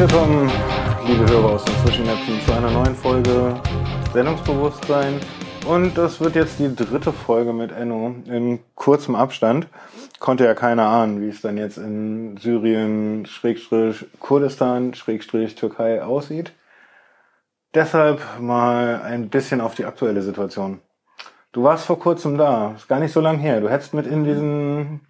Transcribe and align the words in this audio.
Willkommen, 0.00 0.50
liebe 1.06 1.30
Hörer 1.30 1.50
aus 1.50 1.64
dem 1.66 1.74
Zwischenäpfchen, 1.84 2.40
zu 2.46 2.54
einer 2.54 2.70
neuen 2.70 2.94
Folge 2.94 3.60
Sendungsbewusstsein. 4.14 5.20
Und 5.68 5.98
das 5.98 6.22
wird 6.22 6.36
jetzt 6.36 6.58
die 6.58 6.74
dritte 6.74 7.12
Folge 7.12 7.52
mit 7.52 7.70
Enno 7.70 8.14
in 8.24 8.60
kurzem 8.76 9.14
Abstand. 9.14 9.68
Konnte 10.18 10.46
ja 10.46 10.54
keiner 10.54 10.86
ahnen, 10.86 11.20
wie 11.20 11.28
es 11.28 11.42
dann 11.42 11.58
jetzt 11.58 11.76
in 11.76 12.38
Syrien, 12.38 13.26
Schrägstrich, 13.26 14.06
Kurdistan, 14.20 14.94
Schrägstrich, 14.94 15.54
Türkei 15.54 16.02
aussieht. 16.02 16.54
Deshalb 17.74 18.22
mal 18.40 19.02
ein 19.02 19.28
bisschen 19.28 19.60
auf 19.60 19.74
die 19.74 19.84
aktuelle 19.84 20.22
Situation. 20.22 20.80
Du 21.52 21.62
warst 21.64 21.84
vor 21.84 21.98
kurzem 21.98 22.38
da, 22.38 22.72
ist 22.74 22.88
gar 22.88 23.00
nicht 23.00 23.12
so 23.12 23.20
lang 23.20 23.38
her. 23.38 23.60
Du 23.60 23.68
hättest 23.68 23.92
mit 23.92 24.06
in 24.06 24.24
diesen 24.24 25.00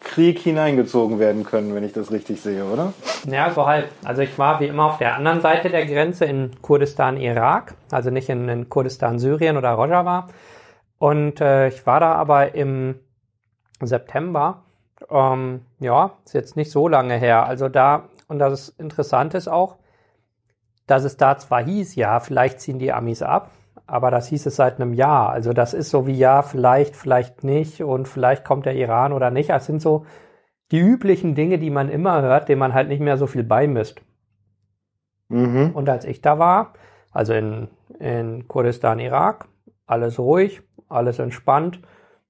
Krieg 0.00 0.38
hineingezogen 0.38 1.18
werden 1.18 1.44
können, 1.44 1.74
wenn 1.74 1.84
ich 1.84 1.92
das 1.92 2.10
richtig 2.12 2.40
sehe, 2.40 2.64
oder? 2.64 2.92
Ja, 3.26 3.50
so 3.50 3.66
halb. 3.66 3.90
Also 4.04 4.22
ich 4.22 4.38
war 4.38 4.60
wie 4.60 4.66
immer 4.66 4.86
auf 4.86 4.98
der 4.98 5.16
anderen 5.16 5.40
Seite 5.40 5.68
der 5.68 5.84
Grenze 5.84 6.24
in 6.24 6.52
Kurdistan, 6.62 7.16
Irak, 7.16 7.74
also 7.90 8.10
nicht 8.10 8.28
in, 8.28 8.48
in 8.48 8.68
Kurdistan, 8.68 9.18
Syrien 9.18 9.56
oder 9.56 9.70
Rojava. 9.70 10.28
Und 10.98 11.40
äh, 11.40 11.68
ich 11.68 11.86
war 11.86 12.00
da 12.00 12.12
aber 12.14 12.54
im 12.54 13.00
September. 13.80 14.62
Ähm, 15.10 15.62
ja, 15.80 16.12
ist 16.24 16.34
jetzt 16.34 16.56
nicht 16.56 16.70
so 16.70 16.88
lange 16.88 17.16
her. 17.16 17.44
Also 17.44 17.68
da, 17.68 18.08
und 18.28 18.38
das 18.38 18.70
Interessante 18.70 19.36
ist 19.36 19.48
auch, 19.48 19.76
dass 20.86 21.04
es 21.04 21.16
da 21.16 21.36
zwar 21.36 21.64
hieß, 21.64 21.96
ja, 21.96 22.20
vielleicht 22.20 22.60
ziehen 22.60 22.78
die 22.78 22.92
Amis 22.92 23.22
ab, 23.22 23.50
aber 23.86 24.10
das 24.10 24.28
hieß 24.28 24.46
es 24.46 24.56
seit 24.56 24.80
einem 24.80 24.92
Jahr. 24.92 25.30
Also 25.30 25.52
das 25.52 25.74
ist 25.74 25.90
so 25.90 26.06
wie 26.06 26.16
ja, 26.16 26.42
vielleicht, 26.42 26.96
vielleicht 26.96 27.44
nicht 27.44 27.82
und 27.82 28.08
vielleicht 28.08 28.44
kommt 28.44 28.66
der 28.66 28.74
Iran 28.74 29.12
oder 29.12 29.30
nicht. 29.30 29.50
Das 29.50 29.66
sind 29.66 29.80
so 29.80 30.06
die 30.72 30.80
üblichen 30.80 31.34
Dinge, 31.34 31.58
die 31.58 31.70
man 31.70 31.88
immer 31.88 32.22
hört, 32.22 32.48
denen 32.48 32.58
man 32.58 32.74
halt 32.74 32.88
nicht 32.88 33.00
mehr 33.00 33.16
so 33.16 33.26
viel 33.26 33.44
beimisst. 33.44 34.02
Mhm. 35.28 35.70
Und 35.74 35.88
als 35.88 36.04
ich 36.04 36.20
da 36.20 36.38
war, 36.38 36.74
also 37.12 37.32
in, 37.32 37.68
in 38.00 38.48
Kurdistan, 38.48 38.98
Irak, 38.98 39.48
alles 39.86 40.18
ruhig, 40.18 40.62
alles 40.88 41.18
entspannt, 41.18 41.80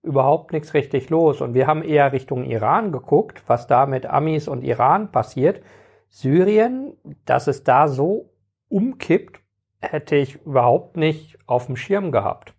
überhaupt 0.02 0.52
nichts 0.52 0.74
richtig 0.74 1.10
los. 1.10 1.40
Und 1.40 1.54
wir 1.54 1.66
haben 1.66 1.82
eher 1.82 2.12
Richtung 2.12 2.44
Iran 2.44 2.92
geguckt, 2.92 3.42
was 3.46 3.66
da 3.66 3.86
mit 3.86 4.06
Amis 4.06 4.46
und 4.46 4.62
Iran 4.62 5.10
passiert. 5.10 5.62
Syrien, 6.08 6.92
dass 7.24 7.46
es 7.48 7.64
da 7.64 7.88
so 7.88 8.30
umkippt, 8.68 9.40
hätte 9.92 10.16
ich 10.16 10.36
überhaupt 10.44 10.96
nicht 10.96 11.38
auf 11.46 11.66
dem 11.66 11.76
Schirm 11.76 12.12
gehabt. 12.12 12.54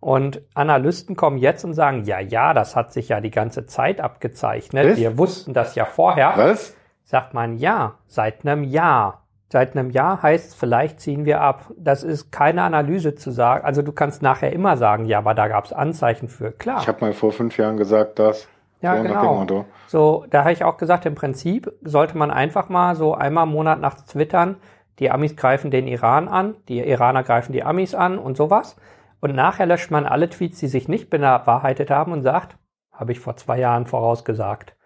Und 0.00 0.42
Analysten 0.54 1.14
kommen 1.14 1.38
jetzt 1.38 1.64
und 1.64 1.74
sagen, 1.74 2.02
ja, 2.04 2.18
ja, 2.18 2.54
das 2.54 2.74
hat 2.74 2.92
sich 2.92 3.10
ja 3.10 3.20
die 3.20 3.30
ganze 3.30 3.66
Zeit 3.66 4.00
abgezeichnet. 4.00 4.90
Was? 4.90 4.96
Wir 4.96 5.16
wussten 5.16 5.54
das 5.54 5.76
ja 5.76 5.84
vorher. 5.84 6.32
Was? 6.36 6.76
Sagt 7.04 7.34
man, 7.34 7.56
ja, 7.56 7.94
seit 8.08 8.44
einem 8.44 8.64
Jahr. 8.64 9.22
Seit 9.48 9.76
einem 9.76 9.90
Jahr 9.90 10.22
heißt 10.22 10.56
vielleicht 10.56 10.98
ziehen 10.98 11.24
wir 11.24 11.40
ab. 11.40 11.70
Das 11.76 12.02
ist 12.02 12.32
keine 12.32 12.62
Analyse 12.62 13.14
zu 13.14 13.30
sagen. 13.30 13.64
Also 13.64 13.82
du 13.82 13.92
kannst 13.92 14.22
nachher 14.22 14.52
immer 14.52 14.76
sagen, 14.76 15.04
ja, 15.04 15.18
aber 15.18 15.34
da 15.34 15.46
gab 15.46 15.66
es 15.66 15.72
Anzeichen 15.72 16.28
für. 16.28 16.52
Klar. 16.52 16.80
Ich 16.80 16.88
habe 16.88 17.04
mal 17.04 17.12
vor 17.12 17.32
fünf 17.32 17.56
Jahren 17.58 17.76
gesagt, 17.76 18.18
dass. 18.18 18.48
Ja, 18.80 18.96
so 18.96 19.02
genau. 19.02 19.66
So, 19.86 20.24
da 20.30 20.40
habe 20.40 20.52
ich 20.52 20.64
auch 20.64 20.78
gesagt, 20.78 21.06
im 21.06 21.14
Prinzip 21.14 21.70
sollte 21.82 22.18
man 22.18 22.32
einfach 22.32 22.68
mal 22.70 22.96
so 22.96 23.14
einmal 23.14 23.46
im 23.46 23.52
Monat 23.52 23.78
nachts 23.78 24.06
twittern, 24.06 24.56
die 24.98 25.10
Amis 25.10 25.36
greifen 25.36 25.70
den 25.70 25.86
Iran 25.86 26.28
an, 26.28 26.56
die 26.68 26.78
Iraner 26.78 27.22
greifen 27.22 27.52
die 27.52 27.62
Amis 27.62 27.94
an 27.94 28.18
und 28.18 28.36
sowas. 28.36 28.76
Und 29.20 29.34
nachher 29.34 29.66
löscht 29.66 29.90
man 29.90 30.04
alle 30.04 30.28
Tweets, 30.28 30.58
die 30.58 30.66
sich 30.66 30.88
nicht 30.88 31.08
bewahrheitet 31.08 31.90
haben 31.90 32.12
und 32.12 32.22
sagt, 32.22 32.56
habe 32.92 33.12
ich 33.12 33.20
vor 33.20 33.36
zwei 33.36 33.58
Jahren 33.58 33.86
vorausgesagt. 33.86 34.76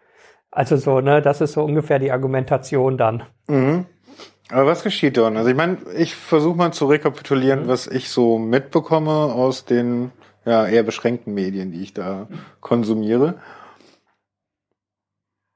Also 0.50 0.76
so, 0.76 1.00
ne, 1.00 1.22
das 1.22 1.40
ist 1.40 1.52
so 1.52 1.64
ungefähr 1.64 1.98
die 1.98 2.12
Argumentation 2.12 2.96
dann. 2.96 3.24
Mhm. 3.48 3.86
Aber 4.50 4.66
was 4.66 4.84
geschieht 4.84 5.16
dann? 5.16 5.36
Also 5.36 5.50
ich 5.50 5.56
meine, 5.56 5.78
ich 5.96 6.14
versuche 6.14 6.56
mal 6.56 6.72
zu 6.72 6.86
rekapitulieren, 6.86 7.64
mhm. 7.64 7.68
was 7.68 7.86
ich 7.86 8.10
so 8.10 8.38
mitbekomme 8.38 9.10
aus 9.10 9.64
den 9.64 10.12
ja, 10.44 10.66
eher 10.66 10.84
beschränkten 10.84 11.34
Medien, 11.34 11.72
die 11.72 11.82
ich 11.82 11.92
da 11.92 12.28
konsumiere. 12.60 13.34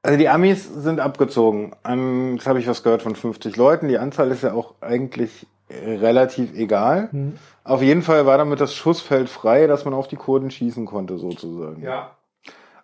Also 0.03 0.17
die 0.17 0.29
Amis 0.29 0.65
sind 0.65 0.99
abgezogen. 0.99 1.73
An, 1.83 2.35
jetzt 2.35 2.47
habe 2.47 2.59
ich 2.59 2.67
was 2.67 2.83
gehört 2.83 3.03
von 3.03 3.15
50 3.15 3.57
Leuten. 3.57 3.89
Die 3.89 3.99
Anzahl 3.99 4.31
ist 4.31 4.43
ja 4.43 4.55
auch 4.55 4.75
eigentlich 4.81 5.47
relativ 5.71 6.55
egal. 6.55 7.11
Mhm. 7.13 7.35
Auf 7.65 7.83
jeden 7.83 8.03
Fall 8.03 8.27
war 8.27 8.39
damit 8.39 8.61
das 8.61 8.75
Schussfeld 8.75 9.29
frei, 9.29 9.67
dass 9.67 9.85
man 9.85 9.95
auf 9.95 10.09
die 10.09 10.17
Kurden 10.17 10.51
schießen 10.51 10.87
konnte, 10.87 11.19
sozusagen. 11.19 11.83
Ja. 11.83 12.17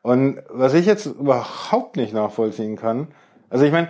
Und 0.02 0.42
was 0.50 0.74
ich 0.74 0.86
jetzt 0.86 1.06
überhaupt 1.06 1.96
nicht 1.96 2.12
nachvollziehen 2.12 2.76
kann, 2.76 3.08
also 3.50 3.64
ich 3.64 3.72
meine, 3.72 3.88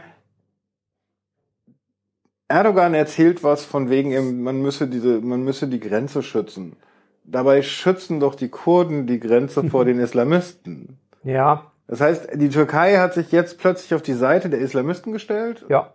Erdogan 2.48 2.94
erzählt 2.94 3.42
was 3.42 3.64
von 3.64 3.90
wegen, 3.90 4.42
man 4.42 4.62
müsse 4.62 4.86
diese, 4.86 5.20
man 5.20 5.42
müsse 5.42 5.66
die 5.66 5.80
Grenze 5.80 6.22
schützen. 6.22 6.76
Dabei 7.24 7.62
schützen 7.62 8.20
doch 8.20 8.36
die 8.36 8.48
Kurden 8.48 9.06
die 9.06 9.18
Grenze 9.18 9.64
vor 9.64 9.84
den 9.84 9.98
Islamisten. 9.98 10.98
Ja. 11.24 11.72
Das 11.88 12.00
heißt, 12.00 12.28
die 12.34 12.48
Türkei 12.48 12.96
hat 12.96 13.14
sich 13.14 13.30
jetzt 13.32 13.58
plötzlich 13.58 13.94
auf 13.94 14.02
die 14.02 14.14
Seite 14.14 14.50
der 14.50 14.60
Islamisten 14.60 15.12
gestellt? 15.12 15.64
Ja. 15.68 15.92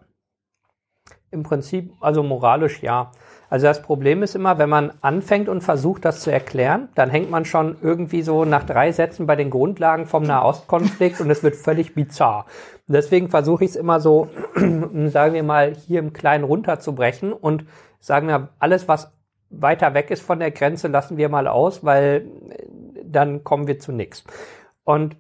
Im 1.31 1.43
Prinzip, 1.43 1.93
also 2.01 2.23
moralisch 2.23 2.81
ja. 2.81 3.11
Also 3.49 3.67
das 3.67 3.81
Problem 3.81 4.23
ist 4.23 4.35
immer, 4.35 4.57
wenn 4.57 4.69
man 4.69 4.93
anfängt 5.01 5.49
und 5.49 5.61
versucht, 5.61 6.05
das 6.05 6.21
zu 6.21 6.31
erklären, 6.31 6.89
dann 6.95 7.09
hängt 7.09 7.29
man 7.29 7.43
schon 7.43 7.77
irgendwie 7.81 8.21
so 8.21 8.45
nach 8.45 8.63
drei 8.63 8.93
Sätzen 8.93 9.27
bei 9.27 9.35
den 9.35 9.49
Grundlagen 9.49 10.05
vom 10.05 10.23
Nahostkonflikt 10.23 11.19
und 11.19 11.29
es 11.29 11.43
wird 11.43 11.55
völlig 11.55 11.93
bizarr. 11.93 12.45
deswegen 12.87 13.29
versuche 13.29 13.65
ich 13.65 13.71
es 13.71 13.75
immer 13.75 13.99
so, 13.99 14.29
sagen 15.07 15.33
wir 15.33 15.43
mal, 15.43 15.75
hier 15.75 15.99
im 15.99 16.13
Kleinen 16.13 16.45
runterzubrechen 16.45 17.33
und 17.33 17.65
sagen 17.99 18.27
wir, 18.27 18.49
alles, 18.59 18.87
was 18.87 19.11
weiter 19.49 19.93
weg 19.93 20.11
ist 20.11 20.21
von 20.21 20.39
der 20.39 20.51
Grenze, 20.51 20.87
lassen 20.87 21.17
wir 21.17 21.27
mal 21.27 21.47
aus, 21.47 21.83
weil 21.83 22.27
dann 23.03 23.43
kommen 23.43 23.67
wir 23.67 23.79
zu 23.79 23.91
nichts. 23.91 24.23
Und 24.85 25.17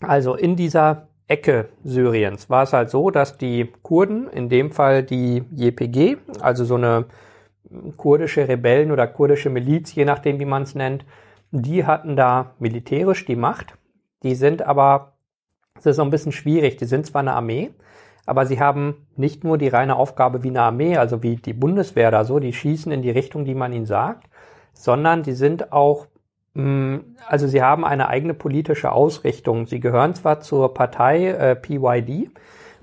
also 0.00 0.34
in 0.34 0.56
dieser 0.56 1.08
Ecke 1.26 1.68
Syriens 1.84 2.50
war 2.50 2.64
es 2.64 2.72
halt 2.72 2.90
so, 2.90 3.10
dass 3.10 3.38
die 3.38 3.72
Kurden, 3.82 4.28
in 4.28 4.48
dem 4.48 4.70
Fall 4.70 5.02
die 5.02 5.42
JPG, 5.54 6.18
also 6.40 6.64
so 6.64 6.74
eine 6.74 7.06
kurdische 7.96 8.46
Rebellen 8.46 8.90
oder 8.90 9.06
kurdische 9.06 9.50
Miliz, 9.50 9.94
je 9.94 10.04
nachdem 10.04 10.38
wie 10.38 10.44
man 10.44 10.62
es 10.62 10.74
nennt, 10.74 11.04
die 11.50 11.86
hatten 11.86 12.16
da 12.16 12.54
militärisch 12.58 13.24
die 13.24 13.36
Macht. 13.36 13.74
Die 14.22 14.34
sind 14.34 14.62
aber, 14.62 15.12
das 15.76 15.86
ist 15.86 15.96
so 15.96 16.02
ein 16.02 16.10
bisschen 16.10 16.32
schwierig, 16.32 16.76
die 16.76 16.84
sind 16.84 17.06
zwar 17.06 17.20
eine 17.20 17.32
Armee, 17.32 17.70
aber 18.26 18.46
sie 18.46 18.60
haben 18.60 19.06
nicht 19.16 19.44
nur 19.44 19.56
die 19.56 19.68
reine 19.68 19.96
Aufgabe 19.96 20.42
wie 20.42 20.48
eine 20.48 20.62
Armee, 20.62 20.96
also 20.96 21.22
wie 21.22 21.36
die 21.36 21.52
Bundeswehr 21.52 22.10
da 22.10 22.24
so, 22.24 22.38
die 22.38 22.52
schießen 22.52 22.92
in 22.92 23.02
die 23.02 23.10
Richtung, 23.10 23.44
die 23.44 23.54
man 23.54 23.72
ihnen 23.72 23.86
sagt, 23.86 24.28
sondern 24.72 25.22
die 25.22 25.32
sind 25.32 25.72
auch 25.72 26.06
also 26.56 27.48
sie 27.48 27.62
haben 27.62 27.84
eine 27.84 28.08
eigene 28.08 28.34
politische 28.34 28.92
Ausrichtung. 28.92 29.66
Sie 29.66 29.80
gehören 29.80 30.14
zwar 30.14 30.40
zur 30.40 30.72
Partei 30.72 31.28
äh, 31.28 31.56
PYD, 31.56 32.30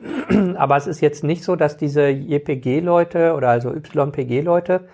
aber 0.58 0.76
es 0.76 0.88
ist 0.88 1.00
jetzt 1.00 1.24
nicht 1.24 1.44
so, 1.44 1.56
dass 1.56 1.78
diese 1.78 2.10
YPG-Leute 2.10 3.34
oder 3.34 3.50
also 3.50 3.74
YPG-Leute 3.74 4.88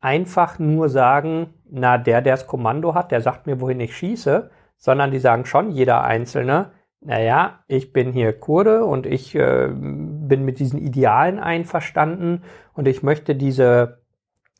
einfach 0.00 0.58
nur 0.58 0.88
sagen, 0.88 1.54
na, 1.70 1.98
der, 1.98 2.20
der 2.20 2.34
das 2.34 2.46
Kommando 2.46 2.94
hat, 2.94 3.10
der 3.10 3.20
sagt 3.20 3.46
mir, 3.46 3.60
wohin 3.60 3.80
ich 3.80 3.96
schieße, 3.96 4.50
sondern 4.76 5.10
die 5.10 5.18
sagen 5.18 5.44
schon 5.44 5.70
jeder 5.70 6.04
Einzelne, 6.04 6.70
naja, 7.00 7.60
ich 7.68 7.92
bin 7.92 8.12
hier 8.12 8.32
Kurde 8.32 8.84
und 8.84 9.06
ich 9.06 9.34
äh, 9.34 9.68
bin 9.70 10.44
mit 10.44 10.58
diesen 10.58 10.78
Idealen 10.80 11.38
einverstanden 11.38 12.42
und 12.74 12.88
ich 12.88 13.02
möchte 13.02 13.34
diese, 13.36 14.02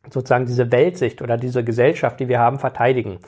sozusagen 0.09 0.47
diese 0.47 0.71
Weltsicht 0.71 1.21
oder 1.21 1.37
diese 1.37 1.65
Gesellschaft, 1.65 2.21
die 2.21 2.29
wir 2.29 2.39
haben, 2.39 2.59
verteidigen. 2.59 3.19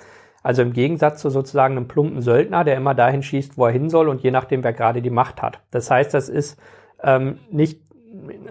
Also 0.43 0.63
im 0.63 0.73
Gegensatz 0.73 1.21
zu 1.21 1.31
sozusagen 1.31 1.77
einem 1.77 1.89
plumpen 1.89 2.23
Söldner, 2.23 2.65
der 2.65 2.77
immer 2.77 2.95
dahin 2.95 3.23
schießt, 3.23 3.59
wo 3.59 3.67
er 3.67 3.73
hin 3.73 3.91
soll 3.91 4.09
und 4.09 4.23
je 4.23 4.31
nachdem, 4.31 4.65
wer 4.65 4.73
gerade 4.73 5.03
die 5.03 5.11
Macht 5.11 5.43
hat. 5.43 5.61
Das 5.71 5.91
heißt, 5.91 6.15
das 6.15 6.29
ist 6.29 6.59
ähm, 7.03 7.39
nicht, 7.51 7.83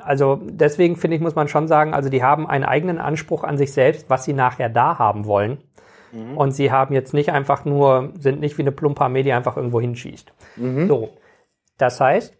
also 0.03 0.39
deswegen 0.43 0.95
finde 0.95 1.15
ich, 1.15 1.21
muss 1.21 1.35
man 1.35 1.47
schon 1.47 1.67
sagen, 1.67 1.93
also 1.93 2.09
die 2.09 2.23
haben 2.23 2.47
einen 2.47 2.63
eigenen 2.63 2.99
Anspruch 2.99 3.43
an 3.43 3.57
sich 3.57 3.73
selbst, 3.73 4.09
was 4.09 4.23
sie 4.23 4.33
nachher 4.33 4.69
da 4.69 4.99
haben 4.99 5.25
wollen. 5.25 5.57
Mhm. 6.11 6.37
Und 6.37 6.51
sie 6.51 6.71
haben 6.71 6.93
jetzt 6.93 7.13
nicht 7.13 7.31
einfach 7.31 7.65
nur, 7.65 8.13
sind 8.19 8.39
nicht 8.39 8.57
wie 8.57 8.63
eine 8.63 8.71
plumpe 8.71 9.01
Armee, 9.01 9.23
die 9.23 9.33
einfach 9.33 9.57
irgendwo 9.57 9.81
hinschießt. 9.81 10.31
Mhm. 10.57 10.87
So. 10.87 11.09
Das 11.77 11.99
heißt, 11.99 12.35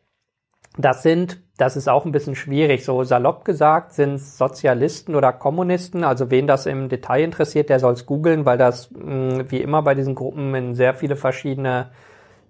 das 0.78 1.04
sind, 1.04 1.42
das 1.60 1.76
ist 1.76 1.90
auch 1.90 2.06
ein 2.06 2.14
bisschen 2.14 2.36
schwierig. 2.36 2.86
So 2.86 3.04
salopp 3.04 3.44
gesagt 3.44 3.94
sind 3.94 4.18
Sozialisten 4.18 5.14
oder 5.14 5.34
Kommunisten. 5.34 6.06
Also 6.06 6.32
wen 6.32 6.48
das 6.48 6.66
im 6.66 6.88
Detail 6.88 7.24
interessiert, 7.24 7.70
der 7.70 7.80
soll 7.80 7.94
es 7.94 8.06
googeln, 8.06 8.46
weil 8.46 8.58
das 8.58 8.90
mh, 8.92 9.02
hm, 9.02 9.52
wie 9.52 9.62
immer 9.62 9.82
bei 9.82 9.94
diesen 9.94 10.16
Gruppen 10.16 10.56
in 10.56 10.74
sehr 10.74 10.94
viele 10.94 11.18
verschiedene 11.18 11.88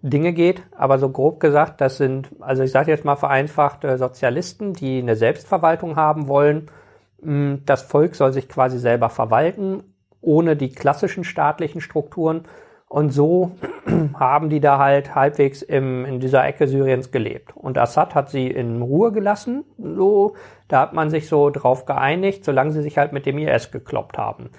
Dinge 0.04 0.32
geht. 0.32 0.62
Aber 0.78 1.00
so 1.00 1.10
grob 1.10 1.40
gesagt, 1.40 1.82
das 1.82 1.98
sind, 1.98 2.30
also 2.40 2.62
ich 2.62 2.72
sage 2.72 2.92
jetzt 2.92 3.04
mal 3.04 3.16
vereinfacht, 3.16 3.84
äh, 3.84 3.98
Sozialisten, 3.98 4.74
die 4.74 5.00
eine 5.00 5.16
Selbstverwaltung 5.16 5.96
haben 5.96 6.28
wollen. 6.28 6.70
Mh, 7.22 7.32
hm, 7.32 7.62
das 7.66 7.82
Volk 7.82 8.14
soll 8.16 8.32
sich 8.32 8.48
quasi 8.48 8.78
selber 8.78 9.10
verwalten, 9.10 9.84
ohne 10.22 10.56
die 10.56 10.70
klassischen 10.70 11.24
staatlichen 11.24 11.82
Strukturen. 11.82 12.44
Und 12.90 13.12
so 13.12 13.52
haben 14.16 14.50
die 14.50 14.60
da 14.60 14.80
halt 14.80 15.14
halbwegs 15.14 15.62
im, 15.62 16.06
in 16.06 16.20
dieser 16.20 16.46
Ecke 16.46 16.68
Syriens 16.68 17.12
gelebt. 17.12 17.56
Und 17.56 17.78
Assad 17.78 18.16
hat 18.16 18.30
sie 18.30 18.48
in 18.48 18.82
Ruhe 18.82 19.12
gelassen. 19.12 19.64
So, 19.78 20.34
da 20.68 20.82
hat 20.82 20.94
man 20.94 21.12
sich 21.12 21.28
so 21.30 21.52
drauf 21.52 21.86
geeinigt, 21.86 22.44
solange 22.44 22.72
sie 22.72 22.82
sich 22.82 22.98
halt 22.98 23.14
mit 23.14 23.28
dem 23.28 23.38
IS 23.38 23.72
gekloppt 23.72 24.18
haben. 24.18 24.50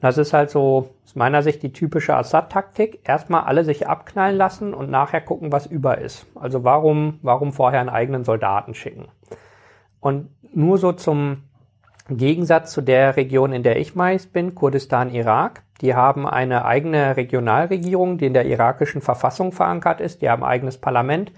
Das 0.00 0.18
ist 0.18 0.32
halt 0.32 0.50
so 0.50 0.90
aus 1.04 1.14
meiner 1.14 1.44
Sicht 1.44 1.62
die 1.62 1.72
typische 1.72 2.16
Assad-Taktik. 2.16 2.98
Erstmal 3.04 3.44
alle 3.44 3.64
sich 3.64 3.86
abknallen 3.86 4.36
lassen 4.36 4.74
und 4.74 4.90
nachher 4.90 5.20
gucken, 5.20 5.52
was 5.52 5.66
über 5.66 5.98
ist. 5.98 6.26
Also 6.34 6.64
warum, 6.64 7.20
warum 7.22 7.52
vorher 7.52 7.78
einen 7.78 7.88
eigenen 7.88 8.24
Soldaten 8.24 8.74
schicken? 8.74 9.06
Und 10.00 10.28
nur 10.52 10.78
so 10.78 10.90
zum 10.90 11.44
Gegensatz 12.08 12.72
zu 12.72 12.80
der 12.80 13.16
Region, 13.16 13.52
in 13.52 13.62
der 13.62 13.78
ich 13.78 13.94
meist 13.94 14.32
bin, 14.32 14.56
Kurdistan, 14.56 15.14
Irak. 15.14 15.62
Die 15.82 15.94
haben 15.94 16.26
eine 16.26 16.64
eigene 16.64 17.16
Regionalregierung, 17.16 18.16
die 18.16 18.26
in 18.26 18.34
der 18.34 18.46
irakischen 18.46 19.02
Verfassung 19.02 19.52
verankert 19.52 20.00
ist. 20.00 20.22
Die 20.22 20.30
haben 20.30 20.42
ein 20.42 20.50
eigenes 20.50 20.78
Parlament. 20.78 21.32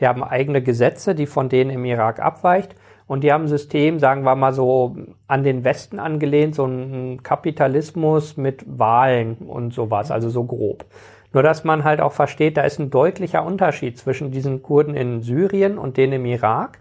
Die 0.00 0.08
haben 0.08 0.24
eigene 0.24 0.62
Gesetze, 0.62 1.14
die 1.14 1.26
von 1.26 1.48
denen 1.48 1.70
im 1.70 1.84
Irak 1.84 2.18
abweicht. 2.18 2.74
Und 3.06 3.22
die 3.22 3.32
haben 3.32 3.44
ein 3.44 3.48
System, 3.48 3.98
sagen 3.98 4.22
wir 4.24 4.34
mal 4.34 4.52
so, 4.52 4.96
an 5.28 5.44
den 5.44 5.62
Westen 5.62 5.98
angelehnt, 5.98 6.54
so 6.54 6.64
ein 6.64 7.22
Kapitalismus 7.22 8.36
mit 8.36 8.64
Wahlen 8.66 9.36
und 9.36 9.74
sowas, 9.74 10.10
also 10.10 10.30
so 10.30 10.44
grob. 10.44 10.84
Nur 11.32 11.42
dass 11.42 11.62
man 11.62 11.84
halt 11.84 12.00
auch 12.00 12.12
versteht, 12.12 12.56
da 12.56 12.62
ist 12.62 12.80
ein 12.80 12.90
deutlicher 12.90 13.44
Unterschied 13.44 13.98
zwischen 13.98 14.30
diesen 14.30 14.62
Kurden 14.62 14.94
in 14.94 15.22
Syrien 15.22 15.78
und 15.78 15.96
denen 15.96 16.14
im 16.14 16.26
Irak 16.26 16.78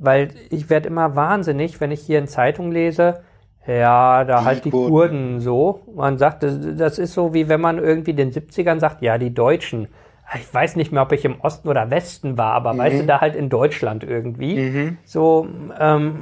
weil 0.00 0.30
ich 0.48 0.70
werde 0.70 0.88
immer 0.88 1.14
wahnsinnig, 1.14 1.80
wenn 1.80 1.92
ich 1.92 2.00
hier 2.00 2.18
in 2.18 2.26
Zeitung 2.26 2.72
lese, 2.72 3.22
ja, 3.66 4.24
da 4.24 4.40
die 4.40 4.44
halt 4.44 4.64
die 4.64 4.70
Kurden. 4.70 4.90
Kurden 4.90 5.40
so. 5.40 5.80
Man 5.94 6.18
sagt, 6.18 6.42
das 6.42 6.98
ist 6.98 7.12
so 7.12 7.34
wie 7.34 7.48
wenn 7.48 7.60
man 7.60 7.78
irgendwie 7.78 8.14
den 8.14 8.32
70ern 8.32 8.80
sagt, 8.80 9.02
ja, 9.02 9.18
die 9.18 9.34
Deutschen. 9.34 9.88
Ich 10.34 10.52
weiß 10.52 10.76
nicht 10.76 10.92
mehr, 10.92 11.02
ob 11.02 11.12
ich 11.12 11.24
im 11.24 11.40
Osten 11.40 11.68
oder 11.68 11.90
Westen 11.90 12.38
war, 12.38 12.52
aber 12.52 12.72
mhm. 12.72 12.78
weißt 12.78 13.00
du, 13.00 13.06
da 13.06 13.20
halt 13.20 13.34
in 13.34 13.48
Deutschland 13.48 14.04
irgendwie. 14.04 14.56
Mhm. 14.56 14.98
So, 15.04 15.48
ähm. 15.78 16.16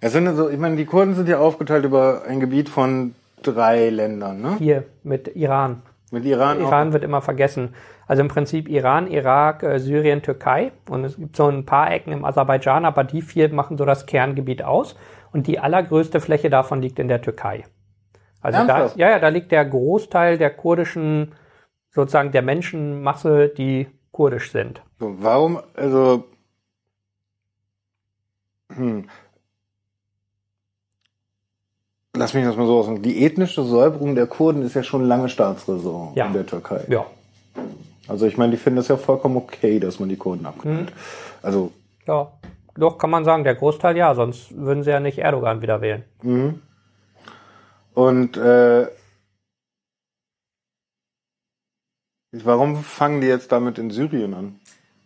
Es 0.00 0.12
sind 0.12 0.26
also, 0.26 0.50
ich 0.50 0.58
meine, 0.58 0.76
die 0.76 0.84
Kurden 0.84 1.14
sind 1.14 1.28
ja 1.28 1.38
aufgeteilt 1.38 1.84
über 1.84 2.22
ein 2.28 2.40
Gebiet 2.40 2.68
von 2.68 3.14
drei 3.42 3.88
Ländern, 3.88 4.40
ne? 4.40 4.56
Hier, 4.58 4.84
mit 5.02 5.34
Iran. 5.34 5.82
Mit 6.10 6.24
Iran. 6.26 6.60
Iran 6.60 6.88
auch. 6.88 6.92
wird 6.92 7.04
immer 7.04 7.22
vergessen. 7.22 7.74
Also 8.06 8.22
im 8.22 8.28
Prinzip 8.28 8.68
Iran, 8.68 9.10
Irak, 9.10 9.62
äh, 9.62 9.78
Syrien, 9.78 10.22
Türkei. 10.22 10.72
Und 10.90 11.04
es 11.04 11.16
gibt 11.16 11.36
so 11.36 11.46
ein 11.46 11.64
paar 11.64 11.90
Ecken 11.90 12.12
im 12.12 12.24
Aserbaidschan, 12.24 12.84
aber 12.84 13.04
die 13.04 13.22
vier 13.22 13.52
machen 13.52 13.78
so 13.78 13.84
das 13.84 14.04
Kerngebiet 14.06 14.62
aus. 14.62 14.96
Und 15.32 15.46
die 15.46 15.58
allergrößte 15.58 16.20
Fläche 16.20 16.50
davon 16.50 16.82
liegt 16.82 16.98
in 16.98 17.08
der 17.08 17.22
Türkei. 17.22 17.64
Also 18.40 18.66
da, 18.66 18.90
ja, 18.96 19.10
ja, 19.10 19.18
da 19.18 19.28
liegt 19.28 19.52
der 19.52 19.64
Großteil 19.64 20.36
der 20.36 20.50
kurdischen, 20.50 21.32
sozusagen 21.90 22.32
der 22.32 22.42
Menschenmasse, 22.42 23.48
die 23.48 23.86
kurdisch 24.10 24.50
sind. 24.50 24.82
Warum, 24.98 25.60
also, 25.74 26.24
hm, 28.74 29.08
lass 32.14 32.34
mich 32.34 32.44
das 32.44 32.56
mal 32.56 32.66
so 32.66 32.78
aussagen. 32.78 33.02
Die 33.02 33.24
ethnische 33.24 33.62
Säuberung 33.62 34.14
der 34.14 34.26
Kurden 34.26 34.62
ist 34.62 34.74
ja 34.74 34.82
schon 34.82 35.04
lange 35.04 35.28
Staatsräson 35.28 36.12
ja. 36.14 36.26
in 36.26 36.32
der 36.32 36.46
Türkei. 36.46 36.84
Ja. 36.88 37.06
Also 38.08 38.26
ich 38.26 38.36
meine, 38.36 38.50
die 38.50 38.58
finden 38.58 38.80
es 38.80 38.88
ja 38.88 38.96
vollkommen 38.96 39.36
okay, 39.36 39.78
dass 39.78 40.00
man 40.00 40.08
die 40.08 40.16
Kurden 40.16 40.44
abknallt. 40.46 40.90
Mhm. 40.90 40.96
Also 41.42 41.72
ja, 42.06 42.32
doch 42.74 42.98
kann 42.98 43.10
man 43.10 43.24
sagen, 43.24 43.44
der 43.44 43.54
Großteil 43.54 43.96
ja, 43.96 44.14
sonst 44.14 44.56
würden 44.56 44.82
sie 44.82 44.90
ja 44.90 45.00
nicht 45.00 45.18
Erdogan 45.18 45.62
wieder 45.62 45.80
wählen. 45.80 46.04
Mhm. 46.22 46.62
Und 47.94 48.36
äh, 48.36 48.86
warum 52.32 52.76
fangen 52.76 53.20
die 53.20 53.26
jetzt 53.26 53.52
damit 53.52 53.78
in 53.78 53.90
Syrien 53.90 54.34
an? 54.34 54.60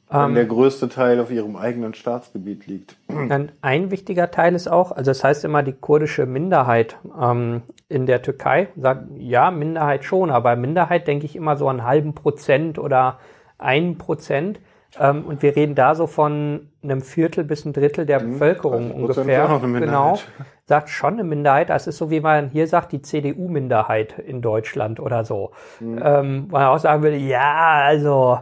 Wenn 0.09 0.21
ähm, 0.21 0.35
der 0.35 0.47
größte 0.47 0.89
Teil 0.89 1.19
auf 1.19 1.33
ihrem 1.33 1.57
eigenen 1.57 1.95
Staatsgebiet 1.95 2.67
liegt. 2.67 2.97
Ein 3.61 3.91
wichtiger 3.91 4.31
Teil 4.31 4.55
ist 4.55 4.69
auch, 4.69 4.93
also 4.93 5.11
das 5.11 5.25
heißt 5.25 5.45
immer 5.45 5.65
die 5.65 5.73
kurdische 5.73 6.27
Minderheit 6.27 6.97
ähm, 7.21 7.63
in 7.89 8.07
der 8.07 8.23
Türkei, 8.23 8.69
sagt 8.77 9.07
ja, 9.19 9.51
Minderheit 9.51 10.05
schon, 10.05 10.31
aber 10.31 10.55
Minderheit 10.55 11.09
denke 11.09 11.27
ich 11.27 11.35
immer 11.35 11.57
so 11.57 11.69
an 11.69 11.83
halben 11.83 12.15
Prozent 12.15 12.79
oder 12.79 13.19
ein 13.59 13.99
Prozent. 13.99 14.61
Ähm, 14.99 15.25
und 15.25 15.43
wir 15.43 15.57
reden 15.57 15.75
da 15.75 15.95
so 15.95 16.07
von 16.07 16.69
einem 16.83 17.01
Viertel 17.03 17.45
bis 17.45 17.65
ein 17.65 17.73
Drittel 17.73 18.07
der 18.07 18.23
mhm, 18.23 18.33
Bevölkerung 18.33 18.91
ungefähr. 18.91 19.61
Genau. 19.63 20.19
Sagt 20.67 20.89
schon 20.89 21.15
eine 21.15 21.25
Minderheit. 21.25 21.71
Das 21.71 21.87
ist 21.87 21.99
so, 21.99 22.11
wie 22.11 22.21
man 22.21 22.51
hier 22.51 22.67
sagt, 22.67 22.93
die 22.93 23.03
CDU-Minderheit 23.03 24.19
in 24.19 24.43
Deutschland 24.43 25.01
oder 25.01 25.25
so. 25.25 25.53
Mhm. 25.81 26.01
Ähm, 26.03 26.49
man 26.51 26.67
auch 26.67 26.79
sagen 26.79 27.03
würde, 27.03 27.17
ja, 27.17 27.83
also 27.85 28.41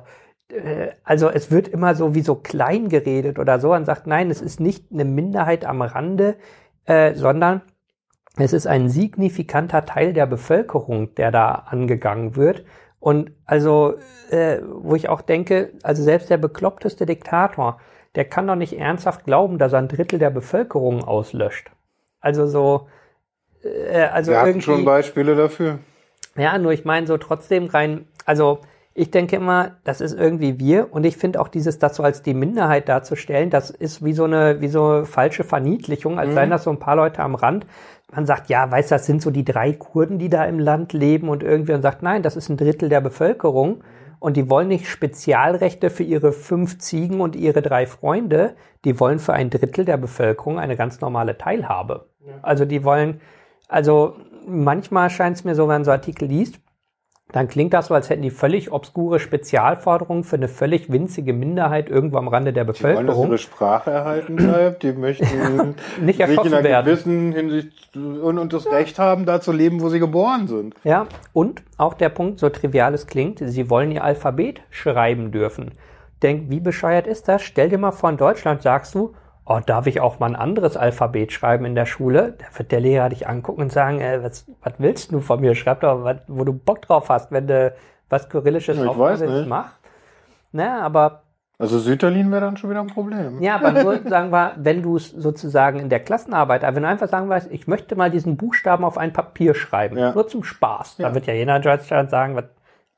äh, 0.49 0.91
also 1.05 1.29
es 1.29 1.51
wird 1.51 1.69
immer 1.69 1.95
so 1.95 2.15
wie 2.15 2.23
so 2.23 2.37
klein 2.37 2.89
geredet 2.89 3.39
oder 3.39 3.59
so. 3.61 3.69
Man 3.69 3.85
sagt, 3.85 4.07
nein, 4.07 4.31
es 4.31 4.41
ist 4.41 4.61
nicht 4.61 4.93
eine 4.93 5.05
Minderheit 5.05 5.65
am 5.65 5.83
Rande, 5.83 6.37
äh, 6.87 7.15
sondern 7.15 7.63
es 8.37 8.53
ist 8.53 8.67
ein 8.67 8.89
signifikanter 8.89 9.87
Teil 9.87 10.13
der 10.13 10.27
Bevölkerung, 10.27 11.15
der 11.15 11.31
da 11.31 11.53
angegangen 11.67 12.37
wird. 12.37 12.65
Und 13.05 13.33
also, 13.45 13.97
äh, 14.31 14.61
wo 14.67 14.95
ich 14.95 15.11
auch 15.11 15.21
denke, 15.21 15.73
also 15.83 16.03
selbst 16.03 16.31
der 16.31 16.39
bekloppteste 16.39 17.05
Diktator, 17.05 17.79
der 18.15 18.25
kann 18.25 18.47
doch 18.47 18.55
nicht 18.55 18.79
ernsthaft 18.81 19.27
glauben, 19.27 19.59
dass 19.59 19.75
er 19.75 19.81
ein 19.81 19.89
Drittel 19.89 20.19
der 20.19 20.31
Bevölkerung 20.31 21.05
auslöscht. 21.05 21.71
Also 22.21 22.47
so, 22.47 22.89
äh, 23.63 24.05
also 24.05 24.31
Wir 24.31 24.41
hatten 24.41 24.63
schon 24.63 24.87
Beispiele 24.87 25.37
dafür. 25.37 25.81
Ja, 26.35 26.57
nur 26.57 26.73
ich 26.73 26.87
meine 26.87 27.07
so 27.07 27.19
trotzdem 27.19 27.67
rein, 27.67 28.09
also 28.25 28.61
ich 28.95 29.11
denke 29.11 29.37
immer, 29.37 29.73
das 29.85 30.01
ist 30.01 30.19
irgendwie 30.19 30.59
wir 30.59 30.91
und 30.91 31.05
ich 31.05 31.19
finde 31.19 31.43
auch 31.43 31.49
dieses, 31.49 31.79
das 31.79 31.97
so 31.97 32.03
als 32.03 32.23
die 32.23 32.33
Minderheit 32.33 32.89
darzustellen, 32.89 33.51
das 33.51 33.69
ist 33.69 34.03
wie 34.03 34.15
so 34.15 34.25
eine, 34.25 34.63
wie 34.63 34.69
so 34.69 34.83
eine 34.83 35.05
falsche 35.05 35.45
Verniedlichung, 35.45 36.19
als 36.19 36.31
mhm. 36.31 36.35
seien 36.35 36.51
das 36.51 36.65
so 36.65 36.71
ein 36.71 36.79
paar 36.79 36.97
Leute 36.97 37.23
am 37.23 37.35
Rand. 37.35 37.67
Man 38.15 38.27
sagt, 38.27 38.49
ja, 38.49 38.71
weißt 38.71 38.91
du, 38.91 38.95
das 38.95 39.07
sind 39.07 39.23
so 39.23 39.31
die 39.31 39.45
drei 39.45 39.73
Kurden, 39.73 40.19
die 40.19 40.29
da 40.29 40.45
im 40.45 40.59
Land 40.59 40.93
leben 40.93 41.29
und 41.29 41.43
irgendwie 41.43 41.73
und 41.73 41.83
sagt, 41.83 42.03
nein, 42.03 42.23
das 42.23 42.37
ist 42.37 42.49
ein 42.49 42.57
Drittel 42.57 42.89
der 42.89 43.01
Bevölkerung 43.01 43.83
und 44.21 44.37
die 44.37 44.49
wollen 44.49 44.69
nicht 44.69 44.87
Spezialrechte 44.87 45.91
für 45.91 46.05
ihre 46.05 46.33
fünf 46.33 46.79
Ziegen 46.79 47.21
und 47.21 47.37
ihre 47.37 47.61
drei 47.61 47.87
Freunde, 47.87 48.55
die 48.85 48.99
wollen 49.01 49.19
für 49.19 49.33
ein 49.33 49.51
Drittel 49.51 49.85
der 49.85 49.97
Bevölkerung 49.97 50.59
eine 50.59 50.77
ganz 50.77 51.01
normale 51.01 51.37
Teilhabe. 51.37 52.07
Ja. 52.27 52.35
Also 52.43 52.65
die 52.65 52.85
wollen, 52.85 53.21
also 53.69 54.17
manchmal 54.47 55.11
scheint 55.11 55.37
es 55.37 55.45
mir 55.45 55.55
so, 55.55 55.65
wenn 55.65 55.77
man 55.77 55.85
so 55.85 55.91
Artikel 55.91 56.29
liest, 56.29 56.61
dann 57.35 57.49
klingt 57.49 57.75
das 57.75 57.89
so, 57.89 57.95
als 57.95 58.11
hätten 58.11 58.23
die 58.23 58.31
völlig 58.31 58.71
obskure 58.71 59.19
Spezialforderungen 59.19 60.23
für 60.23 60.37
eine 60.37 60.47
völlig 60.47 60.93
winzige 60.93 61.33
Minderheit 61.33 61.91
irgendwo 61.91 62.19
am 62.19 62.29
Rande 62.29 62.53
der 62.53 62.63
Bevölkerung. 62.63 63.07
Die 63.07 63.13
wollen, 63.13 63.19
dass 63.19 63.27
ihre 63.27 63.39
Sprache 63.39 63.91
erhalten 63.91 64.37
bleibt. 64.37 64.85
Die 64.85 64.93
möchten 64.93 65.75
nicht 66.01 66.25
sich 66.25 66.31
in 66.31 66.39
einer 66.39 66.63
werden. 66.63 66.87
gewissen 66.87 67.33
Hinsicht 67.33 67.97
und, 67.97 68.39
und 68.39 68.53
das 68.53 68.71
Recht 68.71 69.01
haben, 69.01 69.27
da 69.27 69.41
zu 69.41 69.51
leben, 69.51 69.81
wo 69.81 69.89
sie 69.89 69.99
geboren 69.99 70.47
sind. 70.47 70.77
Ja, 70.85 71.09
und 71.33 71.65
auch 71.77 71.95
der 71.95 72.09
Punkt, 72.09 72.39
so 72.39 72.49
trivial 72.51 72.95
es 72.95 73.09
klingt, 73.09 73.41
sie 73.45 73.69
wollen 73.69 73.91
ihr 73.91 74.05
Alphabet 74.05 74.61
schreiben 74.71 75.33
dürfen. 75.33 75.73
Denk, 76.23 76.51
wie 76.51 76.61
bescheuert 76.61 77.09
ist 77.09 77.27
das? 77.27 77.43
Stell 77.43 77.69
dir 77.69 77.79
mal 77.79 77.91
vor, 77.91 78.11
in 78.11 78.17
Deutschland 78.17 78.63
sagst 78.63 78.95
du, 78.95 79.13
oh, 79.47 79.61
darf 79.65 79.87
ich 79.87 80.01
auch 80.01 80.19
mal 80.19 80.27
ein 80.27 80.37
anderes 80.37 80.77
Alphabet 80.77 81.33
schreiben 81.33 81.65
in 81.65 81.75
der 81.75 81.87
Schule? 81.87 82.35
Da 82.39 82.59
wird 82.59 82.73
der 82.73 82.81
Lehrer 82.81 83.09
dich 83.09 83.29
angucken 83.29 83.63
und 83.63 83.73
sagen, 83.73 84.01
äh, 84.01 84.23
was, 84.23 84.47
was 84.63 84.75
willst 84.79 85.13
du 85.13 85.21
von 85.21 85.41
mir? 85.41 85.55
Schreib 85.55 85.81
doch, 85.81 86.05
was, 86.05 86.17
wo 86.29 86.45
du 86.45 86.53
Bock 86.53 86.83
drauf 86.83 87.09
hast, 87.09 87.33
wenn 87.33 87.47
du 87.47 87.75
was 88.09 88.29
Kyrillisches 88.29 88.79
ja, 88.79 88.87
aufsetzt, 88.87 89.47
mach. 89.47 89.73
Na, 90.53 90.83
aber 90.83 91.25
also 91.57 91.79
Sütterlin 91.79 92.33
wäre 92.33 92.41
dann 92.41 92.57
schon 92.57 92.71
wieder 92.71 92.81
ein 92.81 92.89
Problem. 92.89 93.41
Ja, 93.41 93.55
aber 93.55 93.71
nur 93.71 94.01
sagen 94.09 94.31
wir, 94.31 94.53
wenn 94.57 94.83
du 94.83 94.97
es 94.97 95.11
sozusagen 95.11 95.79
in 95.79 95.89
der 95.89 96.01
Klassenarbeit, 96.01 96.63
wenn 96.63 96.83
du 96.83 96.89
einfach 96.89 97.09
sagen 97.09 97.29
weißt, 97.29 97.51
ich 97.53 97.69
möchte 97.69 97.95
mal 97.95 98.11
diesen 98.11 98.37
Buchstaben 98.37 98.85
auf 98.85 98.99
ein 98.99 99.13
Papier 99.13 99.55
schreiben, 99.55 99.97
ja. 99.97 100.13
nur 100.13 100.27
zum 100.27 100.43
Spaß, 100.43 100.99
ja. 100.99 101.07
dann 101.07 101.15
wird 101.15 101.27
ja 101.27 101.35
jeder 101.35 101.61
Deutschland 101.61 102.11
sagen, 102.11 102.35
was, 102.35 102.45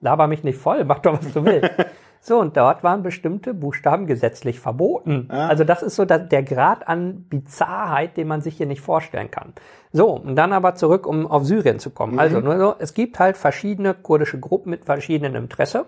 laber 0.01 0.27
mich 0.27 0.43
nicht 0.43 0.59
voll, 0.59 0.85
mach 0.85 1.01
doch 1.01 1.19
was 1.19 1.33
du 1.33 1.45
willst. 1.45 1.71
So, 2.27 2.41
und 2.41 2.57
dort 2.57 2.83
waren 2.83 3.05
bestimmte 3.05 3.55
Buchstaben 3.55 4.09
gesetzlich 4.09 4.59
verboten. 4.59 5.29
Ja. 5.31 5.47
Also 5.47 5.63
das 5.63 5.85
ist 5.85 5.95
so 5.95 6.05
der, 6.05 6.19
der 6.19 6.43
Grad 6.43 6.89
an 6.89 7.25
Bizarrheit, 7.29 8.17
den 8.17 8.27
man 8.27 8.41
sich 8.41 8.57
hier 8.57 8.67
nicht 8.67 8.81
vorstellen 8.81 9.31
kann. 9.31 9.53
So, 9.93 10.11
und 10.11 10.35
dann 10.35 10.53
aber 10.53 10.75
zurück, 10.75 11.07
um 11.07 11.29
auf 11.29 11.45
Syrien 11.45 11.79
zu 11.79 11.91
kommen. 11.91 12.15
Mhm. 12.15 12.19
Also 12.19 12.41
nur 12.41 12.59
so, 12.59 12.75
es 12.81 12.95
gibt 12.95 13.21
halt 13.21 13.37
verschiedene 13.37 13.95
kurdische 13.95 14.41
Gruppen 14.41 14.71
mit 14.71 14.87
verschiedenen 14.87 15.37
Interesse. 15.37 15.87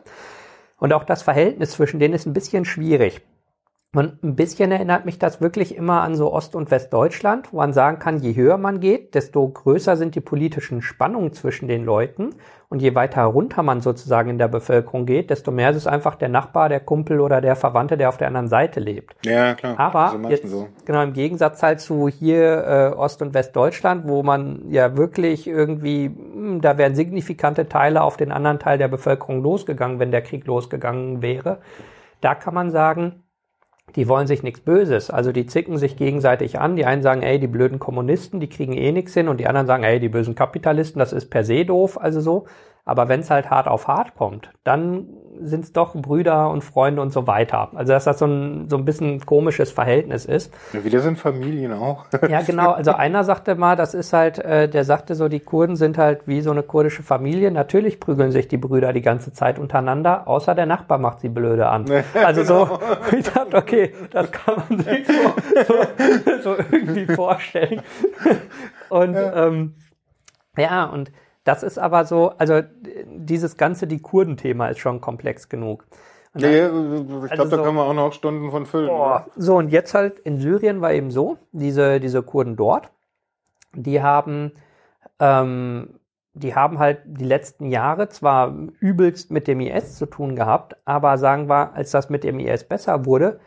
Und 0.78 0.92
auch 0.92 1.02
das 1.02 1.22
Verhältnis 1.22 1.72
zwischen 1.72 1.98
denen 1.98 2.14
ist 2.14 2.24
ein 2.24 2.34
bisschen 2.34 2.64
schwierig. 2.64 3.20
Und 3.96 4.22
ein 4.22 4.36
bisschen 4.36 4.70
erinnert 4.70 5.06
mich 5.06 5.18
das 5.18 5.40
wirklich 5.40 5.74
immer 5.74 6.02
an 6.02 6.14
so 6.14 6.30
Ost- 6.30 6.54
und 6.54 6.70
Westdeutschland, 6.70 7.54
wo 7.54 7.56
man 7.56 7.72
sagen 7.72 7.98
kann, 7.98 8.18
je 8.18 8.36
höher 8.36 8.58
man 8.58 8.80
geht, 8.80 9.14
desto 9.14 9.48
größer 9.48 9.96
sind 9.96 10.14
die 10.14 10.20
politischen 10.20 10.82
Spannungen 10.82 11.32
zwischen 11.32 11.68
den 11.68 11.86
Leuten. 11.86 12.34
Und 12.68 12.82
je 12.82 12.94
weiter 12.94 13.22
runter 13.22 13.62
man 13.62 13.80
sozusagen 13.80 14.28
in 14.28 14.36
der 14.36 14.48
Bevölkerung 14.48 15.06
geht, 15.06 15.30
desto 15.30 15.50
mehr 15.50 15.70
ist 15.70 15.76
es 15.76 15.86
einfach 15.86 16.16
der 16.16 16.28
Nachbar, 16.28 16.68
der 16.68 16.80
Kumpel 16.80 17.18
oder 17.18 17.40
der 17.40 17.56
Verwandte, 17.56 17.96
der 17.96 18.10
auf 18.10 18.18
der 18.18 18.26
anderen 18.26 18.48
Seite 18.48 18.78
lebt. 18.78 19.16
Ja, 19.24 19.54
klar. 19.54 19.80
Aber 19.80 20.10
so 20.10 20.28
jetzt, 20.28 20.46
so. 20.46 20.68
genau 20.84 21.02
im 21.02 21.14
Gegensatz 21.14 21.62
halt 21.62 21.80
zu 21.80 22.08
hier 22.08 22.92
äh, 22.92 22.94
Ost- 22.94 23.22
und 23.22 23.32
Westdeutschland, 23.32 24.06
wo 24.06 24.22
man 24.22 24.70
ja 24.70 24.98
wirklich 24.98 25.46
irgendwie, 25.46 26.10
mh, 26.10 26.34
hm, 26.34 26.60
da 26.60 26.76
wären 26.76 26.94
signifikante 26.94 27.70
Teile 27.70 28.02
auf 28.02 28.18
den 28.18 28.32
anderen 28.32 28.58
Teil 28.58 28.76
der 28.76 28.88
Bevölkerung 28.88 29.42
losgegangen, 29.42 29.98
wenn 29.98 30.10
der 30.10 30.20
Krieg 30.20 30.46
losgegangen 30.46 31.22
wäre. 31.22 31.60
Da 32.20 32.34
kann 32.34 32.52
man 32.52 32.70
sagen, 32.70 33.22
die 33.96 34.08
wollen 34.08 34.26
sich 34.26 34.42
nichts 34.42 34.60
Böses. 34.60 35.10
Also 35.10 35.32
die 35.32 35.46
zicken 35.46 35.78
sich 35.78 35.96
gegenseitig 35.96 36.58
an. 36.58 36.76
Die 36.76 36.84
einen 36.84 37.02
sagen, 37.02 37.22
ey, 37.22 37.38
die 37.38 37.46
blöden 37.46 37.78
Kommunisten, 37.78 38.40
die 38.40 38.48
kriegen 38.48 38.72
eh 38.72 38.92
nichts 38.92 39.14
hin. 39.14 39.28
Und 39.28 39.38
die 39.38 39.46
anderen 39.46 39.66
sagen, 39.66 39.84
ey, 39.84 40.00
die 40.00 40.08
bösen 40.08 40.34
Kapitalisten, 40.34 40.98
das 40.98 41.12
ist 41.12 41.30
per 41.30 41.44
se 41.44 41.64
doof. 41.64 42.00
Also 42.00 42.20
so. 42.20 42.46
Aber 42.84 43.08
wenn 43.08 43.20
es 43.20 43.30
halt 43.30 43.50
hart 43.50 43.68
auf 43.68 43.86
hart 43.86 44.14
kommt, 44.14 44.50
dann 44.64 45.08
sind 45.40 45.64
es 45.64 45.72
doch 45.72 45.94
Brüder 45.94 46.50
und 46.50 46.62
Freunde 46.62 47.02
und 47.02 47.12
so 47.12 47.26
weiter. 47.26 47.70
Also 47.74 47.92
dass 47.92 48.04
das 48.04 48.18
so 48.18 48.26
ein, 48.26 48.68
so 48.68 48.76
ein 48.76 48.84
bisschen 48.84 49.24
komisches 49.24 49.70
Verhältnis 49.70 50.24
ist. 50.24 50.52
Ja, 50.72 50.84
wir 50.84 51.00
sind 51.00 51.18
Familien 51.18 51.72
auch. 51.72 52.06
ja, 52.28 52.42
genau. 52.42 52.72
Also 52.72 52.92
einer 52.92 53.24
sagte 53.24 53.54
mal, 53.54 53.76
das 53.76 53.94
ist 53.94 54.12
halt, 54.12 54.38
äh, 54.38 54.68
der 54.68 54.84
sagte 54.84 55.14
so, 55.14 55.28
die 55.28 55.40
Kurden 55.40 55.76
sind 55.76 55.98
halt 55.98 56.26
wie 56.26 56.40
so 56.40 56.50
eine 56.50 56.62
kurdische 56.62 57.02
Familie. 57.02 57.50
Natürlich 57.50 58.00
prügeln 58.00 58.32
sich 58.32 58.48
die 58.48 58.58
Brüder 58.58 58.92
die 58.92 59.02
ganze 59.02 59.32
Zeit 59.32 59.58
untereinander, 59.58 60.28
außer 60.28 60.54
der 60.54 60.66
Nachbar 60.66 60.98
macht 60.98 61.20
sie 61.20 61.28
blöde 61.28 61.68
an. 61.68 61.86
Also 62.24 62.42
so, 62.44 62.64
genau. 62.64 62.80
ich 63.18 63.24
dachte, 63.30 63.56
okay, 63.56 63.92
das 64.10 64.30
kann 64.30 64.62
man 64.68 64.78
sich 64.80 65.06
so, 65.06 65.64
so, 65.66 66.42
so 66.42 66.56
irgendwie 66.70 67.06
vorstellen. 67.06 67.82
Und 68.88 69.16
ähm, 69.16 69.74
ja 70.58 70.84
und 70.84 71.12
das 71.48 71.62
ist 71.62 71.78
aber 71.78 72.04
so, 72.04 72.34
also 72.36 72.60
dieses 73.06 73.56
ganze 73.56 73.86
die 73.86 74.02
Kurden-Thema 74.02 74.68
ist 74.68 74.80
schon 74.80 75.00
komplex 75.00 75.48
genug. 75.48 75.86
Und 76.34 76.42
ja, 76.42 76.68
dann, 76.68 76.94
ich 77.00 77.06
glaube, 77.06 77.30
also 77.30 77.56
da 77.56 77.62
können 77.62 77.76
wir 77.76 77.84
auch 77.84 77.94
noch 77.94 78.12
Stunden 78.12 78.50
von 78.50 78.66
füllen. 78.66 78.88
Boah, 78.88 79.26
so, 79.34 79.56
und 79.56 79.70
jetzt 79.70 79.94
halt 79.94 80.18
in 80.18 80.38
Syrien 80.38 80.82
war 80.82 80.92
eben 80.92 81.10
so, 81.10 81.38
diese, 81.52 82.00
diese 82.00 82.22
Kurden 82.22 82.54
dort, 82.54 82.90
die 83.72 84.02
haben, 84.02 84.52
ähm, 85.20 85.98
die 86.34 86.54
haben 86.54 86.78
halt 86.78 86.98
die 87.06 87.24
letzten 87.24 87.70
Jahre 87.70 88.10
zwar 88.10 88.54
übelst 88.78 89.30
mit 89.30 89.48
dem 89.48 89.60
IS 89.60 89.96
zu 89.96 90.04
tun 90.04 90.36
gehabt, 90.36 90.76
aber 90.84 91.16
sagen 91.16 91.48
wir, 91.48 91.72
als 91.72 91.92
das 91.92 92.10
mit 92.10 92.24
dem 92.24 92.40
IS 92.40 92.64
besser 92.64 93.06
wurde, 93.06 93.40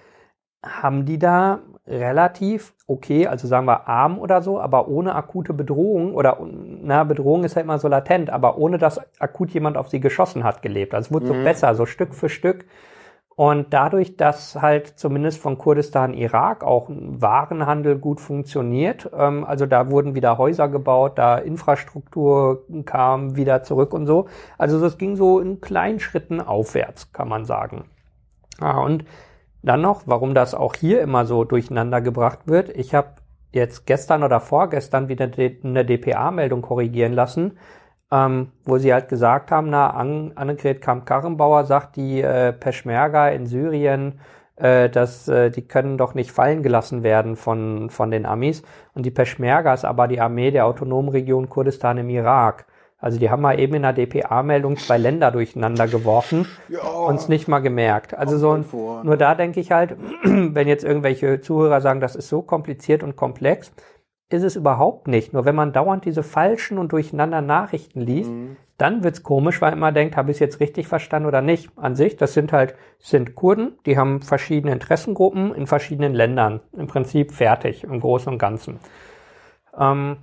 haben 0.63 1.05
die 1.05 1.19
da 1.19 1.59
relativ 1.87 2.73
okay, 2.91 3.27
also 3.27 3.47
sagen 3.47 3.65
wir 3.65 3.87
arm 3.87 4.19
oder 4.19 4.41
so, 4.41 4.59
aber 4.59 4.87
ohne 4.87 5.15
akute 5.15 5.53
Bedrohung 5.53 6.13
oder 6.13 6.37
na, 6.41 7.03
Bedrohung 7.03 7.43
ist 7.43 7.55
ja 7.55 7.61
immer 7.61 7.79
so 7.79 7.87
latent, 7.87 8.29
aber 8.29 8.57
ohne 8.57 8.77
dass 8.77 8.99
akut 9.19 9.51
jemand 9.51 9.77
auf 9.77 9.89
sie 9.89 9.99
geschossen 9.99 10.43
hat 10.43 10.61
gelebt. 10.61 10.93
Also 10.93 11.07
es 11.07 11.13
wurde 11.13 11.25
mhm. 11.25 11.37
so 11.39 11.43
besser, 11.43 11.75
so 11.75 11.85
Stück 11.85 12.13
für 12.13 12.29
Stück. 12.29 12.65
Und 13.37 13.73
dadurch, 13.73 14.17
dass 14.17 14.61
halt 14.61 14.99
zumindest 14.99 15.41
von 15.41 15.57
Kurdistan 15.57 16.13
Irak 16.13 16.63
auch 16.63 16.89
ein 16.89 17.21
Warenhandel 17.21 17.97
gut 17.97 18.19
funktioniert, 18.19 19.09
ähm, 19.17 19.45
also 19.45 19.65
da 19.65 19.89
wurden 19.89 20.13
wieder 20.15 20.37
Häuser 20.37 20.67
gebaut, 20.67 21.17
da 21.17 21.37
Infrastruktur 21.37 22.65
kam 22.85 23.37
wieder 23.37 23.63
zurück 23.63 23.93
und 23.93 24.05
so. 24.05 24.27
Also 24.57 24.79
das 24.81 24.97
ging 24.97 25.15
so 25.15 25.39
in 25.39 25.61
kleinen 25.61 25.99
Schritten 25.99 26.41
aufwärts, 26.41 27.13
kann 27.13 27.29
man 27.29 27.45
sagen. 27.45 27.85
Ah, 28.59 28.79
und 28.81 29.05
dann 29.63 29.81
noch, 29.81 30.03
warum 30.05 30.33
das 30.33 30.53
auch 30.53 30.75
hier 30.75 31.01
immer 31.01 31.25
so 31.25 31.43
durcheinander 31.43 32.01
gebracht 32.01 32.39
wird. 32.45 32.69
Ich 32.69 32.95
habe 32.95 33.15
jetzt 33.51 33.85
gestern 33.85 34.23
oder 34.23 34.39
vorgestern 34.39 35.07
wieder 35.07 35.29
eine 35.35 35.85
DPA-Meldung 35.85 36.61
korrigieren 36.61 37.13
lassen, 37.13 37.57
ähm, 38.11 38.51
wo 38.65 38.77
sie 38.77 38.93
halt 38.93 39.09
gesagt 39.09 39.51
haben, 39.51 39.69
na, 39.69 39.91
An 39.91 40.31
Annegret 40.35 40.81
Kamp-Karrenbauer 40.81 41.65
sagt, 41.65 41.95
die 41.95 42.21
äh, 42.21 42.53
Peschmerga 42.53 43.29
in 43.29 43.45
Syrien, 43.45 44.19
äh, 44.55 44.89
dass 44.89 45.27
äh, 45.27 45.49
die 45.49 45.67
können 45.67 45.97
doch 45.97 46.13
nicht 46.13 46.31
fallen 46.31 46.63
gelassen 46.63 47.03
werden 47.03 47.35
von, 47.35 47.89
von 47.89 48.11
den 48.11 48.25
Amis. 48.25 48.63
Und 48.93 49.05
die 49.05 49.11
Peschmerga 49.11 49.73
ist 49.73 49.85
aber 49.85 50.07
die 50.07 50.21
Armee 50.21 50.51
der 50.51 50.65
autonomen 50.65 51.09
Region 51.09 51.49
Kurdistan 51.49 51.97
im 51.97 52.09
Irak. 52.09 52.65
Also 53.01 53.17
die 53.19 53.31
haben 53.31 53.41
mal 53.41 53.59
eben 53.59 53.73
in 53.73 53.81
der 53.81 53.93
DPA-Meldung 53.93 54.77
zwei 54.77 54.99
Länder 54.99 55.31
durcheinander 55.31 55.87
geworfen 55.87 56.45
ja, 56.69 56.81
und 56.81 57.27
nicht 57.29 57.47
mal 57.47 57.59
gemerkt. 57.59 58.13
Also 58.13 58.37
so 58.37 58.51
ein, 58.51 58.63
nur 58.71 59.17
da 59.17 59.33
denke 59.33 59.59
ich 59.59 59.71
halt, 59.71 59.97
wenn 60.23 60.67
jetzt 60.67 60.83
irgendwelche 60.83 61.41
Zuhörer 61.41 61.81
sagen, 61.81 61.99
das 61.99 62.15
ist 62.15 62.29
so 62.29 62.43
kompliziert 62.43 63.01
und 63.01 63.15
komplex, 63.15 63.71
ist 64.29 64.43
es 64.43 64.55
überhaupt 64.55 65.07
nicht. 65.07 65.33
Nur 65.33 65.45
wenn 65.45 65.55
man 65.55 65.73
dauernd 65.73 66.05
diese 66.05 66.21
falschen 66.21 66.77
und 66.77 66.91
durcheinander 66.91 67.41
Nachrichten 67.41 68.01
liest, 68.01 68.29
mhm. 68.29 68.55
dann 68.77 69.03
wird's 69.03 69.23
komisch, 69.23 69.61
weil 69.61 69.75
man 69.75 69.95
denkt, 69.95 70.15
habe 70.15 70.29
ich 70.29 70.35
es 70.35 70.39
jetzt 70.39 70.59
richtig 70.59 70.87
verstanden 70.87 71.27
oder 71.27 71.41
nicht. 71.41 71.71
An 71.77 71.95
sich, 71.95 72.17
das 72.17 72.33
sind 72.33 72.53
halt, 72.53 72.75
sind 72.99 73.33
Kurden, 73.33 73.79
die 73.87 73.97
haben 73.97 74.21
verschiedene 74.21 74.73
Interessengruppen 74.73 75.55
in 75.55 75.65
verschiedenen 75.65 76.13
Ländern. 76.13 76.61
Im 76.77 76.85
Prinzip 76.85 77.31
fertig, 77.31 77.83
im 77.83 77.99
Großen 77.99 78.31
und 78.31 78.37
Ganzen. 78.37 78.79
Ähm, 79.77 80.17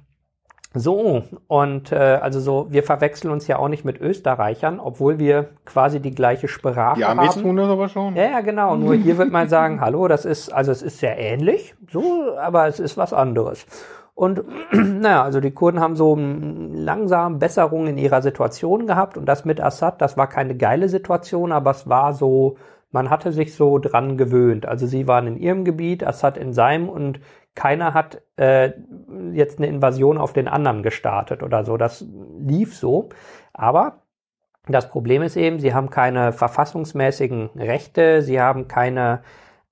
so, 0.79 1.23
und 1.47 1.93
äh, 1.93 1.97
also 1.97 2.41
so, 2.41 2.67
wir 2.71 2.83
verwechseln 2.83 3.31
uns 3.31 3.47
ja 3.47 3.59
auch 3.59 3.69
nicht 3.69 3.85
mit 3.85 4.01
Österreichern, 4.01 4.81
obwohl 4.81 5.19
wir 5.19 5.51
quasi 5.65 6.01
die 6.01 6.15
gleiche 6.15 6.49
Sprache 6.49 7.01
ja, 7.01 7.09
haben. 7.09 7.25
Ja, 7.25 7.33
tun 7.33 7.57
das 7.57 7.69
aber 7.69 7.89
schon. 7.89 8.17
Ja, 8.17 8.25
ja, 8.25 8.41
genau. 8.41 8.77
Nur 8.77 8.95
hier 8.95 9.19
wird 9.19 9.31
man 9.31 9.49
sagen, 9.49 9.81
hallo, 9.83 10.09
das 10.09 10.25
ist, 10.25 10.53
also 10.53 10.73
es 10.73 10.83
ist 10.83 10.99
sehr 10.99 11.19
ähnlich, 11.19 11.75
so, 11.91 12.37
aber 12.39 12.67
es 12.67 12.81
ist 12.81 12.97
was 12.97 13.13
anderes. 13.13 13.67
Und 14.15 14.43
naja, 14.73 15.23
also 15.23 15.41
die 15.41 15.53
Kurden 15.53 15.79
haben 15.79 15.95
so 15.95 16.17
langsam 16.17 17.39
Besserungen 17.39 17.87
in 17.87 17.99
ihrer 17.99 18.21
Situation 18.21 18.87
gehabt 18.87 19.17
und 19.17 19.27
das 19.27 19.45
mit 19.45 19.61
Assad, 19.61 20.01
das 20.03 20.17
war 20.17 20.29
keine 20.29 20.57
geile 20.57 20.89
Situation, 20.89 21.53
aber 21.53 21.71
es 21.71 21.89
war 21.89 22.13
so, 22.15 22.57
man 22.91 23.11
hatte 23.11 23.33
sich 23.33 23.55
so 23.55 23.79
dran 23.79 24.17
gewöhnt. 24.17 24.67
Also 24.67 24.87
sie 24.87 25.07
waren 25.07 25.27
in 25.27 25.37
ihrem 25.37 25.65
Gebiet, 25.65 26.05
Assad 26.05 26.37
in 26.37 26.53
seinem 26.53 26.89
und 26.89 27.21
keiner 27.59 27.93
hat 27.93 28.23
äh, 28.37 28.71
jetzt 29.33 29.59
eine 29.59 29.67
Invasion 29.67 30.17
auf 30.17 30.33
den 30.33 30.47
anderen 30.47 30.85
gestartet 30.85 31.43
oder 31.43 31.65
so. 31.65 31.77
Das 31.77 32.07
lief 32.39 32.77
so. 32.77 33.09
Aber 33.53 34.03
das 34.69 34.89
Problem 34.89 35.23
ist 35.23 35.37
eben, 35.37 35.59
sie 35.59 35.75
haben 35.75 35.91
keine 35.91 36.33
verfassungsmäßigen 36.33 37.51
Rechte, 37.57 38.23
sie 38.23 38.41
haben 38.41 38.69
keine, 38.69 39.23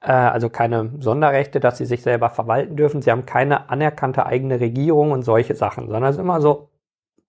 äh, 0.00 0.10
also 0.10 0.50
keine 0.50 0.94
Sonderrechte, 0.98 1.60
dass 1.60 1.78
sie 1.78 1.86
sich 1.86 2.02
selber 2.02 2.28
verwalten 2.28 2.74
dürfen, 2.74 3.02
sie 3.02 3.12
haben 3.12 3.24
keine 3.24 3.70
anerkannte 3.70 4.26
eigene 4.26 4.58
Regierung 4.58 5.12
und 5.12 5.22
solche 5.22 5.54
Sachen, 5.54 5.86
sondern 5.86 6.10
es 6.10 6.16
ist 6.16 6.22
immer 6.22 6.40
so, 6.40 6.70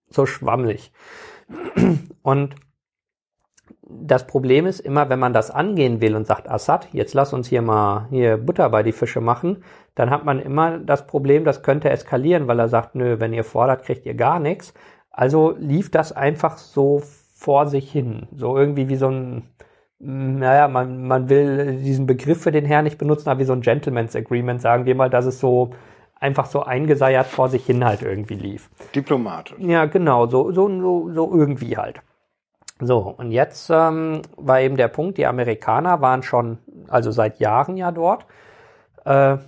so 0.10 0.26
schwammlich. 0.26 0.92
Und 2.24 2.56
das 3.84 4.26
Problem 4.26 4.66
ist 4.66 4.80
immer, 4.80 5.10
wenn 5.10 5.20
man 5.20 5.34
das 5.34 5.52
angehen 5.52 6.02
will 6.02 6.16
und 6.16 6.26
sagt, 6.26 6.50
Assad, 6.50 6.88
jetzt 6.94 7.14
lass 7.14 7.32
uns 7.32 7.48
hier 7.48 7.62
mal 7.62 8.08
hier 8.10 8.38
Butter 8.38 8.70
bei 8.70 8.82
die 8.82 8.92
Fische 8.92 9.22
machen, 9.22 9.64
dann 9.98 10.12
hat 10.12 10.26
man 10.26 10.40
immer 10.40 10.78
das 10.78 11.08
Problem, 11.08 11.44
das 11.44 11.64
könnte 11.64 11.90
eskalieren, 11.90 12.48
weil 12.48 12.60
er 12.60 12.70
sagt, 12.70 12.94
nö, 12.94 13.20
wenn 13.20 13.34
ihr 13.34 13.44
fordert, 13.44 13.84
kriegt 13.84 14.06
ihr 14.06 14.14
gar 14.14 14.40
nichts. 14.40 14.76
Also 15.10 15.56
lief 15.58 15.90
das 15.90 16.12
einfach 16.12 16.60
so 16.60 17.02
vor 17.34 17.66
sich 17.66 17.92
hin. 17.92 18.28
So 18.36 18.56
irgendwie 18.56 18.90
wie 18.90 18.96
so 18.96 19.08
ein, 19.08 19.50
naja, 19.98 20.68
man, 20.68 21.08
man 21.08 21.30
will 21.30 21.78
diesen 21.78 22.06
Begriff 22.06 22.44
für 22.44 22.52
den 22.52 22.64
Herrn 22.64 22.84
nicht 22.84 23.00
benutzen, 23.00 23.28
aber 23.28 23.40
wie 23.40 23.46
so 23.46 23.54
ein 23.54 23.62
Gentleman's 23.62 24.16
Agreement, 24.16 24.62
sagen 24.62 24.86
wir 24.86 24.94
mal, 24.94 25.10
dass 25.10 25.26
es 25.26 25.40
so 25.40 25.72
einfach 26.20 26.46
so 26.46 26.62
eingeseiert 26.62 27.26
vor 27.26 27.50
sich 27.50 27.66
hin 27.66 27.84
halt 27.84 28.04
irgendwie 28.04 28.36
lief. 28.36 28.70
Diplomatisch. 28.94 29.58
Ja, 29.58 29.86
genau, 29.86 30.28
so, 30.28 30.52
so, 30.52 30.70
so, 30.80 31.12
so 31.12 31.34
irgendwie 31.34 31.76
halt. 31.76 32.02
So, 32.80 33.16
und 33.18 33.32
jetzt 33.32 33.72
ähm, 33.72 34.22
war 34.36 34.62
eben 34.62 34.78
der 34.78 34.90
Punkt, 34.90 35.18
die 35.18 35.26
Amerikaner 35.26 36.02
waren 36.02 36.22
schon, 36.22 36.60
also 36.88 37.10
seit 37.10 37.40
Jahren 37.40 37.78
ja 37.78 37.92
dort, 37.92 38.28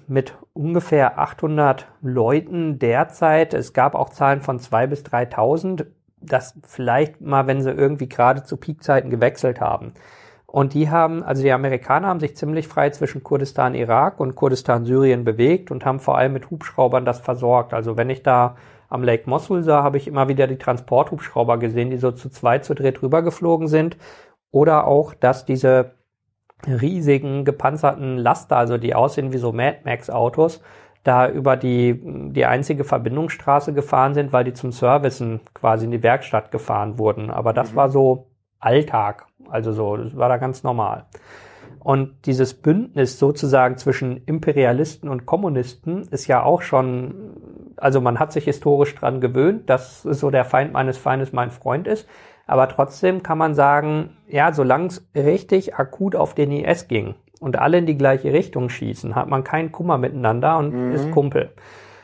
mit 0.07 0.37
ungefähr 0.53 1.19
800 1.19 1.87
Leuten 2.01 2.79
derzeit. 2.79 3.53
Es 3.53 3.73
gab 3.73 3.95
auch 3.95 4.09
Zahlen 4.09 4.41
von 4.41 4.59
2.000 4.59 4.87
bis 4.87 5.03
3.000, 5.03 5.85
das 6.21 6.57
vielleicht 6.65 7.21
mal, 7.21 7.47
wenn 7.47 7.61
sie 7.61 7.71
irgendwie 7.71 8.07
gerade 8.09 8.43
zu 8.43 8.57
Peakzeiten 8.57 9.09
gewechselt 9.09 9.59
haben. 9.59 9.93
Und 10.45 10.73
die 10.73 10.89
haben, 10.89 11.23
also 11.23 11.43
die 11.43 11.51
Amerikaner 11.51 12.07
haben 12.07 12.19
sich 12.19 12.35
ziemlich 12.35 12.67
frei 12.67 12.89
zwischen 12.89 13.23
Kurdistan, 13.23 13.75
Irak 13.75 14.19
und 14.19 14.35
Kurdistan, 14.35 14.83
Syrien 14.83 15.23
bewegt 15.23 15.69
und 15.69 15.85
haben 15.85 15.99
vor 15.99 16.17
allem 16.17 16.33
mit 16.33 16.49
Hubschraubern 16.49 17.05
das 17.05 17.19
versorgt. 17.19 17.73
Also 17.73 17.97
wenn 17.97 18.09
ich 18.09 18.23
da 18.23 18.55
am 18.89 19.03
Lake 19.03 19.29
Mosul 19.29 19.61
sah, 19.61 19.83
habe 19.83 19.97
ich 19.97 20.07
immer 20.07 20.27
wieder 20.27 20.47
die 20.47 20.57
Transporthubschrauber 20.57 21.59
gesehen, 21.59 21.91
die 21.91 21.97
so 21.97 22.11
zu 22.11 22.29
zweit, 22.29 22.65
zu 22.65 22.73
dritt 22.73 23.03
rübergeflogen 23.03 23.67
sind. 23.67 23.97
Oder 24.51 24.87
auch, 24.87 25.13
dass 25.13 25.45
diese 25.45 25.91
riesigen 26.67 27.45
gepanzerten 27.45 28.17
Laster, 28.17 28.57
also 28.57 28.77
die 28.77 28.95
aussehen 28.95 29.33
wie 29.33 29.37
so 29.37 29.51
Mad 29.51 29.79
Max 29.85 30.09
Autos, 30.09 30.61
da 31.03 31.29
über 31.29 31.55
die, 31.55 31.99
die 32.31 32.45
einzige 32.45 32.83
Verbindungsstraße 32.83 33.73
gefahren 33.73 34.13
sind, 34.13 34.33
weil 34.33 34.43
die 34.43 34.53
zum 34.53 34.71
Servicen 34.71 35.39
quasi 35.53 35.85
in 35.85 35.91
die 35.91 36.03
Werkstatt 36.03 36.51
gefahren 36.51 36.97
wurden. 36.97 37.31
Aber 37.31 37.53
das 37.53 37.71
mhm. 37.71 37.75
war 37.77 37.89
so 37.89 38.27
Alltag. 38.59 39.25
Also 39.49 39.71
so, 39.71 39.97
das 39.97 40.15
war 40.17 40.29
da 40.29 40.37
ganz 40.37 40.63
normal. 40.63 41.05
Und 41.79 42.25
dieses 42.25 42.53
Bündnis 42.53 43.17
sozusagen 43.19 43.77
zwischen 43.77 44.17
Imperialisten 44.25 45.07
und 45.07 45.25
Kommunisten 45.25 46.03
ist 46.09 46.27
ja 46.27 46.43
auch 46.43 46.61
schon, 46.61 47.37
also 47.77 48.01
man 48.01 48.19
hat 48.19 48.33
sich 48.33 48.43
historisch 48.43 48.93
dran 48.95 49.21
gewöhnt, 49.21 49.69
dass 49.69 50.01
so 50.03 50.29
der 50.29 50.43
Feind 50.43 50.73
meines 50.73 50.97
Feindes 50.97 51.31
mein 51.31 51.51
Freund 51.51 51.87
ist. 51.87 52.07
Aber 52.50 52.68
trotzdem 52.68 53.22
kann 53.22 53.38
man 53.38 53.53
sagen, 53.53 54.18
ja, 54.27 54.51
solange 54.53 54.88
es 54.88 55.08
richtig 55.15 55.75
akut 55.75 56.15
auf 56.15 56.34
den 56.34 56.51
IS 56.51 56.88
ging 56.88 57.13
und 57.39 57.60
alle 57.60 57.77
in 57.77 57.86
die 57.86 57.98
gleiche 57.98 58.34
Richtung 58.34 58.70
schießen, 58.70 59.13
hat 59.13 59.29
man 59.29 59.44
keinen 59.44 59.72
Kummer 59.72 60.00
miteinander 60.00 60.58
und 60.58 60.74
mhm. 60.74 60.91
ist 60.91 61.12
Kumpel. 61.12 61.51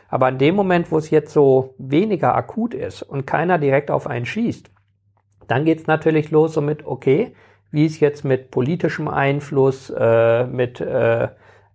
Aber 0.07 0.29
in 0.29 0.37
dem 0.37 0.53
Moment, 0.53 0.91
wo 0.91 0.99
es 0.99 1.09
jetzt 1.09 1.33
so 1.33 1.73
weniger 1.79 2.35
akut 2.35 2.75
ist 2.75 3.01
und 3.01 3.25
keiner 3.25 3.57
direkt 3.57 3.89
auf 3.89 4.05
einen 4.05 4.27
schießt, 4.27 4.69
dann 5.47 5.65
geht's 5.65 5.87
natürlich 5.87 6.29
los 6.29 6.53
so 6.53 6.61
mit, 6.61 6.85
okay, 6.85 7.33
wie 7.71 7.87
ist 7.87 7.99
jetzt 7.99 8.23
mit 8.23 8.51
politischem 8.51 9.07
Einfluss, 9.07 9.89
äh, 9.89 10.45
mit 10.45 10.79
äh, 10.79 11.27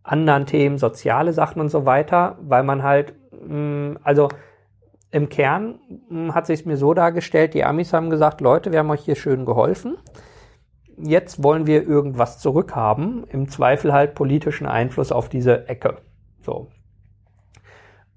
anderen 0.05 0.47
Themen, 0.47 0.79
soziale 0.79 1.33
Sachen 1.33 1.61
und 1.61 1.71
so 1.71 1.87
weiter, 1.87 2.39
weil 2.41 2.63
man 2.63 2.85
halt, 2.85 3.15
mh, 3.33 3.55
mm, 3.55 3.99
also 4.05 4.29
im 5.11 5.29
Kern 5.29 5.81
mh, 6.09 6.35
hat 6.35 6.47
sich 6.47 6.67
mir 6.67 6.77
so 6.77 6.95
dargestellt, 6.95 7.55
die 7.55 7.65
Amis 7.65 7.93
haben 7.93 8.11
gesagt, 8.11 8.41
Leute, 8.41 8.73
wir 8.73 8.79
haben 8.79 8.91
euch 8.91 9.05
hier 9.05 9.17
schön 9.17 9.45
geholfen. 9.45 9.97
Jetzt 10.97 11.43
wollen 11.43 11.67
wir 11.67 11.87
irgendwas 11.87 12.39
zurückhaben, 12.39 13.25
im 13.29 13.49
Zweifel 13.49 13.93
halt 13.93 14.15
politischen 14.15 14.67
Einfluss 14.67 15.13
auf 15.13 15.29
diese 15.29 15.69
Ecke. 15.69 15.99
So. 16.43 16.69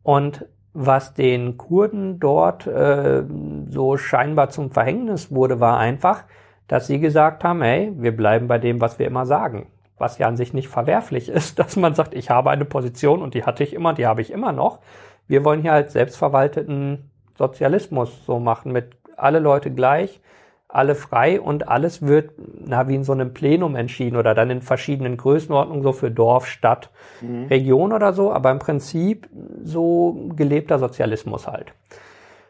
Und 0.04 0.46
was 0.74 1.14
den 1.14 1.58
Kurden 1.58 2.20
dort 2.20 2.68
äh, 2.68 3.24
so 3.70 3.98
scheinbar 3.98 4.50
zum 4.50 4.72
Verhängnis 4.72 5.32
wurde, 5.32 5.60
war 5.60 5.78
einfach, 5.78 6.24
dass 6.68 6.88
sie 6.88 7.00
gesagt 7.00 7.44
haben, 7.44 7.62
hey, 7.62 7.94
wir 7.96 8.16
bleiben 8.16 8.48
bei 8.48 8.58
dem, 8.58 8.82
was 8.82 8.98
wir 9.00 9.06
immer 9.06 9.26
sagen. 9.26 9.68
Was 9.98 10.18
ja 10.18 10.28
an 10.28 10.36
sich 10.36 10.54
nicht 10.54 10.68
verwerflich 10.68 11.30
ist, 11.30 11.60
dass 11.60 11.76
man 11.76 11.94
sagt, 11.94 12.14
ich 12.16 12.30
habe 12.30 12.50
eine 12.50 12.66
Position 12.66 13.22
und 13.22 13.34
die 13.36 13.46
hatte 13.46 13.64
ich 13.64 13.74
immer, 13.74 13.94
die 13.94 14.08
habe 14.08 14.22
ich 14.22 14.32
immer 14.32 14.52
noch. 14.52 14.80
Wir 15.28 15.44
wollen 15.46 15.62
hier 15.62 15.72
halt 15.72 15.92
selbstverwalteten 15.92 17.10
Sozialismus 17.38 18.26
so 18.26 18.40
machen, 18.40 18.72
mit 18.72 18.92
alle 19.18 19.40
Leute 19.40 19.72
gleich, 19.72 20.22
alle 20.68 20.96
frei 20.96 21.40
und 21.40 21.68
alles 21.68 22.02
wird, 22.02 22.32
na, 22.66 22.88
wie 22.88 22.96
in 22.96 23.04
so 23.04 23.14
einem 23.14 23.34
Plenum 23.34 23.76
entschieden 23.76 24.18
oder 24.18 24.34
dann 24.34 24.50
in 24.50 24.62
verschiedenen 24.62 25.18
Größenordnungen, 25.18 25.84
so 25.84 25.92
für 25.92 26.10
Dorf, 26.10 26.48
Stadt, 26.48 26.90
mhm. 27.22 27.46
Region 27.46 27.94
oder 27.94 28.14
so, 28.14 28.32
aber 28.32 28.52
im 28.52 28.60
Prinzip 28.60 29.30
so 29.64 30.32
gelebter 30.36 30.80
Sozialismus 30.80 31.48
halt. 31.48 31.74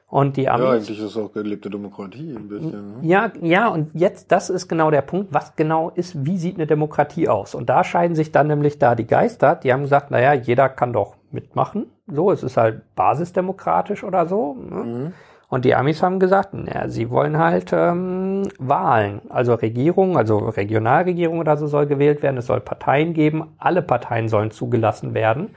Und 0.07 0.37
die 0.37 0.47
Amis. 0.47 0.63
Ja, 0.63 0.71
eigentlich 0.73 0.99
ist 0.99 1.05
es 1.05 1.17
auch 1.17 1.33
gelebte 1.33 1.71
Demokratie 1.71 2.35
ein 2.37 2.47
bisschen. 2.47 3.01
Ne? 3.01 3.07
Ja, 3.07 3.31
ja, 3.41 3.67
und 3.67 3.89
jetzt, 3.95 4.31
das 4.31 4.51
ist 4.51 4.67
genau 4.67 4.91
der 4.91 5.01
Punkt, 5.01 5.33
was 5.33 5.55
genau 5.55 5.89
ist, 5.89 6.23
wie 6.23 6.37
sieht 6.37 6.55
eine 6.55 6.67
Demokratie 6.67 7.27
aus? 7.27 7.55
Und 7.55 7.67
da 7.67 7.83
scheiden 7.83 8.15
sich 8.15 8.31
dann 8.31 8.45
nämlich 8.45 8.77
da 8.77 8.93
die 8.93 9.07
Geister, 9.07 9.55
die 9.55 9.73
haben 9.73 9.81
gesagt, 9.81 10.11
naja, 10.11 10.33
jeder 10.33 10.69
kann 10.69 10.93
doch 10.93 11.15
mitmachen. 11.33 11.87
So, 12.07 12.31
es 12.31 12.43
ist 12.43 12.57
halt 12.57 12.81
basisdemokratisch 12.95 14.03
oder 14.03 14.27
so. 14.27 14.55
Ne? 14.55 14.83
Mhm. 14.83 15.13
Und 15.49 15.65
die 15.65 15.75
Amis 15.75 16.01
haben 16.01 16.19
gesagt, 16.19 16.53
naja, 16.53 16.89
sie 16.89 17.11
wollen 17.11 17.37
halt 17.37 17.71
ähm, 17.73 18.47
Wahlen, 18.57 19.21
also 19.29 19.53
Regierung, 19.53 20.17
also 20.17 20.37
Regionalregierung 20.39 21.37
oder 21.37 21.57
so 21.57 21.67
soll 21.67 21.85
gewählt 21.85 22.23
werden, 22.23 22.37
es 22.37 22.47
soll 22.47 22.59
Parteien 22.59 23.13
geben, 23.13 23.53
alle 23.59 23.83
Parteien 23.83 24.29
sollen 24.29 24.49
zugelassen 24.49 25.13
werden 25.13 25.49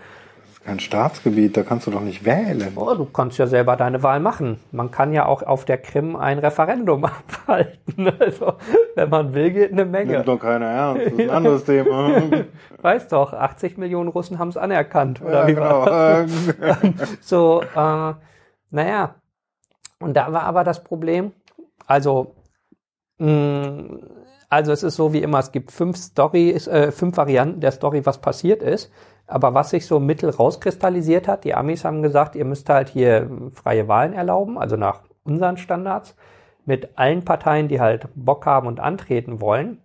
kein 0.67 0.81
Staatsgebiet, 0.81 1.57
da 1.57 1.63
kannst 1.63 1.87
du 1.87 1.93
doch 1.93 2.01
nicht 2.01 2.25
wählen. 2.25 2.73
Oh, 2.75 2.93
du 2.95 3.05
kannst 3.05 3.39
ja 3.39 3.47
selber 3.47 3.77
deine 3.77 4.03
Wahl 4.03 4.19
machen. 4.19 4.59
Man 4.73 4.91
kann 4.91 5.13
ja 5.13 5.25
auch 5.25 5.45
auf 5.45 5.65
der 5.65 5.79
Krim 5.79 6.17
ein 6.17 6.41
Referendum 6.41 7.05
abhalten. 7.05 8.13
Also, 8.19 8.55
wenn 8.97 9.09
man 9.09 9.33
will, 9.33 9.53
geht 9.53 9.71
eine 9.71 9.85
Menge. 9.85 10.15
Nimmt 10.15 10.29
doch 10.29 10.41
keiner 10.41 10.67
ernst. 10.67 11.07
Das 11.07 11.13
ist 11.13 11.21
ein 11.21 11.31
anderes 11.37 11.65
Thema. 11.65 12.21
Weißt 12.83 13.13
doch, 13.13 13.33
80 13.33 13.79
Millionen 13.79 14.09
Russen 14.09 14.41
haben 14.41 14.49
es 14.49 14.57
anerkannt. 14.57 15.23
Oder 15.23 15.43
ja, 15.43 15.47
wie 15.47 15.55
genau. 15.55 16.87
so, 17.21 17.63
äh, 17.63 18.15
naja. 18.71 19.15
Und 20.01 20.17
da 20.17 20.33
war 20.33 20.43
aber 20.43 20.65
das 20.65 20.83
Problem, 20.83 21.33
also, 21.87 22.35
mh, 23.19 23.31
mm, 23.31 24.01
also 24.49 24.73
es 24.73 24.83
ist 24.83 24.97
so 24.97 25.13
wie 25.13 25.23
immer, 25.23 25.39
es 25.39 25.53
gibt 25.53 25.73
fünf 25.73 25.97
Stories, 25.97 26.67
äh, 26.69 26.93
fünf 26.93 27.17
Varianten 27.17 27.61
der 27.61 27.73
Story, 27.73 28.07
was 28.07 28.21
passiert 28.21 28.63
ist. 28.63 28.93
Aber 29.27 29.55
was 29.55 29.71
sich 29.71 29.87
so 29.87 29.99
mittel 29.99 30.31
rauskristallisiert 30.31 31.27
hat, 31.27 31.45
die 31.45 31.55
Amis 31.55 31.85
haben 31.85 32.03
gesagt, 32.03 32.37
ihr 32.37 32.45
müsst 32.45 32.69
halt 32.69 32.89
hier 32.89 33.29
freie 33.53 33.89
Wahlen 33.89 34.13
erlauben, 34.13 34.57
also 34.57 34.77
nach 34.77 35.03
unseren 35.25 35.57
Standards, 35.57 36.15
mit 36.65 36.97
allen 36.97 37.25
Parteien, 37.25 37.69
die 37.69 37.81
halt 37.81 38.09
Bock 38.15 38.47
haben 38.47 38.67
und 38.67 38.81
antreten 38.81 39.41
wollen, 39.41 39.81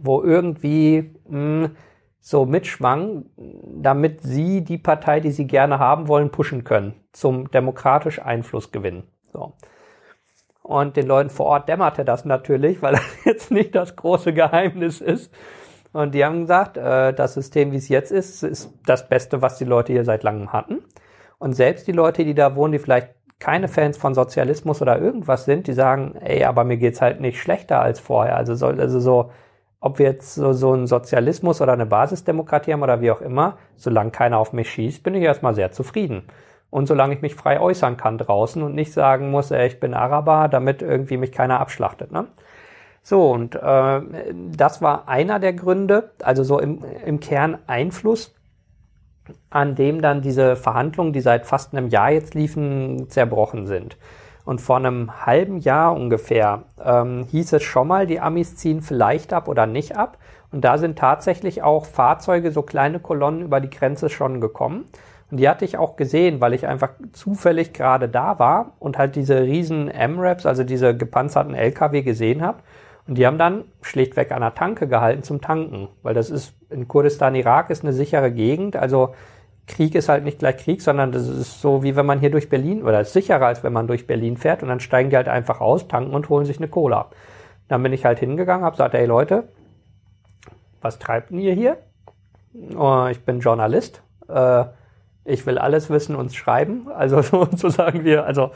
wo 0.00 0.22
irgendwie 0.22 1.14
mh, 1.28 1.64
hm, 1.64 1.76
so 2.20 2.46
mitschwang, 2.46 3.26
damit 3.36 4.22
sie 4.22 4.62
die 4.62 4.78
Partei, 4.78 5.18
die 5.18 5.32
sie 5.32 5.46
gerne 5.46 5.80
haben 5.80 6.06
wollen, 6.06 6.30
pushen 6.30 6.62
können, 6.62 6.94
zum 7.12 7.50
demokratisch 7.50 8.20
Einfluss 8.20 8.70
gewinnen. 8.70 9.04
So. 9.32 9.54
Und 10.62 10.96
den 10.96 11.06
Leuten 11.06 11.30
vor 11.30 11.46
Ort 11.46 11.68
dämmerte 11.68 12.04
das 12.04 12.24
natürlich, 12.24 12.82
weil 12.82 12.92
das 12.92 13.24
jetzt 13.24 13.50
nicht 13.50 13.74
das 13.74 13.96
große 13.96 14.32
Geheimnis 14.32 15.00
ist, 15.00 15.32
und 15.92 16.14
die 16.14 16.24
haben 16.24 16.42
gesagt, 16.42 16.76
äh, 16.76 17.12
das 17.12 17.34
System, 17.34 17.72
wie 17.72 17.76
es 17.76 17.88
jetzt 17.88 18.10
ist, 18.10 18.42
ist 18.42 18.72
das 18.86 19.08
Beste, 19.08 19.42
was 19.42 19.58
die 19.58 19.64
Leute 19.64 19.92
hier 19.92 20.04
seit 20.04 20.22
langem 20.22 20.52
hatten. 20.52 20.82
Und 21.38 21.54
selbst 21.54 21.86
die 21.86 21.92
Leute, 21.92 22.24
die 22.24 22.34
da 22.34 22.56
wohnen, 22.56 22.72
die 22.72 22.78
vielleicht 22.78 23.10
keine 23.38 23.68
Fans 23.68 23.98
von 23.98 24.14
Sozialismus 24.14 24.80
oder 24.80 24.98
irgendwas 24.98 25.44
sind, 25.44 25.66
die 25.66 25.72
sagen, 25.72 26.14
ey, 26.20 26.44
aber 26.44 26.64
mir 26.64 26.76
geht's 26.76 27.02
halt 27.02 27.20
nicht 27.20 27.40
schlechter 27.40 27.80
als 27.82 28.00
vorher. 28.00 28.36
Also, 28.36 28.54
soll, 28.54 28.80
also 28.80 29.00
so, 29.00 29.30
ob 29.80 29.98
wir 29.98 30.06
jetzt 30.06 30.34
so, 30.34 30.52
so 30.52 30.72
einen 30.72 30.86
Sozialismus 30.86 31.60
oder 31.60 31.72
eine 31.72 31.86
Basisdemokratie 31.86 32.72
haben 32.72 32.82
oder 32.82 33.00
wie 33.00 33.10
auch 33.10 33.20
immer, 33.20 33.58
solange 33.76 34.12
keiner 34.12 34.38
auf 34.38 34.52
mich 34.52 34.70
schießt, 34.70 35.02
bin 35.02 35.14
ich 35.14 35.22
erstmal 35.24 35.54
sehr 35.54 35.72
zufrieden. 35.72 36.24
Und 36.72 36.86
solange 36.86 37.12
ich 37.12 37.20
mich 37.20 37.34
frei 37.34 37.60
äußern 37.60 37.98
kann 37.98 38.16
draußen 38.16 38.62
und 38.62 38.74
nicht 38.74 38.94
sagen 38.94 39.30
muss, 39.30 39.50
ey, 39.50 39.66
ich 39.66 39.78
bin 39.78 39.92
Araber, 39.92 40.48
damit 40.48 40.80
irgendwie 40.80 41.18
mich 41.18 41.30
keiner 41.30 41.60
abschlachtet. 41.60 42.12
Ne? 42.12 42.28
So, 43.02 43.30
und 43.30 43.56
äh, 43.56 44.00
das 44.56 44.80
war 44.80 45.06
einer 45.06 45.38
der 45.38 45.52
Gründe, 45.52 46.12
also 46.22 46.42
so 46.44 46.58
im, 46.58 46.82
im 47.04 47.20
Kern 47.20 47.58
Einfluss, 47.66 48.34
an 49.50 49.74
dem 49.74 50.00
dann 50.00 50.22
diese 50.22 50.56
Verhandlungen, 50.56 51.12
die 51.12 51.20
seit 51.20 51.44
fast 51.44 51.74
einem 51.74 51.88
Jahr 51.88 52.10
jetzt 52.10 52.32
liefen, 52.32 53.10
zerbrochen 53.10 53.66
sind. 53.66 53.98
Und 54.46 54.62
vor 54.62 54.76
einem 54.78 55.26
halben 55.26 55.58
Jahr 55.58 55.94
ungefähr 55.94 56.62
ähm, 56.82 57.26
hieß 57.30 57.52
es 57.52 57.62
schon 57.64 57.86
mal, 57.86 58.06
die 58.06 58.18
Amis 58.18 58.56
ziehen 58.56 58.80
vielleicht 58.80 59.34
ab 59.34 59.46
oder 59.46 59.66
nicht 59.66 59.94
ab. 59.98 60.16
Und 60.50 60.62
da 60.64 60.78
sind 60.78 60.98
tatsächlich 60.98 61.62
auch 61.62 61.84
Fahrzeuge, 61.84 62.50
so 62.50 62.62
kleine 62.62 62.98
Kolonnen 62.98 63.42
über 63.42 63.60
die 63.60 63.68
Grenze 63.68 64.08
schon 64.08 64.40
gekommen. 64.40 64.86
Und 65.32 65.38
die 65.38 65.48
hatte 65.48 65.64
ich 65.64 65.78
auch 65.78 65.96
gesehen, 65.96 66.42
weil 66.42 66.52
ich 66.52 66.66
einfach 66.66 66.90
zufällig 67.12 67.72
gerade 67.72 68.06
da 68.06 68.38
war 68.38 68.74
und 68.78 68.98
halt 68.98 69.16
diese 69.16 69.40
riesen 69.40 69.88
M-Raps, 69.88 70.44
also 70.44 70.62
diese 70.62 70.94
gepanzerten 70.94 71.54
LKW 71.54 72.02
gesehen 72.02 72.42
habe. 72.42 72.58
Und 73.08 73.16
die 73.16 73.26
haben 73.26 73.38
dann 73.38 73.64
schlichtweg 73.80 74.30
an 74.30 74.42
der 74.42 74.54
Tanke 74.54 74.86
gehalten 74.86 75.22
zum 75.22 75.40
Tanken, 75.40 75.88
weil 76.02 76.12
das 76.12 76.28
ist 76.28 76.52
in 76.68 76.86
Kurdistan, 76.86 77.34
Irak 77.34 77.70
ist 77.70 77.82
eine 77.82 77.94
sichere 77.94 78.30
Gegend. 78.30 78.76
Also 78.76 79.14
Krieg 79.66 79.94
ist 79.94 80.10
halt 80.10 80.22
nicht 80.22 80.38
gleich 80.38 80.58
Krieg, 80.58 80.82
sondern 80.82 81.12
das 81.12 81.26
ist 81.26 81.62
so 81.62 81.82
wie 81.82 81.96
wenn 81.96 82.04
man 82.04 82.20
hier 82.20 82.30
durch 82.30 82.50
Berlin 82.50 82.82
oder 82.82 83.00
ist 83.00 83.14
sicherer 83.14 83.46
als 83.46 83.64
wenn 83.64 83.72
man 83.72 83.86
durch 83.86 84.06
Berlin 84.06 84.36
fährt 84.36 84.62
und 84.62 84.68
dann 84.68 84.80
steigen 84.80 85.08
die 85.08 85.16
halt 85.16 85.28
einfach 85.28 85.62
aus, 85.62 85.88
tanken 85.88 86.14
und 86.14 86.28
holen 86.28 86.44
sich 86.44 86.58
eine 86.58 86.68
Cola. 86.68 87.08
Dann 87.68 87.82
bin 87.82 87.94
ich 87.94 88.04
halt 88.04 88.18
hingegangen, 88.18 88.66
hab 88.66 88.74
gesagt, 88.74 88.92
hey 88.92 89.06
Leute, 89.06 89.48
was 90.82 90.98
treibt 90.98 91.30
denn 91.30 91.38
ihr 91.38 91.54
hier? 91.54 91.78
Oh, 92.76 93.06
ich 93.10 93.24
bin 93.24 93.40
Journalist. 93.40 94.02
Äh, 94.28 94.64
ich 95.24 95.46
will 95.46 95.58
alles 95.58 95.90
wissen 95.90 96.16
und 96.16 96.34
schreiben. 96.34 96.88
Also 96.94 97.22
sozusagen 97.22 98.04
wir, 98.04 98.26
also 98.26 98.50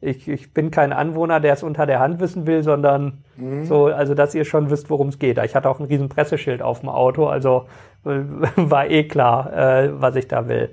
ich, 0.00 0.28
ich 0.28 0.52
bin 0.54 0.70
kein 0.70 0.92
Anwohner, 0.92 1.40
der 1.40 1.52
es 1.52 1.62
unter 1.62 1.86
der 1.86 2.00
Hand 2.00 2.20
wissen 2.20 2.46
will, 2.46 2.62
sondern 2.62 3.18
mhm. 3.36 3.64
so, 3.64 3.86
also 3.86 4.14
dass 4.14 4.34
ihr 4.34 4.44
schon 4.44 4.70
wisst, 4.70 4.88
worum 4.88 5.08
es 5.08 5.18
geht. 5.18 5.38
Ich 5.38 5.54
hatte 5.54 5.68
auch 5.68 5.78
ein 5.78 5.86
riesen 5.86 6.08
Presseschild 6.08 6.62
auf 6.62 6.80
dem 6.80 6.88
Auto, 6.88 7.26
also 7.26 7.66
äh, 8.04 8.20
war 8.56 8.88
eh 8.88 9.04
klar, 9.04 9.52
äh, 9.52 10.00
was 10.00 10.16
ich 10.16 10.28
da 10.28 10.48
will. 10.48 10.70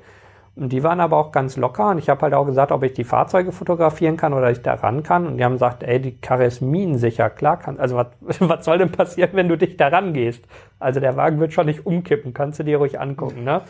Und 0.57 0.69
die 0.69 0.83
waren 0.83 0.99
aber 0.99 1.17
auch 1.17 1.31
ganz 1.31 1.55
locker 1.55 1.91
und 1.91 1.99
ich 1.99 2.09
habe 2.09 2.21
halt 2.21 2.33
auch 2.33 2.45
gesagt, 2.45 2.71
ob 2.71 2.81
ich 2.81 2.93
die 2.93 3.03
Fahrzeuge 3.03 3.51
fotografieren 3.51 4.17
kann 4.17 4.33
oder 4.33 4.49
ich 4.49 4.63
da 4.63 4.73
ran 4.73 5.03
kann. 5.03 5.27
Und 5.27 5.37
die 5.37 5.43
haben 5.43 5.53
gesagt, 5.53 5.83
ey, 5.83 5.99
die 6.01 6.17
Karre 6.17 6.45
ist 6.45 6.61
minensicher, 6.61 7.29
klar 7.29 7.59
kann. 7.59 7.79
Also 7.79 7.95
was, 7.95 8.07
was 8.39 8.65
soll 8.65 8.79
denn 8.79 8.91
passieren, 8.91 9.29
wenn 9.33 9.49
du 9.49 9.57
dich 9.57 9.77
da 9.77 9.89
rangehst? 9.89 10.43
Also 10.79 10.99
der 10.99 11.15
Wagen 11.15 11.39
wird 11.39 11.53
schon 11.53 11.67
nicht 11.67 11.85
umkippen, 11.85 12.33
kannst 12.33 12.59
du 12.59 12.63
dir 12.63 12.77
ruhig 12.77 12.99
angucken, 12.99 13.43
ne? 13.43 13.61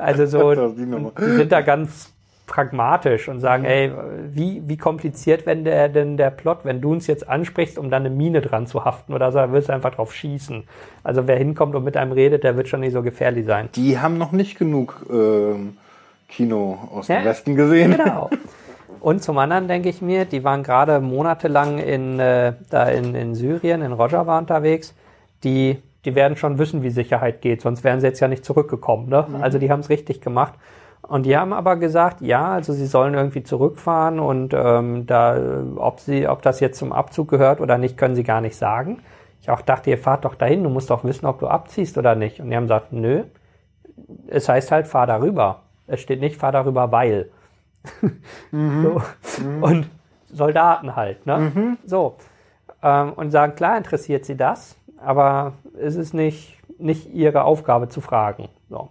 Also 0.00 0.26
so, 0.26 0.54
die 0.76 1.30
sind 1.30 1.50
da 1.50 1.62
ganz 1.62 2.12
pragmatisch 2.46 3.28
und 3.28 3.40
sagen, 3.40 3.64
ey, 3.64 3.90
wie, 4.30 4.62
wie 4.66 4.76
kompliziert 4.76 5.46
wenn 5.46 5.64
der 5.64 5.88
denn 5.88 6.16
der 6.16 6.30
Plot, 6.30 6.58
wenn 6.64 6.80
du 6.80 6.92
uns 6.92 7.06
jetzt 7.06 7.28
ansprichst, 7.28 7.78
um 7.78 7.90
dann 7.90 8.04
eine 8.04 8.14
Mine 8.14 8.40
dran 8.40 8.66
zu 8.66 8.84
haften 8.84 9.14
oder 9.14 9.32
so, 9.32 9.38
dann 9.38 9.52
willst 9.52 9.68
du 9.68 9.72
einfach 9.72 9.94
drauf 9.94 10.14
schießen. 10.14 10.64
Also 11.02 11.26
wer 11.26 11.36
hinkommt 11.36 11.74
und 11.74 11.84
mit 11.84 11.96
einem 11.96 12.12
redet, 12.12 12.44
der 12.44 12.56
wird 12.56 12.68
schon 12.68 12.80
nicht 12.80 12.92
so 12.92 13.02
gefährlich 13.02 13.46
sein. 13.46 13.68
Die 13.74 13.98
haben 13.98 14.18
noch 14.18 14.32
nicht 14.32 14.58
genug 14.58 15.06
ähm, 15.10 15.76
Kino 16.28 16.78
aus 16.92 17.06
dem 17.06 17.16
ja, 17.16 17.24
Westen 17.24 17.54
gesehen. 17.56 17.96
Genau. 17.96 18.30
Und 19.00 19.22
zum 19.22 19.36
anderen 19.38 19.68
denke 19.68 19.88
ich 19.90 20.00
mir, 20.00 20.24
die 20.24 20.44
waren 20.44 20.62
gerade 20.62 21.00
monatelang 21.00 21.78
in, 21.78 22.18
äh, 22.18 22.54
da 22.70 22.84
in, 22.88 23.14
in 23.14 23.34
Syrien, 23.34 23.82
in 23.82 23.92
Rojava 23.92 24.38
unterwegs, 24.38 24.94
die 25.42 25.82
die 26.04 26.14
werden 26.14 26.36
schon 26.36 26.58
wissen, 26.58 26.82
wie 26.82 26.90
Sicherheit 26.90 27.40
geht, 27.40 27.62
sonst 27.62 27.84
wären 27.84 28.00
sie 28.00 28.06
jetzt 28.06 28.20
ja 28.20 28.28
nicht 28.28 28.44
zurückgekommen. 28.44 29.08
Ne? 29.08 29.26
Mhm. 29.28 29.42
Also 29.42 29.58
die 29.58 29.70
haben 29.70 29.80
es 29.80 29.88
richtig 29.88 30.20
gemacht. 30.20 30.54
Und 31.02 31.26
die 31.26 31.36
haben 31.36 31.52
aber 31.52 31.76
gesagt, 31.76 32.22
ja, 32.22 32.52
also 32.52 32.72
sie 32.72 32.86
sollen 32.86 33.12
irgendwie 33.12 33.42
zurückfahren 33.42 34.18
und 34.18 34.54
ähm, 34.54 35.06
da, 35.06 35.38
ob 35.76 36.00
sie, 36.00 36.26
ob 36.26 36.40
das 36.40 36.60
jetzt 36.60 36.78
zum 36.78 36.94
Abzug 36.94 37.28
gehört 37.28 37.60
oder 37.60 37.76
nicht, 37.76 37.98
können 37.98 38.14
sie 38.14 38.24
gar 38.24 38.40
nicht 38.40 38.56
sagen. 38.56 39.02
Ich 39.42 39.50
auch 39.50 39.60
dachte, 39.60 39.90
ihr 39.90 39.98
fahrt 39.98 40.24
doch 40.24 40.34
dahin, 40.34 40.62
du 40.62 40.70
musst 40.70 40.88
doch 40.88 41.04
wissen, 41.04 41.26
ob 41.26 41.40
du 41.40 41.46
abziehst 41.46 41.98
oder 41.98 42.14
nicht. 42.14 42.40
Und 42.40 42.48
die 42.48 42.56
haben 42.56 42.64
gesagt, 42.64 42.94
nö, 42.94 43.24
es 44.28 44.48
heißt 44.48 44.72
halt, 44.72 44.86
fahr 44.86 45.06
darüber. 45.06 45.63
Es 45.86 46.00
steht 46.00 46.20
nicht, 46.20 46.36
fahr 46.36 46.52
darüber, 46.52 46.92
weil. 46.92 47.30
Mhm. 48.50 48.82
so. 48.82 49.42
Mhm. 49.42 49.62
Und 49.62 49.90
Soldaten 50.32 50.96
halt, 50.96 51.26
ne? 51.26 51.38
Mhm. 51.38 51.78
So. 51.84 52.16
Ähm, 52.82 53.12
und 53.12 53.30
sagen, 53.30 53.54
klar 53.54 53.76
interessiert 53.76 54.24
sie 54.24 54.36
das, 54.36 54.76
aber 54.96 55.52
es 55.78 55.96
ist 55.96 56.14
nicht, 56.14 56.58
nicht 56.78 57.12
ihre 57.12 57.44
Aufgabe 57.44 57.88
zu 57.88 58.00
fragen. 58.00 58.48
So. 58.68 58.88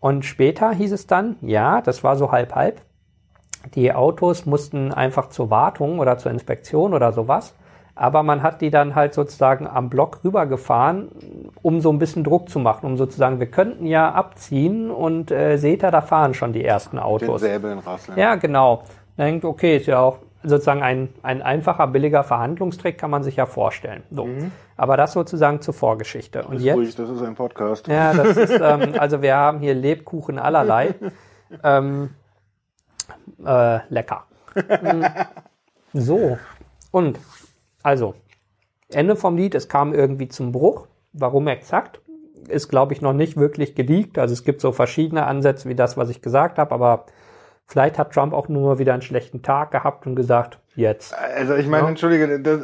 Und 0.00 0.24
später 0.24 0.70
hieß 0.72 0.92
es 0.92 1.06
dann, 1.06 1.36
ja, 1.40 1.80
das 1.80 2.04
war 2.04 2.16
so 2.16 2.32
halb 2.32 2.54
halb. 2.54 2.80
Die 3.74 3.92
Autos 3.92 4.46
mussten 4.46 4.92
einfach 4.92 5.28
zur 5.28 5.50
Wartung 5.50 5.98
oder 5.98 6.18
zur 6.18 6.30
Inspektion 6.32 6.94
oder 6.94 7.12
sowas. 7.12 7.54
Aber 7.98 8.22
man 8.22 8.44
hat 8.44 8.60
die 8.60 8.70
dann 8.70 8.94
halt 8.94 9.12
sozusagen 9.12 9.66
am 9.66 9.90
Block 9.90 10.20
rübergefahren, 10.22 11.08
um 11.62 11.80
so 11.80 11.90
ein 11.90 11.98
bisschen 11.98 12.22
Druck 12.22 12.48
zu 12.48 12.60
machen, 12.60 12.86
um 12.86 12.96
sozusagen, 12.96 13.40
wir 13.40 13.50
könnten 13.50 13.86
ja 13.86 14.12
abziehen 14.12 14.92
und 14.92 15.32
äh, 15.32 15.56
seht 15.56 15.82
ihr, 15.82 15.90
da 15.90 16.00
fahren 16.00 16.32
schon 16.32 16.52
die 16.52 16.64
ersten 16.64 17.00
Autos. 17.00 17.40
Den 17.40 17.50
Säbeln 17.50 17.78
rasseln. 17.80 18.16
Ja, 18.16 18.36
genau. 18.36 18.84
Man 19.16 19.26
denkt, 19.26 19.44
okay, 19.44 19.78
ist 19.78 19.86
ja 19.86 19.98
auch 19.98 20.18
sozusagen 20.44 20.80
ein, 20.80 21.08
ein 21.24 21.42
einfacher, 21.42 21.88
billiger 21.88 22.22
Verhandlungstrick, 22.22 22.98
kann 22.98 23.10
man 23.10 23.24
sich 23.24 23.34
ja 23.34 23.46
vorstellen. 23.46 24.04
So. 24.12 24.26
Mhm. 24.26 24.52
Aber 24.76 24.96
das 24.96 25.12
sozusagen 25.12 25.60
zur 25.60 25.74
Vorgeschichte. 25.74 26.44
Und 26.44 26.58
ist 26.58 26.62
jetzt, 26.62 26.76
ruhig, 26.76 26.94
das 26.94 27.10
ist 27.10 27.22
ein 27.22 27.34
Podcast. 27.34 27.88
Ja, 27.88 28.14
das 28.14 28.36
ist, 28.36 28.60
ähm, 28.62 28.94
also 28.96 29.22
wir 29.22 29.34
haben 29.34 29.58
hier 29.58 29.74
Lebkuchen 29.74 30.38
allerlei. 30.38 30.94
ähm, 31.64 32.10
äh, 33.44 33.80
lecker. 33.88 34.22
so. 35.92 36.38
Und 36.92 37.18
also, 37.88 38.14
Ende 38.90 39.16
vom 39.16 39.38
Lied, 39.38 39.54
es 39.54 39.70
kam 39.70 39.94
irgendwie 39.94 40.28
zum 40.28 40.52
Bruch. 40.52 40.88
Warum 41.14 41.48
exakt? 41.48 42.02
Ist, 42.48 42.68
glaube 42.68 42.92
ich, 42.92 43.00
noch 43.00 43.14
nicht 43.14 43.38
wirklich 43.38 43.74
geleakt. 43.74 44.18
Also 44.18 44.34
es 44.34 44.44
gibt 44.44 44.60
so 44.60 44.72
verschiedene 44.72 45.24
Ansätze 45.24 45.70
wie 45.70 45.74
das, 45.74 45.96
was 45.96 46.10
ich 46.10 46.20
gesagt 46.20 46.58
habe, 46.58 46.74
aber 46.74 47.06
vielleicht 47.66 47.98
hat 47.98 48.12
Trump 48.12 48.34
auch 48.34 48.48
nur 48.48 48.78
wieder 48.78 48.92
einen 48.92 49.00
schlechten 49.00 49.40
Tag 49.40 49.70
gehabt 49.70 50.06
und 50.06 50.16
gesagt, 50.16 50.58
jetzt. 50.76 51.16
Also 51.16 51.54
ich 51.54 51.66
meine, 51.66 51.84
ja. 51.84 51.88
entschuldige, 51.88 52.40
das, 52.40 52.60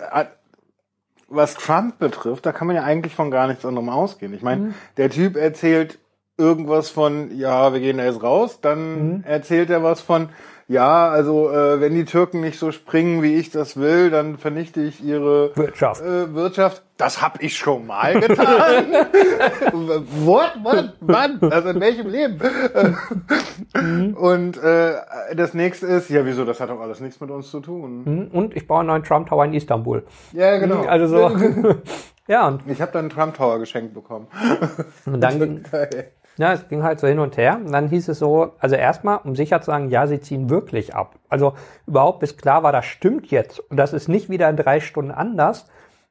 was 1.29 1.55
Trump 1.55 1.99
betrifft, 1.99 2.45
da 2.45 2.53
kann 2.53 2.67
man 2.67 2.77
ja 2.77 2.83
eigentlich 2.83 3.15
von 3.15 3.31
gar 3.31 3.47
nichts 3.47 3.65
anderem 3.65 3.89
ausgehen. 3.89 4.35
Ich 4.35 4.43
meine, 4.43 4.61
mhm. 4.61 4.75
der 4.99 5.09
Typ 5.09 5.37
erzählt 5.37 5.99
irgendwas 6.37 6.91
von, 6.91 7.35
ja, 7.35 7.73
wir 7.73 7.81
gehen 7.81 7.97
da 7.97 8.05
jetzt 8.05 8.23
raus, 8.23 8.61
dann 8.61 9.09
mhm. 9.09 9.25
erzählt 9.25 9.71
er 9.71 9.83
was 9.83 10.03
von, 10.03 10.29
ja, 10.67 11.09
also 11.09 11.51
äh, 11.51 11.81
wenn 11.81 11.95
die 11.95 12.07
Türken 12.07 12.41
nicht 12.41 12.59
so 12.59 12.73
springen, 12.73 13.23
wie 13.23 13.35
ich 13.35 13.51
das 13.51 13.77
will, 13.77 14.11
dann 14.11 14.39
vernichte 14.39 14.81
ich 14.81 15.05
ihre 15.05 15.55
Wirtschaft. 15.57 16.03
Äh, 16.03 16.35
Wirtschaft. 16.35 16.83
Das 16.97 17.21
hab 17.21 17.43
ich 17.43 17.57
schon 17.57 17.87
mal 17.87 18.19
getan. 18.19 18.93
What? 20.25 20.53
Wann? 20.63 20.93
Wann? 21.01 21.39
Also 21.51 21.71
in 21.71 21.81
welchem 21.81 22.09
Leben? 22.09 22.41
mhm. 23.75 24.15
Und 24.15 24.57
äh, 24.63 24.95
das 25.35 25.55
nächste 25.55 25.87
ist, 25.87 26.09
ja, 26.09 26.25
wieso? 26.25 26.45
Das 26.45 26.61
hat 26.61 26.71
doch 26.71 26.81
alles 26.81 27.01
nichts 27.01 27.21
mit 27.21 27.31
uns 27.31 27.51
zu 27.51 27.61
tun. 27.61 28.05
Mhm. 28.05 28.29
Und 28.29 28.57
ich 28.57 28.67
baue 28.67 28.81
einen 28.81 28.89
neuen 28.89 29.03
Trump 29.03 29.29
Tower 29.29 29.45
in 29.45 29.55
Istanbul. 29.55 30.05
Ja, 30.33 30.57
genau. 30.59 30.83
Mhm, 30.83 30.89
also 30.89 31.07
so. 31.09 31.37
ja. 32.29 32.47
Und 32.47 32.63
ich 32.69 32.81
habe 32.81 32.93
dann 32.93 33.03
einen 33.03 33.11
Trump 33.11 33.35
Tower 33.35 33.59
geschenkt 33.59 33.93
bekommen. 33.93 34.29
Und 35.05 35.21
dann. 35.21 35.65
Ja, 36.37 36.53
es 36.53 36.69
ging 36.69 36.83
halt 36.83 36.99
so 36.99 37.07
hin 37.07 37.21
und 37.21 37.37
her. 37.37 37.61
Und 37.65 37.73
dann 37.73 37.89
hieß 37.89 38.09
es 38.09 38.19
so, 38.19 38.53
also 38.59 38.75
erstmal, 38.75 39.19
um 39.19 39.37
sicher 39.37 39.61
zu 39.61 39.67
sagen, 39.67 39.91
ja, 39.91 40.07
sie 40.07 40.21
ziehen 40.21 40.51
wirklich 40.51 40.95
ab. 40.95 41.17
Also 41.29 41.55
überhaupt 41.87 42.21
bis 42.21 42.37
klar 42.37 42.63
war, 42.63 42.73
das 42.73 42.87
stimmt 42.87 43.31
jetzt. 43.31 43.61
Und 43.61 43.77
das 43.77 43.93
ist 43.93 44.09
nicht 44.09 44.31
wieder 44.31 44.49
in 44.49 44.57
drei 44.57 44.81
Stunden 44.81 45.13
anders. 45.13 45.69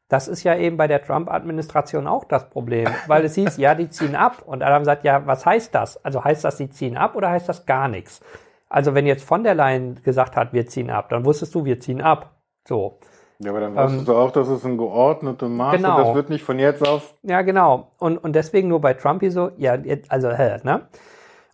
Das 0.07 0.27
ist 0.27 0.43
ja 0.43 0.55
eben 0.55 0.77
bei 0.77 0.87
der 0.87 1.03
Trump-Administration 1.03 2.07
auch 2.07 2.23
das 2.23 2.49
Problem, 2.49 2.87
weil 3.07 3.25
es 3.25 3.35
hieß, 3.35 3.57
ja, 3.57 3.75
die 3.75 3.89
ziehen 3.89 4.15
ab. 4.15 4.43
Und 4.45 4.63
haben 4.63 4.83
gesagt, 4.83 5.03
ja, 5.03 5.25
was 5.25 5.45
heißt 5.45 5.75
das? 5.75 6.03
Also 6.05 6.23
heißt 6.23 6.43
das, 6.43 6.57
sie 6.57 6.69
ziehen 6.69 6.97
ab 6.97 7.15
oder 7.15 7.29
heißt 7.29 7.49
das 7.49 7.65
gar 7.65 7.87
nichts? 7.89 8.21
Also 8.69 8.95
wenn 8.95 9.05
jetzt 9.05 9.23
von 9.23 9.43
der 9.43 9.55
Leyen 9.55 10.01
gesagt 10.03 10.35
hat, 10.35 10.53
wir 10.53 10.65
ziehen 10.67 10.89
ab, 10.89 11.09
dann 11.09 11.25
wusstest 11.25 11.53
du, 11.53 11.65
wir 11.65 11.79
ziehen 11.79 12.01
ab. 12.01 12.37
So. 12.67 12.99
Ja, 13.43 13.51
aber 13.51 13.59
dann 13.59 13.75
wusstest 13.75 13.99
ähm, 13.99 14.05
du 14.05 14.15
auch, 14.15 14.31
dass 14.31 14.47
es 14.47 14.65
ein 14.65 14.77
geordnetes 14.77 15.49
Maß 15.49 15.75
genau. 15.75 16.03
das 16.03 16.15
wird 16.15 16.29
nicht 16.29 16.43
von 16.43 16.59
jetzt 16.59 16.87
auf. 16.87 17.13
Ja, 17.23 17.41
genau. 17.41 17.91
Und, 17.99 18.17
und 18.17 18.33
deswegen 18.33 18.67
nur 18.67 18.81
bei 18.81 18.93
Trumpy 18.93 19.29
so, 19.31 19.51
ja, 19.57 19.77
also, 20.09 20.31
hä, 20.31 20.57
ne? 20.63 20.87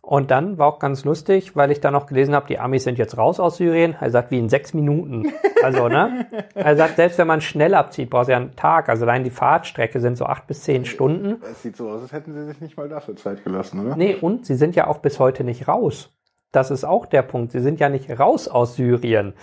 Und 0.01 0.31
dann 0.31 0.57
war 0.57 0.67
auch 0.67 0.79
ganz 0.79 1.05
lustig, 1.05 1.55
weil 1.55 1.69
ich 1.69 1.81
dann 1.81 1.93
noch 1.93 2.07
gelesen 2.07 2.33
habe, 2.33 2.47
die 2.47 2.57
Amis 2.57 2.83
sind 2.83 2.97
jetzt 2.97 3.17
raus 3.17 3.39
aus 3.39 3.57
Syrien. 3.57 3.95
Er 3.99 4.09
sagt, 4.09 4.31
wie 4.31 4.39
in 4.39 4.49
sechs 4.49 4.73
Minuten. 4.73 5.31
Also, 5.61 5.87
ne? 5.87 6.25
Er 6.55 6.75
sagt, 6.75 6.95
selbst 6.95 7.19
wenn 7.19 7.27
man 7.27 7.41
schnell 7.41 7.75
abzieht, 7.75 8.09
braucht 8.09 8.23
es 8.23 8.29
ja 8.29 8.37
einen 8.37 8.55
Tag. 8.55 8.89
Also 8.89 9.05
allein 9.05 9.23
die 9.23 9.29
Fahrtstrecke 9.29 9.99
sind 9.99 10.17
so 10.17 10.25
acht 10.25 10.47
bis 10.47 10.63
zehn 10.63 10.85
Stunden. 10.85 11.41
Es 11.43 11.61
sieht 11.61 11.75
so 11.75 11.89
aus, 11.89 12.01
als 12.01 12.11
hätten 12.11 12.33
sie 12.33 12.45
sich 12.45 12.59
nicht 12.59 12.75
mal 12.75 12.89
dafür 12.89 13.17
Zeit 13.17 13.43
gelassen, 13.43 13.85
oder? 13.85 13.95
Nee, 13.95 14.15
und 14.19 14.47
sie 14.47 14.55
sind 14.55 14.75
ja 14.75 14.87
auch 14.87 14.97
bis 14.97 15.19
heute 15.19 15.43
nicht 15.43 15.67
raus. 15.67 16.11
Das 16.51 16.71
ist 16.71 16.85
auch 16.85 17.05
der 17.05 17.21
Punkt. 17.21 17.51
Sie 17.51 17.59
sind 17.59 17.79
ja 17.79 17.89
nicht 17.89 18.09
raus 18.19 18.47
aus 18.47 18.75
Syrien. 18.75 19.33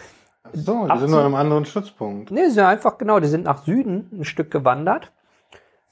So, 0.56 0.88
die 0.90 0.98
sind 0.98 1.10
nur 1.10 1.20
an 1.20 1.26
einem 1.26 1.34
anderen 1.34 1.66
Stützpunkt. 1.66 2.30
Nee, 2.30 2.46
sie 2.46 2.52
sind 2.52 2.64
einfach, 2.64 2.96
genau, 2.96 3.20
die 3.20 3.28
sind 3.28 3.44
nach 3.44 3.58
Süden 3.58 4.08
ein 4.12 4.24
Stück 4.24 4.50
gewandert. 4.50 5.12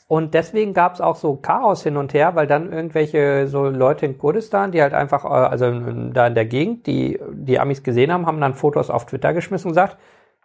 Und 0.09 0.33
deswegen 0.33 0.73
gab 0.73 0.95
es 0.95 1.03
auch 1.03 1.17
so 1.17 1.37
Chaos 1.37 1.83
hin 1.83 1.99
und 1.99 2.15
her, 2.15 2.35
weil 2.35 2.47
dann 2.47 2.73
irgendwelche 2.73 3.47
so 3.47 3.65
Leute 3.69 4.07
in 4.07 4.17
Kurdistan, 4.17 4.73
die 4.73 4.81
halt 4.81 4.95
einfach, 4.95 5.25
äh, 5.25 5.29
also 5.29 5.71
da 6.13 6.27
in 6.27 6.35
der 6.35 6.47
Gegend, 6.47 6.87
die 6.87 7.21
die 7.31 7.61
Amis 7.61 7.83
gesehen 7.83 8.11
haben, 8.11 8.27
haben 8.27 8.41
dann 8.41 8.55
Fotos 8.55 8.89
auf 8.89 9.05
Twitter 9.05 9.35
geschmissen 9.35 9.69
und 9.69 9.73
gesagt, 9.73 9.99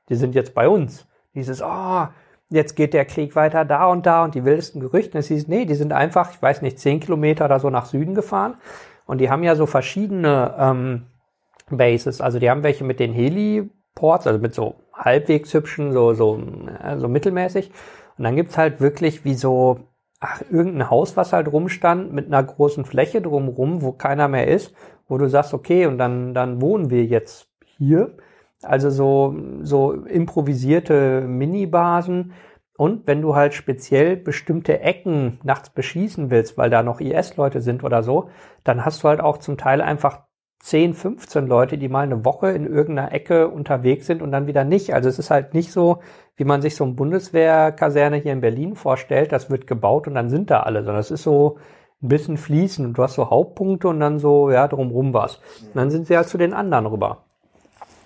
die 0.09 0.15
sind 0.15 0.35
jetzt 0.35 0.53
bei 0.53 0.67
uns. 0.67 1.07
Dieses, 1.33 1.61
oh, 1.61 2.07
jetzt 2.49 2.75
geht 2.75 2.93
der 2.93 3.05
Krieg 3.05 3.37
weiter 3.37 3.63
da 3.63 3.85
und 3.87 4.05
da 4.05 4.25
und 4.25 4.35
die 4.35 4.43
wildesten 4.43 4.81
Gerüchte. 4.81 5.17
Es 5.17 5.27
hieß, 5.27 5.47
nee, 5.47 5.63
die 5.63 5.75
sind 5.75 5.93
einfach, 5.93 6.31
ich 6.31 6.41
weiß 6.41 6.61
nicht, 6.61 6.77
zehn 6.79 6.99
Kilometer 6.99 7.45
oder 7.45 7.61
so 7.61 7.69
nach 7.69 7.85
Süden 7.85 8.15
gefahren. 8.15 8.55
Und 9.05 9.19
die 9.19 9.29
haben 9.29 9.43
ja 9.43 9.55
so 9.55 9.65
verschiedene 9.65 10.55
ähm, 10.57 11.05
Bases. 11.69 12.19
Also 12.19 12.39
die 12.39 12.49
haben 12.49 12.63
welche 12.63 12.83
mit 12.83 12.99
den 12.99 13.13
Heli 13.13 13.69
Ports, 13.95 14.27
also 14.27 14.39
mit 14.39 14.53
so 14.53 14.75
halbwegs 14.93 15.53
hübschen, 15.53 15.93
so, 15.93 16.13
so, 16.13 16.41
so 16.97 17.07
mittelmäßig. 17.07 17.71
Und 18.17 18.23
dann 18.23 18.35
gibt's 18.35 18.57
halt 18.57 18.81
wirklich 18.81 19.23
wie 19.25 19.33
so, 19.33 19.79
ach, 20.19 20.41
irgendein 20.49 20.89
Haus, 20.89 21.17
was 21.17 21.33
halt 21.33 21.51
rumstand, 21.51 22.13
mit 22.13 22.27
einer 22.27 22.43
großen 22.43 22.85
Fläche 22.85 23.21
drumrum, 23.21 23.81
wo 23.81 23.93
keiner 23.93 24.27
mehr 24.27 24.47
ist, 24.47 24.73
wo 25.07 25.17
du 25.17 25.27
sagst, 25.27 25.53
okay, 25.53 25.85
und 25.85 25.97
dann, 25.97 26.33
dann 26.33 26.61
wohnen 26.61 26.89
wir 26.89 27.05
jetzt 27.05 27.49
hier. 27.65 28.17
Also 28.61 28.89
so, 28.89 29.35
so 29.61 29.93
improvisierte 29.93 31.21
Minibasen. 31.21 32.33
Und 32.77 33.07
wenn 33.07 33.21
du 33.21 33.35
halt 33.35 33.53
speziell 33.53 34.17
bestimmte 34.17 34.81
Ecken 34.81 35.39
nachts 35.43 35.69
beschießen 35.69 36.29
willst, 36.29 36.57
weil 36.57 36.69
da 36.69 36.83
noch 36.83 36.99
IS-Leute 36.99 37.61
sind 37.61 37.83
oder 37.83 38.03
so, 38.03 38.29
dann 38.63 38.85
hast 38.85 39.03
du 39.03 39.07
halt 39.07 39.21
auch 39.21 39.37
zum 39.37 39.57
Teil 39.57 39.81
einfach 39.81 40.28
10, 40.59 40.93
15 40.93 41.47
Leute, 41.47 41.77
die 41.77 41.87
mal 41.87 42.01
eine 42.01 42.25
Woche 42.25 42.51
in 42.51 42.65
irgendeiner 42.65 43.13
Ecke 43.13 43.47
unterwegs 43.47 44.07
sind 44.07 44.21
und 44.21 44.31
dann 44.31 44.47
wieder 44.47 44.63
nicht. 44.63 44.93
Also 44.93 45.07
es 45.07 45.17
ist 45.17 45.31
halt 45.31 45.53
nicht 45.53 45.71
so, 45.71 45.99
wie 46.35 46.43
man 46.43 46.61
sich 46.61 46.75
so 46.75 46.83
ein 46.83 46.95
Bundeswehrkaserne 46.95 48.17
hier 48.17 48.33
in 48.33 48.41
Berlin 48.41 48.75
vorstellt, 48.75 49.31
das 49.31 49.49
wird 49.49 49.67
gebaut 49.67 50.07
und 50.07 50.15
dann 50.15 50.29
sind 50.29 50.51
da 50.51 50.61
alle, 50.61 50.83
sondern 50.83 50.99
es 50.99 51.11
ist 51.11 51.23
so 51.23 51.57
ein 52.01 52.09
bisschen 52.09 52.37
fließend 52.37 52.87
und 52.87 52.97
du 52.97 53.03
hast 53.03 53.15
so 53.15 53.29
Hauptpunkte 53.29 53.87
und 53.87 53.99
dann 53.99 54.19
so, 54.19 54.49
ja, 54.51 54.67
drumrum 54.67 55.13
was. 55.13 55.37
Und 55.61 55.75
dann 55.75 55.91
sind 55.91 56.07
sie 56.07 56.15
halt 56.15 56.27
zu 56.27 56.37
den 56.37 56.53
anderen 56.53 56.85
rüber. 56.85 57.23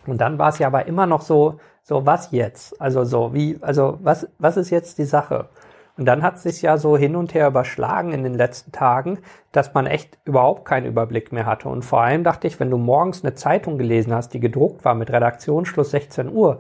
Und 0.06 0.20
dann 0.20 0.38
war 0.38 0.50
es 0.50 0.60
ja 0.60 0.68
aber 0.68 0.86
immer 0.88 1.06
noch 1.06 1.22
so, 1.22 1.60
so 1.84 2.06
was 2.06 2.32
jetzt? 2.32 2.80
Also 2.82 3.04
so, 3.04 3.34
wie, 3.34 3.58
also 3.62 3.98
was, 4.02 4.28
was 4.40 4.58
ist 4.58 4.70
jetzt 4.70 4.98
die 4.98 5.06
Sache? 5.06 5.50
Und 5.96 6.06
dann 6.06 6.24
hat 6.24 6.38
es 6.38 6.44
sich 6.44 6.62
ja 6.64 6.78
so 6.78 6.98
hin 6.98 7.16
und 7.16 7.36
her 7.36 7.48
überschlagen 7.48 8.14
in 8.14 8.24
den 8.24 8.34
letzten 8.34 8.72
Tagen, 8.72 9.20
dass 9.52 9.76
man 9.76 9.86
echt 9.86 10.18
überhaupt 10.26 10.66
keinen 10.66 10.88
Überblick 10.88 11.32
mehr 11.32 11.46
hatte. 11.46 11.70
Und 11.70 11.86
vor 11.86 12.02
allem 12.02 12.24
dachte 12.24 12.48
ich, 12.48 12.60
wenn 12.60 12.72
du 12.72 12.78
morgens 12.78 13.24
eine 13.24 13.36
Zeitung 13.36 13.78
gelesen 13.78 14.12
hast, 14.14 14.34
die 14.34 14.40
gedruckt 14.40 14.84
war 14.86 14.96
mit 14.96 15.12
Redaktionsschluss 15.12 15.92
16 15.92 16.34
Uhr, 16.34 16.58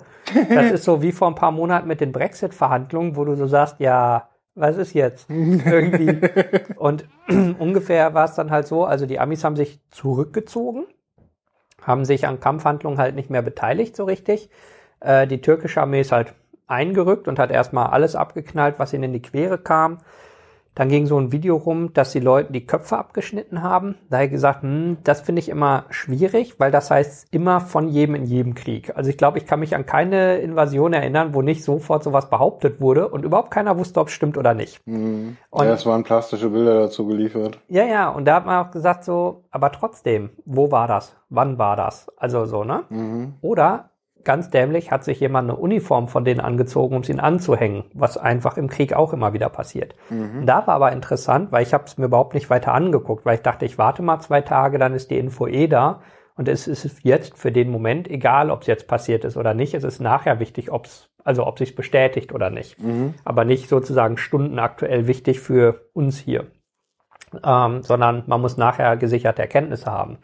das 0.49 0.71
ist 0.71 0.83
so 0.83 1.01
wie 1.01 1.11
vor 1.11 1.27
ein 1.27 1.35
paar 1.35 1.51
Monaten 1.51 1.87
mit 1.87 1.99
den 1.99 2.11
Brexit-Verhandlungen, 2.11 3.15
wo 3.15 3.25
du 3.25 3.35
so 3.35 3.47
sagst, 3.47 3.79
ja, 3.79 4.29
was 4.53 4.77
ist 4.77 4.93
jetzt? 4.93 5.27
Irgendwie. 5.29 6.19
Und 6.75 7.05
ungefähr 7.27 8.13
war 8.13 8.25
es 8.25 8.35
dann 8.35 8.51
halt 8.51 8.67
so, 8.67 8.85
also 8.85 9.07
die 9.07 9.19
Amis 9.19 9.43
haben 9.43 9.55
sich 9.55 9.81
zurückgezogen, 9.89 10.85
haben 11.81 12.05
sich 12.05 12.27
an 12.27 12.39
Kampfhandlungen 12.39 12.99
halt 12.99 13.15
nicht 13.15 13.31
mehr 13.31 13.41
beteiligt 13.41 13.95
so 13.95 14.03
richtig. 14.03 14.51
Äh, 14.99 15.25
die 15.25 15.41
türkische 15.41 15.81
Armee 15.81 16.01
ist 16.01 16.11
halt 16.11 16.35
eingerückt 16.73 17.27
und 17.27 17.39
hat 17.39 17.51
erstmal 17.51 17.87
alles 17.87 18.15
abgeknallt, 18.15 18.75
was 18.77 18.93
ihnen 18.93 19.05
in 19.05 19.13
die 19.13 19.21
Quere 19.21 19.57
kam. 19.57 19.99
Dann 20.75 20.89
ging 20.89 21.05
so 21.05 21.19
ein 21.19 21.31
Video 21.31 21.55
rum, 21.57 21.93
dass 21.93 22.13
die 22.13 22.19
Leute 22.19 22.51
die 22.51 22.65
Köpfe 22.65 22.97
abgeschnitten 22.97 23.61
haben. 23.61 23.95
Da 24.09 24.17
habe 24.17 24.25
ich 24.25 24.31
gesagt, 24.31 24.63
hm, 24.63 24.97
das 25.03 25.21
finde 25.21 25.39
ich 25.39 25.49
immer 25.49 25.85
schwierig, 25.89 26.59
weil 26.59 26.71
das 26.71 26.89
heißt 26.89 27.27
immer 27.31 27.61
von 27.61 27.89
jedem 27.89 28.15
in 28.15 28.25
jedem 28.25 28.55
Krieg. 28.55 28.91
Also 28.95 29.09
ich 29.11 29.17
glaube, 29.17 29.37
ich 29.37 29.45
kann 29.45 29.59
mich 29.59 29.75
an 29.75 29.85
keine 29.85 30.37
Invasion 30.37 30.93
erinnern, 30.93 31.35
wo 31.35 31.43
nicht 31.43 31.63
sofort 31.63 32.03
sowas 32.03 32.29
behauptet 32.29 32.81
wurde 32.81 33.07
und 33.07 33.23
überhaupt 33.23 33.51
keiner 33.51 33.77
wusste, 33.77 33.99
ob 33.99 34.07
es 34.07 34.13
stimmt 34.13 34.35
oder 34.35 34.55
nicht. 34.55 34.81
Mhm. 34.87 35.37
Und 35.51 35.65
ja, 35.65 35.73
es 35.73 35.85
waren 35.85 36.03
plastische 36.03 36.49
Bilder 36.49 36.79
dazu 36.79 37.05
geliefert. 37.05 37.59
Ja, 37.67 37.85
ja, 37.85 38.09
und 38.09 38.25
da 38.25 38.35
hat 38.35 38.47
man 38.47 38.65
auch 38.65 38.71
gesagt 38.71 39.03
so, 39.03 39.43
aber 39.51 39.71
trotzdem, 39.71 40.31
wo 40.45 40.71
war 40.71 40.87
das? 40.87 41.15
Wann 41.29 41.59
war 41.59 41.75
das? 41.75 42.07
Also 42.17 42.45
so, 42.45 42.63
ne? 42.63 42.83
Mhm. 42.89 43.35
Oder 43.41 43.91
ganz 44.23 44.49
dämlich 44.49 44.91
hat 44.91 45.03
sich 45.03 45.19
jemand 45.19 45.49
eine 45.49 45.57
Uniform 45.57 46.07
von 46.07 46.25
denen 46.25 46.39
angezogen, 46.39 46.95
um 46.95 47.03
sie 47.03 47.17
anzuhängen, 47.17 47.85
was 47.93 48.17
einfach 48.17 48.57
im 48.57 48.69
Krieg 48.69 48.93
auch 48.93 49.13
immer 49.13 49.33
wieder 49.33 49.49
passiert. 49.49 49.95
Mhm. 50.09 50.45
Da 50.45 50.65
war 50.67 50.75
aber 50.75 50.91
interessant, 50.91 51.51
weil 51.51 51.63
ich 51.63 51.73
habe 51.73 51.85
es 51.85 51.97
mir 51.97 52.05
überhaupt 52.05 52.33
nicht 52.33 52.49
weiter 52.49 52.73
angeguckt, 52.73 53.25
weil 53.25 53.35
ich 53.35 53.41
dachte, 53.41 53.65
ich 53.65 53.77
warte 53.77 54.01
mal 54.01 54.19
zwei 54.19 54.41
Tage, 54.41 54.77
dann 54.77 54.93
ist 54.93 55.11
die 55.11 55.17
Info 55.17 55.47
eh 55.47 55.67
da. 55.67 56.01
Und 56.35 56.47
es 56.47 56.67
ist 56.67 57.03
jetzt 57.03 57.37
für 57.37 57.51
den 57.51 57.69
Moment 57.69 58.09
egal, 58.09 58.49
ob 58.49 58.61
es 58.61 58.67
jetzt 58.67 58.87
passiert 58.87 59.23
ist 59.23 59.37
oder 59.37 59.53
nicht. 59.53 59.75
Es 59.75 59.83
ist 59.83 59.99
nachher 59.99 60.39
wichtig, 60.39 60.71
ob 60.71 60.85
es 60.85 61.09
also 61.23 61.45
ob 61.47 61.57
sich 61.57 61.75
bestätigt 61.75 62.33
oder 62.33 62.49
nicht. 62.49 62.81
Mhm. 62.81 63.13
Aber 63.23 63.45
nicht 63.45 63.69
sozusagen 63.69 64.17
stundenaktuell 64.17 65.07
wichtig 65.07 65.39
für 65.39 65.89
uns 65.93 66.17
hier, 66.17 66.47
ähm, 67.43 67.81
sondern 67.81 68.23
man 68.27 68.41
muss 68.41 68.57
nachher 68.57 68.97
gesicherte 68.97 69.41
Erkenntnisse 69.41 69.91
haben. 69.91 70.17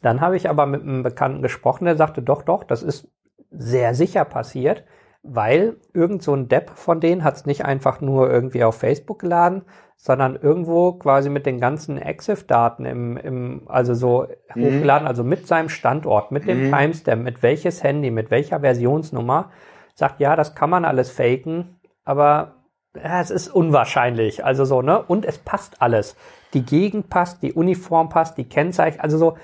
Dann 0.00 0.20
habe 0.20 0.36
ich 0.36 0.50
aber 0.50 0.66
mit 0.66 0.82
einem 0.82 1.02
Bekannten 1.02 1.42
gesprochen, 1.42 1.84
der 1.84 1.96
sagte, 1.96 2.22
doch, 2.22 2.42
doch, 2.42 2.64
das 2.64 2.82
ist 2.82 3.08
sehr 3.52 3.94
sicher 3.94 4.24
passiert, 4.24 4.84
weil 5.22 5.76
irgend 5.94 6.22
so 6.22 6.34
ein 6.34 6.48
Depp 6.48 6.70
von 6.70 7.00
denen 7.00 7.22
hat 7.22 7.36
es 7.36 7.46
nicht 7.46 7.64
einfach 7.64 8.00
nur 8.00 8.30
irgendwie 8.30 8.64
auf 8.64 8.76
Facebook 8.76 9.20
geladen, 9.20 9.62
sondern 9.96 10.34
irgendwo 10.34 10.94
quasi 10.94 11.30
mit 11.30 11.46
den 11.46 11.60
ganzen 11.60 11.96
EXIF-Daten 11.96 12.84
im, 12.84 13.16
im, 13.16 13.62
also 13.66 13.94
so 13.94 14.26
mhm. 14.54 14.64
hochgeladen, 14.64 15.06
also 15.06 15.22
mit 15.22 15.46
seinem 15.46 15.68
Standort, 15.68 16.32
mit 16.32 16.48
dem 16.48 16.66
mhm. 16.66 16.72
Timestamp, 16.72 17.22
mit 17.22 17.42
welches 17.44 17.84
Handy, 17.84 18.10
mit 18.10 18.32
welcher 18.32 18.60
Versionsnummer, 18.60 19.52
sagt, 19.94 20.18
ja, 20.18 20.34
das 20.34 20.56
kann 20.56 20.70
man 20.70 20.84
alles 20.84 21.10
faken, 21.10 21.78
aber 22.04 22.56
ja, 22.96 23.20
es 23.20 23.30
ist 23.30 23.48
unwahrscheinlich, 23.48 24.44
also 24.44 24.64
so, 24.64 24.82
ne? 24.82 25.02
Und 25.02 25.24
es 25.24 25.38
passt 25.38 25.80
alles. 25.80 26.16
Die 26.52 26.64
Gegend 26.64 27.08
passt, 27.08 27.42
die 27.42 27.52
Uniform 27.52 28.08
passt, 28.08 28.36
die 28.36 28.48
Kennzeichen, 28.48 29.00
also 29.00 29.16
so, 29.18 29.36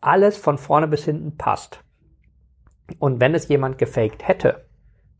alles 0.00 0.36
von 0.36 0.58
vorne 0.58 0.88
bis 0.88 1.04
hinten 1.04 1.36
passt. 1.36 1.80
Und 2.98 3.20
wenn 3.20 3.34
es 3.34 3.48
jemand 3.48 3.78
gefaked 3.78 4.26
hätte, 4.26 4.64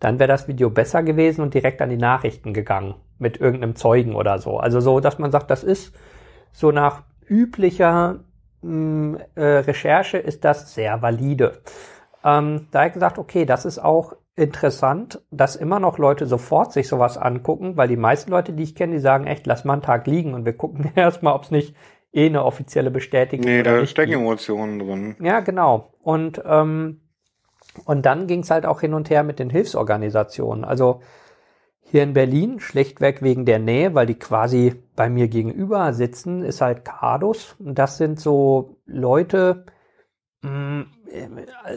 dann 0.00 0.18
wäre 0.18 0.29
das 0.29 0.48
Video 0.48 0.70
besser 0.70 1.02
gewesen 1.02 1.40
und 1.40 1.55
direkt 1.55 1.81
an 1.81 1.90
die 1.90 1.96
Nachrichten 1.96 2.52
gegangen 2.52 2.94
mit 3.18 3.40
irgendeinem 3.40 3.76
Zeugen 3.76 4.14
oder 4.14 4.38
so. 4.38 4.59
Also 4.59 4.81
so, 4.81 5.00
dass 5.00 5.18
man 5.18 5.33
sagt, 5.33 5.50
das 5.50 5.64
ist 5.64 5.94
so 6.52 6.70
nach 6.70 7.02
üblicher 7.29 8.20
mh, 8.62 8.68
hm, 8.68 9.18
äh, 9.35 9.42
Recherche 9.42 10.18
ist 10.18 10.44
das 10.44 10.74
sehr 10.74 11.02
valide. 11.02 11.62
Ähm, 12.24 12.68
da 12.70 12.81
habe 12.81 12.88
ich 12.88 12.94
gesagt, 12.94 13.18
okay, 13.18 13.44
das 13.44 13.64
ist 13.64 13.79
auch 13.79 14.14
interessant, 14.37 15.22
dass 15.31 15.57
immer 15.57 15.81
noch 15.81 15.98
Leute 15.98 16.26
sofort 16.26 16.72
sich 16.72 16.88
sowas 16.88 17.16
angucken, 17.16 17.76
weil 17.76 17.88
die 17.88 17.96
meisten 17.96 18.31
Leute, 18.31 18.52
die 18.52 18.64
ich 18.64 18.74
kenne, 18.74 18.92
die 18.92 19.00
sagen 19.00 19.26
echt, 19.26 19.46
lass 19.46 19.64
mal 19.64 19.74
einen 19.74 19.83
Tag 19.83 20.07
liegen 20.07 20.35
und 20.35 20.44
wir 20.44 20.52
gucken 20.52 20.92
erstmal, 20.94 21.35
ob 21.35 21.44
es 21.44 21.50
nicht 21.50 21.74
eh 22.12 22.26
eine 22.26 22.44
offizielle 22.44 22.90
Bestätigung 22.90 23.46
ist. 23.46 23.50
Nee, 23.50 23.62
da 23.62 23.87
stecken 23.87 24.12
Emotionen 24.12 24.79
drin. 24.79 25.16
Ja, 25.20 25.40
genau. 25.40 25.92
Und 26.02 26.42
ähm, 26.44 27.00
und 27.85 28.07
dann 28.07 28.27
ging 28.27 28.41
es 28.41 28.51
halt 28.51 28.67
auch 28.67 28.81
hin 28.81 28.95
und 28.95 29.11
her 29.11 29.23
mit 29.23 29.39
den 29.39 29.51
Hilfsorganisationen. 29.51 30.65
Also 30.65 31.01
hier 31.89 32.03
in 32.03 32.15
Berlin, 32.15 32.59
schlechtweg 32.59 33.23
wegen 33.23 33.45
der 33.45 33.61
Nähe, 33.61 33.95
weil 33.95 34.07
die 34.07 34.19
quasi 34.19 34.75
bei 34.97 35.09
mir 35.09 35.29
gegenüber 35.29 35.93
sitzen, 35.93 36.43
ist 36.43 36.61
halt 36.61 36.85
CADUS. 36.85 37.55
Und 37.59 37.79
das 37.79 37.97
sind 37.97 38.19
so 38.19 38.77
Leute, 38.87 39.67
mh, 40.43 40.51
mm, 40.51 40.87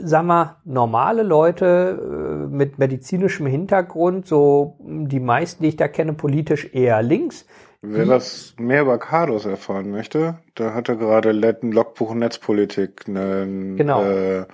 sag 0.03 0.25
mal, 0.25 0.57
normale 0.65 1.21
Leute 1.21 1.99
äh, 2.01 2.53
mit 2.53 2.79
medizinischem 2.79 3.45
Hintergrund, 3.45 4.25
so 4.25 4.77
die 4.79 5.19
meisten, 5.19 5.63
die 5.63 5.69
ich 5.69 5.75
da 5.75 5.87
kenne, 5.87 6.13
politisch 6.13 6.73
eher 6.73 7.01
links, 7.03 7.45
Wer 7.81 8.03
hm. 8.03 8.09
was 8.09 8.55
mehr 8.57 8.81
über 8.81 8.97
Cardos 8.97 9.45
erfahren 9.45 9.89
möchte, 9.89 10.39
da 10.55 10.73
hat 10.73 10.89
er 10.89 10.97
gerade 10.97 11.29
ein 11.29 11.71
Logbuch 11.71 12.13
Netzpolitik 12.13 13.07
ein 13.07 13.77
genau. 13.77 14.03
äh, 14.03 14.45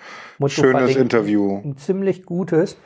schönes 0.47 0.95
Interview. 0.95 1.59
Ein 1.63 1.77
ziemlich 1.77 2.25
gutes. 2.25 2.77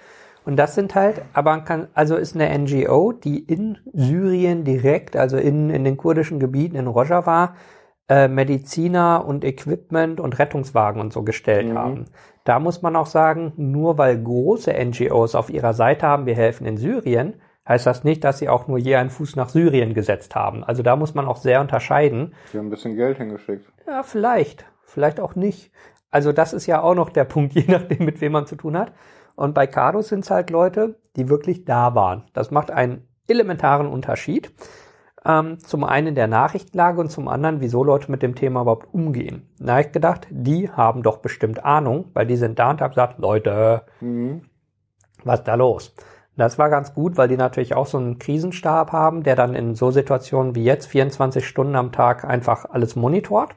Und 0.45 0.55
das 0.55 0.75
sind 0.75 0.95
halt, 0.95 1.21
aber 1.33 1.51
man 1.51 1.65
kann, 1.65 1.87
also 1.93 2.15
ist 2.15 2.35
eine 2.35 2.57
NGO, 2.57 3.11
die 3.11 3.39
in 3.39 3.77
Syrien 3.93 4.63
direkt, 4.63 5.17
also 5.17 5.35
in, 5.35 5.69
in 5.69 5.83
den 5.83 5.97
kurdischen 5.97 6.39
Gebieten 6.39 6.77
in 6.77 6.87
Rojava, 6.87 7.55
äh, 8.07 8.29
Mediziner 8.29 9.25
und 9.27 9.43
Equipment 9.43 10.21
und 10.21 10.39
Rettungswagen 10.39 11.01
und 11.01 11.11
so 11.11 11.23
gestellt 11.23 11.67
mhm. 11.67 11.77
haben. 11.77 12.05
Da 12.45 12.59
muss 12.59 12.81
man 12.81 12.95
auch 12.95 13.05
sagen, 13.05 13.51
nur 13.57 13.97
weil 13.97 14.23
große 14.23 14.73
NGOs 14.73 15.35
auf 15.35 15.49
ihrer 15.49 15.73
Seite 15.73 16.07
haben, 16.07 16.25
wir 16.25 16.35
helfen 16.35 16.65
in 16.65 16.77
Syrien, 16.77 17.35
heißt 17.69 17.85
das 17.85 18.03
nicht, 18.03 18.23
dass 18.23 18.39
sie 18.39 18.49
auch 18.49 18.67
nur 18.67 18.79
je 18.79 18.95
einen 18.95 19.11
Fuß 19.11 19.35
nach 19.35 19.49
Syrien 19.49 19.93
gesetzt 19.93 20.35
haben. 20.35 20.63
Also 20.63 20.83
da 20.83 20.95
muss 20.95 21.13
man 21.13 21.27
auch 21.27 21.37
sehr 21.37 21.61
unterscheiden. 21.61 22.33
Sie 22.51 22.57
haben 22.57 22.67
ein 22.67 22.71
bisschen 22.71 22.95
Geld 22.95 23.17
hingeschickt. 23.17 23.71
Ja, 23.87 24.03
vielleicht. 24.03 24.65
Vielleicht 24.83 25.19
auch 25.19 25.35
nicht. 25.35 25.71
Also 26.09 26.31
das 26.31 26.53
ist 26.53 26.65
ja 26.65 26.81
auch 26.81 26.95
noch 26.95 27.11
der 27.11 27.25
Punkt, 27.25 27.53
je 27.53 27.65
nachdem, 27.67 28.03
mit 28.03 28.19
wem 28.19 28.33
man 28.33 28.47
zu 28.47 28.55
tun 28.55 28.77
hat. 28.77 28.91
Und 29.35 29.53
bei 29.53 29.67
Cardo 29.67 30.01
sind 30.01 30.21
es 30.25 30.31
halt 30.31 30.49
Leute, 30.49 30.99
die 31.15 31.29
wirklich 31.29 31.63
da 31.63 31.95
waren. 31.95 32.23
Das 32.33 32.51
macht 32.51 32.71
einen 32.71 33.07
elementaren 33.27 33.87
Unterschied. 33.87 34.51
Ähm, 35.25 35.59
zum 35.59 35.83
einen 35.83 36.15
der 36.15 36.27
Nachrichtenlage 36.27 36.99
und 36.99 37.09
zum 37.11 37.27
anderen, 37.27 37.61
wieso 37.61 37.83
Leute 37.83 38.09
mit 38.09 38.23
dem 38.23 38.35
Thema 38.35 38.61
überhaupt 38.61 38.93
umgehen. 38.93 39.49
Da 39.59 39.73
habe 39.73 39.81
ich 39.81 39.91
gedacht, 39.91 40.27
die 40.31 40.71
haben 40.71 41.03
doch 41.03 41.17
bestimmt 41.17 41.63
Ahnung, 41.63 42.09
weil 42.13 42.25
die 42.25 42.37
sind 42.37 42.57
da 42.57 42.71
und 42.71 42.81
haben 42.81 42.91
gesagt, 42.91 43.19
Leute, 43.19 43.83
mhm. 43.99 44.43
was 45.23 45.39
ist 45.39 45.47
da 45.47 45.55
los? 45.55 45.93
Das 46.39 46.57
war 46.57 46.69
ganz 46.69 46.93
gut, 46.93 47.17
weil 47.17 47.27
die 47.27 47.35
natürlich 47.35 47.75
auch 47.75 47.85
so 47.85 47.97
einen 47.97 48.17
Krisenstab 48.17 48.93
haben, 48.93 49.23
der 49.23 49.35
dann 49.35 49.55
in 49.55 49.75
so 49.75 49.91
Situationen 49.91 50.55
wie 50.55 50.63
jetzt 50.63 50.85
24 50.85 51.45
Stunden 51.45 51.75
am 51.75 51.91
Tag 51.91 52.23
einfach 52.23 52.63
alles 52.63 52.95
monitort. 52.95 53.55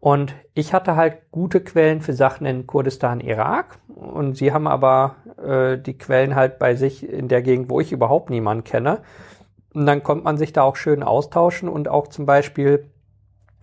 Und 0.00 0.34
ich 0.54 0.72
hatte 0.72 0.96
halt 0.96 1.30
gute 1.30 1.60
Quellen 1.62 2.00
für 2.00 2.14
Sachen 2.14 2.46
in 2.46 2.66
Kurdistan, 2.66 3.20
Irak. 3.20 3.78
Und 3.88 4.38
sie 4.38 4.52
haben 4.52 4.66
aber 4.66 5.16
äh, 5.42 5.76
die 5.76 5.98
Quellen 5.98 6.34
halt 6.34 6.58
bei 6.58 6.74
sich 6.74 7.06
in 7.06 7.28
der 7.28 7.42
Gegend, 7.42 7.68
wo 7.68 7.80
ich 7.80 7.92
überhaupt 7.92 8.30
niemanden 8.30 8.64
kenne. 8.64 9.00
Und 9.74 9.84
dann 9.84 10.02
kommt 10.02 10.24
man 10.24 10.38
sich 10.38 10.54
da 10.54 10.62
auch 10.62 10.76
schön 10.76 11.02
austauschen 11.02 11.68
und 11.68 11.88
auch 11.88 12.08
zum 12.08 12.24
Beispiel 12.24 12.88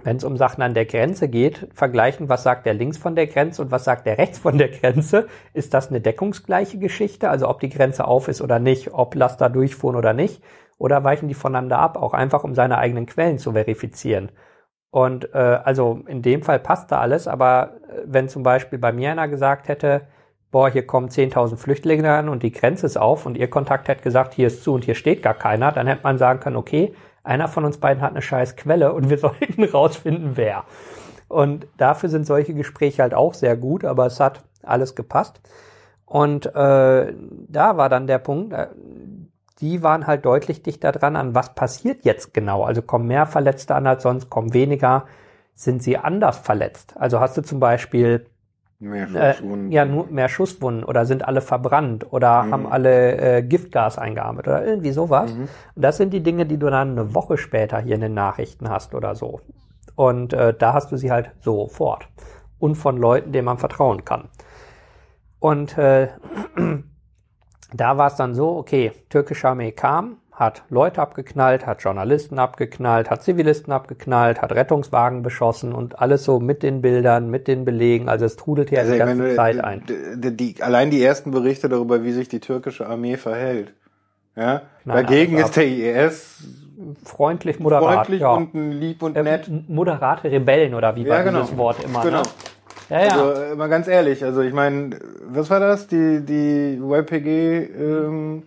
wenn 0.03 0.17
es 0.17 0.23
um 0.23 0.37
Sachen 0.37 0.61
an 0.61 0.73
der 0.73 0.85
Grenze 0.85 1.27
geht, 1.29 1.67
vergleichen, 1.73 2.29
was 2.29 2.43
sagt 2.43 2.65
der 2.65 2.73
links 2.73 2.97
von 2.97 3.15
der 3.15 3.27
Grenze 3.27 3.61
und 3.61 3.71
was 3.71 3.83
sagt 3.83 4.05
der 4.05 4.17
rechts 4.17 4.39
von 4.39 4.57
der 4.57 4.69
Grenze. 4.69 5.27
Ist 5.53 5.73
das 5.73 5.89
eine 5.89 6.01
deckungsgleiche 6.01 6.77
Geschichte? 6.77 7.29
Also 7.29 7.47
ob 7.49 7.59
die 7.59 7.69
Grenze 7.69 8.05
auf 8.05 8.27
ist 8.27 8.41
oder 8.41 8.59
nicht, 8.59 8.93
ob 8.93 9.15
Laster 9.15 9.49
durchfuhren 9.49 9.95
oder 9.95 10.13
nicht? 10.13 10.41
Oder 10.77 11.03
weichen 11.03 11.27
die 11.27 11.35
voneinander 11.35 11.79
ab, 11.79 11.97
auch 11.97 12.13
einfach 12.13 12.43
um 12.43 12.55
seine 12.55 12.77
eigenen 12.77 13.05
Quellen 13.05 13.37
zu 13.37 13.51
verifizieren? 13.51 14.31
Und 14.89 15.33
äh, 15.33 15.37
also 15.37 16.01
in 16.07 16.21
dem 16.21 16.43
Fall 16.43 16.59
passt 16.59 16.91
da 16.91 16.99
alles, 16.99 17.27
aber 17.27 17.77
äh, 17.87 18.01
wenn 18.05 18.27
zum 18.27 18.43
Beispiel 18.43 18.77
bei 18.77 18.91
mir 18.91 19.11
einer 19.11 19.27
gesagt 19.29 19.69
hätte, 19.69 20.01
boah, 20.51 20.69
hier 20.69 20.85
kommen 20.85 21.07
10.000 21.07 21.55
Flüchtlinge 21.55 22.11
an 22.11 22.27
und 22.27 22.43
die 22.43 22.51
Grenze 22.51 22.85
ist 22.85 22.97
auf 22.97 23.25
und 23.25 23.37
ihr 23.37 23.49
Kontakt 23.49 23.87
hätte 23.87 24.03
gesagt, 24.03 24.33
hier 24.33 24.47
ist 24.47 24.63
zu 24.63 24.73
und 24.73 24.83
hier 24.83 24.95
steht 24.95 25.23
gar 25.23 25.33
keiner, 25.33 25.71
dann 25.71 25.87
hätte 25.87 26.03
man 26.03 26.17
sagen 26.17 26.41
können, 26.41 26.57
okay, 26.57 26.93
einer 27.23 27.47
von 27.47 27.65
uns 27.65 27.77
beiden 27.77 28.01
hat 28.01 28.11
eine 28.11 28.21
scheiß 28.21 28.55
Quelle 28.55 28.93
und 28.93 29.09
wir 29.09 29.17
sollten 29.19 29.63
rausfinden, 29.63 30.31
wer. 30.35 30.65
Und 31.27 31.67
dafür 31.77 32.09
sind 32.09 32.25
solche 32.25 32.53
Gespräche 32.53 33.01
halt 33.01 33.13
auch 33.13 33.33
sehr 33.33 33.55
gut, 33.55 33.85
aber 33.85 34.05
es 34.05 34.19
hat 34.19 34.43
alles 34.63 34.95
gepasst. 34.95 35.39
Und 36.05 36.45
äh, 36.47 37.13
da 37.13 37.77
war 37.77 37.87
dann 37.87 38.05
der 38.05 38.19
Punkt, 38.19 38.51
äh, 38.51 38.67
die 39.61 39.81
waren 39.83 40.07
halt 40.07 40.25
deutlich 40.25 40.63
dichter 40.63 40.91
dran 40.91 41.15
an, 41.15 41.35
was 41.35 41.55
passiert 41.55 42.03
jetzt 42.03 42.33
genau. 42.33 42.63
Also 42.63 42.81
kommen 42.81 43.07
mehr 43.07 43.27
Verletzte 43.27 43.75
an 43.75 43.87
als 43.87 44.03
sonst, 44.03 44.29
kommen 44.29 44.53
weniger, 44.53 45.05
sind 45.53 45.83
sie 45.83 45.97
anders 45.97 46.39
verletzt. 46.39 46.95
Also 46.97 47.19
hast 47.19 47.37
du 47.37 47.43
zum 47.43 47.59
Beispiel 47.59 48.25
Mehr 48.81 49.07
äh, 49.13 49.33
Schusswunden. 49.35 49.71
Äh, 49.71 49.75
ja, 49.75 49.85
nur 49.85 50.07
mehr 50.07 50.27
Schusswunden 50.27 50.83
oder 50.83 51.05
sind 51.05 51.23
alle 51.27 51.41
verbrannt 51.41 52.11
oder 52.11 52.43
mhm. 52.43 52.51
haben 52.51 52.67
alle 52.67 53.37
äh, 53.37 53.43
Giftgas 53.43 53.99
eingeatmet 53.99 54.47
oder 54.47 54.65
irgendwie 54.65 54.91
sowas. 54.91 55.33
Mhm. 55.33 55.47
Und 55.75 55.81
das 55.81 55.97
sind 55.97 56.11
die 56.11 56.23
Dinge, 56.23 56.47
die 56.47 56.57
du 56.57 56.69
dann 56.69 56.91
eine 56.91 57.13
Woche 57.13 57.37
später 57.37 57.79
hier 57.79 57.95
in 57.95 58.01
den 58.01 58.15
Nachrichten 58.15 58.69
hast 58.69 58.95
oder 58.95 59.13
so. 59.13 59.41
Und 59.95 60.33
äh, 60.33 60.55
da 60.55 60.73
hast 60.73 60.91
du 60.91 60.97
sie 60.97 61.11
halt 61.11 61.29
sofort. 61.41 62.07
Und 62.57 62.75
von 62.75 62.97
Leuten, 62.97 63.31
denen 63.31 63.45
man 63.45 63.59
vertrauen 63.59 64.03
kann. 64.03 64.29
Und 65.39 65.77
äh, 65.77 66.07
da 67.73 67.97
war 67.97 68.07
es 68.07 68.15
dann 68.15 68.33
so, 68.33 68.57
okay, 68.57 68.93
türkische 69.09 69.47
Armee 69.47 69.73
kam, 69.73 70.17
hat 70.41 70.63
Leute 70.69 70.99
abgeknallt, 71.01 71.67
hat 71.67 71.83
Journalisten 71.83 72.39
abgeknallt, 72.39 73.11
hat 73.11 73.21
Zivilisten 73.21 73.71
abgeknallt, 73.71 74.41
hat 74.41 74.51
Rettungswagen 74.51 75.21
beschossen 75.21 75.71
und 75.71 75.99
alles 75.99 76.23
so 76.23 76.39
mit 76.39 76.63
den 76.63 76.81
Bildern, 76.81 77.29
mit 77.29 77.47
den 77.47 77.63
Belegen. 77.63 78.09
Also 78.09 78.25
es 78.25 78.37
trudelt 78.37 78.71
ja 78.71 78.79
also 78.79 78.93
die 78.93 78.97
ganze 78.97 79.15
meine, 79.21 79.35
Zeit 79.35 79.63
ein. 79.63 79.83
Die, 80.15 80.35
die, 80.35 80.63
allein 80.63 80.89
die 80.89 81.03
ersten 81.03 81.29
Berichte 81.29 81.69
darüber, 81.69 82.03
wie 82.03 82.11
sich 82.11 82.27
die 82.27 82.39
türkische 82.39 82.87
Armee 82.87 83.17
verhält. 83.17 83.73
Ja? 84.35 84.63
Nein, 84.83 84.95
Dagegen 85.05 85.37
ist 85.37 85.55
der 85.55 85.67
IS 85.67 86.43
freundlich, 87.05 87.59
moderat. 87.59 87.93
freundlich 88.07 88.21
ja. 88.21 88.33
und 88.33 88.53
lieb 88.71 89.03
und 89.03 89.15
Äh, 89.15 89.21
nett. 89.23 89.47
m- 89.47 89.65
Moderate 89.67 90.31
Rebellen 90.31 90.73
oder 90.73 90.95
wie 90.95 91.07
war 91.07 91.17
Ja, 91.17 91.23
genau. 91.23 91.41
dieses 91.41 91.55
Wort 91.55 91.83
immer. 91.83 92.01
Genau. 92.01 92.21
Ne? 92.23 92.27
Ja, 92.89 92.99
ja. 93.05 93.11
Also, 93.11 93.41
äh, 93.43 93.55
mal 93.55 93.69
ganz 93.69 93.87
ehrlich, 93.87 94.23
also 94.23 94.41
ich 94.41 94.53
meine, 94.53 94.97
was 95.29 95.51
war 95.51 95.59
das? 95.59 95.85
Die, 95.87 96.25
die 96.25 96.79
YPG 96.81 97.27
ähm, 97.77 98.43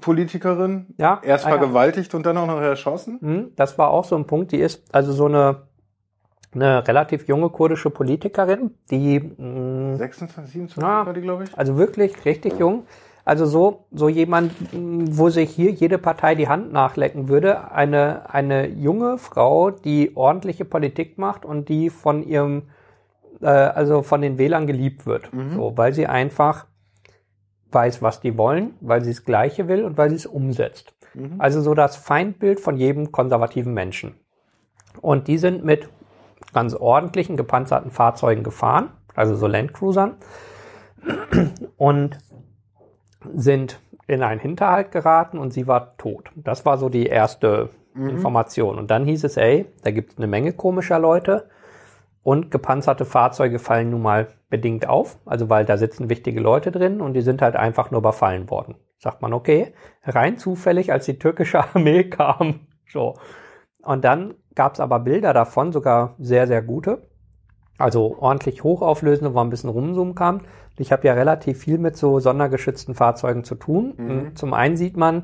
Politikerin? 0.00 0.86
Ja, 0.98 1.20
Erst 1.24 1.46
ah, 1.46 1.50
ja. 1.50 1.58
vergewaltigt 1.58 2.14
und 2.14 2.24
dann 2.26 2.36
auch 2.36 2.46
noch 2.46 2.60
erschossen? 2.60 3.18
Hm, 3.20 3.52
Das 3.56 3.78
war 3.78 3.90
auch 3.90 4.04
so 4.04 4.16
ein 4.16 4.26
Punkt, 4.26 4.52
die 4.52 4.58
ist 4.58 4.82
also 4.94 5.12
so 5.12 5.26
eine, 5.26 5.62
eine 6.54 6.86
relativ 6.86 7.28
junge 7.28 7.48
kurdische 7.50 7.90
Politikerin, 7.90 8.70
die 8.90 9.20
mh, 9.20 9.96
26, 9.96 10.52
27 10.52 10.82
Ja. 10.82 11.06
war 11.06 11.12
die, 11.12 11.20
glaube 11.20 11.44
ich. 11.44 11.58
also 11.58 11.76
wirklich 11.76 12.24
richtig 12.24 12.58
jung. 12.58 12.84
Also 13.24 13.44
so, 13.44 13.84
so 13.92 14.08
jemand, 14.08 14.52
mh, 14.72 15.08
wo 15.18 15.28
sich 15.28 15.50
hier 15.50 15.70
jede 15.70 15.98
Partei 15.98 16.34
die 16.34 16.48
Hand 16.48 16.72
nachlecken 16.72 17.28
würde. 17.28 17.70
Eine, 17.72 18.30
eine 18.32 18.66
junge 18.68 19.18
Frau, 19.18 19.70
die 19.70 20.16
ordentliche 20.16 20.64
Politik 20.64 21.18
macht 21.18 21.44
und 21.44 21.68
die 21.68 21.90
von 21.90 22.22
ihrem, 22.22 22.62
äh, 23.42 23.46
also 23.46 24.02
von 24.02 24.22
den 24.22 24.38
Wählern 24.38 24.66
geliebt 24.66 25.04
wird. 25.04 25.30
So, 25.54 25.76
weil 25.76 25.92
sie 25.92 26.06
einfach 26.06 26.64
weiß, 27.70 28.02
was 28.02 28.20
die 28.20 28.36
wollen, 28.38 28.74
weil 28.80 29.02
sie 29.02 29.10
das 29.10 29.24
Gleiche 29.24 29.68
will 29.68 29.84
und 29.84 29.96
weil 29.96 30.10
sie 30.10 30.16
es 30.16 30.26
umsetzt. 30.26 30.94
Also 31.38 31.60
so 31.60 31.74
das 31.74 31.96
Feindbild 31.96 32.60
von 32.60 32.76
jedem 32.76 33.12
konservativen 33.12 33.74
Menschen. 33.74 34.14
Und 35.00 35.28
die 35.28 35.38
sind 35.38 35.64
mit 35.64 35.88
ganz 36.52 36.74
ordentlichen 36.74 37.36
gepanzerten 37.36 37.90
Fahrzeugen 37.90 38.42
gefahren, 38.42 38.90
also 39.14 39.34
so 39.34 39.46
Landcruisern, 39.46 40.16
und 41.76 42.18
sind 43.34 43.80
in 44.06 44.22
einen 44.22 44.40
Hinterhalt 44.40 44.90
geraten 44.90 45.38
und 45.38 45.52
sie 45.52 45.66
war 45.66 45.96
tot. 45.96 46.30
Das 46.34 46.64
war 46.64 46.78
so 46.78 46.88
die 46.88 47.06
erste 47.06 47.70
Information. 47.94 48.78
Und 48.78 48.90
dann 48.90 49.04
hieß 49.04 49.24
es, 49.24 49.36
ey, 49.36 49.66
da 49.82 49.90
gibt 49.90 50.12
es 50.12 50.18
eine 50.18 50.28
Menge 50.28 50.52
komischer 50.52 50.98
Leute 50.98 51.48
und 52.28 52.50
gepanzerte 52.50 53.06
Fahrzeuge 53.06 53.58
fallen 53.58 53.88
nun 53.88 54.02
mal 54.02 54.28
bedingt 54.50 54.86
auf, 54.86 55.18
also 55.24 55.48
weil 55.48 55.64
da 55.64 55.78
sitzen 55.78 56.10
wichtige 56.10 56.40
Leute 56.40 56.70
drin 56.70 57.00
und 57.00 57.14
die 57.14 57.22
sind 57.22 57.40
halt 57.40 57.56
einfach 57.56 57.90
nur 57.90 58.00
überfallen 58.00 58.50
worden. 58.50 58.74
Sagt 58.98 59.22
man, 59.22 59.32
okay, 59.32 59.72
rein 60.04 60.36
zufällig, 60.36 60.92
als 60.92 61.06
die 61.06 61.18
türkische 61.18 61.64
Armee 61.74 62.04
kam. 62.04 62.66
So. 62.86 63.14
Und 63.82 64.04
dann 64.04 64.34
gab 64.54 64.74
es 64.74 64.80
aber 64.80 65.00
Bilder 65.00 65.32
davon, 65.32 65.72
sogar 65.72 66.16
sehr, 66.18 66.46
sehr 66.46 66.60
gute. 66.60 67.08
Also 67.78 68.18
ordentlich 68.18 68.62
hochauflösende, 68.62 69.30
wo 69.30 69.36
man 69.36 69.46
ein 69.46 69.50
bisschen 69.50 69.70
rumzoomen 69.70 70.14
kann. 70.14 70.42
Ich 70.76 70.92
habe 70.92 71.06
ja 71.06 71.14
relativ 71.14 71.60
viel 71.60 71.78
mit 71.78 71.96
so 71.96 72.20
sondergeschützten 72.20 72.94
Fahrzeugen 72.94 73.42
zu 73.42 73.54
tun. 73.54 73.92
Und 73.92 74.38
Zum 74.38 74.52
einen 74.52 74.76
sieht 74.76 74.98
man, 74.98 75.22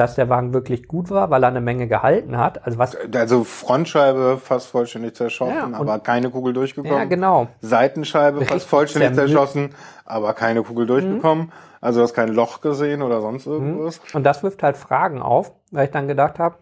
dass 0.00 0.14
der 0.14 0.30
Wagen 0.30 0.54
wirklich 0.54 0.88
gut 0.88 1.10
war, 1.10 1.28
weil 1.30 1.44
er 1.44 1.48
eine 1.48 1.60
Menge 1.60 1.86
gehalten 1.86 2.38
hat. 2.38 2.64
Also 2.66 2.78
was 2.78 2.96
Also 3.14 3.44
Frontscheibe 3.44 4.38
fast 4.42 4.68
vollständig 4.68 5.14
zerschossen, 5.14 5.72
Ja, 5.72 5.78
aber 5.78 5.98
keine 5.98 6.30
Kugel 6.30 6.54
durchgekommen. 6.54 6.96
Ja, 6.96 7.04
genau. 7.04 7.48
Seitenscheibe 7.60 8.46
fast 8.46 8.66
vollständig 8.68 9.14
zerschossen, 9.14 9.74
aber 10.06 10.32
keine 10.32 10.62
Kugel 10.62 10.86
durchgekommen. 10.86 11.52
Also 11.82 12.00
du 12.00 12.04
hast 12.04 12.14
kein 12.14 12.30
Loch 12.30 12.62
gesehen 12.62 13.02
oder 13.02 13.20
sonst 13.20 13.46
Mhm. 13.46 13.52
irgendwas. 13.52 14.00
Und 14.14 14.24
das 14.24 14.42
wirft 14.42 14.62
halt 14.62 14.78
Fragen 14.78 15.20
auf, 15.20 15.52
weil 15.70 15.84
ich 15.84 15.90
dann 15.90 16.08
gedacht 16.08 16.38
habe, 16.38 16.56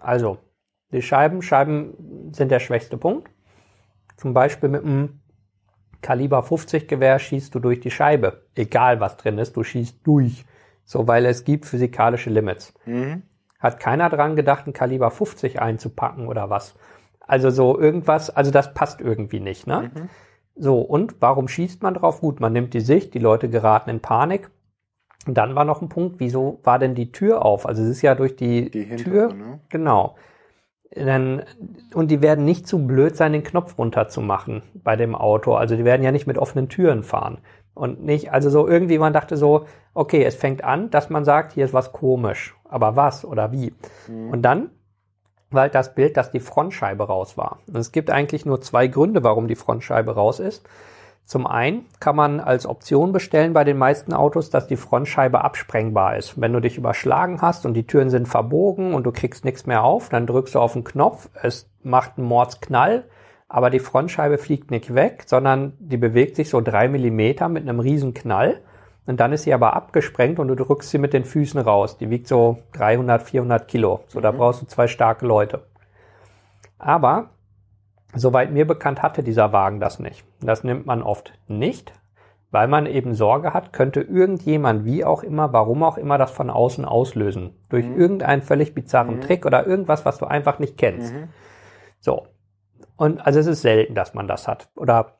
also, 0.00 0.38
die 0.90 1.02
Scheiben, 1.02 1.40
Scheiben 1.40 2.30
sind 2.32 2.50
der 2.50 2.58
schwächste 2.58 2.96
Punkt. 2.96 3.30
Zum 4.16 4.34
Beispiel 4.34 4.68
mit 4.68 4.84
einem 4.84 5.20
Kaliber 6.00 6.42
50 6.42 6.88
Gewehr 6.88 7.20
schießt 7.20 7.54
du 7.54 7.60
durch 7.60 7.78
die 7.78 7.92
Scheibe. 7.92 8.42
Egal 8.56 8.98
was 8.98 9.16
drin 9.16 9.38
ist, 9.38 9.56
du 9.56 9.62
schießt 9.62 9.98
durch. 10.04 10.44
So, 10.92 11.08
weil 11.08 11.24
es 11.24 11.44
gibt 11.44 11.64
physikalische 11.64 12.28
Limits. 12.28 12.74
Mhm. 12.84 13.22
Hat 13.58 13.80
keiner 13.80 14.10
dran 14.10 14.36
gedacht, 14.36 14.66
ein 14.66 14.74
Kaliber 14.74 15.10
50 15.10 15.58
einzupacken 15.58 16.28
oder 16.28 16.50
was? 16.50 16.74
Also 17.20 17.48
so 17.48 17.80
irgendwas, 17.80 18.28
also 18.28 18.50
das 18.50 18.74
passt 18.74 19.00
irgendwie 19.00 19.40
nicht, 19.40 19.66
ne? 19.66 19.90
So, 20.54 20.80
und 20.80 21.14
warum 21.20 21.48
schießt 21.48 21.82
man 21.82 21.94
drauf? 21.94 22.20
Gut, 22.20 22.40
man 22.40 22.52
nimmt 22.52 22.74
die 22.74 22.80
Sicht, 22.80 23.14
die 23.14 23.20
Leute 23.20 23.48
geraten 23.48 23.88
in 23.88 24.00
Panik. 24.00 24.50
Und 25.26 25.38
dann 25.38 25.54
war 25.54 25.64
noch 25.64 25.80
ein 25.80 25.88
Punkt, 25.88 26.20
wieso 26.20 26.60
war 26.62 26.78
denn 26.78 26.94
die 26.94 27.10
Tür 27.10 27.42
auf? 27.42 27.64
Also 27.64 27.82
es 27.82 27.88
ist 27.88 28.02
ja 28.02 28.14
durch 28.14 28.36
die, 28.36 28.70
Die 28.70 28.84
hintere, 28.84 29.28
Tür, 29.28 29.32
ne? 29.32 29.60
genau. 29.70 30.16
Dann, 30.94 31.44
und 31.94 32.10
die 32.10 32.20
werden 32.20 32.44
nicht 32.44 32.66
zu 32.66 32.86
blöd 32.86 33.16
sein, 33.16 33.32
den 33.32 33.44
Knopf 33.44 33.78
runterzumachen 33.78 34.62
bei 34.74 34.96
dem 34.96 35.14
Auto. 35.14 35.54
Also 35.54 35.74
die 35.74 35.86
werden 35.86 36.02
ja 36.02 36.12
nicht 36.12 36.26
mit 36.26 36.36
offenen 36.36 36.68
Türen 36.68 37.02
fahren. 37.02 37.38
Und 37.74 38.04
nicht, 38.04 38.32
also 38.32 38.50
so 38.50 38.68
irgendwie, 38.68 38.98
man 38.98 39.12
dachte 39.12 39.36
so, 39.36 39.64
okay, 39.94 40.24
es 40.24 40.34
fängt 40.34 40.62
an, 40.62 40.90
dass 40.90 41.10
man 41.10 41.24
sagt, 41.24 41.52
hier 41.52 41.64
ist 41.64 41.74
was 41.74 41.92
komisch. 41.92 42.54
Aber 42.64 42.96
was 42.96 43.24
oder 43.24 43.52
wie? 43.52 43.74
Und 44.30 44.42
dann 44.42 44.70
war 45.50 45.62
halt 45.62 45.74
das 45.74 45.94
Bild, 45.94 46.16
dass 46.16 46.30
die 46.30 46.40
Frontscheibe 46.40 47.04
raus 47.04 47.36
war. 47.36 47.58
Und 47.66 47.76
es 47.76 47.92
gibt 47.92 48.10
eigentlich 48.10 48.46
nur 48.46 48.60
zwei 48.60 48.86
Gründe, 48.86 49.22
warum 49.22 49.48
die 49.48 49.54
Frontscheibe 49.54 50.14
raus 50.14 50.40
ist. 50.40 50.66
Zum 51.24 51.46
einen 51.46 51.86
kann 52.00 52.16
man 52.16 52.40
als 52.40 52.66
Option 52.66 53.12
bestellen 53.12 53.52
bei 53.52 53.64
den 53.64 53.78
meisten 53.78 54.12
Autos, 54.12 54.50
dass 54.50 54.66
die 54.66 54.76
Frontscheibe 54.76 55.42
absprengbar 55.42 56.16
ist. 56.16 56.40
Wenn 56.40 56.52
du 56.52 56.60
dich 56.60 56.76
überschlagen 56.76 57.40
hast 57.40 57.64
und 57.64 57.74
die 57.74 57.86
Türen 57.86 58.10
sind 58.10 58.28
verbogen 58.28 58.92
und 58.92 59.04
du 59.04 59.12
kriegst 59.12 59.44
nichts 59.44 59.66
mehr 59.66 59.84
auf, 59.84 60.08
dann 60.08 60.26
drückst 60.26 60.54
du 60.54 60.60
auf 60.60 60.72
den 60.72 60.84
Knopf, 60.84 61.30
es 61.40 61.70
macht 61.82 62.18
einen 62.18 62.26
Mordsknall, 62.26 63.04
aber 63.52 63.70
die 63.70 63.78
Frontscheibe 63.78 64.38
fliegt 64.38 64.70
nicht 64.70 64.94
weg, 64.94 65.24
sondern 65.26 65.74
die 65.78 65.96
bewegt 65.96 66.36
sich 66.36 66.48
so 66.48 66.60
drei 66.60 66.88
Millimeter 66.88 67.48
mit 67.48 67.62
einem 67.62 67.80
riesen 67.80 68.14
Knall. 68.14 68.60
Und 69.06 69.20
dann 69.20 69.32
ist 69.32 69.42
sie 69.42 69.52
aber 69.52 69.74
abgesprengt 69.74 70.38
und 70.38 70.48
du 70.48 70.54
drückst 70.54 70.90
sie 70.90 70.98
mit 70.98 71.12
den 71.12 71.24
Füßen 71.24 71.60
raus. 71.60 71.98
Die 71.98 72.08
wiegt 72.08 72.28
so 72.28 72.58
300, 72.72 73.22
400 73.22 73.66
Kilo. 73.66 74.04
So, 74.08 74.20
da 74.20 74.30
brauchst 74.30 74.62
du 74.62 74.66
zwei 74.66 74.86
starke 74.86 75.26
Leute. 75.26 75.64
Aber 76.78 77.30
Soweit 78.14 78.52
mir 78.52 78.66
bekannt 78.66 79.02
hatte 79.02 79.22
dieser 79.22 79.52
Wagen 79.52 79.80
das 79.80 79.98
nicht. 79.98 80.24
Das 80.40 80.64
nimmt 80.64 80.84
man 80.84 81.02
oft 81.02 81.32
nicht, 81.48 81.92
weil 82.50 82.68
man 82.68 82.84
eben 82.84 83.14
Sorge 83.14 83.54
hat, 83.54 83.72
könnte 83.72 84.02
irgendjemand, 84.02 84.84
wie 84.84 85.04
auch 85.04 85.22
immer, 85.22 85.52
warum 85.54 85.82
auch 85.82 85.96
immer, 85.96 86.18
das 86.18 86.30
von 86.30 86.50
außen 86.50 86.84
auslösen. 86.84 87.56
Durch 87.70 87.86
irgendeinen 87.86 88.42
völlig 88.42 88.74
bizarren 88.74 89.22
Trick 89.22 89.46
oder 89.46 89.66
irgendwas, 89.66 90.04
was 90.04 90.18
du 90.18 90.26
einfach 90.26 90.58
nicht 90.58 90.76
kennst. 90.76 91.14
So. 92.00 92.26
Und 93.02 93.26
also 93.26 93.40
es 93.40 93.48
ist 93.48 93.62
selten, 93.62 93.96
dass 93.96 94.14
man 94.14 94.28
das 94.28 94.46
hat. 94.46 94.68
Oder 94.76 95.18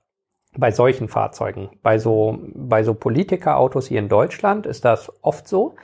bei 0.57 0.71
solchen 0.71 1.09
Fahrzeugen. 1.09 1.69
Bei 1.83 1.99
so, 1.99 2.39
bei 2.55 2.85
so 2.85 2.95
Politikerautos 2.95 3.89
hier 3.89 3.99
in 3.99 4.09
Deutschland 4.09 4.67
ist 4.67 4.85
das 4.85 5.11
oft 5.21 5.49
so, 5.49 5.75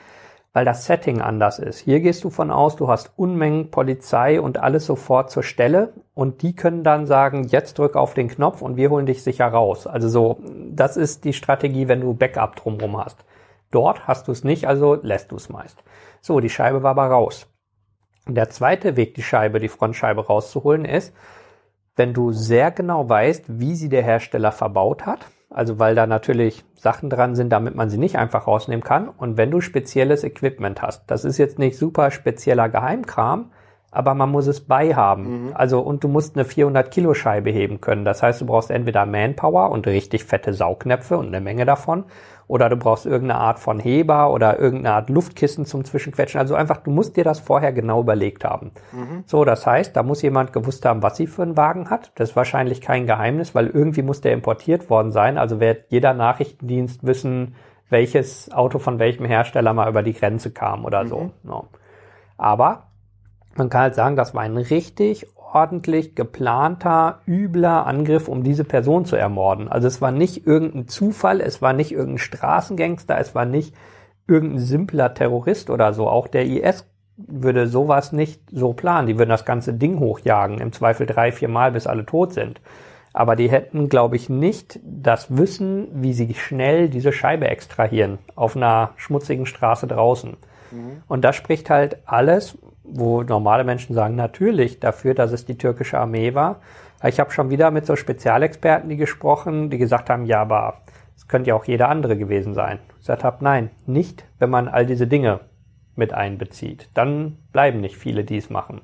weil 0.52 0.64
das 0.64 0.86
Setting 0.86 1.20
anders 1.20 1.58
ist. 1.58 1.80
Hier 1.80 1.98
gehst 1.98 2.22
du 2.22 2.30
von 2.30 2.52
aus, 2.52 2.76
du 2.76 2.86
hast 2.86 3.10
Unmengen 3.16 3.72
Polizei 3.72 4.40
und 4.40 4.58
alles 4.58 4.86
sofort 4.86 5.32
zur 5.32 5.42
Stelle 5.42 5.92
und 6.14 6.42
die 6.42 6.54
können 6.54 6.84
dann 6.84 7.04
sagen, 7.04 7.48
jetzt 7.48 7.76
drück 7.80 7.96
auf 7.96 8.14
den 8.14 8.28
Knopf 8.28 8.62
und 8.62 8.76
wir 8.76 8.90
holen 8.90 9.06
dich 9.06 9.24
sicher 9.24 9.48
raus. 9.48 9.88
Also 9.88 10.08
so, 10.08 10.38
das 10.70 10.96
ist 10.96 11.24
die 11.24 11.32
Strategie, 11.32 11.88
wenn 11.88 12.02
du 12.02 12.14
Backup 12.14 12.54
drumherum 12.54 13.04
hast. 13.04 13.24
Dort 13.72 14.06
hast 14.06 14.28
du 14.28 14.30
es 14.30 14.44
nicht, 14.44 14.68
also 14.68 14.94
lässt 15.02 15.32
du 15.32 15.34
es 15.34 15.48
meist. 15.48 15.82
So, 16.20 16.38
die 16.38 16.48
Scheibe 16.48 16.84
war 16.84 16.92
aber 16.92 17.08
raus. 17.08 17.48
Der 18.28 18.50
zweite 18.50 18.96
Weg, 18.96 19.14
die 19.14 19.24
Scheibe, 19.24 19.58
die 19.58 19.68
Frontscheibe 19.68 20.24
rauszuholen, 20.24 20.84
ist, 20.84 21.12
wenn 21.98 22.14
du 22.14 22.32
sehr 22.32 22.70
genau 22.70 23.08
weißt, 23.08 23.44
wie 23.48 23.74
sie 23.74 23.88
der 23.88 24.02
Hersteller 24.02 24.52
verbaut 24.52 25.04
hat, 25.04 25.26
also 25.50 25.78
weil 25.78 25.94
da 25.94 26.06
natürlich 26.06 26.64
Sachen 26.74 27.10
dran 27.10 27.34
sind, 27.34 27.50
damit 27.50 27.74
man 27.74 27.90
sie 27.90 27.98
nicht 27.98 28.16
einfach 28.16 28.46
rausnehmen 28.46 28.84
kann. 28.84 29.08
Und 29.08 29.36
wenn 29.36 29.50
du 29.50 29.60
spezielles 29.60 30.22
Equipment 30.24 30.82
hast, 30.82 31.10
das 31.10 31.24
ist 31.24 31.38
jetzt 31.38 31.58
nicht 31.58 31.76
super 31.76 32.10
spezieller 32.10 32.68
Geheimkram, 32.68 33.50
aber 33.90 34.14
man 34.14 34.30
muss 34.30 34.46
es 34.46 34.60
beihaben. 34.60 35.50
Also 35.54 35.80
und 35.80 36.04
du 36.04 36.08
musst 36.08 36.36
eine 36.36 36.44
400 36.44 36.90
Kilo 36.90 37.14
Scheibe 37.14 37.50
heben 37.50 37.80
können. 37.80 38.04
Das 38.04 38.22
heißt, 38.22 38.40
du 38.40 38.46
brauchst 38.46 38.70
entweder 38.70 39.06
Manpower 39.06 39.70
und 39.70 39.86
richtig 39.86 40.24
fette 40.24 40.52
Saugnäpfe 40.52 41.16
und 41.16 41.28
eine 41.28 41.40
Menge 41.40 41.64
davon, 41.64 42.04
oder 42.48 42.68
du 42.70 42.76
brauchst 42.76 43.06
irgendeine 43.06 43.40
Art 43.40 43.60
von 43.60 43.78
Heber 43.78 44.32
oder 44.32 44.58
irgendeine 44.58 44.96
Art 44.96 45.10
Luftkissen 45.10 45.66
zum 45.66 45.84
Zwischenquetschen. 45.84 46.40
Also 46.40 46.54
einfach, 46.54 46.78
du 46.78 46.90
musst 46.90 47.16
dir 47.16 47.24
das 47.24 47.38
vorher 47.38 47.72
genau 47.72 48.00
überlegt 48.00 48.44
haben. 48.44 48.72
So, 49.26 49.44
das 49.44 49.66
heißt, 49.66 49.94
da 49.94 50.02
muss 50.02 50.22
jemand 50.22 50.54
gewusst 50.54 50.84
haben, 50.86 51.02
was 51.02 51.16
sie 51.16 51.26
für 51.26 51.42
einen 51.42 51.58
Wagen 51.58 51.90
hat. 51.90 52.10
Das 52.14 52.30
ist 52.30 52.36
wahrscheinlich 52.36 52.80
kein 52.80 53.06
Geheimnis, 53.06 53.54
weil 53.54 53.66
irgendwie 53.66 54.02
muss 54.02 54.22
der 54.22 54.32
importiert 54.32 54.88
worden 54.88 55.12
sein. 55.12 55.36
Also 55.36 55.60
wird 55.60 55.84
jeder 55.90 56.14
Nachrichtendienst 56.14 57.06
wissen, 57.06 57.54
welches 57.90 58.50
Auto 58.50 58.78
von 58.78 58.98
welchem 58.98 59.26
Hersteller 59.26 59.74
mal 59.74 59.88
über 59.88 60.02
die 60.02 60.14
Grenze 60.14 60.50
kam 60.50 60.84
oder 60.84 61.06
so. 61.06 61.30
Ja. 61.44 61.64
Aber 62.38 62.88
man 63.56 63.68
kann 63.68 63.82
halt 63.82 63.94
sagen, 63.94 64.16
das 64.16 64.34
war 64.34 64.42
ein 64.42 64.56
richtig 64.56 65.26
ordentlich 65.52 66.14
geplanter, 66.14 67.20
übler 67.26 67.86
Angriff, 67.86 68.28
um 68.28 68.42
diese 68.42 68.64
Person 68.64 69.04
zu 69.04 69.16
ermorden. 69.16 69.68
Also 69.68 69.88
es 69.88 70.00
war 70.00 70.12
nicht 70.12 70.46
irgendein 70.46 70.88
Zufall, 70.88 71.40
es 71.40 71.62
war 71.62 71.72
nicht 71.72 71.92
irgendein 71.92 72.18
Straßengangster, 72.18 73.18
es 73.18 73.34
war 73.34 73.44
nicht 73.44 73.74
irgendein 74.26 74.58
simpler 74.58 75.14
Terrorist 75.14 75.70
oder 75.70 75.94
so. 75.94 76.08
Auch 76.08 76.28
der 76.28 76.46
IS 76.46 76.86
würde 77.16 77.66
sowas 77.66 78.12
nicht 78.12 78.40
so 78.52 78.72
planen. 78.72 79.08
Die 79.08 79.18
würden 79.18 79.30
das 79.30 79.44
ganze 79.44 79.74
Ding 79.74 79.98
hochjagen, 79.98 80.58
im 80.58 80.72
Zweifel 80.72 81.06
drei, 81.06 81.32
vier 81.32 81.48
Mal, 81.48 81.72
bis 81.72 81.86
alle 81.86 82.06
tot 82.06 82.32
sind. 82.32 82.60
Aber 83.12 83.34
die 83.34 83.50
hätten, 83.50 83.88
glaube 83.88 84.16
ich, 84.16 84.28
nicht 84.28 84.78
das 84.84 85.36
Wissen, 85.36 85.88
wie 85.92 86.12
sie 86.12 86.34
schnell 86.34 86.88
diese 86.88 87.12
Scheibe 87.12 87.48
extrahieren 87.48 88.18
auf 88.36 88.54
einer 88.54 88.90
schmutzigen 88.96 89.46
Straße 89.46 89.86
draußen. 89.86 90.36
Und 91.08 91.24
das 91.24 91.34
spricht 91.34 91.70
halt 91.70 91.96
alles 92.04 92.58
wo 92.90 93.22
normale 93.22 93.64
Menschen 93.64 93.94
sagen, 93.94 94.16
natürlich 94.16 94.80
dafür, 94.80 95.14
dass 95.14 95.32
es 95.32 95.44
die 95.44 95.58
türkische 95.58 95.98
Armee 95.98 96.34
war. 96.34 96.60
Ich 97.04 97.20
habe 97.20 97.30
schon 97.30 97.50
wieder 97.50 97.70
mit 97.70 97.86
so 97.86 97.96
Spezialexperten, 97.96 98.88
die 98.88 98.96
gesprochen, 98.96 99.70
die 99.70 99.78
gesagt 99.78 100.10
haben, 100.10 100.26
ja, 100.26 100.40
aber 100.40 100.82
es 101.16 101.28
könnte 101.28 101.50
ja 101.50 101.54
auch 101.54 101.64
jeder 101.64 101.88
andere 101.88 102.16
gewesen 102.16 102.54
sein. 102.54 102.78
Ich 102.94 102.98
gesagt 102.98 103.24
habe, 103.24 103.44
nein, 103.44 103.70
nicht, 103.86 104.24
wenn 104.38 104.50
man 104.50 104.68
all 104.68 104.86
diese 104.86 105.06
Dinge 105.06 105.40
mit 105.96 106.12
einbezieht. 106.12 106.88
Dann 106.94 107.36
bleiben 107.52 107.80
nicht 107.80 107.96
viele, 107.96 108.24
die 108.24 108.36
es 108.36 108.50
machen. 108.50 108.80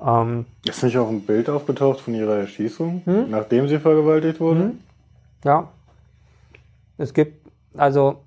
Ähm, 0.00 0.46
ist 0.64 0.82
nicht 0.82 0.96
auch 0.98 1.08
ein 1.08 1.22
Bild 1.22 1.48
aufgetaucht 1.48 2.00
von 2.00 2.14
ihrer 2.14 2.36
Erschießung, 2.36 3.02
hm? 3.04 3.30
nachdem 3.30 3.68
sie 3.68 3.78
vergewaltigt 3.78 4.40
wurde? 4.40 4.60
Hm? 4.60 4.80
Ja. 5.44 5.68
Es 6.98 7.14
gibt, 7.14 7.48
also 7.76 8.22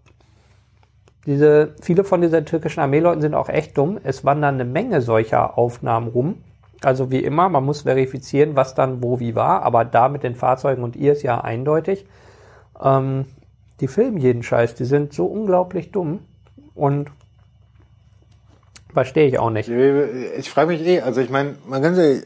diese, 1.26 1.76
viele 1.82 2.03
von 2.03 2.22
diesen 2.22 2.45
türkischen 2.45 2.80
Armeeleuten 2.80 3.22
sind 3.22 3.36
auch 3.36 3.49
echt 3.49 3.78
dumm. 3.78 3.99
Es 4.03 4.26
wandern 4.26 4.55
eine 4.55 4.65
Menge 4.65 5.01
solcher 5.01 5.57
Aufnahmen 5.57 6.07
rum. 6.07 6.43
Also 6.84 7.11
wie 7.11 7.24
immer, 7.24 7.47
man 7.49 7.63
muss 7.63 7.84
verifizieren, 7.84 8.55
was 8.55 8.74
dann 8.74 9.03
wo 9.03 9.19
wie 9.19 9.36
war, 9.36 9.61
aber 9.61 9.86
da 9.86 10.09
mit 10.09 10.24
den 10.24 10.36
Fahrzeugen 10.36 10.84
und 10.84 10.95
ihr 10.95 11.11
ist 11.11 11.22
ja 11.22 11.39
eindeutig. 11.39 12.07
Ähm, 12.82 13.26
die 13.80 13.88
filmen 13.88 14.17
jeden 14.17 14.41
Scheiß, 14.41 14.74
die 14.76 14.86
sind 14.86 15.13
so 15.13 15.26
unglaublich 15.26 15.91
dumm 15.91 16.26
und 16.74 17.11
verstehe 18.91 19.28
ich 19.28 19.38
auch 19.38 19.51
nicht. 19.51 19.69
Ich 19.69 20.49
frage 20.49 20.69
mich 20.69 20.82
eh, 20.82 21.01
also 21.01 21.22
ich 21.22 21.30
meine, 21.30 21.55
man 21.67 21.84
kann 21.84 21.93
sich. 21.95 22.26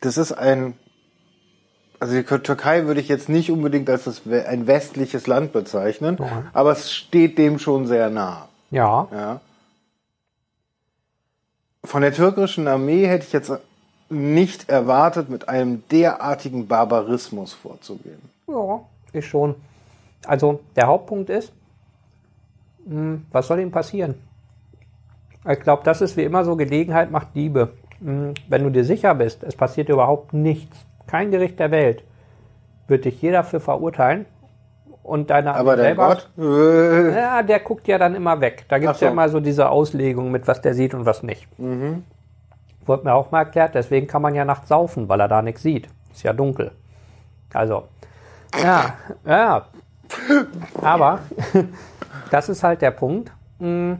Das 0.00 0.16
ist 0.18 0.32
ein 0.32 0.74
also 1.98 2.14
die 2.14 2.22
Türkei 2.22 2.86
würde 2.86 3.00
ich 3.00 3.08
jetzt 3.08 3.28
nicht 3.28 3.50
unbedingt 3.50 3.88
als 3.88 4.04
das, 4.04 4.22
ein 4.26 4.66
westliches 4.66 5.26
Land 5.26 5.52
bezeichnen, 5.52 6.16
ja. 6.18 6.44
aber 6.52 6.72
es 6.72 6.92
steht 6.92 7.38
dem 7.38 7.58
schon 7.58 7.86
sehr 7.86 8.10
nah. 8.10 8.48
Ja. 8.70 9.08
ja. 9.12 9.40
Von 11.84 12.02
der 12.02 12.12
türkischen 12.12 12.68
Armee 12.68 13.06
hätte 13.06 13.26
ich 13.26 13.32
jetzt 13.32 13.52
nicht 14.08 14.68
erwartet, 14.68 15.28
mit 15.28 15.48
einem 15.48 15.84
derartigen 15.90 16.66
Barbarismus 16.66 17.52
vorzugehen. 17.52 18.20
Ja, 18.46 18.80
ich 19.12 19.26
schon. 19.26 19.54
Also 20.26 20.60
der 20.74 20.86
Hauptpunkt 20.86 21.30
ist, 21.30 21.52
hm, 22.86 23.26
was 23.32 23.46
soll 23.46 23.60
ihm 23.60 23.70
passieren? 23.70 24.14
Ich 25.48 25.60
glaube, 25.60 25.82
das 25.84 26.00
ist 26.00 26.16
wie 26.16 26.24
immer 26.24 26.44
so, 26.44 26.56
Gelegenheit 26.56 27.10
macht 27.10 27.34
Diebe. 27.34 27.72
Hm, 28.00 28.34
wenn 28.48 28.62
du 28.64 28.70
dir 28.70 28.84
sicher 28.84 29.14
bist, 29.14 29.42
es 29.42 29.56
passiert 29.56 29.88
überhaupt 29.88 30.32
nichts, 30.32 30.85
kein 31.06 31.30
Gericht 31.30 31.58
der 31.58 31.70
Welt 31.70 32.02
wird 32.88 33.04
dich 33.04 33.20
jeder 33.20 33.44
für 33.44 33.60
verurteilen. 33.60 34.26
Und 35.02 35.30
deine 35.30 35.54
Aber 35.54 35.76
der 35.76 35.94
Gott? 35.94 36.28
Ja, 36.36 37.42
der 37.44 37.60
guckt 37.60 37.86
ja 37.86 37.96
dann 37.96 38.16
immer 38.16 38.40
weg. 38.40 38.64
Da 38.68 38.78
gibt 38.78 38.92
es 38.92 38.98
so. 38.98 39.06
ja 39.06 39.12
immer 39.12 39.28
so 39.28 39.38
diese 39.38 39.68
Auslegung 39.68 40.32
mit, 40.32 40.48
was 40.48 40.60
der 40.62 40.74
sieht 40.74 40.94
und 40.94 41.06
was 41.06 41.22
nicht. 41.22 41.46
Mhm. 41.60 42.02
Wurde 42.84 43.04
mir 43.04 43.14
auch 43.14 43.30
mal 43.30 43.40
erklärt, 43.40 43.76
deswegen 43.76 44.08
kann 44.08 44.22
man 44.22 44.34
ja 44.34 44.44
nachts 44.44 44.68
saufen, 44.68 45.08
weil 45.08 45.20
er 45.20 45.28
da 45.28 45.42
nichts 45.42 45.62
sieht. 45.62 45.88
Ist 46.12 46.24
ja 46.24 46.32
dunkel. 46.32 46.72
Also, 47.54 47.84
ja, 48.60 48.94
ja. 49.24 49.66
Aber 50.82 51.20
das 52.30 52.48
ist 52.48 52.64
halt 52.64 52.82
der 52.82 52.90
Punkt. 52.90 53.30
Hm, 53.60 53.98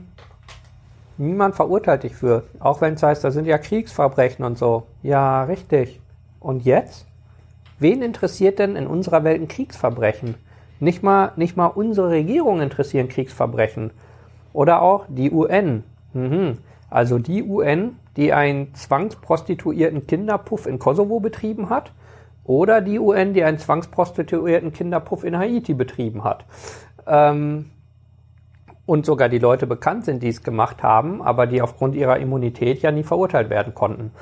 niemand 1.17 1.55
verurteilt 1.55 2.03
dich 2.03 2.15
für. 2.15 2.43
Auch 2.59 2.81
wenn 2.81 2.95
es 2.95 3.03
heißt, 3.03 3.23
da 3.23 3.31
sind 3.31 3.45
ja 3.45 3.57
Kriegsverbrechen 3.57 4.43
und 4.43 4.57
so. 4.57 4.87
Ja, 5.03 5.43
richtig. 5.43 6.01
Und 6.47 6.63
jetzt? 6.63 7.05
Wen 7.77 8.01
interessiert 8.01 8.59
denn 8.59 8.77
in 8.77 8.87
unserer 8.87 9.25
Welt 9.25 9.41
ein 9.41 9.49
Kriegsverbrechen? 9.49 10.35
Nicht 10.79 11.03
mal, 11.03 11.33
nicht 11.35 11.57
mal 11.57 11.65
unsere 11.65 12.09
Regierung 12.09 12.61
interessieren 12.61 13.09
Kriegsverbrechen. 13.09 13.91
Oder 14.53 14.81
auch 14.81 15.07
die 15.09 15.29
UN. 15.29 15.83
Mhm. 16.13 16.59
Also 16.89 17.19
die 17.19 17.43
UN, 17.43 17.97
die 18.15 18.31
einen 18.31 18.73
zwangsprostituierten 18.73 20.07
Kinderpuff 20.07 20.67
in 20.67 20.79
Kosovo 20.79 21.19
betrieben 21.19 21.69
hat. 21.69 21.91
Oder 22.45 22.79
die 22.79 22.97
UN, 22.97 23.33
die 23.33 23.43
einen 23.43 23.57
zwangsprostituierten 23.57 24.71
Kinderpuff 24.71 25.25
in 25.25 25.37
Haiti 25.37 25.73
betrieben 25.73 26.23
hat. 26.23 26.45
Ähm, 27.05 27.71
und 28.85 29.05
sogar 29.05 29.27
die 29.27 29.39
Leute 29.39 29.67
bekannt 29.67 30.05
sind, 30.05 30.23
die 30.23 30.29
es 30.29 30.43
gemacht 30.43 30.81
haben, 30.81 31.21
aber 31.21 31.45
die 31.45 31.61
aufgrund 31.61 31.93
ihrer 31.93 32.19
Immunität 32.19 32.81
ja 32.81 32.93
nie 32.93 33.03
verurteilt 33.03 33.49
werden 33.49 33.75
konnten. 33.75 34.13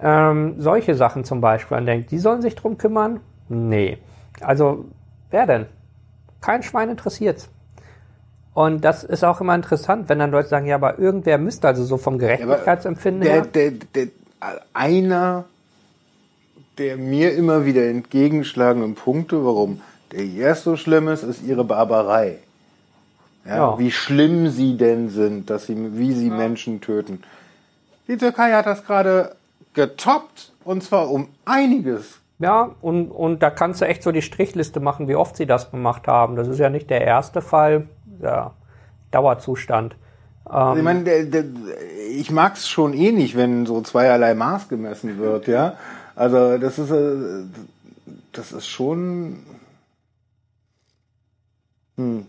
Ähm, 0.00 0.54
solche 0.58 0.94
Sachen 0.94 1.24
zum 1.24 1.40
Beispiel. 1.40 1.76
Man 1.76 1.86
denkt, 1.86 2.10
die 2.10 2.18
sollen 2.18 2.42
sich 2.42 2.54
drum 2.54 2.78
kümmern? 2.78 3.20
Nee. 3.48 3.98
Also, 4.40 4.86
wer 5.30 5.46
denn? 5.46 5.66
Kein 6.40 6.62
Schwein 6.62 6.88
interessiert's. 6.88 7.48
Und 8.54 8.84
das 8.84 9.04
ist 9.04 9.24
auch 9.24 9.40
immer 9.40 9.54
interessant, 9.54 10.08
wenn 10.08 10.18
dann 10.18 10.30
Leute 10.30 10.48
sagen, 10.48 10.66
ja, 10.66 10.74
aber 10.74 10.98
irgendwer 10.98 11.38
müsste 11.38 11.68
also 11.68 11.84
so 11.84 11.96
vom 11.96 12.18
Gerechtigkeitsempfinden 12.18 13.26
ja, 13.26 13.40
der, 13.40 13.62
her. 13.62 13.72
Der, 13.94 14.06
der, 14.06 14.12
einer 14.74 15.44
der 16.78 16.96
mir 16.96 17.34
immer 17.34 17.64
wieder 17.64 17.86
entgegenschlagenden 17.88 18.94
Punkte, 18.94 19.44
warum 19.44 19.80
der 20.10 20.24
erst 20.24 20.64
so 20.64 20.76
schlimm 20.76 21.08
ist, 21.08 21.22
ist 21.22 21.42
ihre 21.42 21.64
Barbarei. 21.64 22.38
Ja, 23.44 23.56
ja. 23.56 23.78
Wie 23.78 23.90
schlimm 23.90 24.48
sie 24.50 24.76
denn 24.76 25.08
sind, 25.08 25.50
dass 25.50 25.66
sie, 25.66 25.96
wie 25.96 26.12
sie. 26.12 26.30
Menschen 26.30 26.80
töten. 26.80 27.22
Die 28.08 28.16
Türkei 28.16 28.52
hat 28.52 28.66
das 28.66 28.84
gerade 28.84 29.34
getoppt 29.74 30.52
und 30.64 30.82
zwar 30.82 31.10
um 31.10 31.28
einiges. 31.44 32.20
Ja, 32.38 32.70
und, 32.80 33.10
und 33.10 33.42
da 33.42 33.50
kannst 33.50 33.80
du 33.80 33.84
echt 33.86 34.02
so 34.02 34.10
die 34.10 34.22
Strichliste 34.22 34.80
machen, 34.80 35.06
wie 35.06 35.14
oft 35.14 35.36
sie 35.36 35.46
das 35.46 35.70
gemacht 35.70 36.08
haben. 36.08 36.34
Das 36.34 36.48
ist 36.48 36.58
ja 36.58 36.70
nicht 36.70 36.90
der 36.90 37.02
erste 37.02 37.40
Fall, 37.40 37.86
ja, 38.20 38.52
Dauerzustand. 39.12 39.94
Ähm, 40.52 40.76
ich 40.76 40.82
meine, 40.82 41.04
der, 41.04 41.24
der, 41.24 41.44
ich 42.10 42.30
mag 42.30 42.54
es 42.54 42.68
schon 42.68 42.94
eh 42.94 43.12
nicht, 43.12 43.36
wenn 43.36 43.66
so 43.66 43.80
zweierlei 43.82 44.34
Maß 44.34 44.68
gemessen 44.68 45.18
wird, 45.18 45.46
ja. 45.46 45.74
Also 46.14 46.58
das 46.58 46.78
ist, 46.78 46.90
äh, 46.90 47.44
das 48.32 48.52
ist 48.52 48.66
schon. 48.66 49.40
Hm. 51.96 52.26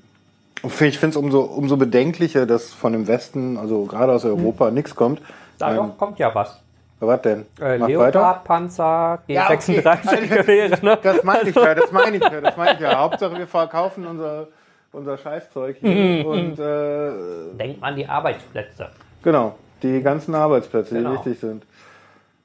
Ich 0.64 0.72
finde 0.72 1.10
es 1.10 1.16
umso, 1.18 1.42
umso 1.42 1.76
bedenklicher, 1.76 2.46
dass 2.46 2.72
von 2.72 2.94
dem 2.94 3.08
Westen, 3.08 3.58
also 3.58 3.86
gerade 3.86 4.14
aus 4.14 4.24
Europa, 4.24 4.68
hm. 4.68 4.74
nichts 4.76 4.96
kommt. 4.96 5.22
Da 5.58 5.76
ähm, 5.76 5.98
kommt 5.98 6.20
ja 6.20 6.34
was. 6.34 6.60
Was 7.08 7.22
denn? 7.22 7.46
Äh, 7.60 7.78
Leopardpanzer, 7.78 9.20
G36 9.28 9.28
ja, 9.28 9.50
okay. 9.50 10.28
Gewehre, 10.28 10.80
ne? 10.86 10.98
Das 11.02 11.24
meine 11.24 11.50
ich 11.50 11.56
ja, 11.56 11.76
das 11.76 11.92
meine 11.92 12.18
ich 12.18 12.24
ja, 12.24 12.42
das 12.42 12.58
meine 12.58 12.74
ich 12.74 12.80
ja. 12.80 12.98
Hauptsache 12.98 13.38
wir 13.38 13.48
verkaufen 13.48 14.06
unser, 14.06 14.48
unser 14.92 15.18
Scheißzeug 15.18 15.78
hier 15.80 16.26
und 16.26 16.60
äh, 16.60 17.58
Denkt 17.58 17.82
man 17.82 17.92
an 17.92 17.96
die 17.96 18.08
Arbeitsplätze. 18.08 18.90
Genau, 19.24 19.56
die 19.82 20.02
ganzen 20.02 20.36
Arbeitsplätze, 20.36 20.96
genau. 20.96 21.12
die 21.12 21.18
wichtig 21.18 21.40
sind. 21.40 21.66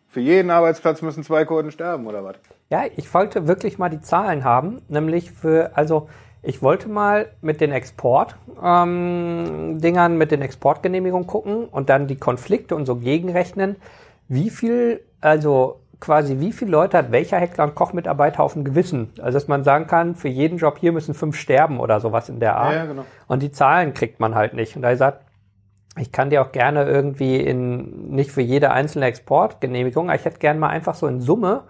Für 0.08 0.20
jeden 0.20 0.50
Arbeitsplatz 0.50 1.02
müssen 1.02 1.22
zwei 1.22 1.44
Kurden 1.44 1.70
sterben, 1.70 2.06
oder 2.06 2.24
was? 2.24 2.36
Ja, 2.70 2.84
ich 2.96 3.12
wollte 3.14 3.46
wirklich 3.46 3.78
mal 3.78 3.90
die 3.90 4.00
Zahlen 4.00 4.44
haben, 4.44 4.80
nämlich 4.88 5.32
für, 5.32 5.72
also 5.74 6.08
ich 6.42 6.62
wollte 6.62 6.88
mal 6.88 7.28
mit 7.40 7.60
den 7.60 7.72
Export-Dingern, 7.72 10.12
ähm, 10.12 10.18
mit 10.18 10.30
den 10.30 10.40
Exportgenehmigungen 10.40 11.26
gucken 11.26 11.64
und 11.66 11.88
dann 11.88 12.06
die 12.06 12.16
Konflikte 12.16 12.76
und 12.76 12.86
so 12.86 12.96
gegenrechnen 12.96 13.76
wie 14.28 14.50
viel, 14.50 15.00
also 15.20 15.80
quasi 16.00 16.38
wie 16.38 16.52
viele 16.52 16.70
Leute 16.70 16.96
hat 16.98 17.10
welcher 17.10 17.38
Heckler- 17.38 17.64
und 17.64 17.74
Kochmitarbeiter 17.74 18.42
auf 18.42 18.52
dem 18.52 18.64
Gewissen? 18.64 19.12
Also 19.20 19.36
dass 19.36 19.48
man 19.48 19.64
sagen 19.64 19.86
kann, 19.86 20.14
für 20.14 20.28
jeden 20.28 20.58
Job 20.58 20.78
hier 20.78 20.92
müssen 20.92 21.14
fünf 21.14 21.36
sterben 21.36 21.80
oder 21.80 22.00
sowas 22.00 22.28
in 22.28 22.40
der 22.40 22.56
Art. 22.56 22.72
Ja, 22.72 22.78
ja, 22.78 22.86
genau. 22.86 23.04
Und 23.26 23.42
die 23.42 23.50
Zahlen 23.50 23.94
kriegt 23.94 24.20
man 24.20 24.34
halt 24.34 24.54
nicht. 24.54 24.76
Und 24.76 24.82
da 24.82 24.94
sagt, 24.96 25.24
ich 25.96 26.12
kann 26.12 26.30
dir 26.30 26.42
auch 26.42 26.52
gerne 26.52 26.84
irgendwie 26.84 27.36
in, 27.36 28.10
nicht 28.10 28.30
für 28.30 28.42
jede 28.42 28.70
einzelne 28.70 29.06
Exportgenehmigung, 29.06 30.08
aber 30.08 30.18
ich 30.18 30.24
hätte 30.24 30.38
gerne 30.38 30.60
mal 30.60 30.68
einfach 30.68 30.94
so 30.94 31.08
in 31.08 31.20
Summe, 31.20 31.64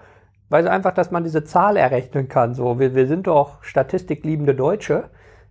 weil 0.50 0.64
so 0.64 0.68
einfach, 0.68 0.92
dass 0.92 1.10
man 1.10 1.24
diese 1.24 1.44
Zahl 1.44 1.76
errechnen 1.76 2.28
kann. 2.28 2.54
So, 2.54 2.78
wir, 2.78 2.94
wir 2.94 3.06
sind 3.06 3.26
doch 3.26 3.62
statistikliebende 3.62 4.54
Deutsche. 4.54 5.10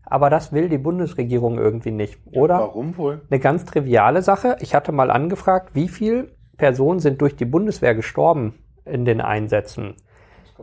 Aber 0.10 0.30
das 0.30 0.54
will 0.54 0.70
die 0.70 0.78
Bundesregierung 0.78 1.58
irgendwie 1.58 1.92
nicht, 1.92 2.18
oder? 2.32 2.56
Ja, 2.56 2.62
warum 2.62 2.98
wohl? 2.98 3.22
Eine 3.30 3.42
ganz 3.42 3.66
triviale 3.66 4.22
Sache. 4.22 4.56
Ich 4.62 4.74
hatte 4.74 4.94
mal 4.94 5.12
angefragt, 5.12 5.72
wie 5.74 5.90
viel 5.90 6.37
Personen 6.58 7.00
sind 7.00 7.22
durch 7.22 7.36
die 7.36 7.46
Bundeswehr 7.46 7.96
gestorben 7.96 8.56
in 8.86 9.06
den 9.06 9.22
Einsätzen. 9.22 9.96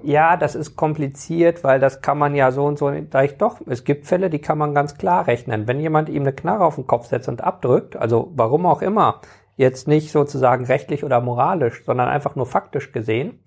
Ja, 0.03 0.37
das 0.37 0.57
ist 0.57 0.75
kompliziert, 0.75 1.63
weil 1.63 1.79
das 1.79 2.03
kann 2.03 2.19
man 2.19 2.35
ja 2.35 2.51
so 2.51 2.65
und 2.65 2.79
so, 2.79 2.91
da 2.91 3.23
ich 3.23 3.37
doch, 3.37 3.61
es 3.67 3.85
gibt 3.85 4.07
Fälle, 4.07 4.29
die 4.29 4.41
kann 4.41 4.59
man 4.59 4.75
ganz 4.75 4.99
klar 4.99 5.27
rechnen. 5.27 5.69
Wenn 5.69 5.79
jemand 5.79 6.09
ihm 6.09 6.23
eine 6.23 6.33
Knarre 6.33 6.65
auf 6.65 6.75
den 6.75 6.87
Kopf 6.87 7.07
setzt 7.07 7.29
und 7.29 7.43
abdrückt, 7.43 7.97
also 7.97 8.33
warum 8.35 8.67
auch 8.67 8.83
immer, 8.83 9.21
jetzt 9.57 9.87
nicht 9.87 10.11
sozusagen 10.11 10.65
rechtlich 10.65 11.05
oder 11.05 11.21
moralisch, 11.21 11.85
sondern 11.85 12.09
einfach 12.09 12.35
nur 12.35 12.47
faktisch 12.47 12.91
gesehen, 12.91 13.39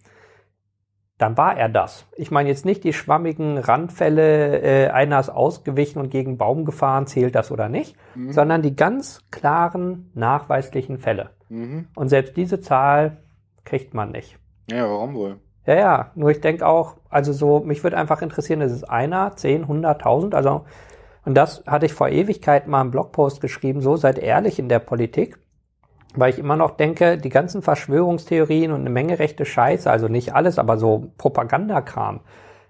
dann 1.18 1.36
war 1.36 1.57
er 1.57 1.68
das. 1.68 2.05
Ich 2.15 2.30
meine 2.30 2.49
jetzt 2.49 2.65
nicht 2.65 2.84
die 2.84 2.93
schwammigen 2.93 3.57
Randfälle, 3.57 4.61
äh, 4.61 4.89
einer 4.89 5.20
ist 5.20 5.30
ausgewichen 5.30 5.99
und 5.99 6.09
gegen 6.09 6.38
Baum 6.38 6.63
gefahren, 6.63 7.07
zählt 7.07 7.36
das 7.36 7.51
oder 7.51 7.70
nicht, 7.70 7.95
mhm. 8.15 8.32
sondern 8.32 8.61
die 8.61 8.76
ganz 8.76 9.24
klaren, 9.32 10.11
nachweislichen 10.13 10.99
Fälle. 10.99 11.32
Mhm. 11.49 11.88
Und 11.95 12.09
selbst 12.09 12.38
diese 12.38 12.59
Zahl 12.59 13.18
kriegt 13.65 13.93
man 13.93 14.11
nicht. 14.11 14.38
Ja, 14.70 14.88
warum 14.88 15.15
wohl? 15.15 15.38
Ja, 15.65 15.76
ja, 15.76 16.11
nur 16.15 16.30
ich 16.30 16.39
denke 16.39 16.65
auch, 16.65 16.95
also 17.09 17.34
so, 17.34 17.59
mich 17.59 17.84
würde 17.84 17.97
einfach 17.97 18.22
interessieren, 18.22 18.61
ist 18.61 18.72
es 18.72 18.84
einer, 18.84 19.36
zehn, 19.36 19.68
hunderttausend, 19.68 20.34
also 20.34 20.65
Und 21.26 21.36
das 21.36 21.63
hatte 21.68 21.88
ich 21.88 21.93
vor 21.93 22.07
Ewigkeit 22.07 22.68
mal 22.68 22.82
im 22.82 22.91
Blogpost 22.91 23.41
geschrieben, 23.41 23.82
so 23.82 23.97
seid 23.97 24.18
ehrlich 24.18 24.59
in 24.59 24.70
der 24.70 24.80
Politik. 24.80 25.39
Weil 26.18 26.32
ich 26.32 26.39
immer 26.39 26.55
noch 26.55 26.72
denke, 26.72 27.18
die 27.18 27.30
ganzen 27.30 27.61
Verschwörungstheorien 27.61 28.72
und 28.72 28.82
eine 28.82 28.89
Menge 28.89 29.20
rechte 29.20 29.45
Scheiße, 29.45 29.89
also 29.89 30.07
nicht 30.07 30.34
alles, 30.34 30.57
aber 30.57 30.78
so 30.78 31.11
Propagandakram, 31.20 32.22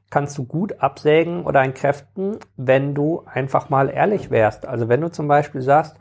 kannst 0.09 0.37
du 0.37 0.43
gut 0.43 0.81
absägen 0.81 1.45
oder 1.45 1.61
entkräften, 1.63 2.37
wenn 2.57 2.93
du 2.93 3.23
einfach 3.25 3.69
mal 3.69 3.89
ehrlich 3.89 4.31
wärst. 4.31 4.67
Also 4.67 4.89
wenn 4.89 4.99
du 4.99 5.09
zum 5.09 5.29
Beispiel 5.29 5.61
sagst, 5.61 5.95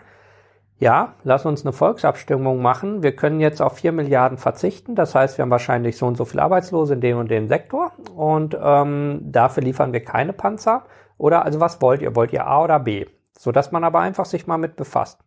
ja, 0.78 1.14
lass 1.22 1.47
uns 1.47 1.64
eine 1.64 1.72
Volksabstimmung 1.72 2.61
machen. 2.61 3.03
Wir 3.03 3.14
können 3.14 3.40
jetzt 3.40 3.62
auf 3.62 3.74
vier 3.74 3.92
Milliarden 3.92 4.36
verzichten. 4.38 4.94
Das 4.94 5.14
heißt, 5.14 5.38
wir 5.38 5.42
haben 5.44 5.51
wahrscheinlich 5.51 5.97
so 5.97 6.07
und 6.07 6.16
so 6.16 6.24
viele 6.24 6.42
Arbeitslose 6.42 6.94
in 6.94 7.01
dem 7.01 7.16
und 7.18 7.30
dem 7.30 7.49
Sektor 7.49 7.92
und 8.14 8.57
ähm, 8.61 9.20
dafür 9.22 9.62
liefern 9.62 9.92
wir 9.92 10.05
keine 10.05 10.32
Panzer. 10.32 10.84
Oder 11.16 11.44
also 11.44 11.61
was 11.61 11.80
wollt 11.80 12.03
ihr? 12.03 12.14
Wollt 12.14 12.32
ihr 12.32 12.47
A 12.47 12.64
oder 12.64 12.80
B? 12.80 13.07
So 13.38 13.53
dass 13.53 13.72
man 13.72 13.84
aber 13.84 14.01
einfach 14.01 14.26
sich 14.26 14.47
mal 14.47 14.59
mit 14.59 14.76
befasst. 14.76 15.20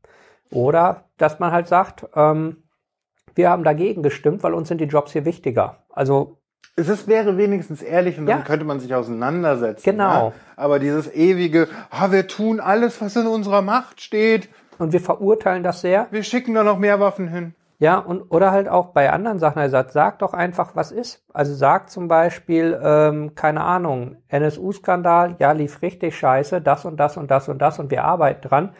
Oder 0.51 1.05
dass 1.17 1.39
man 1.39 1.51
halt 1.51 1.67
sagt, 1.67 2.07
ähm, 2.15 2.63
wir 3.35 3.49
haben 3.49 3.63
dagegen 3.63 4.03
gestimmt, 4.03 4.43
weil 4.43 4.53
uns 4.53 4.67
sind 4.67 4.81
die 4.81 4.85
Jobs 4.85 5.11
hier 5.13 5.25
wichtiger. 5.25 5.83
Also 5.89 6.37
es 6.75 7.07
wäre 7.07 7.37
wenigstens 7.37 7.81
ehrlich 7.81 8.17
und 8.17 8.27
Ja. 8.27 8.35
dann 8.37 8.45
könnte 8.45 8.65
man 8.65 8.79
sich 8.79 8.93
auseinandersetzen. 8.95 9.83
Genau. 9.91 10.27
Ja? 10.29 10.33
Aber 10.55 10.79
dieses 10.79 11.13
ewige, 11.13 11.67
ah, 11.89 12.11
wir 12.11 12.27
tun 12.27 12.59
alles, 12.59 13.01
was 13.01 13.15
in 13.15 13.27
unserer 13.27 13.61
Macht 13.61 14.01
steht. 14.01 14.49
und 14.77 14.93
wir 14.93 15.01
verurteilen 15.01 15.61
das 15.61 15.81
sehr. 15.81 16.07
Wir 16.11 16.23
schicken 16.23 16.53
da 16.53 16.63
noch 16.63 16.79
mehr 16.79 17.01
Waffen 17.01 17.27
hin. 17.27 17.53
Ja, 17.79 17.97
und 17.97 18.21
oder 18.31 18.51
halt 18.51 18.69
auch 18.69 18.87
bei 18.93 19.11
anderen 19.11 19.37
Sachen, 19.39 19.61
er 19.61 19.69
sagt, 19.69 19.91
sag 19.91 20.19
doch 20.19 20.33
einfach, 20.33 20.73
was 20.75 20.91
ist. 20.93 21.21
Also 21.33 21.53
sag 21.53 21.89
zum 21.89 22.07
Beispiel, 22.07 22.79
ähm, 22.81 23.35
keine 23.35 23.61
Ahnung, 23.63 24.17
NSU-Skandal, 24.29 25.35
ja, 25.39 25.51
lief 25.51 25.81
richtig 25.81 26.17
scheiße, 26.17 26.61
das 26.61 26.85
und 26.85 26.97
das 26.97 27.17
und 27.17 27.29
das 27.31 27.49
und 27.49 27.61
das 27.61 27.79
und 27.79 27.91
wir 27.91 28.03
arbeiten 28.05 28.47
dran, 28.47 28.73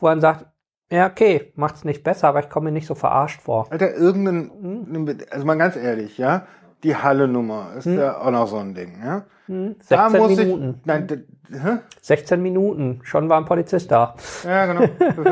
wo 0.00 0.08
er 0.08 0.20
sagt, 0.20 0.46
ja, 0.92 1.06
okay, 1.06 1.52
macht's 1.56 1.84
nicht 1.84 2.04
besser, 2.04 2.28
aber 2.28 2.40
ich 2.40 2.50
komme 2.50 2.66
mir 2.66 2.72
nicht 2.72 2.86
so 2.86 2.94
verarscht 2.94 3.40
vor. 3.40 3.66
Alter, 3.70 3.94
irgendein, 3.94 5.24
also 5.30 5.46
mal 5.46 5.56
ganz 5.56 5.76
ehrlich, 5.76 6.18
ja, 6.18 6.46
die 6.82 6.94
Halle-Nummer 6.96 7.72
ist 7.78 7.86
ja 7.86 8.18
auch 8.18 8.30
noch 8.30 8.46
so 8.46 8.58
ein 8.58 8.74
Ding, 8.74 8.98
ja. 9.02 9.24
Hm, 9.46 9.76
Da 9.88 10.10
16 10.10 10.20
muss 10.28 10.36
Minuten. 10.38 10.74
ich, 10.80 10.86
nein, 10.86 11.24
hä? 11.50 11.78
16 12.02 12.42
Minuten, 12.42 13.00
schon 13.04 13.28
war 13.28 13.38
ein 13.38 13.44
Polizist 13.46 13.90
da. 13.90 14.14
Ja, 14.44 14.66
genau. 14.66 14.82
so 15.16 15.22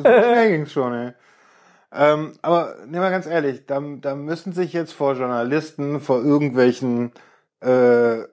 schnell 0.00 0.50
ging's 0.50 0.72
schon, 0.72 0.92
ey. 0.94 1.12
Ähm, 1.92 2.34
aber 2.42 2.76
nehmen 2.86 3.02
wir 3.02 3.10
ganz 3.10 3.26
ehrlich, 3.26 3.66
da, 3.66 3.80
da 4.00 4.14
müssen 4.14 4.52
sich 4.52 4.72
jetzt 4.72 4.92
vor 4.92 5.14
Journalisten, 5.14 5.98
vor 5.98 6.22
irgendwelchen 6.22 7.10
äh, 7.64 8.20
äh, 8.20 8.26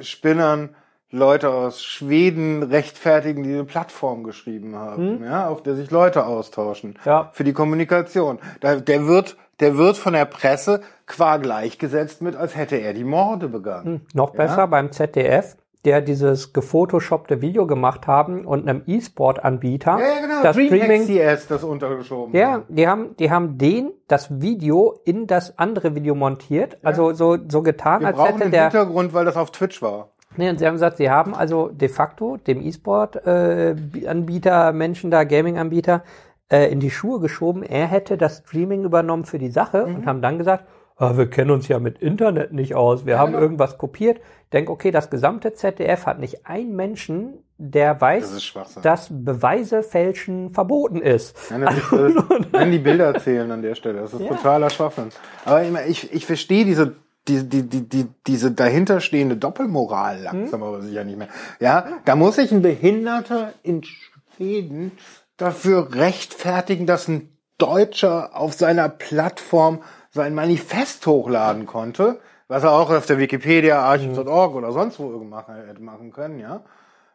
Spinnern 0.00 0.74
Leute 1.14 1.50
aus 1.50 1.82
Schweden 1.82 2.64
rechtfertigen, 2.64 3.44
die 3.44 3.52
eine 3.52 3.64
Plattform 3.64 4.24
geschrieben 4.24 4.74
haben, 4.74 5.22
ja, 5.22 5.48
auf 5.48 5.62
der 5.62 5.76
sich 5.76 5.90
Leute 5.90 6.26
austauschen. 6.26 6.98
Ja. 7.04 7.30
Für 7.32 7.44
die 7.44 7.52
Kommunikation. 7.52 8.40
Da, 8.60 8.76
der 8.76 9.06
wird, 9.06 9.36
der 9.60 9.76
wird 9.76 9.96
von 9.96 10.14
der 10.14 10.24
Presse 10.24 10.80
qua 11.06 11.36
gleichgesetzt 11.36 12.20
mit, 12.20 12.34
als 12.34 12.56
hätte 12.56 12.76
er 12.76 12.94
die 12.94 13.04
Morde 13.04 13.48
begangen. 13.48 14.06
Noch 14.12 14.30
besser 14.30 14.66
beim 14.66 14.90
ZDF, 14.90 15.56
der 15.84 16.00
dieses 16.00 16.52
gefotoshoppte 16.52 17.40
Video 17.42 17.66
gemacht 17.66 18.06
haben 18.06 18.46
und 18.46 18.68
einem 18.68 18.82
E-Sport-Anbieter 18.86 19.98
Ja, 19.98 20.06
ja, 20.06 20.20
genau. 20.20 20.42
das 20.42 20.56
Dreamhack 20.56 21.02
Streaming 21.04 21.34
CS 21.34 21.46
das 21.46 21.62
untergeschoben. 21.62 22.34
Ja, 22.34 22.62
die 22.68 22.88
haben, 22.88 23.16
die 23.18 23.30
haben 23.30 23.58
den, 23.58 23.92
das 24.08 24.40
Video 24.40 24.98
in 25.04 25.26
das 25.26 25.58
andere 25.58 25.94
Video 25.94 26.14
montiert. 26.14 26.78
Also 26.82 27.12
so, 27.12 27.36
so 27.48 27.62
getan, 27.62 28.00
Wir 28.00 28.08
als 28.08 28.18
hätte 28.18 28.38
den 28.40 28.50
der. 28.50 28.62
Hintergrund, 28.70 29.12
weil 29.12 29.26
das 29.26 29.36
auf 29.36 29.50
Twitch 29.50 29.82
war. 29.82 30.08
Nee, 30.36 30.50
und 30.50 30.58
sie 30.58 30.66
haben 30.66 30.74
gesagt, 30.74 30.96
sie 30.96 31.10
haben 31.10 31.34
also 31.34 31.68
de 31.68 31.88
facto 31.88 32.36
dem 32.36 32.60
E-Sport-Anbieter, 32.60 34.72
Menschen 34.72 35.10
da, 35.10 35.24
Gaming-Anbieter, 35.24 36.02
äh, 36.50 36.70
in 36.70 36.80
die 36.80 36.90
Schuhe 36.90 37.20
geschoben. 37.20 37.62
Er 37.62 37.86
hätte 37.86 38.16
das 38.16 38.38
Streaming 38.38 38.84
übernommen 38.84 39.24
für 39.24 39.38
die 39.38 39.50
Sache 39.50 39.86
Mhm. 39.86 39.94
und 39.96 40.06
haben 40.06 40.22
dann 40.22 40.38
gesagt, 40.38 40.64
ah, 40.96 41.16
wir 41.16 41.28
kennen 41.28 41.50
uns 41.50 41.68
ja 41.68 41.78
mit 41.78 41.98
Internet 41.98 42.52
nicht 42.52 42.74
aus. 42.74 43.06
Wir 43.06 43.18
haben 43.18 43.32
genau. 43.32 43.42
irgendwas 43.42 43.78
kopiert. 43.78 44.20
Denk, 44.52 44.70
okay, 44.70 44.90
das 44.90 45.10
gesamte 45.10 45.54
ZDF 45.54 46.06
hat 46.06 46.20
nicht 46.20 46.46
einen 46.46 46.76
Menschen, 46.76 47.34
der 47.56 48.00
weiß, 48.00 48.52
Das 48.52 48.74
dass 48.82 49.08
Beweise 49.10 49.82
fälschen 49.82 50.50
verboten 50.50 51.00
ist. 51.00 51.36
Nein, 51.50 51.62
das 51.62 51.76
ist, 51.76 51.92
das, 51.92 52.12
nein, 52.52 52.72
die 52.72 52.78
Bilder 52.78 53.14
zählen 53.18 53.50
an 53.50 53.62
der 53.62 53.74
Stelle. 53.74 54.00
Das 54.00 54.12
ist 54.12 54.26
totaler 54.26 54.70
Schwachsinn. 54.70 55.08
Aber 55.44 55.62
ich, 55.86 56.12
ich 56.12 56.26
verstehe 56.26 56.64
diese, 56.64 56.96
die, 57.28 57.48
die, 57.48 57.62
die, 57.68 57.88
die, 57.88 58.06
diese 58.26 58.52
dahinterstehende 58.52 59.36
Doppelmoral 59.36 60.20
langsam 60.20 60.62
aber 60.62 60.82
sicher 60.82 61.04
nicht 61.04 61.18
mehr. 61.18 61.28
Ja, 61.60 61.86
da 62.04 62.16
muss 62.16 62.36
sich 62.36 62.52
ein 62.52 62.62
Behinderter 62.62 63.52
in 63.62 63.82
Schweden 63.82 64.92
dafür 65.36 65.94
rechtfertigen, 65.94 66.86
dass 66.86 67.08
ein 67.08 67.36
Deutscher 67.58 68.36
auf 68.36 68.52
seiner 68.54 68.88
Plattform 68.88 69.82
sein 70.10 70.34
Manifest 70.34 71.06
hochladen 71.06 71.66
konnte, 71.66 72.20
was 72.48 72.62
er 72.64 72.72
auch 72.72 72.90
auf 72.90 73.06
der 73.06 73.18
Wikipedia, 73.18 73.80
archiv.org 73.80 74.54
oder 74.54 74.72
sonst 74.72 74.98
wo 74.98 75.18
gemacht 75.18 75.48
hätte 75.48 75.82
machen 75.82 76.12
können, 76.12 76.38
ja. 76.38 76.64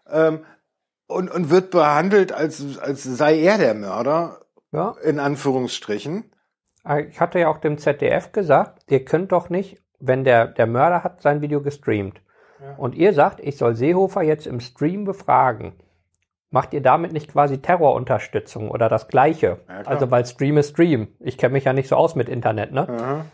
Ähm, 0.09 0.43
und, 1.07 1.29
und 1.31 1.49
wird 1.49 1.71
behandelt, 1.71 2.31
als, 2.31 2.77
als 2.79 3.03
sei 3.03 3.39
er 3.39 3.57
der 3.57 3.73
Mörder, 3.73 4.41
Ja. 4.71 4.95
in 5.03 5.19
Anführungsstrichen. 5.19 6.31
Ich 7.09 7.19
hatte 7.19 7.39
ja 7.39 7.49
auch 7.49 7.57
dem 7.57 7.77
ZDF 7.77 8.31
gesagt, 8.31 8.83
ihr 8.89 9.03
könnt 9.05 9.31
doch 9.31 9.49
nicht, 9.49 9.81
wenn 9.99 10.23
der, 10.23 10.47
der 10.47 10.67
Mörder 10.67 11.03
hat 11.03 11.21
sein 11.21 11.41
Video 11.41 11.61
gestreamt 11.61 12.21
und 12.77 12.95
ihr 12.95 13.13
sagt, 13.13 13.39
ich 13.39 13.57
soll 13.57 13.75
Seehofer 13.75 14.21
jetzt 14.21 14.47
im 14.47 14.59
Stream 14.59 15.05
befragen, 15.05 15.73
macht 16.49 16.73
ihr 16.73 16.81
damit 16.81 17.13
nicht 17.13 17.31
quasi 17.31 17.59
Terrorunterstützung 17.59 18.69
oder 18.69 18.89
das 18.89 19.07
Gleiche? 19.07 19.59
Ja, 19.67 19.81
also 19.85 20.11
weil 20.11 20.25
Stream 20.25 20.57
ist 20.57 20.71
Stream. 20.71 21.09
Ich 21.19 21.37
kenne 21.37 21.53
mich 21.53 21.65
ja 21.65 21.73
nicht 21.73 21.87
so 21.87 21.95
aus 21.95 22.15
mit 22.15 22.27
Internet, 22.27 22.71
ne? 22.71 22.89
Aha. 22.89 23.25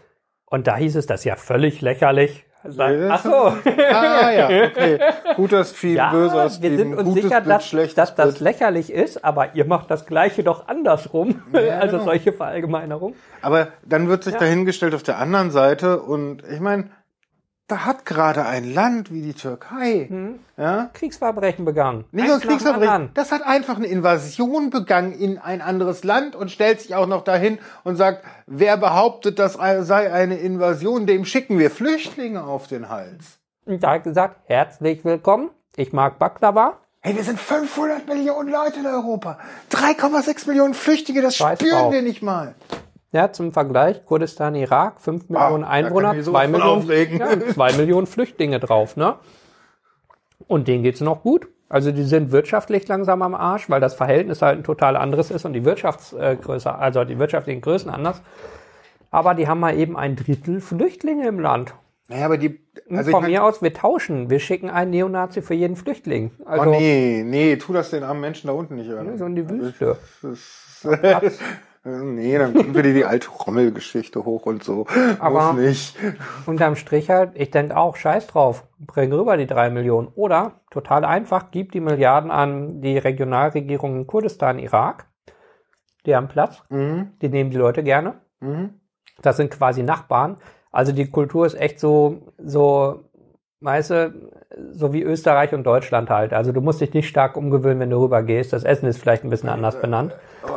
Und 0.45 0.67
da 0.67 0.75
hieß 0.77 0.95
es 0.95 1.07
das 1.07 1.23
ja 1.23 1.35
völlig 1.35 1.81
lächerlich. 1.81 2.45
Sag, 2.67 2.95
ach 3.09 3.23
so. 3.23 3.31
Ah 3.33 4.31
ja, 4.31 4.45
okay. 4.47 4.99
Guter 5.35 5.63
Stream, 5.63 5.95
Ja, 5.95 6.11
böser 6.11 6.43
wir 6.43 6.49
Stream, 6.49 6.77
sind 6.77 6.95
uns 6.95 7.03
gutes 7.09 7.23
sicher, 7.23 7.41
Bild, 7.41 7.51
dass, 7.71 7.93
dass 7.95 8.15
das 8.15 8.39
lächerlich 8.39 8.91
ist, 8.91 9.23
aber 9.23 9.55
ihr 9.55 9.65
macht 9.65 9.91
das 9.91 10.05
Gleiche 10.05 10.43
doch 10.43 10.67
andersrum. 10.67 11.41
Ja, 11.53 11.59
also 11.79 11.97
genau. 11.97 12.05
solche 12.09 12.33
Verallgemeinerungen. 12.33 13.15
Aber 13.41 13.69
dann 13.85 14.07
wird 14.09 14.23
sich 14.23 14.33
Ja. 14.33 14.39
dahingestellt 14.39 14.95
auf 14.95 15.03
der 15.03 15.17
anderen 15.19 15.51
Seite 15.51 16.01
und 16.01 16.43
ich 16.51 16.59
meine, 16.59 16.89
da 17.67 17.85
hat 17.85 18.05
gerade 18.05 18.45
ein 18.45 18.73
Land 18.73 19.11
wie 19.11 19.21
die 19.21 19.33
Türkei, 19.33 20.09
ja, 20.57 20.89
Kriegsverbrechen 20.93 21.65
begangen. 21.65 22.05
nicht 22.11 22.27
nur 22.27 22.39
Kriegsverbrechen, 22.39 23.09
das 23.13 23.31
hat 23.31 23.41
einfach 23.43 23.77
eine 23.77 23.87
Invasion 23.87 24.69
begangen 24.69 25.11
in 25.13 25.37
ein 25.39 25.61
anderes 25.61 26.03
Land 26.03 26.35
und 26.35 26.51
stellt 26.51 26.81
sich 26.81 26.95
auch 26.95 27.07
noch 27.07 27.23
dahin 27.23 27.57
und 27.83 27.95
sagt, 27.95 28.23
wer 28.45 28.77
behauptet, 28.77 29.39
das 29.39 29.53
sei 29.53 30.13
eine 30.13 30.37
Invasion, 30.37 31.07
dem 31.07 31.25
schicken 31.25 31.57
wir 31.57 31.71
Flüchtlinge 31.71 32.43
auf 32.43 32.67
den 32.67 32.89
Hals. 32.89 33.39
Und 33.65 33.83
da 33.83 33.93
hat 33.93 34.03
gesagt, 34.03 34.41
herzlich 34.45 35.03
willkommen. 35.03 35.49
Ich 35.75 35.91
mag 35.91 36.19
Baklava. 36.19 36.79
Hey, 37.01 37.15
wir 37.15 37.23
sind 37.23 37.39
500 37.39 38.07
Millionen 38.07 38.49
Leute 38.51 38.79
in 38.79 38.85
Europa. 38.87 39.37
3,6 39.71 40.47
Millionen 40.47 40.73
Flüchtlinge, 40.73 41.21
das 41.21 41.35
Scheiß 41.35 41.59
spüren 41.59 41.79
drauf. 41.79 41.93
wir 41.93 42.01
nicht 42.01 42.21
mal. 42.21 42.55
Ja, 43.15 43.31
zum 43.31 43.53
Vergleich, 43.53 44.05
Kurdistan, 44.05 44.55
Irak, 44.55 44.99
5 44.99 45.29
Millionen 45.29 45.61
da 45.63 45.69
Einwohner, 45.69 46.09
kann 46.09 46.19
ich 46.19 46.25
mich 46.25 46.33
2 46.33 46.47
sowas 46.49 46.59
von 46.81 46.85
Millionen, 46.85 47.17
ja, 47.45 47.53
2 47.53 47.73
Millionen 47.77 48.07
Flüchtlinge 48.07 48.59
drauf, 48.59 48.97
ne? 48.97 49.15
Und 50.47 50.67
denen 50.67 50.83
geht's 50.83 50.99
noch 50.99 51.21
gut. 51.23 51.47
Also 51.69 51.93
die 51.93 52.03
sind 52.03 52.33
wirtschaftlich 52.33 52.85
langsam 52.89 53.21
am 53.21 53.33
Arsch, 53.33 53.69
weil 53.69 53.79
das 53.79 53.93
Verhältnis 53.93 54.41
halt 54.41 54.59
ein 54.59 54.63
total 54.65 54.97
anderes 54.97 55.31
ist 55.31 55.45
und 55.45 55.53
die 55.53 55.63
Wirtschaftsgröße, 55.63 56.75
also 56.75 57.05
die 57.05 57.17
wirtschaftlichen 57.17 57.61
Größen 57.61 57.89
anders. 57.89 58.21
Aber 59.11 59.33
die 59.33 59.47
haben 59.47 59.61
mal 59.61 59.77
eben 59.77 59.95
ein 59.95 60.17
Drittel 60.17 60.59
Flüchtlinge 60.59 61.25
im 61.25 61.39
Land. 61.39 61.73
Naja, 62.09 62.25
aber 62.25 62.37
die, 62.37 62.59
also 62.89 63.09
ich 63.11 63.15
Von 63.15 63.27
mir 63.27 63.45
aus, 63.45 63.61
wir 63.61 63.73
tauschen. 63.73 64.29
Wir 64.29 64.39
schicken 64.41 64.69
einen 64.69 64.91
Neonazi 64.91 65.41
für 65.41 65.53
jeden 65.53 65.77
Flüchtling. 65.77 66.31
oh 66.41 66.49
Also 66.49 66.71
nee, 66.71 67.23
nee, 67.25 67.55
tu 67.55 67.71
das 67.71 67.91
den 67.91 68.03
armen 68.03 68.19
Menschen 68.19 68.47
da 68.47 68.53
unten 68.53 68.75
nicht 68.75 68.91
an. 68.91 69.17
so 69.17 69.25
in 69.25 69.35
die 69.37 69.49
Wüste. 69.49 69.95
Das- 70.21 70.83
nee, 71.85 72.37
dann 72.37 72.53
kommt 72.53 72.69
wieder 72.75 72.91
die 72.93 73.05
alte 73.05 73.29
Rommelgeschichte 73.29 74.25
hoch 74.25 74.45
und 74.45 74.63
so. 74.63 74.85
Aber- 75.19 75.53
Muss 75.53 75.61
nicht. 75.61 75.97
Unterm 76.45 76.75
Strich 76.75 77.09
halt, 77.09 77.31
ich 77.35 77.51
denke 77.51 77.77
auch, 77.77 77.95
scheiß 77.95 78.27
drauf, 78.27 78.65
bring 78.79 79.13
rüber 79.13 79.37
die 79.37 79.47
drei 79.47 79.69
Millionen. 79.69 80.07
Oder, 80.15 80.53
total 80.71 81.05
einfach, 81.05 81.51
gib 81.51 81.71
die 81.71 81.79
Milliarden 81.81 82.31
an 82.31 82.81
die 82.81 82.97
Regionalregierung 82.97 83.95
in 83.97 84.07
Kurdistan, 84.07 84.59
Irak. 84.59 85.05
Die 86.05 86.15
haben 86.15 86.27
Platz, 86.27 86.61
Mhm. 86.69 87.11
die 87.21 87.29
nehmen 87.29 87.49
die 87.51 87.57
Leute 87.57 87.83
gerne. 87.83 88.15
Mhm. 88.39 88.81
Das 89.21 89.37
sind 89.37 89.49
quasi 89.51 89.81
Nachbarn. 89.83 90.37
Also 90.71 90.91
die 90.91 91.09
Kultur 91.09 91.45
ist 91.45 91.55
echt 91.55 91.79
so, 91.79 92.33
so, 92.37 93.05
weißt 93.61 93.89
du, 93.91 94.31
so 94.71 94.91
wie 94.93 95.01
Österreich 95.03 95.53
und 95.53 95.63
Deutschland 95.63 96.09
halt. 96.09 96.33
Also 96.33 96.51
du 96.51 96.61
musst 96.61 96.81
dich 96.81 96.93
nicht 96.93 97.07
stark 97.07 97.37
umgewöhnen, 97.37 97.79
wenn 97.79 97.89
du 97.89 97.97
rüber 98.01 98.23
gehst. 98.23 98.53
Das 98.53 98.63
Essen 98.63 98.87
ist 98.87 98.97
vielleicht 98.99 99.23
ein 99.23 99.29
bisschen 99.29 99.49
anders 99.49 99.79
benannt. 99.79 100.13
Mm, 100.43 100.49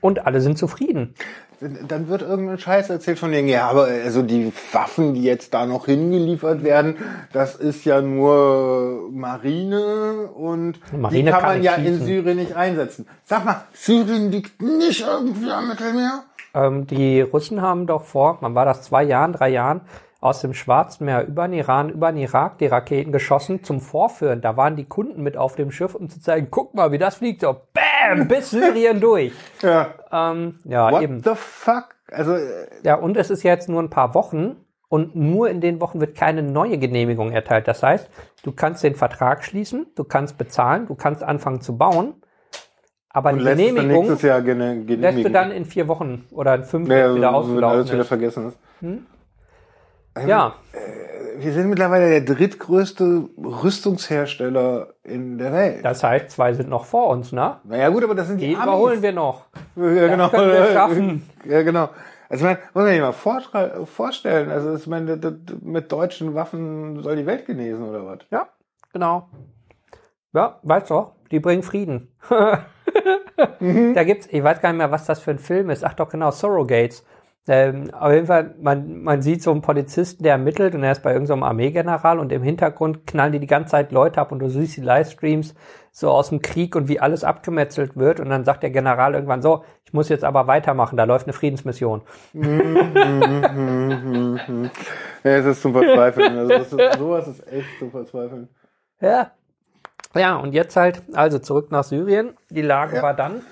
Und 0.00 0.26
alle 0.26 0.40
sind 0.40 0.58
zufrieden. 0.58 1.14
Dann 1.60 2.08
wird 2.08 2.22
irgendein 2.22 2.58
Scheiß 2.58 2.88
erzählt 2.88 3.18
von 3.18 3.32
denen, 3.32 3.48
ja, 3.48 3.68
aber 3.68 3.86
also 3.86 4.22
die 4.22 4.52
Waffen, 4.70 5.14
die 5.14 5.24
jetzt 5.24 5.54
da 5.54 5.66
noch 5.66 5.86
hingeliefert 5.86 6.62
werden, 6.62 6.96
das 7.32 7.56
ist 7.56 7.84
ja 7.84 8.00
nur 8.00 9.08
Marine 9.10 10.28
und 10.36 10.78
Marine 10.96 11.24
die 11.24 11.30
kann, 11.30 11.40
kann 11.40 11.54
man 11.54 11.62
ja 11.64 11.74
in 11.74 11.86
schießen. 11.86 12.06
Syrien 12.06 12.36
nicht 12.36 12.54
einsetzen. 12.54 13.08
Sag 13.24 13.44
mal, 13.44 13.64
Syrien 13.72 14.30
liegt 14.30 14.62
nicht 14.62 15.00
irgendwie 15.00 15.50
am 15.50 15.66
Mittelmeer? 15.66 16.22
Ähm, 16.54 16.86
die 16.86 17.22
Russen 17.22 17.60
haben 17.60 17.88
doch 17.88 18.04
vor, 18.04 18.38
man 18.40 18.54
war 18.54 18.64
das 18.64 18.82
zwei 18.82 19.02
Jahren, 19.02 19.32
drei 19.32 19.48
Jahren, 19.48 19.80
aus 20.20 20.40
dem 20.40 20.52
Schwarzen 20.52 21.04
Meer 21.04 21.26
über 21.26 21.46
den 21.46 21.54
Iran, 21.58 21.90
über 21.90 22.10
den 22.10 22.18
Irak 22.20 22.58
die 22.58 22.66
Raketen 22.66 23.12
geschossen 23.12 23.62
zum 23.62 23.80
Vorführen. 23.80 24.40
Da 24.40 24.56
waren 24.56 24.74
die 24.76 24.84
Kunden 24.84 25.22
mit 25.22 25.36
auf 25.36 25.54
dem 25.54 25.70
Schiff, 25.70 25.94
um 25.94 26.08
zu 26.08 26.20
zeigen, 26.20 26.48
guck 26.50 26.74
mal, 26.74 26.90
wie 26.90 26.98
das 26.98 27.16
fliegt. 27.16 27.40
So, 27.42 27.56
bam, 27.72 28.26
bis 28.26 28.50
Syrien 28.50 29.00
durch. 29.00 29.32
Ja. 29.62 29.94
Ähm, 30.10 30.58
ja, 30.64 30.90
What 30.90 31.02
eben. 31.02 31.22
the 31.22 31.34
fuck? 31.34 31.94
Also, 32.10 32.32
äh, 32.34 32.66
Ja, 32.82 32.96
und 32.96 33.16
es 33.16 33.30
ist 33.30 33.42
jetzt 33.44 33.68
nur 33.68 33.80
ein 33.80 33.90
paar 33.90 34.14
Wochen 34.14 34.56
und 34.88 35.14
nur 35.14 35.50
in 35.50 35.60
den 35.60 35.80
Wochen 35.80 36.00
wird 36.00 36.16
keine 36.16 36.42
neue 36.42 36.78
Genehmigung 36.78 37.30
erteilt. 37.30 37.68
Das 37.68 37.82
heißt, 37.82 38.08
du 38.42 38.52
kannst 38.52 38.82
den 38.82 38.96
Vertrag 38.96 39.44
schließen, 39.44 39.86
du 39.94 40.02
kannst 40.02 40.36
bezahlen, 40.38 40.86
du 40.86 40.94
kannst 40.96 41.22
anfangen 41.22 41.60
zu 41.60 41.76
bauen, 41.76 42.14
aber 43.10 43.32
die 43.34 43.44
Genehmigung 43.44 44.08
lässt 44.08 45.24
du 45.24 45.30
dann 45.30 45.50
in 45.52 45.64
vier 45.64 45.86
Wochen 45.86 46.26
oder 46.30 46.54
in 46.56 46.64
fünf 46.64 46.88
ja, 46.88 47.08
wenn 47.10 47.16
wieder 47.16 47.28
wenn 47.28 47.34
ausgelaufen 47.34 47.76
alles 47.78 47.92
wieder 47.92 48.04
vergessen 48.04 48.48
ist. 48.48 48.58
Ja, 50.26 50.54
Wir 51.38 51.52
sind 51.52 51.68
mittlerweile 51.68 52.08
der 52.20 52.34
drittgrößte 52.34 53.28
Rüstungshersteller 53.38 54.94
in 55.04 55.38
der 55.38 55.52
Welt. 55.52 55.84
das 55.84 56.02
heißt, 56.02 56.30
zwei 56.30 56.52
sind 56.52 56.68
noch 56.68 56.84
vor 56.84 57.08
uns, 57.08 57.30
ne? 57.32 57.60
Naja 57.64 57.88
gut, 57.90 58.02
aber 58.02 58.14
das 58.14 58.26
sind 58.26 58.40
die, 58.40 58.48
Die 58.48 58.56
Amis. 58.56 58.66
überholen 58.66 59.02
wir 59.02 59.12
noch. 59.12 59.44
Ja, 59.76 60.08
genau. 60.08 60.28
können 60.30 60.52
wir 60.52 60.66
schaffen. 60.72 61.28
Ja, 61.44 61.62
genau. 61.62 61.88
Also 62.28 62.44
ich 62.44 62.50
meine, 62.50 62.58
muss 62.74 62.84
man 62.84 62.92
sich 62.92 63.00
mal 63.00 63.86
vorstellen, 63.86 64.50
also 64.50 64.74
ich 64.74 64.86
meine, 64.86 65.18
mit 65.62 65.90
deutschen 65.90 66.34
Waffen 66.34 67.02
soll 67.02 67.16
die 67.16 67.24
Welt 67.24 67.46
genesen 67.46 67.88
oder 67.88 68.04
was? 68.04 68.18
Ja, 68.30 68.48
genau. 68.92 69.28
Ja, 70.34 70.58
weißt 70.62 70.90
du, 70.90 71.06
die 71.30 71.40
bringen 71.40 71.62
Frieden. 71.62 72.08
Da 73.60 74.02
gibt's, 74.04 74.26
ich 74.30 74.42
weiß 74.42 74.60
gar 74.60 74.70
nicht 74.70 74.78
mehr, 74.78 74.90
was 74.90 75.04
das 75.06 75.20
für 75.20 75.30
ein 75.30 75.38
Film 75.38 75.70
ist. 75.70 75.84
Ach 75.84 75.94
doch, 75.94 76.08
genau, 76.08 76.30
Surrogates. 76.32 77.04
Ähm, 77.50 77.92
auf 77.94 78.12
jeden 78.12 78.26
Fall, 78.26 78.54
man, 78.60 79.02
man 79.02 79.22
sieht 79.22 79.42
so 79.42 79.50
einen 79.50 79.62
Polizisten, 79.62 80.22
der 80.22 80.32
ermittelt 80.32 80.74
und 80.74 80.82
er 80.82 80.92
ist 80.92 81.02
bei 81.02 81.12
irgendeinem 81.12 81.42
Armeegeneral 81.44 82.18
und 82.18 82.30
im 82.30 82.42
Hintergrund 82.42 83.06
knallen 83.06 83.32
die 83.32 83.40
die 83.40 83.46
ganze 83.46 83.70
Zeit 83.70 83.90
Leute 83.90 84.20
ab 84.20 84.32
und 84.32 84.40
du 84.40 84.50
siehst 84.50 84.76
die 84.76 84.82
Livestreams 84.82 85.54
so 85.90 86.10
aus 86.10 86.28
dem 86.28 86.42
Krieg 86.42 86.76
und 86.76 86.88
wie 86.88 87.00
alles 87.00 87.24
abgemetzelt 87.24 87.96
wird 87.96 88.20
und 88.20 88.28
dann 88.28 88.44
sagt 88.44 88.62
der 88.62 88.70
General 88.70 89.14
irgendwann 89.14 89.40
so, 89.42 89.64
ich 89.84 89.92
muss 89.94 90.10
jetzt 90.10 90.24
aber 90.24 90.46
weitermachen, 90.46 90.96
da 90.96 91.04
läuft 91.04 91.26
eine 91.26 91.32
Friedensmission. 91.32 92.02
Ja, 95.24 95.30
es 95.32 95.46
ist 95.46 95.62
zum 95.62 95.72
Verzweifeln. 95.72 96.36
Also 96.38 96.48
das 96.48 96.72
ist, 96.72 96.98
sowas 96.98 97.28
ist 97.28 97.52
echt 97.52 97.78
zum 97.78 97.90
Verzweifeln. 97.90 98.48
Ja. 99.00 99.32
Ja, 100.14 100.36
und 100.36 100.52
jetzt 100.54 100.76
halt, 100.76 101.02
also 101.12 101.38
zurück 101.38 101.70
nach 101.70 101.84
Syrien. 101.84 102.36
Die 102.50 102.62
Lage 102.62 102.96
Ja. 102.96 103.02
war 103.02 103.14
dann. 103.14 103.42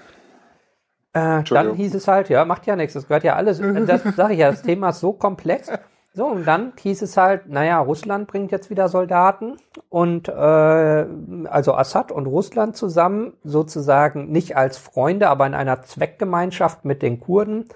Äh, 1.16 1.44
dann 1.44 1.74
hieß 1.74 1.94
es 1.94 2.08
halt, 2.08 2.28
ja, 2.28 2.44
macht 2.44 2.66
ja 2.66 2.76
nichts, 2.76 2.92
das 2.92 3.08
gehört 3.08 3.24
ja 3.24 3.36
alles. 3.36 3.58
Das 3.86 4.02
sage 4.16 4.34
ich 4.34 4.40
ja, 4.40 4.50
das 4.50 4.62
Thema 4.62 4.90
ist 4.90 5.00
so 5.00 5.14
komplex. 5.14 5.72
So, 6.12 6.26
und 6.26 6.46
dann 6.46 6.72
hieß 6.78 7.02
es 7.02 7.16
halt, 7.16 7.48
naja, 7.48 7.78
Russland 7.78 8.26
bringt 8.26 8.52
jetzt 8.52 8.68
wieder 8.68 8.88
Soldaten 8.88 9.56
und 9.88 10.28
äh, 10.28 10.32
also 10.32 11.74
Assad 11.74 12.12
und 12.12 12.26
Russland 12.26 12.76
zusammen 12.76 13.34
sozusagen 13.44 14.30
nicht 14.30 14.56
als 14.56 14.76
Freunde, 14.76 15.28
aber 15.28 15.46
in 15.46 15.54
einer 15.54 15.82
Zweckgemeinschaft 15.82 16.84
mit 16.84 17.02
den 17.02 17.20
Kurden. 17.20 17.66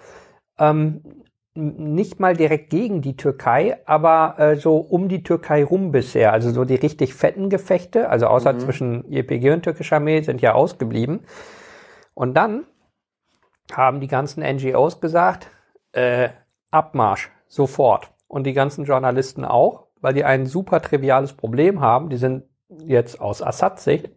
Ähm, 0.59 1.03
nicht 1.55 2.21
mal 2.21 2.37
direkt 2.37 2.71
gegen 2.71 3.03
die 3.03 3.17
Türkei, 3.17 3.79
aber 3.87 4.39
äh, 4.39 4.57
so 4.57 4.77
um 4.77 5.09
die 5.09 5.23
Türkei 5.23 5.65
rum 5.65 5.93
bisher. 5.93 6.33
Also 6.33 6.51
so 6.51 6.65
die 6.65 6.77
richtig 6.77 7.15
fetten 7.15 7.49
Gefechte, 7.49 8.09
also 8.09 8.27
außer 8.27 8.59
zwischen 8.59 9.05
YPG 9.11 9.51
und 9.51 9.63
türkischer 9.63 9.97
Armee 9.97 10.21
sind 10.23 10.41
ja 10.43 10.55
ausgeblieben. 10.55 11.21
Und 12.15 12.35
dann 12.35 12.65
haben 13.77 14.01
die 14.01 14.07
ganzen 14.09 14.43
NGOs 14.43 15.01
gesagt, 15.01 15.49
äh, 15.93 16.29
Abmarsch, 16.71 17.31
sofort. 17.49 18.11
Und 18.29 18.45
die 18.45 18.53
ganzen 18.53 18.85
Journalisten 18.85 19.45
auch, 19.45 19.87
weil 20.01 20.15
die 20.15 20.25
ein 20.25 20.47
super 20.47 20.81
triviales 20.81 21.33
Problem 21.33 21.81
haben. 21.81 22.09
Die 22.11 22.17
sind 22.17 22.45
jetzt 22.87 23.21
aus 23.21 23.43
Assad-Sicht 23.43 24.11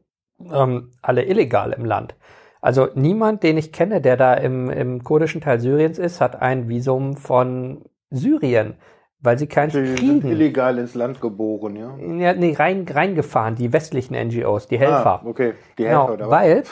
ähm, 0.51 0.91
alle 1.01 1.23
illegal 1.25 1.73
im 1.73 1.85
Land. 1.85 2.15
Also 2.61 2.87
niemand, 2.95 3.43
den 3.43 3.57
ich 3.57 3.73
kenne, 3.73 3.99
der 4.01 4.15
da 4.15 4.35
im, 4.35 4.69
im 4.69 5.03
kurdischen 5.03 5.41
Teil 5.41 5.59
Syriens 5.59 5.97
ist, 5.99 6.21
hat 6.21 6.41
ein 6.41 6.69
Visum 6.69 7.17
von 7.17 7.81
Syrien, 8.09 8.75
weil 9.19 9.37
sie 9.37 9.47
keins 9.47 9.73
Die 9.73 9.85
sind 9.85 9.97
kriegen. 9.97 10.29
illegal 10.29 10.77
ins 10.77 10.93
Land 10.93 11.19
geboren, 11.19 11.75
ja? 11.75 11.97
Ja, 11.97 12.33
nee, 12.33 12.53
rein, 12.53 12.85
reingefahren, 12.89 13.55
die 13.55 13.73
westlichen 13.73 14.13
NGOs, 14.15 14.67
die 14.67 14.77
Helfer. 14.79 15.21
Ah, 15.23 15.25
okay. 15.25 15.55
Die 15.77 15.85
Helfer, 15.85 16.01
Genau, 16.05 16.13
oder 16.13 16.25
was? 16.29 16.31
weil 16.41 16.63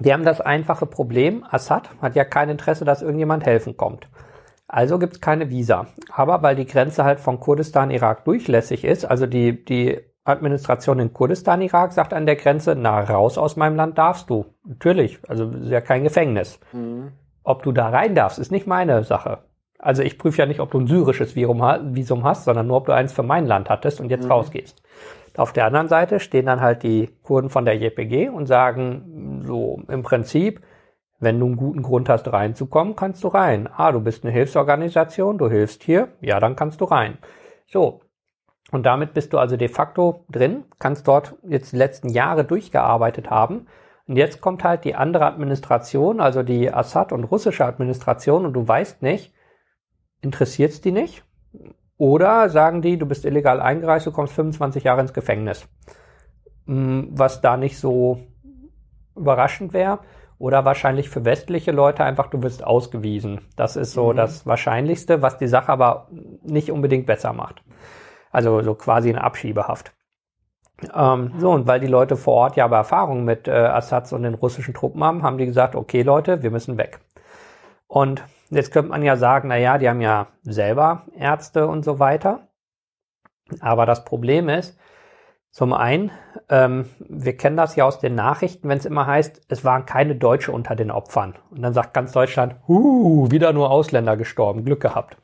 die 0.00 0.12
haben 0.12 0.24
das 0.24 0.40
einfache 0.40 0.86
Problem, 0.86 1.44
Assad 1.50 1.90
hat 2.00 2.16
ja 2.16 2.24
kein 2.24 2.48
Interesse, 2.48 2.84
dass 2.84 3.02
irgendjemand 3.02 3.44
helfen 3.46 3.76
kommt. 3.76 4.08
Also 4.66 4.98
gibt's 4.98 5.20
keine 5.20 5.50
Visa. 5.50 5.86
Aber 6.12 6.42
weil 6.42 6.56
die 6.56 6.66
Grenze 6.66 7.04
halt 7.04 7.20
von 7.20 7.40
Kurdistan, 7.40 7.90
Irak 7.90 8.24
durchlässig 8.24 8.84
ist, 8.84 9.04
also 9.04 9.26
die, 9.26 9.64
die 9.64 10.00
Administration 10.24 11.00
in 11.00 11.12
Kurdistan, 11.12 11.60
Irak 11.62 11.92
sagt 11.92 12.12
an 12.12 12.26
der 12.26 12.36
Grenze, 12.36 12.76
na, 12.76 13.00
raus 13.00 13.36
aus 13.36 13.56
meinem 13.56 13.76
Land 13.76 13.98
darfst 13.98 14.30
du. 14.30 14.46
Natürlich, 14.64 15.18
also 15.28 15.50
ist 15.50 15.70
ja 15.70 15.80
kein 15.80 16.04
Gefängnis. 16.04 16.60
Mhm. 16.72 17.12
Ob 17.42 17.62
du 17.62 17.72
da 17.72 17.88
rein 17.88 18.14
darfst, 18.14 18.38
ist 18.38 18.52
nicht 18.52 18.66
meine 18.66 19.02
Sache. 19.02 19.38
Also 19.78 20.02
ich 20.02 20.18
prüfe 20.18 20.38
ja 20.38 20.46
nicht, 20.46 20.60
ob 20.60 20.70
du 20.70 20.78
ein 20.78 20.86
syrisches 20.86 21.34
Visum 21.34 21.62
ha- 21.62 21.80
Visum 21.82 22.22
hast, 22.24 22.44
sondern 22.44 22.66
nur, 22.66 22.76
ob 22.76 22.86
du 22.86 22.92
eins 22.92 23.12
für 23.12 23.22
mein 23.22 23.46
Land 23.46 23.70
hattest 23.70 23.98
und 24.00 24.10
jetzt 24.10 24.28
rausgehst. 24.30 24.82
Auf 25.36 25.52
der 25.52 25.66
anderen 25.66 25.88
Seite 25.88 26.20
stehen 26.20 26.46
dann 26.46 26.60
halt 26.60 26.82
die 26.82 27.10
Kurden 27.22 27.50
von 27.50 27.64
der 27.64 27.76
JPG 27.76 28.28
und 28.28 28.46
sagen 28.46 29.42
so 29.44 29.80
im 29.88 30.02
Prinzip, 30.02 30.60
wenn 31.20 31.38
du 31.38 31.46
einen 31.46 31.56
guten 31.56 31.82
Grund 31.82 32.08
hast, 32.08 32.32
reinzukommen, 32.32 32.96
kannst 32.96 33.22
du 33.22 33.28
rein. 33.28 33.68
Ah, 33.72 33.92
du 33.92 34.00
bist 34.00 34.24
eine 34.24 34.32
Hilfsorganisation, 34.32 35.38
du 35.38 35.48
hilfst 35.48 35.82
hier, 35.82 36.08
ja, 36.20 36.40
dann 36.40 36.56
kannst 36.56 36.80
du 36.80 36.86
rein. 36.86 37.18
So. 37.66 38.00
Und 38.72 38.86
damit 38.86 39.14
bist 39.14 39.32
du 39.32 39.38
also 39.38 39.56
de 39.56 39.68
facto 39.68 40.24
drin, 40.30 40.64
kannst 40.78 41.06
dort 41.08 41.36
jetzt 41.42 41.72
die 41.72 41.76
letzten 41.76 42.08
Jahre 42.08 42.44
durchgearbeitet 42.44 43.28
haben. 43.28 43.66
Und 44.06 44.16
jetzt 44.16 44.40
kommt 44.40 44.64
halt 44.64 44.84
die 44.84 44.94
andere 44.94 45.26
Administration, 45.26 46.20
also 46.20 46.42
die 46.42 46.72
Assad 46.72 47.12
und 47.12 47.24
russische 47.24 47.64
Administration, 47.64 48.46
und 48.46 48.52
du 48.54 48.66
weißt 48.66 49.02
nicht, 49.02 49.32
interessiert's 50.22 50.80
die 50.80 50.92
nicht? 50.92 51.24
Oder 52.00 52.48
sagen 52.48 52.80
die, 52.80 52.96
du 52.96 53.04
bist 53.04 53.26
illegal 53.26 53.60
eingereist, 53.60 54.06
du 54.06 54.10
kommst 54.10 54.32
25 54.32 54.84
Jahre 54.84 55.02
ins 55.02 55.12
Gefängnis. 55.12 55.68
Mm, 56.64 57.08
Was 57.10 57.42
da 57.42 57.58
nicht 57.58 57.78
so 57.78 58.22
überraschend 59.14 59.74
wäre. 59.74 59.98
Oder 60.38 60.64
wahrscheinlich 60.64 61.10
für 61.10 61.26
westliche 61.26 61.72
Leute 61.72 62.02
einfach, 62.02 62.28
du 62.28 62.42
wirst 62.42 62.64
ausgewiesen. 62.64 63.42
Das 63.54 63.76
ist 63.76 63.92
so 63.92 64.14
das 64.14 64.46
Wahrscheinlichste, 64.46 65.20
was 65.20 65.36
die 65.36 65.46
Sache 65.46 65.70
aber 65.70 66.08
nicht 66.42 66.70
unbedingt 66.70 67.04
besser 67.04 67.34
macht. 67.34 67.62
Also 68.30 68.62
so 68.62 68.74
quasi 68.74 69.10
eine 69.10 69.22
Abschiebehaft. 69.22 69.92
Ähm, 70.94 71.34
so, 71.36 71.50
und 71.50 71.66
weil 71.66 71.80
die 71.80 71.86
Leute 71.86 72.16
vor 72.16 72.32
Ort 72.32 72.56
ja 72.56 72.64
aber 72.64 72.78
Erfahrung 72.78 73.24
mit 73.24 73.46
äh, 73.46 73.50
Assads 73.50 74.14
und 74.14 74.22
den 74.22 74.32
russischen 74.32 74.72
Truppen 74.72 75.04
haben, 75.04 75.22
haben 75.22 75.36
die 75.36 75.44
gesagt, 75.44 75.76
okay 75.76 76.00
Leute, 76.00 76.42
wir 76.42 76.50
müssen 76.50 76.78
weg. 76.78 77.00
Und 77.88 78.24
jetzt 78.50 78.72
könnte 78.72 78.90
man 78.90 79.02
ja 79.02 79.16
sagen, 79.16 79.48
na 79.48 79.56
ja, 79.56 79.78
die 79.78 79.88
haben 79.88 80.00
ja 80.00 80.26
selber 80.42 81.02
Ärzte 81.16 81.66
und 81.66 81.84
so 81.84 81.98
weiter. 81.98 82.48
Aber 83.60 83.86
das 83.86 84.04
Problem 84.04 84.48
ist, 84.48 84.78
zum 85.50 85.72
einen, 85.72 86.12
ähm, 86.48 86.88
wir 87.00 87.36
kennen 87.36 87.56
das 87.56 87.74
ja 87.74 87.84
aus 87.84 87.98
den 87.98 88.14
Nachrichten, 88.14 88.68
wenn 88.68 88.78
es 88.78 88.84
immer 88.86 89.06
heißt, 89.06 89.42
es 89.48 89.64
waren 89.64 89.84
keine 89.86 90.14
Deutsche 90.14 90.52
unter 90.52 90.76
den 90.76 90.92
Opfern. 90.92 91.34
Und 91.50 91.62
dann 91.62 91.74
sagt 91.74 91.92
ganz 91.92 92.12
Deutschland, 92.12 92.54
huh, 92.68 93.30
wieder 93.32 93.52
nur 93.52 93.70
Ausländer 93.70 94.16
gestorben, 94.16 94.64
Glück 94.64 94.80
gehabt. 94.80 95.16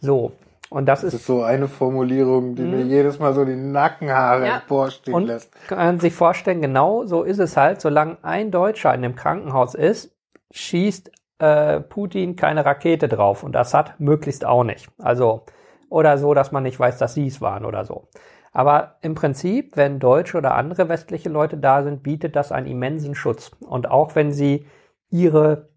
So, 0.00 0.32
und 0.70 0.86
das 0.86 1.02
Das 1.02 1.14
ist 1.14 1.20
ist 1.20 1.26
so 1.26 1.42
eine 1.44 1.68
Formulierung, 1.68 2.56
die 2.56 2.62
mir 2.62 2.82
jedes 2.82 3.20
Mal 3.20 3.32
so 3.32 3.44
die 3.44 3.54
Nackenhaare 3.54 4.40
Mhm. 4.40 4.46
Ja. 4.46 4.56
emporstehen 4.58 5.14
Und 5.14 5.26
lässt. 5.26 5.52
kann 5.68 5.78
man 5.78 6.00
sich 6.00 6.14
vorstellen, 6.14 6.60
genau 6.60 7.04
so 7.06 7.22
ist 7.22 7.38
es 7.38 7.56
halt, 7.56 7.80
solange 7.80 8.18
ein 8.22 8.50
Deutscher 8.50 8.92
in 8.92 9.02
dem 9.02 9.14
Krankenhaus 9.14 9.74
ist, 9.76 10.12
schießt 10.52 11.12
äh, 11.40 11.80
Putin 11.80 12.36
keine 12.36 12.64
Rakete 12.64 13.08
drauf 13.08 13.42
und 13.42 13.56
Assad 13.56 13.98
möglichst 13.98 14.44
auch 14.44 14.64
nicht. 14.64 14.88
Also, 14.98 15.44
oder 15.88 16.18
so, 16.18 16.34
dass 16.34 16.52
man 16.52 16.62
nicht 16.62 16.78
weiß, 16.78 16.98
dass 16.98 17.14
sie 17.14 17.26
es 17.26 17.40
waren 17.40 17.64
oder 17.64 17.84
so. 17.84 18.08
Aber 18.52 18.96
im 19.02 19.14
Prinzip, 19.14 19.76
wenn 19.76 20.00
Deutsche 20.00 20.36
oder 20.36 20.54
andere 20.54 20.88
westliche 20.88 21.28
Leute 21.28 21.56
da 21.56 21.82
sind, 21.82 22.02
bietet 22.02 22.36
das 22.36 22.52
einen 22.52 22.66
immensen 22.66 23.14
Schutz. 23.14 23.52
Und 23.60 23.90
auch 23.90 24.14
wenn 24.16 24.32
sie 24.32 24.66
ihre 25.08 25.68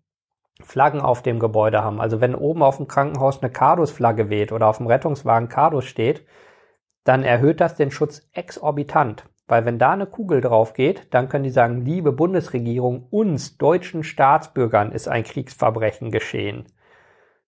Flaggen 0.62 1.02
auf 1.02 1.22
dem 1.22 1.40
Gebäude 1.40 1.84
haben, 1.84 2.02
also 2.02 2.22
wenn 2.22 2.36
oben 2.36 2.64
auf 2.64 2.78
dem 2.78 2.88
Krankenhaus 2.88 3.42
eine 3.42 3.52
Cardus-Flagge 3.52 4.30
weht 4.30 4.52
oder 4.52 4.68
auf 4.68 4.78
dem 4.78 4.88
Rettungswagen 4.88 5.50
Cardus 5.50 5.86
steht, 5.86 6.26
dann 7.04 7.24
erhöht 7.24 7.62
das 7.62 7.76
den 7.76 7.92
Schutz 7.92 8.28
exorbitant. 8.34 9.26
Weil 9.48 9.66
wenn 9.66 9.80
da 9.80 9.92
eine 9.92 10.06
Kugel 10.06 10.42
drauf 10.42 10.74
geht, 10.74 11.14
dann 11.14 11.28
können 11.28 11.44
die 11.44 11.50
sagen, 11.50 11.86
liebe 11.86 12.12
Bundesregierung, 12.12 13.08
uns 13.10 13.58
deutschen 13.58 14.04
Staatsbürgern 14.04 14.92
ist 14.92 15.08
ein 15.08 15.24
Kriegsverbrechen 15.24 16.12
geschehen. 16.12 16.66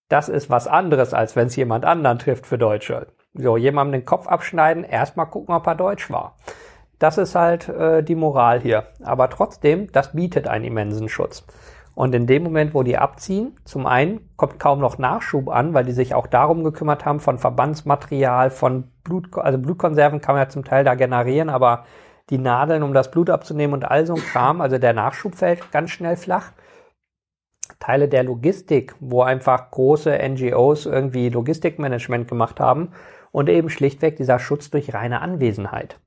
Das 0.09 0.29
ist 0.29 0.49
was 0.49 0.67
anderes, 0.67 1.13
als 1.13 1.35
wenn 1.35 1.47
es 1.47 1.55
jemand 1.55 1.85
anderen 1.85 2.19
trifft 2.19 2.45
für 2.45 2.57
Deutsche. 2.57 3.07
So, 3.33 3.57
jemandem 3.57 4.01
den 4.01 4.05
Kopf 4.05 4.27
abschneiden, 4.27 4.83
erstmal 4.83 5.27
gucken, 5.27 5.55
ob 5.55 5.65
er 5.67 5.75
deutsch 5.75 6.11
war. 6.11 6.37
Das 6.99 7.17
ist 7.17 7.35
halt 7.35 7.67
äh, 7.69 8.03
die 8.03 8.15
Moral 8.15 8.61
hier. 8.61 8.87
Aber 9.03 9.29
trotzdem, 9.29 9.91
das 9.91 10.13
bietet 10.13 10.47
einen 10.47 10.65
immensen 10.65 11.09
Schutz. 11.09 11.45
Und 11.95 12.13
in 12.13 12.27
dem 12.27 12.43
Moment, 12.43 12.73
wo 12.73 12.83
die 12.83 12.97
abziehen, 12.97 13.57
zum 13.63 13.87
einen 13.87 14.29
kommt 14.35 14.59
kaum 14.59 14.79
noch 14.79 14.97
Nachschub 14.97 15.49
an, 15.49 15.73
weil 15.73 15.85
die 15.85 15.93
sich 15.93 16.13
auch 16.13 16.27
darum 16.27 16.65
gekümmert 16.65 17.05
haben, 17.05 17.21
von 17.21 17.39
Verbandsmaterial, 17.39 18.51
von 18.51 18.91
Blut, 19.03 19.37
also 19.37 19.57
Blutkonserven 19.57 20.19
kann 20.19 20.35
man 20.35 20.43
ja 20.43 20.49
zum 20.49 20.65
Teil 20.65 20.83
da 20.83 20.95
generieren, 20.95 21.49
aber 21.49 21.85
die 22.29 22.37
Nadeln, 22.37 22.83
um 22.83 22.93
das 22.93 23.11
Blut 23.11 23.29
abzunehmen 23.29 23.73
und 23.73 23.85
all 23.85 24.05
so 24.05 24.15
ein 24.15 24.21
Kram, 24.21 24.59
also 24.59 24.77
der 24.77 24.93
Nachschub 24.93 25.35
fällt 25.35 25.71
ganz 25.71 25.91
schnell 25.91 26.17
flach. 26.17 26.51
Teile 27.79 28.09
der 28.09 28.23
Logistik, 28.23 28.95
wo 28.99 29.21
einfach 29.21 29.71
große 29.71 30.17
NGOs 30.17 30.85
irgendwie 30.85 31.29
Logistikmanagement 31.29 32.27
gemacht 32.27 32.59
haben 32.59 32.91
und 33.31 33.49
eben 33.49 33.69
schlichtweg 33.69 34.17
dieser 34.17 34.39
Schutz 34.39 34.69
durch 34.69 34.93
reine 34.93 35.21
Anwesenheit. 35.21 35.99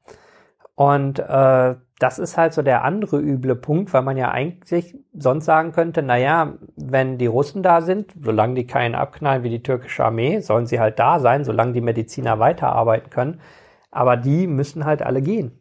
Und 0.74 1.18
äh, 1.18 1.74
das 1.98 2.18
ist 2.18 2.36
halt 2.36 2.52
so 2.52 2.62
der 2.62 2.84
andere 2.84 3.18
üble 3.18 3.56
Punkt, 3.56 3.92
weil 3.92 4.02
man 4.02 4.16
ja 4.16 4.30
eigentlich 4.30 4.96
sonst 5.12 5.46
sagen 5.46 5.72
könnte, 5.72 6.02
naja, 6.02 6.54
wenn 6.76 7.18
die 7.18 7.26
Russen 7.26 7.62
da 7.62 7.80
sind, 7.80 8.14
solange 8.20 8.54
die 8.54 8.66
keinen 8.66 8.94
abknallen 8.94 9.42
wie 9.42 9.50
die 9.50 9.62
türkische 9.62 10.04
Armee, 10.04 10.40
sollen 10.40 10.66
sie 10.66 10.78
halt 10.78 10.98
da 10.98 11.18
sein, 11.18 11.44
solange 11.44 11.72
die 11.72 11.80
Mediziner 11.80 12.38
weiterarbeiten 12.38 13.10
können. 13.10 13.40
Aber 13.90 14.16
die 14.16 14.46
müssen 14.46 14.84
halt 14.84 15.02
alle 15.02 15.22
gehen. 15.22 15.60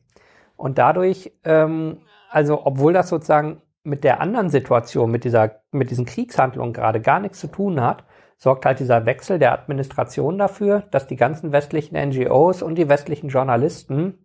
Und 0.55 0.77
dadurch, 0.77 1.31
ähm, 1.43 1.99
also 2.29 2.65
obwohl 2.65 2.93
das 2.93 3.09
sozusagen 3.09 3.61
mit 3.83 4.03
der 4.03 4.21
anderen 4.21 4.49
Situation, 4.49 5.09
mit 5.09 5.23
dieser, 5.23 5.61
mit 5.71 5.89
diesen 5.89 6.05
Kriegshandlungen 6.05 6.73
gerade 6.73 7.01
gar 7.01 7.19
nichts 7.19 7.39
zu 7.39 7.47
tun 7.47 7.81
hat, 7.81 8.03
sorgt 8.37 8.65
halt 8.65 8.79
dieser 8.79 9.05
Wechsel 9.07 9.39
der 9.39 9.53
Administration 9.53 10.37
dafür, 10.37 10.83
dass 10.91 11.07
die 11.07 11.15
ganzen 11.15 11.51
westlichen 11.51 11.95
NGOs 11.95 12.61
und 12.61 12.75
die 12.75 12.89
westlichen 12.89 13.29
Journalisten 13.29 14.19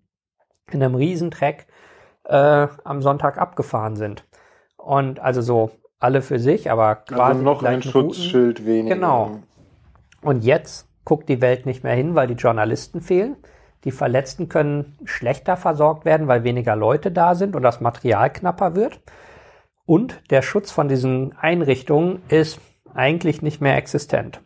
in 0.71 0.83
einem 0.83 0.95
Riesentreck 0.95 1.67
äh, 2.25 2.69
am 2.85 3.03
Sonntag 3.03 3.39
abgefahren 3.39 3.97
sind. 3.97 4.27
Und 4.77 5.21
also 5.21 5.43
so 5.43 5.71
alle 5.99 6.23
für 6.23 6.39
sich, 6.39 6.71
aber 6.71 6.87
also 6.89 7.03
quasi. 7.15 7.23
Also 7.23 7.43
noch 7.43 7.63
ein 7.63 7.83
Schutzschild 7.83 8.61
Routen. 8.61 8.67
weniger. 8.67 8.95
Genau. 8.95 9.39
Und 10.23 10.45
jetzt 10.45 10.89
guckt 11.05 11.29
die 11.29 11.41
Welt 11.41 11.67
nicht 11.67 11.85
mehr 11.85 11.95
hin, 11.95 12.15
weil 12.15 12.27
die 12.27 12.35
Journalisten 12.35 13.01
fehlen. 13.01 13.37
Die 13.85 13.91
Verletzten 13.91 14.49
können 14.49 14.97
schlechter 15.05 15.57
versorgt 15.57 16.05
werden, 16.05 16.29
weil 16.29 16.45
weniger 16.45 16.77
Leute 16.77 17.11
da 17.11 17.35
sind 17.35 17.57
und 17.57 17.63
das 17.63 17.81
Material 17.81 18.33
knapper 18.33 18.77
wird. 18.77 19.01
Und 19.85 20.23
der 20.31 20.43
Schutz 20.43 20.71
von 20.71 20.89
diesen 20.89 21.37
Einrichtungen 21.37 22.23
ist 22.29 22.61
eigentlich 22.95 23.43
nicht 23.43 23.61
mehr 23.61 23.77
existent. 23.77 24.41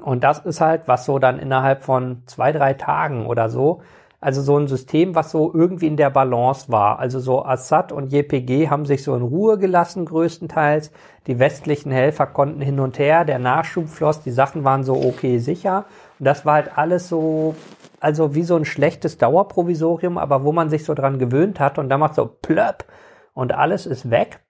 Und 0.00 0.24
das 0.24 0.40
ist 0.40 0.60
halt, 0.60 0.86
was 0.86 1.04
so 1.04 1.18
dann 1.18 1.38
innerhalb 1.38 1.82
von 1.82 2.22
zwei, 2.26 2.52
drei 2.52 2.74
Tagen 2.74 3.26
oder 3.26 3.48
so 3.48 3.82
also 4.24 4.40
so 4.40 4.56
ein 4.56 4.68
System, 4.68 5.14
was 5.14 5.30
so 5.30 5.52
irgendwie 5.52 5.86
in 5.86 5.98
der 5.98 6.08
Balance 6.08 6.72
war. 6.72 6.98
Also 6.98 7.20
so 7.20 7.44
Assad 7.44 7.92
und 7.92 8.10
JPG 8.10 8.70
haben 8.70 8.86
sich 8.86 9.02
so 9.02 9.14
in 9.14 9.20
Ruhe 9.20 9.58
gelassen 9.58 10.06
größtenteils. 10.06 10.92
Die 11.26 11.38
westlichen 11.38 11.92
Helfer 11.92 12.26
konnten 12.26 12.62
hin 12.62 12.80
und 12.80 12.98
her, 12.98 13.26
der 13.26 13.38
Nachschub 13.38 13.86
floss, 13.86 14.20
die 14.20 14.30
Sachen 14.30 14.64
waren 14.64 14.82
so 14.82 14.94
okay 14.94 15.36
sicher. 15.36 15.84
Und 16.18 16.24
das 16.24 16.46
war 16.46 16.54
halt 16.54 16.78
alles 16.78 17.10
so, 17.10 17.54
also 18.00 18.34
wie 18.34 18.44
so 18.44 18.56
ein 18.56 18.64
schlechtes 18.64 19.18
Dauerprovisorium, 19.18 20.16
aber 20.16 20.42
wo 20.42 20.52
man 20.52 20.70
sich 20.70 20.86
so 20.86 20.94
dran 20.94 21.18
gewöhnt 21.18 21.60
hat 21.60 21.76
und 21.76 21.90
dann 21.90 22.00
macht 22.00 22.14
so 22.14 22.24
plöpp 22.24 22.86
und 23.34 23.52
alles 23.52 23.84
ist 23.84 24.10
weg. 24.10 24.40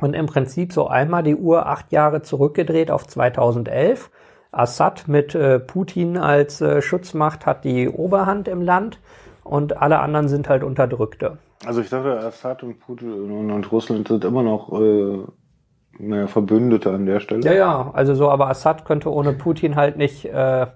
Und 0.00 0.14
im 0.14 0.26
Prinzip 0.26 0.72
so 0.72 0.88
einmal 0.88 1.22
die 1.22 1.36
Uhr 1.36 1.66
acht 1.66 1.92
Jahre 1.92 2.22
zurückgedreht 2.22 2.90
auf 2.90 3.06
2011 3.06 4.10
Assad 4.50 5.08
mit 5.08 5.34
äh, 5.34 5.58
Putin 5.58 6.16
als 6.16 6.60
äh, 6.60 6.80
Schutzmacht 6.80 7.46
hat 7.46 7.64
die 7.64 7.88
Oberhand 7.88 8.48
im 8.48 8.62
Land 8.62 8.98
und 9.44 9.76
alle 9.76 10.00
anderen 10.00 10.28
sind 10.28 10.48
halt 10.48 10.62
Unterdrückte. 10.62 11.38
Also 11.66 11.80
ich 11.80 11.90
dachte, 11.90 12.18
Assad 12.20 12.62
und 12.62 12.78
Putin 12.80 13.30
und, 13.30 13.50
und 13.50 13.72
Russland 13.72 14.08
sind 14.08 14.24
immer 14.24 14.42
noch 14.42 14.72
äh, 14.80 15.18
naja, 15.98 16.26
Verbündete 16.28 16.90
an 16.90 17.06
der 17.06 17.20
Stelle. 17.20 17.42
Ja, 17.42 17.52
ja, 17.52 17.90
also 17.92 18.14
so, 18.14 18.30
aber 18.30 18.48
Assad 18.48 18.84
könnte 18.84 19.12
ohne 19.12 19.32
Putin 19.32 19.76
halt 19.76 19.96
nicht 19.96 20.24
äh, 20.24 20.66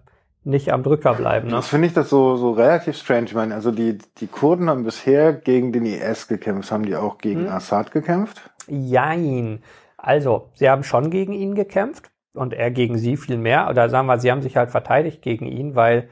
nicht 0.45 0.73
am 0.73 0.83
Drücker 0.83 1.15
bleiben. 1.15 1.49
Ne? 1.49 1.55
Das 1.55 1.69
finde 1.69 1.87
ich 1.87 1.95
das 1.95 2.11
so 2.11 2.37
so 2.37 2.51
relativ 2.51 2.97
strange. 2.97 3.27
Ich 3.27 3.35
meine, 3.35 3.55
also 3.55 3.71
die 3.71 3.99
die 4.19 4.27
Kurden 4.27 4.69
haben 4.69 4.85
bisher 4.85 5.33
gegen 5.33 5.73
den 5.73 5.87
IS 5.87 6.27
gekämpft, 6.27 6.73
haben 6.73 6.85
die 6.85 6.97
auch 6.97 7.19
gegen 7.19 7.47
hm. 7.47 7.53
Assad 7.53 7.93
gekämpft? 7.93 8.51
Jein. 8.67 9.63
Also, 9.97 10.49
sie 10.55 10.69
haben 10.69 10.83
schon 10.83 11.11
gegen 11.11 11.33
ihn 11.33 11.55
gekämpft 11.55 12.12
und 12.35 12.53
er 12.55 12.71
gegen 12.71 12.99
sie 12.99 13.17
viel 13.17 13.39
mehr. 13.39 13.69
Oder 13.71 13.89
sagen 13.89 14.07
wir, 14.07 14.19
sie 14.19 14.31
haben 14.31 14.43
sich 14.43 14.57
halt 14.57 14.71
verteidigt 14.71 15.23
gegen 15.23 15.47
ihn, 15.47 15.75
weil 15.75 16.09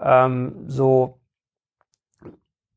ähm, 0.00 0.64
so 0.66 1.20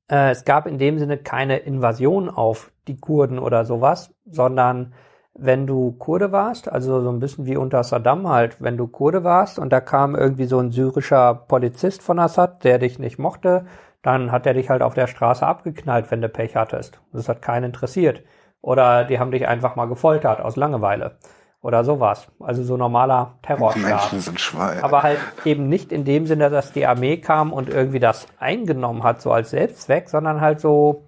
äh, 0.10 0.32
es 0.32 0.46
gab 0.46 0.68
in 0.68 0.78
dem 0.78 1.00
Sinne 1.00 1.18
keine 1.18 1.58
Invasion 1.58 2.30
auf 2.30 2.72
die 2.88 2.98
Kurden 2.98 3.40
oder 3.40 3.66
sowas, 3.66 4.14
sondern 4.26 4.94
wenn 5.34 5.68
du 5.68 5.92
Kurde 5.94 6.32
warst, 6.32 6.72
also 6.72 7.02
so 7.02 7.10
ein 7.10 7.20
bisschen 7.20 7.46
wie 7.46 7.58
unter 7.58 7.84
Saddam 7.84 8.30
halt, 8.30 8.62
wenn 8.62 8.78
du 8.78 8.88
Kurde 8.88 9.24
warst 9.24 9.60
und 9.60 9.74
da 9.74 9.82
kam 9.82 10.16
irgendwie 10.16 10.46
so 10.46 10.60
ein 10.60 10.72
syrischer 10.72 11.36
Polizist 11.36 12.02
von 12.02 12.20
Assad, 12.20 12.64
der 12.64 12.80
dich 12.80 13.00
nicht 13.00 13.20
mochte, 13.20 13.66
dann 14.02 14.32
hat 14.32 14.46
er 14.46 14.54
dich 14.54 14.70
halt 14.70 14.82
auf 14.82 14.94
der 14.94 15.08
Straße 15.08 15.46
abgeknallt, 15.46 16.12
wenn 16.12 16.22
du 16.22 16.30
Pech 16.30 16.56
hattest. 16.56 17.02
Das 17.12 17.28
hat 17.28 17.42
keinen 17.42 17.66
interessiert. 17.66 18.24
Oder 18.62 19.04
die 19.04 19.20
haben 19.20 19.32
dich 19.32 19.48
einfach 19.48 19.76
mal 19.76 19.88
gefoltert 19.88 20.40
aus 20.42 20.56
Langeweile 20.56 21.18
oder 21.66 21.84
sowas. 21.84 22.28
Also 22.40 22.62
so 22.62 22.78
normaler 22.78 23.40
Terrorstaat. 23.42 23.84
Menschen 23.84 24.20
sind 24.20 24.40
Schweine. 24.40 24.84
Aber 24.84 25.02
halt 25.02 25.18
eben 25.46 25.68
nicht 25.68 25.92
in 25.92 26.06
dem 26.06 26.28
Sinne, 26.28 26.52
dass 26.52 26.74
die 26.74 26.86
Armee 26.86 27.18
kam 27.18 27.52
und 27.52 27.70
irgendwie 27.70 28.00
das 28.00 28.28
eingenommen 28.38 29.02
hat, 29.02 29.20
so 29.20 29.32
als 29.32 29.50
Selbstzweck, 29.50 30.08
sondern 30.08 30.42
halt 30.42 30.60
so, 30.60 31.08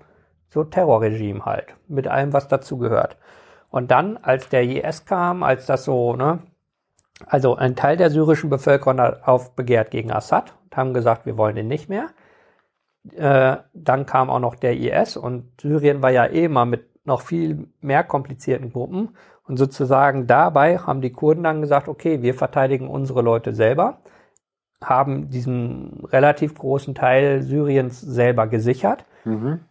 so 0.50 0.64
Terrorregime 0.64 1.46
halt. 1.46 1.76
Mit 1.88 2.08
allem, 2.08 2.34
was 2.34 2.48
dazugehört. 2.48 3.18
Und 3.70 3.92
dann, 3.92 4.18
als 4.18 4.50
der 4.50 4.64
IS 4.64 5.06
kam, 5.06 5.44
als 5.44 5.68
das 5.68 5.84
so, 5.84 6.16
ne, 6.16 6.40
also 7.28 7.56
ein 7.56 7.76
Teil 7.76 7.96
der 7.96 8.10
syrischen 8.10 8.50
Bevölkerung 8.50 9.00
hat 9.00 9.28
aufbegehrt 9.28 9.92
gegen 9.92 10.12
Assad 10.12 10.56
und 10.64 10.76
haben 10.76 10.96
gesagt, 10.96 11.28
wir 11.28 11.38
wollen 11.38 11.56
den 11.56 11.68
nicht 11.68 11.88
mehr. 11.88 12.08
Äh, 13.16 13.58
dann 13.76 14.08
kam 14.08 14.32
auch 14.32 14.40
noch 14.40 14.56
der 14.56 14.76
IS 14.76 15.18
und 15.18 15.52
Syrien 15.62 16.02
war 16.02 16.10
ja 16.10 16.26
eh 16.26 16.46
immer 16.46 16.66
mit 16.66 17.06
noch 17.06 17.22
viel 17.22 17.68
mehr 17.80 18.04
komplizierten 18.04 18.74
Gruppen 18.74 19.16
und 19.48 19.58
sozusagen 19.58 20.28
dabei 20.28 20.78
haben 20.80 21.02
die 21.02 21.12
Kurden 21.12 21.44
dann 21.44 21.62
gesagt, 21.62 21.88
okay, 21.88 22.22
wir 22.22 22.34
verteidigen 22.34 22.88
unsere 22.88 23.22
Leute 23.22 23.54
selber, 23.54 24.00
haben 24.84 25.30
diesen 25.30 26.06
relativ 26.06 26.56
großen 26.56 26.96
Teil 26.96 27.42
Syriens 27.42 28.02
selber 28.02 28.48
gesichert, 28.48 29.06
mhm. 29.26 29.62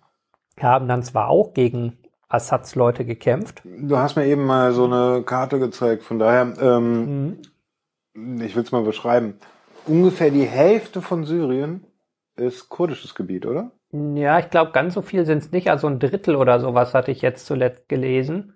haben 0.59 0.89
dann 0.89 1.03
zwar 1.03 1.29
auch 1.29 1.53
gegen 1.55 1.99
Assads 2.29 2.75
Leute 2.75 3.05
gekämpft. 3.05 3.63
Du 3.65 3.97
hast 3.99 4.17
mir 4.17 4.27
eben 4.27 4.45
mal 4.47 4.73
so 4.73 4.85
eine 4.85 5.23
Karte 5.23 5.59
gezeigt, 5.59 6.03
von 6.03 6.19
daher, 6.19 6.53
ähm, 6.61 7.39
mhm. 8.15 8.41
ich 8.41 8.57
will 8.57 8.63
es 8.63 8.73
mal 8.73 8.83
beschreiben. 8.83 9.35
Ungefähr 9.87 10.31
die 10.31 10.47
Hälfte 10.47 11.01
von 11.03 11.25
Syrien 11.25 11.85
ist 12.35 12.69
kurdisches 12.69 13.15
Gebiet, 13.15 13.47
oder? 13.47 13.71
Ja, 13.93 14.39
ich 14.41 14.51
glaube, 14.51 14.73
ganz 14.73 14.95
so 14.95 15.03
viel 15.03 15.25
sind 15.25 15.39
es 15.39 15.53
nicht. 15.53 15.71
Also 15.71 15.87
ein 15.87 16.01
Drittel 16.01 16.35
oder 16.35 16.59
sowas 16.59 16.93
hatte 16.93 17.13
ich 17.13 17.23
jetzt 17.23 17.47
zuletzt 17.47 17.89
gelesen. 17.89 18.56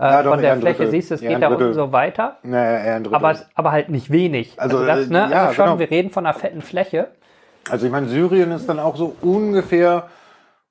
Äh, 0.00 0.04
ja, 0.04 0.22
doch, 0.22 0.30
von 0.30 0.40
der 0.40 0.56
Fläche 0.56 0.86
siehst 0.88 1.10
du, 1.10 1.14
es 1.16 1.20
geht 1.20 1.42
da 1.42 1.48
unten 1.48 1.74
so 1.74 1.92
weiter. 1.92 2.38
Naja, 2.42 2.84
eher 2.84 2.96
ein 2.96 3.04
Drittel. 3.04 3.16
Aber, 3.16 3.38
aber 3.54 3.70
halt 3.70 3.90
nicht 3.90 4.10
wenig. 4.10 4.54
Also, 4.56 4.78
also 4.78 4.86
das, 4.86 5.08
ne? 5.10 5.28
Ja, 5.30 5.42
also 5.42 5.54
schon, 5.54 5.64
genau. 5.66 5.78
wir 5.78 5.90
reden 5.90 6.08
von 6.08 6.24
einer 6.24 6.32
fetten 6.32 6.62
Fläche. 6.62 7.08
Also 7.68 7.84
ich 7.84 7.92
meine, 7.92 8.08
Syrien 8.08 8.50
ist 8.50 8.66
dann 8.66 8.78
auch 8.78 8.96
so 8.96 9.14
ungefähr, 9.20 10.08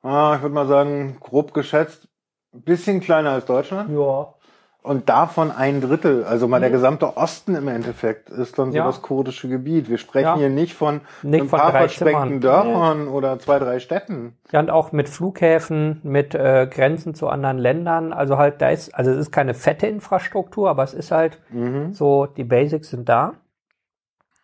ah, 0.01 0.33
ich 0.35 0.41
würde 0.41 0.55
mal 0.55 0.65
sagen, 0.65 1.17
grob 1.19 1.53
geschätzt, 1.53 2.07
ein 2.55 2.63
bisschen 2.63 3.01
kleiner 3.01 3.29
als 3.29 3.45
Deutschland. 3.45 3.91
Ja. 3.91 4.33
Und 4.81 5.09
davon 5.09 5.51
ein 5.51 5.81
Drittel, 5.81 6.23
also 6.23 6.47
mal 6.47 6.57
mhm. 6.57 6.61
der 6.61 6.69
gesamte 6.71 7.17
Osten 7.17 7.53
im 7.55 7.67
Endeffekt, 7.67 8.29
ist 8.29 8.57
dann 8.57 8.71
so 8.71 8.77
ja. 8.77 8.85
das 8.85 9.01
kurdische 9.01 9.49
Gebiet. 9.49 9.89
Wir 9.89 9.97
sprechen 9.97 10.25
ja. 10.25 10.37
hier 10.37 10.49
nicht 10.49 10.73
von 10.73 11.01
nicht 11.21 11.41
ein 11.41 11.49
von 11.49 11.59
paar 11.59 11.71
versprengten 11.71 12.39
Dörfern 12.39 13.05
nee. 13.05 13.11
oder 13.11 13.37
zwei, 13.39 13.59
drei 13.59 13.79
Städten. 13.79 14.37
Ja, 14.51 14.61
und 14.61 14.69
auch 14.69 14.93
mit 14.93 15.09
Flughäfen, 15.09 15.99
mit 16.03 16.33
äh, 16.33 16.65
Grenzen 16.71 17.13
zu 17.13 17.27
anderen 17.27 17.57
Ländern. 17.57 18.13
Also 18.13 18.37
halt, 18.37 18.61
da 18.61 18.69
ist, 18.69 18.95
also 18.95 19.11
es 19.11 19.17
ist 19.17 19.31
keine 19.31 19.53
fette 19.53 19.85
Infrastruktur, 19.85 20.69
aber 20.69 20.83
es 20.83 20.93
ist 20.93 21.11
halt 21.11 21.39
mhm. 21.49 21.93
so, 21.93 22.25
die 22.25 22.45
Basics 22.45 22.89
sind 22.89 23.09
da. 23.09 23.33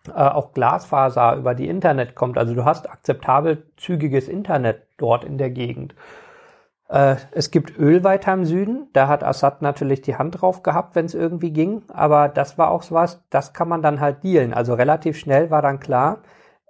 Äh, 0.10 0.12
auch 0.12 0.54
Glasfaser 0.54 1.38
über 1.38 1.56
die 1.56 1.68
Internet 1.68 2.14
kommt. 2.14 2.38
Also 2.38 2.54
du 2.54 2.66
hast 2.66 2.90
akzeptabel 2.90 3.64
zügiges 3.78 4.28
Internet 4.28 4.82
dort 4.98 5.24
in 5.24 5.38
der 5.38 5.50
Gegend. 5.50 5.96
Äh, 6.90 7.16
es 7.32 7.52
gibt 7.52 7.78
Öl 7.78 8.04
weiter 8.04 8.34
im 8.34 8.46
Süden. 8.46 8.88
Da 8.94 9.08
hat 9.08 9.24
Assad 9.24 9.62
natürlich 9.62 10.02
die 10.02 10.16
Hand 10.16 10.42
drauf 10.42 10.64
gehabt, 10.64 10.96
wenn 10.96 11.06
es 11.06 11.14
irgendwie 11.14 11.52
ging. 11.52 11.84
Aber 11.88 12.30
das 12.30 12.58
war 12.58 12.72
auch 12.72 12.84
sowas, 12.84 13.24
das 13.30 13.54
kann 13.54 13.68
man 13.68 13.82
dann 13.82 14.00
halt 14.00 14.24
dealen. 14.24 14.54
Also 14.54 14.74
relativ 14.74 15.18
schnell 15.18 15.50
war 15.50 15.62
dann 15.62 15.80
klar, 15.80 16.20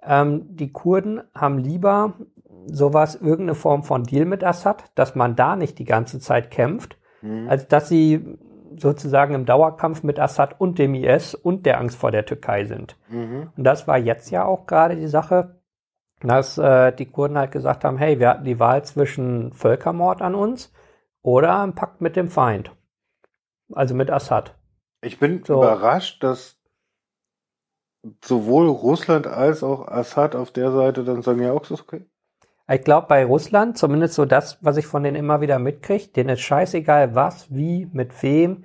ähm, 0.02 0.46
die 0.56 0.72
Kurden 0.72 1.22
haben 1.34 1.58
lieber 1.58 2.14
sowas, 2.66 3.14
irgendeine 3.14 3.54
Form 3.54 3.82
von 3.84 4.04
Deal 4.04 4.24
mit 4.24 4.42
Assad, 4.42 4.84
dass 4.94 5.14
man 5.14 5.36
da 5.36 5.56
nicht 5.56 5.78
die 5.78 5.84
ganze 5.84 6.18
Zeit 6.18 6.50
kämpft, 6.50 6.98
mhm. 7.22 7.48
als 7.48 7.68
dass 7.68 7.88
sie 7.88 8.38
sozusagen 8.76 9.34
im 9.34 9.46
Dauerkampf 9.46 10.02
mit 10.02 10.18
Assad 10.18 10.60
und 10.60 10.78
dem 10.78 10.94
IS 10.94 11.34
und 11.34 11.64
der 11.64 11.78
Angst 11.78 11.96
vor 11.96 12.10
der 12.10 12.26
Türkei 12.26 12.64
sind. 12.64 12.96
Mhm. 13.08 13.50
Und 13.56 13.64
das 13.64 13.86
war 13.88 13.98
jetzt 13.98 14.30
ja 14.30 14.44
auch 14.44 14.66
gerade 14.66 14.96
die 14.96 15.06
Sache, 15.06 15.55
dass 16.28 16.58
äh, 16.58 16.92
die 16.92 17.06
Kurden 17.06 17.38
halt 17.38 17.52
gesagt 17.52 17.84
haben, 17.84 17.98
hey, 17.98 18.18
wir 18.18 18.28
hatten 18.28 18.44
die 18.44 18.58
Wahl 18.58 18.84
zwischen 18.84 19.52
Völkermord 19.52 20.22
an 20.22 20.34
uns 20.34 20.72
oder 21.22 21.60
einem 21.60 21.74
Pakt 21.74 22.00
mit 22.00 22.16
dem 22.16 22.28
Feind. 22.28 22.70
Also 23.72 23.94
mit 23.94 24.10
Assad. 24.10 24.54
Ich 25.02 25.18
bin 25.18 25.42
so. 25.44 25.54
überrascht, 25.54 26.22
dass 26.22 26.58
sowohl 28.24 28.68
Russland 28.68 29.26
als 29.26 29.62
auch 29.62 29.88
Assad 29.88 30.36
auf 30.36 30.50
der 30.50 30.70
Seite 30.70 31.04
dann 31.04 31.22
sagen, 31.22 31.42
ja, 31.42 31.52
auch 31.52 31.68
ist 31.70 31.80
okay. 31.80 32.06
Ich 32.68 32.82
glaube, 32.82 33.06
bei 33.06 33.24
Russland, 33.24 33.78
zumindest 33.78 34.14
so 34.14 34.24
das, 34.24 34.58
was 34.60 34.76
ich 34.76 34.86
von 34.86 35.02
denen 35.02 35.16
immer 35.16 35.40
wieder 35.40 35.58
mitkriege, 35.58 36.08
denen 36.08 36.30
ist 36.30 36.40
scheißegal, 36.40 37.14
was, 37.14 37.52
wie, 37.54 37.88
mit 37.92 38.22
wem. 38.22 38.64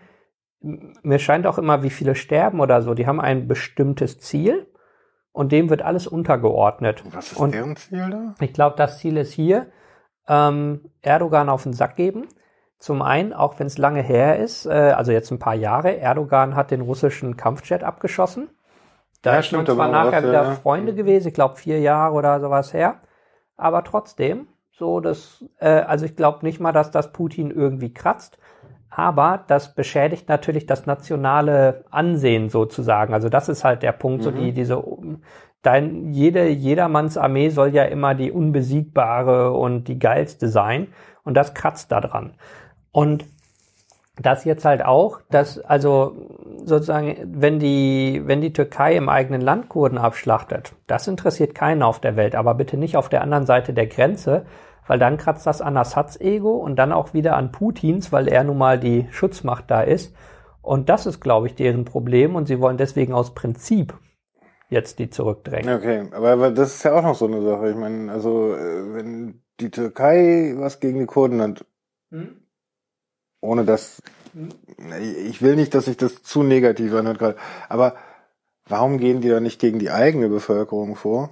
Mir 0.59 1.19
scheint 1.19 1.45
auch 1.45 1.57
immer, 1.57 1.83
wie 1.83 1.89
viele 1.91 2.15
sterben 2.15 2.59
oder 2.59 2.81
so. 2.81 2.93
Die 2.93 3.05
haben 3.05 3.21
ein 3.21 3.47
bestimmtes 3.47 4.19
Ziel 4.19 4.67
und 5.33 5.51
dem 5.51 5.69
wird 5.69 5.81
alles 5.81 6.07
untergeordnet. 6.07 7.03
Was 7.13 7.31
ist 7.31 7.37
und 7.37 7.53
deren 7.53 7.75
Ziel 7.75 8.09
da? 8.09 8.35
Ich 8.39 8.53
glaube, 8.53 8.75
das 8.77 8.99
Ziel 8.99 9.17
ist 9.17 9.33
hier, 9.33 9.67
ähm, 10.27 10.81
Erdogan 11.01 11.49
auf 11.49 11.63
den 11.63 11.73
Sack 11.73 11.95
geben. 11.95 12.27
Zum 12.79 13.01
einen, 13.01 13.31
auch 13.31 13.59
wenn 13.59 13.67
es 13.67 13.77
lange 13.77 14.01
her 14.01 14.39
ist, 14.39 14.65
äh, 14.65 14.71
also 14.71 15.11
jetzt 15.11 15.31
ein 15.31 15.39
paar 15.39 15.53
Jahre, 15.53 15.97
Erdogan 15.97 16.55
hat 16.55 16.71
den 16.71 16.81
russischen 16.81 17.37
Kampfjet 17.37 17.83
abgeschossen. 17.83 18.49
Da 19.21 19.35
ja, 19.35 19.43
stimmt, 19.43 19.67
zwar 19.67 19.89
nachher 19.89 20.23
wieder 20.23 20.43
ja. 20.43 20.55
Freunde 20.55 20.95
gewesen, 20.95 21.27
ich 21.27 21.33
glaube 21.35 21.55
vier 21.55 21.79
Jahre 21.79 22.15
oder 22.15 22.39
sowas 22.39 22.73
her. 22.73 23.01
Aber 23.55 23.83
trotzdem, 23.83 24.47
so 24.71 24.99
das, 24.99 25.45
äh, 25.59 25.69
also 25.69 26.05
ich 26.05 26.15
glaube 26.15 26.39
nicht 26.43 26.59
mal, 26.59 26.71
dass 26.71 26.89
das 26.89 27.11
Putin 27.11 27.51
irgendwie 27.51 27.93
kratzt. 27.93 28.39
Aber 28.93 29.45
das 29.47 29.73
beschädigt 29.73 30.27
natürlich 30.27 30.65
das 30.65 30.85
nationale 30.85 31.85
Ansehen 31.89 32.49
sozusagen. 32.49 33.13
Also 33.13 33.29
das 33.29 33.47
ist 33.47 33.63
halt 33.63 33.83
der 33.83 33.93
Punkt, 33.93 34.19
mhm. 34.19 34.23
so 34.23 34.31
die, 34.31 34.51
diese, 34.51 34.83
dein, 35.61 36.11
jede, 36.11 36.49
jedermanns 36.49 37.17
Armee 37.17 37.49
soll 37.49 37.73
ja 37.73 37.85
immer 37.85 38.15
die 38.15 38.31
unbesiegbare 38.31 39.53
und 39.53 39.87
die 39.87 39.97
geilste 39.97 40.49
sein. 40.49 40.89
Und 41.23 41.35
das 41.35 41.53
kratzt 41.53 41.91
da 41.93 42.01
dran. 42.01 42.33
Und 42.91 43.25
das 44.19 44.43
jetzt 44.43 44.65
halt 44.65 44.83
auch, 44.83 45.21
dass, 45.29 45.57
also 45.59 46.27
sozusagen, 46.65 47.15
wenn 47.25 47.59
die, 47.59 48.21
wenn 48.25 48.41
die 48.41 48.51
Türkei 48.51 48.97
im 48.97 49.07
eigenen 49.07 49.39
Land 49.39 49.69
Kurden 49.69 49.97
abschlachtet, 49.97 50.73
das 50.87 51.07
interessiert 51.07 51.55
keinen 51.55 51.81
auf 51.81 51.99
der 52.01 52.17
Welt, 52.17 52.35
aber 52.35 52.55
bitte 52.55 52.75
nicht 52.75 52.97
auf 52.97 53.07
der 53.07 53.21
anderen 53.21 53.45
Seite 53.45 53.73
der 53.73 53.87
Grenze, 53.87 54.45
weil 54.91 54.99
dann 54.99 55.15
kratzt 55.15 55.47
das 55.47 55.61
an 55.61 55.77
Assads 55.77 56.19
Ego 56.19 56.57
und 56.57 56.75
dann 56.75 56.91
auch 56.91 57.13
wieder 57.13 57.37
an 57.37 57.53
Putins, 57.53 58.11
weil 58.11 58.27
er 58.27 58.43
nun 58.43 58.57
mal 58.57 58.77
die 58.77 59.07
Schutzmacht 59.11 59.71
da 59.71 59.83
ist. 59.83 60.13
Und 60.61 60.89
das 60.89 61.05
ist, 61.05 61.21
glaube 61.21 61.47
ich, 61.47 61.55
deren 61.55 61.85
Problem 61.85 62.35
und 62.35 62.45
sie 62.45 62.59
wollen 62.59 62.75
deswegen 62.75 63.13
aus 63.13 63.33
Prinzip 63.33 63.93
jetzt 64.67 64.99
die 64.99 65.09
zurückdrängen. 65.09 65.73
Okay, 65.77 66.09
aber, 66.11 66.31
aber 66.31 66.51
das 66.51 66.75
ist 66.75 66.83
ja 66.83 66.93
auch 66.93 67.03
noch 67.03 67.15
so 67.15 67.25
eine 67.25 67.41
Sache. 67.41 67.69
Ich 67.69 67.77
meine, 67.77 68.11
also 68.11 68.53
äh, 68.53 68.93
wenn 68.93 69.41
die 69.61 69.71
Türkei 69.71 70.55
was 70.57 70.81
gegen 70.81 70.99
die 70.99 71.05
Kurden 71.05 71.41
hat, 71.41 71.65
hm? 72.09 72.41
ohne 73.39 73.63
dass 73.63 74.03
hm? 74.33 74.49
ich 75.25 75.41
will 75.41 75.55
nicht, 75.55 75.73
dass 75.73 75.85
sich 75.85 75.95
das 75.95 76.21
zu 76.21 76.43
negativ 76.43 76.93
anhört 76.93 77.19
gerade, 77.19 77.37
aber 77.69 77.95
warum 78.67 78.97
gehen 78.97 79.21
die 79.21 79.29
da 79.29 79.39
nicht 79.39 79.61
gegen 79.61 79.79
die 79.79 79.91
eigene 79.91 80.27
Bevölkerung 80.27 80.97
vor? 80.97 81.29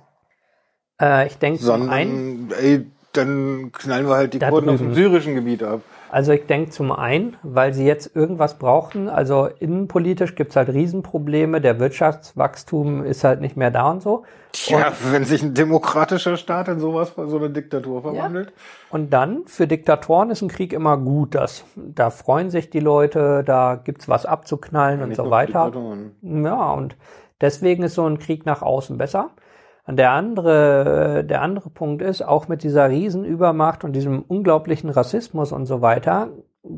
Äh, 1.01 1.28
ich 1.28 1.38
denke, 1.39 1.62
sondern 1.62 2.51
ey, 2.51 2.86
dann 3.14 3.72
knallen 3.72 4.07
wir 4.07 4.16
halt 4.16 4.34
die 4.34 4.39
Kurden 4.39 4.70
aus 4.70 4.80
dem 4.80 4.93
syrischen 4.93 5.36
Gebiet 5.36 5.64
ab. 5.64 5.82
Also 6.12 6.32
ich 6.32 6.47
denke 6.47 6.72
zum 6.72 6.91
einen, 6.91 7.38
weil 7.43 7.74
sie 7.74 7.86
jetzt 7.86 8.16
irgendwas 8.16 8.57
brauchten, 8.57 9.10
also 9.10 9.47
innenpolitisch 9.60 10.34
gibt's 10.34 10.55
halt 10.55 10.70
Riesenprobleme, 10.70 11.62
der 11.62 11.80
Wirtschaftswachstum 11.80 13.03
ist 13.03 13.24
halt 13.24 13.41
nicht 13.41 13.55
mehr 13.55 13.70
da 13.70 13.91
und 13.91 14.01
so. 14.01 14.24
Tja, 14.51 14.88
und, 14.88 15.14
wenn 15.14 15.24
sich 15.26 15.43
ein 15.43 15.53
demokratischer 15.53 16.36
Staat 16.38 16.68
in 16.68 16.80
sowas, 16.80 17.14
so 17.16 17.38
eine 17.38 17.51
Diktatur 17.51 18.01
verwandelt. 18.01 18.47
Ja. 18.47 18.53
Und 18.89 19.14
dann, 19.14 19.43
für 19.45 19.68
Diktatoren 19.68 20.32
ist 20.32 20.41
ein 20.41 20.47
Krieg 20.47 20.74
immer 20.74 20.97
gut, 20.97 21.36
das, 21.36 21.64
da 21.76 22.10
freuen 22.10 22.49
sich 22.49 22.72
die 22.72 22.80
Leute, 22.80 23.43
da 23.45 23.76
gibt's 23.76 24.10
was 24.10 24.26
abzuknallen 24.26 24.99
ja, 24.99 25.05
und 25.05 25.16
so 25.16 25.30
weiter. 25.30 25.72
Ja, 26.24 26.72
und 26.72 26.95
deswegen 27.39 27.84
ist 27.84 27.93
so 27.93 28.07
ein 28.07 28.18
Krieg 28.18 28.47
nach 28.47 28.64
außen 28.64 28.97
besser. 28.97 29.30
Und 29.86 29.97
der 29.97 30.11
andere, 30.11 31.23
der 31.27 31.41
andere 31.41 31.69
Punkt 31.69 32.01
ist, 32.01 32.21
auch 32.21 32.47
mit 32.47 32.63
dieser 32.63 32.89
Riesenübermacht 32.89 33.84
und 33.84 33.93
diesem 33.93 34.21
unglaublichen 34.21 34.89
Rassismus 34.89 35.51
und 35.51 35.65
so 35.65 35.82
weiter, 35.82 36.30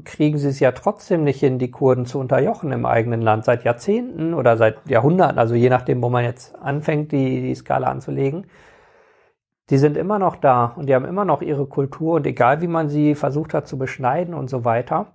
kriegen 0.05 0.37
sie 0.37 0.49
es 0.49 0.59
ja 0.59 0.71
trotzdem 0.71 1.23
nicht 1.23 1.39
hin, 1.39 1.59
die 1.59 1.71
Kurden 1.71 2.05
zu 2.05 2.19
unterjochen 2.19 2.71
im 2.71 2.85
eigenen 2.85 3.21
Land 3.21 3.45
seit 3.45 3.63
Jahrzehnten 3.63 4.33
oder 4.33 4.55
seit 4.55 4.87
Jahrhunderten, 4.87 5.39
also 5.39 5.55
je 5.55 5.69
nachdem, 5.69 6.01
wo 6.01 6.09
man 6.09 6.23
jetzt 6.23 6.55
anfängt, 6.55 7.11
die, 7.11 7.41
die 7.41 7.55
Skala 7.55 7.87
anzulegen. 7.87 8.45
Die 9.69 9.77
sind 9.77 9.97
immer 9.97 10.19
noch 10.19 10.35
da 10.35 10.73
und 10.75 10.87
die 10.87 10.95
haben 10.95 11.05
immer 11.05 11.25
noch 11.25 11.41
ihre 11.41 11.65
Kultur 11.65 12.15
und 12.15 12.27
egal 12.27 12.61
wie 12.61 12.67
man 12.67 12.89
sie 12.89 13.15
versucht 13.15 13.53
hat 13.53 13.67
zu 13.67 13.77
beschneiden 13.77 14.33
und 14.33 14.49
so 14.49 14.65
weiter. 14.65 15.13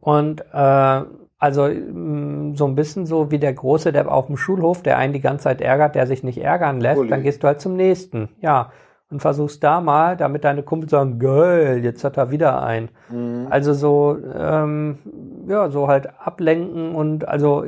Und 0.00 0.40
äh, 0.52 1.02
also 1.44 1.68
mm, 1.68 2.54
so 2.56 2.64
ein 2.66 2.74
bisschen 2.74 3.04
so 3.04 3.30
wie 3.30 3.38
der 3.38 3.52
Große, 3.52 3.92
der 3.92 4.10
auf 4.10 4.28
dem 4.28 4.38
Schulhof, 4.38 4.82
der 4.82 4.96
einen 4.96 5.12
die 5.12 5.20
ganze 5.20 5.44
Zeit 5.44 5.60
ärgert, 5.60 5.94
der 5.94 6.06
sich 6.06 6.24
nicht 6.24 6.38
ärgern 6.38 6.80
lässt, 6.80 7.00
Uli. 7.00 7.10
dann 7.10 7.22
gehst 7.22 7.42
du 7.42 7.48
halt 7.48 7.60
zum 7.60 7.76
nächsten. 7.76 8.30
Ja. 8.40 8.72
Und 9.10 9.20
versuchst 9.20 9.62
da 9.62 9.82
mal, 9.82 10.16
damit 10.16 10.44
deine 10.44 10.62
Kumpel 10.62 10.88
sagen, 10.88 11.18
geil, 11.18 11.84
jetzt 11.84 12.02
hat 12.02 12.16
er 12.16 12.30
wieder 12.30 12.62
ein. 12.62 12.88
Mhm. 13.10 13.46
Also 13.50 13.74
so, 13.74 14.16
ähm, 14.34 14.98
ja, 15.46 15.68
so 15.68 15.86
halt 15.86 16.08
ablenken 16.18 16.94
und 16.94 17.28
also 17.28 17.64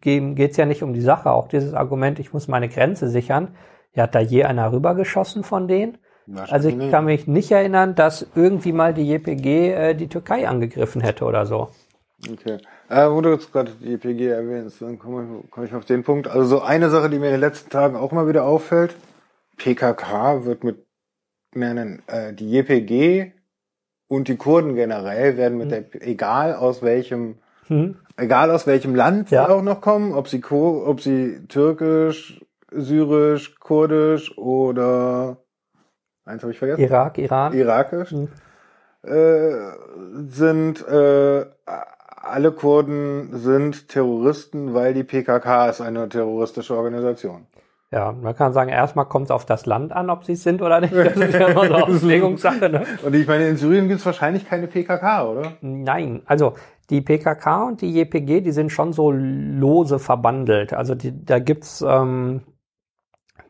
geht's 0.00 0.56
ja 0.56 0.66
nicht 0.66 0.82
um 0.82 0.92
die 0.92 1.00
Sache. 1.00 1.30
Auch 1.30 1.46
dieses 1.46 1.72
Argument, 1.72 2.18
ich 2.18 2.32
muss 2.32 2.48
meine 2.48 2.68
Grenze 2.68 3.08
sichern. 3.08 3.48
Ja, 3.94 4.02
hat 4.02 4.16
da 4.16 4.20
je 4.20 4.42
einer 4.42 4.72
rübergeschossen 4.72 5.44
von 5.44 5.68
denen? 5.68 5.98
Also 6.48 6.68
ich 6.68 6.90
kann 6.90 7.04
mich 7.04 7.28
nicht 7.28 7.50
erinnern, 7.50 7.94
dass 7.94 8.26
irgendwie 8.34 8.72
mal 8.72 8.92
die 8.92 9.08
JPG 9.08 9.72
äh, 9.72 9.94
die 9.94 10.08
Türkei 10.08 10.48
angegriffen 10.48 11.00
hätte 11.00 11.24
oder 11.24 11.46
so. 11.46 11.68
Okay. 12.30 12.58
Äh, 12.90 13.08
wo 13.08 13.20
du 13.20 13.30
jetzt 13.30 13.52
gerade 13.52 13.70
die 13.80 13.94
EPG 13.94 14.26
erwähnst, 14.26 14.82
dann 14.82 14.98
komme 14.98 15.22
ich, 15.22 15.50
komm 15.52 15.64
ich 15.64 15.72
auf 15.74 15.84
den 15.84 16.02
Punkt. 16.02 16.26
Also 16.26 16.44
so 16.44 16.60
eine 16.60 16.90
Sache, 16.90 17.08
die 17.08 17.20
mir 17.20 17.26
in 17.26 17.34
den 17.34 17.40
letzten 17.40 17.70
Tagen 17.70 17.94
auch 17.94 18.10
mal 18.10 18.26
wieder 18.26 18.44
auffällt, 18.44 18.96
PKK 19.58 20.44
wird 20.44 20.64
mit 20.64 20.84
mehreren, 21.54 22.02
äh, 22.08 22.32
die 22.32 22.50
JPG 22.50 23.32
und 24.08 24.26
die 24.26 24.36
Kurden 24.36 24.74
generell 24.74 25.36
werden 25.36 25.56
mit 25.56 25.70
hm. 25.70 25.86
der, 25.92 26.08
egal 26.08 26.56
aus 26.56 26.82
welchem, 26.82 27.38
hm. 27.68 27.96
egal 28.16 28.50
aus 28.50 28.66
welchem 28.66 28.96
Land 28.96 29.30
ja. 29.30 29.46
sie 29.46 29.52
auch 29.52 29.62
noch 29.62 29.80
kommen, 29.80 30.12
ob 30.12 30.26
sie, 30.26 30.42
ob 30.50 31.00
sie 31.00 31.46
türkisch, 31.46 32.44
syrisch, 32.72 33.54
kurdisch 33.60 34.36
oder 34.36 35.36
eins 36.24 36.42
habe 36.42 36.52
ich 36.52 36.58
vergessen. 36.58 36.82
Irak, 36.82 37.18
Iran. 37.18 37.52
Irakisch. 37.52 38.10
Hm. 38.10 38.28
Äh, 39.02 39.52
sind 40.28 40.86
äh, 40.88 41.46
alle 42.20 42.52
Kurden 42.52 43.30
sind 43.32 43.88
Terroristen, 43.88 44.74
weil 44.74 44.94
die 44.94 45.04
PKK 45.04 45.70
ist 45.70 45.80
eine 45.80 46.08
terroristische 46.08 46.76
Organisation. 46.76 47.46
Ja, 47.92 48.12
man 48.12 48.36
kann 48.36 48.52
sagen, 48.52 48.70
erstmal 48.70 49.06
kommt 49.06 49.26
es 49.26 49.30
auf 49.32 49.46
das 49.46 49.66
Land 49.66 49.90
an, 49.90 50.10
ob 50.10 50.24
sie 50.24 50.34
es 50.34 50.44
sind 50.44 50.62
oder 50.62 50.80
nicht. 50.80 50.94
Das 50.94 51.16
ist 51.16 51.34
ja 51.34 51.48
immer 51.48 51.66
so 51.66 51.74
Auslegungssache. 51.86 52.68
Ne? 52.68 52.86
Und 53.04 53.14
ich 53.14 53.26
meine, 53.26 53.48
in 53.48 53.56
Syrien 53.56 53.88
gibt 53.88 53.98
es 53.98 54.06
wahrscheinlich 54.06 54.46
keine 54.46 54.68
PKK, 54.68 55.24
oder? 55.24 55.52
Nein, 55.60 56.22
also 56.26 56.54
die 56.88 57.00
PKK 57.00 57.64
und 57.64 57.80
die 57.80 57.92
JPG, 57.92 58.42
die 58.42 58.52
sind 58.52 58.70
schon 58.70 58.92
so 58.92 59.10
lose 59.10 59.98
verbandelt. 59.98 60.72
Also 60.72 60.94
die, 60.94 61.24
da 61.24 61.40
gibt's 61.40 61.84
ähm, 61.86 62.42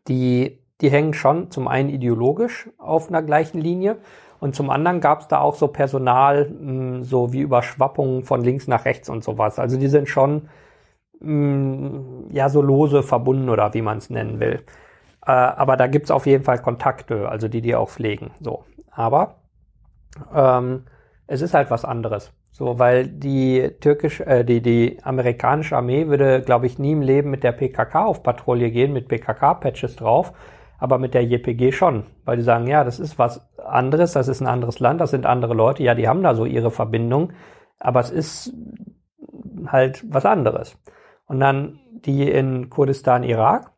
die, 0.09 0.65
die 0.81 0.91
hängen 0.91 1.13
schon 1.13 1.51
zum 1.51 1.69
einen 1.69 1.91
ideologisch 1.91 2.71
auf 2.79 3.09
einer 3.09 3.23
gleichen 3.23 3.61
Linie 3.61 3.99
und 4.41 4.55
zum 4.55 4.71
anderen 4.71 5.01
gab 5.01 5.21
es 5.21 5.29
da 5.29 5.41
auch 5.41 5.55
so 5.55 5.69
Personal, 5.69 6.47
mh, 6.47 6.59
hm, 6.59 7.05
so 7.05 7.33
wie 7.33 7.41
Überschwappungen 7.41 8.25
von 8.25 8.43
links 8.43 8.67
nach 8.67 8.87
rechts 8.87 9.09
und 9.09 9.23
sowas. 9.23 9.59
Also 9.59 9.79
die 9.79 9.89
sind 9.89 10.09
schon 10.09 10.49
mh, 11.21 11.29
hm, 11.29 12.27
ja 12.31 12.49
so 12.49 12.63
lose 12.63 13.03
verbunden 13.03 13.51
oder 13.51 13.73
wie 13.75 13.83
man 13.83 13.99
es 13.99 14.11
nennen 14.11 14.41
will. 14.41 14.65
Äh, 15.27 15.33
aber 15.33 15.77
da 15.77 15.87
gibt's 15.87 16.11
auf 16.11 16.27
jeden 16.27 16.45
Fall 16.45 16.59
Kontakte, 16.61 17.29
also 17.29 17.49
die 17.49 17.61
die 17.61 17.75
auch 17.75 17.91
pflegen. 17.91 18.31
So, 18.41 18.65
aber 18.91 19.37
ähm, 20.35 20.85
es 21.27 21.43
ist 21.43 21.55
halt 21.55 21.71
was 21.71 21.85
anderes. 21.85 22.33
So, 22.53 22.79
weil 22.79 23.07
die 23.07 23.71
türkisch, 23.81 24.21
äh, 24.21 24.45
die 24.45 24.61
die 24.63 24.99
amerikanische 25.03 25.77
Armee 25.77 26.09
würde, 26.09 26.43
glaube 26.43 26.67
ich, 26.67 26.79
nie 26.79 26.93
im 26.93 27.03
Leben 27.03 27.31
mit 27.31 27.45
der 27.45 27.53
PKK 27.53 28.07
auf 28.07 28.23
Patrouille 28.23 28.71
gehen 28.71 28.93
mit 28.93 29.09
PKK-Patches 29.09 29.97
drauf 29.97 30.33
aber 30.81 30.99
mit 30.99 31.15
der 31.15 31.25
JPG 31.25 31.73
schon, 31.73 32.07
weil 32.27 32.39
die 32.39 32.45
sagen, 32.45 32.67
ja, 32.69 32.85
das 32.85 33.01
ist 33.01 33.19
was 33.19 33.43
anderes, 33.59 34.13
das 34.15 34.29
ist 34.29 34.43
ein 34.43 34.49
anderes 34.49 34.81
Land, 34.81 35.01
das 35.03 35.13
sind 35.13 35.27
andere 35.27 35.55
Leute, 35.55 35.85
ja, 35.85 35.95
die 35.97 36.09
haben 36.09 36.23
da 36.25 36.35
so 36.37 36.47
ihre 36.47 36.73
Verbindung, 36.73 37.33
aber 37.81 38.01
es 38.01 38.11
ist 38.11 38.55
halt 39.67 40.05
was 40.13 40.27
anderes. 40.27 40.79
Und 41.27 41.41
dann 41.41 41.81
die 42.05 42.31
in 42.31 42.71
Kurdistan, 42.71 43.23
Irak, 43.25 43.73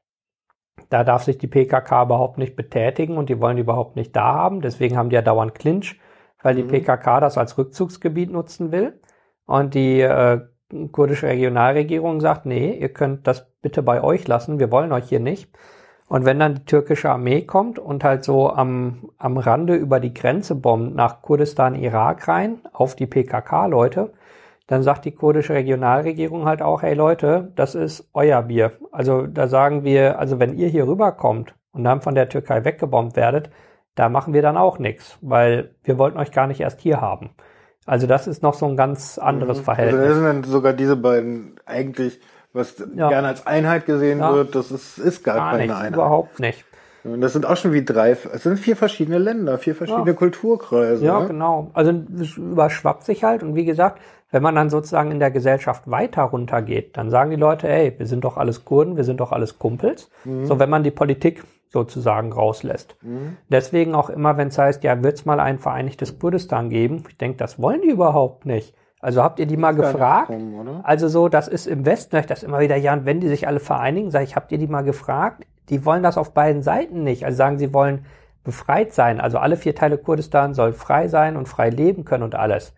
Da 0.91 1.05
darf 1.05 1.25
sich 1.25 1.39
die 1.39 1.47
PKK 1.49 2.05
überhaupt 2.05 2.39
nicht 2.39 2.57
betätigen 2.57 3.17
und 3.17 3.29
die 3.29 3.41
wollen 3.41 3.57
die 3.57 3.63
überhaupt 3.63 3.97
nicht 3.97 4.15
da 4.17 4.35
haben. 4.35 4.61
Deswegen 4.61 4.97
haben 4.97 5.11
die 5.11 5.15
ja 5.17 5.23
dauernd 5.23 5.55
Clinch, 5.55 5.99
weil 6.43 6.55
die 6.55 6.65
Mhm. 6.65 6.69
PKK 6.69 7.21
das 7.21 7.39
als 7.39 7.59
Rückzugsgebiet 7.59 8.31
nutzen 8.31 8.73
will. 8.73 9.01
Und 9.47 9.75
die 9.75 10.01
äh, 10.01 10.41
kurdische 10.93 11.29
Regionalregierung 11.29 12.21
sagt, 12.21 12.47
nee, 12.47 12.75
ihr 12.79 12.93
könnt 12.93 13.27
das 13.27 13.51
bitte 13.63 13.83
bei 13.83 14.03
euch 14.03 14.27
lassen, 14.29 14.59
wir 14.59 14.71
wollen 14.71 14.93
euch 14.93 15.09
hier 15.09 15.21
nicht. 15.21 15.51
Und 16.13 16.27
wenn 16.27 16.39
dann 16.39 16.57
die 16.57 16.65
türkische 16.67 17.09
Armee 17.09 17.41
kommt 17.41 17.79
und 17.79 18.05
halt 18.05 18.23
so 18.23 18.51
am, 18.51 19.09
am 19.17 19.39
Rande 19.39 19.77
über 19.77 19.99
die 19.99 20.13
Grenze 20.13 20.55
bombt 20.55 20.95
nach 20.95 21.23
Kurdistan, 21.23 21.75
Irak 21.75 22.29
rein, 22.29 22.59
auf 22.75 22.95
die 22.95 23.07
PKK-Leute, 23.07 24.13
dann 24.67 24.83
sagt 24.83 25.07
die 25.07 25.13
kurdische 25.13 25.55
Regionalregierung 25.55 26.45
halt 26.45 26.61
auch, 26.61 26.83
hey 26.83 26.93
Leute, 26.93 27.51
das 27.57 27.75
ist 27.75 28.11
euer 28.13 28.43
Bier. 28.43 28.73
Also 28.91 29.27
da 29.27 29.49
sagen 29.49 29.85
wir, 29.85 30.19
also 30.19 30.39
wenn 30.39 30.53
ihr 30.53 30.69
hier 30.69 30.87
rüberkommt 30.87 31.55
und 31.73 31.83
dann 31.85 32.03
von 32.03 32.15
der 32.15 32.29
Türkei 32.29 32.63
weggebombt 32.63 33.17
werdet, 33.17 33.49
da 33.95 34.11
machen 34.11 34.35
wir 34.35 34.43
dann 34.43 34.59
auch 34.59 34.79
nichts, 34.79 35.17
weil 35.23 35.75
wir 35.83 35.97
wollten 35.97 36.19
euch 36.19 36.31
gar 36.31 36.47
nicht 36.47 36.61
erst 36.61 36.83
hier 36.83 37.01
haben. 37.01 37.31
Also 37.87 38.07
das 38.07 38.27
ist 38.27 38.43
noch 38.43 38.53
so 38.53 38.67
ein 38.67 38.77
ganz 38.77 39.17
anderes 39.17 39.61
Also 39.61 39.63
Verhältnis. 39.63 40.09
das 40.09 40.15
sind 40.17 40.25
dann 40.25 40.45
sogar 40.45 40.75
diese 40.75 40.97
beiden 40.97 41.59
eigentlich, 41.65 42.21
was 42.53 42.77
Ja. 42.95 43.09
gerne 43.09 43.29
als 43.29 43.47
Einheit 43.47 43.87
gesehen 43.87 44.19
Ja. 44.21 44.35
wird, 44.35 44.55
das 44.55 44.71
ist, 44.71 44.99
ist 44.99 45.25
gar, 45.25 45.37
Gar 45.37 45.51
keine 45.53 45.63
nicht, 45.65 45.75
Einheit. 45.75 45.93
überhaupt 45.95 46.41
nicht. 46.41 46.65
Und 47.05 47.21
das 47.21 47.33
sind 47.33 47.47
auch 47.47 47.57
schon 47.57 47.73
wie 47.73 47.85
drei, 47.85 48.11
es 48.13 48.43
sind 48.45 48.59
vier 48.59 48.77
verschiedene 48.77 49.19
Länder, 49.19 49.59
vier 49.59 49.75
verschiedene 49.75 50.07
Ja. 50.11 50.13
Kulturkreise. 50.13 51.05
Ja, 51.05 51.21
ne? 51.21 51.27
genau. 51.27 51.71
Also 51.75 51.93
es 52.21 52.37
überschwappt 52.37 53.05
sich 53.05 53.25
halt 53.25 53.43
und 53.43 53.57
wie 53.57 53.65
gesagt, 53.65 54.01
wenn 54.31 54.43
man 54.43 54.55
dann 54.55 54.71
sozusagen 54.71 55.11
in 55.11 55.19
der 55.19 55.31
Gesellschaft 55.31 55.91
weiter 55.91 56.23
runtergeht, 56.23 56.97
dann 56.97 57.11
sagen 57.11 57.31
die 57.31 57.37
Leute, 57.37 57.69
ey, 57.69 57.95
wir 57.99 58.07
sind 58.07 58.25
doch 58.25 58.37
alles 58.39 58.65
Kurden, 58.65 58.97
wir 58.97 59.05
sind 59.05 59.21
doch 59.21 59.31
alles 59.33 59.59
Kumpels. 59.59 60.11
So, 60.45 60.59
wenn 60.59 60.71
man 60.71 60.85
die 60.85 60.91
Politik 60.91 61.45
sozusagen 61.69 62.33
rauslässt. 62.33 62.97
Deswegen 63.51 63.95
auch 63.95 64.09
immer, 64.09 64.37
wenn 64.37 64.49
es 64.49 64.57
heißt, 64.59 64.85
ja, 64.85 65.03
wird 65.03 65.15
es 65.19 65.25
mal 65.27 65.41
ein 65.41 65.59
vereinigtes 65.59 66.19
Kurdistan 66.19 66.71
geben? 66.71 67.03
Ich 67.09 67.17
denke, 67.19 67.37
das 67.39 67.61
wollen 67.61 67.83
die 67.83 67.91
überhaupt 67.91 68.47
nicht. 68.47 68.75
Also 69.03 69.23
habt 69.23 69.41
ihr 69.41 69.47
die 69.47 69.57
mal 69.57 69.75
gefragt? 69.75 70.29
kommen, 70.29 70.55
oder? 70.55 70.81
Also 70.85 71.09
so, 71.09 71.29
das 71.29 71.49
ist 71.49 71.67
im 71.67 71.85
Westen, 71.85 72.17
ich 72.17 72.27
das 72.27 72.45
immer 72.45 72.61
wieder, 72.61 72.77
ja, 72.77 72.93
und 72.93 73.05
wenn 73.05 73.21
die 73.21 73.29
sich 73.29 73.49
alle 73.49 73.59
vereinigen, 73.59 74.13
sage 74.13 74.25
ich, 74.25 74.37
habt 74.37 74.53
ihr 74.53 74.59
die 74.59 74.69
mal 74.69 74.83
gefragt? 74.83 75.45
Die 75.69 75.85
wollen 75.85 76.05
das 76.05 76.17
auf 76.17 76.33
beiden 76.33 76.63
Seiten 76.63 77.03
nicht. 77.03 77.25
Also 77.25 77.37
sagen, 77.37 77.59
sie 77.59 77.75
wollen 77.75 78.07
befreit 78.45 78.93
sein. 78.93 79.21
Also 79.21 79.39
alle 79.39 79.57
vier 79.57 79.75
Teile 79.75 79.99
Kurdistan 79.99 80.55
sollen 80.55 80.73
frei 80.73 81.09
sein 81.09 81.37
und 81.37 81.49
frei 81.49 81.71
leben 81.71 82.05
können 82.05 82.23
und 82.23 82.37
alles. 82.37 82.75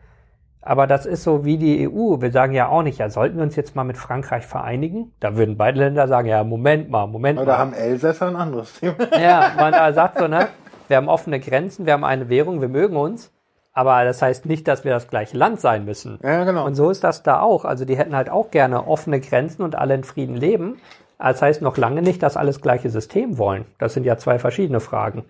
Aber 0.63 0.87
das 0.87 1.05
ist 1.05 1.25
so 1.25 1.45
wie 1.45 1.59
die 1.59 1.87
EU. 1.87 2.23
Wir 2.23 2.33
sagen 2.33 2.55
ja 2.55 2.69
auch 2.69 2.83
nicht, 2.83 2.99
ja, 2.99 3.11
sollten 3.11 3.37
wir 3.37 3.43
uns 3.43 3.55
jetzt 3.55 3.77
mal 3.77 3.85
mit 3.85 3.99
Frankreich 3.99 4.47
vereinigen? 4.47 5.13
Da 5.21 5.37
würden 5.37 5.59
beide 5.59 5.79
Länder 5.79 6.09
sagen, 6.09 6.27
ja, 6.27 6.43
Moment 6.43 6.89
mal, 6.89 7.07
Moment 7.07 7.39
Aber 7.39 7.47
mal. 7.47 7.53
da 7.53 7.59
haben 7.59 7.75
Elsässer 7.75 8.29
ein 8.29 8.37
anderes 8.37 8.81
Thema. 8.81 8.95
Ja, 9.21 9.53
man 9.57 9.93
sagt 9.93 10.19
so, 10.19 10.27
ne? 10.27 10.49
Wir 10.89 10.97
haben 10.97 11.09
offene 11.09 11.39
Grenzen, 11.39 11.85
wir 11.85 11.93
haben 11.93 12.05
eine 12.05 12.31
Währung, 12.31 12.63
wir 12.63 12.69
mögen 12.69 12.97
uns. 12.97 13.31
Aber 13.75 14.05
das 14.05 14.23
heißt 14.23 14.47
nicht, 14.47 14.69
dass 14.69 14.85
wir 14.85 14.93
das 14.93 15.09
gleiche 15.09 15.37
Land 15.37 15.61
sein 15.61 15.85
müssen. 15.85 16.21
Ja, 16.23 16.45
genau. 16.45 16.65
Und 16.65 16.77
so 16.77 16.91
ist 16.91 17.03
das 17.03 17.25
da 17.25 17.41
auch. 17.41 17.65
Also 17.65 17.85
die 17.85 17.97
hätten 17.97 18.15
halt 18.15 18.31
auch 18.31 18.53
gerne 18.53 18.87
offene 18.87 19.21
Grenzen 19.21 19.63
und 19.63 19.75
alle 19.75 19.95
in 19.95 20.05
Frieden 20.05 20.37
leben. 20.37 20.81
Das 21.19 21.43
heißt 21.43 21.61
noch 21.61 21.77
lange 21.77 22.01
nicht, 22.01 22.23
dass 22.23 22.37
alles 22.37 22.61
gleiche 22.61 22.89
System 22.91 23.37
wollen. 23.37 23.67
Das 23.79 23.93
sind 23.95 24.05
ja 24.05 24.17
zwei 24.17 24.39
verschiedene 24.39 24.79
Fragen. 24.81 25.25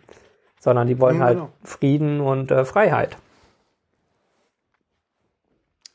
Sondern 0.60 0.86
die 0.86 1.00
wollen 1.00 1.18
Ja, 1.18 1.24
halt 1.24 1.38
genau. 1.38 1.50
Frieden 1.62 2.20
und 2.20 2.50
äh, 2.50 2.64
Freiheit. 2.66 3.16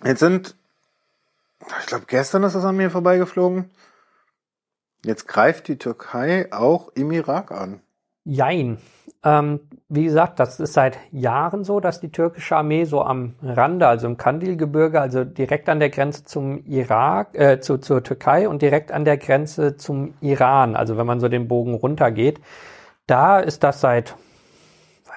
Jetzt 0.03 0.19
sind, 0.19 0.55
ich 1.81 1.85
glaube, 1.85 2.05
gestern 2.07 2.43
ist 2.43 2.55
es 2.55 2.65
an 2.65 2.77
mir 2.77 2.89
vorbeigeflogen. 2.89 3.69
Jetzt 5.05 5.27
greift 5.27 5.67
die 5.67 5.77
Türkei 5.77 6.51
auch 6.51 6.89
im 6.89 7.11
Irak 7.11 7.51
an. 7.51 7.81
Jein. 8.25 8.79
Ähm, 9.23 9.59
wie 9.89 10.05
gesagt, 10.05 10.39
das 10.39 10.59
ist 10.59 10.73
seit 10.73 10.97
Jahren 11.11 11.63
so, 11.63 11.79
dass 11.79 11.99
die 11.99 12.11
türkische 12.11 12.55
Armee 12.55 12.85
so 12.85 13.01
am 13.01 13.33
Rande, 13.41 13.87
also 13.87 14.07
im 14.07 14.17
Kandilgebirge, 14.17 15.01
also 15.01 15.25
direkt 15.25 15.67
an 15.67 15.79
der 15.79 15.89
Grenze 15.89 16.23
zum 16.23 16.63
Irak, 16.65 17.29
äh, 17.33 17.59
zu, 17.59 17.79
zur 17.79 18.03
Türkei 18.03 18.47
und 18.47 18.61
direkt 18.61 18.91
an 18.91 19.03
der 19.03 19.17
Grenze 19.17 19.75
zum 19.75 20.13
Iran, 20.21 20.75
also 20.75 20.97
wenn 20.97 21.07
man 21.07 21.19
so 21.19 21.27
den 21.27 21.47
Bogen 21.47 21.73
runtergeht, 21.73 22.39
da 23.07 23.39
ist 23.39 23.63
das 23.63 23.81
seit, 23.81 24.15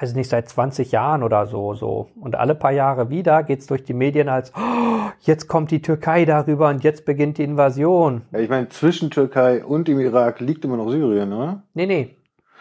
weiß 0.00 0.10
ich 0.10 0.16
nicht, 0.16 0.30
seit 0.30 0.48
20 0.48 0.90
Jahren 0.90 1.22
oder 1.22 1.46
so, 1.46 1.74
so. 1.74 2.08
Und 2.18 2.34
alle 2.34 2.56
paar 2.56 2.72
Jahre 2.72 3.10
wieder 3.10 3.44
geht's 3.44 3.66
durch 3.66 3.84
die 3.84 3.94
Medien 3.94 4.28
als, 4.28 4.52
oh, 4.56 5.10
jetzt 5.20 5.46
kommt 5.46 5.70
die 5.70 5.82
Türkei 5.82 6.24
darüber 6.24 6.70
und 6.70 6.82
jetzt 6.82 7.04
beginnt 7.04 7.38
die 7.38 7.44
Invasion. 7.44 8.22
Ja, 8.32 8.40
ich 8.40 8.48
meine, 8.48 8.68
zwischen 8.70 9.10
Türkei 9.10 9.64
und 9.64 9.86
dem 9.86 10.00
Irak 10.00 10.40
liegt 10.40 10.64
immer 10.64 10.78
noch 10.78 10.90
Syrien, 10.90 11.32
oder? 11.32 11.62
Nee, 11.74 11.86
nee. 11.86 12.16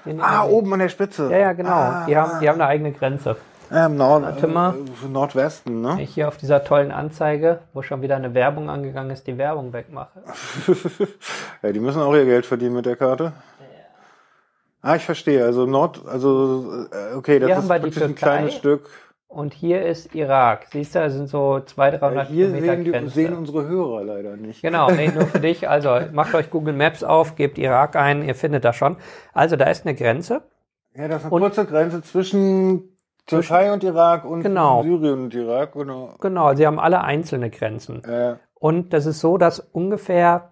Nee, 0.05 0.13
nee 0.13 0.21
Ah, 0.21 0.45
nee. 0.45 0.51
oben 0.51 0.73
an 0.73 0.79
der 0.79 0.89
Spitze. 0.89 1.29
Ja, 1.31 1.37
ja, 1.37 1.53
genau. 1.53 1.69
Ah, 1.71 2.05
die, 2.07 2.15
haben, 2.17 2.39
die 2.39 2.49
haben 2.49 2.55
eine 2.61 2.67
eigene 2.67 2.91
Grenze. 2.91 3.35
Ja, 3.69 3.85
im 3.85 3.95
Nord 3.95 4.23
Warte 4.23 4.47
mal. 4.47 4.73
äh, 4.75 5.07
Nordwesten, 5.07 5.79
ne? 5.81 6.01
Ich 6.01 6.13
hier 6.13 6.27
auf 6.27 6.35
dieser 6.35 6.63
tollen 6.65 6.91
Anzeige, 6.91 7.59
wo 7.73 7.81
schon 7.81 8.01
wieder 8.01 8.17
eine 8.17 8.33
Werbung 8.33 8.69
angegangen 8.69 9.11
ist, 9.11 9.27
die 9.27 9.37
Werbung 9.37 9.71
wegmache. 9.71 10.21
ja, 11.63 11.71
die 11.71 11.79
müssen 11.79 12.01
auch 12.01 12.13
ihr 12.13 12.25
Geld 12.25 12.45
verdienen 12.45 12.75
mit 12.75 12.85
der 12.85 12.97
Karte. 12.97 13.31
Ah, 14.81 14.95
ich 14.95 15.05
verstehe. 15.05 15.45
Also 15.45 15.65
Nord, 15.67 16.01
also 16.07 16.85
äh, 16.91 17.15
okay, 17.15 17.39
das 17.39 17.63
ist 17.63 17.69
wirklich 17.69 18.03
ein 18.03 18.15
kleines 18.15 18.55
Stück. 18.55 18.89
Und 19.34 19.53
hier 19.53 19.86
ist 19.86 20.13
Irak. 20.13 20.67
Siehst 20.71 20.93
du, 20.93 20.99
das 20.99 21.13
sind 21.13 21.27
so 21.29 21.61
200, 21.61 22.01
Ja, 22.01 22.07
300 22.09 22.27
hier 22.27 22.47
Kilometer 22.47 22.73
sehen, 22.75 22.84
die, 22.84 22.91
Grenze. 22.91 23.13
sehen 23.15 23.34
unsere 23.38 23.65
Hörer 23.67 24.03
leider 24.03 24.36
nicht. 24.36 24.61
Genau, 24.61 24.91
nee, 24.91 25.07
nur 25.07 25.25
für 25.25 25.39
dich. 25.39 25.69
Also 25.69 25.97
macht 26.11 26.36
euch 26.36 26.49
Google 26.49 26.73
Maps 26.73 27.01
auf, 27.03 27.36
gebt 27.38 27.57
Irak 27.57 27.95
ein, 27.95 28.23
ihr 28.25 28.36
findet 28.36 28.65
das 28.65 28.75
schon. 28.75 28.97
Also 29.34 29.55
da 29.55 29.65
ist 29.65 29.86
eine 29.86 29.95
Grenze. 29.95 30.41
Ja, 30.95 31.07
das 31.07 31.19
ist 31.19 31.25
eine 31.27 31.34
Und- 31.34 31.41
kurze 31.43 31.65
Grenze 31.65 32.01
zwischen 32.03 32.89
Türkei 33.25 33.71
und 33.71 33.84
Irak 33.86 34.25
und 34.25 34.41
Genau. 34.43 34.84
Syrien 34.84 35.23
und 35.23 35.34
Irak. 35.34 35.73
Genau. 35.73 36.13
Genau, 36.19 36.53
sie 36.55 36.67
haben 36.67 36.79
alle 36.79 37.01
einzelne 37.01 37.49
Grenzen. 37.49 38.03
Äh, 38.03 38.36
Und 38.55 38.91
das 38.93 39.05
ist 39.05 39.21
so, 39.21 39.38
dass 39.38 39.59
ungefähr, 39.59 40.50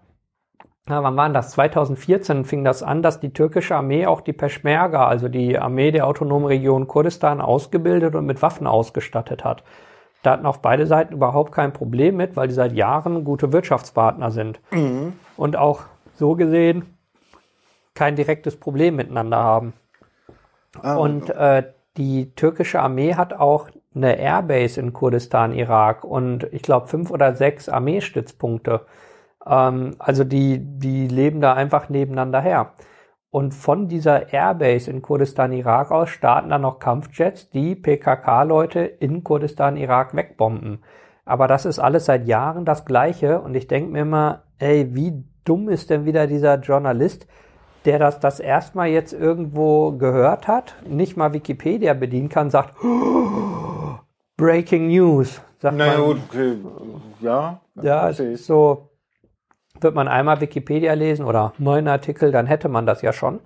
na, 0.86 1.02
wann 1.02 1.16
waren 1.16 1.34
das? 1.34 1.50
2014 1.52 2.44
fing 2.44 2.64
das 2.64 2.82
an, 2.82 3.02
dass 3.02 3.20
die 3.20 3.32
türkische 3.32 3.76
Armee 3.76 4.06
auch 4.06 4.20
die 4.20 4.32
Peschmerga, 4.32 5.06
also 5.06 5.28
die 5.28 5.58
Armee 5.58 5.92
der 5.92 6.06
autonomen 6.06 6.46
Region 6.46 6.88
Kurdistan, 6.88 7.40
ausgebildet 7.40 8.14
und 8.14 8.26
mit 8.26 8.42
Waffen 8.42 8.66
ausgestattet 8.66 9.44
hat. 9.44 9.62
Da 10.22 10.32
hatten 10.32 10.46
auch 10.46 10.58
beide 10.58 10.86
Seiten 10.86 11.14
überhaupt 11.14 11.52
kein 11.52 11.72
Problem 11.72 12.16
mit, 12.16 12.36
weil 12.36 12.48
die 12.48 12.54
seit 12.54 12.72
Jahren 12.72 13.24
gute 13.24 13.52
Wirtschaftspartner 13.52 14.30
sind. 14.30 14.60
Und 15.36 15.56
auch 15.56 15.82
so 16.14 16.34
gesehen 16.34 16.96
kein 17.94 18.16
direktes 18.16 18.56
Problem 18.56 18.96
miteinander 18.96 19.38
haben. 19.38 19.72
ah, 20.80 20.96
Und 20.96 21.30
äh, 21.30 21.72
die 21.96 22.34
türkische 22.34 22.80
Armee 22.80 23.14
hat 23.14 23.32
auch 23.32 23.68
eine 23.94 24.18
Airbase 24.18 24.80
in 24.80 24.92
Kurdistan, 24.92 25.52
Irak 25.52 26.04
und 26.04 26.44
ich 26.52 26.62
glaube 26.62 26.86
fünf 26.86 27.10
oder 27.10 27.34
sechs 27.34 27.68
Armeestützpunkte. 27.68 28.86
Ähm, 29.50 29.96
also 29.98 30.24
die, 30.24 30.60
die 30.60 31.08
leben 31.08 31.40
da 31.40 31.54
einfach 31.54 31.88
nebeneinander 31.88 32.40
her. 32.40 32.72
Und 33.30 33.54
von 33.54 33.88
dieser 33.88 34.32
Airbase 34.32 34.90
in 34.90 35.02
Kurdistan, 35.02 35.52
Irak 35.52 35.90
aus 35.90 36.08
starten 36.08 36.50
dann 36.50 36.62
noch 36.62 36.78
Kampfjets, 36.78 37.50
die 37.50 37.76
PKK-Leute 37.76 38.80
in 38.80 39.22
Kurdistan, 39.22 39.76
Irak 39.76 40.16
wegbomben. 40.16 40.82
Aber 41.24 41.46
das 41.46 41.64
ist 41.64 41.78
alles 41.78 42.06
seit 42.06 42.26
Jahren 42.26 42.64
das 42.64 42.84
Gleiche. 42.84 43.40
Und 43.40 43.54
ich 43.54 43.68
denke 43.68 43.92
mir 43.92 44.02
immer, 44.02 44.42
ey, 44.58 44.94
wie 44.94 45.24
dumm 45.44 45.68
ist 45.68 45.90
denn 45.90 46.06
wieder 46.06 46.26
dieser 46.26 46.58
Journalist, 46.58 47.26
der 47.84 47.98
das 47.98 48.20
das 48.20 48.40
erstmal 48.40 48.88
jetzt 48.88 49.12
irgendwo 49.12 49.92
gehört 49.92 50.48
hat, 50.48 50.74
nicht 50.86 51.16
mal 51.16 51.32
Wikipedia 51.32 51.94
bedienen 51.94 52.28
kann, 52.28 52.50
sagt, 52.50 52.74
"Oh, 52.84 53.94
Breaking 54.36 54.88
News. 54.88 55.40
Sagt 55.60 55.76
na 55.76 55.86
ja, 55.86 55.98
man, 55.98 56.06
gut, 56.06 56.18
okay. 56.28 56.56
Ja. 57.20 57.60
ja, 57.80 58.08
ist 58.08 58.46
so, 58.46 58.89
wird 59.82 59.94
man 59.94 60.08
einmal 60.08 60.40
Wikipedia 60.40 60.92
lesen 60.94 61.24
oder 61.24 61.52
meinen 61.58 61.88
Artikel, 61.88 62.32
dann 62.32 62.46
hätte 62.46 62.68
man 62.68 62.86
das 62.86 63.02
ja 63.02 63.12
schon. 63.12 63.40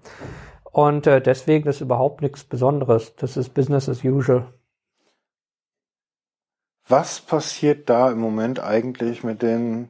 Und 0.65 1.07
äh, 1.07 1.21
deswegen 1.21 1.69
ist 1.69 1.81
überhaupt 1.81 2.21
nichts 2.21 2.45
Besonderes. 2.45 3.15
Das 3.17 3.37
ist 3.37 3.55
Business 3.55 3.89
as 3.89 4.03
usual. 4.03 4.53
Was 6.89 7.21
passiert 7.21 7.89
da 7.89 8.11
im 8.11 8.19
Moment 8.19 8.61
eigentlich 8.61 9.25
mit 9.25 9.41
den 9.43 9.89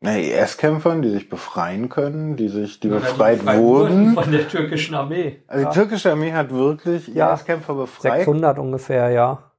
na, 0.00 0.18
IS-Kämpfern, 0.18 1.00
die 1.00 1.10
sich 1.10 1.28
befreien 1.28 1.88
können, 1.88 2.36
die 2.36 2.48
sich, 2.48 2.80
die 2.80 2.88
befreit 2.88 3.46
wurden? 3.46 4.14
Von 4.14 4.32
der 4.32 4.48
türkischen 4.48 4.94
Armee. 4.96 5.42
Also 5.46 5.68
die 5.68 5.74
türkische 5.74 6.10
Armee 6.10 6.32
hat 6.32 6.50
wirklich 6.50 7.06
Ja. 7.08 7.34
IS-Kämpfer 7.34 7.74
befreit. 7.74 8.24
600 8.24 8.58
ungefähr, 8.58 9.10
ja. 9.10 9.52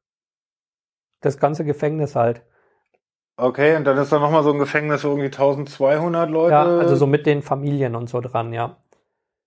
Das 1.22 1.38
ganze 1.38 1.64
Gefängnis 1.64 2.16
halt. 2.16 2.44
Okay, 3.36 3.76
und 3.76 3.86
dann 3.86 3.98
ist 3.98 4.12
da 4.12 4.20
nochmal 4.20 4.44
so 4.44 4.52
ein 4.52 4.60
Gefängnis, 4.60 5.04
wo 5.04 5.10
irgendwie 5.10 5.26
1200 5.26 6.30
Leute. 6.30 6.52
Ja, 6.54 6.64
also 6.64 6.96
so 6.96 7.08
mit 7.08 7.26
den 7.26 7.42
Familien 7.42 7.96
und 7.96 8.08
so 8.10 8.22
dran, 8.22 8.54
ja. 8.54 8.78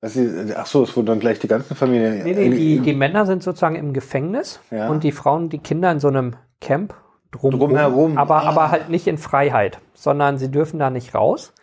Ach 0.02 0.66
so, 0.66 0.82
es 0.82 0.96
wurden 0.96 1.06
dann 1.06 1.20
gleich 1.20 1.38
die 1.38 1.48
ganzen 1.48 1.74
Familien. 1.74 2.22
Nee, 2.22 2.34
nee, 2.34 2.50
die, 2.50 2.80
die 2.80 2.92
Männer 2.92 3.26
sind 3.26 3.42
sozusagen 3.42 3.76
im 3.76 3.92
Gefängnis 3.92 4.60
Ja. 4.70 4.88
und 4.88 5.04
die 5.04 5.12
Frauen, 5.12 5.48
die 5.48 5.58
Kinder 5.58 5.90
in 5.90 6.00
so 6.00 6.08
einem 6.08 6.34
Camp 6.60 6.94
drumherum. 7.32 7.70
Drumherum. 7.70 8.18
Aber, 8.18 8.42
Ah. 8.42 8.48
aber 8.48 8.70
halt 8.70 8.88
nicht 8.88 9.06
in 9.06 9.18
Freiheit, 9.18 9.80
sondern 9.94 10.38
sie 10.38 10.50
dürfen 10.50 10.78
da 10.78 10.90
nicht 10.90 11.14
raus, 11.14 11.54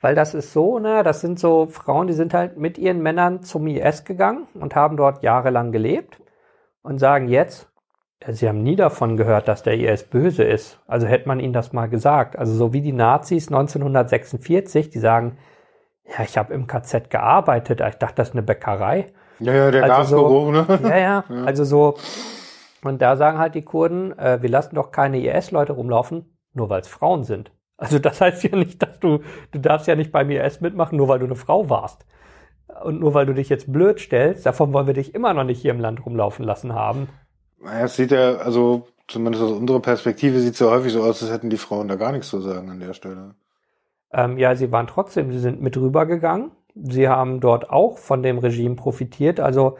weil 0.00 0.14
das 0.14 0.34
ist 0.34 0.52
so, 0.52 0.78
ne, 0.78 1.02
das 1.02 1.20
sind 1.20 1.38
so 1.38 1.66
Frauen, 1.66 2.06
die 2.06 2.12
sind 2.14 2.34
halt 2.34 2.56
mit 2.56 2.78
ihren 2.78 3.02
Männern 3.02 3.42
zum 3.42 3.66
IS 3.66 4.04
gegangen 4.04 4.46
und 4.54 4.74
haben 4.74 4.96
dort 4.96 5.22
jahrelang 5.22 5.70
gelebt 5.72 6.18
und 6.82 6.98
sagen 6.98 7.28
jetzt, 7.28 7.68
sie 8.30 8.48
haben 8.48 8.62
nie 8.62 8.76
davon 8.76 9.16
gehört, 9.16 9.48
dass 9.48 9.62
der 9.62 9.74
IS 9.78 10.04
böse 10.04 10.44
ist. 10.44 10.80
Also 10.86 11.06
hätte 11.06 11.28
man 11.28 11.40
ihnen 11.40 11.52
das 11.52 11.72
mal 11.72 11.88
gesagt. 11.88 12.38
Also 12.38 12.54
so 12.54 12.72
wie 12.72 12.80
die 12.80 12.92
Nazis 12.92 13.48
1946, 13.48 14.90
die 14.90 14.98
sagen, 14.98 15.38
ja, 16.06 16.24
ich 16.24 16.36
habe 16.36 16.52
im 16.54 16.66
KZ 16.66 17.10
gearbeitet, 17.10 17.80
ich 17.80 17.94
dachte, 17.96 18.16
das 18.16 18.28
ist 18.28 18.34
eine 18.34 18.42
Bäckerei. 18.42 19.06
Ja, 19.40 19.52
ja, 19.52 19.70
der 19.70 19.84
Also 19.84 20.16
Gasgeruch, 20.16 20.52
ne? 20.52 20.78
Ja, 20.82 20.96
ja, 20.96 21.24
also 21.44 21.64
so, 21.64 21.96
und 22.84 23.00
da 23.00 23.16
sagen 23.16 23.38
halt 23.38 23.54
die 23.54 23.62
Kurden, 23.62 24.16
äh, 24.18 24.40
wir 24.42 24.50
lassen 24.50 24.76
doch 24.76 24.90
keine 24.92 25.18
IS-Leute 25.18 25.72
rumlaufen, 25.72 26.36
nur 26.52 26.68
weil 26.68 26.82
es 26.82 26.88
Frauen 26.88 27.24
sind. 27.24 27.50
Also 27.76 27.98
das 27.98 28.20
heißt 28.20 28.44
ja 28.44 28.56
nicht, 28.56 28.82
dass 28.82 29.00
du, 29.00 29.20
du 29.50 29.58
darfst 29.58 29.88
ja 29.88 29.96
nicht 29.96 30.12
beim 30.12 30.30
IS 30.30 30.60
mitmachen, 30.60 30.96
nur 30.96 31.08
weil 31.08 31.18
du 31.18 31.24
eine 31.24 31.34
Frau 31.34 31.68
warst. 31.70 32.06
Und 32.82 33.00
nur 33.00 33.14
weil 33.14 33.26
du 33.26 33.34
dich 33.34 33.48
jetzt 33.48 33.72
blöd 33.72 34.00
stellst, 34.00 34.46
davon 34.46 34.72
wollen 34.72 34.86
wir 34.86 34.94
dich 34.94 35.14
immer 35.14 35.34
noch 35.34 35.44
nicht 35.44 35.60
hier 35.60 35.72
im 35.72 35.80
Land 35.80 36.04
rumlaufen 36.04 36.44
lassen 36.44 36.74
haben. 36.74 37.08
Naja, 37.60 37.86
es 37.86 37.96
sieht 37.96 38.12
ja, 38.12 38.36
also 38.36 38.86
zumindest 39.08 39.42
aus 39.42 39.50
unserer 39.52 39.80
Perspektive 39.80 40.38
sieht 40.40 40.54
es 40.54 40.60
ja 40.60 40.68
häufig 40.70 40.92
so 40.92 41.02
aus, 41.02 41.20
als 41.22 41.32
hätten 41.32 41.50
die 41.50 41.56
Frauen 41.56 41.88
da 41.88 41.96
gar 41.96 42.12
nichts 42.12 42.28
zu 42.28 42.40
sagen 42.40 42.70
an 42.70 42.78
der 42.80 42.94
Stelle. 42.94 43.34
Ähm, 44.12 44.38
ja, 44.38 44.54
sie 44.54 44.70
waren 44.72 44.86
trotzdem, 44.86 45.32
sie 45.32 45.38
sind 45.38 45.60
mit 45.60 45.76
rübergegangen. 45.76 46.52
Sie 46.74 47.08
haben 47.08 47.40
dort 47.40 47.70
auch 47.70 47.98
von 47.98 48.22
dem 48.22 48.38
Regime 48.38 48.76
profitiert. 48.76 49.40
Also 49.40 49.76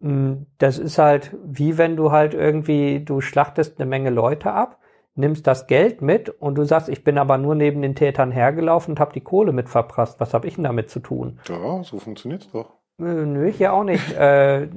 mh, 0.00 0.38
das 0.58 0.78
ist 0.78 0.98
halt 0.98 1.36
wie 1.44 1.78
wenn 1.78 1.96
du 1.96 2.12
halt 2.12 2.34
irgendwie, 2.34 3.04
du 3.04 3.20
schlachtest 3.20 3.80
eine 3.80 3.88
Menge 3.88 4.10
Leute 4.10 4.52
ab, 4.52 4.78
nimmst 5.16 5.46
das 5.46 5.66
Geld 5.68 6.02
mit 6.02 6.30
und 6.30 6.56
du 6.56 6.64
sagst, 6.64 6.88
ich 6.90 7.04
bin 7.04 7.18
aber 7.18 7.38
nur 7.38 7.54
neben 7.54 7.82
den 7.82 7.96
Tätern 7.96 8.32
hergelaufen 8.32 8.92
und 8.94 9.00
habe 9.00 9.14
die 9.14 9.22
Kohle 9.22 9.52
mit 9.52 9.68
verprasst. 9.70 10.20
Was 10.20 10.34
habe 10.34 10.48
ich 10.48 10.56
denn 10.56 10.64
damit 10.64 10.90
zu 10.90 11.00
tun? 11.00 11.40
Ja, 11.48 11.82
so 11.82 11.98
funktioniert's 11.98 12.48
doch. 12.52 12.77
Nö, 12.98 13.50
hier 13.50 13.72
auch 13.72 13.84
nicht. 13.84 14.12
Äh, 14.12 14.68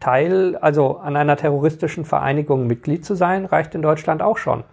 Teil, 0.00 0.56
also 0.56 0.98
an 0.98 1.16
einer 1.16 1.36
terroristischen 1.36 2.04
Vereinigung 2.04 2.66
Mitglied 2.66 3.04
zu 3.04 3.14
sein, 3.14 3.44
reicht 3.44 3.74
in 3.74 3.82
Deutschland 3.82 4.22
auch 4.22 4.38
schon. 4.38 4.64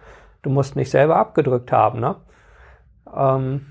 Du 0.42 0.50
musst 0.50 0.74
nicht 0.76 0.90
selber 0.90 1.16
abgedrückt 1.16 1.70
haben, 1.72 2.00
ne? 2.00 2.16
Ähm, 3.14 3.66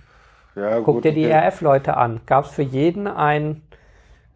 Ja, 0.55 0.79
Guck 0.81 0.85
gut, 0.95 1.03
dir 1.05 1.13
die 1.13 1.25
okay. 1.25 1.47
RF-Leute 1.47 1.97
an. 1.97 2.21
Gab 2.25 2.45
es 2.45 2.51
für 2.51 2.61
jeden 2.61 3.07
einen 3.07 3.63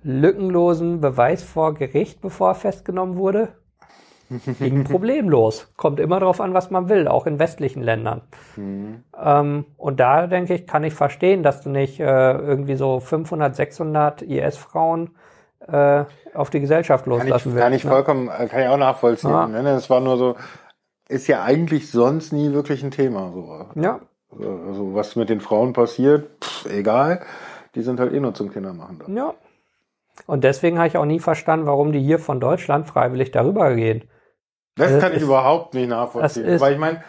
lückenlosen 0.04 1.02
Beweis 1.02 1.44
vor 1.44 1.74
Gericht, 1.76 2.22
bevor 2.22 2.50
er 2.50 2.56
festgenommen 2.56 3.18
wurde? 3.18 3.50
Ging 4.60 4.84
problemlos. 4.84 5.72
Kommt 5.78 6.00
immer 6.00 6.20
darauf 6.20 6.42
an, 6.42 6.54
was 6.54 6.72
man 6.72 6.90
will, 6.90 7.08
auch 7.08 7.26
in 7.28 7.40
westlichen 7.40 7.82
Ländern. 7.82 8.22
Mhm. 8.56 9.04
Ähm, 9.22 9.66
und 9.78 10.00
da 10.00 10.28
denke 10.28 10.54
ich, 10.54 10.68
kann 10.68 10.84
ich 10.84 10.94
verstehen, 10.94 11.44
dass 11.44 11.62
du 11.62 11.70
nicht 11.70 12.00
äh, 12.00 12.04
irgendwie 12.34 12.76
so 12.76 13.00
500, 13.00 13.56
600 13.56 14.22
IS-Frauen 14.22 15.12
äh, 15.68 16.04
auf 16.34 16.50
die 16.50 16.60
Gesellschaft 16.60 17.06
Kann 17.06 17.14
loslassen 17.14 17.50
ich, 17.50 17.56
willst. 17.56 17.64
kann 17.64 17.74
ich 17.74 17.84
ne? 17.84 17.90
vollkommen, 17.92 18.28
äh, 18.30 18.48
kann 18.48 18.62
ich 18.62 18.68
auch 18.68 18.78
nachvollziehen. 18.78 19.30
Ja. 19.32 19.48
Ne? 19.48 19.70
Es 19.72 19.90
war 19.90 20.00
nur 20.00 20.18
so, 20.18 20.36
ist 21.08 21.28
ja 21.28 21.44
eigentlich 21.44 21.90
sonst 21.92 22.34
nie 22.34 22.54
wirklich 22.54 22.84
ein 22.84 22.92
Thema. 22.92 23.32
So. 23.34 23.82
Ja, 23.82 24.00
Also 24.32 24.94
was 24.94 25.16
mit 25.16 25.30
den 25.30 25.40
Frauen 25.40 25.74
passiert, 25.74 26.30
pff, 26.44 26.66
egal. 26.68 27.22
Die 27.76 27.82
sind 27.82 28.00
halt 28.00 28.14
eh 28.14 28.20
nur 28.20 28.34
zum 28.34 28.52
Kindermachen 28.52 29.00
da. 29.00 29.12
ja. 29.12 29.34
Und 30.28 30.46
deswegen 30.46 30.78
habe 30.78 30.88
ich 30.88 30.96
auch 30.98 31.06
nie 31.06 31.20
verstanden, 31.20 31.66
warum 31.66 31.92
die 31.92 32.00
hier 32.00 32.20
von 32.20 32.40
Deutschland 32.40 32.88
freiwillig 32.88 33.32
darüber 33.32 33.76
gehen. 33.76 34.06
Das 34.76 34.92
Das 34.92 35.02
kann 35.02 35.14
ich 35.16 35.22
überhaupt 35.22 35.74
nicht 35.74 35.90
nachvollziehen. 35.90 36.60
Weil 36.60 36.74
ich 36.74 36.80
meine, 36.80 37.04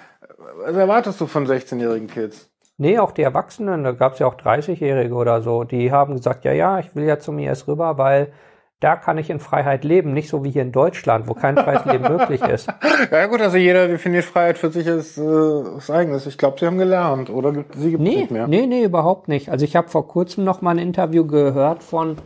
was 0.64 0.76
erwartest 0.76 1.20
du 1.20 1.26
von 1.26 1.46
16-jährigen 1.46 2.08
Kids? 2.08 2.48
Nee, 2.78 2.98
auch 2.98 3.12
die 3.12 3.22
Erwachsenen, 3.22 3.84
da 3.84 3.92
gab 3.92 4.12
es 4.14 4.18
ja 4.18 4.26
auch 4.26 4.34
30-Jährige 4.36 5.14
oder 5.14 5.40
so, 5.42 5.64
die 5.64 5.90
haben 5.90 6.14
gesagt, 6.16 6.44
ja, 6.44 6.52
ja, 6.52 6.78
ich 6.78 6.94
will 6.94 7.04
ja 7.04 7.18
zum 7.18 7.38
IS 7.38 7.66
rüber, 7.66 7.96
weil 7.96 8.32
da 8.80 8.96
kann 8.96 9.16
ich 9.16 9.30
in 9.30 9.40
Freiheit 9.40 9.84
leben, 9.84 10.12
nicht 10.12 10.28
so 10.28 10.44
wie 10.44 10.50
hier 10.50 10.60
in 10.60 10.72
Deutschland, 10.72 11.26
wo 11.26 11.32
kein 11.32 11.56
freies 11.56 11.86
Leben 11.86 12.04
möglich 12.16 12.42
ist. 12.42 12.68
Ja 13.10 13.26
gut, 13.26 13.40
also 13.40 13.56
jeder 13.56 13.88
definiert 13.88 14.26
Freiheit 14.26 14.58
für 14.58 14.70
sich 14.70 14.86
als 14.86 15.16
äh, 15.16 15.22
was 15.22 15.90
eigenes. 15.90 16.26
Ich 16.26 16.36
glaube, 16.36 16.58
sie 16.60 16.66
haben 16.66 16.76
gelernt 16.76 17.30
oder 17.30 17.52
sie 17.54 17.62
gibt 17.62 17.74
es 17.74 17.98
Nee, 17.98 18.16
nicht 18.16 18.30
mehr. 18.30 18.46
nee, 18.46 18.66
nee, 18.66 18.84
überhaupt 18.84 19.28
nicht. 19.28 19.48
Also 19.50 19.64
ich 19.64 19.74
habe 19.74 19.88
vor 19.88 20.06
kurzem 20.06 20.44
noch 20.44 20.60
mal 20.60 20.72
ein 20.72 20.78
Interview 20.78 21.26
gehört 21.26 21.82
von 21.82 22.18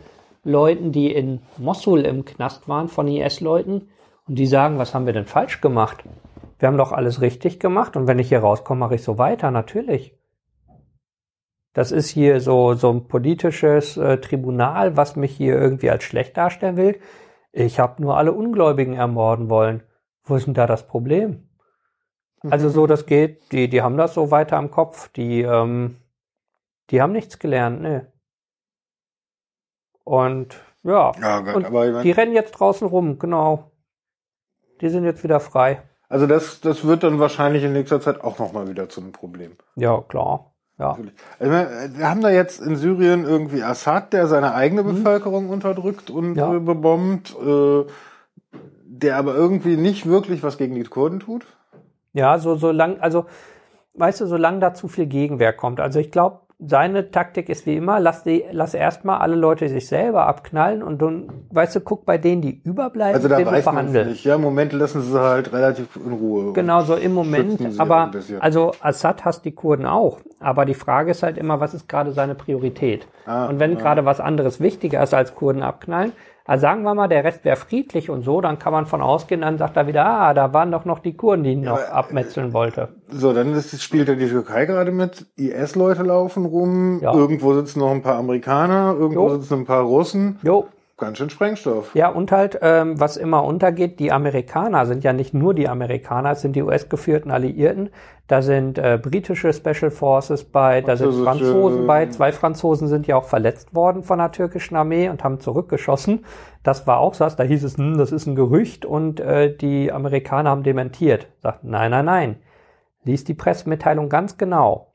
Leuten, 0.43 0.91
die 0.91 1.13
in 1.13 1.39
Mossul 1.57 2.01
im 2.01 2.25
Knast 2.25 2.67
waren, 2.67 2.89
von 2.89 3.07
IS-Leuten, 3.07 3.87
und 4.27 4.35
die 4.35 4.47
sagen, 4.47 4.77
was 4.77 4.93
haben 4.93 5.05
wir 5.05 5.13
denn 5.13 5.25
falsch 5.25 5.61
gemacht? 5.61 6.03
Wir 6.59 6.67
haben 6.67 6.77
doch 6.77 6.91
alles 6.91 7.21
richtig 7.21 7.59
gemacht 7.59 7.95
und 7.95 8.07
wenn 8.07 8.19
ich 8.19 8.29
hier 8.29 8.39
rauskomme, 8.39 8.79
mache 8.79 8.95
ich 8.95 9.03
so 9.03 9.17
weiter, 9.17 9.51
natürlich. 9.51 10.15
Das 11.73 11.91
ist 11.91 12.09
hier 12.09 12.41
so, 12.41 12.73
so 12.73 12.91
ein 12.91 13.07
politisches 13.07 13.97
äh, 13.97 14.17
Tribunal, 14.17 14.97
was 14.97 15.15
mich 15.15 15.35
hier 15.35 15.55
irgendwie 15.55 15.89
als 15.89 16.03
schlecht 16.03 16.35
darstellen 16.37 16.77
will. 16.77 16.99
Ich 17.53 17.79
habe 17.79 18.01
nur 18.01 18.17
alle 18.17 18.33
Ungläubigen 18.33 18.93
ermorden 18.93 19.49
wollen. 19.49 19.83
Wo 20.23 20.35
ist 20.35 20.47
denn 20.47 20.53
da 20.53 20.67
das 20.67 20.87
Problem? 20.87 21.47
Also 22.43 22.69
so, 22.69 22.87
das 22.87 23.05
geht, 23.05 23.51
die, 23.51 23.69
die 23.69 23.81
haben 23.81 23.97
das 23.97 24.13
so 24.13 24.31
weiter 24.31 24.57
im 24.57 24.71
Kopf, 24.71 25.09
die, 25.09 25.41
ähm, 25.41 25.97
die 26.89 27.01
haben 27.01 27.11
nichts 27.11 27.37
gelernt, 27.37 27.81
ne. 27.81 28.11
Und 30.03 30.59
ja, 30.83 31.11
Ja, 31.21 31.39
Gott, 31.41 31.69
Und 31.69 32.03
die 32.03 32.11
rennen 32.11 32.33
jetzt 32.33 32.51
draußen 32.51 32.87
rum, 32.87 33.19
genau. 33.19 33.70
Die 34.81 34.89
sind 34.89 35.03
jetzt 35.05 35.23
wieder 35.23 35.39
frei. 35.39 35.81
also 36.09 36.27
das, 36.27 36.59
das 36.61 36.85
wird 36.85 37.03
dann 37.03 37.19
wahrscheinlich 37.19 37.63
in 37.63 37.73
nächster 37.73 38.01
Zeit 38.01 38.21
auch 38.23 38.39
nochmal 38.39 38.67
wieder 38.67 38.89
zu 38.89 39.01
einem 39.01 39.11
Problem. 39.11 39.53
Ja, 39.75 40.01
klar. 40.01 40.47
Ja. 40.79 40.97
Also, 41.39 41.51
wir 41.51 42.09
haben 42.09 42.21
da 42.21 42.29
jetzt 42.31 42.59
in 42.59 42.75
Syrien 42.75 43.23
irgendwie 43.23 43.61
Assad, 43.61 44.13
der 44.13 44.25
seine 44.25 44.55
eigene 44.55 44.83
Bevölkerung 44.83 45.49
unterdrückt 45.49 46.09
und 46.09 46.31
Mhm. 46.31 46.35
Ja. 46.37 46.55
äh, 46.55 46.59
bebombt, 46.59 47.35
äh, 47.39 47.83
der 48.85 49.17
aber 49.17 49.35
irgendwie 49.35 49.77
nicht 49.77 50.07
wirklich 50.07 50.41
was 50.43 50.57
gegen 50.57 50.73
die 50.75 50.83
Kurden 50.83 51.19
tut. 51.19 51.45
Ja, 52.13 52.39
so, 52.39 52.55
so 52.55 52.71
lang, 52.71 52.99
also, 52.99 53.25
weißt 53.93 54.21
du, 54.21 54.25
solange 54.25 54.59
da 54.59 54.73
zu 54.73 54.87
viel 54.87 55.05
Gegenwehr 55.05 55.53
kommt. 55.53 55.79
Also 55.79 55.99
ich 55.99 56.11
glaube, 56.11 56.39
seine 56.63 57.09
Taktik 57.09 57.49
ist 57.49 57.65
wie 57.65 57.75
immer, 57.75 57.99
lass, 57.99 58.23
die, 58.23 58.43
lass 58.51 58.73
erstmal 58.73 59.19
alle 59.19 59.35
Leute 59.35 59.67
sich 59.67 59.87
selber 59.87 60.27
abknallen 60.27 60.83
und 60.83 61.01
dann, 61.01 61.27
weißt 61.49 61.75
du, 61.75 61.79
guck 61.81 62.05
bei 62.05 62.17
denen, 62.19 62.41
die 62.41 62.61
überbleiben, 62.63 63.15
Also 63.15 63.27
da 63.27 63.37
den 63.37 63.47
weiß 63.47 63.63
verhandeln. 63.63 64.09
nicht. 64.09 64.23
Ja, 64.23 64.35
im 64.35 64.41
Moment 64.41 64.71
lassen 64.73 65.01
sie 65.01 65.19
halt 65.19 65.51
relativ 65.53 65.95
in 65.95 66.13
Ruhe. 66.13 66.53
Genau, 66.53 66.83
so 66.83 66.95
im 66.95 67.13
Moment. 67.13 67.59
Aber 67.79 68.11
also 68.39 68.73
Assad 68.79 69.25
hasst 69.25 69.43
die 69.45 69.53
Kurden 69.53 69.87
auch. 69.87 70.19
Aber 70.39 70.65
die 70.65 70.75
Frage 70.75 71.11
ist 71.11 71.23
halt 71.23 71.37
immer, 71.37 71.59
was 71.59 71.73
ist 71.73 71.89
gerade 71.89 72.11
seine 72.11 72.35
Priorität? 72.35 73.07
Ah, 73.25 73.47
und 73.47 73.59
wenn 73.59 73.75
ah. 73.77 73.79
gerade 73.79 74.05
was 74.05 74.19
anderes 74.19 74.59
wichtiger 74.59 75.01
ist 75.01 75.13
als 75.13 75.33
Kurden 75.33 75.63
abknallen, 75.63 76.11
also 76.45 76.61
sagen 76.61 76.83
wir 76.83 76.93
mal, 76.93 77.07
der 77.07 77.23
Rest 77.23 77.45
wäre 77.45 77.55
friedlich 77.55 78.09
und 78.09 78.23
so, 78.23 78.41
dann 78.41 78.59
kann 78.59 78.73
man 78.73 78.85
von 78.85 79.01
ausgehen, 79.01 79.41
dann 79.41 79.57
sagt 79.57 79.77
er 79.77 79.87
wieder, 79.87 80.05
ah, 80.05 80.33
da 80.33 80.53
waren 80.53 80.71
doch 80.71 80.85
noch 80.85 80.99
die 80.99 81.15
Kurden, 81.15 81.43
die 81.43 81.51
ihn 81.51 81.61
noch 81.61 81.73
aber, 81.73 81.87
äh, 81.87 81.91
abmetzeln 81.91 82.53
wollte. 82.53 82.89
So, 83.09 83.33
dann 83.33 83.53
ist, 83.53 83.81
spielt 83.81 84.07
ja 84.07 84.15
die 84.15 84.27
Türkei 84.27 84.65
gerade 84.65 84.91
mit. 84.91 85.27
IS-Leute 85.35 86.03
laufen 86.03 86.45
rum. 86.45 86.99
Ja. 87.01 87.13
Irgendwo 87.13 87.53
sitzen 87.53 87.79
noch 87.79 87.91
ein 87.91 88.01
paar 88.01 88.15
Amerikaner. 88.15 88.95
Irgendwo 88.97 89.27
Jo. 89.29 89.37
sitzen 89.37 89.59
ein 89.59 89.65
paar 89.65 89.83
Russen. 89.83 90.39
Jo, 90.43 90.67
Ganz 91.01 91.17
schön 91.17 91.31
Sprengstoff. 91.31 91.95
Ja, 91.95 92.09
und 92.09 92.31
halt, 92.31 92.59
ähm, 92.61 92.99
was 92.99 93.17
immer 93.17 93.43
untergeht, 93.43 93.99
die 93.99 94.11
Amerikaner 94.11 94.85
sind 94.85 95.03
ja 95.03 95.13
nicht 95.13 95.33
nur 95.33 95.55
die 95.55 95.67
Amerikaner, 95.67 96.33
es 96.33 96.41
sind 96.41 96.55
die 96.55 96.61
US-geführten 96.61 97.31
Alliierten. 97.31 97.89
Da 98.27 98.43
sind 98.43 98.77
äh, 98.77 98.99
britische 99.01 99.51
Special 99.51 99.89
Forces 99.89 100.43
bei, 100.43 100.81
da 100.81 100.95
sind 100.95 101.11
Franzosen 101.23 101.87
bei. 101.87 102.03
ähm, 102.03 102.11
Zwei 102.11 102.31
Franzosen 102.31 102.87
sind 102.87 103.07
ja 103.07 103.15
auch 103.15 103.23
verletzt 103.23 103.73
worden 103.73 104.03
von 104.03 104.19
der 104.19 104.31
türkischen 104.31 104.75
Armee 104.75 105.09
und 105.09 105.23
haben 105.23 105.39
zurückgeschossen. 105.39 106.23
Das 106.61 106.85
war 106.85 106.99
auch 106.99 107.19
was, 107.19 107.35
da 107.35 107.43
hieß 107.45 107.63
es, 107.63 107.77
hm, 107.77 107.97
das 107.97 108.11
ist 108.11 108.27
ein 108.27 108.35
Gerücht 108.35 108.85
und 108.85 109.19
äh, 109.19 109.57
die 109.57 109.91
Amerikaner 109.91 110.51
haben 110.51 110.61
dementiert. 110.61 111.29
Sagt, 111.41 111.63
nein, 111.63 111.89
nein, 111.89 112.05
nein. 112.05 112.35
Lies 113.03 113.23
die 113.23 113.33
Pressemitteilung 113.33 114.07
ganz 114.07 114.37
genau. 114.37 114.90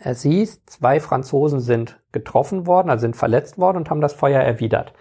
Es 0.00 0.22
hieß, 0.22 0.64
zwei 0.66 1.00
Franzosen 1.00 1.60
sind 1.60 2.00
getroffen 2.12 2.66
worden, 2.66 2.90
also 2.90 3.02
sind 3.02 3.16
verletzt 3.16 3.58
worden 3.58 3.78
und 3.78 3.90
haben 3.90 4.00
das 4.00 4.12
Feuer 4.12 4.40
erwidert. 4.40 4.92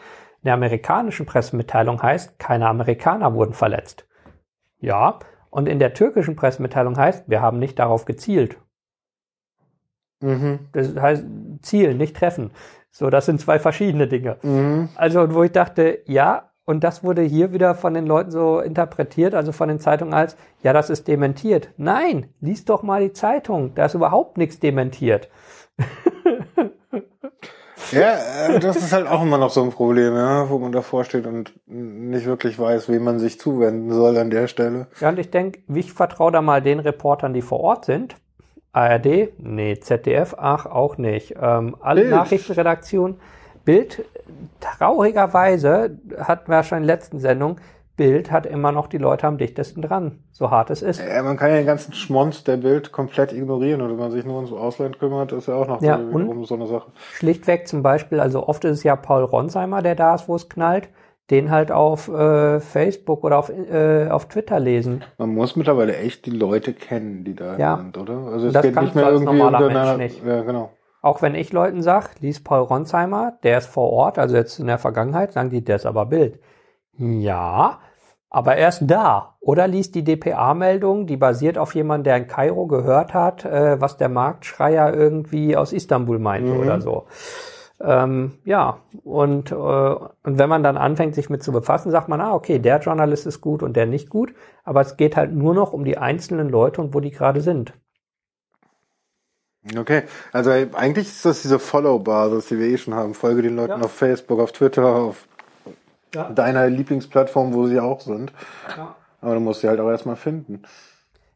In 0.42 0.46
der 0.46 0.54
amerikanischen 0.54 1.26
Pressemitteilung 1.26 2.02
heißt, 2.02 2.40
keine 2.40 2.68
Amerikaner 2.68 3.34
wurden 3.34 3.54
verletzt. 3.54 4.08
Ja, 4.80 5.20
und 5.50 5.68
in 5.68 5.80
der 5.80 5.94
türkischen 5.94 6.36
Pressemitteilung 6.36 6.98
heißt, 6.98 7.30
wir 7.30 7.42
haben 7.42 7.60
nicht 7.60 7.80
darauf 7.80 8.06
gezielt. 8.06 8.58
Mhm. 10.20 10.70
Das 10.72 10.96
heißt, 10.96 11.26
Ziel, 11.62 11.96
nicht 11.96 12.16
treffen. 12.16 12.52
So, 12.92 13.10
das 13.10 13.26
sind 13.26 13.40
zwei 13.40 13.60
verschiedene 13.60 14.08
Dinge. 14.08 14.38
Mhm. 14.42 14.90
Also, 14.96 15.34
wo 15.34 15.44
ich 15.44 15.52
dachte, 15.52 16.00
ja, 16.06 16.52
und 16.68 16.84
das 16.84 17.04
wurde 17.04 17.22
hier 17.22 17.54
wieder 17.54 17.74
von 17.76 17.94
den 17.94 18.06
Leuten 18.06 18.30
so 18.30 18.60
interpretiert, 18.60 19.34
also 19.34 19.54
von 19.54 19.70
den 19.70 19.80
Zeitungen 19.80 20.14
als, 20.14 20.36
ja, 20.62 20.74
das 20.74 20.90
ist 20.90 21.08
dementiert. 21.08 21.70
Nein, 21.78 22.28
lies 22.42 22.66
doch 22.66 22.84
mal 22.84 23.02
die 23.02 23.14
Zeitung, 23.14 23.74
da 23.74 23.86
ist 23.86 23.96
überhaupt 23.96 24.38
nichts 24.38 24.60
dementiert. 24.60 25.30
Ja, 27.92 28.18
äh, 28.50 28.60
das 28.60 28.76
ist 28.76 28.92
halt 28.92 29.08
auch 29.08 29.22
immer 29.22 29.38
noch 29.38 29.50
so 29.50 29.64
ein 29.64 29.70
Problem, 29.70 30.14
ja, 30.14 30.50
wo 30.50 30.58
man 30.58 30.74
davor 30.74 31.06
steht 31.06 31.26
und 31.26 31.54
nicht 31.68 32.26
wirklich 32.26 32.60
weiß, 32.60 32.90
wem 32.90 33.06
man 33.06 33.18
sich 33.18 33.40
zuwenden 33.40 33.94
soll 33.94 34.18
an 34.18 34.30
der 34.30 34.48
Stelle. 34.48 34.88
Ja, 35.00 35.08
und 35.08 35.20
ich 35.20 35.32
denke, 35.32 35.62
ich 35.74 35.94
vertraue 35.94 36.34
da 36.34 36.42
mal 36.42 36.62
den 36.62 36.80
Reportern, 36.80 37.34
die 37.34 37.42
vor 37.42 37.62
Ort 37.62 37.86
sind. 37.86 38.18
ARD? 38.74 39.30
Nee. 39.38 39.80
ZDF? 39.80 40.36
Ach, 40.38 40.66
auch 40.66 40.98
nicht. 40.98 41.36
Ähm, 41.42 41.78
alle. 41.80 42.10
Nachrichtenredaktionen. 42.10 43.22
Bild, 43.68 44.06
traurigerweise, 44.62 45.98
hatten 46.20 46.50
wir 46.50 46.64
schon 46.64 46.78
in 46.80 46.88
der 46.88 46.96
letzten 46.96 47.20
Sendung, 47.20 47.58
Bild 47.98 48.32
hat 48.32 48.46
immer 48.46 48.72
noch 48.72 48.88
die 48.88 48.98
Leute 48.98 49.28
am 49.28 49.38
dichtesten 49.38 49.82
dran, 49.82 50.20
so 50.32 50.52
hart 50.52 50.70
es 50.70 50.82
ist. 50.82 51.02
Ja, 51.06 51.22
man 51.22 51.36
kann 51.36 51.50
ja 51.50 51.58
den 51.58 51.66
ganzen 51.66 51.92
Schmonz 51.94 52.46
der 52.46 52.56
Bild 52.58 52.94
komplett 52.94 53.34
ignorieren 53.34 53.82
und 53.82 53.90
wenn 53.90 53.98
man 53.98 54.12
sich 54.12 54.24
nur 54.24 54.38
ums 54.38 54.54
Ausland 54.54 55.00
kümmert, 55.00 55.34
ist 55.34 55.50
ja 55.50 55.56
auch 55.56 55.68
noch 55.68 55.82
Ja, 55.82 56.00
wiederum 56.00 56.46
so 56.46 56.56
eine 56.56 56.66
Sache. 56.68 56.92
Schlichtweg 57.16 57.68
zum 57.68 57.84
Beispiel, 57.84 58.22
also 58.22 58.48
oft 58.48 58.64
ist 58.64 58.72
es 58.78 58.84
ja 58.84 58.96
Paul 58.96 59.24
Ronsheimer, 59.24 59.82
der 59.82 59.96
da 59.96 60.16
ist, 60.16 60.30
wo 60.30 60.36
es 60.36 60.48
knallt, 60.48 60.88
den 61.30 61.52
halt 61.52 61.74
auf 61.74 62.08
äh, 62.08 62.62
Facebook 62.62 63.26
oder 63.26 63.38
auf, 63.40 63.50
äh, 63.50 64.08
auf 64.10 64.30
Twitter 64.30 64.62
lesen. 64.62 65.04
Man 65.18 65.34
muss 65.34 65.58
mittlerweile 65.58 65.98
echt 65.98 66.26
die 66.26 66.30
Leute 66.32 66.72
kennen, 66.72 67.26
die 67.26 67.36
da 67.36 67.58
Ja. 67.58 67.76
sind, 67.76 67.98
oder? 67.98 68.14
Also 68.32 68.48
es 68.48 68.54
Das 68.54 68.62
geht 68.62 68.80
nicht 68.80 68.96
mehr 68.96 69.10
irgendwie 69.10 69.26
normaler 69.38 69.58
untereinander- 69.66 69.98
Mensch 69.98 70.14
nicht. 70.14 70.26
Ja, 70.26 70.42
genau. 70.44 70.70
Auch 71.08 71.22
wenn 71.22 71.36
ich 71.36 71.54
Leuten 71.54 71.82
sag, 71.82 72.20
lies 72.20 72.44
Paul 72.44 72.64
Ronsheimer, 72.64 73.38
der 73.44 73.60
ist 73.60 73.68
vor 73.68 73.92
Ort, 73.94 74.20
also 74.20 74.36
jetzt 74.36 74.60
in 74.60 74.68
der 74.68 74.78
Vergangenheit, 74.78 75.32
sagen 75.32 75.50
die, 75.50 75.64
der 75.64 75.78
ist 75.78 75.86
aber 75.86 76.06
Bild. 76.06 76.40
Ja, 76.98 77.80
aber 78.30 78.56
er 78.58 78.70
ist 78.70 78.84
da. 78.88 79.36
Oder 79.40 79.68
liest 79.70 79.96
die 79.96 80.04
DPA-Meldung, 80.04 81.08
die 81.08 81.16
basiert 81.18 81.58
auf 81.58 81.76
jemandem, 81.76 82.04
der 82.06 82.18
in 82.18 82.28
Kairo 82.28 82.68
gehört 82.68 83.14
hat, 83.14 83.46
äh, 83.46 83.80
was 83.80 83.96
der 83.98 84.10
Marktschreier 84.10 84.94
irgendwie 84.94 85.56
aus 85.56 85.72
Istanbul 85.74 86.20
meinte 86.20 86.54
Mhm. 86.54 86.60
oder 86.60 86.82
so. 86.82 87.06
Ähm, 87.80 88.40
ja, 88.46 88.80
und, 89.04 89.52
äh, 89.52 89.56
und 89.56 90.38
wenn 90.40 90.50
man 90.50 90.64
dann 90.64 90.78
anfängt, 90.78 91.16
sich 91.16 91.30
mit 91.30 91.44
zu 91.44 91.52
befassen, 91.54 91.92
sagt 91.92 92.10
man, 92.10 92.22
ah, 92.22 92.34
okay, 92.34 92.60
der 92.60 92.80
Journalist 92.80 93.28
ist 93.28 93.42
gut 93.42 93.64
und 93.64 93.78
der 93.78 93.86
nicht 93.86 94.10
gut, 94.10 94.34
aber 94.66 94.82
es 94.82 94.98
geht 94.98 95.16
halt 95.16 95.32
nur 95.34 95.54
noch 95.54 95.74
um 95.74 95.86
die 95.86 95.98
einzelnen 95.98 96.50
Leute 96.50 96.82
und 96.82 96.94
wo 96.94 97.00
die 97.00 97.12
gerade 97.12 97.42
sind. 97.42 97.74
Okay, 99.78 100.04
also 100.32 100.52
eigentlich 100.52 101.08
ist 101.08 101.26
das 101.26 101.42
diese 101.42 101.60
Follow-Basis, 101.60 102.48
die 102.48 102.60
wir 102.60 102.68
eh 102.68 102.78
schon 102.78 102.94
haben. 102.94 103.14
Folge 103.14 103.42
den 103.42 103.56
Leuten 103.56 103.80
Ja. 103.80 103.86
auf 103.86 103.92
Facebook, 103.92 104.40
auf 104.40 104.52
Twitter, 104.52 104.86
auf 104.86 105.28
Ja. 106.14 106.30
deiner 106.30 106.68
Lieblingsplattform, 106.70 107.54
wo 107.54 107.68
sie 107.68 107.80
auch 107.80 108.00
sind. 108.02 108.32
Ja. 108.78 108.96
Aber 109.22 109.34
du 109.34 109.40
musst 109.40 109.62
sie 109.62 109.68
halt 109.68 109.80
auch 109.80 109.90
erstmal 109.90 110.16
finden. 110.16 110.62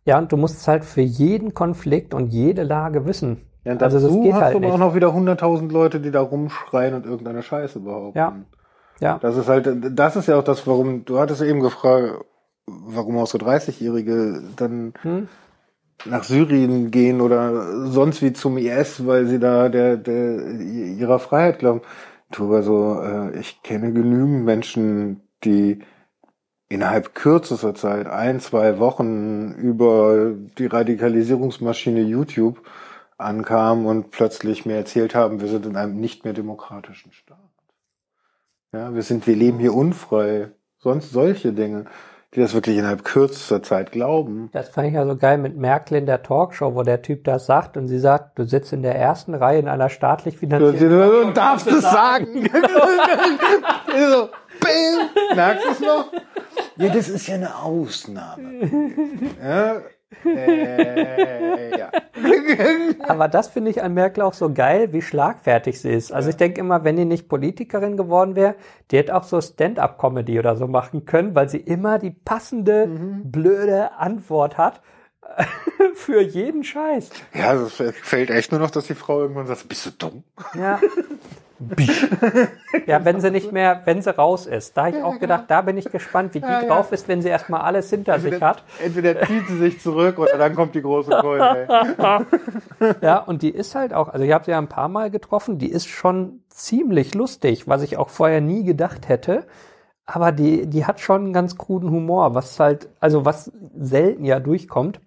Ja, 0.05 0.17
und 0.17 0.31
du 0.31 0.37
musst 0.37 0.57
es 0.57 0.67
halt 0.67 0.85
für 0.85 1.01
jeden 1.01 1.53
Konflikt 1.53 2.13
und 2.13 2.27
jede 2.29 2.63
Lage 2.63 3.05
wissen. 3.05 3.41
Ja, 3.63 3.73
und 3.73 3.83
also 3.83 3.99
dazu 3.99 4.15
das 4.15 4.23
geht 4.23 4.33
hast 4.33 4.41
halt 4.41 4.53
du 4.55 4.57
aber 4.59 4.73
auch 4.73 4.77
noch 4.77 4.95
wieder 4.95 5.09
100.000 5.13 5.71
Leute, 5.71 5.99
die 5.99 6.09
da 6.11 6.21
rumschreien 6.21 6.95
und 6.95 7.05
irgendeine 7.05 7.43
Scheiße 7.43 7.79
behaupten. 7.81 8.17
Ja. 8.17 8.35
Ja, 8.99 9.17
Das 9.19 9.35
ist 9.35 9.47
halt, 9.47 9.67
das 9.97 10.15
ist 10.15 10.27
ja 10.27 10.37
auch 10.37 10.43
das, 10.43 10.65
warum, 10.67 11.05
du 11.05 11.19
hattest 11.19 11.41
eben 11.41 11.59
gefragt, 11.59 12.23
warum 12.67 13.17
auch 13.17 13.25
so 13.27 13.39
30-Jährige 13.39 14.41
dann 14.55 14.93
Hm? 15.01 15.27
Nach 16.05 16.23
Syrien 16.23 16.91
gehen 16.91 17.21
oder 17.21 17.87
sonst 17.87 18.21
wie 18.21 18.33
zum 18.33 18.57
IS, 18.57 19.05
weil 19.05 19.27
sie 19.27 19.39
da 19.39 19.69
der, 19.69 19.97
der 19.97 20.59
ihrer 20.59 21.19
Freiheit 21.19 21.59
glauben. 21.59 21.81
Du, 22.31 22.53
also, 22.53 23.01
äh, 23.01 23.39
ich 23.39 23.61
kenne 23.61 23.91
genügend 23.91 24.45
Menschen, 24.45 25.21
die 25.43 25.79
innerhalb 26.69 27.13
kürzester 27.13 27.75
Zeit, 27.75 28.07
ein, 28.07 28.39
zwei 28.39 28.79
Wochen 28.79 29.51
über 29.53 30.33
die 30.57 30.67
Radikalisierungsmaschine 30.67 32.01
YouTube 32.01 32.61
ankamen 33.17 33.85
und 33.85 34.11
plötzlich 34.11 34.65
mir 34.65 34.75
erzählt 34.75 35.13
haben, 35.13 35.41
wir 35.41 35.49
sind 35.49 35.65
in 35.65 35.75
einem 35.75 35.99
nicht 35.99 36.23
mehr 36.23 36.33
demokratischen 36.33 37.11
Staat. 37.11 37.37
Ja, 38.71 38.95
wir 38.95 39.03
sind, 39.03 39.27
wir 39.27 39.35
leben 39.35 39.59
hier 39.59 39.73
unfrei. 39.73 40.51
Sonst 40.77 41.11
solche 41.11 41.51
Dinge, 41.51 41.85
die 42.33 42.39
das 42.39 42.53
wirklich 42.53 42.77
innerhalb 42.77 43.03
kürzester 43.03 43.61
Zeit 43.61 43.91
glauben. 43.91 44.49
das 44.53 44.69
fand 44.69 44.87
ich 44.87 44.93
ja 44.93 45.05
so 45.05 45.17
geil 45.17 45.37
mit 45.37 45.57
Merkel 45.57 45.97
in 45.97 46.05
der 46.05 46.23
Talkshow, 46.23 46.75
wo 46.75 46.83
der 46.83 47.01
Typ 47.01 47.25
das 47.25 47.45
sagt 47.45 47.75
und 47.75 47.87
sie 47.87 47.99
sagt, 47.99 48.39
du 48.39 48.45
sitzt 48.45 48.71
in 48.71 48.81
der 48.83 48.95
ersten 48.95 49.35
Reihe 49.35 49.59
in 49.59 49.67
einer 49.67 49.89
staatlich 49.89 50.37
finanzierten 50.37 50.89
Du 50.89 51.31
darfst 51.33 51.67
es 51.67 51.81
sagen. 51.81 52.49
so, 54.09 54.29
bing. 54.61 55.35
Merkst 55.35 55.65
du 55.65 55.69
es 55.71 55.79
noch? 55.81 56.11
Ja, 56.77 56.89
das 56.89 57.09
ist 57.09 57.27
ja 57.27 57.35
eine 57.35 57.55
Ausnahme. 57.55 58.41
Ja, 59.43 59.81
äh, 60.25 61.77
ja. 61.77 61.91
Aber 63.07 63.27
das 63.27 63.47
finde 63.47 63.71
ich 63.71 63.81
an 63.81 63.93
Merkel 63.93 64.23
auch 64.23 64.33
so 64.33 64.53
geil, 64.53 64.93
wie 64.93 65.01
schlagfertig 65.01 65.79
sie 65.79 65.91
ist. 65.91 66.11
Also 66.11 66.29
ich 66.29 66.37
denke 66.37 66.59
immer, 66.59 66.83
wenn 66.83 66.97
die 66.97 67.05
nicht 67.05 67.27
Politikerin 67.27 67.97
geworden 67.97 68.35
wäre, 68.35 68.55
die 68.91 68.97
hätte 68.97 69.15
auch 69.15 69.23
so 69.23 69.41
Stand-up-Comedy 69.41 70.39
oder 70.39 70.55
so 70.55 70.67
machen 70.67 71.05
können, 71.05 71.35
weil 71.35 71.49
sie 71.49 71.59
immer 71.59 71.99
die 71.99 72.11
passende, 72.11 72.87
blöde 73.23 73.93
Antwort 73.93 74.57
hat 74.57 74.81
für 75.95 76.21
jeden 76.21 76.63
Scheiß. 76.63 77.09
ja, 77.33 77.53
es 77.53 77.81
fällt 78.01 78.29
echt 78.29 78.51
nur 78.51 78.59
noch, 78.59 78.71
dass 78.71 78.87
die 78.87 78.95
Frau 78.95 79.21
irgendwann 79.21 79.47
sagt, 79.47 79.67
bist 79.67 79.85
du 79.85 79.91
dumm? 79.91 80.23
Ja. 80.55 80.79
ja, 82.87 83.03
wenn 83.05 83.21
sie 83.21 83.31
nicht 83.31 83.51
mehr, 83.51 83.81
wenn 83.85 84.01
sie 84.01 84.15
raus 84.15 84.47
ist. 84.47 84.75
Da 84.75 84.85
habe 84.85 84.97
ich 84.97 85.03
auch 85.03 85.19
gedacht, 85.19 85.45
da 85.47 85.61
bin 85.61 85.77
ich 85.77 85.85
gespannt, 85.85 86.33
wie 86.33 86.39
die 86.39 86.45
Ja, 86.45 86.61
ja. 86.61 86.67
drauf 86.67 86.91
ist, 86.91 87.07
wenn 87.07 87.21
sie 87.21 87.29
erstmal 87.29 87.61
alles 87.61 87.89
hinter 87.89 88.19
sich 88.19 88.41
hat. 88.41 88.63
Entweder 88.83 89.21
zieht 89.21 89.47
sie 89.47 89.57
sich 89.57 89.79
zurück 89.81 90.19
oder 90.19 90.37
dann 90.37 90.55
kommt 90.55 90.75
die 90.75 90.81
große 90.81 91.11
Keule. 91.11 91.67
ey. 91.67 92.95
Ja, 93.01 93.17
und 93.19 93.41
die 93.41 93.49
ist 93.51 93.75
halt 93.75 93.93
auch, 93.93 94.09
also 94.09 94.25
ich 94.25 94.31
habe 94.31 94.45
sie 94.45 94.51
ja 94.51 94.57
ein 94.57 94.67
paar 94.69 94.89
Mal 94.89 95.11
getroffen, 95.11 95.57
die 95.59 95.69
ist 95.69 95.87
schon 95.87 96.43
ziemlich 96.49 97.13
lustig, 97.13 97.67
was 97.67 97.83
ich 97.83 97.97
auch 97.97 98.09
vorher 98.09 98.41
nie 98.41 98.63
gedacht 98.63 99.07
hätte. 99.07 99.45
Aber 100.05 100.31
die, 100.31 100.67
die 100.67 100.85
hat 100.85 100.99
schon 100.99 101.25
einen 101.25 101.33
ganz 101.33 101.57
kruden 101.57 101.89
Humor, 101.91 102.33
was 102.35 102.59
halt, 102.59 102.89
also 102.99 103.23
was 103.23 103.51
selten 103.77 104.25
ja 104.25 104.39
durchkommt. 104.39 104.99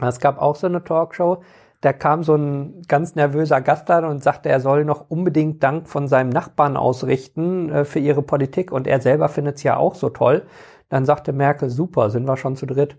Es 0.00 0.18
gab 0.18 0.40
auch 0.40 0.56
so 0.56 0.66
eine 0.66 0.82
Talkshow, 0.82 1.42
da 1.84 1.92
kam 1.92 2.22
so 2.22 2.34
ein 2.34 2.82
ganz 2.88 3.14
nervöser 3.14 3.60
Gast 3.60 3.90
an 3.90 4.06
und 4.06 4.22
sagte, 4.22 4.48
er 4.48 4.60
soll 4.60 4.86
noch 4.86 5.10
unbedingt 5.10 5.62
Dank 5.62 5.86
von 5.86 6.08
seinem 6.08 6.30
Nachbarn 6.30 6.78
ausrichten 6.78 7.70
äh, 7.70 7.84
für 7.84 7.98
ihre 7.98 8.22
Politik 8.22 8.72
und 8.72 8.86
er 8.86 9.00
selber 9.00 9.28
findet 9.28 9.56
es 9.56 9.64
ja 9.64 9.76
auch 9.76 9.94
so 9.94 10.08
toll. 10.08 10.46
Dann 10.88 11.04
sagte 11.04 11.32
Merkel, 11.34 11.68
super, 11.68 12.08
sind 12.08 12.26
wir 12.26 12.38
schon 12.38 12.56
zu 12.56 12.64
dritt. 12.64 12.96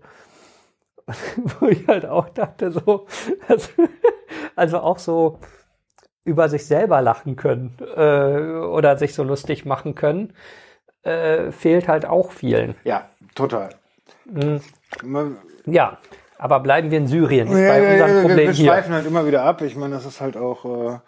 Wo 1.60 1.66
ich 1.66 1.86
halt 1.88 2.06
auch 2.06 2.28
dachte, 2.28 2.70
so, 2.70 3.06
also, 3.48 3.70
also 4.56 4.78
auch 4.78 4.98
so 4.98 5.40
über 6.24 6.48
sich 6.48 6.66
selber 6.66 7.02
lachen 7.02 7.34
können 7.34 7.76
äh, 7.96 8.58
oder 8.66 8.96
sich 8.98 9.14
so 9.14 9.24
lustig 9.24 9.64
machen 9.64 9.96
können, 9.96 10.32
äh, 11.02 11.50
fehlt 11.50 11.88
halt 11.88 12.06
auch 12.06 12.30
vielen. 12.30 12.76
Ja, 12.84 13.08
total. 13.34 13.70
Mhm. 14.26 14.60
Ja, 15.66 15.98
aber 16.38 16.60
bleiben 16.60 16.90
wir 16.90 16.98
in 16.98 17.06
Syrien, 17.06 17.48
ist 17.48 17.58
Ja, 17.58 17.68
bei 17.68 17.82
ja, 17.82 17.92
unserem 17.92 18.16
ja, 18.16 18.22
Problem 18.22 18.46
wir 18.48 18.52
hier. 18.52 18.70
schweifen 18.72 18.94
halt 18.94 19.06
immer 19.06 19.26
wieder 19.26 19.42
ab. 19.44 19.62
Ich 19.62 19.76
meine, 19.76 19.94
das 19.94 20.06
ist 20.06 20.20
halt 20.20 20.36
auch. 20.36 21.00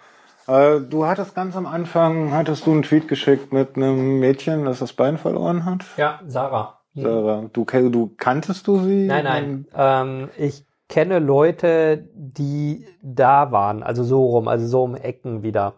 Äh, 0.49 0.77
äh, 0.77 0.81
du 0.81 1.07
hattest 1.07 1.35
ganz 1.35 1.57
am 1.57 1.67
Anfang 1.67 2.33
hattest 2.33 2.67
du 2.67 2.73
einen 2.73 2.83
Tweet 2.83 3.09
geschickt 3.09 3.53
mit 3.53 3.77
einem 3.77 4.19
Mädchen, 4.19 4.65
das 4.65 4.79
das 4.79 4.93
Bein 4.93 5.19
verloren 5.19 5.65
hat. 5.65 5.85
Ja, 5.97 6.21
Sarah. 6.27 6.79
Sarah, 6.95 7.45
du, 7.53 7.65
du 7.65 8.11
kanntest 8.17 8.67
du 8.67 8.81
sie? 8.81 9.07
Nein, 9.07 9.25
nein. 9.25 9.67
Ähm, 9.77 10.29
ich 10.37 10.65
kenne 10.89 11.19
Leute, 11.19 12.09
die 12.15 12.87
da 13.03 13.53
waren, 13.53 13.83
also 13.83 14.03
so 14.03 14.25
rum, 14.25 14.49
also 14.49 14.67
so 14.67 14.83
um 14.83 14.95
Ecken 14.97 15.43
wieder. 15.43 15.75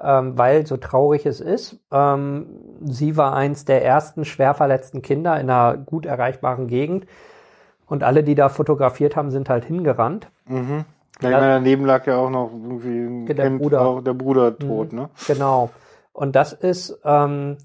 Ähm, 0.00 0.38
weil 0.38 0.66
so 0.66 0.76
traurig 0.76 1.26
es 1.26 1.40
ist, 1.40 1.80
ähm, 1.92 2.46
sie 2.82 3.16
war 3.16 3.34
eins 3.34 3.64
der 3.64 3.84
ersten 3.84 4.24
schwer 4.24 4.54
verletzten 4.54 5.02
Kinder 5.02 5.38
in 5.40 5.50
einer 5.50 5.76
gut 5.76 6.06
erreichbaren 6.06 6.66
Gegend. 6.68 7.06
Und 7.88 8.04
alle, 8.04 8.22
die 8.22 8.34
da 8.34 8.48
fotografiert 8.48 9.16
haben, 9.16 9.30
sind 9.30 9.48
halt 9.48 9.64
hingerannt. 9.64 10.30
Mhm. 10.46 10.84
Ja, 11.20 11.30
Ja. 11.30 11.36
ich 11.36 11.40
meine, 11.42 11.52
daneben 11.54 11.84
lag 11.84 12.06
ja 12.06 12.16
auch 12.18 12.30
noch 12.30 12.50
irgendwie 12.52 12.98
ein 13.00 13.26
Der 13.26 13.46
Kind, 13.46 13.60
Bruder. 13.62 13.80
Auch 13.80 14.00
der 14.02 14.14
Bruder 14.14 14.56
tot, 14.58 14.92
ne? 14.92 15.08
Genau. 15.26 15.70
Und 16.12 16.36
das 16.36 16.52
ist, 16.52 17.00
ähm, 17.04 17.56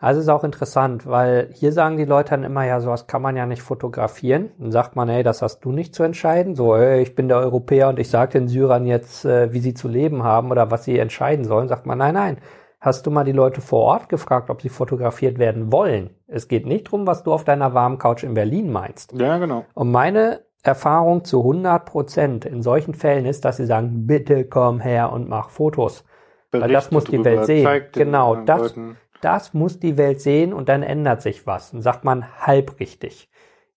das 0.00 0.16
ist 0.16 0.28
auch 0.28 0.44
interessant, 0.44 1.06
weil 1.06 1.50
hier 1.52 1.72
sagen 1.72 1.96
die 1.96 2.04
Leute 2.04 2.30
dann 2.30 2.44
immer, 2.44 2.64
ja, 2.64 2.80
sowas 2.80 3.06
kann 3.06 3.22
man 3.22 3.36
ja 3.36 3.46
nicht 3.46 3.62
fotografieren. 3.62 4.50
Dann 4.58 4.70
sagt 4.72 4.96
man, 4.96 5.08
hey, 5.08 5.22
das 5.22 5.40
hast 5.42 5.60
du 5.64 5.72
nicht 5.72 5.94
zu 5.94 6.02
entscheiden. 6.02 6.54
So, 6.54 6.76
hey, 6.76 7.00
ich 7.02 7.14
bin 7.14 7.28
der 7.28 7.38
Europäer 7.38 7.88
und 7.88 7.98
ich 7.98 8.10
sage 8.10 8.32
den 8.32 8.48
Syrern 8.48 8.86
jetzt, 8.86 9.24
äh, 9.24 9.52
wie 9.52 9.60
sie 9.60 9.74
zu 9.74 9.88
leben 9.88 10.22
haben 10.22 10.50
oder 10.50 10.70
was 10.70 10.84
sie 10.84 10.98
entscheiden 10.98 11.44
sollen. 11.44 11.68
Sagt 11.68 11.86
man, 11.86 11.98
nein, 11.98 12.14
nein. 12.14 12.38
Hast 12.80 13.06
du 13.06 13.10
mal 13.10 13.24
die 13.24 13.32
Leute 13.32 13.60
vor 13.60 13.82
Ort 13.82 14.08
gefragt, 14.08 14.50
ob 14.50 14.62
sie 14.62 14.68
fotografiert 14.68 15.38
werden 15.38 15.72
wollen? 15.72 16.10
Es 16.26 16.48
geht 16.48 16.66
nicht 16.66 16.84
drum, 16.84 17.06
was 17.06 17.22
du 17.22 17.32
auf 17.32 17.44
deiner 17.44 17.74
warmen 17.74 17.98
Couch 17.98 18.24
in 18.24 18.34
Berlin 18.34 18.72
meinst. 18.72 19.12
Ja, 19.12 19.38
genau. 19.38 19.64
Und 19.74 19.90
meine 19.90 20.40
Erfahrung 20.62 21.24
zu 21.24 21.40
100 21.40 21.84
Prozent 21.84 22.44
in 22.44 22.62
solchen 22.62 22.94
Fällen 22.94 23.26
ist, 23.26 23.44
dass 23.44 23.58
sie 23.58 23.66
sagen, 23.66 24.06
bitte 24.06 24.44
komm 24.44 24.80
her 24.80 25.12
und 25.12 25.28
mach 25.28 25.50
Fotos. 25.50 26.04
Weil 26.50 26.72
das 26.72 26.90
muss 26.90 27.04
die 27.04 27.24
Welt 27.24 27.46
sehen. 27.46 27.84
Genau, 27.92 28.36
das, 28.36 28.60
Leuten. 28.60 28.96
das 29.20 29.54
muss 29.54 29.78
die 29.78 29.96
Welt 29.96 30.20
sehen 30.20 30.52
und 30.52 30.68
dann 30.68 30.82
ändert 30.82 31.22
sich 31.22 31.46
was. 31.46 31.72
Und 31.72 31.82
sagt 31.82 32.04
man 32.04 32.40
halb 32.40 32.80
richtig. 32.80 33.28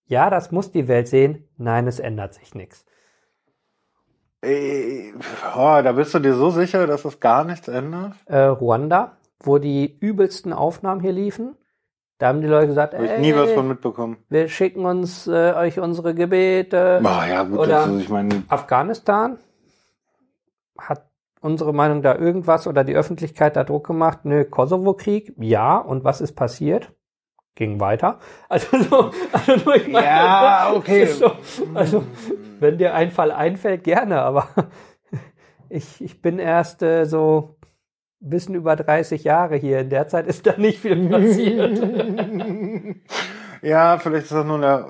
Ja, 0.05 0.29
das 0.29 0.51
muss 0.51 0.71
die 0.71 0.87
Welt 0.87 1.07
sehen. 1.07 1.47
Nein, 1.57 1.87
es 1.87 1.99
ändert 1.99 2.33
sich 2.33 2.55
nichts. 2.55 2.85
Ey, 4.41 5.13
oh, 5.55 5.81
da 5.83 5.91
bist 5.91 6.13
du 6.13 6.19
dir 6.19 6.33
so 6.33 6.49
sicher, 6.49 6.87
dass 6.87 7.03
es 7.05 7.19
gar 7.19 7.43
nichts 7.43 7.67
ändert? 7.67 8.13
Äh, 8.25 8.43
Ruanda, 8.43 9.17
wo 9.41 9.57
die 9.57 9.97
übelsten 9.99 10.53
Aufnahmen 10.53 11.01
hier 11.01 11.11
liefen, 11.11 11.57
Da 12.19 12.27
haben 12.27 12.41
die 12.41 12.47
Leute 12.47 12.67
gesagt, 12.67 12.93
Habe 12.93 13.05
ich 13.05 13.11
ey, 13.11 13.19
nie 13.21 13.33
was 13.33 13.51
von 13.53 13.67
mitbekommen. 13.67 14.17
wir 14.29 14.47
schicken 14.49 14.85
uns 14.85 15.25
äh, 15.25 15.53
euch 15.55 15.79
unsere 15.79 16.13
Gebete. 16.13 17.01
Ah, 17.03 17.25
ja, 17.27 17.43
gut, 17.43 17.57
Oder- 17.59 17.67
das 17.85 17.87
ist, 17.87 18.01
ich 18.01 18.09
meine, 18.09 18.43
Afghanistan 18.49 19.39
hat 20.77 21.09
unsere 21.41 21.73
Meinung 21.73 22.01
da 22.01 22.15
irgendwas 22.15 22.67
oder 22.67 22.83
die 22.83 22.93
Öffentlichkeit 22.95 23.55
da 23.55 23.63
Druck 23.63 23.87
gemacht? 23.87 24.19
Nö, 24.25 24.43
Kosovo-Krieg, 24.43 25.33
ja. 25.39 25.77
Und 25.77 26.03
was 26.03 26.19
ist 26.21 26.33
passiert? 26.35 26.91
Ging 27.55 27.79
weiter. 27.79 28.19
Also, 28.49 28.77
so, 28.83 29.11
also 29.31 29.55
nur, 29.63 29.75
ich 29.77 29.87
meine, 29.87 30.05
Ja, 30.05 30.71
okay. 30.75 31.05
So, 31.05 31.31
also, 31.73 32.03
wenn 32.59 32.77
dir 32.77 32.93
ein 32.95 33.11
Fall 33.11 33.31
einfällt, 33.31 33.85
gerne, 33.85 34.21
aber 34.21 34.49
ich, 35.69 36.01
ich 36.01 36.21
bin 36.21 36.37
erst 36.39 36.83
äh, 36.83 37.05
so 37.05 37.55
bisschen 38.19 38.55
über 38.55 38.75
30 38.75 39.23
Jahre 39.23 39.55
hier. 39.55 39.79
In 39.79 39.89
der 39.89 40.07
Zeit 40.07 40.27
ist 40.27 40.45
da 40.45 40.57
nicht 40.57 40.79
viel 40.79 41.09
passiert. 41.09 41.79
ja, 43.61 43.97
vielleicht 43.97 44.25
ist 44.25 44.31
das 44.33 44.45
nur 44.45 44.59
der, 44.59 44.87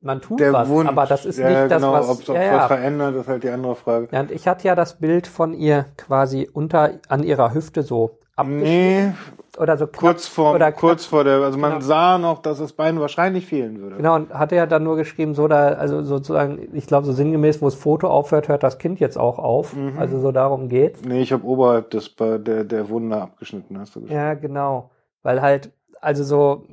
Man 0.00 0.20
tut 0.20 0.40
der 0.40 0.52
was, 0.52 0.68
Wunsch. 0.68 0.88
aber 0.88 1.06
das 1.06 1.24
ist 1.24 1.38
ja, 1.38 1.48
nicht 1.48 1.70
das, 1.70 1.80
genau, 1.80 1.92
was... 1.92 2.08
Ob 2.08 2.20
es 2.20 2.26
ja, 2.26 2.34
was 2.34 2.42
ja. 2.42 2.68
verändert, 2.68 3.14
ist 3.16 3.28
halt 3.28 3.44
die 3.44 3.50
andere 3.50 3.76
Frage. 3.76 4.08
Ja, 4.10 4.20
und 4.20 4.30
ich 4.30 4.48
hatte 4.48 4.66
ja 4.66 4.74
das 4.74 4.98
Bild 4.98 5.26
von 5.26 5.54
ihr 5.54 5.86
quasi 5.96 6.48
unter 6.52 6.92
an 7.08 7.22
ihrer 7.22 7.54
Hüfte 7.54 7.82
so 7.82 8.18
abgeschnitten 8.36 8.64
Nee, 8.64 9.12
oder 9.58 9.76
so 9.76 9.86
knapp, 9.86 10.00
kurz 10.00 10.26
vor, 10.26 10.54
oder 10.54 10.72
kurz 10.72 11.04
vor 11.04 11.24
der, 11.24 11.40
also 11.40 11.58
man 11.58 11.72
Genau. 11.72 11.84
sah 11.84 12.18
noch, 12.18 12.40
dass 12.40 12.58
das 12.58 12.72
Bein 12.72 13.00
wahrscheinlich 13.00 13.46
fehlen 13.46 13.80
würde. 13.80 13.96
Genau, 13.96 14.14
und 14.16 14.32
hatte 14.32 14.56
ja 14.56 14.66
dann 14.66 14.84
nur 14.84 14.96
geschrieben, 14.96 15.34
so 15.34 15.48
da, 15.48 15.68
also 15.70 16.02
sozusagen, 16.02 16.68
ich 16.72 16.86
glaube 16.86 17.06
so 17.06 17.12
sinngemäß, 17.12 17.60
wo 17.60 17.66
das 17.66 17.74
Foto 17.74 18.08
aufhört, 18.08 18.48
hört 18.48 18.62
das 18.62 18.78
Kind 18.78 19.00
jetzt 19.00 19.18
auch 19.18 19.38
auf. 19.38 19.74
Mhm. 19.74 19.98
Also 19.98 20.20
so 20.20 20.32
darum 20.32 20.68
geht's. 20.68 21.02
Nee, 21.04 21.20
ich 21.22 21.32
habe 21.32 21.44
oberhalb 21.44 21.90
des, 21.90 22.14
der, 22.16 22.38
der 22.38 22.88
Wunde 22.88 23.20
abgeschnitten, 23.20 23.78
hast 23.78 23.96
du 23.96 24.00
gesagt. 24.00 24.14
Ja, 24.14 24.34
genau. 24.34 24.90
Weil 25.22 25.42
halt, 25.42 25.70
also 26.00 26.22
so, 26.24 26.64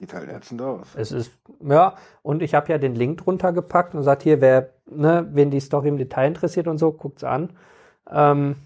Sieht 0.00 0.12
halt 0.12 0.28
ätzend 0.28 0.60
aus. 0.60 0.88
es 0.96 1.12
ist, 1.12 1.32
ja, 1.60 1.94
und 2.22 2.42
ich 2.42 2.54
habe 2.54 2.70
ja 2.72 2.78
den 2.78 2.94
Link 2.96 3.18
drunter 3.18 3.52
gepackt 3.52 3.94
und 3.94 4.00
gesagt, 4.00 4.22
hier, 4.24 4.40
wer, 4.40 4.70
ne, 4.86 5.26
wen 5.32 5.50
die 5.50 5.60
Story 5.60 5.88
im 5.88 5.98
Detail 5.98 6.26
interessiert 6.26 6.66
und 6.66 6.78
so, 6.78 6.90
guckt's 6.92 7.22
an. 7.24 7.50
Ähm, 8.12 8.56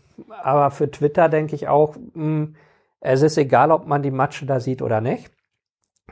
aber 0.43 0.71
für 0.71 0.91
Twitter 0.91 1.29
denke 1.29 1.55
ich 1.55 1.69
auch, 1.69 1.95
mh, 2.15 2.49
es 3.01 3.23
ist 3.23 3.39
egal, 3.39 3.71
ob 3.71 3.87
man 3.87 4.03
die 4.03 4.11
Matsche 4.11 4.47
da 4.47 4.61
sieht 4.61 4.83
oder 4.83 5.01
nicht. 5.01 5.31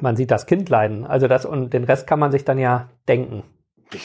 Man 0.00 0.16
sieht 0.16 0.30
das 0.30 0.46
Kind 0.46 0.68
leiden. 0.68 1.06
Also 1.06 1.26
das, 1.26 1.44
und 1.44 1.72
den 1.72 1.84
Rest 1.84 2.06
kann 2.06 2.18
man 2.18 2.30
sich 2.30 2.44
dann 2.44 2.58
ja 2.58 2.88
denken. 3.08 3.42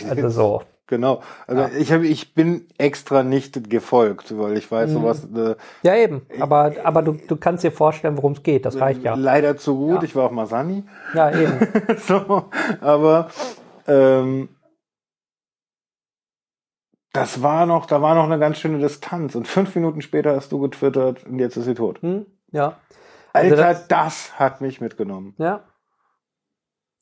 Also 0.09 0.29
so. 0.29 0.61
Genau. 0.87 1.21
Also 1.47 1.61
Ja. 1.63 1.69
ich 1.77 1.91
habe, 1.91 2.05
ich 2.05 2.33
bin 2.33 2.67
extra 2.77 3.23
nicht 3.23 3.69
gefolgt, 3.69 4.37
weil 4.37 4.57
ich 4.57 4.69
weiß, 4.69 4.89
Mhm. 4.89 4.93
sowas 4.93 5.27
äh, 5.33 5.55
Ja, 5.83 5.95
eben. 5.95 6.25
Aber, 6.39 6.73
aber 6.83 7.01
du, 7.01 7.13
du 7.13 7.35
kannst 7.37 7.63
dir 7.63 7.71
vorstellen, 7.71 8.17
worum 8.17 8.33
es 8.33 8.43
geht. 8.43 8.65
Das 8.65 8.79
reicht 8.79 9.03
ja. 9.03 9.15
leider 9.15 9.57
zu 9.57 9.77
gut. 9.77 9.95
Ja. 9.97 10.03
Ich 10.03 10.15
war 10.15 10.25
auch 10.25 10.31
Masani. 10.31 10.83
Ja, 11.13 11.31
eben. 11.31 11.59
so, 11.97 12.45
aber 12.81 13.29
ähm, 13.87 14.49
das 17.13 17.41
war 17.41 17.65
noch, 17.65 17.85
da 17.85 18.01
war 18.01 18.15
noch 18.15 18.25
eine 18.25 18.39
ganz 18.39 18.57
schöne 18.59 18.79
Distanz. 18.79 19.35
Und 19.35 19.47
fünf 19.47 19.75
Minuten 19.75 20.01
später 20.01 20.35
hast 20.35 20.51
du 20.51 20.59
getwittert 20.59 21.25
und 21.25 21.39
jetzt 21.39 21.57
ist 21.57 21.65
sie 21.65 21.73
tot. 21.73 22.01
Hm? 22.01 22.25
Ja. 22.51 22.77
Also 23.33 23.55
Alter, 23.55 23.55
das- 23.55 23.87
das, 23.87 24.39
hat 24.39 24.61
mich 24.61 24.81
mitgenommen. 24.81 25.35
Ja. 25.37 25.63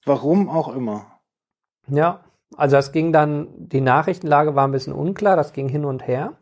Warum 0.06 0.50
auch 0.50 0.74
immer. 0.74 1.06
Ja. 1.88 2.22
Also 2.56 2.76
das 2.78 2.92
ging 2.92 3.12
dann, 3.14 3.48
die 3.58 3.82
Nachrichtenlage 3.82 4.56
war 4.56 4.68
ein 4.68 4.72
bisschen 4.72 4.94
unklar, 4.94 5.36
das 5.36 5.54
ging 5.54 5.70
hin 5.70 5.86
und 5.86 6.08
her. 6.08 6.34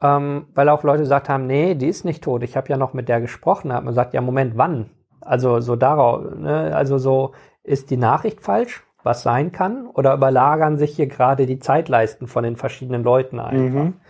Ähm, 0.00 0.48
weil 0.54 0.68
auch 0.68 0.82
Leute 0.82 1.02
gesagt 1.02 1.28
haben, 1.28 1.46
nee, 1.46 1.74
die 1.74 1.88
ist 1.88 2.04
nicht 2.04 2.22
tot. 2.22 2.42
Ich 2.42 2.56
habe 2.56 2.68
ja 2.68 2.76
noch 2.76 2.92
mit 2.92 3.08
der 3.08 3.20
gesprochen. 3.20 3.70
Da 3.70 3.76
hat 3.76 3.84
man 3.84 3.92
gesagt, 3.92 4.14
ja, 4.14 4.20
Moment, 4.20 4.56
wann? 4.56 4.90
Also 5.20 5.60
so 5.60 5.76
darauf, 5.76 6.22
ne? 6.36 6.74
also 6.76 6.98
so, 6.98 7.32
ist 7.62 7.90
die 7.90 7.96
Nachricht 7.96 8.42
falsch, 8.42 8.84
was 9.02 9.22
sein 9.22 9.52
kann, 9.52 9.86
oder 9.86 10.12
überlagern 10.14 10.76
sich 10.76 10.96
hier 10.96 11.06
gerade 11.06 11.46
die 11.46 11.58
Zeitleisten 11.58 12.26
von 12.26 12.44
den 12.44 12.56
verschiedenen 12.56 13.02
Leuten 13.02 13.40
einfach? 13.40 13.84
Mhm. 13.84 14.00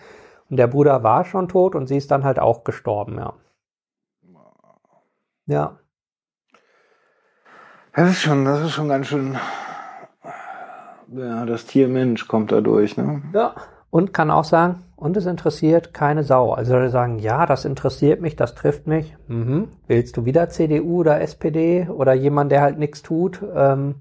Und 0.51 0.57
der 0.57 0.67
Bruder 0.67 1.03
war 1.03 1.25
schon 1.25 1.49
tot 1.49 1.75
und 1.75 1.87
sie 1.87 1.97
ist 1.97 2.11
dann 2.11 2.25
halt 2.25 2.39
auch 2.39 2.65
gestorben, 2.65 3.17
ja. 3.19 3.35
Ja. 5.47 5.79
Das 7.95 8.11
ist 8.11 8.23
schon, 8.23 8.45
das 8.45 8.61
ist 8.62 8.73
schon 8.73 8.89
ganz 8.89 9.07
schön. 9.07 9.37
Ja, 11.12 11.45
das 11.47 11.66
Tier 11.66 11.87
Mensch 11.89 12.27
kommt 12.27 12.51
da 12.51 12.61
durch, 12.61 12.97
ne? 12.97 13.23
Ja. 13.33 13.55
Und 13.91 14.12
kann 14.12 14.33
auch 14.33 14.45
sagen, 14.45 14.83
und 14.97 15.16
es 15.16 15.27
interessiert 15.27 15.95
keine 15.95 16.25
Sau. 16.25 16.53
Also 16.53 16.73
soll 16.73 16.83
er 16.83 16.91
sagen, 16.91 17.19
ja, 17.21 17.47
das 17.47 17.65
interessiert 17.65 18.21
mich, 18.21 18.35
das 18.35 18.55
trifft 18.57 18.89
mich. 18.89 19.16
Mhm. 19.29 19.69
Willst 19.87 20.16
du 20.16 20.25
wieder 20.25 20.49
CDU 20.49 21.01
oder 21.01 21.21
SPD 21.21 21.89
oder 21.89 22.15
jemand, 22.15 22.51
der 22.51 22.62
halt 22.62 22.79
nichts 22.79 23.03
tut? 23.03 23.41
Ähm, 23.55 23.97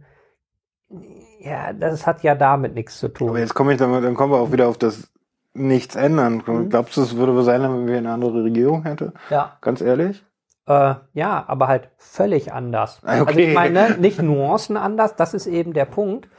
ja, 1.39 1.73
das 1.73 2.07
hat 2.07 2.23
ja 2.23 2.33
damit 2.35 2.73
nichts 2.73 2.97
zu 2.97 3.07
Aber 3.07 3.13
tun. 3.15 3.37
jetzt 3.37 3.53
komme 3.53 3.73
ich 3.73 3.77
damit, 3.77 4.03
dann 4.03 4.15
kommen 4.15 4.31
wir 4.33 4.39
auch 4.39 4.51
wieder 4.51 4.67
auf 4.67 4.77
das 4.77 5.09
Nichts 5.55 5.95
ändern. 5.95 6.41
Mhm. 6.47 6.69
Glaubst 6.69 6.97
du, 6.97 7.01
es 7.01 7.15
würde 7.15 7.43
sein, 7.43 7.61
wenn 7.61 7.85
wir 7.85 7.97
eine 7.99 8.11
andere 8.11 8.43
Regierung 8.43 8.83
hätte? 8.83 9.13
Ja. 9.29 9.57
Ganz 9.61 9.81
ehrlich? 9.81 10.25
Äh, 10.65 10.95
ja, 11.13 11.43
aber 11.47 11.67
halt 11.67 11.89
völlig 11.97 12.53
anders. 12.53 12.99
Ah, 13.03 13.11
Also 13.11 13.23
okay. 13.23 13.49
ich 13.49 13.53
meine, 13.53 13.97
nicht 13.97 14.21
Nuancen 14.21 14.77
anders, 14.77 15.15
das 15.15 15.33
ist 15.33 15.47
eben 15.47 15.73
der 15.73 15.85
Punkt. 15.85 16.29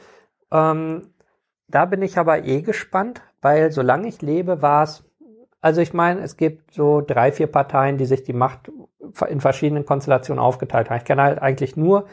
Ähm, 0.51 1.09
da 1.69 1.85
bin 1.85 2.03
ich 2.03 2.17
aber 2.19 2.45
eh 2.45 2.63
gespannt, 2.63 3.23
weil 3.43 3.71
solange 3.73 4.09
ich 4.09 4.23
lebe, 4.23 4.63
war 4.63 4.85
es, 4.85 5.05
also 5.61 5.81
ich 5.81 5.93
meine, 5.95 6.21
es 6.21 6.37
gibt 6.37 6.73
so 6.75 7.01
drei, 7.01 7.33
vier 7.33 7.47
Parteien, 7.49 7.99
die 7.99 8.07
sich 8.07 8.23
die 8.23 8.33
Macht 8.33 8.71
in 9.29 9.41
verschiedenen 9.41 9.85
Konstellationen 9.85 10.43
aufgeteilt 10.43 10.89
haben. 10.91 10.99
Ich 10.99 11.05
kenne 11.05 11.23
halt 11.23 11.43
eigentlich 11.43 11.77
nur 11.77 12.07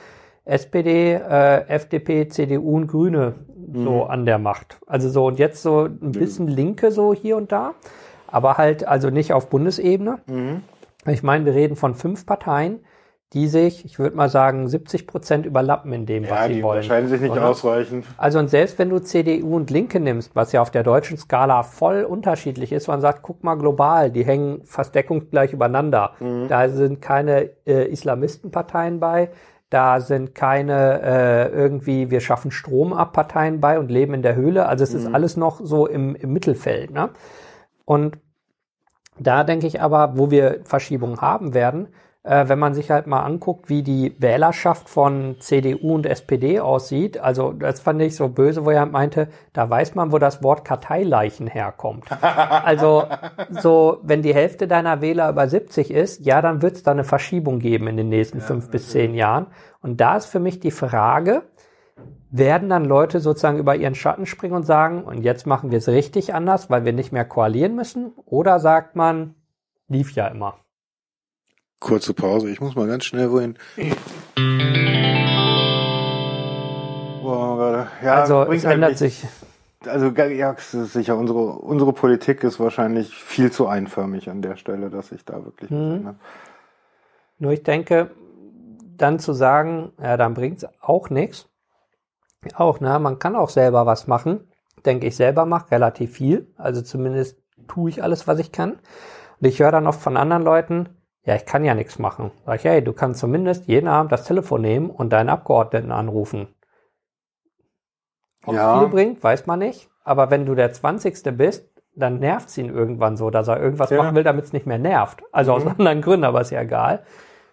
SPD, 0.43 1.13
äh, 1.13 1.67
FDP, 1.67 2.27
CDU 2.27 2.75
und 2.75 2.87
Grüne 2.87 3.35
so 3.73 4.03
Mhm. 4.05 4.11
an 4.11 4.25
der 4.25 4.37
Macht. 4.39 4.79
Also 4.87 5.09
so 5.09 5.25
und 5.27 5.39
jetzt 5.39 5.61
so 5.61 5.83
ein 5.85 6.11
bisschen 6.11 6.47
Linke 6.47 6.91
so 6.91 7.13
hier 7.13 7.37
und 7.37 7.51
da, 7.51 7.73
aber 8.27 8.57
halt 8.57 8.85
also 8.87 9.09
nicht 9.09 9.31
auf 9.33 9.49
Bundesebene. 9.49 10.19
Mhm. 10.27 10.63
Ich 11.07 11.23
meine, 11.23 11.45
wir 11.45 11.53
reden 11.55 11.75
von 11.75 11.95
fünf 11.95 12.25
Parteien, 12.25 12.79
die 13.33 13.47
sich, 13.47 13.85
ich 13.85 13.97
würde 13.97 14.15
mal 14.17 14.27
sagen, 14.29 14.67
70 14.67 15.07
Prozent 15.07 15.45
überlappen 15.45 15.93
in 15.93 16.05
dem, 16.05 16.23
was 16.23 16.29
Ja, 16.31 16.47
sie 16.47 16.53
die 16.55 16.63
wollen. 16.63 17.07
sich 17.07 17.21
nicht 17.21 17.31
oder? 17.31 17.47
ausreichend. 17.47 18.05
Also 18.17 18.39
und 18.39 18.49
selbst 18.49 18.77
wenn 18.77 18.89
du 18.89 18.99
CDU 18.99 19.55
und 19.55 19.69
Linke 19.71 20.01
nimmst, 20.01 20.35
was 20.35 20.51
ja 20.51 20.61
auf 20.61 20.69
der 20.69 20.83
deutschen 20.83 21.17
Skala 21.17 21.63
voll 21.63 22.03
unterschiedlich 22.03 22.73
ist, 22.73 22.87
man 22.87 22.99
sagt, 22.99 23.21
guck 23.21 23.41
mal 23.43 23.55
global, 23.55 24.11
die 24.11 24.25
hängen 24.25 24.61
fast 24.65 24.93
deckungsgleich 24.95 25.53
übereinander. 25.53 26.11
Mhm. 26.19 26.47
Da 26.49 26.67
sind 26.67 27.01
keine 27.01 27.49
äh, 27.65 27.89
Islamistenparteien 27.89 28.99
bei, 28.99 29.29
da 29.69 30.01
sind 30.01 30.35
keine 30.35 31.01
äh, 31.01 31.47
irgendwie, 31.53 32.11
wir 32.11 32.19
schaffen 32.19 32.51
Strom 32.51 32.91
ab 32.91 33.13
Parteien 33.13 33.61
bei 33.61 33.79
und 33.79 33.89
leben 33.89 34.13
in 34.13 34.23
der 34.23 34.35
Höhle. 34.35 34.65
Also 34.67 34.83
es 34.83 34.93
ist 34.93 35.07
Mhm. 35.07 35.15
alles 35.15 35.37
noch 35.37 35.61
so 35.63 35.87
im, 35.87 36.15
im 36.15 36.33
Mittelfeld. 36.33 36.91
Ne? 36.91 37.09
Und 37.85 38.17
da 39.27 39.43
denke 39.43 39.67
ich 39.67 39.81
aber, 39.81 40.17
wo 40.17 40.31
wir 40.31 40.61
Verschiebungen 40.63 41.21
haben 41.21 41.53
werden, 41.53 41.87
äh, 42.23 42.47
wenn 42.47 42.59
man 42.59 42.73
sich 42.73 42.91
halt 42.91 43.07
mal 43.07 43.21
anguckt, 43.21 43.69
wie 43.69 43.81
die 43.81 44.15
Wählerschaft 44.19 44.89
von 44.89 45.37
CDU 45.39 45.95
und 45.95 46.05
SPD 46.05 46.59
aussieht, 46.59 47.19
also 47.19 47.51
das 47.51 47.79
fand 47.79 48.01
ich 48.01 48.15
so 48.15 48.29
böse, 48.29 48.63
wo 48.65 48.69
er 48.69 48.85
meinte, 48.85 49.27
da 49.53 49.67
weiß 49.69 49.95
man, 49.95 50.11
wo 50.11 50.19
das 50.19 50.43
Wort 50.43 50.63
Karteileichen 50.63 51.47
herkommt. 51.47 52.05
also 52.21 53.05
so, 53.49 53.99
wenn 54.03 54.21
die 54.21 54.35
Hälfte 54.35 54.67
deiner 54.67 55.01
Wähler 55.01 55.29
über 55.29 55.47
70 55.47 55.89
ist, 55.91 56.23
ja, 56.25 56.41
dann 56.41 56.61
wird 56.61 56.75
es 56.75 56.83
da 56.83 56.91
eine 56.91 57.03
Verschiebung 57.03 57.59
geben 57.59 57.87
in 57.87 57.97
den 57.97 58.09
nächsten 58.09 58.39
fünf 58.39 58.69
bis 58.69 58.89
zehn 58.89 59.15
Jahren. 59.15 59.47
Und 59.81 59.99
da 59.99 60.17
ist 60.17 60.27
für 60.27 60.39
mich 60.39 60.59
die 60.59 60.69
Frage, 60.69 61.41
werden 62.31 62.69
dann 62.69 62.85
Leute 62.85 63.19
sozusagen 63.19 63.59
über 63.59 63.75
ihren 63.75 63.93
Schatten 63.93 64.25
springen 64.25 64.55
und 64.55 64.63
sagen, 64.63 65.03
und 65.03 65.21
jetzt 65.21 65.45
machen 65.45 65.69
wir 65.69 65.77
es 65.77 65.89
richtig 65.89 66.33
anders, 66.33 66.69
weil 66.69 66.85
wir 66.85 66.93
nicht 66.93 67.11
mehr 67.11 67.25
koalieren 67.25 67.75
müssen? 67.75 68.13
Oder 68.25 68.59
sagt 68.59 68.95
man, 68.95 69.35
lief 69.89 70.13
ja 70.13 70.27
immer. 70.27 70.55
Kurze 71.79 72.13
Pause, 72.13 72.49
ich 72.49 72.61
muss 72.61 72.75
mal 72.75 72.87
ganz 72.87 73.03
schnell 73.03 73.31
wohin. 73.31 73.57
Boah. 77.21 77.87
Ja, 78.03 78.21
also 78.21 78.45
bringt 78.45 78.59
es 78.59 78.65
halt 78.65 78.75
ändert 78.75 78.97
sich. 78.97 79.25
Also 79.85 80.07
ja, 80.09 80.53
es 80.53 80.73
ist 80.73 80.93
sicher, 80.93 81.17
unsere, 81.17 81.39
unsere 81.39 81.91
Politik 81.91 82.43
ist 82.43 82.59
wahrscheinlich 82.59 83.15
viel 83.15 83.51
zu 83.51 83.67
einförmig 83.67 84.29
an 84.29 84.41
der 84.41 84.55
Stelle, 84.55 84.89
dass 84.89 85.09
sich 85.09 85.25
da 85.25 85.43
wirklich 85.43 85.69
Mhm. 85.71 86.15
Nur 87.39 87.51
ich 87.51 87.63
denke, 87.63 88.11
dann 88.97 89.17
zu 89.17 89.33
sagen, 89.33 89.91
ja, 89.99 90.15
dann 90.15 90.35
bringt's 90.35 90.67
auch 90.79 91.09
nichts. 91.09 91.50
Auch, 92.55 92.79
ne, 92.79 92.97
man 92.99 93.19
kann 93.19 93.35
auch 93.35 93.49
selber 93.49 93.85
was 93.85 94.07
machen. 94.07 94.49
Denke 94.85 95.07
ich 95.07 95.15
selber 95.15 95.45
mache 95.45 95.71
relativ 95.71 96.13
viel. 96.13 96.51
Also 96.57 96.81
zumindest 96.81 97.37
tue 97.67 97.89
ich 97.89 98.01
alles, 98.03 98.27
was 98.27 98.39
ich 98.39 98.51
kann. 98.51 98.73
Und 99.39 99.47
ich 99.47 99.59
höre 99.59 99.71
dann 99.71 99.87
oft 99.87 100.01
von 100.01 100.17
anderen 100.17 100.43
Leuten, 100.43 100.89
ja, 101.23 101.35
ich 101.35 101.45
kann 101.45 101.63
ja 101.63 101.75
nichts 101.75 101.99
machen. 101.99 102.31
Sag 102.45 102.55
ich, 102.55 102.63
hey, 102.65 102.83
du 102.83 102.93
kannst 102.93 103.19
zumindest 103.19 103.67
jeden 103.67 103.87
Abend 103.87 104.11
das 104.11 104.23
Telefon 104.25 104.61
nehmen 104.61 104.89
und 104.89 105.11
deinen 105.13 105.29
Abgeordneten 105.29 105.91
anrufen. 105.91 106.47
Ob 108.45 108.55
Ja. 108.55 108.79
viel 108.79 108.87
bringt, 108.89 109.23
weiß 109.23 109.45
man 109.45 109.59
nicht. 109.59 109.89
Aber 110.03 110.31
wenn 110.31 110.47
du 110.47 110.55
der 110.55 110.73
20. 110.73 111.37
bist, 111.37 111.69
dann 111.95 112.19
nervt's 112.19 112.57
ihn 112.57 112.69
irgendwann 112.69 113.17
so, 113.17 113.29
dass 113.29 113.47
er 113.49 113.59
irgendwas 113.61 113.91
Ja. 113.91 113.97
machen 113.97 114.15
will, 114.15 114.23
damit 114.23 114.45
es 114.45 114.53
nicht 114.53 114.65
mehr 114.65 114.79
nervt. 114.79 115.21
Also 115.31 115.53
aus 115.53 115.63
Mhm. 115.63 115.71
anderen 115.77 116.01
Gründen, 116.01 116.23
aber 116.23 116.41
ist 116.41 116.49
ja 116.49 116.61
egal. 116.61 117.03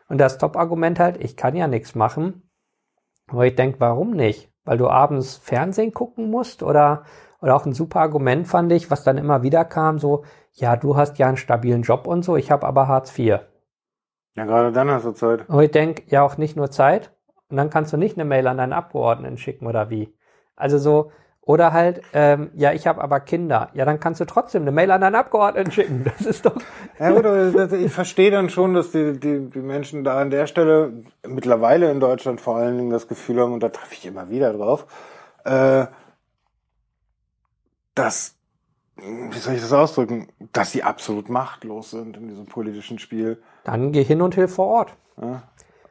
Und 0.09 0.16
das 0.19 0.39
Top-Argument 0.39 0.98
halt, 0.98 1.23
ich 1.23 1.36
kann 1.36 1.55
ja 1.55 1.66
nichts 1.69 1.94
machen. 1.94 2.48
Wo 3.27 3.43
ich 3.43 3.55
denke, 3.55 3.81
warum 3.81 4.12
nicht? 4.12 4.51
Weil 4.69 4.77
du 4.77 4.86
abends 4.86 5.39
Fernsehen 5.39 5.95
gucken 5.95 6.31
musst 6.31 6.62
oder, 6.62 7.05
oder 7.40 7.57
auch 7.57 7.65
ein 7.65 7.73
super 7.73 8.01
Argument 8.01 8.47
fand 8.47 8.70
ich, 8.70 8.90
was 8.90 9.03
dann 9.03 9.16
immer 9.16 9.43
wieder 9.43 9.65
kam, 9.65 9.99
so, 9.99 10.24
ja, 10.53 10.77
du 10.77 10.95
hast 10.95 11.16
ja 11.19 11.27
einen 11.27 11.39
stabilen 11.39 11.81
Job 11.81 12.07
und 12.07 12.23
so, 12.23 12.36
ich 12.36 12.51
habe 12.51 12.66
aber 12.66 12.86
Hartz 12.86 13.19
IV. 13.19 13.40
Ja, 14.36 14.45
gerade 14.45 14.70
dann 14.70 14.90
hast 14.90 15.07
du 15.07 15.12
Zeit. 15.12 15.49
Und 15.49 15.62
ich 15.62 15.70
denke, 15.70 16.03
ja, 16.09 16.23
auch 16.23 16.36
nicht 16.36 16.55
nur 16.55 16.70
Zeit. 16.70 17.12
Und 17.49 17.57
dann 17.57 17.70
kannst 17.70 17.95
du 17.95 17.97
nicht 17.97 18.19
eine 18.19 18.27
Mail 18.27 18.47
an 18.47 18.59
deinen 18.59 18.74
Abgeordneten 18.74 19.39
schicken 19.39 19.66
oder 19.66 19.89
wie. 19.89 20.15
Also 20.55 20.77
so, 20.77 21.12
oder 21.48 21.72
halt, 21.72 22.02
ähm, 22.12 22.50
ja, 22.56 22.74
ich 22.74 22.86
habe 22.86 23.00
aber 23.00 23.20
Kinder. 23.20 23.70
Ja, 23.72 23.86
dann 23.86 24.00
kannst 24.00 24.20
du 24.20 24.26
trotzdem 24.26 24.62
eine 24.62 24.70
Mail 24.70 24.90
an 24.90 25.00
deinen 25.00 25.14
Abgeordneten 25.14 25.72
schicken. 25.72 26.04
Das 26.04 26.26
ist 26.26 26.44
doch. 26.44 26.54
Ja 26.98 27.10
gut, 27.10 27.24
aber 27.24 27.72
ich 27.72 27.90
verstehe 27.90 28.30
dann 28.30 28.50
schon, 28.50 28.74
dass 28.74 28.90
die, 28.90 29.18
die, 29.18 29.48
die 29.48 29.60
Menschen 29.60 30.04
da 30.04 30.20
an 30.20 30.28
der 30.28 30.46
Stelle 30.46 30.92
mittlerweile 31.26 31.90
in 31.90 32.00
Deutschland 32.00 32.42
vor 32.42 32.56
allen 32.56 32.76
Dingen 32.76 32.90
das 32.90 33.08
Gefühl 33.08 33.40
haben, 33.40 33.54
und 33.54 33.62
da 33.62 33.70
treffe 33.70 33.94
ich 33.94 34.04
immer 34.04 34.28
wieder 34.28 34.52
drauf, 34.52 34.86
äh, 35.44 35.86
dass, 37.94 38.34
wie 38.96 39.38
soll 39.38 39.54
ich 39.54 39.62
das 39.62 39.72
ausdrücken, 39.72 40.28
dass 40.52 40.72
sie 40.72 40.82
absolut 40.82 41.30
machtlos 41.30 41.92
sind 41.92 42.18
in 42.18 42.28
diesem 42.28 42.44
politischen 42.44 42.98
Spiel. 42.98 43.42
Dann 43.64 43.92
geh 43.92 44.04
hin 44.04 44.20
und 44.20 44.34
hilf 44.34 44.54
vor 44.54 44.66
Ort. 44.66 44.94
Ja. 45.18 45.44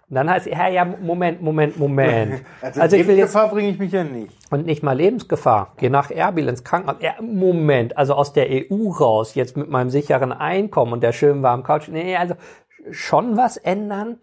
Und 0.10 0.16
dann 0.16 0.30
heißt, 0.30 0.48
ja, 0.48 0.70
ja, 0.70 0.86
Moment, 0.86 1.42
Moment, 1.42 1.78
Moment. 1.78 2.42
Also, 2.62 2.80
Also 2.82 2.96
ich 2.96 3.02
will 3.08 3.16
jetzt 3.18 3.34
Lebensgefahr 3.34 3.50
bringe 3.50 3.70
ich 3.70 3.78
mich 3.80 3.92
ja 3.92 4.04
nicht. 4.06 4.38
und 4.52 4.66
nicht 4.66 4.82
mal 4.84 4.96
Lebensgefahr. 4.96 5.74
Geh 5.78 5.90
nach 5.90 6.12
Erbil 6.12 6.48
ins 6.48 6.64
Krankenhaus. 6.64 6.98
Ja, 7.02 7.16
Moment, 7.22 7.98
also 7.98 8.14
aus 8.14 8.32
der 8.32 8.48
EU 8.50 8.90
raus, 8.92 9.36
jetzt 9.36 9.58
mit 9.58 9.70
meinem 9.70 9.90
sicheren 9.90 10.32
Einkommen 10.32 10.94
und 10.94 11.04
der 11.04 11.12
schönen 11.12 11.44
warmen 11.44 11.64
Couch. 11.64 11.90
Nee, 11.90 12.16
also 12.16 12.36
schon 12.92 13.36
was 13.36 13.58
ändern, 13.58 14.18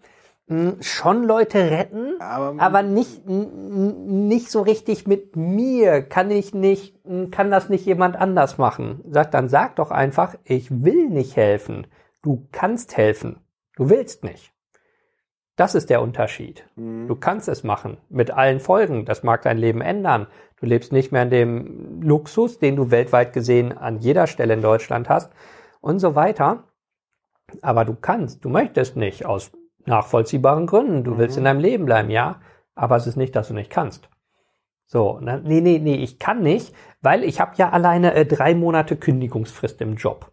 hm, 0.47 0.77
schon 0.81 1.23
Leute 1.23 1.69
retten, 1.69 2.19
Aber- 2.19 2.59
aber, 2.59 2.81
nicht 2.81 3.21
nicht 3.27 4.49
so 4.49 4.61
richtig 4.61 5.05
mit 5.05 5.35
mir. 5.35 6.01
Kann 6.01 6.31
ich 6.31 6.53
nicht, 6.55 6.95
hm, 7.05 7.29
kann 7.29 7.51
das 7.51 7.69
nicht 7.69 7.85
jemand 7.85 8.15
anders 8.15 8.57
machen? 8.57 9.03
Sag 9.11 9.29
dann 9.31 9.49
sag 9.49 9.75
doch 9.75 9.91
einfach, 9.91 10.33
ich 10.43 10.83
will 10.83 11.09
nicht 11.09 11.35
helfen. 11.35 11.85
Du 12.23 12.47
kannst 12.51 12.97
helfen. 12.97 13.37
Du 13.75 13.89
willst 13.91 14.23
nicht. 14.23 14.51
Das 15.55 15.73
ist 15.73 15.89
der 15.89 16.01
Unterschied. 16.01 16.65
Du 16.75 17.15
kannst 17.15 17.47
es 17.47 17.63
machen 17.63 17.97
mit 18.09 18.29
allen 18.31 18.59
Folgen. 18.59 19.05
Das 19.05 19.23
mag 19.23 19.41
dein 19.43 19.57
Leben 19.57 19.79
ändern. 19.79 20.27
Du 20.59 20.65
lebst 20.65 20.91
nicht 20.91 21.13
mehr 21.13 21.23
in 21.23 21.29
dem 21.29 22.01
Luxus, 22.01 22.59
den 22.59 22.75
du 22.75 22.91
weltweit 22.91 23.31
gesehen 23.31 23.77
an 23.77 23.99
jeder 23.99 24.27
Stelle 24.27 24.53
in 24.53 24.61
Deutschland 24.61 25.07
hast 25.07 25.31
und 25.79 25.99
so 25.99 26.15
weiter. 26.15 26.63
Aber 27.61 27.85
du 27.85 27.95
kannst, 27.95 28.43
du 28.43 28.49
möchtest 28.49 28.97
nicht 28.97 29.25
aus 29.25 29.51
nachvollziehbaren 29.85 30.67
Gründen. 30.67 31.05
Du 31.05 31.17
willst 31.17 31.37
in 31.37 31.45
deinem 31.45 31.61
Leben 31.61 31.85
bleiben, 31.85 32.09
ja. 32.09 32.41
Aber 32.73 32.97
es 32.97 33.07
ist 33.07 33.15
nicht, 33.15 33.35
dass 33.35 33.47
du 33.47 33.53
nicht 33.53 33.69
kannst. 33.69 34.09
So, 34.87 35.19
ne? 35.19 35.41
nee, 35.43 35.61
nee, 35.61 35.79
nee, 35.79 35.95
ich 35.95 36.19
kann 36.19 36.41
nicht, 36.41 36.75
weil 37.01 37.23
ich 37.23 37.39
habe 37.39 37.53
ja 37.55 37.69
alleine 37.69 38.13
äh, 38.13 38.25
drei 38.25 38.53
Monate 38.53 38.97
Kündigungsfrist 38.97 39.81
im 39.81 39.95
Job. 39.95 40.31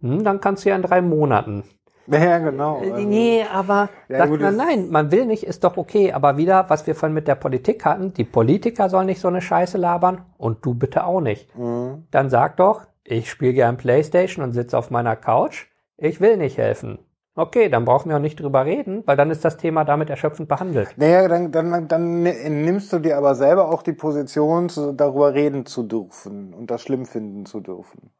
Hm, 0.00 0.24
dann 0.24 0.40
kannst 0.40 0.64
du 0.64 0.70
ja 0.70 0.76
in 0.76 0.82
drei 0.82 1.00
Monaten 1.00 1.64
Ja, 2.10 2.38
genau. 2.38 2.82
äh, 2.82 2.90
Also, 2.92 3.06
Nee, 3.06 3.44
aber 3.52 3.90
Ja, 4.08 4.18
sagt 4.18 4.30
gut, 4.30 4.40
man, 4.40 4.56
nein, 4.56 4.88
man 4.90 5.10
will 5.10 5.26
nicht, 5.26 5.44
ist 5.44 5.64
doch 5.64 5.76
okay. 5.76 6.12
Aber 6.12 6.36
wieder, 6.36 6.68
was 6.68 6.86
wir 6.86 6.94
vorhin 6.94 7.14
mit 7.14 7.28
der 7.28 7.34
Politik 7.34 7.84
hatten, 7.84 8.12
die 8.14 8.24
Politiker 8.24 8.88
sollen 8.88 9.06
nicht 9.06 9.20
so 9.20 9.28
eine 9.28 9.42
Scheiße 9.42 9.78
labern 9.78 10.22
und 10.38 10.64
du 10.64 10.74
bitte 10.74 11.04
auch 11.04 11.20
nicht. 11.20 11.56
Mhm. 11.56 12.06
Dann 12.10 12.30
sag 12.30 12.56
doch, 12.56 12.86
ich 13.04 13.30
spiele 13.30 13.54
gern 13.54 13.76
Playstation 13.76 14.44
und 14.44 14.52
sitze 14.52 14.76
auf 14.76 14.90
meiner 14.90 15.16
Couch. 15.16 15.66
Ich 15.96 16.20
will 16.20 16.36
nicht 16.36 16.58
helfen. 16.58 16.98
Okay, 17.34 17.68
dann 17.68 17.84
brauchen 17.84 18.08
wir 18.08 18.16
auch 18.16 18.20
nicht 18.20 18.40
drüber 18.40 18.64
reden, 18.64 19.04
weil 19.06 19.16
dann 19.16 19.30
ist 19.30 19.44
das 19.44 19.56
Thema 19.56 19.84
damit 19.84 20.10
erschöpfend 20.10 20.48
behandelt. 20.48 20.94
Naja, 20.96 21.28
dann, 21.28 21.52
dann, 21.52 21.86
dann 21.86 22.22
nimmst 22.24 22.92
du 22.92 22.98
dir 22.98 23.16
aber 23.16 23.36
selber 23.36 23.68
auch 23.68 23.84
die 23.84 23.92
Position, 23.92 24.68
darüber 24.96 25.34
reden 25.34 25.64
zu 25.64 25.84
dürfen 25.84 26.52
und 26.52 26.68
das 26.68 26.82
schlimm 26.82 27.06
finden 27.06 27.46
zu 27.46 27.60
dürfen. 27.60 28.10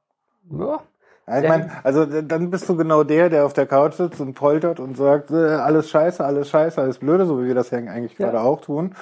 Ja, 0.52 0.80
Ja, 1.28 1.34
ich 1.36 1.40
Denn- 1.42 1.50
mein, 1.50 1.72
also 1.84 2.06
dann 2.06 2.50
bist 2.50 2.68
du 2.68 2.76
genau 2.76 3.04
der, 3.04 3.28
der 3.28 3.44
auf 3.44 3.52
der 3.52 3.66
Couch 3.66 3.94
sitzt 3.94 4.20
und 4.20 4.34
poltert 4.34 4.80
und 4.80 4.96
sagt, 4.96 5.30
äh, 5.30 5.34
alles 5.56 5.90
scheiße, 5.90 6.24
alles 6.24 6.48
scheiße, 6.48 6.80
alles 6.80 6.98
blöde, 6.98 7.26
so 7.26 7.42
wie 7.42 7.48
wir 7.48 7.54
das 7.54 7.70
ja 7.70 7.78
eigentlich 7.78 8.18
Ja. 8.18 8.30
gerade 8.30 8.40
auch 8.40 8.60
tun. 8.62 8.94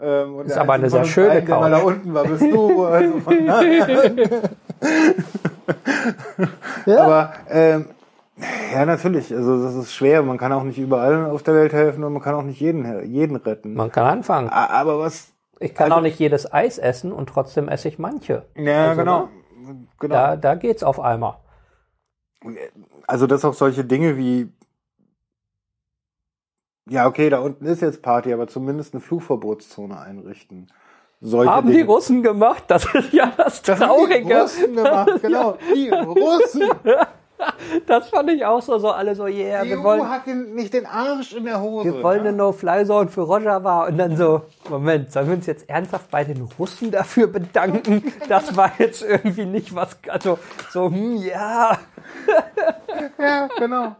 Ähm, 0.00 0.34
und 0.36 0.46
Ist 0.46 0.54
der 0.54 0.62
aber 0.62 0.72
eine 0.74 0.90
sehr 0.90 1.04
schöne 1.04 1.28
beiden, 1.28 1.46
Der 1.46 1.58
mal 1.60 1.70
da 1.70 1.78
Couch. 1.78 1.86
unten 1.86 2.14
war, 2.14 2.24
bist 2.24 2.42
du. 2.42 2.84
Also 2.84 3.18
von. 3.20 3.46
Ja. 6.86 7.04
Aber 7.04 7.32
ähm, 7.50 7.86
ja, 8.72 8.86
natürlich. 8.86 9.34
Also 9.34 9.62
das 9.62 9.74
ist 9.74 9.92
schwer. 9.92 10.22
Man 10.22 10.38
kann 10.38 10.52
auch 10.52 10.62
nicht 10.62 10.78
überall 10.78 11.26
auf 11.26 11.42
der 11.42 11.54
Welt 11.54 11.72
helfen 11.72 12.04
und 12.04 12.12
man 12.12 12.22
kann 12.22 12.34
auch 12.34 12.42
nicht 12.42 12.60
jeden, 12.60 13.04
jeden 13.10 13.36
retten. 13.36 13.74
man 13.74 13.90
kann 13.90 14.06
anfangen. 14.06 14.48
Aber 14.48 14.98
was? 15.00 15.32
Ich 15.60 15.74
kann 15.74 15.86
Also- 15.86 15.96
auch 15.98 16.02
nicht 16.02 16.18
jedes 16.18 16.52
Eis 16.52 16.78
essen 16.78 17.12
und 17.12 17.28
trotzdem 17.28 17.68
esse 17.68 17.88
ich 17.88 17.98
manche. 17.98 18.44
Ja, 18.54 18.90
Also, 18.90 19.00
genau. 19.00 19.28
Genau. 19.98 20.14
Da, 20.14 20.36
da 20.36 20.54
geht's 20.54 20.82
auf 20.84 21.00
einmal. 21.00 21.34
Also 23.06 23.26
dass 23.26 23.44
auch 23.44 23.54
solche 23.54 23.84
Dinge 23.84 24.16
wie 24.16 24.52
ja, 26.90 27.06
okay, 27.06 27.28
da 27.28 27.40
unten 27.40 27.66
ist 27.66 27.82
jetzt 27.82 28.00
Party, 28.00 28.32
aber 28.32 28.48
zumindest 28.48 28.94
eine 28.94 29.02
Flugverbotszone 29.02 29.98
einrichten. 29.98 30.72
Solche 31.20 31.50
Haben 31.50 31.68
die 31.68 31.74
Dinge. 31.74 31.86
Russen 31.88 32.22
gemacht? 32.22 32.64
Das 32.68 32.86
ist 32.94 33.12
ja 33.12 33.32
das 33.36 33.60
Das 33.62 33.80
haben 33.80 34.08
die. 34.08 34.32
Russen 34.32 34.74
gemacht, 34.74 35.20
genau. 35.20 35.58
Die 35.74 35.90
Russen. 35.90 36.70
Das 37.86 38.08
fand 38.08 38.30
ich 38.30 38.44
auch 38.44 38.62
so, 38.62 38.78
so 38.78 38.90
alle 38.90 39.14
so, 39.14 39.26
yeah, 39.26 39.62
Die 39.62 39.70
wir 39.70 39.80
EU 39.80 39.82
wollen, 39.82 40.08
hat 40.08 40.26
den, 40.26 40.54
nicht 40.54 40.72
den 40.72 40.86
Arsch 40.86 41.34
in 41.34 41.44
der 41.44 41.60
Hose. 41.60 41.92
wir 41.92 42.02
wollen 42.02 42.22
ne? 42.22 42.28
eine 42.28 42.36
No-Fly-Zone 42.36 43.08
für 43.08 43.22
Rojava 43.22 43.86
und 43.86 43.98
dann 43.98 44.16
so, 44.16 44.42
Moment, 44.68 45.12
sollen 45.12 45.28
wir 45.28 45.34
uns 45.34 45.46
jetzt 45.46 45.68
ernsthaft 45.68 46.10
bei 46.10 46.24
den 46.24 46.48
Russen 46.58 46.90
dafür 46.90 47.26
bedanken? 47.26 48.12
Das 48.28 48.56
war 48.56 48.72
jetzt 48.78 49.02
irgendwie 49.02 49.46
nicht 49.46 49.74
was, 49.74 49.96
also 50.08 50.38
so, 50.70 50.90
hm, 50.90 51.16
ja, 51.16 51.78
Ja, 53.18 53.48
genau. 53.58 53.96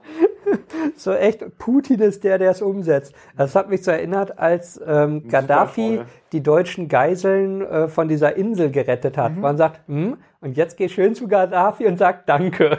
so 0.97 1.12
echt, 1.12 1.59
Putin 1.59 2.01
ist 2.01 2.24
der, 2.24 2.39
der 2.39 2.51
es 2.52 2.62
umsetzt. 2.62 3.15
Das 3.36 3.55
hat 3.55 3.69
mich 3.69 3.82
so 3.85 3.90
erinnert, 3.90 4.39
als 4.39 4.81
ähm, 4.85 5.28
Gaddafi 5.28 6.01
die 6.32 6.43
deutschen 6.43 6.89
Geiseln 6.89 7.62
äh, 7.62 7.89
von 7.89 8.09
dieser 8.09 8.36
Insel 8.36 8.70
gerettet 8.70 9.16
hat. 9.16 9.36
Man 9.36 9.56
sagt, 9.56 9.86
hm, 9.89 10.19
und 10.40 10.56
jetzt 10.56 10.77
geh 10.77 10.89
schön 10.89 11.15
zu 11.15 11.28
Gaddafi 11.28 11.86
und 11.86 11.98
sag 11.98 12.27
Danke. 12.27 12.78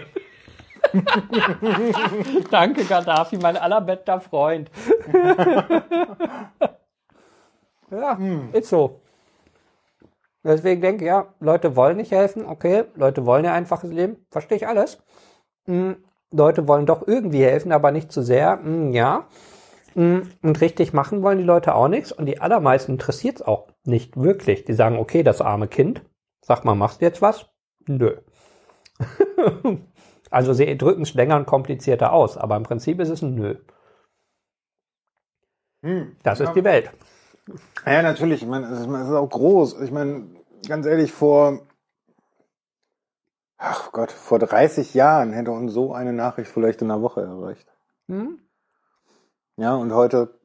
Danke, 2.51 2.85
Gaddafi, 2.85 3.37
mein 3.37 3.57
allerbester 3.57 4.19
Freund. 4.21 4.71
ja, 7.91 8.17
ist 8.53 8.69
so. 8.69 9.01
Deswegen 10.43 10.81
denke 10.81 11.03
ich, 11.03 11.07
ja, 11.07 11.33
Leute 11.39 11.75
wollen 11.75 11.97
nicht 11.97 12.11
helfen, 12.11 12.45
okay, 12.45 12.85
Leute 12.95 13.25
wollen 13.25 13.43
ja 13.45 13.53
einfaches 13.53 13.91
Leben, 13.91 14.25
verstehe 14.31 14.57
ich 14.57 14.67
alles. 14.67 15.01
Hm, 15.65 15.97
Leute 16.31 16.67
wollen 16.67 16.85
doch 16.85 17.07
irgendwie 17.07 17.43
helfen, 17.43 17.71
aber 17.71 17.91
nicht 17.91 18.11
zu 18.11 18.21
sehr, 18.23 18.59
hm, 18.61 18.93
ja. 18.93 19.27
Hm, 19.95 20.31
Und 20.43 20.61
richtig 20.61 20.93
machen 20.93 21.23
wollen 21.23 21.39
die 21.39 21.43
Leute 21.43 21.75
auch 21.75 21.87
nichts 21.89 22.11
und 22.11 22.25
die 22.27 22.39
allermeisten 22.41 22.93
interessiert 22.93 23.37
es 23.37 23.41
auch 23.43 23.69
nicht 23.85 24.17
wirklich. 24.17 24.65
Die 24.65 24.73
sagen, 24.73 24.97
okay, 24.97 25.23
das 25.23 25.41
arme 25.41 25.67
Kind, 25.67 26.03
sag 26.41 26.65
mal, 26.65 26.75
machst 26.75 27.01
du 27.01 27.05
jetzt 27.05 27.21
was? 27.21 27.49
Nö. 27.87 28.17
also 30.29 30.53
sie 30.53 30.77
drücken 30.77 31.03
es 31.03 31.13
länger 31.13 31.35
und 31.37 31.45
komplizierter 31.45 32.13
aus, 32.13 32.37
aber 32.37 32.55
im 32.55 32.63
Prinzip 32.63 32.99
ist 32.99 33.09
es 33.09 33.21
ein 33.21 33.35
Nö. 33.35 33.55
Hm. 35.83 36.15
Das 36.23 36.39
ist 36.39 36.53
die 36.53 36.63
Welt. 36.63 36.91
Ja, 37.85 38.01
natürlich. 38.01 38.41
Ich 38.43 38.47
meine, 38.47 38.67
es 38.67 38.79
ist 38.81 38.87
es 38.87 39.07
ist 39.07 39.13
auch 39.13 39.29
groß. 39.29 39.81
Ich 39.81 39.91
meine, 39.91 40.27
ganz 40.67 40.85
ehrlich, 40.85 41.11
vor, 41.11 41.65
ach 43.57 43.91
Gott, 43.91 44.11
vor 44.11 44.39
30 44.39 44.93
Jahren 44.93 45.31
hätte 45.33 45.51
uns 45.51 45.73
so 45.73 45.93
eine 45.93 46.13
Nachricht 46.13 46.51
vielleicht 46.51 46.81
in 46.81 46.91
einer 46.91 47.01
Woche 47.01 47.21
erreicht. 47.21 47.67
Hm? 48.07 48.39
Ja, 49.57 49.75
und 49.75 49.93
heute 49.93 50.37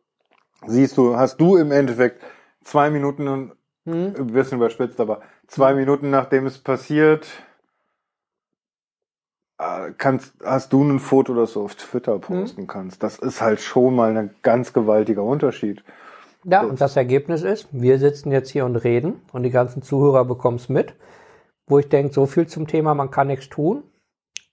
siehst 0.67 0.97
du, 0.97 1.17
hast 1.17 1.41
du 1.41 1.57
im 1.57 1.73
Endeffekt 1.73 2.23
zwei 2.63 2.91
Minuten, 2.91 3.29
und- 3.29 3.53
Hm? 3.87 4.15
ein 4.17 4.27
bisschen 4.29 4.59
überspitzt, 4.59 4.99
aber 4.99 5.21
zwei 5.47 5.75
Minuten 5.75 6.11
nachdem 6.11 6.47
es 6.47 6.59
passiert, 6.59 7.27
kannst, 9.99 10.35
hast 10.45 10.73
du 10.73 10.83
ein 10.83 10.99
Foto, 10.99 11.35
das 11.35 11.55
du 11.55 11.65
auf 11.65 11.75
Twitter 11.75 12.19
posten 12.19 12.67
kannst. 12.67 13.03
Das 13.03 13.19
ist 13.19 13.41
halt 13.41 13.61
schon 13.61 13.95
mal 13.95 14.17
ein 14.17 14.31
ganz 14.43 14.73
gewaltiger 14.73 15.23
Unterschied. 15.23 15.85
Ja, 16.45 16.63
und 16.63 16.81
das 16.81 16.97
Ergebnis 16.97 17.43
ist, 17.43 17.69
wir 17.73 17.99
sitzen 17.99 18.31
jetzt 18.31 18.51
hier 18.51 18.67
und 18.67 18.77
reden 18.77 19.23
und 19.33 19.45
die 19.45 19.51
ganzen 19.51 19.83
Zuhörer 19.83 20.25
bekommen 20.25 20.57
es 20.59 20.69
mit, 20.69 20.95
wo 21.67 21.79
ich 21.79 21.89
denke, 21.89 22.13
so 22.13 22.27
viel 22.27 22.47
zum 22.47 22.67
Thema, 22.67 22.95
man 22.95 23.11
kann 23.11 23.29
nichts 23.29 23.49
tun. 23.49 23.83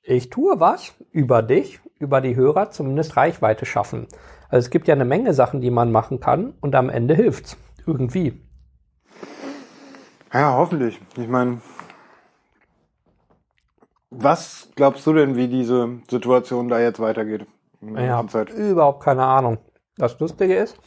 Ich 0.04 0.30
tue 0.30 0.60
was 0.60 0.94
über 1.12 1.44
dich, 1.44 1.82
über 2.00 2.22
die 2.22 2.36
Hörer, 2.36 2.72
zumindest 2.72 3.18
Reichweite 3.18 3.66
schaffen. 3.66 4.08
Also 4.50 4.66
es 4.66 4.70
gibt 4.70 4.88
ja 4.88 4.96
eine 4.96 5.06
Menge 5.06 5.34
Sachen, 5.34 5.62
die 5.62 5.70
man 5.70 5.92
machen 5.92 6.20
kann 6.20 6.54
und 6.62 6.76
am 6.76 6.90
Ende 6.90 7.14
hilft's. 7.14 7.58
Irgendwie. 7.86 8.42
Ja, 10.34 10.56
hoffentlich. 10.56 11.00
Ich 11.18 11.28
meine, 11.28 11.62
was 14.12 14.70
glaubst 14.76 15.08
du 15.08 15.14
denn, 15.14 15.36
wie 15.36 15.48
diese 15.48 16.02
Situation 16.10 16.68
da 16.68 16.80
jetzt 16.80 17.00
weitergeht? 17.00 17.48
Ich 17.82 17.98
habe 17.98 18.42
überhaupt 18.52 19.04
keine 19.04 19.24
Ahnung. 19.24 19.58
Das 19.98 20.20
Lustige 20.20 20.56
ist, 20.56 20.78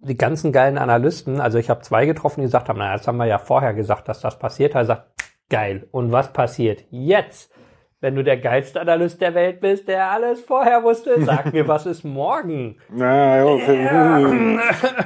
die 0.00 0.16
ganzen 0.16 0.52
geilen 0.52 0.78
Analysten, 0.78 1.40
also 1.40 1.58
ich 1.58 1.68
habe 1.68 1.82
zwei 1.82 2.06
getroffen, 2.06 2.40
die 2.40 2.46
gesagt 2.46 2.68
haben, 2.68 2.78
naja, 2.78 2.96
das 2.96 3.06
haben 3.06 3.18
wir 3.18 3.26
ja 3.26 3.38
vorher 3.38 3.74
gesagt, 3.74 4.08
dass 4.08 4.20
das 4.20 4.38
passiert. 4.38 4.74
Er 4.74 4.86
sagt, 4.86 5.10
geil. 5.50 5.86
Und 5.92 6.10
was 6.10 6.32
passiert 6.32 6.84
jetzt? 6.90 7.52
Wenn 8.00 8.14
du 8.14 8.24
der 8.24 8.38
geilste 8.38 8.80
Analyst 8.80 9.20
der 9.20 9.34
Welt 9.34 9.60
bist, 9.60 9.86
der 9.86 10.10
alles 10.10 10.40
vorher 10.40 10.82
wusste, 10.82 11.22
sag 11.22 11.52
mir, 11.52 11.68
was 11.68 11.84
ist 11.84 12.02
morgen? 12.02 12.78
Ja, 12.96 13.36
ja, 13.36 13.44
okay. 13.44 14.58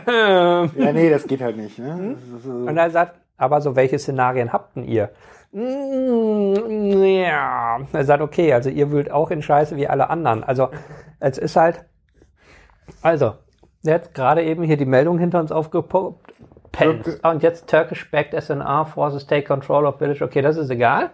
ja, 0.07 0.93
nee, 0.93 1.11
das 1.11 1.27
geht 1.27 1.41
halt 1.41 1.57
nicht. 1.57 1.77
Ne? 1.81 2.17
Ist, 2.39 2.47
Und 2.47 2.77
er 2.77 2.91
sagt, 2.91 3.21
aber 3.37 3.61
so 3.61 3.75
welche 3.75 3.99
Szenarien 3.99 4.53
habt 4.53 4.77
denn 4.77 4.85
ihr? 4.85 5.11
Mm, 5.55 7.03
Ja, 7.05 7.79
er 7.93 8.05
sagt, 8.05 8.23
okay, 8.23 8.53
also 8.53 8.71
ihr 8.71 8.91
wühlt 8.91 9.11
auch 9.11 9.31
in 9.31 9.43
Scheiße 9.43 9.77
wie 9.77 9.89
alle 9.89 10.11
anderen. 10.11 10.43
Also 10.45 10.69
es 11.21 11.39
ist 11.39 11.57
halt, 11.57 11.85
also 13.03 13.35
jetzt 13.83 14.15
gerade 14.15 14.43
eben 14.43 14.63
hier 14.65 14.77
die 14.77 14.85
Meldung 14.87 15.19
hinter 15.19 15.41
uns 15.41 15.53
aufgepoppt. 15.53 16.33
Pence. 16.73 17.21
Und 17.23 17.43
jetzt 17.45 17.69
Turkish 17.71 18.11
backed 18.11 18.35
SNR 18.35 18.85
forces 18.87 19.27
take 19.29 19.45
control 19.47 19.87
of 19.87 19.99
village. 19.99 20.25
Okay, 20.25 20.43
das 20.43 20.57
ist 20.57 20.71
egal. 20.71 21.11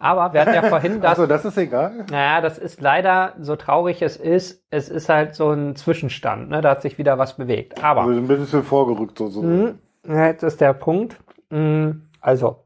Aber 0.00 0.32
wir 0.32 0.40
hatten 0.40 0.54
ja 0.54 0.62
vorhin 0.68 1.00
das. 1.00 1.10
also, 1.10 1.26
das 1.26 1.44
ist 1.44 1.56
egal. 1.56 2.04
Naja, 2.10 2.40
das 2.40 2.58
ist 2.58 2.80
leider, 2.80 3.34
so 3.40 3.54
traurig 3.54 4.02
es 4.02 4.16
ist, 4.16 4.64
es 4.70 4.88
ist 4.88 5.08
halt 5.08 5.36
so 5.36 5.52
ein 5.52 5.76
Zwischenstand. 5.76 6.50
Ne? 6.50 6.60
Da 6.60 6.70
hat 6.70 6.82
sich 6.82 6.98
wieder 6.98 7.18
was 7.18 7.36
bewegt. 7.36 7.82
Aber 7.84 8.02
Also 8.02 8.12
ein 8.14 8.26
bisschen 8.26 8.64
vorgerückt 8.64 9.16
so. 9.18 9.28
so. 9.28 9.42
Mhm. 9.42 9.78
Ja, 10.06 10.26
Jetzt 10.26 10.42
ist 10.42 10.60
der 10.60 10.72
Punkt. 10.74 11.16
Mhm. 11.50 12.08
Also, 12.20 12.64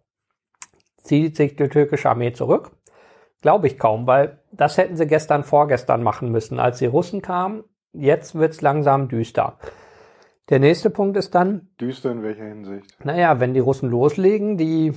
zieht 1.10 1.36
sich 1.36 1.56
die 1.56 1.68
türkische 1.68 2.08
Armee 2.08 2.32
zurück? 2.32 2.70
Glaube 3.42 3.66
ich 3.66 3.80
kaum, 3.80 4.06
weil 4.06 4.38
das 4.52 4.78
hätten 4.78 4.96
sie 4.96 5.08
gestern, 5.08 5.42
vorgestern 5.42 6.04
machen 6.04 6.30
müssen, 6.30 6.60
als 6.60 6.78
die 6.78 6.86
Russen 6.86 7.20
kamen. 7.20 7.64
Jetzt 7.92 8.36
wird's 8.36 8.60
langsam 8.60 9.08
düster. 9.08 9.58
Der 10.50 10.60
nächste 10.60 10.88
Punkt 10.88 11.16
ist 11.16 11.34
dann, 11.34 11.68
Düster 11.80 12.12
in 12.12 12.22
welcher 12.22 12.44
Hinsicht? 12.44 13.04
naja, 13.04 13.40
wenn 13.40 13.54
die 13.54 13.60
Russen 13.60 13.90
loslegen, 13.90 14.56
die, 14.56 14.92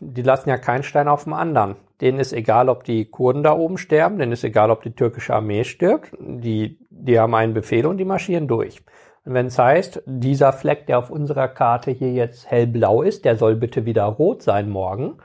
die 0.00 0.22
lassen 0.22 0.50
ja 0.50 0.58
keinen 0.58 0.82
Stein 0.82 1.08
auf 1.08 1.24
dem 1.24 1.32
anderen. 1.32 1.76
Denen 2.02 2.20
ist 2.20 2.34
egal, 2.34 2.68
ob 2.68 2.84
die 2.84 3.06
Kurden 3.06 3.42
da 3.42 3.56
oben 3.56 3.78
sterben, 3.78 4.18
denen 4.18 4.32
ist 4.32 4.44
egal, 4.44 4.70
ob 4.70 4.82
die 4.82 4.94
türkische 4.94 5.34
Armee 5.34 5.64
stirbt. 5.64 6.14
Die, 6.20 6.78
die 6.90 7.18
haben 7.18 7.34
einen 7.34 7.54
Befehl 7.54 7.86
und 7.86 7.96
die 7.96 8.04
marschieren 8.04 8.48
durch. 8.48 8.82
Und 9.24 9.32
wenn 9.32 9.46
es 9.46 9.58
heißt, 9.58 10.02
dieser 10.04 10.52
Fleck, 10.52 10.86
der 10.86 10.98
auf 10.98 11.10
unserer 11.10 11.48
Karte 11.48 11.90
hier 11.90 12.12
jetzt 12.12 12.50
hellblau 12.50 13.02
ist, 13.02 13.24
der 13.24 13.36
soll 13.36 13.56
bitte 13.56 13.86
wieder 13.86 14.04
rot 14.04 14.42
sein 14.42 14.68
morgen, 14.68 15.18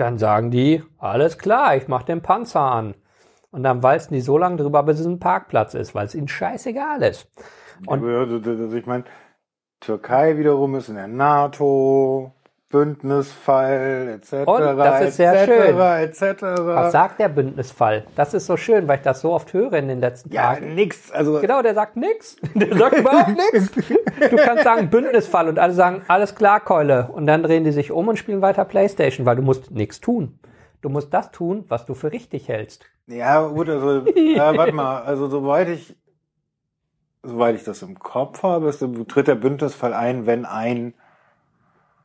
dann 0.00 0.18
sagen 0.18 0.50
die, 0.50 0.82
alles 0.98 1.38
klar, 1.38 1.76
ich 1.76 1.88
mach 1.88 2.02
den 2.02 2.22
Panzer 2.22 2.60
an. 2.60 2.94
Und 3.50 3.62
dann 3.64 3.82
walzen 3.82 4.14
die 4.14 4.20
so 4.20 4.38
lange 4.38 4.56
drüber, 4.56 4.82
bis 4.82 5.00
es 5.00 5.06
ein 5.06 5.18
Parkplatz 5.18 5.74
ist, 5.74 5.94
weil 5.94 6.06
es 6.06 6.14
ihnen 6.14 6.28
scheißegal 6.28 7.02
ist. 7.02 7.28
Und- 7.86 8.02
ich 8.74 8.86
meine, 8.86 9.04
Türkei 9.80 10.36
wiederum 10.38 10.74
ist 10.74 10.88
in 10.88 10.96
der 10.96 11.08
NATO, 11.08 12.32
Bündnisfall, 12.70 14.08
etc. 14.20 14.46
Und 14.46 14.60
das 14.78 15.08
ist 15.08 15.16
sehr 15.16 15.32
etc., 15.32 15.52
schön. 15.52 15.78
etc. 16.30 16.42
Was 16.64 16.92
sagt 16.92 17.18
der 17.20 17.28
Bündnisfall? 17.28 18.04
Das 18.14 18.32
ist 18.32 18.46
so 18.46 18.56
schön, 18.56 18.86
weil 18.86 18.98
ich 18.98 19.02
das 19.02 19.20
so 19.20 19.32
oft 19.32 19.52
höre 19.52 19.72
in 19.74 19.88
den 19.88 20.00
letzten 20.00 20.32
Ja, 20.32 20.54
Tagen. 20.54 20.74
nix. 20.74 21.10
Also, 21.10 21.40
Genau, 21.40 21.62
der 21.62 21.74
sagt 21.74 21.96
nix. 21.96 22.36
Der 22.54 22.76
sagt 22.76 22.96
überhaupt 22.96 23.30
nix. 23.52 23.70
Du 24.30 24.36
kannst 24.36 24.64
sagen 24.64 24.88
Bündnisfall 24.88 25.48
und 25.48 25.58
alle 25.58 25.72
sagen, 25.72 26.02
alles 26.08 26.34
klar, 26.36 26.60
Keule. 26.60 27.08
Und 27.12 27.26
dann 27.26 27.42
drehen 27.42 27.64
die 27.64 27.72
sich 27.72 27.90
um 27.90 28.06
und 28.08 28.16
spielen 28.18 28.40
weiter 28.40 28.64
Playstation, 28.64 29.26
weil 29.26 29.36
du 29.36 29.42
musst 29.42 29.70
nichts 29.72 30.00
tun. 30.00 30.38
Du 30.80 30.88
musst 30.88 31.12
das 31.12 31.30
tun, 31.32 31.64
was 31.68 31.84
du 31.86 31.94
für 31.94 32.12
richtig 32.12 32.48
hältst. 32.48 32.86
ja, 33.06 33.46
gut, 33.48 33.68
also, 33.68 34.04
ja, 34.16 34.56
warte 34.56 34.72
mal, 34.72 35.02
also 35.02 35.26
soweit 35.26 35.68
ich, 35.68 35.96
soweit 37.22 37.56
ich 37.56 37.64
das 37.64 37.82
im 37.82 37.98
Kopf 37.98 38.42
habe, 38.44 38.68
ist, 38.68 38.82
tritt 39.08 39.26
der 39.28 39.34
Bündnisfall 39.34 39.92
ein, 39.92 40.26
wenn 40.26 40.44
ein 40.44 40.94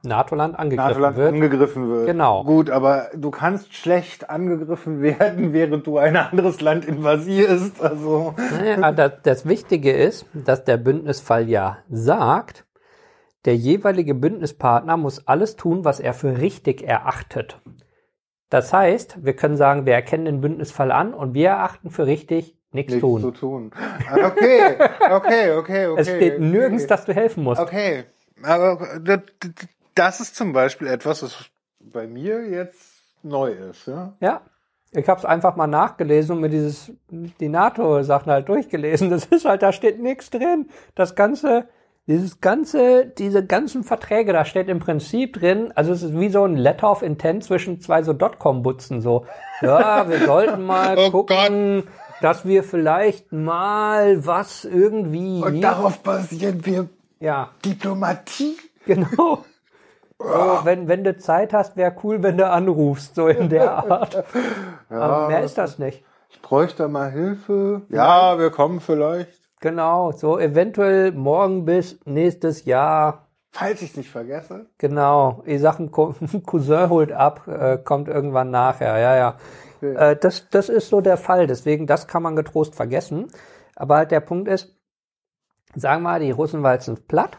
NATO-Land 0.05 0.57
angegriffen 0.57 0.87
NATO-Land 0.89 1.17
wird. 1.17 1.33
angegriffen 1.33 1.89
wird. 1.89 2.05
Genau. 2.07 2.43
Gut, 2.43 2.69
aber 2.69 3.09
du 3.15 3.31
kannst 3.31 3.73
schlecht 3.75 4.29
angegriffen 4.29 5.01
werden, 5.01 5.53
während 5.53 5.85
du 5.87 5.97
ein 5.97 6.15
anderes 6.15 6.61
Land 6.61 6.85
invasierst. 6.85 7.81
Also 7.81 8.33
Naja, 8.57 8.91
das, 8.91 9.11
das 9.23 9.45
Wichtige 9.47 9.91
ist, 9.91 10.25
dass 10.33 10.63
der 10.63 10.77
Bündnisfall 10.77 11.49
ja 11.49 11.77
sagt, 11.89 12.65
der 13.45 13.55
jeweilige 13.55 14.15
Bündnispartner 14.15 14.97
muss 14.97 15.27
alles 15.27 15.55
tun, 15.55 15.85
was 15.85 15.99
er 15.99 16.13
für 16.13 16.39
richtig 16.39 16.81
erachtet. 16.83 17.61
Das 18.49 18.73
heißt, 18.73 19.23
wir 19.23 19.35
können 19.35 19.57
sagen, 19.57 19.85
wir 19.85 19.93
erkennen 19.93 20.25
den 20.25 20.41
Bündnisfall 20.41 20.91
an 20.91 21.13
und 21.13 21.33
wir 21.33 21.49
erachten 21.49 21.89
für 21.89 22.05
richtig 22.07 22.57
nichts 22.71 22.93
nichts 22.93 23.01
tun. 23.01 23.21
zu 23.21 23.31
tun. 23.31 23.71
Ah, 24.09 24.27
Okay, 24.27 24.75
okay, 25.11 25.51
okay, 25.57 25.87
okay. 25.87 25.95
es 25.97 26.07
steht 26.07 26.39
nirgends, 26.39 26.83
okay. 26.83 26.89
dass 26.89 27.05
du 27.05 27.13
helfen 27.13 27.43
musst. 27.43 27.61
Okay, 27.61 28.03
aber 28.43 28.99
das, 29.01 29.19
das 29.95 30.19
ist 30.19 30.35
zum 30.35 30.53
Beispiel 30.53 30.87
etwas, 30.87 31.23
was 31.23 31.35
bei 31.79 32.07
mir 32.07 32.47
jetzt 32.47 33.01
neu 33.23 33.51
ist. 33.51 33.87
Ja? 33.87 34.13
Ja. 34.19 34.41
Ich 34.91 35.09
habe 35.09 35.19
es 35.19 35.25
einfach 35.25 35.55
mal 35.57 35.67
nachgelesen 35.67 36.35
und 36.35 36.41
mir 36.41 36.49
dieses 36.49 36.91
die 37.09 37.49
NATO-Sachen 37.49 38.31
halt 38.31 38.47
durchgelesen. 38.47 39.09
Das 39.09 39.25
ist 39.25 39.45
halt, 39.45 39.61
da 39.61 39.73
steht 39.73 40.01
nichts 40.01 40.29
drin. 40.29 40.69
Das 40.93 41.15
ganze, 41.15 41.67
dieses 42.07 42.39
ganze, 42.39 43.05
diese 43.05 43.45
ganzen 43.45 43.83
Verträge, 43.83 44.31
da 44.31 44.45
steht 44.45 44.69
im 44.69 44.79
Prinzip 44.79 45.33
drin, 45.33 45.73
also 45.75 45.91
es 45.91 46.01
ist 46.03 46.17
wie 46.17 46.29
so 46.29 46.45
ein 46.45 46.55
Letter 46.55 46.91
of 46.91 47.01
Intent 47.01 47.43
zwischen 47.43 47.81
zwei 47.81 48.03
so 48.03 48.13
Dotcom-Butzen 48.13 49.01
so. 49.01 49.25
Ja, 49.61 50.07
wir 50.09 50.19
sollten 50.25 50.63
mal 50.63 50.97
Oh 50.97 51.11
gucken, 51.11 51.83
dass 52.21 52.45
wir 52.45 52.63
vielleicht 52.63 53.33
mal 53.33 54.25
was 54.25 54.63
irgendwie. 54.63 55.41
Und 55.41 55.61
darauf 55.61 55.99
basieren 56.03 56.65
wir 56.65 56.87
ja, 57.19 57.49
Diplomatie. 57.65 58.55
genau. 58.85 59.43
So, 60.19 60.59
wenn, 60.63 60.87
wenn 60.87 61.03
du 61.03 61.17
Zeit 61.17 61.53
hast, 61.53 61.75
wäre 61.75 61.95
cool, 62.03 62.23
wenn 62.23 62.37
du 62.37 62.49
anrufst, 62.49 63.15
so 63.15 63.27
in 63.27 63.49
der 63.49 63.71
Art. 63.91 64.25
Aber 64.89 65.27
mehr 65.27 65.43
ist 65.43 65.57
das 65.57 65.77
nicht. 65.77 66.03
Ich 66.29 66.41
bräuchte 66.41 66.87
mal 66.87 67.11
Hilfe. 67.11 67.81
Ja, 67.89 68.39
wir 68.39 68.49
kommen 68.49 68.79
vielleicht. 68.79 69.41
Genau, 69.59 70.11
so 70.11 70.39
eventuell 70.39 71.11
morgen 71.11 71.65
bis 71.65 71.99
nächstes 72.05 72.65
Jahr. 72.65 73.27
Falls 73.51 73.81
ich 73.81 73.91
es 73.91 73.97
nicht 73.97 74.09
vergesse. 74.11 74.67
Genau, 74.77 75.41
ich 75.45 75.61
sag, 75.61 75.79
ein 75.79 75.91
Co- 75.91 76.15
Cousin 76.45 76.89
holt 76.89 77.11
ab, 77.11 77.47
äh, 77.47 77.77
kommt 77.77 78.07
irgendwann 78.07 78.51
nachher. 78.51 78.97
Ja, 78.97 79.15
ja. 79.15 79.37
Äh, 79.81 80.15
das, 80.17 80.49
das 80.49 80.69
ist 80.69 80.89
so 80.89 81.01
der 81.01 81.17
Fall. 81.17 81.47
Deswegen, 81.47 81.87
das 81.87 82.07
kann 82.07 82.23
man 82.23 82.35
getrost 82.35 82.75
vergessen. 82.75 83.27
Aber 83.75 83.97
halt 83.97 84.11
der 84.11 84.19
Punkt 84.21 84.47
ist, 84.49 84.75
sagen 85.75 86.03
wir 86.03 86.09
mal, 86.11 86.19
die 86.19 86.31
Russen 86.31 86.63
walzen 86.63 86.97
platt, 87.07 87.37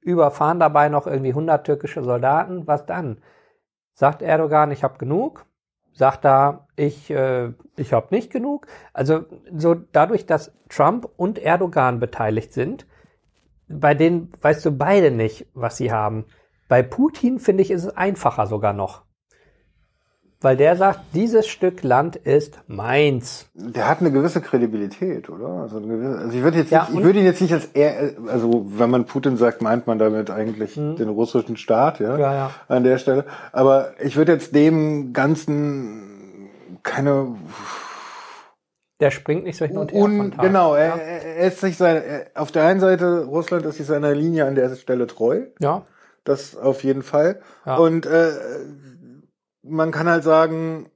überfahren 0.00 0.60
dabei 0.60 0.88
noch 0.88 1.06
irgendwie 1.06 1.30
100 1.30 1.64
türkische 1.64 2.02
Soldaten. 2.02 2.66
Was 2.66 2.86
dann? 2.86 3.18
Sagt 3.94 4.22
Erdogan, 4.22 4.70
ich 4.70 4.82
habe 4.82 4.98
genug? 4.98 5.46
Sagt 5.92 6.24
er, 6.24 6.68
ich, 6.76 7.10
äh, 7.10 7.52
ich 7.76 7.92
habe 7.92 8.14
nicht 8.14 8.32
genug? 8.32 8.66
Also 8.92 9.24
so 9.52 9.74
dadurch, 9.74 10.26
dass 10.26 10.52
Trump 10.68 11.08
und 11.16 11.38
Erdogan 11.38 12.00
beteiligt 12.00 12.52
sind, 12.52 12.86
bei 13.68 13.94
denen 13.94 14.32
weißt 14.40 14.64
du 14.64 14.72
beide 14.72 15.10
nicht, 15.10 15.46
was 15.54 15.76
sie 15.76 15.92
haben. 15.92 16.24
Bei 16.68 16.82
Putin 16.82 17.38
finde 17.38 17.62
ich, 17.62 17.70
ist 17.70 17.84
es 17.84 17.96
einfacher 17.96 18.46
sogar 18.46 18.72
noch. 18.72 19.04
Weil 20.42 20.56
der 20.56 20.74
sagt, 20.76 21.00
dieses 21.12 21.46
Stück 21.46 21.82
Land 21.82 22.16
ist 22.16 22.58
meins. 22.66 23.46
Der 23.54 23.86
hat 23.88 24.00
eine 24.00 24.10
gewisse 24.10 24.40
Kredibilität, 24.40 25.28
oder? 25.28 25.48
Also, 25.48 25.80
gewisse, 25.82 26.18
also 26.18 26.34
ich 26.36 26.42
würde 26.42 26.56
jetzt 26.58 26.70
Ja, 26.70 26.86
nicht, 26.88 26.98
ich 26.98 27.04
würde 27.04 27.18
ihn 27.18 27.26
jetzt 27.26 27.42
nicht 27.42 27.52
als 27.52 27.66
er, 27.74 28.12
also 28.26 28.64
wenn 28.68 28.88
man 28.88 29.04
Putin 29.04 29.36
sagt, 29.36 29.60
meint 29.60 29.86
man 29.86 29.98
damit 29.98 30.30
eigentlich 30.30 30.74
den 30.76 31.08
russischen 31.10 31.58
Staat, 31.58 32.00
ja, 32.00 32.14
Mhm. 32.14 32.20
Ja, 32.20 32.34
ja. 32.34 32.50
an 32.68 32.84
der 32.84 32.96
Stelle. 32.96 33.26
Aber 33.52 33.92
ich 34.02 34.16
würde 34.16 34.32
jetzt 34.32 34.54
dem 34.54 35.12
Ganzen 35.12 36.48
keine 36.82 37.34
Der 39.00 39.10
springt 39.10 39.44
nicht 39.44 39.58
so 39.58 39.66
hin 39.66 39.76
und 39.76 39.92
her. 39.92 40.02
un, 40.02 40.34
genau, 40.40 40.74
er, 40.74 40.86
Ja. 40.88 40.96
er 40.96 41.46
ist 41.48 41.60
sich 41.60 41.76
seine, 41.76 42.02
er, 42.02 42.26
auf 42.34 42.50
der 42.50 42.64
einen 42.64 42.80
Seite 42.80 43.24
Russland 43.24 43.66
ist 43.66 43.76
sich 43.76 43.86
seiner 43.86 44.14
Linie 44.14 44.46
an 44.46 44.54
der 44.54 44.74
Stelle 44.76 45.06
treu, 45.06 45.42
ja. 45.58 45.82
das 46.24 46.56
auf 46.56 46.82
jeden 46.82 47.02
Fall. 47.02 47.40
Ja. 47.66 47.76
Und 47.76 48.06
äh, 48.06 48.30
man 49.62 49.90
kann 49.90 50.08
halt 50.08 50.24
sagen, 50.24 50.90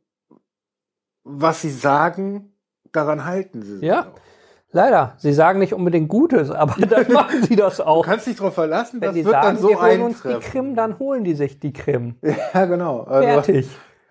was 1.24 1.61
sie 1.62 1.70
sagen, 1.70 2.53
daran 2.93 3.24
halten 3.24 3.62
sie 3.62 3.77
sich. 3.78 3.82
Ja. 3.89 4.03
auch. 4.03 4.20
Leider. 4.73 5.15
Sie 5.19 5.32
sagen 5.32 5.61
nicht 5.61 5.73
unbedingt 5.73 6.09
Gutes, 6.09 6.51
aber 6.51 6.74
dann 6.86 7.11
machen 7.12 7.45
sie 7.45 7.55
das 7.55 7.77
Du 7.77 7.86
auch. 7.86 8.05
kannst 8.05 8.27
dich 8.27 8.36
darauf 8.36 8.55
verlassen, 8.55 9.01
Wenn 9.01 9.09
das 9.09 9.16
wird 9.16 9.31
sagen, 9.31 9.47
dann 9.47 9.57
so 9.59 9.69
wir 9.69 9.81
holen 9.81 10.03
uns 10.03 10.23
die. 10.23 10.35
Krim, 10.41 10.74
dann 10.74 10.99
holen 10.99 11.23
die 11.24 11.35
sich 11.35 11.61
die 11.61 11.73
Krim. 11.73 12.16
Ja, 12.55 12.65
genau. 12.66 13.03
Also, 13.03 13.28
Fertig. 13.28 13.69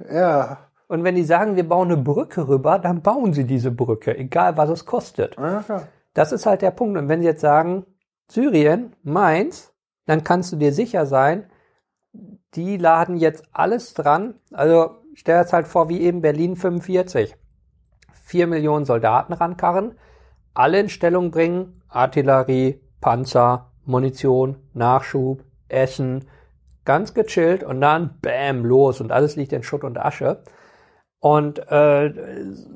Ja. 0.09 0.57
Und 0.87 1.03
wenn 1.03 1.15
die 1.15 1.23
sagen, 1.23 1.55
wir 1.55 1.67
bauen 1.67 1.91
eine 1.91 2.01
Brücke 2.01 2.47
rüber, 2.47 2.79
dann 2.79 3.01
bauen 3.01 3.33
sie 3.33 3.45
diese 3.45 3.71
Brücke, 3.71 4.17
egal 4.17 4.55
was 4.57 4.69
es 4.69 4.85
kostet. 4.85 5.35
ja, 5.37 5.63
klar. 5.63 5.87
Das 6.13 6.31
ist 6.31 6.45
halt 6.45 6.61
der 6.61 6.71
Punkt. 6.71 6.97
Und 6.97 7.09
wenn 7.09 7.21
sie 7.21 7.27
jetzt 7.27 7.41
sagen, 7.41 7.85
Syrien, 8.31 8.95
Mainz, 9.03 9.73
dann 10.05 10.23
kannst 10.23 10.51
du 10.53 10.55
dir 10.57 10.71
sicher 10.71 11.05
sein, 11.05 11.49
die 12.55 12.77
laden 12.77 13.17
jetzt 13.17 13.43
alles 13.51 13.93
dran. 13.93 14.35
Also 14.51 14.97
stell 15.13 15.35
dir 15.35 15.43
das 15.43 15.53
halt 15.53 15.67
vor, 15.67 15.89
wie 15.89 16.01
eben 16.01 16.21
Berlin 16.21 16.55
45. 16.55 17.35
vier 18.23 18.47
Millionen 18.47 18.85
Soldaten 18.85 19.33
rankarren, 19.33 19.95
alle 20.53 20.79
in 20.79 20.89
Stellung 20.89 21.31
bringen, 21.31 21.81
Artillerie, 21.89 22.79
Panzer, 23.01 23.71
Munition, 23.85 24.55
Nachschub, 24.73 25.43
Essen, 25.67 26.25
ganz 26.85 27.13
gechillt 27.13 27.63
und 27.63 27.81
dann 27.81 28.17
bam, 28.21 28.65
los 28.65 29.01
und 29.01 29.11
alles 29.11 29.35
liegt 29.35 29.53
in 29.53 29.63
Schutt 29.63 29.83
und 29.83 29.97
Asche. 29.97 30.43
Und 31.19 31.59
äh, 31.71 32.13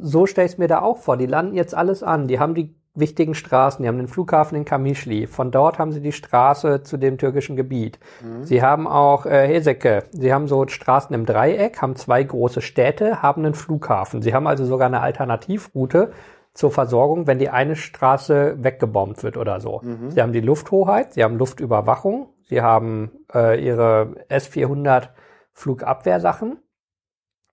so 0.02 0.26
stelle 0.26 0.46
ich 0.46 0.54
es 0.54 0.58
mir 0.58 0.70
da 0.70 0.82
auch 0.82 0.98
vor. 0.98 1.18
Die 1.18 1.26
landen 1.26 1.54
jetzt 1.54 1.76
alles 1.76 2.02
an. 2.02 2.28
Die 2.28 2.40
haben 2.40 2.56
die 2.56 2.74
wichtigen 3.00 3.36
Straßen. 3.36 3.82
Die 3.82 3.88
haben 3.88 3.98
den 3.98 4.08
Flughafen 4.08 4.58
in 4.58 4.66
Kamischli. 4.66 5.28
Von 5.28 5.52
dort 5.52 5.80
haben 5.80 5.92
sie 5.92 6.02
die 6.02 6.12
Straße 6.12 6.84
zu 6.84 6.98
dem 6.98 7.18
türkischen 7.18 7.56
Gebiet. 7.56 8.00
Mhm. 8.22 8.44
Sie 8.44 8.62
haben 8.62 8.88
auch 8.88 9.26
äh, 9.26 9.48
Heseke. 9.48 10.04
Sie 10.12 10.34
haben 10.34 10.48
so 10.48 10.68
Straßen 10.68 11.14
im 11.14 11.26
Dreieck, 11.26 11.82
haben 11.82 11.96
zwei 11.96 12.24
große 12.24 12.62
Städte, 12.62 13.22
haben 13.22 13.46
einen 13.46 13.54
Flughafen. 13.54 14.22
Sie 14.22 14.34
haben 14.34 14.48
also 14.48 14.66
sogar 14.66 14.88
eine 14.88 15.02
Alternativroute 15.02 16.12
zur 16.54 16.72
Versorgung, 16.72 17.28
wenn 17.28 17.38
die 17.38 17.50
eine 17.50 17.76
Straße 17.76 18.56
weggebombt 18.64 19.24
wird 19.24 19.38
oder 19.38 19.60
so. 19.60 19.82
Mhm. 19.84 20.10
Sie 20.10 20.22
haben 20.22 20.34
die 20.34 20.42
Lufthoheit, 20.42 21.14
sie 21.14 21.24
haben 21.24 21.38
Luftüberwachung, 21.38 22.30
sie 22.44 22.62
haben 22.62 23.12
äh, 23.34 23.64
ihre 23.64 24.16
S-400 24.28 25.10
Flugabwehrsachen. 25.54 26.58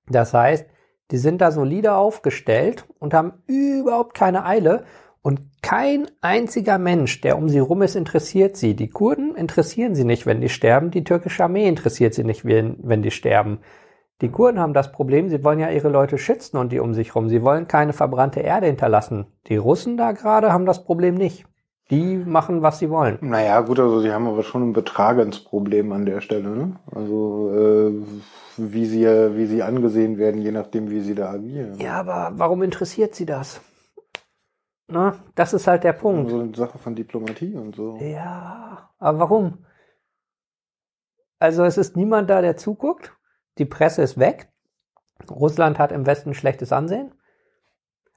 Das 0.09 0.33
heißt, 0.33 0.67
die 1.11 1.19
sind 1.19 1.41
da 1.41 1.51
solide 1.51 1.95
aufgestellt 1.95 2.87
und 2.99 3.13
haben 3.13 3.43
überhaupt 3.47 4.15
keine 4.15 4.47
Eile 4.47 4.85
und 5.25 5.41
kein 5.63 6.07
einziger 6.21 6.77
Mensch, 6.77 7.23
der 7.23 7.39
um 7.39 7.49
sie 7.49 7.59
rum 7.59 7.81
ist, 7.81 7.97
interessiert 7.97 8.59
sie. 8.59 8.75
Die 8.75 8.91
Kurden 8.91 9.35
interessieren 9.35 9.95
sie 9.95 10.05
nicht, 10.05 10.27
wenn 10.27 10.43
die 10.43 10.51
sterben. 10.51 10.91
Die 10.91 11.03
türkische 11.03 11.45
Armee 11.45 11.67
interessiert 11.67 12.13
sie 12.13 12.25
nicht, 12.25 12.45
wenn, 12.45 13.03
die 13.03 13.11
sterben. 13.11 13.61
Die 14.21 14.29
Kurden 14.29 14.61
haben 14.61 14.75
das 14.75 14.93
Problem, 14.93 15.31
sie 15.31 15.43
wollen 15.43 15.61
ja 15.61 15.71
ihre 15.71 15.89
Leute 15.89 16.19
schützen 16.19 16.59
und 16.59 16.73
die 16.73 16.79
um 16.79 16.93
sich 16.93 17.15
rum. 17.15 17.31
Sie 17.31 17.43
wollen 17.43 17.69
keine 17.69 17.95
verbrannte 17.95 18.41
Erde 18.41 18.67
hinterlassen. 18.67 19.25
Die 19.47 19.57
Russen 19.57 19.97
da 19.97 20.13
gerade 20.13 20.53
haben 20.53 20.67
das 20.67 20.85
Problem 20.85 21.15
nicht. 21.15 21.47
Die 21.91 22.19
machen, 22.19 22.61
was 22.61 22.79
sie 22.79 22.91
wollen. 22.91 23.17
Naja, 23.23 23.63
gut, 23.63 23.81
also 23.81 24.01
sie 24.01 24.13
haben 24.13 24.27
aber 24.27 24.43
schon 24.43 24.69
ein 24.69 24.73
Betragensproblem 24.75 25.91
an 25.93 26.05
der 26.05 26.21
Stelle. 26.21 26.51
Ne? 26.51 26.77
Also 26.95 27.51
äh, 27.51 27.93
wie 28.59 28.85
sie 28.85 29.07
wie 29.07 29.47
sie 29.47 29.63
angesehen 29.63 30.19
werden, 30.19 30.43
je 30.43 30.53
nachdem, 30.53 30.91
wie 30.91 31.01
sie 31.01 31.15
da 31.15 31.31
agieren. 31.31 31.79
Ja, 31.79 31.95
aber 31.95 32.33
warum 32.37 32.63
interessiert 32.63 33.15
sie 33.15 33.25
das? 33.25 33.63
Na, 34.87 35.25
das 35.35 35.55
ist 35.55 35.67
halt 35.67 35.85
der 35.85 35.95
Punkt. 35.95 36.31
So 36.31 36.41
eine 36.41 36.55
Sache 36.55 36.79
von 36.79 36.95
Diplomatie 36.95 37.57
und 37.57 37.75
so. 37.75 37.97
Ja, 37.97 38.91
aber 38.99 39.19
warum? 39.19 39.65
Also 41.39 41.65
es 41.65 41.79
ist 41.79 41.97
niemand 41.97 42.31
da, 42.31 42.43
der 42.43 42.57
zuguckt. 42.57 43.17
Die 43.59 43.65
Presse 43.65 44.03
ist 44.03 44.19
weg. 44.19 44.53
Russland 45.31 45.79
hat 45.79 45.93
im 45.93 46.07
Westen 46.07 46.35
schlechtes 46.35 46.73
Ansehen. 46.73 47.15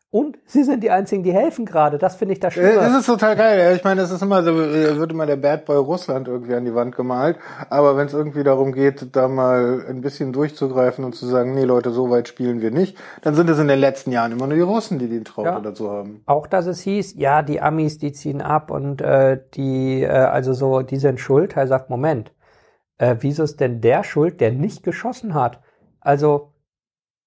Und 0.09 0.37
sie 0.45 0.63
sind 0.63 0.83
die 0.83 0.89
einzigen, 0.89 1.23
die 1.23 1.33
helfen 1.33 1.65
gerade. 1.65 1.97
Das 1.97 2.15
finde 2.15 2.33
ich 2.33 2.39
da 2.39 2.49
schön. 2.49 2.75
Das 2.75 2.97
ist 2.97 3.07
total 3.07 3.35
geil. 3.35 3.75
Ich 3.75 3.83
meine, 3.83 4.01
es 4.01 4.09
ist 4.09 4.21
immer 4.21 4.41
so, 4.41 4.55
wird 4.55 5.11
immer 5.11 5.25
der 5.25 5.35
Bad 5.35 5.65
Boy 5.65 5.75
Russland 5.75 6.29
irgendwie 6.29 6.55
an 6.55 6.63
die 6.63 6.73
Wand 6.73 6.95
gemalt. 6.95 7.37
Aber 7.69 7.97
wenn 7.97 8.07
es 8.07 8.13
irgendwie 8.13 8.43
darum 8.45 8.71
geht, 8.71 9.15
da 9.17 9.27
mal 9.27 9.85
ein 9.85 9.99
bisschen 9.99 10.31
durchzugreifen 10.31 11.03
und 11.03 11.13
zu 11.13 11.25
sagen, 11.25 11.53
nee 11.53 11.65
Leute, 11.65 11.91
so 11.91 12.09
weit 12.09 12.29
spielen 12.29 12.61
wir 12.61 12.71
nicht, 12.71 12.97
dann 13.21 13.35
sind 13.35 13.49
es 13.49 13.59
in 13.59 13.67
den 13.67 13.79
letzten 13.79 14.13
Jahren 14.13 14.31
immer 14.31 14.47
nur 14.47 14.55
die 14.55 14.61
Russen, 14.61 14.97
die 14.97 15.09
die 15.09 15.23
Traute 15.25 15.49
ja. 15.49 15.59
dazu 15.59 15.91
haben. 15.91 16.21
Auch 16.25 16.47
dass 16.47 16.67
es 16.67 16.79
hieß, 16.79 17.15
ja, 17.17 17.41
die 17.41 17.59
Amis, 17.59 17.97
die 17.97 18.13
ziehen 18.13 18.41
ab 18.41 18.71
und 18.71 19.01
äh, 19.01 19.41
die, 19.55 20.03
äh, 20.03 20.07
also 20.07 20.53
so, 20.53 20.83
die 20.83 20.97
sind 20.97 21.19
schuld. 21.19 21.57
Er 21.57 21.67
sagt, 21.67 21.89
Moment, 21.89 22.31
äh, 22.97 23.17
wieso 23.19 23.43
ist 23.43 23.59
denn 23.59 23.81
der 23.81 24.05
schuld, 24.05 24.39
der 24.39 24.53
nicht 24.53 24.83
geschossen 24.83 25.33
hat? 25.33 25.59
Also 25.99 26.53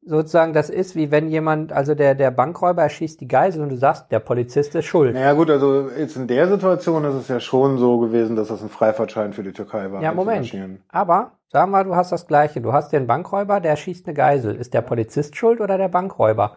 sozusagen, 0.02 0.52
das 0.52 0.70
ist 0.70 0.96
wie 0.96 1.10
wenn 1.10 1.28
jemand, 1.28 1.72
also 1.72 1.94
der, 1.94 2.14
der 2.14 2.30
Bankräuber 2.30 2.82
erschießt 2.82 3.20
die 3.20 3.28
Geisel 3.28 3.62
und 3.62 3.68
du 3.68 3.76
sagst, 3.76 4.10
der 4.10 4.20
Polizist 4.20 4.74
ist 4.74 4.86
schuld. 4.86 5.14
Naja 5.14 5.32
gut, 5.32 5.50
also 5.50 5.90
jetzt 5.90 6.16
in 6.16 6.26
der 6.26 6.48
Situation 6.48 7.04
ist 7.04 7.14
es 7.14 7.28
ja 7.28 7.40
schon 7.40 7.78
so 7.78 7.98
gewesen, 7.98 8.36
dass 8.36 8.48
das 8.48 8.62
ein 8.62 8.68
Freifahrtschein 8.68 9.32
für 9.32 9.42
die 9.42 9.52
Türkei 9.52 9.90
war. 9.92 10.02
Ja, 10.02 10.12
Moment. 10.12 10.52
Aber 10.88 11.32
sagen 11.48 11.70
wir, 11.70 11.84
du 11.84 11.94
hast 11.94 12.12
das 12.12 12.26
Gleiche. 12.26 12.60
Du 12.60 12.72
hast 12.72 12.92
den 12.92 13.06
Bankräuber, 13.06 13.60
der 13.60 13.76
schießt 13.76 14.06
eine 14.06 14.14
Geisel. 14.14 14.54
Ist 14.56 14.74
der 14.74 14.82
Polizist 14.82 15.36
schuld 15.36 15.60
oder 15.60 15.76
der 15.78 15.88
Bankräuber? 15.88 16.56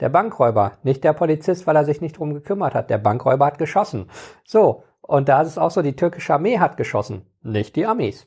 Der 0.00 0.08
Bankräuber, 0.08 0.72
nicht 0.82 1.04
der 1.04 1.12
Polizist, 1.12 1.66
weil 1.66 1.76
er 1.76 1.84
sich 1.84 2.00
nicht 2.00 2.18
drum 2.18 2.34
gekümmert 2.34 2.74
hat. 2.74 2.90
Der 2.90 2.98
Bankräuber 2.98 3.46
hat 3.46 3.58
geschossen. 3.58 4.10
So. 4.44 4.82
Und 5.06 5.28
da 5.28 5.42
ist 5.42 5.48
es 5.48 5.58
auch 5.58 5.70
so, 5.70 5.82
die 5.82 5.96
türkische 5.96 6.32
Armee 6.32 6.58
hat 6.58 6.78
geschossen, 6.78 7.26
nicht 7.42 7.76
die 7.76 7.84
Amis. 7.84 8.26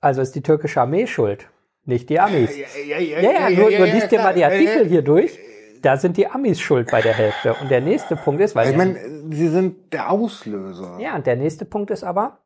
Also 0.00 0.20
ist 0.20 0.34
die 0.34 0.42
türkische 0.42 0.82
Armee 0.82 1.06
schuld, 1.06 1.48
nicht 1.84 2.08
die 2.08 2.20
Amis. 2.20 2.56
Ja, 2.56 2.98
ja, 2.98 3.20
ja, 3.20 3.50
nur, 3.50 3.70
nur 3.70 3.86
liest 3.86 4.10
dir 4.12 4.20
mal 4.20 4.34
die 4.34 4.44
Artikel 4.44 4.86
hier 4.86 5.02
durch. 5.02 5.38
Da 5.82 5.96
sind 5.96 6.16
die 6.16 6.28
Amis 6.28 6.60
schuld 6.60 6.90
bei 6.90 7.02
der 7.02 7.12
Hälfte. 7.12 7.54
Und 7.54 7.70
der 7.70 7.80
nächste 7.80 8.14
Punkt 8.14 8.40
ist, 8.40 8.54
weil. 8.54 8.70
Ich 8.70 8.76
meine, 8.76 8.98
sie 9.30 9.48
sind 9.48 9.92
der 9.92 10.10
Auslöser. 10.10 10.98
Ja, 11.00 11.16
und 11.16 11.26
der 11.26 11.36
nächste 11.36 11.64
Punkt 11.64 11.90
ist 11.90 12.04
aber, 12.04 12.38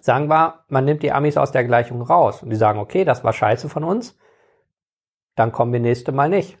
sagen 0.00 0.28
wir, 0.28 0.64
man 0.68 0.84
nimmt 0.84 1.02
die 1.02 1.10
Amis 1.10 1.36
aus 1.36 1.50
der 1.50 1.64
Gleichung 1.64 2.02
raus 2.02 2.42
und 2.42 2.50
die 2.50 2.56
sagen, 2.56 2.78
okay, 2.78 3.04
das 3.04 3.24
war 3.24 3.32
scheiße 3.32 3.68
von 3.68 3.82
uns, 3.82 4.16
dann 5.34 5.50
kommen 5.50 5.72
wir 5.72 5.80
nächste 5.80 6.12
Mal 6.12 6.28
nicht. 6.28 6.58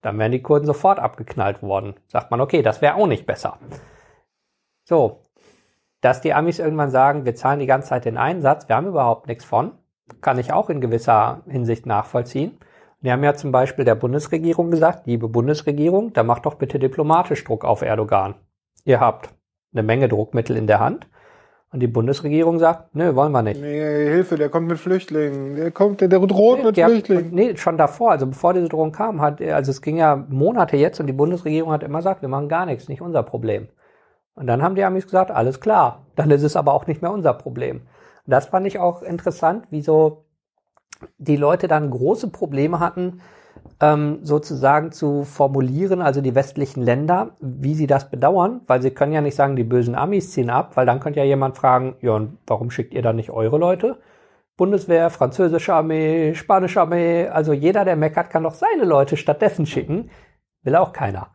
Dann 0.00 0.18
wären 0.18 0.32
die 0.32 0.42
Kurden 0.42 0.66
sofort 0.66 0.98
abgeknallt 0.98 1.62
worden. 1.62 1.94
Sagt 2.06 2.30
man, 2.30 2.40
okay, 2.40 2.62
das 2.62 2.80
wäre 2.80 2.94
auch 2.94 3.06
nicht 3.06 3.26
besser. 3.26 3.58
So, 4.84 5.22
dass 6.00 6.20
die 6.20 6.34
Amis 6.34 6.58
irgendwann 6.58 6.90
sagen, 6.90 7.24
wir 7.24 7.34
zahlen 7.34 7.60
die 7.60 7.66
ganze 7.66 7.90
Zeit 7.90 8.04
den 8.04 8.18
Einsatz, 8.18 8.68
wir 8.68 8.76
haben 8.76 8.88
überhaupt 8.88 9.28
nichts 9.28 9.44
von, 9.44 9.72
kann 10.20 10.38
ich 10.38 10.52
auch 10.52 10.70
in 10.70 10.80
gewisser 10.80 11.42
Hinsicht 11.48 11.86
nachvollziehen. 11.86 12.58
Wir 13.00 13.12
haben 13.12 13.24
ja 13.24 13.34
zum 13.34 13.50
Beispiel 13.50 13.84
der 13.84 13.96
Bundesregierung 13.96 14.70
gesagt, 14.70 15.06
liebe 15.06 15.28
Bundesregierung, 15.28 16.12
da 16.12 16.22
macht 16.22 16.46
doch 16.46 16.54
bitte 16.54 16.78
diplomatisch 16.78 17.42
Druck 17.44 17.64
auf 17.64 17.82
Erdogan. 17.82 18.34
Ihr 18.84 19.00
habt 19.00 19.30
eine 19.72 19.82
Menge 19.82 20.08
Druckmittel 20.08 20.56
in 20.56 20.66
der 20.66 20.80
Hand. 20.80 21.06
Und 21.72 21.80
die 21.80 21.86
Bundesregierung 21.86 22.58
sagt, 22.58 22.94
nö, 22.94 23.14
wollen 23.14 23.32
wir 23.32 23.42
nicht. 23.42 23.58
Nee, 23.58 24.10
Hilfe, 24.10 24.36
der 24.36 24.50
kommt 24.50 24.68
mit 24.68 24.78
Flüchtlingen. 24.78 25.56
Der 25.56 25.70
kommt, 25.70 26.02
der, 26.02 26.08
der 26.08 26.20
droht 26.20 26.58
nee, 26.58 26.64
mit 26.66 26.76
ja, 26.76 26.86
Flüchtlingen. 26.86 27.34
Nee, 27.34 27.56
schon 27.56 27.78
davor, 27.78 28.10
also 28.10 28.26
bevor 28.26 28.52
diese 28.52 28.68
Drohung 28.68 28.92
kam, 28.92 29.22
hat, 29.22 29.40
also 29.40 29.70
es 29.70 29.80
ging 29.80 29.96
ja 29.96 30.14
Monate 30.28 30.76
jetzt 30.76 31.00
und 31.00 31.06
die 31.06 31.14
Bundesregierung 31.14 31.72
hat 31.72 31.82
immer 31.82 32.00
gesagt, 32.00 32.20
wir 32.20 32.28
machen 32.28 32.50
gar 32.50 32.66
nichts, 32.66 32.88
nicht 32.88 33.00
unser 33.00 33.22
Problem. 33.22 33.68
Und 34.34 34.46
dann 34.48 34.62
haben 34.62 34.74
die 34.74 34.84
Amis 34.84 35.06
gesagt, 35.06 35.30
alles 35.30 35.60
klar, 35.60 36.04
dann 36.14 36.30
ist 36.30 36.42
es 36.42 36.56
aber 36.56 36.74
auch 36.74 36.86
nicht 36.86 37.00
mehr 37.00 37.10
unser 37.10 37.32
Problem. 37.32 37.82
Das 38.32 38.46
fand 38.46 38.66
ich 38.66 38.78
auch 38.78 39.02
interessant, 39.02 39.66
wieso 39.68 40.24
die 41.18 41.36
Leute 41.36 41.68
dann 41.68 41.90
große 41.90 42.28
Probleme 42.28 42.80
hatten, 42.80 43.20
ähm, 43.78 44.20
sozusagen 44.22 44.90
zu 44.90 45.24
formulieren, 45.24 46.00
also 46.00 46.22
die 46.22 46.34
westlichen 46.34 46.82
Länder, 46.82 47.36
wie 47.40 47.74
sie 47.74 47.86
das 47.86 48.08
bedauern, 48.08 48.62
weil 48.66 48.80
sie 48.80 48.90
können 48.90 49.12
ja 49.12 49.20
nicht 49.20 49.34
sagen, 49.34 49.54
die 49.54 49.64
bösen 49.64 49.94
Amis 49.94 50.32
ziehen 50.32 50.48
ab, 50.48 50.78
weil 50.78 50.86
dann 50.86 50.98
könnte 51.00 51.20
ja 51.20 51.26
jemand 51.26 51.58
fragen, 51.58 51.96
ja, 52.00 52.12
und 52.12 52.38
warum 52.46 52.70
schickt 52.70 52.94
ihr 52.94 53.02
da 53.02 53.12
nicht 53.12 53.30
eure 53.30 53.58
Leute? 53.58 53.98
Bundeswehr, 54.56 55.10
französische 55.10 55.74
Armee, 55.74 56.34
spanische 56.34 56.80
Armee, 56.80 57.28
also 57.28 57.52
jeder, 57.52 57.84
der 57.84 57.96
meckert, 57.96 58.30
kann 58.30 58.44
doch 58.44 58.54
seine 58.54 58.84
Leute 58.84 59.18
stattdessen 59.18 59.66
schicken, 59.66 60.08
will 60.62 60.76
auch 60.76 60.94
keiner. 60.94 61.31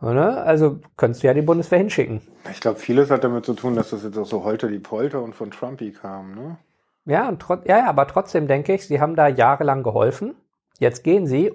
Oder? 0.00 0.44
Also 0.46 0.80
könntest 0.96 1.22
du 1.22 1.26
ja 1.26 1.34
die 1.34 1.42
Bundeswehr 1.42 1.78
hinschicken. 1.78 2.20
Ich 2.50 2.60
glaube, 2.60 2.78
vieles 2.78 3.10
hat 3.10 3.24
damit 3.24 3.44
zu 3.44 3.54
tun, 3.54 3.76
dass 3.76 3.90
das 3.90 4.02
jetzt 4.02 4.16
auch 4.16 4.26
so 4.26 4.44
Holter 4.44 4.68
die 4.68 4.78
Polter 4.78 5.22
und 5.22 5.34
von 5.34 5.50
Trumpy 5.50 5.92
kam, 5.92 6.34
ne? 6.34 6.56
Ja, 7.06 7.28
und 7.28 7.44
ja, 7.64 7.78
ja, 7.78 7.86
aber 7.86 8.06
trotzdem 8.06 8.46
denke 8.46 8.74
ich, 8.74 8.86
sie 8.86 9.00
haben 9.00 9.16
da 9.16 9.26
jahrelang 9.26 9.82
geholfen. 9.82 10.34
Jetzt 10.78 11.02
gehen 11.02 11.26
sie 11.26 11.52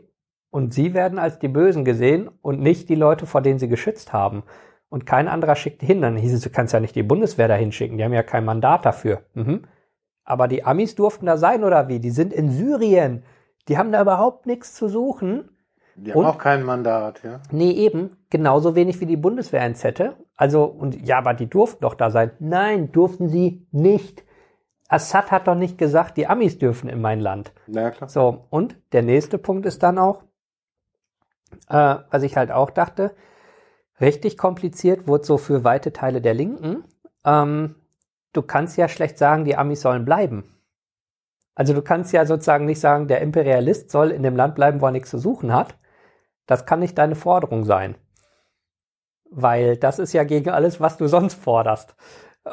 und 0.49 0.73
sie 0.73 0.93
werden 0.93 1.19
als 1.19 1.39
die 1.39 1.47
Bösen 1.47 1.85
gesehen 1.85 2.29
und 2.41 2.59
nicht 2.61 2.89
die 2.89 2.95
Leute, 2.95 3.25
vor 3.25 3.41
denen 3.41 3.59
sie 3.59 3.67
geschützt 3.67 4.11
haben. 4.11 4.43
Und 4.89 5.05
kein 5.05 5.27
anderer 5.27 5.55
schickt 5.55 5.81
hin. 5.81 6.01
Dann 6.01 6.17
hieß 6.17 6.33
es, 6.33 6.41
du 6.41 6.49
kannst 6.49 6.73
ja 6.73 6.79
nicht 6.79 6.95
die 6.95 7.03
Bundeswehr 7.03 7.47
da 7.47 7.55
hinschicken. 7.55 7.97
Die 7.97 8.03
haben 8.03 8.13
ja 8.13 8.23
kein 8.23 8.45
Mandat 8.45 8.85
dafür. 8.85 9.23
Mhm. 9.33 9.63
Aber 10.23 10.47
die 10.47 10.63
Amis 10.63 10.95
durften 10.95 11.25
da 11.25 11.37
sein 11.37 11.63
oder 11.63 11.87
wie? 11.87 11.99
Die 11.99 12.11
sind 12.11 12.33
in 12.33 12.49
Syrien. 12.51 13.23
Die 13.67 13.77
haben 13.77 13.91
da 13.91 14.01
überhaupt 14.01 14.45
nichts 14.45 14.73
zu 14.73 14.87
suchen. 14.87 15.49
Die 15.95 16.11
haben 16.11 16.19
und, 16.19 16.25
auch 16.25 16.37
kein 16.37 16.63
Mandat, 16.63 17.23
ja? 17.23 17.39
Nee, 17.51 17.71
eben. 17.71 18.17
Genauso 18.29 18.75
wenig 18.75 18.99
wie 18.99 19.05
die 19.05 19.17
Bundeswehr 19.17 19.61
eins 19.61 19.83
hätte. 19.83 20.15
Also, 20.35 20.65
und 20.65 21.07
ja, 21.07 21.17
aber 21.17 21.33
die 21.33 21.49
durften 21.49 21.81
doch 21.81 21.95
da 21.95 22.11
sein. 22.11 22.31
Nein, 22.39 22.91
durften 22.91 23.29
sie 23.29 23.65
nicht. 23.71 24.23
Assad 24.87 25.31
hat 25.31 25.47
doch 25.47 25.55
nicht 25.55 25.77
gesagt, 25.77 26.17
die 26.17 26.27
Amis 26.27 26.57
dürfen 26.59 26.89
in 26.89 27.01
mein 27.01 27.19
Land. 27.19 27.53
Na 27.67 27.83
ja, 27.83 27.91
klar. 27.91 28.09
So, 28.09 28.45
und 28.49 28.75
der 28.91 29.03
nächste 29.03 29.37
Punkt 29.37 29.65
ist 29.65 29.81
dann 29.83 29.97
auch, 29.97 30.23
äh, 31.69 31.95
was 32.09 32.23
ich 32.23 32.37
halt 32.37 32.51
auch 32.51 32.69
dachte, 32.69 33.11
richtig 33.99 34.37
kompliziert 34.37 35.07
wurde 35.07 35.23
so 35.23 35.37
für 35.37 35.63
weite 35.63 35.93
Teile 35.93 36.21
der 36.21 36.33
Linken. 36.33 36.83
Ähm, 37.23 37.75
du 38.33 38.41
kannst 38.41 38.77
ja 38.77 38.87
schlecht 38.89 39.17
sagen, 39.17 39.45
die 39.45 39.55
Amis 39.55 39.81
sollen 39.81 40.05
bleiben. 40.05 40.43
Also 41.55 41.73
du 41.73 41.81
kannst 41.81 42.11
ja 42.11 42.25
sozusagen 42.25 42.65
nicht 42.65 42.81
sagen, 42.81 43.07
der 43.07 43.21
Imperialist 43.21 43.89
soll 43.89 44.11
in 44.11 44.23
dem 44.23 44.35
Land 44.35 44.55
bleiben, 44.55 44.81
wo 44.81 44.85
er 44.85 44.91
nichts 44.91 45.09
zu 45.09 45.17
suchen 45.17 45.53
hat. 45.53 45.75
Das 46.45 46.65
kann 46.65 46.79
nicht 46.79 46.97
deine 46.97 47.15
Forderung 47.15 47.63
sein. 47.63 47.95
Weil 49.31 49.77
das 49.77 49.99
ist 49.99 50.13
ja 50.13 50.23
gegen 50.23 50.49
alles, 50.49 50.79
was 50.79 50.97
du 50.97 51.07
sonst 51.07 51.35
forderst. 51.35 51.95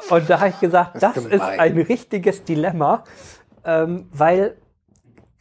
Und 0.08 0.28
da 0.30 0.40
habe 0.40 0.50
ich 0.50 0.60
gesagt, 0.60 1.02
das, 1.02 1.14
das 1.14 1.26
ist, 1.26 1.42
ein 1.42 1.76
richtiges 1.76 2.44
Dilemma, 2.44 3.04
ähm, 3.64 4.08
weil 4.10 4.56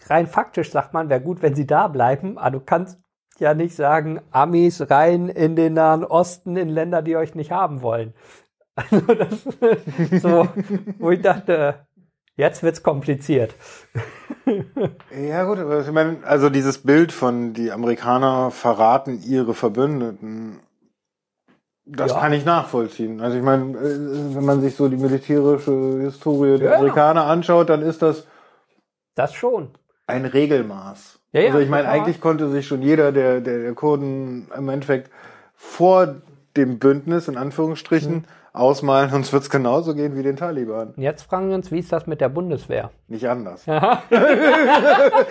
rein 0.07 0.27
faktisch 0.27 0.71
sagt 0.71 0.93
man, 0.93 1.09
wäre 1.09 1.21
gut, 1.21 1.41
wenn 1.41 1.55
sie 1.55 1.65
da 1.65 1.87
bleiben, 1.87 2.37
aber 2.37 2.51
du 2.51 2.59
kannst 2.59 2.99
ja 3.39 3.53
nicht 3.53 3.75
sagen, 3.75 4.21
Amis 4.31 4.89
rein 4.89 5.29
in 5.29 5.55
den 5.55 5.73
Nahen 5.73 6.03
Osten, 6.03 6.57
in 6.57 6.69
Länder, 6.69 7.01
die 7.01 7.15
euch 7.15 7.35
nicht 7.35 7.51
haben 7.51 7.81
wollen. 7.81 8.13
Also 8.73 9.01
das 9.01 9.43
so, 10.21 10.47
wo 10.97 11.11
ich 11.11 11.21
dachte, 11.21 11.85
jetzt 12.41 12.63
wird's 12.63 12.81
kompliziert. 12.81 13.53
Ja 15.15 15.43
gut, 15.45 15.59
aber 15.59 15.81
ich 15.81 15.91
meine, 15.91 16.17
also 16.25 16.49
dieses 16.49 16.79
Bild 16.79 17.11
von 17.11 17.53
die 17.53 17.71
Amerikaner 17.71 18.49
verraten 18.51 19.21
ihre 19.23 19.53
Verbündeten, 19.53 20.59
das 21.85 22.11
Ja. 22.11 22.19
kann 22.19 22.33
ich 22.33 22.43
nachvollziehen. 22.43 23.21
Also 23.21 23.37
ich 23.37 23.43
meine, 23.43 23.77
äh, 23.77 24.35
wenn 24.35 24.43
man 24.45 24.61
sich 24.61 24.75
so 24.75 24.89
die 24.89 24.97
militärische 24.97 25.99
Historie 26.01 26.57
der 26.57 26.71
Ja. 26.71 26.77
Amerikaner 26.77 27.25
anschaut, 27.25 27.69
dann 27.69 27.81
ist 27.83 28.01
das 28.01 28.25
Das 29.15 29.33
schon. 29.33 29.69
ein 30.07 30.25
Regelmaß. 30.25 31.19
Ja, 31.33 31.41
ja, 31.41 31.47
also 31.47 31.59
ich 31.59 31.69
meine, 31.69 31.87
eigentlich 31.87 32.19
konnte 32.21 32.49
sich 32.49 32.65
schon 32.67 32.81
jeder 32.81 33.11
der, 33.11 33.39
der, 33.41 33.59
der 33.59 33.73
Kurden 33.73 34.47
im 34.57 34.67
Endeffekt 34.69 35.11
vor 35.55 36.15
dem 36.57 36.79
Bündnis 36.79 37.27
in 37.27 37.37
Anführungsstrichen 37.37 38.13
Mhm. 38.15 38.23
Ausmalen, 38.53 39.13
uns 39.13 39.31
wird's 39.31 39.49
genauso 39.49 39.95
gehen 39.95 40.15
wie 40.15 40.23
den 40.23 40.35
Taliban. 40.35 40.89
Und 40.89 41.01
jetzt 41.01 41.23
fragen 41.23 41.49
wir 41.49 41.55
uns, 41.55 41.71
wie 41.71 41.79
ist 41.79 41.91
das 41.91 42.05
mit 42.05 42.19
der 42.19 42.29
Bundeswehr? 42.29 42.91
Nicht 43.07 43.27
anders. 43.27 43.65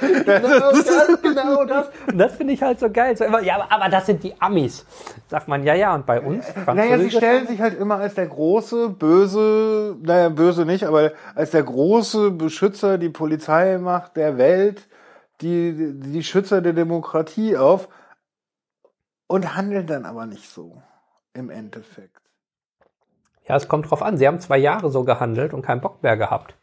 Genau, 0.01 0.73
das, 0.73 1.23
genau 1.23 1.65
das. 1.65 1.91
Und 2.09 2.19
das 2.19 2.37
finde 2.37 2.55
ich 2.55 2.63
halt 2.63 2.79
so 2.79 2.91
geil. 2.91 3.17
So 3.17 3.25
immer, 3.25 3.43
ja, 3.43 3.67
aber, 3.69 3.89
das 3.89 4.07
sind 4.07 4.23
die 4.23 4.41
Amis. 4.41 4.87
Sagt 5.29 5.49
man, 5.49 5.63
ja, 5.65 5.75
ja, 5.75 5.95
und 5.95 6.07
bei 6.07 6.21
uns? 6.21 6.47
Naja, 6.67 6.99
sie 6.99 7.11
stellen 7.11 7.47
sich 7.47 7.61
halt 7.61 7.79
immer 7.79 7.97
als 7.97 8.15
der 8.15 8.27
große, 8.27 8.91
böse, 8.91 9.97
naja, 10.03 10.29
böse 10.29 10.65
nicht, 10.65 10.85
aber 10.85 11.13
als 11.35 11.51
der 11.51 11.63
große 11.63 12.31
Beschützer, 12.33 12.99
die 12.99 13.09
Polizeimacht 13.11 14.17
der 14.17 14.39
Welt, 14.39 14.89
die, 15.41 15.93
die 15.95 16.23
Schützer 16.23 16.61
der 16.61 16.73
Demokratie 16.73 17.57
auf 17.57 17.89
und 19.27 19.57
handeln 19.57 19.87
dann 19.87 20.05
aber 20.07 20.27
nicht 20.27 20.49
so 20.49 20.83
im 21.35 21.51
Endeffekt. 21.51 22.21
Ja, 23.51 23.57
es 23.57 23.67
kommt 23.67 23.91
drauf 23.91 24.01
an. 24.01 24.17
Sie 24.17 24.29
haben 24.29 24.39
zwei 24.39 24.59
Jahre 24.59 24.93
so 24.93 25.03
gehandelt 25.03 25.53
und 25.53 25.63
keinen 25.63 25.81
Bock 25.81 26.05
mehr 26.05 26.17
gehabt. 26.17 26.55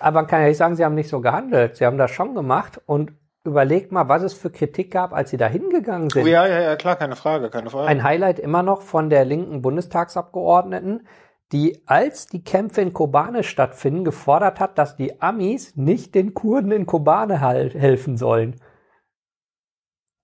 Aber 0.00 0.20
man 0.20 0.26
kann 0.26 0.42
ja 0.42 0.48
nicht 0.48 0.58
sagen, 0.58 0.76
sie 0.76 0.84
haben 0.84 0.94
nicht 0.94 1.08
so 1.08 1.22
gehandelt. 1.22 1.76
Sie 1.76 1.86
haben 1.86 1.96
das 1.96 2.10
schon 2.10 2.34
gemacht 2.34 2.78
und 2.84 3.12
überlegt 3.42 3.90
mal, 3.90 4.06
was 4.06 4.22
es 4.22 4.34
für 4.34 4.50
Kritik 4.50 4.90
gab, 4.90 5.14
als 5.14 5.30
sie 5.30 5.38
da 5.38 5.46
hingegangen 5.46 6.10
sind. 6.10 6.24
Oh, 6.24 6.26
ja, 6.26 6.46
ja, 6.46 6.60
ja, 6.60 6.76
klar, 6.76 6.96
keine 6.96 7.16
Frage, 7.16 7.48
keine 7.48 7.70
Frage. 7.70 7.88
Ein 7.88 8.02
Highlight 8.02 8.38
immer 8.38 8.62
noch 8.62 8.82
von 8.82 9.08
der 9.08 9.24
linken 9.24 9.62
Bundestagsabgeordneten, 9.62 11.06
die, 11.52 11.82
als 11.86 12.26
die 12.26 12.44
Kämpfe 12.44 12.82
in 12.82 12.92
Kobane 12.92 13.42
stattfinden, 13.42 14.04
gefordert 14.04 14.60
hat, 14.60 14.76
dass 14.76 14.96
die 14.96 15.22
Amis 15.22 15.74
nicht 15.74 16.14
den 16.14 16.34
Kurden 16.34 16.70
in 16.70 16.84
Kobane 16.84 17.40
helfen 17.40 18.18
sollen. 18.18 18.60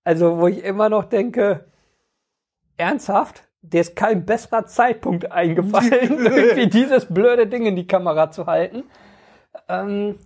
Also, 0.05 0.37
wo 0.37 0.47
ich 0.47 0.63
immer 0.63 0.91
noch 0.91 1.05
denke, 1.05 1.73
ernsthaft? 2.77 3.48
Dir 3.63 3.81
ist 3.81 3.97
kein 3.97 4.25
besserer 4.25 4.67
Zeitpunkt 4.67 5.33
eingefallen, 5.33 6.27
irgendwie 6.27 6.69
dieses 6.69 7.07
blöde 7.07 7.47
Ding 7.47 7.67
in 7.67 7.77
die 7.77 7.87
Kamera 7.87 8.31
zu 8.31 8.47
halten. 8.47 8.85
Ähm, 9.69 10.19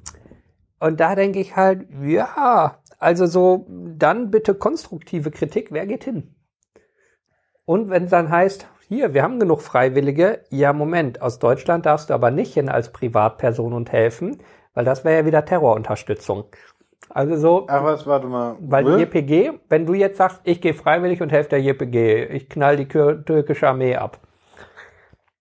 und 0.79 1.01
da 1.01 1.15
denke 1.15 1.41
ich 1.41 1.57
halt, 1.57 1.87
ja, 2.03 2.79
also 2.99 3.27
so, 3.27 3.67
dann 3.69 4.31
bitte 4.31 4.55
konstruktive 4.55 5.31
Kritik, 5.31 5.73
wer 5.73 5.87
geht 5.87 6.05
hin? 6.05 6.35
Und 7.65 7.91
wenn 7.91 8.05
es 8.05 8.11
dann 8.11 8.31
heißt, 8.31 8.67
hier, 8.89 9.15
wir 9.15 9.23
haben 9.23 9.41
genug 9.41 9.63
Freiwillige, 9.63 10.45
ja, 10.51 10.73
Moment, 10.73 11.23
aus 11.23 11.39
Deutschland 11.39 11.87
darfst 11.87 12.11
du 12.11 12.15
aber 12.15 12.31
nicht 12.31 12.55
hin 12.55 12.69
als 12.69 12.93
Privatperson 12.93 13.73
und 13.73 13.91
helfen, 13.93 14.43
weil 14.75 14.85
das 14.85 15.05
wäre 15.05 15.21
ja 15.21 15.27
wieder 15.27 15.45
Terrorunterstützung. 15.45 16.45
Also 17.11 17.37
so, 17.37 17.67
Ach 17.69 17.85
was, 17.85 18.07
warte 18.07 18.27
mal. 18.27 18.57
weil 18.61 18.85
die 18.85 19.03
JPG, 19.03 19.61
wenn 19.69 19.87
du 19.87 19.95
jetzt 19.95 20.17
sagst, 20.17 20.41
ich 20.45 20.61
gehe 20.61 20.73
freiwillig 20.75 21.21
und 21.21 21.31
helfe 21.31 21.51
der 21.51 21.61
JPG, 21.63 22.27
ich 22.27 22.49
knall 22.49 22.77
die 22.77 22.89
türkische 22.89 23.69
Armee 23.69 23.97
ab, 23.97 24.21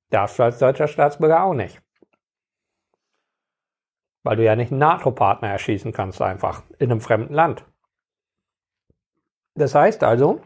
darfst 0.09 0.37
du 0.39 0.43
als 0.43 0.59
deutscher 0.59 0.87
Staatsbürger 0.87 1.43
auch 1.43 1.53
nicht. 1.53 1.81
Weil 4.23 4.35
du 4.35 4.43
ja 4.43 4.55
nicht 4.55 4.71
einen 4.71 4.79
NATO-Partner 4.79 5.49
erschießen 5.49 5.93
kannst 5.93 6.21
einfach 6.21 6.63
in 6.77 6.91
einem 6.91 7.01
fremden 7.01 7.33
Land. 7.33 7.65
Das 9.55 9.73
heißt 9.73 10.03
also, 10.03 10.41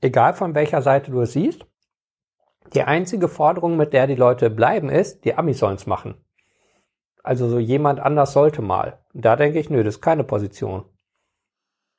egal 0.00 0.34
von 0.34 0.54
welcher 0.54 0.82
Seite 0.82 1.10
du 1.10 1.20
es 1.20 1.32
siehst, 1.32 1.66
die 2.74 2.82
einzige 2.82 3.28
Forderung, 3.28 3.76
mit 3.76 3.92
der 3.92 4.06
die 4.06 4.14
Leute 4.14 4.48
bleiben, 4.48 4.88
ist, 4.88 5.24
die 5.24 5.34
Amis 5.34 5.58
sollen 5.58 5.76
es 5.76 5.86
machen. 5.86 6.21
Also 7.22 7.48
so 7.48 7.58
jemand 7.58 8.00
anders 8.00 8.32
sollte 8.32 8.62
mal. 8.62 8.98
Und 9.14 9.24
da 9.24 9.36
denke 9.36 9.58
ich, 9.58 9.70
nö, 9.70 9.82
das 9.84 9.96
ist 9.96 10.00
keine 10.00 10.24
Position. 10.24 10.84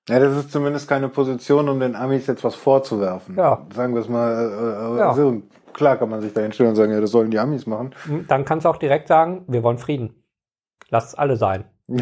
Ja, 0.10 0.20
das 0.20 0.36
ist 0.36 0.52
zumindest 0.52 0.90
keine 0.90 1.08
Position, 1.08 1.70
um 1.70 1.80
den 1.80 1.96
Amis 1.96 2.28
jetzt 2.28 2.44
was 2.44 2.56
vorzuwerfen. 2.56 3.38
Ja. 3.38 3.66
Sagen 3.74 3.94
wir 3.94 4.02
es 4.02 4.10
mal 4.10 4.34
äh, 4.34 4.96
äh, 4.96 5.00
Ja. 5.00 5.14
so. 5.14 5.42
Klar 5.72 5.96
kann 5.98 6.10
man 6.10 6.22
sich 6.22 6.34
da 6.34 6.42
hinstellen 6.42 6.72
und 6.72 6.76
sagen, 6.76 6.92
ja, 6.92 7.00
das 7.02 7.12
sollen 7.12 7.32
die 7.32 7.40
Amis 7.40 7.66
machen. 7.66 7.96
Dann 8.28 8.44
kannst 8.46 8.66
du 8.66 8.70
auch 8.70 8.78
direkt 8.78 9.08
sagen, 9.08 9.44
wir 9.48 9.64
wollen 9.64 9.78
Frieden. 9.80 10.14
Lasst 10.90 11.08
es 11.10 11.16
alle 11.16 11.38
sein. 11.38 11.64
Im 11.88 12.00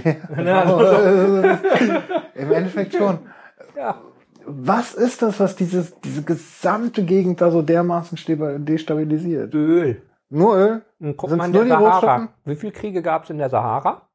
Endeffekt 2.52 2.96
schon. 2.96 3.20
Ja. 3.78 4.02
Was 4.46 4.94
ist 4.96 5.22
das, 5.22 5.40
was 5.40 5.56
dieses, 5.56 5.98
diese 6.02 6.24
gesamte 6.24 7.06
Gegend 7.06 7.40
da 7.40 7.52
so 7.52 7.62
dermaßen 7.62 8.18
destabilisiert? 8.66 9.54
Öl. 9.54 10.02
Nur 10.32 10.56
Öl? 10.56 10.82
Und 11.00 11.18
guck 11.18 11.30
Sind's 11.30 11.40
mal 11.40 11.46
in 11.48 11.52
nur 11.52 11.66
der 11.66 11.78
die 11.78 11.84
Sahara. 11.84 12.30
Wie 12.46 12.56
viele 12.56 12.72
Kriege 12.72 13.02
gab 13.02 13.26
es 13.26 13.30
in 13.30 13.38
der 13.38 13.50
Sahara? 13.50 14.08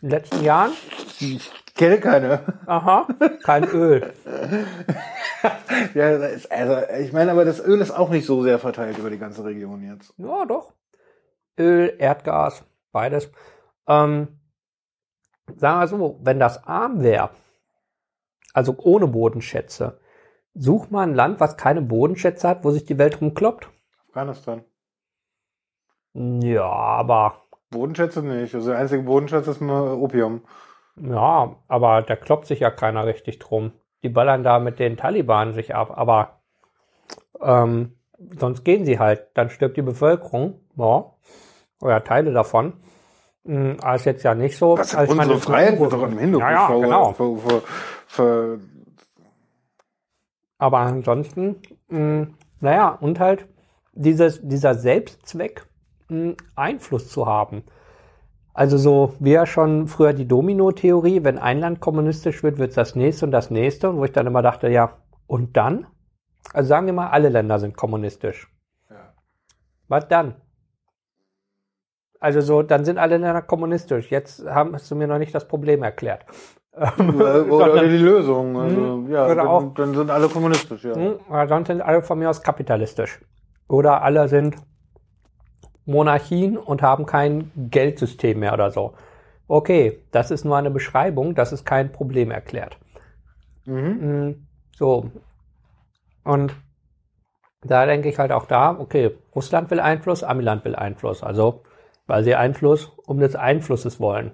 In 0.00 0.08
den 0.08 0.18
letzten 0.18 0.42
Jahren? 0.42 0.72
Ich 1.20 1.52
kenne 1.74 2.00
keine. 2.00 2.40
Aha, 2.66 3.06
kein 3.42 3.64
Öl. 3.64 4.12
Ja, 5.92 6.08
ist, 6.08 6.50
also, 6.50 6.90
ich 7.00 7.12
meine, 7.12 7.30
aber 7.30 7.44
das 7.44 7.62
Öl 7.62 7.78
ist 7.82 7.90
auch 7.90 8.08
nicht 8.08 8.24
so 8.24 8.42
sehr 8.42 8.58
verteilt 8.58 8.96
über 8.96 9.10
die 9.10 9.18
ganze 9.18 9.44
Region 9.44 9.82
jetzt. 9.82 10.14
Ja, 10.16 10.46
doch. 10.46 10.72
Öl, 11.58 11.94
Erdgas, 11.98 12.64
beides. 12.92 13.30
Ähm, 13.86 14.40
sagen 15.54 15.80
wir 15.80 15.86
so, 15.88 16.18
wenn 16.22 16.40
das 16.40 16.66
arm 16.66 17.02
wäre, 17.02 17.28
also 18.54 18.74
ohne 18.78 19.06
Bodenschätze, 19.06 20.00
such 20.54 20.88
mal 20.88 21.02
ein 21.02 21.14
Land, 21.14 21.40
was 21.40 21.58
keine 21.58 21.82
Bodenschätze 21.82 22.48
hat, 22.48 22.64
wo 22.64 22.70
sich 22.70 22.86
die 22.86 22.96
Welt 22.96 23.20
rumkloppt. 23.20 23.68
Afghanistan. 24.08 24.64
Ja, 26.14 26.64
aber 26.70 27.42
Bodenschätze 27.70 28.22
nicht. 28.22 28.54
Also 28.54 28.70
der 28.70 28.78
einzige 28.78 29.02
Bodenschatz 29.02 29.46
ist 29.48 29.60
nur 29.60 29.98
Opium. 29.98 30.42
Ja, 30.96 31.56
aber 31.66 32.02
da 32.02 32.14
kloppt 32.16 32.46
sich 32.46 32.60
ja 32.60 32.70
keiner 32.70 33.04
richtig 33.06 33.40
drum. 33.40 33.72
Die 34.04 34.08
ballern 34.08 34.44
da 34.44 34.58
mit 34.60 34.78
den 34.78 34.96
Taliban 34.96 35.52
sich 35.54 35.74
ab, 35.74 35.92
aber 35.96 36.40
ähm, 37.40 37.96
sonst 38.38 38.64
gehen 38.64 38.84
sie 38.84 38.98
halt. 38.98 39.26
Dann 39.34 39.50
stirbt 39.50 39.76
die 39.76 39.82
Bevölkerung, 39.82 40.60
ja, 40.76 41.10
oder 41.80 42.04
Teile 42.04 42.32
davon. 42.32 42.74
Hm, 43.44 43.76
Aber 43.82 43.96
ist 43.96 44.04
jetzt 44.04 44.22
ja 44.22 44.34
nicht 44.34 44.56
so. 44.56 44.78
Was, 44.78 44.92
meine, 44.94 45.10
unsere 45.32 45.38
Freiheit 45.38 45.80
wird 45.80 45.92
doch 45.92 46.02
im 46.04 46.16
Hintergrund 46.18 46.40
Ja, 46.52 46.70
ja, 46.70 46.78
genau. 46.78 47.12
ver- 47.12 47.36
ver- 47.36 47.62
ver- 48.06 48.58
Aber 50.58 50.78
ansonsten, 50.78 51.56
mh, 51.88 52.28
naja, 52.60 52.88
und 53.00 53.18
halt 53.20 53.46
dieses, 53.92 54.40
dieser 54.42 54.74
Selbstzweck, 54.74 55.66
Einfluss 56.56 57.08
zu 57.08 57.26
haben. 57.26 57.64
Also 58.52 58.76
so 58.78 59.14
wie 59.18 59.32
ja 59.32 59.46
schon 59.46 59.88
früher 59.88 60.12
die 60.12 60.28
Domino-Theorie, 60.28 61.24
wenn 61.24 61.38
ein 61.38 61.58
Land 61.60 61.80
kommunistisch 61.80 62.42
wird, 62.42 62.58
wird 62.58 62.76
das 62.76 62.94
nächste 62.94 63.26
und 63.26 63.32
das 63.32 63.50
nächste. 63.50 63.90
Und 63.90 63.96
wo 63.98 64.04
ich 64.04 64.12
dann 64.12 64.26
immer 64.26 64.42
dachte, 64.42 64.68
ja, 64.68 64.98
und 65.26 65.56
dann? 65.56 65.86
Also 66.52 66.68
sagen 66.68 66.86
wir 66.86 66.92
mal, 66.92 67.08
alle 67.08 67.30
Länder 67.30 67.58
sind 67.58 67.76
kommunistisch. 67.76 68.48
Ja. 68.90 69.14
Was 69.88 70.06
dann? 70.08 70.34
Also 72.20 72.40
so, 72.40 72.62
dann 72.62 72.84
sind 72.84 72.98
alle 72.98 73.16
Länder 73.18 73.42
kommunistisch. 73.42 74.10
Jetzt 74.10 74.46
haben, 74.46 74.74
hast 74.74 74.90
du 74.90 74.94
mir 74.94 75.06
noch 75.08 75.18
nicht 75.18 75.34
das 75.34 75.46
Problem 75.48 75.82
erklärt. 75.82 76.24
Oder, 76.98 77.46
oder 77.46 77.88
die 77.88 77.96
Lösung. 77.98 78.56
Also, 78.56 78.76
Hm, 78.76 79.10
ja, 79.10 79.32
dann, 79.34 79.46
auch- 79.46 79.74
dann 79.74 79.94
sind 79.94 80.10
alle 80.10 80.28
kommunistisch, 80.28 80.84
ja. 80.84 80.94
Hm, 80.94 81.14
aber 81.28 81.46
sonst 81.48 81.68
sind 81.68 81.80
alle 81.80 82.02
von 82.02 82.18
mir 82.18 82.28
aus 82.30 82.42
kapitalistisch. 82.42 83.20
Oder 83.68 84.02
alle 84.02 84.26
sind 84.28 84.56
Monarchien 85.86 86.56
und 86.56 86.82
haben 86.82 87.06
kein 87.06 87.50
Geldsystem 87.70 88.40
mehr 88.40 88.54
oder 88.54 88.70
so. 88.70 88.94
Okay, 89.46 90.00
das 90.10 90.30
ist 90.30 90.44
nur 90.44 90.56
eine 90.56 90.70
Beschreibung, 90.70 91.34
das 91.34 91.52
ist 91.52 91.64
kein 91.64 91.92
Problem 91.92 92.30
erklärt. 92.30 92.78
Mhm. 93.66 94.00
Hm, 94.00 94.46
So. 94.76 95.10
Und 96.24 96.54
da 97.62 97.86
denke 97.86 98.08
ich 98.08 98.18
halt 98.18 98.32
auch 98.32 98.46
da, 98.46 98.78
okay, 98.78 99.16
Russland 99.34 99.70
will 99.70 99.80
Einfluss, 99.80 100.22
Amiland 100.22 100.64
will 100.64 100.74
Einfluss. 100.74 101.22
Also, 101.22 101.62
weil 102.06 102.24
sie 102.24 102.34
Einfluss 102.34 102.92
um 103.06 103.18
des 103.18 103.36
Einflusses 103.36 104.00
wollen. 104.00 104.32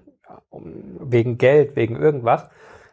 Um, 0.51 0.97
wegen 1.01 1.39
Geld, 1.39 1.77
wegen 1.77 1.97
irgendwas. 1.97 2.49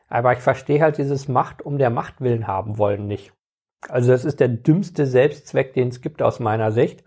Aber 0.10 0.34
ich 0.34 0.40
verstehe 0.40 0.82
halt 0.82 0.98
dieses 0.98 1.28
Macht 1.28 1.62
um 1.62 1.78
der 1.78 1.90
Macht 1.90 2.22
willen 2.22 2.48
haben 2.48 2.78
wollen 2.78 3.08
nicht. 3.08 3.34
Also 3.90 4.12
das 4.12 4.26
ist 4.26 4.40
der 4.40 4.48
dümmste 4.48 5.06
Selbstzweck, 5.06 5.74
den 5.74 5.90
es 5.90 6.02
gibt 6.02 6.22
aus 6.22 6.40
meiner 6.40 6.72
Sicht. 6.72 7.04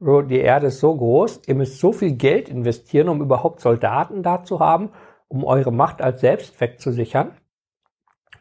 Die 0.00 0.38
Erde 0.40 0.68
ist 0.68 0.80
so 0.80 0.96
groß, 0.96 1.42
ihr 1.46 1.54
müsst 1.54 1.78
so 1.78 1.92
viel 1.92 2.12
Geld 2.12 2.48
investieren, 2.48 3.10
um 3.10 3.20
überhaupt 3.20 3.60
Soldaten 3.60 4.22
da 4.22 4.42
zu 4.44 4.58
haben, 4.58 4.90
um 5.28 5.44
eure 5.44 5.72
Macht 5.72 6.00
als 6.00 6.22
Selbstzweck 6.22 6.80
zu 6.80 6.90
sichern. 6.90 7.32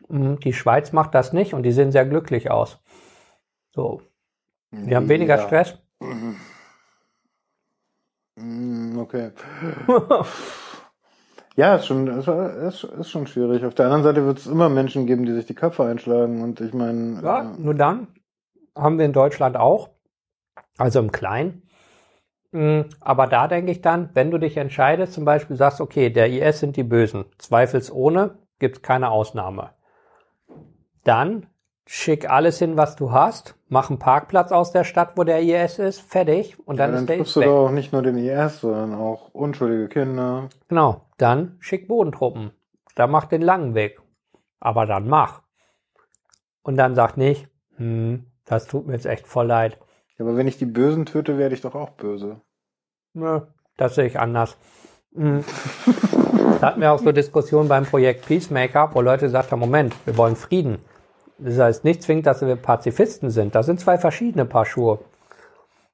Mhm, 0.08 0.40
Die 0.40 0.54
Schweiz 0.54 0.94
macht 0.94 1.14
das 1.14 1.34
nicht 1.34 1.54
und 1.54 1.64
die 1.64 1.74
sehen 1.74 1.92
sehr 1.92 2.06
glücklich 2.06 2.50
aus. 2.50 2.80
So. 3.72 4.02
Die 4.72 4.96
haben 4.96 5.10
weniger 5.10 5.36
Ja. 5.36 5.46
Stress. 5.46 5.78
Mm, 8.38 8.98
Okay. 9.00 9.32
Ja, 11.56 11.76
ist 11.76 11.88
schon, 11.88 12.08
ist, 12.08 12.28
ist, 12.28 12.84
ist 12.86 13.10
schon 13.10 13.28
schwierig. 13.28 13.66
Auf 13.66 13.76
der 13.76 13.86
anderen 13.88 14.04
Seite 14.04 14.26
wird 14.26 14.38
es 14.38 14.48
immer 14.48 14.70
Menschen 14.70 15.06
geben, 15.06 15.26
die 15.26 15.34
sich 15.34 15.46
die 15.46 15.56
Köpfe 15.56 15.84
einschlagen. 15.84 16.42
Und 16.42 16.62
ich 16.62 16.74
meine, 16.74 17.22
Ja, 17.22 17.42
äh, 17.52 17.60
nur 17.60 17.74
dann 17.74 18.08
haben 18.78 18.98
wir 18.98 19.06
in 19.06 19.12
Deutschland 19.14 19.58
auch, 19.58 19.90
also 20.80 21.00
im 21.00 21.12
Kleinen. 21.12 21.64
Mm, 22.52 22.82
Aber 23.02 23.28
da 23.28 23.48
denke 23.48 23.72
ich 23.72 23.82
dann, 23.82 24.10
wenn 24.14 24.32
du 24.32 24.40
dich 24.40 24.58
entscheidest, 24.58 25.14
zum 25.14 25.26
Beispiel 25.26 25.56
sagst, 25.56 25.82
okay, 25.82 26.10
der 26.10 26.30
IS 26.30 26.60
sind 26.60 26.78
die 26.78 26.84
Bösen, 26.84 27.26
zweifelsohne, 27.38 28.38
gibt 28.58 28.78
es 28.78 28.82
keine 28.82 29.12
Ausnahme. 29.12 29.72
Dann 31.04 31.46
schick 31.86 32.30
alles 32.30 32.60
hin, 32.60 32.78
was 32.78 32.96
du 32.96 33.12
hast, 33.12 33.56
mach 33.68 33.90
einen 33.90 34.00
Parkplatz 34.00 34.52
aus 34.52 34.72
der 34.72 34.84
Stadt, 34.84 35.14
wo 35.16 35.24
der 35.24 35.42
IS 35.42 35.80
ist, 35.80 36.02
fertig 36.02 36.58
und 36.68 36.78
ja, 36.78 36.86
dann 36.86 36.94
dann 36.94 37.02
ist 37.04 37.10
der 37.10 37.18
triffst 37.18 37.36
du 37.36 37.40
weg. 37.42 37.48
doch 37.48 37.68
auch 37.68 37.72
nicht 37.72 37.94
nur 37.94 38.02
den 38.02 38.18
IS, 38.18 38.62
sondern 38.62 38.96
auch 38.96 39.30
unschuldige 39.34 39.88
Kinder. 39.88 40.50
Genau, 40.68 41.06
dann 41.18 41.58
schick 41.60 41.88
Bodentruppen. 41.88 42.52
Dann 42.96 43.12
mach 43.12 43.26
den 43.26 43.42
langen 43.42 43.76
Weg. 43.76 44.02
Aber 44.60 44.86
dann 44.86 45.08
mach. 45.08 45.42
Und 46.64 46.78
dann 46.78 46.96
sag 46.96 47.16
nicht, 47.18 47.48
hm, 47.78 48.26
das 48.46 48.68
tut 48.68 48.86
mir 48.88 48.94
jetzt 48.94 49.06
echt 49.06 49.28
voll 49.28 49.48
leid. 49.48 49.78
Ja, 50.20 50.26
aber 50.26 50.36
wenn 50.36 50.48
ich 50.48 50.58
die 50.58 50.66
Bösen 50.66 51.06
töte, 51.06 51.38
werde 51.38 51.56
ich 51.56 51.62
doch 51.62 51.76
auch 51.76 51.92
böse. 51.92 52.42
Nö, 53.14 53.42
das 53.78 53.96
sehe 53.96 54.06
ich 54.06 54.20
anders. 54.20 54.58
Hm. 55.16 55.44
Da 56.60 56.68
hatten 56.68 56.82
wir 56.82 56.92
auch 56.92 57.00
so 57.00 57.12
Diskussionen 57.12 57.70
beim 57.70 57.86
Projekt 57.86 58.26
Peacemaker, 58.28 58.94
wo 58.94 59.02
Leute 59.02 59.26
gesagt 59.26 59.52
haben, 59.52 59.60
Moment, 59.60 59.96
wir 60.06 60.18
wollen 60.18 60.36
Frieden. 60.36 60.80
Das 61.38 61.58
heißt 61.58 61.86
nicht 61.86 62.04
zwingend, 62.04 62.28
dass 62.28 62.42
wir 62.42 62.56
Pazifisten 62.58 63.30
sind. 63.30 63.56
Das 63.56 63.66
sind 63.66 63.80
zwei 63.80 63.98
verschiedene 63.98 64.46
Paar 64.46 64.66
Schuhe. 64.66 65.00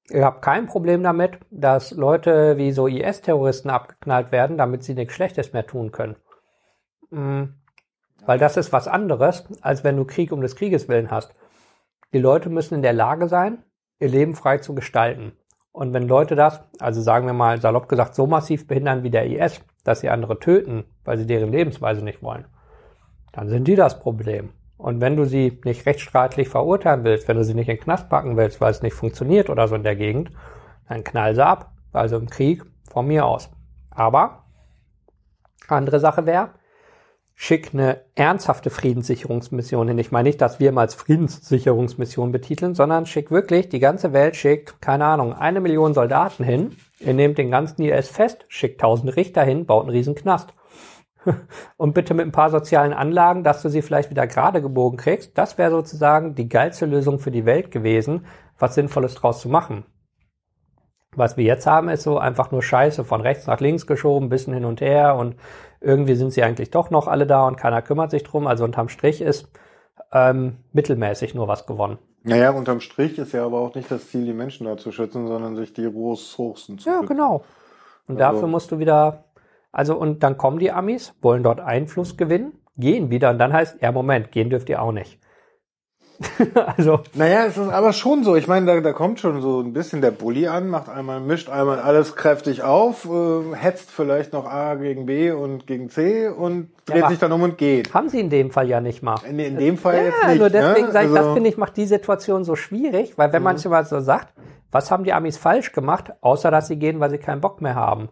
Ich 0.09 0.21
habe 0.21 0.39
kein 0.41 0.65
Problem 0.65 1.03
damit, 1.03 1.37
dass 1.51 1.91
Leute 1.91 2.57
wie 2.57 2.71
so 2.71 2.87
IS-Terroristen 2.87 3.69
abgeknallt 3.69 4.31
werden, 4.31 4.57
damit 4.57 4.83
sie 4.83 4.95
nichts 4.95 5.13
Schlechtes 5.13 5.53
mehr 5.53 5.65
tun 5.65 5.91
können. 5.91 6.15
Mm, 7.11 7.43
Weil 8.25 8.39
das 8.39 8.57
ist 8.57 8.73
was 8.73 8.87
anderes, 8.87 9.45
als 9.61 9.83
wenn 9.83 9.97
du 9.97 10.05
Krieg 10.05 10.31
um 10.31 10.41
des 10.41 10.55
Krieges 10.55 10.87
willen 10.87 11.11
hast. 11.11 11.35
Die 12.13 12.19
Leute 12.19 12.49
müssen 12.49 12.75
in 12.75 12.81
der 12.81 12.93
Lage 12.93 13.27
sein, 13.27 13.63
ihr 14.05 14.11
Leben 14.11 14.35
frei 14.35 14.59
zu 14.59 14.75
gestalten. 14.75 15.33
Und 15.71 15.93
wenn 15.93 16.07
Leute 16.07 16.35
das, 16.35 16.61
also 16.79 17.01
sagen 17.01 17.25
wir 17.25 17.33
mal 17.33 17.59
salopp 17.59 17.89
gesagt, 17.89 18.15
so 18.15 18.27
massiv 18.27 18.67
behindern 18.67 19.03
wie 19.03 19.09
der 19.09 19.25
IS, 19.25 19.61
dass 19.83 19.99
sie 19.99 20.09
andere 20.09 20.39
töten, 20.39 20.85
weil 21.03 21.17
sie 21.17 21.27
deren 21.27 21.51
Lebensweise 21.51 22.03
nicht 22.03 22.23
wollen, 22.23 22.45
dann 23.33 23.49
sind 23.49 23.67
die 23.67 23.75
das 23.75 23.99
Problem. 23.99 24.51
Und 24.77 25.01
wenn 25.01 25.15
du 25.15 25.25
sie 25.25 25.59
nicht 25.65 25.85
rechtsstaatlich 25.85 26.49
verurteilen 26.49 27.03
willst, 27.03 27.27
wenn 27.27 27.37
du 27.37 27.43
sie 27.43 27.53
nicht 27.53 27.69
in 27.69 27.75
den 27.75 27.83
Knast 27.83 28.09
packen 28.09 28.37
willst, 28.37 28.61
weil 28.61 28.71
es 28.71 28.81
nicht 28.81 28.93
funktioniert 28.93 29.49
oder 29.49 29.67
so 29.67 29.75
in 29.75 29.83
der 29.83 29.95
Gegend, 29.95 30.31
dann 30.87 31.03
knall 31.03 31.35
sie 31.35 31.45
ab. 31.45 31.71
Also 31.91 32.17
im 32.17 32.29
Krieg 32.29 32.63
von 32.89 33.07
mir 33.07 33.25
aus. 33.25 33.49
Aber 33.89 34.43
andere 35.67 35.99
Sache 35.99 36.25
wäre, 36.25 36.49
schick 37.35 37.71
eine 37.73 38.01
ernsthafte 38.15 38.69
Friedenssicherungsmission 38.69 39.89
hin. 39.89 39.99
Ich 39.99 40.11
meine 40.11 40.29
nicht, 40.29 40.41
dass 40.41 40.59
wir 40.61 40.71
mal 40.71 40.81
als 40.81 40.95
Friedenssicherungsmission 40.95 42.31
betiteln, 42.31 42.75
sondern 42.75 43.05
schick 43.05 43.29
wirklich, 43.29 43.67
die 43.67 43.79
ganze 43.79 44.13
Welt 44.13 44.37
schickt, 44.37 44.81
keine 44.81 45.05
Ahnung, 45.05 45.33
eine 45.33 45.59
Million 45.59 45.93
Soldaten 45.93 46.45
hin, 46.45 46.77
ihr 46.99 47.13
nehmt 47.13 47.37
den 47.37 47.51
ganzen 47.51 47.81
IS 47.81 48.07
fest, 48.07 48.45
schickt 48.47 48.79
tausend 48.79 49.15
Richter 49.17 49.43
hin, 49.43 49.65
baut 49.65 49.83
einen 49.83 49.91
riesen 49.91 50.15
Knast. 50.15 50.53
Und 51.77 51.93
bitte 51.93 52.13
mit 52.13 52.25
ein 52.25 52.31
paar 52.31 52.51
sozialen 52.51 52.93
Anlagen, 52.93 53.43
dass 53.43 53.61
du 53.61 53.69
sie 53.69 53.81
vielleicht 53.81 54.11
wieder 54.11 54.27
gerade 54.27 54.61
gebogen 54.61 54.97
kriegst. 54.97 55.37
Das 55.37 55.57
wäre 55.57 55.71
sozusagen 55.71 56.35
die 56.35 56.47
geilste 56.47 56.85
Lösung 56.85 57.19
für 57.19 57.31
die 57.31 57.45
Welt 57.45 57.71
gewesen, 57.71 58.25
was 58.57 58.75
Sinnvolles 58.75 59.15
draus 59.15 59.41
zu 59.41 59.49
machen. 59.49 59.85
Was 61.15 61.37
wir 61.37 61.45
jetzt 61.45 61.65
haben, 61.65 61.89
ist 61.89 62.03
so 62.03 62.17
einfach 62.17 62.51
nur 62.51 62.61
Scheiße 62.61 63.03
von 63.05 63.21
rechts 63.21 63.47
nach 63.47 63.59
links 63.59 63.87
geschoben, 63.87 64.29
bisschen 64.29 64.53
hin 64.53 64.65
und 64.65 64.81
her 64.81 65.15
und 65.15 65.35
irgendwie 65.85 66.15
sind 66.15 66.31
sie 66.31 66.43
eigentlich 66.43 66.71
doch 66.71 66.89
noch 66.89 67.07
alle 67.07 67.25
da 67.27 67.47
und 67.47 67.55
keiner 67.57 67.81
kümmert 67.81 68.11
sich 68.11 68.23
drum. 68.23 68.47
Also 68.47 68.63
unterm 68.63 68.89
Strich 68.89 69.21
ist 69.21 69.47
ähm, 70.11 70.57
mittelmäßig 70.73 71.35
nur 71.35 71.47
was 71.47 71.65
gewonnen. 71.65 71.97
Naja, 72.23 72.49
unterm 72.51 72.79
Strich 72.79 73.17
ist 73.19 73.33
ja 73.33 73.45
aber 73.45 73.59
auch 73.59 73.75
nicht 73.75 73.89
das 73.91 74.09
Ziel, 74.09 74.25
die 74.25 74.33
Menschen 74.33 74.65
da 74.65 74.77
zu 74.77 74.91
schützen, 74.91 75.27
sondern 75.27 75.55
sich 75.55 75.73
die 75.73 75.85
Ressourcen 75.85 76.79
zu 76.79 76.89
Ja, 76.89 76.95
schützen. 76.99 77.07
genau. 77.07 77.43
Und 78.07 78.19
Also- 78.21 78.33
dafür 78.33 78.47
musst 78.47 78.71
du 78.71 78.79
wieder, 78.79 79.25
also 79.71 79.95
und 79.95 80.23
dann 80.23 80.37
kommen 80.37 80.59
die 80.59 80.71
Amis, 80.71 81.13
wollen 81.21 81.43
dort 81.43 81.59
Einfluss 81.59 82.17
gewinnen, 82.17 82.53
gehen 82.77 83.09
wieder 83.11 83.29
und 83.29 83.37
dann 83.37 83.53
heißt, 83.53 83.81
ja 83.81 83.91
Moment, 83.91 84.31
gehen 84.31 84.49
dürft 84.49 84.69
ihr 84.69 84.81
auch 84.81 84.91
nicht. 84.91 85.19
also, 86.77 86.99
Naja, 87.13 87.45
es 87.45 87.57
ist 87.57 87.69
aber 87.69 87.93
schon 87.93 88.23
so. 88.23 88.35
Ich 88.35 88.47
meine, 88.47 88.65
da, 88.65 88.81
da 88.81 88.93
kommt 88.93 89.19
schon 89.19 89.41
so 89.41 89.59
ein 89.61 89.73
bisschen 89.73 90.01
der 90.01 90.11
Bulli 90.11 90.47
an, 90.47 90.67
macht 90.69 90.89
einmal, 90.89 91.19
mischt 91.19 91.49
einmal 91.49 91.79
alles 91.79 92.15
kräftig 92.15 92.63
auf, 92.63 93.05
äh, 93.05 93.55
hetzt 93.55 93.91
vielleicht 93.91 94.33
noch 94.33 94.45
A 94.45 94.75
gegen 94.75 95.05
B 95.05 95.31
und 95.31 95.67
gegen 95.67 95.89
C 95.89 96.27
und 96.27 96.69
dreht 96.85 97.03
aber- 97.03 97.09
sich 97.11 97.19
dann 97.19 97.31
um 97.31 97.41
und 97.43 97.57
geht. 97.57 97.93
haben 97.93 98.09
sie 98.09 98.19
in 98.19 98.29
dem 98.29 98.51
Fall 98.51 98.67
ja 98.69 98.81
nicht 98.81 99.03
mal. 99.03 99.15
In, 99.29 99.39
in 99.39 99.57
dem 99.57 99.77
Fall 99.77 99.95
jetzt 100.05 100.15
Ja, 100.21 100.29
nicht. 100.29 100.39
nur 100.39 100.49
deswegen 100.49 100.87
ne? 100.87 100.91
sage 100.93 101.05
ich, 101.07 101.11
das 101.13 101.19
Also- 101.21 101.33
finde 101.33 101.49
ich, 101.49 101.57
macht 101.57 101.77
die 101.77 101.85
Situation 101.85 102.43
so 102.43 102.55
schwierig, 102.55 103.17
weil 103.17 103.31
wenn 103.33 103.43
man 103.43 103.57
sich 103.57 103.69
mal 103.69 103.85
so 103.85 103.99
sagt, 103.99 104.33
was 104.71 104.91
haben 104.91 105.03
die 105.03 105.13
Amis 105.13 105.37
falsch 105.37 105.71
gemacht, 105.71 106.11
außer 106.21 106.51
dass 106.51 106.67
sie 106.67 106.77
gehen, 106.77 106.99
weil 106.99 107.09
sie 107.09 107.17
keinen 107.17 107.41
Bock 107.41 107.61
mehr 107.61 107.75
haben. 107.75 108.09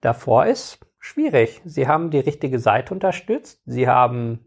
Davor 0.00 0.46
ist 0.46 0.78
schwierig. 0.98 1.62
Sie 1.64 1.86
haben 1.88 2.10
die 2.10 2.18
richtige 2.18 2.58
Seite 2.58 2.92
unterstützt. 2.92 3.60
Sie 3.66 3.86
haben, 3.88 4.45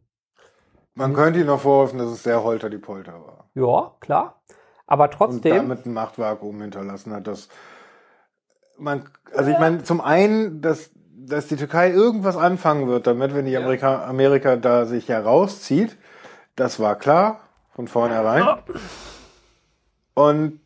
Man 0.99 1.13
könnte 1.13 1.39
ihnen 1.39 1.47
noch 1.47 1.61
vorwerfen, 1.61 1.97
dass 1.97 2.09
es 2.09 2.23
sehr 2.23 2.43
holter 2.43 2.69
die 2.69 2.77
Polter 2.77 3.13
war. 3.13 3.49
ja, 3.55 3.91
klar. 3.99 4.41
Aber 4.85 5.05
Und 5.05 5.13
trotzdem, 5.13 5.55
damit 5.55 5.85
ein 5.85 5.93
Machtvakuum 5.93 6.61
hinterlassen 6.61 7.13
hat. 7.13 7.27
Das 7.27 7.47
man, 8.80 9.03
also 9.34 9.51
ich 9.51 9.59
meine, 9.59 9.84
zum 9.84 10.01
einen, 10.01 10.61
dass, 10.61 10.91
dass 11.15 11.47
die 11.47 11.55
Türkei 11.55 11.91
irgendwas 11.91 12.38
anfangen 12.38 12.88
wird, 12.88 13.07
damit, 13.07 13.35
wenn 13.35 13.45
die 13.45 13.57
Amerika, 13.57 14.05
Amerika 14.05 14.55
da 14.55 14.85
sich 14.85 15.09
herauszieht, 15.09 15.97
das 16.55 16.80
war 16.80 16.95
klar 16.95 17.41
von 17.76 17.88
vornherein. 17.88 18.45
Und 20.13 20.59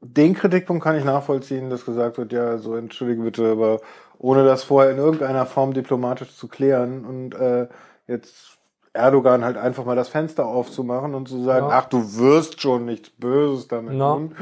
den 0.00 0.34
Kritikpunkt 0.34 0.82
kann 0.82 0.96
ich 0.96 1.04
nachvollziehen, 1.04 1.70
dass 1.70 1.84
gesagt 1.84 2.18
wird, 2.18 2.32
ja, 2.32 2.58
so 2.58 2.76
entschuldige 2.76 3.22
bitte, 3.22 3.52
aber 3.52 3.80
ohne 4.18 4.44
das 4.44 4.64
vorher 4.64 4.92
in 4.92 4.98
irgendeiner 4.98 5.46
Form 5.46 5.72
diplomatisch 5.72 6.36
zu 6.36 6.46
klären 6.46 7.04
und 7.04 7.34
äh, 7.34 7.68
jetzt 8.06 8.59
Erdogan 8.92 9.44
halt 9.44 9.56
einfach 9.56 9.84
mal 9.84 9.94
das 9.96 10.08
Fenster 10.08 10.46
aufzumachen 10.46 11.14
und 11.14 11.28
zu 11.28 11.42
sagen, 11.42 11.68
Ja. 11.68 11.78
ach, 11.78 11.84
du 11.86 12.16
wirst 12.18 12.60
schon 12.60 12.86
nichts 12.86 13.10
Böses 13.10 13.68
damit 13.68 13.94
Ja. 13.94 14.14
tun. 14.14 14.34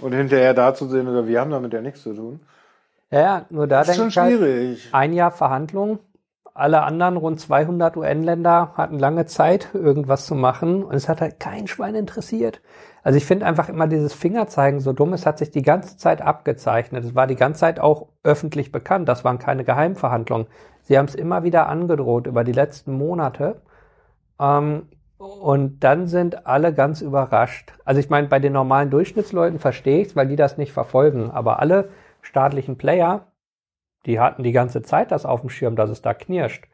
Und 0.00 0.12
hinterher 0.12 0.54
da 0.54 0.74
zu 0.74 0.86
sehen, 0.86 1.08
oder 1.08 1.26
wir 1.26 1.40
haben 1.40 1.50
damit 1.50 1.72
ja 1.72 1.80
nichts 1.80 2.02
zu 2.02 2.14
tun. 2.14 2.40
ja, 3.10 3.20
ja, 3.20 3.46
nur 3.50 3.66
da 3.66 3.82
denke 3.84 4.06
ich 4.08 4.16
halt, 4.18 4.32
schwierig. 4.34 4.88
ein 4.92 5.12
Jahr 5.12 5.30
Verhandlungen. 5.32 5.98
Alle 6.54 6.82
anderen 6.82 7.16
rund 7.16 7.38
200 7.40 7.96
UN-Länder 7.96 8.72
hatten 8.76 8.98
lange 8.98 9.26
Zeit, 9.26 9.68
irgendwas 9.74 10.26
zu 10.26 10.34
machen 10.34 10.82
und 10.82 10.94
es 10.94 11.08
hat 11.08 11.20
halt 11.20 11.38
kein 11.38 11.68
Schwein 11.68 11.94
interessiert. 11.94 12.60
Also 13.04 13.16
ich 13.16 13.24
finde 13.24 13.46
einfach 13.46 13.68
immer 13.68 13.86
dieses 13.86 14.12
Fingerzeigen 14.12 14.80
so 14.80 14.92
dumm. 14.92 15.12
Es 15.12 15.24
hat 15.24 15.38
sich 15.38 15.50
die 15.52 15.62
ganze 15.62 15.96
Zeit 15.96 16.20
abgezeichnet. 16.20 17.04
Es 17.04 17.14
war 17.14 17.28
die 17.28 17.36
ganze 17.36 17.60
Zeit 17.60 17.78
auch 17.78 18.06
öffentlich 18.24 18.72
bekannt. 18.72 19.08
Das 19.08 19.24
waren 19.24 19.38
keine 19.38 19.62
Geheimverhandlungen. 19.64 20.48
Sie 20.82 20.98
haben 20.98 21.06
es 21.06 21.14
immer 21.14 21.44
wieder 21.44 21.68
angedroht 21.68 22.26
über 22.26 22.42
die 22.42 22.52
letzten 22.52 22.92
Monate. 22.92 23.60
Ähm, 24.40 24.88
und 25.18 25.80
dann 25.80 26.06
sind 26.06 26.46
alle 26.46 26.72
ganz 26.72 27.00
überrascht. 27.00 27.72
Also 27.84 28.00
ich 28.00 28.08
meine, 28.08 28.28
bei 28.28 28.38
den 28.38 28.52
normalen 28.52 28.90
Durchschnittsleuten 28.90 29.58
verstehe 29.58 30.00
ich 30.00 30.08
es, 30.08 30.16
weil 30.16 30.28
die 30.28 30.36
das 30.36 30.58
nicht 30.58 30.72
verfolgen. 30.72 31.30
Aber 31.30 31.58
alle 31.58 31.88
staatlichen 32.22 32.78
Player, 32.78 33.26
die 34.06 34.20
hatten 34.20 34.44
die 34.44 34.52
ganze 34.52 34.82
Zeit 34.82 35.10
das 35.10 35.26
auf 35.26 35.40
dem 35.40 35.50
Schirm, 35.50 35.74
dass 35.74 35.90
es 35.90 36.02
da 36.02 36.14
knirscht. 36.14 36.66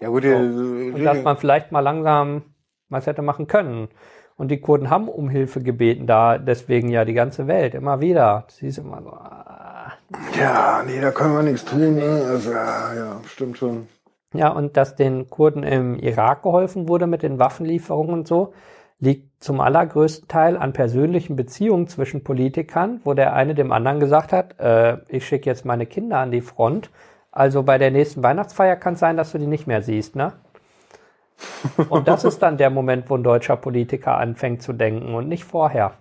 Ja 0.00 0.08
gut, 0.08 0.24
Und 0.24 1.02
dass 1.02 1.22
man 1.22 1.36
vielleicht 1.36 1.72
mal 1.72 1.80
langsam 1.80 2.42
was 2.88 3.06
hätte 3.06 3.22
machen 3.22 3.46
können. 3.46 3.88
Und 4.36 4.50
die 4.50 4.60
Kurden 4.60 4.88
haben 4.88 5.08
um 5.08 5.28
Hilfe 5.28 5.62
gebeten, 5.62 6.06
da 6.06 6.38
deswegen 6.38 6.90
ja 6.90 7.04
die 7.04 7.14
ganze 7.14 7.48
Welt 7.48 7.74
immer 7.74 8.00
wieder. 8.00 8.44
Sie 8.48 8.68
ist 8.68 8.78
immer 8.78 9.02
so. 9.02 9.10
ah. 9.10 9.92
ja, 10.38 10.84
nee, 10.86 11.00
da 11.00 11.10
können 11.10 11.34
wir 11.34 11.42
nichts 11.42 11.64
tun. 11.64 11.96
Ne? 11.96 12.24
Also 12.28 12.52
ja, 12.52 12.94
ja, 12.94 13.20
stimmt 13.26 13.58
schon. 13.58 13.88
Ja, 14.34 14.50
und 14.50 14.76
dass 14.76 14.94
den 14.94 15.30
Kurden 15.30 15.62
im 15.62 15.98
Irak 15.98 16.42
geholfen 16.42 16.88
wurde 16.88 17.06
mit 17.06 17.22
den 17.22 17.38
Waffenlieferungen 17.38 18.12
und 18.12 18.28
so, 18.28 18.52
liegt 19.00 19.42
zum 19.42 19.60
allergrößten 19.60 20.28
Teil 20.28 20.56
an 20.56 20.72
persönlichen 20.72 21.36
Beziehungen 21.36 21.86
zwischen 21.86 22.24
Politikern, 22.24 23.00
wo 23.04 23.14
der 23.14 23.34
eine 23.34 23.54
dem 23.54 23.72
anderen 23.72 24.00
gesagt 24.00 24.32
hat, 24.32 24.58
äh, 24.58 24.98
ich 25.08 25.26
schicke 25.26 25.48
jetzt 25.48 25.64
meine 25.64 25.86
Kinder 25.86 26.18
an 26.18 26.30
die 26.30 26.40
Front. 26.40 26.90
Also 27.30 27.62
bei 27.62 27.78
der 27.78 27.90
nächsten 27.90 28.22
Weihnachtsfeier 28.22 28.76
kann 28.76 28.94
es 28.94 29.00
sein, 29.00 29.16
dass 29.16 29.32
du 29.32 29.38
die 29.38 29.46
nicht 29.46 29.66
mehr 29.66 29.82
siehst, 29.82 30.16
ne? 30.16 30.32
Und 31.88 32.08
das 32.08 32.24
ist 32.24 32.40
dann 32.42 32.56
der 32.56 32.70
Moment, 32.70 33.08
wo 33.08 33.16
ein 33.16 33.22
deutscher 33.22 33.56
Politiker 33.56 34.16
anfängt 34.18 34.62
zu 34.62 34.72
denken 34.72 35.14
und 35.14 35.28
nicht 35.28 35.44
vorher. 35.44 35.92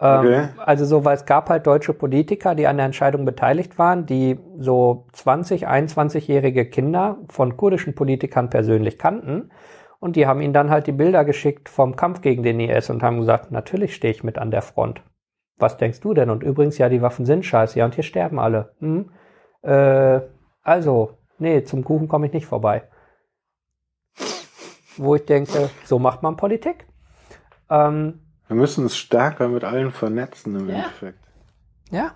Ähm, 0.00 0.20
Okay. 0.20 0.48
Also 0.58 0.84
so, 0.84 1.04
weil 1.04 1.16
es 1.16 1.26
gab 1.26 1.48
halt 1.48 1.66
deutsche 1.66 1.92
Politiker, 1.92 2.54
die 2.54 2.66
an 2.66 2.76
der 2.76 2.86
Entscheidung 2.86 3.24
beteiligt 3.24 3.78
waren, 3.78 4.06
die 4.06 4.38
so 4.58 5.06
20, 5.12 5.68
21-jährige 5.68 6.66
Kinder 6.66 7.18
von 7.28 7.56
kurdischen 7.56 7.94
Politikern 7.94 8.50
persönlich 8.50 8.98
kannten 8.98 9.50
Und 10.00 10.14
die 10.14 10.26
haben 10.26 10.40
ihnen 10.40 10.52
dann 10.52 10.70
halt 10.70 10.86
die 10.86 10.92
Bilder 10.92 11.24
geschickt 11.24 11.68
vom 11.68 11.96
Kampf 11.96 12.20
gegen 12.20 12.42
den 12.44 12.60
IS 12.60 12.90
und 12.90 13.02
haben 13.02 13.18
gesagt, 13.18 13.50
natürlich 13.50 13.94
stehe 13.94 14.12
ich 14.12 14.22
mit 14.22 14.38
an 14.38 14.52
der 14.52 14.62
Front. 14.62 15.02
Was 15.58 15.76
denkst 15.76 16.00
du 16.00 16.14
denn? 16.14 16.30
Und 16.30 16.44
übrigens, 16.44 16.78
ja, 16.78 16.88
die 16.88 17.02
Waffen 17.02 17.26
sind 17.26 17.44
scheiße, 17.44 17.80
ja, 17.80 17.84
und 17.84 17.96
hier 17.96 18.04
sterben 18.04 18.38
alle. 18.38 18.74
Hm? 18.78 19.10
Äh, 19.62 20.20
also, 20.62 21.18
nee, 21.38 21.64
zum 21.64 21.82
Kuchen 21.82 22.06
komme 22.06 22.26
ich 22.26 22.32
nicht 22.32 22.46
vorbei. 22.46 22.84
Wo 24.96 25.16
ich 25.16 25.26
denke, 25.26 25.70
so 25.84 25.98
macht 25.98 26.22
man 26.22 26.36
Politik. 26.36 26.86
Ähm, 27.68 28.20
Wir 28.48 28.56
müssen 28.56 28.86
es 28.86 28.96
stärker 28.96 29.48
mit 29.48 29.64
allen 29.64 29.92
vernetzen 29.92 30.58
im 30.58 30.68
ja. 30.68 30.76
Endeffekt. 30.76 31.18
Ja. 31.90 32.12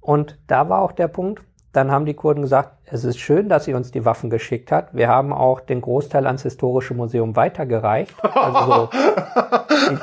Und 0.00 0.38
da 0.46 0.68
war 0.68 0.82
auch 0.82 0.92
der 0.92 1.08
Punkt, 1.08 1.42
dann 1.72 1.90
haben 1.90 2.06
die 2.06 2.14
Kurden 2.14 2.42
gesagt, 2.42 2.76
es 2.86 3.02
ist 3.04 3.18
schön, 3.18 3.48
dass 3.48 3.64
sie 3.64 3.74
uns 3.74 3.90
die 3.90 4.04
Waffen 4.04 4.30
geschickt 4.30 4.70
hat. 4.70 4.94
Wir 4.94 5.08
haben 5.08 5.32
auch 5.32 5.60
den 5.60 5.80
Großteil 5.80 6.26
ans 6.26 6.42
Historische 6.42 6.94
Museum 6.94 7.34
weitergereicht. 7.34 8.14
Also 8.22 8.58
so 8.66 8.90
die, 9.90 9.98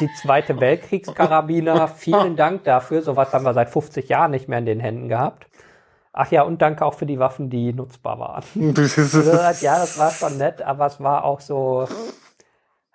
die 0.00 0.10
Zweite 0.14 0.58
Weltkriegskarabiner. 0.58 1.86
Vielen 1.88 2.36
Dank 2.36 2.64
dafür. 2.64 3.02
Sowas 3.02 3.32
haben 3.32 3.44
wir 3.44 3.54
seit 3.54 3.70
50 3.70 4.08
Jahren 4.08 4.32
nicht 4.32 4.48
mehr 4.48 4.58
in 4.58 4.66
den 4.66 4.80
Händen 4.80 5.08
gehabt. 5.08 5.46
Ach 6.12 6.30
ja, 6.30 6.42
und 6.42 6.60
danke 6.60 6.84
auch 6.84 6.94
für 6.94 7.06
die 7.06 7.18
Waffen, 7.18 7.48
die 7.48 7.72
nutzbar 7.72 8.18
waren. 8.18 8.44
ja, 9.60 9.78
das 9.78 9.98
war 9.98 10.10
schon 10.10 10.36
nett, 10.38 10.60
aber 10.60 10.86
es 10.86 11.00
war 11.00 11.24
auch 11.24 11.40
so, 11.40 11.86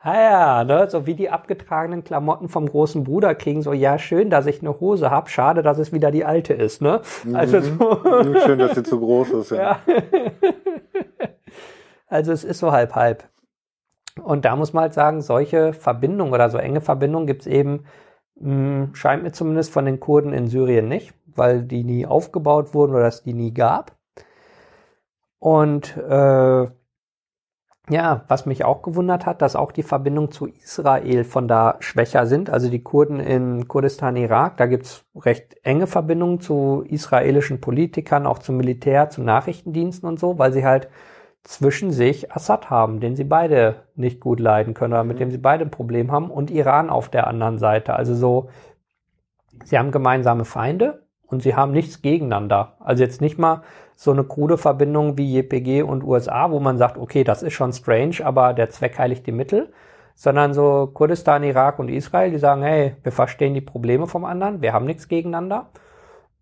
Ah 0.07 0.21
ja, 0.21 0.63
ne, 0.63 0.89
so 0.89 1.05
wie 1.05 1.15
die 1.15 1.29
abgetragenen 1.29 2.01
Klamotten 2.01 2.47
vom 2.47 2.65
großen 2.65 3.03
Bruder 3.03 3.35
kriegen, 3.35 3.61
so 3.61 3.73
ja, 3.73 3.99
schön, 3.99 4.29
dass 4.29 4.45
ich 4.45 4.61
eine 4.61 4.79
Hose 4.79 5.11
hab, 5.11 5.29
schade, 5.29 5.63
dass 5.63 5.79
es 5.79 5.91
wieder 5.91 6.11
die 6.11 6.23
alte 6.23 6.53
ist, 6.53 6.81
ne? 6.81 7.01
Also 7.33 7.57
mhm. 7.57 7.77
so. 7.77 8.39
Schön, 8.45 8.57
dass 8.57 8.75
sie 8.75 8.83
zu 8.83 9.01
groß 9.01 9.31
ist, 9.31 9.51
ja. 9.51 9.57
ja. 9.57 9.79
also 12.07 12.31
es 12.31 12.45
ist 12.45 12.59
so 12.59 12.71
halb 12.71 12.95
halb. 12.95 13.25
Und 14.23 14.45
da 14.45 14.55
muss 14.55 14.71
man 14.71 14.83
halt 14.83 14.93
sagen, 14.93 15.19
solche 15.19 15.73
Verbindungen 15.73 16.33
oder 16.33 16.49
so 16.49 16.57
enge 16.57 16.79
Verbindungen 16.79 17.27
gibt's 17.27 17.45
eben, 17.45 17.83
mh, 18.35 18.45
hm, 18.45 18.95
scheint 18.95 19.23
mir 19.23 19.33
zumindest 19.33 19.73
von 19.73 19.83
den 19.83 19.99
Kurden 19.99 20.31
in 20.31 20.47
Syrien 20.47 20.87
nicht, 20.87 21.15
weil 21.25 21.63
die 21.63 21.83
nie 21.83 22.05
aufgebaut 22.05 22.73
wurden 22.73 22.95
oder 22.95 23.07
es 23.07 23.23
die 23.23 23.33
nie 23.33 23.53
gab. 23.53 23.97
Und 25.39 25.97
äh, 25.97 26.67
ja, 27.89 28.25
was 28.27 28.45
mich 28.45 28.65
auch 28.65 28.81
gewundert 28.81 29.25
hat, 29.25 29.41
dass 29.41 29.55
auch 29.55 29.71
die 29.71 29.83
Verbindungen 29.83 30.31
zu 30.31 30.47
Israel 30.47 31.23
von 31.23 31.47
da 31.47 31.77
schwächer 31.79 32.25
sind. 32.25 32.49
Also 32.49 32.69
die 32.69 32.83
Kurden 32.83 33.19
in 33.19 33.67
Kurdistan, 33.67 34.17
Irak, 34.17 34.57
da 34.57 34.65
gibt's 34.65 35.05
recht 35.15 35.55
enge 35.63 35.87
Verbindungen 35.87 36.41
zu 36.41 36.83
israelischen 36.87 37.61
Politikern, 37.61 38.25
auch 38.25 38.39
zum 38.39 38.57
Militär, 38.57 39.09
zu 39.09 39.21
Nachrichtendiensten 39.21 40.07
und 40.07 40.19
so, 40.19 40.37
weil 40.37 40.51
sie 40.51 40.65
halt 40.65 40.89
zwischen 41.43 41.91
sich 41.91 42.33
Assad 42.33 42.69
haben, 42.69 42.99
den 42.99 43.15
sie 43.15 43.23
beide 43.23 43.83
nicht 43.95 44.19
gut 44.19 44.41
leiden 44.41 44.73
können 44.73 44.91
oder 44.91 45.05
mit 45.05 45.15
mhm. 45.15 45.19
dem 45.19 45.31
sie 45.31 45.37
beide 45.37 45.63
ein 45.63 45.71
Problem 45.71 46.11
haben 46.11 46.29
und 46.29 46.51
Iran 46.51 46.89
auf 46.89 47.07
der 47.07 47.27
anderen 47.27 47.57
Seite. 47.57 47.93
Also 47.93 48.15
so, 48.15 48.49
sie 49.63 49.77
haben 49.77 49.91
gemeinsame 49.91 50.43
Feinde 50.43 51.05
und 51.25 51.41
sie 51.41 51.55
haben 51.55 51.71
nichts 51.71 52.01
gegeneinander. 52.01 52.75
Also 52.79 53.01
jetzt 53.01 53.21
nicht 53.21 53.37
mal 53.37 53.61
so 53.97 54.11
eine 54.11 54.23
krude 54.23 54.59
Verbindung 54.59 55.17
wie 55.17 55.33
JPG 55.33 55.81
und 55.81 56.03
USA, 56.03 56.51
wo 56.51 56.59
man 56.59 56.77
sagt, 56.77 56.99
okay, 56.99 57.23
das 57.23 57.41
ist 57.41 57.53
schon 57.53 57.73
strange, 57.73 58.17
aber 58.23 58.53
der 58.53 58.69
Zweck 58.69 58.99
heiligt 58.99 59.25
die 59.25 59.31
Mittel, 59.31 59.73
sondern 60.13 60.53
so 60.53 60.91
Kurdistan, 60.93 61.43
Irak 61.43 61.79
und 61.79 61.89
Israel, 61.89 62.29
die 62.29 62.37
sagen, 62.37 62.61
hey, 62.61 62.95
wir 63.01 63.11
verstehen 63.11 63.55
die 63.55 63.61
Probleme 63.61 64.05
vom 64.05 64.23
anderen, 64.23 64.61
wir 64.61 64.71
haben 64.71 64.85
nichts 64.85 65.07
gegeneinander 65.07 65.69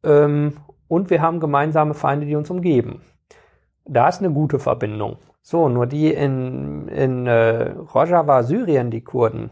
ähm, 0.03 0.57
und 0.90 1.10
wir 1.10 1.22
haben 1.22 1.40
gemeinsame 1.40 1.94
Feinde, 1.94 2.26
die 2.26 2.36
uns 2.36 2.49
umgeben. 2.49 3.02
Da 3.86 4.10
ist 4.10 4.19
eine 4.19 4.34
gute 4.34 4.60
Verbindung. 4.60 5.18
So, 5.41 5.69
nur 5.69 5.88
die 5.88 6.14
in, 6.14 6.90
in 6.90 7.26
äh, 7.26 7.69
Rojava, 7.69 8.44
Syrien, 8.44 8.91
die 8.91 9.03
Kurden, 9.03 9.49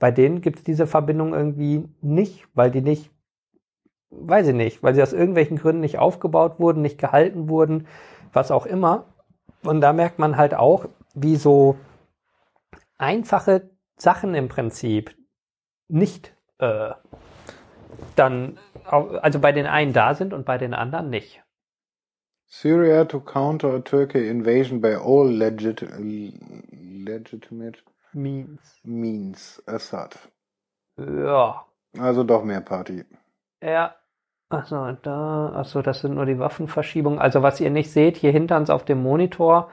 bei 0.00 0.10
denen 0.10 0.40
gibt 0.40 0.58
es 0.58 0.64
diese 0.64 0.88
Verbindung 0.88 1.32
irgendwie 1.32 1.88
nicht, 2.00 2.48
weil 2.54 2.72
die 2.72 2.82
nicht 2.82 3.13
weiß 4.20 4.48
ich 4.48 4.54
nicht, 4.54 4.82
weil 4.82 4.94
sie 4.94 5.02
aus 5.02 5.12
irgendwelchen 5.12 5.58
Gründen 5.58 5.80
nicht 5.80 5.98
aufgebaut 5.98 6.58
wurden, 6.58 6.82
nicht 6.82 6.98
gehalten 6.98 7.48
wurden, 7.48 7.86
was 8.32 8.50
auch 8.50 8.66
immer. 8.66 9.06
Und 9.62 9.80
da 9.80 9.92
merkt 9.92 10.18
man 10.18 10.36
halt 10.36 10.54
auch, 10.54 10.86
wie 11.14 11.36
so 11.36 11.76
einfache 12.98 13.70
Sachen 13.96 14.34
im 14.34 14.48
Prinzip 14.48 15.16
nicht 15.88 16.34
äh, 16.58 16.90
dann, 18.16 18.58
also 18.84 19.38
bei 19.38 19.52
den 19.52 19.66
einen 19.66 19.92
da 19.92 20.14
sind 20.14 20.32
und 20.32 20.44
bei 20.44 20.58
den 20.58 20.74
anderen 20.74 21.10
nicht. 21.10 21.42
Syria 22.46 23.04
to 23.04 23.20
counter 23.20 23.74
a 23.74 23.80
Turkey 23.80 24.28
invasion 24.28 24.80
by 24.80 24.94
all 24.94 25.28
legit, 25.28 25.80
legitimate 26.70 27.82
means. 28.12 28.60
means 28.84 29.62
Assad. 29.66 30.16
Ja. 30.96 31.66
Also 31.98 32.22
doch 32.22 32.44
mehr 32.44 32.60
Party. 32.60 33.04
Ja, 33.60 33.96
Achso, 34.58 34.92
da, 35.02 35.52
achso, 35.54 35.82
das 35.82 36.00
sind 36.00 36.14
nur 36.14 36.26
die 36.26 36.38
Waffenverschiebungen. 36.38 37.18
Also 37.18 37.42
was 37.42 37.60
ihr 37.60 37.70
nicht 37.70 37.90
seht, 37.90 38.16
hier 38.16 38.32
hinter 38.32 38.56
uns 38.56 38.70
auf 38.70 38.84
dem 38.84 39.02
Monitor 39.02 39.68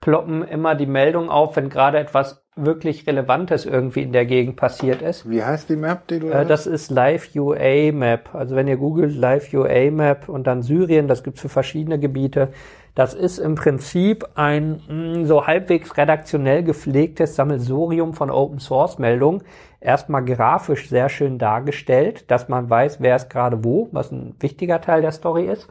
ploppen 0.00 0.46
immer 0.46 0.74
die 0.74 0.86
Meldungen 0.86 1.30
auf, 1.30 1.56
wenn 1.56 1.68
gerade 1.68 1.98
etwas 1.98 2.44
wirklich 2.56 3.06
Relevantes 3.06 3.66
irgendwie 3.66 4.02
in 4.02 4.12
der 4.12 4.24
Gegend 4.24 4.56
passiert 4.56 5.02
ist. 5.02 5.28
Wie 5.28 5.44
heißt 5.44 5.68
die 5.68 5.76
Map, 5.76 6.08
die 6.08 6.20
du 6.20 6.28
äh, 6.28 6.46
Das 6.46 6.66
ist 6.66 6.90
Live 6.90 7.34
UA 7.34 7.92
Map. 7.92 8.34
Also 8.34 8.56
wenn 8.56 8.66
ihr 8.66 8.78
googelt 8.78 9.14
Live 9.14 9.52
UA 9.52 9.90
Map 9.90 10.28
und 10.28 10.46
dann 10.46 10.62
Syrien, 10.62 11.06
das 11.06 11.22
gibt's 11.22 11.42
für 11.42 11.50
verschiedene 11.50 11.98
Gebiete. 11.98 12.48
Das 12.94 13.12
ist 13.12 13.38
im 13.38 13.56
Prinzip 13.56 14.24
ein 14.36 14.80
mh, 14.88 14.94
mm, 14.94 15.24
so 15.26 15.46
halbwegs 15.46 15.98
redaktionell 15.98 16.62
gepflegtes 16.62 17.36
Sammelsurium 17.36 18.14
von 18.14 18.30
Open 18.30 18.58
Source 18.58 18.98
Meldungen, 18.98 19.42
erstmal 19.86 20.24
grafisch 20.24 20.88
sehr 20.88 21.08
schön 21.08 21.38
dargestellt, 21.38 22.30
dass 22.30 22.48
man 22.48 22.68
weiß, 22.68 23.00
wer 23.00 23.14
ist 23.14 23.30
gerade 23.30 23.64
wo, 23.64 23.88
was 23.92 24.10
ein 24.10 24.34
wichtiger 24.40 24.80
Teil 24.80 25.00
der 25.00 25.12
Story 25.12 25.46
ist. 25.46 25.68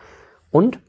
Und 0.52 0.80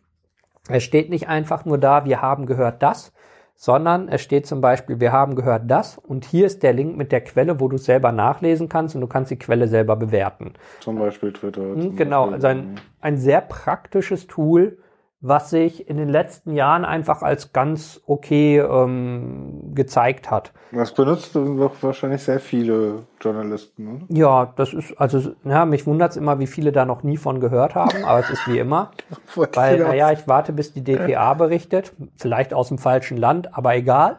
es 0.69 0.85
steht 0.85 1.11
nicht 1.11 1.29
einfach 1.29 1.65
nur 1.65 1.77
da, 1.77 2.05
wir 2.05 2.23
haben 2.23 2.47
gehört 2.47 2.83
das, 2.83 3.13
sondern 3.57 4.09
es 4.09 4.23
steht 4.23 4.47
zum 4.47 4.61
Beispiel, 4.61 5.01
wir 5.01 5.11
haben 5.11 5.35
gehört 5.35 5.63
das 5.67 5.99
und 5.99 6.25
hier 6.25 6.47
ist 6.47 6.63
der 6.63 6.73
Link 6.73 6.97
mit 6.97 7.11
der 7.11 7.23
Quelle, 7.23 7.59
wo 7.59 7.69
du 7.69 7.77
es 7.77 7.85
selber 7.85 8.13
nachlesen 8.13 8.69
kannst 8.69 8.95
und 8.95 9.01
du 9.01 9.07
kannst 9.09 9.31
die 9.31 9.39
Quelle 9.39 9.67
selber 9.67 9.97
bewerten. 9.97 10.55
Zum 10.81 10.99
Beispiel 10.99 11.33
Twitter. 11.33 11.63
Hm, 11.63 11.83
zum 11.83 11.97
genau, 11.97 12.31
Beispiel. 12.31 12.35
also 12.35 12.47
ein, 12.47 12.81
ein 13.01 13.17
sehr 13.17 13.41
praktisches 13.41 14.29
Tool, 14.29 14.79
was 15.21 15.51
sich 15.51 15.89
in 15.89 15.97
den 15.97 16.09
letzten 16.09 16.53
Jahren 16.53 16.85
einfach 16.85 17.23
als 17.23 17.53
ganz 17.53 18.01
okay 18.07 18.59
ähm, 18.59 19.73
gezeigt 19.75 20.31
hat. 20.31 20.53
Das 20.73 20.93
benutzt 20.93 21.35
doch 21.35 21.73
wahrscheinlich 21.81 22.23
sehr 22.23 22.39
viele 22.39 23.05
Journalisten, 23.21 23.89
oder? 23.89 24.05
Ja, 24.09 24.53
das 24.57 24.75
ist, 24.75 24.93
also, 25.01 25.33
ja, 25.45 25.65
mich 25.65 25.87
wundert 25.87 26.11
es 26.11 26.17
immer, 26.17 26.39
wie 26.39 26.47
viele 26.47 26.71
da 26.71 26.85
noch 26.85 27.03
nie 27.03 27.17
von 27.17 27.41
gehört 27.41 27.75
haben, 27.75 28.05
aber 28.05 28.21
es 28.21 28.31
ist 28.31 28.47
wie 28.47 28.59
immer. 28.59 28.91
weil, 29.55 29.79
naja, 29.79 30.13
ich 30.13 30.29
warte, 30.29 30.53
bis 30.53 30.75
die 30.75 30.85
DPA 30.85 31.35
berichtet, 31.35 31.93
vielleicht 32.17 32.53
aus 32.53 32.69
dem 32.69 32.79
falschen 32.79 33.17
Land, 33.17 33.57
aber 33.57 33.75
egal. 33.75 34.19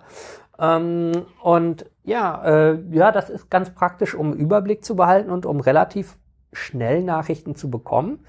Ähm, 0.59 1.11
und 1.43 1.85
ja, 2.03 2.43
äh, 2.43 2.79
ja, 2.91 3.11
das 3.11 3.29
ist 3.29 3.51
ganz 3.51 3.69
praktisch, 3.69 4.15
um 4.15 4.33
Überblick 4.33 4.83
zu 4.83 4.95
behalten 4.95 5.29
und 5.29 5.45
um 5.45 5.59
relativ 5.59 6.17
schnell 6.53 7.03
Nachrichten 7.03 7.55
zu 7.55 7.69
bekommen. 7.69 8.25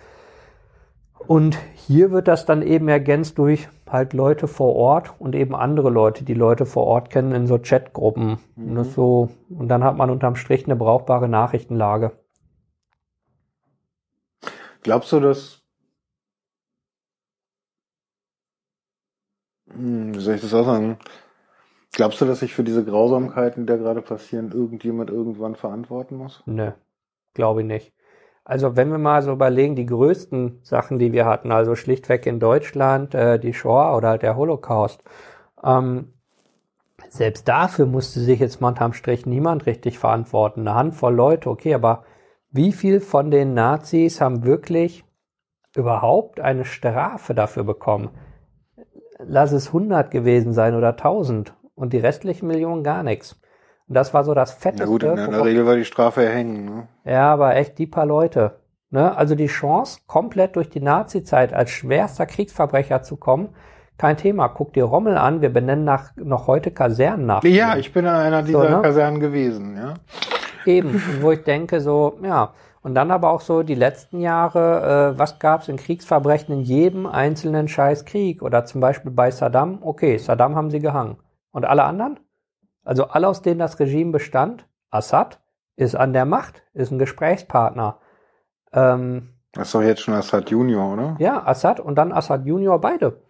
Und 1.28 1.58
hier 1.74 2.10
wird 2.10 2.26
das 2.26 2.46
dann 2.46 2.62
eben 2.62 2.88
ergänzt 2.88 3.36
durch 3.36 3.68
halt 3.86 4.14
Leute 4.14 4.48
vor 4.48 4.74
Ort 4.76 5.20
und 5.20 5.34
eben 5.34 5.54
andere 5.54 5.90
Leute, 5.90 6.24
die 6.24 6.32
Leute 6.32 6.64
vor 6.64 6.86
Ort 6.86 7.10
kennen 7.10 7.32
in 7.32 7.46
so 7.46 7.58
Chatgruppen. 7.58 8.38
Mhm. 8.56 8.78
Und, 8.78 8.84
so, 8.84 9.28
und 9.50 9.68
dann 9.68 9.84
hat 9.84 9.98
man 9.98 10.08
unterm 10.08 10.36
Strich 10.36 10.64
eine 10.64 10.74
brauchbare 10.74 11.28
Nachrichtenlage. 11.28 12.12
Glaubst 14.82 15.12
du, 15.12 15.20
dass 15.20 15.62
hm, 19.70 20.14
wie 20.14 20.20
soll 20.20 20.36
ich 20.36 20.40
das 20.40 20.54
auch 20.54 20.64
sagen? 20.64 20.96
Glaubst 21.92 22.22
du, 22.22 22.24
dass 22.24 22.40
sich 22.40 22.54
für 22.54 22.64
diese 22.64 22.86
Grausamkeiten, 22.86 23.66
die 23.66 23.70
da 23.70 23.76
gerade 23.76 24.00
passieren, 24.00 24.50
irgendjemand 24.50 25.10
irgendwann 25.10 25.56
verantworten 25.56 26.16
muss? 26.16 26.42
Nö, 26.46 26.70
glaube 27.34 27.60
ich 27.60 27.66
nicht. 27.66 27.92
Also 28.48 28.76
wenn 28.76 28.90
wir 28.90 28.96
mal 28.96 29.20
so 29.20 29.30
überlegen, 29.30 29.76
die 29.76 29.84
größten 29.84 30.60
Sachen, 30.62 30.98
die 30.98 31.12
wir 31.12 31.26
hatten, 31.26 31.52
also 31.52 31.74
schlichtweg 31.74 32.24
in 32.24 32.40
Deutschland 32.40 33.14
äh, 33.14 33.38
die 33.38 33.52
Shoah 33.52 33.94
oder 33.94 34.08
halt 34.08 34.22
der 34.22 34.36
Holocaust, 34.36 35.04
ähm, 35.62 36.14
selbst 37.10 37.46
dafür 37.46 37.84
musste 37.84 38.20
sich 38.20 38.40
jetzt 38.40 38.62
mal 38.62 38.68
unterm 38.68 38.94
Strich 38.94 39.26
niemand 39.26 39.66
richtig 39.66 39.98
verantworten. 39.98 40.60
Eine 40.60 40.74
Handvoll 40.74 41.14
Leute, 41.14 41.50
okay, 41.50 41.74
aber 41.74 42.04
wie 42.50 42.72
viel 42.72 43.00
von 43.00 43.30
den 43.30 43.52
Nazis 43.52 44.22
haben 44.22 44.44
wirklich 44.44 45.04
überhaupt 45.76 46.40
eine 46.40 46.64
Strafe 46.64 47.34
dafür 47.34 47.64
bekommen? 47.64 48.08
Lass 49.18 49.52
es 49.52 49.66
100 49.66 50.10
gewesen 50.10 50.54
sein 50.54 50.74
oder 50.74 50.90
1000 50.92 51.54
und 51.74 51.92
die 51.92 51.98
restlichen 51.98 52.46
Millionen 52.46 52.82
gar 52.82 53.02
nichts. 53.02 53.38
Und 53.88 53.94
das 53.94 54.12
war 54.12 54.24
so 54.24 54.34
das 54.34 54.52
Fetteste. 54.52 54.84
Na 54.84 54.90
gut, 54.90 55.02
in 55.02 55.16
der 55.16 55.44
Regel 55.44 55.66
war 55.66 55.76
die 55.76 55.84
Strafe 55.84 56.24
erhängen. 56.24 56.64
Ne? 56.64 56.88
Ja, 57.04 57.32
aber 57.32 57.56
echt 57.56 57.78
die 57.78 57.86
paar 57.86 58.06
Leute. 58.06 58.56
Ne? 58.90 59.16
Also 59.16 59.34
die 59.34 59.46
Chance, 59.46 60.00
komplett 60.06 60.56
durch 60.56 60.68
die 60.68 60.80
Nazi-Zeit 60.80 61.54
als 61.54 61.70
schwerster 61.70 62.26
Kriegsverbrecher 62.26 63.02
zu 63.02 63.16
kommen, 63.16 63.50
kein 63.96 64.16
Thema. 64.16 64.48
Guck 64.48 64.74
dir 64.74 64.84
Rommel 64.84 65.16
an, 65.16 65.40
wir 65.40 65.52
benennen 65.52 65.84
nach, 65.84 66.12
noch 66.16 66.46
heute 66.46 66.70
Kasernen 66.70 67.26
nach. 67.26 67.42
Ja, 67.44 67.76
ich 67.76 67.92
bin 67.92 68.04
in 68.04 68.10
einer 68.10 68.42
dieser 68.42 68.62
So, 68.62 68.76
ne? 68.76 68.82
Kasernen 68.82 69.20
gewesen, 69.20 69.76
ja. 69.76 69.94
Eben, 70.66 71.02
wo 71.20 71.32
ich 71.32 71.42
denke, 71.44 71.80
so, 71.80 72.18
ja. 72.22 72.52
Und 72.82 72.94
dann 72.94 73.10
aber 73.10 73.30
auch 73.30 73.40
so 73.40 73.62
die 73.62 73.74
letzten 73.74 74.20
Jahre, 74.20 75.14
äh, 75.14 75.18
was 75.18 75.38
gab's 75.38 75.68
in 75.68 75.76
Kriegsverbrechen 75.76 76.54
in 76.54 76.60
jedem 76.60 77.06
einzelnen 77.06 77.68
Scheißkrieg? 77.68 78.42
Oder 78.42 78.66
zum 78.66 78.80
Beispiel 78.80 79.10
bei 79.10 79.30
Saddam, 79.30 79.78
okay, 79.82 80.16
Saddam 80.16 80.54
haben 80.56 80.70
sie 80.70 80.78
gehangen. 80.78 81.16
Und 81.50 81.64
alle 81.64 81.84
anderen? 81.84 82.20
Also 82.88 83.04
alle, 83.08 83.28
aus 83.28 83.42
denen 83.42 83.58
das 83.58 83.78
Regime 83.80 84.12
bestand, 84.12 84.66
Assad 84.90 85.40
ist 85.76 85.94
an 85.94 86.14
der 86.14 86.24
Macht, 86.24 86.62
ist 86.72 86.90
ein 86.90 86.98
Gesprächspartner. 86.98 87.98
Ähm, 88.72 89.34
Das 89.52 89.68
ist 89.68 89.74
doch 89.74 89.82
jetzt 89.82 90.00
schon 90.00 90.14
Assad 90.14 90.48
Junior, 90.48 90.94
oder? 90.94 91.16
ja, 91.18 91.46
Assad 91.46 91.80
und 91.80 91.96
dann 91.96 92.12
Assad 92.12 92.46
Junior, 92.46 92.80
beide. 92.80 93.20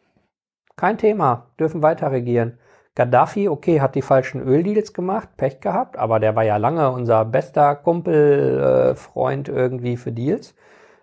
Kein 0.76 0.96
Thema, 0.96 1.46
dürfen 1.58 1.82
weiter 1.82 2.12
regieren. 2.12 2.56
Gaddafi, 2.94 3.48
okay, 3.48 3.80
hat 3.80 3.96
die 3.96 4.02
falschen 4.02 4.40
Öldeals 4.40 4.92
gemacht, 4.92 5.30
Pech 5.36 5.58
gehabt, 5.58 5.96
aber 5.98 6.20
der 6.20 6.36
war 6.36 6.44
ja 6.44 6.56
lange 6.56 6.92
unser 6.92 7.24
bester 7.24 7.74
Kumpel, 7.74 8.60
äh, 8.60 8.94
Freund 8.94 9.48
irgendwie 9.48 9.96
für 9.96 10.12
Deals. 10.12 10.54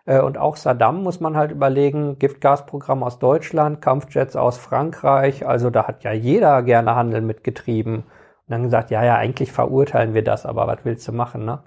Äh, 0.05 0.21
und 0.21 0.37
auch 0.37 0.55
Saddam 0.55 1.03
muss 1.03 1.19
man 1.19 1.35
halt 1.35 1.51
überlegen, 1.51 2.19
Giftgasprogramm 2.19 3.03
aus 3.03 3.19
Deutschland, 3.19 3.81
Kampfjets 3.81 4.37
aus 4.37 4.57
Frankreich, 4.57 5.45
also 5.45 5.69
da 5.69 5.87
hat 5.89 6.05
ja 6.05 6.13
jeder 6.13 6.63
gerne 6.63 6.95
Handel 6.95 7.19
mitgetrieben. 7.19 8.03
Und 8.47 8.51
dann 8.51 8.63
gesagt, 8.63 8.91
ja, 8.91 9.03
ja, 9.03 9.15
eigentlich 9.17 9.51
verurteilen 9.51 10.13
wir 10.13 10.23
das, 10.23 10.45
aber 10.45 10.67
was 10.67 10.79
willst 10.85 11.07
du 11.07 11.11
machen, 11.11 11.45
ne? 11.45 11.63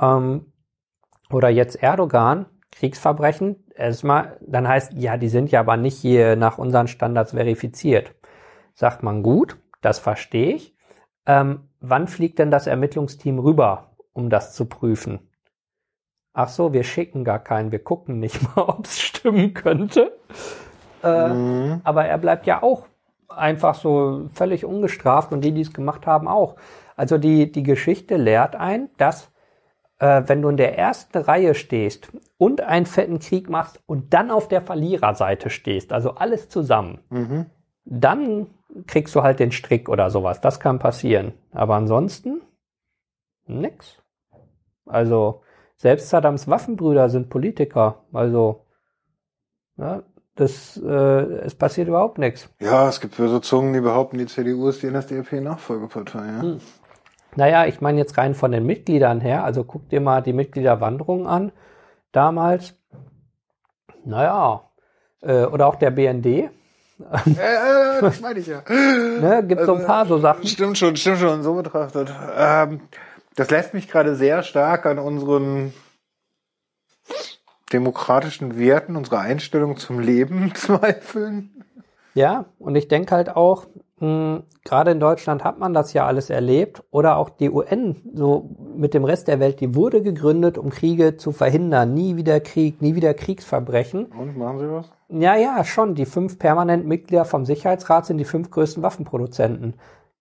Ähm, 0.00 0.52
oder 1.30 1.48
jetzt 1.48 1.82
Erdogan, 1.82 2.46
Kriegsverbrechen, 2.72 3.64
erstmal, 3.74 4.38
dann 4.40 4.68
heißt, 4.68 4.92
ja, 4.94 5.16
die 5.16 5.28
sind 5.28 5.50
ja 5.50 5.60
aber 5.60 5.76
nicht 5.76 5.96
hier 5.98 6.36
nach 6.36 6.58
unseren 6.58 6.88
Standards 6.88 7.32
verifiziert. 7.32 8.14
Sagt 8.74 9.02
man 9.02 9.22
gut, 9.22 9.58
das 9.80 9.98
verstehe 9.98 10.54
ich. 10.54 10.76
Ähm, 11.26 11.68
wann 11.80 12.08
fliegt 12.08 12.38
denn 12.38 12.50
das 12.50 12.66
Ermittlungsteam 12.66 13.38
rüber, 13.38 13.96
um 14.12 14.30
das 14.30 14.54
zu 14.54 14.66
prüfen? 14.66 15.20
Ach 16.32 16.48
so, 16.48 16.72
wir 16.72 16.84
schicken 16.84 17.24
gar 17.24 17.38
keinen, 17.38 17.72
wir 17.72 17.82
gucken 17.82 18.18
nicht 18.18 18.42
mal, 18.56 18.62
ob 18.64 18.86
es 18.86 19.00
stimmen 19.00 19.54
könnte. 19.54 20.18
Äh, 21.02 21.36
Mhm. 21.36 21.82
aber 21.82 22.06
er 22.06 22.18
bleibt 22.18 22.46
ja 22.46 22.62
auch 22.62 22.88
einfach 23.28 23.74
so 23.74 24.28
völlig 24.32 24.64
ungestraft 24.64 25.32
und 25.32 25.42
die, 25.42 25.52
die 25.52 25.62
es 25.62 25.72
gemacht 25.72 26.06
haben, 26.06 26.28
auch. 26.28 26.56
Also 26.96 27.18
die, 27.18 27.50
die 27.50 27.62
Geschichte 27.62 28.16
lehrt 28.16 28.54
ein, 28.56 28.88
dass 28.98 29.30
äh, 29.98 30.22
wenn 30.26 30.42
du 30.42 30.48
in 30.48 30.56
der 30.56 30.78
ersten 30.78 31.18
Reihe 31.18 31.54
stehst 31.54 32.12
und 32.38 32.60
einen 32.60 32.86
fetten 32.86 33.18
Krieg 33.18 33.48
machst 33.48 33.80
und 33.86 34.14
dann 34.14 34.30
auf 34.30 34.48
der 34.48 34.62
Verliererseite 34.62 35.50
stehst, 35.50 35.92
also 35.92 36.14
alles 36.14 36.48
zusammen, 36.48 37.00
Mhm. 37.10 37.46
dann 37.84 38.46
kriegst 38.86 39.14
du 39.14 39.22
halt 39.22 39.38
den 39.40 39.52
Strick 39.52 39.88
oder 39.88 40.10
sowas. 40.10 40.40
Das 40.40 40.58
kann 40.60 40.78
passieren. 40.78 41.32
Aber 41.52 41.74
ansonsten 41.76 42.42
nix. 43.46 44.02
Also 44.86 45.42
selbst 45.76 46.08
Saddams 46.08 46.48
Waffenbrüder 46.48 47.08
sind 47.08 47.30
Politiker. 47.30 48.04
Also 48.12 48.64
ja, 49.76 50.02
das 50.36 50.80
äh, 50.84 50.88
es 50.88 51.54
passiert 51.54 51.88
überhaupt 51.88 52.18
nichts. 52.18 52.48
Ja, 52.60 52.88
es 52.88 53.00
gibt 53.00 53.16
böse 53.16 53.40
Zungen, 53.40 53.72
die 53.72 53.80
behaupten, 53.80 54.18
die 54.18 54.26
CDU 54.26 54.68
ist 54.68 54.82
die 54.82 54.90
NSDAP-Nachfolgepartei, 54.90 56.26
ja. 56.26 56.42
Hm. 56.42 56.60
Naja, 57.36 57.66
ich 57.66 57.80
meine 57.80 57.98
jetzt 57.98 58.16
rein 58.16 58.34
von 58.34 58.52
den 58.52 58.64
Mitgliedern 58.64 59.20
her, 59.20 59.44
also 59.44 59.64
guck 59.64 59.88
dir 59.88 60.00
mal 60.00 60.22
die 60.22 60.32
Mitgliederwanderung 60.32 61.26
an, 61.26 61.52
damals. 62.12 62.74
Naja, 64.04 64.70
äh, 65.22 65.44
oder 65.44 65.66
auch 65.66 65.76
der 65.76 65.90
BND, 65.90 66.50
Äh, 66.96 68.00
das 68.00 68.20
meine 68.20 68.38
ich 68.38 68.46
ja. 68.46 68.62
ne, 68.68 69.44
gibt 69.46 69.64
so 69.64 69.74
ein 69.74 69.84
paar 69.84 70.06
so 70.06 70.18
Sachen. 70.18 70.46
Stimmt 70.46 70.78
schon, 70.78 70.96
stimmt 70.96 71.18
schon, 71.18 71.42
so 71.42 71.54
betrachtet. 71.54 72.12
Ähm, 72.36 72.82
das 73.36 73.50
lässt 73.50 73.74
mich 73.74 73.88
gerade 73.88 74.14
sehr 74.14 74.42
stark 74.42 74.86
an 74.86 74.98
unseren 74.98 75.72
demokratischen 77.74 78.58
Werten, 78.58 78.96
unserer 78.96 79.20
Einstellung 79.20 79.76
zum 79.76 80.00
Leben 80.00 80.52
zweifeln. 80.54 81.50
Ja, 82.14 82.46
und 82.58 82.76
ich 82.76 82.88
denke 82.88 83.14
halt 83.14 83.34
auch, 83.34 83.66
mh, 83.98 84.44
gerade 84.64 84.92
in 84.92 85.00
Deutschland 85.00 85.44
hat 85.44 85.58
man 85.58 85.74
das 85.74 85.92
ja 85.92 86.06
alles 86.06 86.30
erlebt 86.30 86.82
oder 86.90 87.16
auch 87.16 87.28
die 87.28 87.50
UN 87.50 87.96
so 88.14 88.50
mit 88.76 88.94
dem 88.94 89.04
Rest 89.04 89.28
der 89.28 89.40
Welt, 89.40 89.60
die 89.60 89.74
wurde 89.74 90.00
gegründet, 90.02 90.56
um 90.56 90.70
Kriege 90.70 91.16
zu 91.16 91.32
verhindern. 91.32 91.92
Nie 91.92 92.16
wieder 92.16 92.40
Krieg, 92.40 92.80
nie 92.80 92.94
wieder 92.94 93.14
Kriegsverbrechen. 93.14 94.06
Und, 94.06 94.38
machen 94.38 94.60
Sie 94.60 94.70
was? 94.70 94.90
Ja, 95.08 95.36
ja, 95.36 95.64
schon. 95.64 95.94
Die 95.94 96.06
fünf 96.06 96.38
permanenten 96.38 96.88
Mitglieder 96.88 97.24
vom 97.24 97.44
Sicherheitsrat 97.44 98.06
sind 98.06 98.18
die 98.18 98.24
fünf 98.24 98.50
größten 98.50 98.82
Waffenproduzenten. 98.82 99.74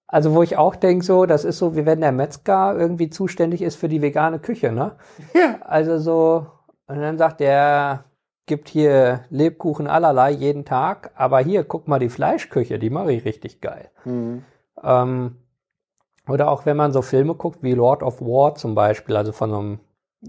Also 0.08 0.36
wo 0.36 0.44
ich 0.44 0.58
auch 0.58 0.76
denke, 0.76 1.04
so, 1.06 1.26
das 1.26 1.44
ist 1.44 1.58
so, 1.58 1.76
wie 1.76 1.86
wenn 1.86 2.02
der 2.02 2.12
Metzger 2.12 2.76
irgendwie 2.78 3.10
zuständig 3.10 3.62
ist 3.64 3.76
für 3.76 3.90
die 3.90 4.02
vegane 4.02 4.40
Küche, 4.40 4.72
ne? 4.72 4.96
Ja. 5.34 5.58
Also 5.62 5.98
so, 5.98 6.46
und 6.88 7.02
dann 7.02 7.18
sagt 7.18 7.40
der, 7.40 8.06
gibt 8.46 8.70
hier 8.70 9.22
Lebkuchen 9.30 9.88
allerlei 9.88 10.32
jeden 10.32 10.66
Tag, 10.66 11.12
aber 11.16 11.40
hier, 11.40 11.64
guck 11.64 11.88
mal 11.88 12.00
die 12.00 12.10
Fleischküche, 12.10 12.80
die 12.80 12.90
mache 12.90 13.14
ich 13.14 13.26
richtig 13.26 13.62
geil. 13.62 13.90
Mhm. 14.06 14.44
Ähm, 14.84 15.38
oder 16.28 16.52
auch 16.52 16.66
wenn 16.66 16.78
man 16.78 16.92
so 16.92 17.02
Filme 17.02 17.36
guckt, 17.36 17.64
wie 17.64 17.74
Lord 17.74 18.04
of 18.04 18.22
War 18.22 18.56
zum 18.56 18.76
Beispiel, 18.76 19.16
also 19.16 19.32
von 19.32 19.50
so 19.50 19.58
einem, 19.58 19.80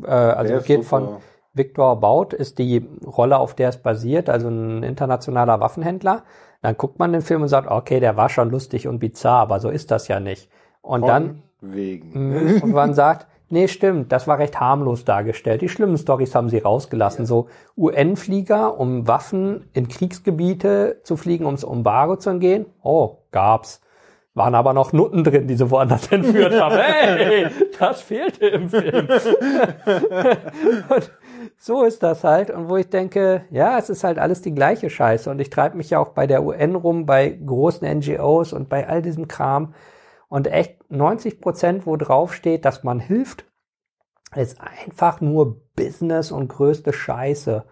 äh, 0.03 0.11
also 0.11 0.55
geht 0.59 0.85
super. 0.85 0.89
von 0.89 1.17
Victor 1.53 2.01
Baut 2.01 2.33
ist 2.33 2.59
die 2.59 2.89
Rolle, 3.05 3.39
auf 3.39 3.55
der 3.55 3.69
es 3.69 3.79
basiert, 3.79 4.29
also 4.29 4.49
ein 4.49 4.83
internationaler 4.83 5.61
Waffenhändler. 5.61 6.25
Dann 6.63 6.77
guckt 6.77 6.99
man 6.99 7.13
den 7.13 7.23
Film 7.23 7.43
und 7.43 7.49
sagt, 7.49 7.71
okay, 7.71 8.01
der 8.01 8.17
war 8.17 8.29
schon 8.29 8.51
lustig 8.51 8.89
und 8.89 8.99
bizarr, 8.99 9.41
aber 9.41 9.61
so 9.61 9.71
ist 9.71 9.91
das 9.91 10.09
ja 10.09 10.19
nicht. 10.19 10.51
Und 10.83 11.01
Von 11.01 11.09
dann 11.09 11.43
Wegen. 11.61 12.61
Und 12.63 12.73
man 12.73 12.95
sagt, 12.95 13.27
nee, 13.55 13.69
stimmt, 13.69 14.13
das 14.13 14.27
war 14.27 14.39
recht 14.39 14.61
harmlos 14.61 15.07
dargestellt. 15.07 15.63
Die 15.63 15.71
schlimmen 15.71 15.97
Stories 15.97 16.35
haben 16.35 16.51
sie 16.51 16.59
rausgelassen. 16.59 17.25
So 17.25 17.49
UN-Flieger, 17.77 18.79
um 18.79 19.09
Waffen 19.09 19.71
in 19.73 19.89
Kriegsgebiete 19.89 21.01
zu 21.03 21.17
fliegen, 21.17 21.47
ums 21.47 21.63
Embargo 21.63 22.17
zu 22.17 22.31
entgehen. 22.31 22.67
Oh, 22.83 23.19
gab's. 23.31 23.81
Waren 24.35 24.57
aber 24.57 24.73
noch 24.73 24.93
Nutten 24.93 25.23
drin, 25.23 25.47
die 25.47 25.55
sie 25.55 25.71
woanders 25.71 26.09
entführt 26.11 26.61
haben. 26.61 26.77
Hey, 26.77 27.47
das 27.79 28.03
fehlte 28.03 28.49
im 28.49 28.69
Film. 28.69 29.09
und 30.89 31.13
so 31.57 31.85
ist 31.85 32.03
das 32.03 32.25
halt. 32.25 32.51
Und 32.51 32.69
wo 32.69 32.77
ich 32.77 32.91
denke, 32.91 33.45
ja, 33.51 33.79
es 33.79 33.89
ist 33.89 34.03
halt 34.03 34.19
alles 34.19 34.43
die 34.43 34.55
gleiche 34.55 34.91
Scheiße. 34.91 35.31
Und 35.31 35.41
ich 35.41 35.51
treibe 35.51 35.77
mich 35.77 35.91
ja 35.91 36.01
auch 36.01 36.09
bei 36.09 36.27
der 36.27 36.43
UN 36.43 36.75
rum, 36.75 37.07
bei 37.07 37.29
großen 37.29 37.89
NGOs 37.99 38.53
und 38.53 38.69
bei 38.69 38.89
all 38.89 39.03
diesem 39.03 39.29
Kram. 39.29 39.73
Und 40.29 40.47
echt 40.47 40.91
90 40.91 41.41
Prozent, 41.41 41.87
wo 41.87 41.97
drauf 41.97 42.35
steht, 42.35 42.65
dass 42.65 42.83
man 42.83 43.01
hilft, 43.01 43.45
ist 44.35 44.61
einfach 44.61 45.21
nur 45.21 45.61
Business 45.77 46.33
und 46.33 46.49
größte 46.49 46.93
Scheiße. 46.93 47.65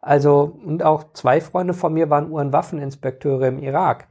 Also, 0.00 0.58
und 0.64 0.82
auch 0.82 1.12
zwei 1.12 1.40
Freunde 1.40 1.74
von 1.74 1.92
mir 1.92 2.10
waren 2.10 2.30
UN-Waffeninspekteure 2.30 3.48
im 3.48 3.58
Irak. 3.58 4.08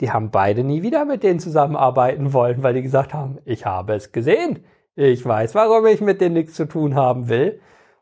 Die 0.00 0.12
haben 0.12 0.30
beide 0.30 0.64
nie 0.64 0.82
wieder 0.82 1.04
mit 1.04 1.22
denen 1.22 1.40
zusammenarbeiten 1.40 2.32
wollen, 2.32 2.62
weil 2.62 2.74
die 2.74 2.82
gesagt 2.82 3.14
haben, 3.14 3.38
ich 3.44 3.66
habe 3.66 3.94
es 3.94 4.12
gesehen. 4.12 4.64
Ich 4.94 5.24
weiß, 5.24 5.54
warum 5.54 5.86
ich 5.86 6.00
mit 6.00 6.20
denen 6.20 6.34
nichts 6.34 6.54
zu 6.54 6.66
tun 6.66 6.94
haben 6.94 7.28
will. 7.28 7.60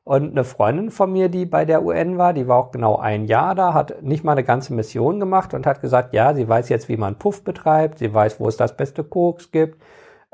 Und 0.08 0.30
eine 0.30 0.44
Freundin 0.44 0.90
von 0.90 1.12
mir, 1.12 1.28
die 1.28 1.44
bei 1.44 1.66
der 1.66 1.84
UN 1.84 2.16
war, 2.16 2.32
die 2.32 2.48
war 2.48 2.56
auch 2.56 2.70
genau 2.70 2.96
ein 2.96 3.26
Jahr 3.26 3.54
da, 3.54 3.74
hat 3.74 4.02
nicht 4.02 4.24
mal 4.24 4.32
eine 4.32 4.42
ganze 4.42 4.72
Mission 4.72 5.20
gemacht 5.20 5.52
und 5.52 5.66
hat 5.66 5.82
gesagt, 5.82 6.14
ja, 6.14 6.32
sie 6.32 6.48
weiß 6.48 6.70
jetzt, 6.70 6.88
wie 6.88 6.96
man 6.96 7.18
Puff 7.18 7.44
betreibt, 7.44 7.98
sie 7.98 8.14
weiß, 8.14 8.40
wo 8.40 8.48
es 8.48 8.56
das 8.56 8.74
beste 8.74 9.04
Koks 9.04 9.50
gibt, 9.50 9.82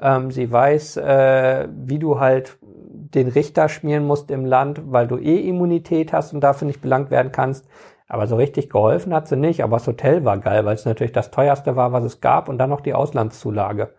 ähm, 0.01 0.31
sie 0.31 0.53
weiß, 0.53 0.99
äh, 0.99 1.67
wie 1.75 1.99
du 1.99 2.21
halt 2.21 2.57
den 2.63 3.27
Richter 3.27 3.69
schmieren 3.69 4.07
musst 4.07 4.31
im 4.31 4.45
Land, 4.45 4.81
weil 4.93 5.09
du 5.09 5.19
eh 5.19 5.41
Immunität 5.49 6.13
hast 6.13 6.33
und 6.35 6.41
dafür 6.41 6.67
nicht 6.67 6.81
belangt 6.81 7.11
werden 7.11 7.33
kannst. 7.33 7.67
Aber 8.07 8.29
so 8.29 8.37
richtig 8.37 8.71
geholfen 8.71 9.13
hat 9.13 9.27
sie 9.27 9.37
nicht, 9.37 9.65
aber 9.65 9.79
das 9.79 9.89
Hotel 9.89 10.25
war 10.25 10.39
geil, 10.39 10.65
weil 10.65 10.77
es 10.77 10.85
natürlich 10.85 11.13
das 11.13 11.33
teuerste 11.33 11.75
war, 11.75 11.91
was 11.91 12.05
es 12.05 12.21
gab 12.21 12.49
und 12.49 12.59
dann 12.59 12.71
noch 12.71 12.81
die 12.81 12.95
Auslandszulage. 12.95 13.93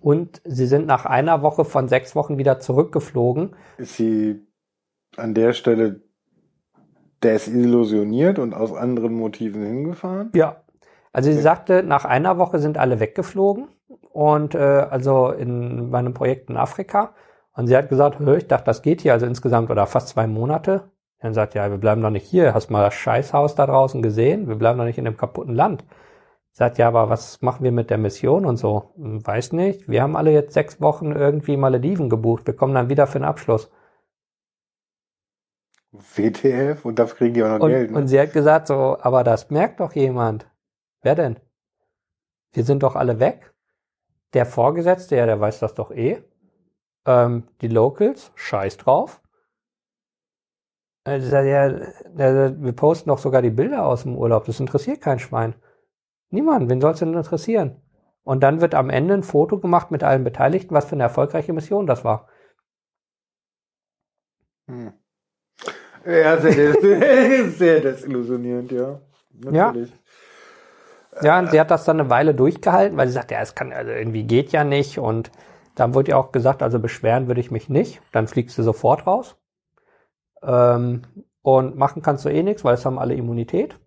Und 0.00 0.40
sie 0.44 0.66
sind 0.66 0.86
nach 0.86 1.06
einer 1.06 1.42
Woche 1.42 1.64
von 1.64 1.88
sechs 1.88 2.14
Wochen 2.14 2.38
wieder 2.38 2.58
zurückgeflogen. 2.60 3.56
Ist 3.78 3.96
sie 3.96 4.46
an 5.16 5.34
der 5.34 5.52
Stelle 5.52 6.02
desillusioniert 7.22 8.38
und 8.38 8.54
aus 8.54 8.72
anderen 8.72 9.14
Motiven 9.14 9.62
hingefahren? 9.64 10.30
Ja. 10.34 10.62
Also 11.12 11.30
sie 11.30 11.36
Okay. 11.36 11.42
sagte, 11.42 11.82
nach 11.82 12.04
einer 12.04 12.38
Woche 12.38 12.58
sind 12.60 12.78
alle 12.78 13.00
weggeflogen 13.00 13.68
und 14.12 14.54
äh, 14.54 14.58
also 14.58 15.30
in 15.30 15.90
meinem 15.90 16.14
Projekt 16.14 16.50
in 16.50 16.56
Afrika. 16.56 17.14
Und 17.54 17.66
sie 17.66 17.76
hat 17.76 17.88
gesagt, 17.88 18.20
ich 18.20 18.46
dachte, 18.46 18.64
das 18.64 18.82
geht 18.82 19.00
hier 19.00 19.12
also 19.12 19.26
insgesamt 19.26 19.70
oder 19.70 19.86
fast 19.86 20.08
zwei 20.08 20.26
Monate. 20.26 20.90
Dann 21.20 21.34
sagt, 21.34 21.54
ja, 21.54 21.68
wir 21.70 21.78
bleiben 21.78 22.00
doch 22.00 22.10
nicht 22.10 22.26
hier. 22.26 22.54
Hast 22.54 22.70
mal 22.70 22.84
das 22.84 22.94
Scheißhaus 22.94 23.54
da 23.54 23.66
draußen 23.66 24.00
gesehen? 24.02 24.48
Wir 24.48 24.54
bleiben 24.54 24.78
doch 24.78 24.86
nicht 24.86 24.98
in 24.98 25.04
dem 25.04 25.16
kaputten 25.16 25.54
Land. 25.54 25.84
Sagt, 26.52 26.78
ja, 26.78 26.88
aber 26.88 27.08
was 27.08 27.40
machen 27.42 27.64
wir 27.64 27.72
mit 27.72 27.90
der 27.90 27.98
Mission 27.98 28.44
und 28.44 28.56
so? 28.56 28.92
Hm, 28.96 29.26
Weiß 29.26 29.52
nicht. 29.52 29.88
Wir 29.88 30.02
haben 30.02 30.16
alle 30.16 30.32
jetzt 30.32 30.54
sechs 30.54 30.80
Wochen 30.80 31.12
irgendwie 31.12 31.56
Malediven 31.56 32.08
gebucht. 32.10 32.46
Wir 32.46 32.54
kommen 32.56 32.74
dann 32.74 32.88
wieder 32.88 33.06
für 33.06 33.18
den 33.18 33.24
Abschluss. 33.24 33.70
WTF? 35.92 36.84
Und 36.84 36.98
dafür 36.98 37.16
kriegen 37.16 37.34
die 37.34 37.42
auch 37.42 37.48
noch 37.48 37.60
Und, 37.60 37.70
Geld. 37.70 37.90
Ne? 37.90 37.98
und 37.98 38.08
sie 38.08 38.20
hat 38.20 38.32
gesagt 38.32 38.66
so, 38.68 38.98
aber 39.00 39.24
das 39.24 39.50
merkt 39.50 39.80
doch 39.80 39.92
jemand. 39.94 40.48
Wer 41.02 41.14
denn? 41.14 41.40
Wir 42.52 42.64
sind 42.64 42.82
doch 42.82 42.96
alle 42.96 43.20
weg. 43.20 43.54
Der 44.34 44.46
Vorgesetzte, 44.46 45.16
ja, 45.16 45.26
der 45.26 45.40
weiß 45.40 45.58
das 45.60 45.74
doch 45.74 45.90
eh. 45.90 46.22
Ähm, 47.06 47.48
die 47.60 47.68
Locals, 47.68 48.32
scheiß 48.34 48.76
drauf. 48.76 49.20
Also, 51.04 51.34
ja, 51.36 51.68
ja, 51.68 52.62
wir 52.62 52.72
posten 52.72 53.08
doch 53.08 53.18
sogar 53.18 53.42
die 53.42 53.50
Bilder 53.50 53.86
aus 53.86 54.02
dem 54.02 54.16
Urlaub. 54.16 54.44
Das 54.44 54.60
interessiert 54.60 55.00
kein 55.00 55.18
Schwein. 55.18 55.54
Niemand. 56.30 56.70
Wen 56.70 56.80
soll 56.80 56.92
es 56.92 56.98
denn 57.00 57.14
interessieren? 57.14 57.76
Und 58.22 58.42
dann 58.42 58.60
wird 58.60 58.74
am 58.74 58.90
Ende 58.90 59.14
ein 59.14 59.22
Foto 59.22 59.58
gemacht 59.58 59.90
mit 59.90 60.04
allen 60.04 60.24
Beteiligten, 60.24 60.74
was 60.74 60.86
für 60.86 60.92
eine 60.92 61.04
erfolgreiche 61.04 61.52
Mission 61.52 61.86
das 61.86 62.04
war. 62.04 62.28
Hm. 64.68 64.92
Ja, 66.06 66.36
sehr, 66.38 66.74
sehr 67.50 67.80
desillusionierend, 67.80 68.72
ja. 68.72 69.00
Natürlich. 69.32 69.92
Ja, 71.22 71.38
und 71.38 71.50
sie 71.50 71.60
hat 71.60 71.70
das 71.70 71.84
dann 71.84 72.00
eine 72.00 72.08
Weile 72.08 72.34
durchgehalten, 72.34 72.96
weil 72.96 73.08
sie 73.08 73.14
sagt, 73.14 73.30
ja, 73.30 73.40
es 73.40 73.54
kann, 73.54 73.72
also 73.72 73.90
irgendwie 73.90 74.22
geht 74.22 74.52
ja 74.52 74.64
nicht. 74.64 74.98
Und 74.98 75.30
dann 75.74 75.94
wurde 75.94 76.12
ihr 76.12 76.18
auch 76.18 76.32
gesagt, 76.32 76.62
also 76.62 76.78
beschweren 76.78 77.26
würde 77.26 77.40
ich 77.40 77.50
mich 77.50 77.68
nicht. 77.68 78.00
Dann 78.12 78.28
fliegst 78.28 78.56
du 78.56 78.62
sofort 78.62 79.06
raus. 79.06 79.36
Ähm, 80.42 81.02
und 81.42 81.76
machen 81.76 82.02
kannst 82.02 82.24
du 82.24 82.28
eh 82.28 82.42
nichts, 82.42 82.64
weil 82.64 82.74
es 82.74 82.86
haben 82.86 82.98
alle 82.98 83.14
Immunität. 83.14 83.78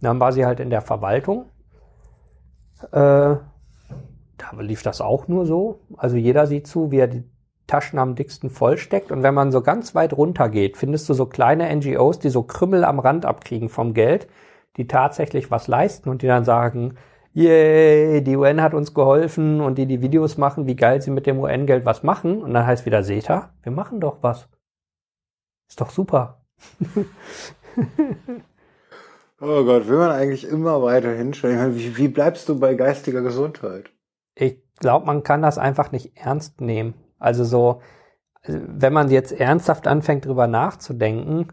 Dann 0.00 0.20
war 0.20 0.32
sie 0.32 0.46
halt 0.46 0.60
in 0.60 0.70
der 0.70 0.82
Verwaltung. 0.82 1.46
Äh, 2.92 3.36
da 4.38 4.52
lief 4.58 4.82
das 4.82 5.00
auch 5.00 5.28
nur 5.28 5.46
so. 5.46 5.80
Also 5.96 6.16
jeder 6.16 6.46
sieht 6.46 6.66
zu, 6.66 6.90
wie 6.90 6.98
er 6.98 7.08
die 7.08 7.24
Taschen 7.66 7.98
am 7.98 8.14
dicksten 8.14 8.50
vollsteckt. 8.50 9.12
Und 9.12 9.22
wenn 9.22 9.34
man 9.34 9.52
so 9.52 9.60
ganz 9.60 9.94
weit 9.94 10.16
runter 10.16 10.48
geht, 10.48 10.76
findest 10.76 11.08
du 11.08 11.14
so 11.14 11.26
kleine 11.26 11.74
NGOs, 11.74 12.18
die 12.18 12.30
so 12.30 12.42
Krümmel 12.42 12.84
am 12.84 12.98
Rand 12.98 13.26
abkriegen 13.26 13.68
vom 13.68 13.94
Geld, 13.94 14.28
die 14.76 14.86
tatsächlich 14.86 15.50
was 15.50 15.66
leisten 15.66 16.08
und 16.08 16.22
die 16.22 16.28
dann 16.28 16.44
sagen, 16.44 16.96
yay, 17.34 18.22
die 18.22 18.36
UN 18.36 18.62
hat 18.62 18.74
uns 18.74 18.94
geholfen 18.94 19.60
und 19.60 19.76
die 19.76 19.86
die 19.86 20.00
Videos 20.02 20.38
machen, 20.38 20.66
wie 20.66 20.76
geil 20.76 21.02
sie 21.02 21.10
mit 21.10 21.26
dem 21.26 21.38
UN-Geld 21.38 21.84
was 21.84 22.02
machen. 22.02 22.42
Und 22.42 22.54
dann 22.54 22.66
heißt 22.66 22.86
wieder, 22.86 23.06
ihr, 23.08 23.50
wir 23.62 23.72
machen 23.72 24.00
doch 24.00 24.18
was. 24.22 24.48
Ist 25.68 25.80
doch 25.80 25.90
super. 25.90 26.40
Oh 29.40 29.64
Gott, 29.64 29.86
will 29.86 29.98
man 29.98 30.10
eigentlich 30.10 30.48
immer 30.48 30.82
weiter 30.82 31.12
hinstellen? 31.12 31.76
Wie, 31.76 31.96
wie 31.96 32.08
bleibst 32.08 32.48
du 32.48 32.58
bei 32.58 32.74
geistiger 32.74 33.22
Gesundheit? 33.22 33.90
Ich 34.34 34.60
glaube, 34.80 35.06
man 35.06 35.22
kann 35.22 35.42
das 35.42 35.58
einfach 35.58 35.92
nicht 35.92 36.16
ernst 36.16 36.60
nehmen. 36.60 36.94
Also 37.18 37.44
so, 37.44 37.82
wenn 38.44 38.92
man 38.92 39.10
jetzt 39.10 39.32
ernsthaft 39.32 39.86
anfängt, 39.86 40.26
drüber 40.26 40.46
nachzudenken, 40.48 41.48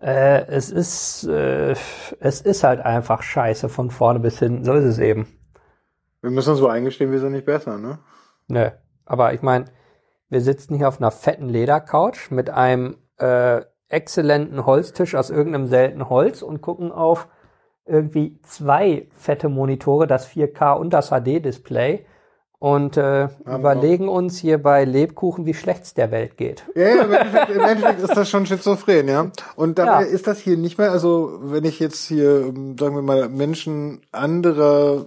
äh, 0.00 0.46
es 0.46 0.70
ist, 0.70 1.24
äh, 1.24 1.74
es 2.18 2.40
ist 2.40 2.64
halt 2.64 2.80
einfach 2.80 3.22
scheiße 3.22 3.68
von 3.68 3.90
vorne 3.90 4.18
bis 4.18 4.40
hinten. 4.40 4.64
So 4.64 4.72
ist 4.72 4.84
es 4.84 4.98
eben. 4.98 5.28
Wir 6.20 6.30
müssen 6.30 6.50
uns 6.50 6.58
so 6.58 6.68
eingestehen, 6.68 7.12
wir 7.12 7.20
sind 7.20 7.32
nicht 7.32 7.46
besser, 7.46 7.78
ne? 7.78 8.00
Nö. 8.48 8.70
Aber 9.04 9.34
ich 9.34 9.42
meine, 9.42 9.66
wir 10.28 10.40
sitzen 10.40 10.74
hier 10.74 10.88
auf 10.88 11.00
einer 11.00 11.10
fetten 11.10 11.48
Ledercouch 11.48 12.30
mit 12.30 12.50
einem 12.50 12.96
äh, 13.18 13.62
exzellenten 13.92 14.64
Holztisch 14.64 15.14
aus 15.14 15.30
irgendeinem 15.30 15.66
seltenen 15.66 16.08
Holz 16.08 16.42
und 16.42 16.60
gucken 16.60 16.90
auf 16.92 17.28
irgendwie 17.84 18.38
zwei 18.42 19.08
fette 19.14 19.48
Monitore, 19.48 20.06
das 20.06 20.28
4K 20.28 20.76
und 20.76 20.90
das 20.90 21.10
HD-Display 21.10 22.06
und 22.58 22.96
äh, 22.96 23.28
überlegen 23.44 24.08
uns 24.08 24.38
hier 24.38 24.62
bei 24.62 24.84
Lebkuchen, 24.84 25.46
wie 25.46 25.54
schlecht 25.54 25.82
es 25.82 25.94
der 25.94 26.12
Welt 26.12 26.36
geht. 26.36 26.64
Ja, 26.76 26.88
ja 26.88 27.02
im, 27.02 27.12
Endeffekt, 27.12 27.50
im 27.50 27.60
Endeffekt 27.60 28.00
ist 28.02 28.16
das 28.16 28.30
schon 28.30 28.46
schizophren, 28.46 29.08
ja. 29.08 29.32
Und 29.56 29.78
dabei 29.78 30.04
ja. 30.04 30.08
ist 30.08 30.28
das 30.28 30.38
hier 30.38 30.56
nicht 30.56 30.78
mehr, 30.78 30.92
also 30.92 31.40
wenn 31.42 31.64
ich 31.64 31.80
jetzt 31.80 32.06
hier, 32.06 32.44
sagen 32.78 32.94
wir 32.94 33.02
mal, 33.02 33.28
Menschen 33.28 34.02
anderer 34.12 35.06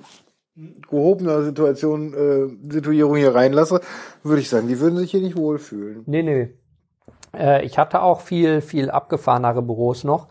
gehobener 0.90 1.44
Situation, 1.44 2.14
äh, 2.14 2.74
Situierung 2.74 3.16
hier 3.16 3.34
reinlasse, 3.34 3.80
würde 4.24 4.42
ich 4.42 4.50
sagen, 4.50 4.68
die 4.68 4.80
würden 4.80 4.98
sich 4.98 5.12
hier 5.12 5.22
nicht 5.22 5.38
wohlfühlen. 5.38 6.04
Nee, 6.06 6.24
nee. 6.24 6.50
Äh, 7.38 7.64
ich 7.64 7.78
hatte 7.78 8.02
auch 8.02 8.22
viel, 8.22 8.62
viel 8.62 8.90
abgefahrenere 8.90 9.62
Büros 9.62 10.04
noch. 10.04 10.28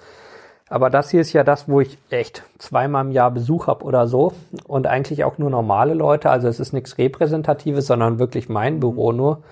Aber 0.69 0.91
das 0.91 1.11
hier 1.11 1.21
ist 1.21 1.33
ja 1.33 1.45
das, 1.45 1.69
wo 1.69 1.81
ich 1.81 1.99
echt 2.11 2.43
zweimal 2.59 3.05
im 3.05 3.13
Jahr 3.13 3.31
Besuch 3.31 3.67
habe 3.67 3.85
oder 3.85 4.07
so. 4.07 4.33
Und 4.67 4.87
eigentlich 4.87 5.25
auch 5.25 5.39
nur 5.39 5.51
normale 5.51 5.95
Leute. 5.95 6.31
Also 6.31 6.49
es 6.49 6.59
ist 6.59 6.73
nichts 6.73 6.99
Repräsentatives, 6.99 7.87
sondern 7.87 8.19
wirklich 8.19 8.49
mein 8.49 8.81
Büro 8.81 9.13
nur. 9.13 9.43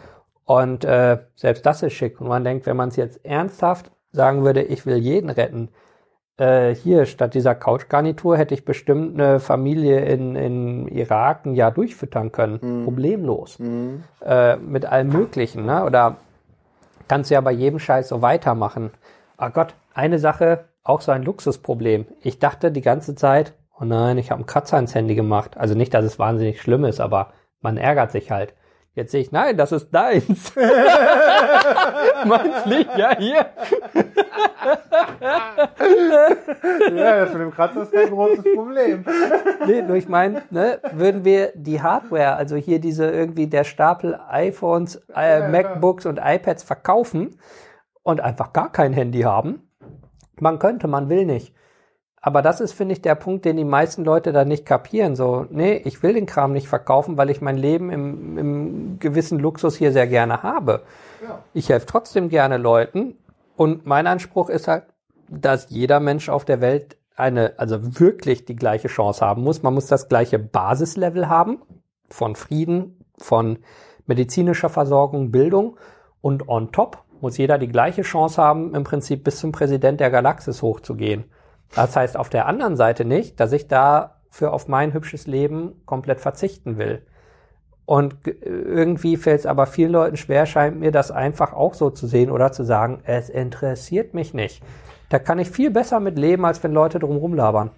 Und 0.44 0.84
äh, 0.84 1.18
selbst 1.34 1.66
das 1.66 1.82
ist 1.82 1.92
schick. 1.92 2.20
Und 2.20 2.28
man 2.28 2.44
denkt, 2.44 2.66
wenn 2.66 2.76
man 2.76 2.88
es 2.88 2.96
jetzt 2.96 3.24
ernsthaft 3.24 3.90
sagen 4.10 4.44
würde, 4.44 4.62
ich 4.62 4.86
will 4.86 4.96
jeden 4.96 5.30
retten, 5.30 5.68
äh, 6.38 6.74
hier 6.74 7.06
statt 7.06 7.34
dieser 7.34 7.54
Couchgarnitur 7.54 8.36
hätte 8.36 8.54
ich 8.54 8.64
bestimmt 8.64 9.20
eine 9.20 9.38
Familie 9.38 10.00
in, 10.06 10.34
in 10.34 10.88
Irak 10.88 11.46
ein 11.46 11.54
Jahr 11.54 11.70
durchfüttern 11.70 12.32
können. 12.32 12.58
Mhm. 12.60 12.84
Problemlos. 12.84 13.58
Mhm. 13.58 14.02
Äh, 14.24 14.56
mit 14.56 14.86
allem 14.86 15.08
Möglichen. 15.08 15.66
Ne? 15.66 15.84
Oder 15.84 16.16
kannst 17.12 17.28
du 17.28 17.34
ja 17.34 17.42
bei 17.42 17.52
jedem 17.52 17.78
Scheiß 17.78 18.08
so 18.08 18.22
weitermachen. 18.22 18.90
Oh 19.36 19.50
Gott, 19.50 19.74
eine 19.92 20.18
Sache, 20.18 20.64
auch 20.82 21.02
so 21.02 21.12
ein 21.12 21.24
Luxusproblem. 21.24 22.06
Ich 22.22 22.38
dachte 22.38 22.72
die 22.72 22.80
ganze 22.80 23.14
Zeit, 23.14 23.52
oh 23.78 23.84
nein, 23.84 24.16
ich 24.16 24.30
habe 24.30 24.38
einen 24.38 24.46
Kratzer 24.46 24.78
ins 24.78 24.94
Handy 24.94 25.14
gemacht. 25.14 25.58
Also 25.58 25.74
nicht, 25.74 25.92
dass 25.92 26.06
es 26.06 26.18
wahnsinnig 26.18 26.62
schlimm 26.62 26.86
ist, 26.86 27.00
aber 27.00 27.34
man 27.60 27.76
ärgert 27.76 28.12
sich 28.12 28.30
halt. 28.30 28.54
Jetzt 28.94 29.12
sehe 29.12 29.22
ich, 29.22 29.32
nein, 29.32 29.56
das 29.56 29.72
ist 29.72 29.90
deins. 29.90 30.54
Meins 32.26 32.66
liegt 32.66 32.98
ja 32.98 33.16
hier. 33.16 33.46
ja, 36.94 37.24
das 37.24 37.32
mit 37.32 37.40
dem 37.40 37.52
Kratzer 37.52 37.84
ist 37.84 37.92
kein 37.92 38.10
großes 38.10 38.44
Problem. 38.54 39.02
Nee, 39.66 39.80
nur 39.80 39.96
ich 39.96 40.10
meine, 40.10 40.42
ne, 40.50 40.78
würden 40.92 41.24
wir 41.24 41.52
die 41.54 41.80
Hardware, 41.80 42.36
also 42.36 42.56
hier 42.56 42.80
diese 42.80 43.10
irgendwie 43.10 43.46
der 43.46 43.64
Stapel 43.64 44.20
iPhones, 44.28 44.96
äh, 45.16 45.40
ja, 45.40 45.48
MacBooks 45.48 46.04
ja. 46.04 46.10
und 46.10 46.20
iPads 46.22 46.62
verkaufen 46.62 47.38
und 48.02 48.20
einfach 48.20 48.52
gar 48.52 48.70
kein 48.70 48.92
Handy 48.92 49.22
haben, 49.22 49.70
man 50.38 50.58
könnte, 50.58 50.86
man 50.86 51.08
will 51.08 51.24
nicht. 51.24 51.54
Aber 52.24 52.40
das 52.40 52.60
ist, 52.60 52.72
finde 52.72 52.92
ich, 52.92 53.02
der 53.02 53.16
Punkt, 53.16 53.44
den 53.44 53.56
die 53.56 53.64
meisten 53.64 54.04
Leute 54.04 54.32
da 54.32 54.44
nicht 54.44 54.64
kapieren. 54.64 55.16
So, 55.16 55.44
nee, 55.50 55.82
ich 55.84 56.04
will 56.04 56.14
den 56.14 56.24
Kram 56.26 56.52
nicht 56.52 56.68
verkaufen, 56.68 57.16
weil 57.16 57.30
ich 57.30 57.40
mein 57.40 57.56
Leben 57.56 57.90
im, 57.90 58.38
im 58.38 58.98
gewissen 59.00 59.40
Luxus 59.40 59.74
hier 59.74 59.90
sehr 59.90 60.06
gerne 60.06 60.44
habe. 60.44 60.82
Ja. 61.20 61.40
Ich 61.52 61.68
helfe 61.68 61.86
trotzdem 61.86 62.28
gerne 62.28 62.58
Leuten. 62.58 63.16
Und 63.56 63.86
mein 63.86 64.06
Anspruch 64.06 64.50
ist 64.50 64.68
halt, 64.68 64.84
dass 65.28 65.68
jeder 65.70 65.98
Mensch 65.98 66.28
auf 66.28 66.44
der 66.44 66.60
Welt 66.60 66.96
eine, 67.16 67.54
also 67.56 67.98
wirklich 67.98 68.44
die 68.44 68.56
gleiche 68.56 68.88
Chance 68.88 69.26
haben 69.26 69.42
muss. 69.42 69.64
Man 69.64 69.74
muss 69.74 69.86
das 69.86 70.08
gleiche 70.08 70.38
Basislevel 70.38 71.28
haben 71.28 71.60
von 72.08 72.36
Frieden, 72.36 73.04
von 73.18 73.58
medizinischer 74.06 74.68
Versorgung, 74.68 75.32
Bildung. 75.32 75.76
Und 76.20 76.48
on 76.48 76.70
top 76.70 77.02
muss 77.20 77.36
jeder 77.36 77.58
die 77.58 77.68
gleiche 77.68 78.02
Chance 78.02 78.40
haben, 78.40 78.76
im 78.76 78.84
Prinzip 78.84 79.24
bis 79.24 79.40
zum 79.40 79.50
Präsident 79.50 79.98
der 79.98 80.10
Galaxis 80.10 80.62
hochzugehen. 80.62 81.24
Das 81.74 81.96
heißt 81.96 82.16
auf 82.16 82.28
der 82.28 82.46
anderen 82.46 82.76
Seite 82.76 83.04
nicht, 83.04 83.40
dass 83.40 83.52
ich 83.52 83.68
dafür 83.68 84.52
auf 84.52 84.68
mein 84.68 84.92
hübsches 84.92 85.26
Leben 85.26 85.82
komplett 85.86 86.20
verzichten 86.20 86.78
will. 86.78 87.02
Und 87.84 88.14
irgendwie 88.26 89.16
fällt 89.16 89.40
es 89.40 89.46
aber 89.46 89.66
vielen 89.66 89.92
Leuten 89.92 90.16
schwer, 90.16 90.46
scheint 90.46 90.78
mir 90.78 90.92
das 90.92 91.10
einfach 91.10 91.52
auch 91.52 91.74
so 91.74 91.90
zu 91.90 92.06
sehen 92.06 92.30
oder 92.30 92.52
zu 92.52 92.64
sagen, 92.64 93.00
es 93.04 93.28
interessiert 93.28 94.14
mich 94.14 94.34
nicht. 94.34 94.62
Da 95.08 95.18
kann 95.18 95.38
ich 95.38 95.50
viel 95.50 95.70
besser 95.70 96.00
mit 96.00 96.18
leben, 96.18 96.44
als 96.44 96.62
wenn 96.62 96.72
Leute 96.72 96.98
drum 96.98 97.34
labern. 97.34 97.70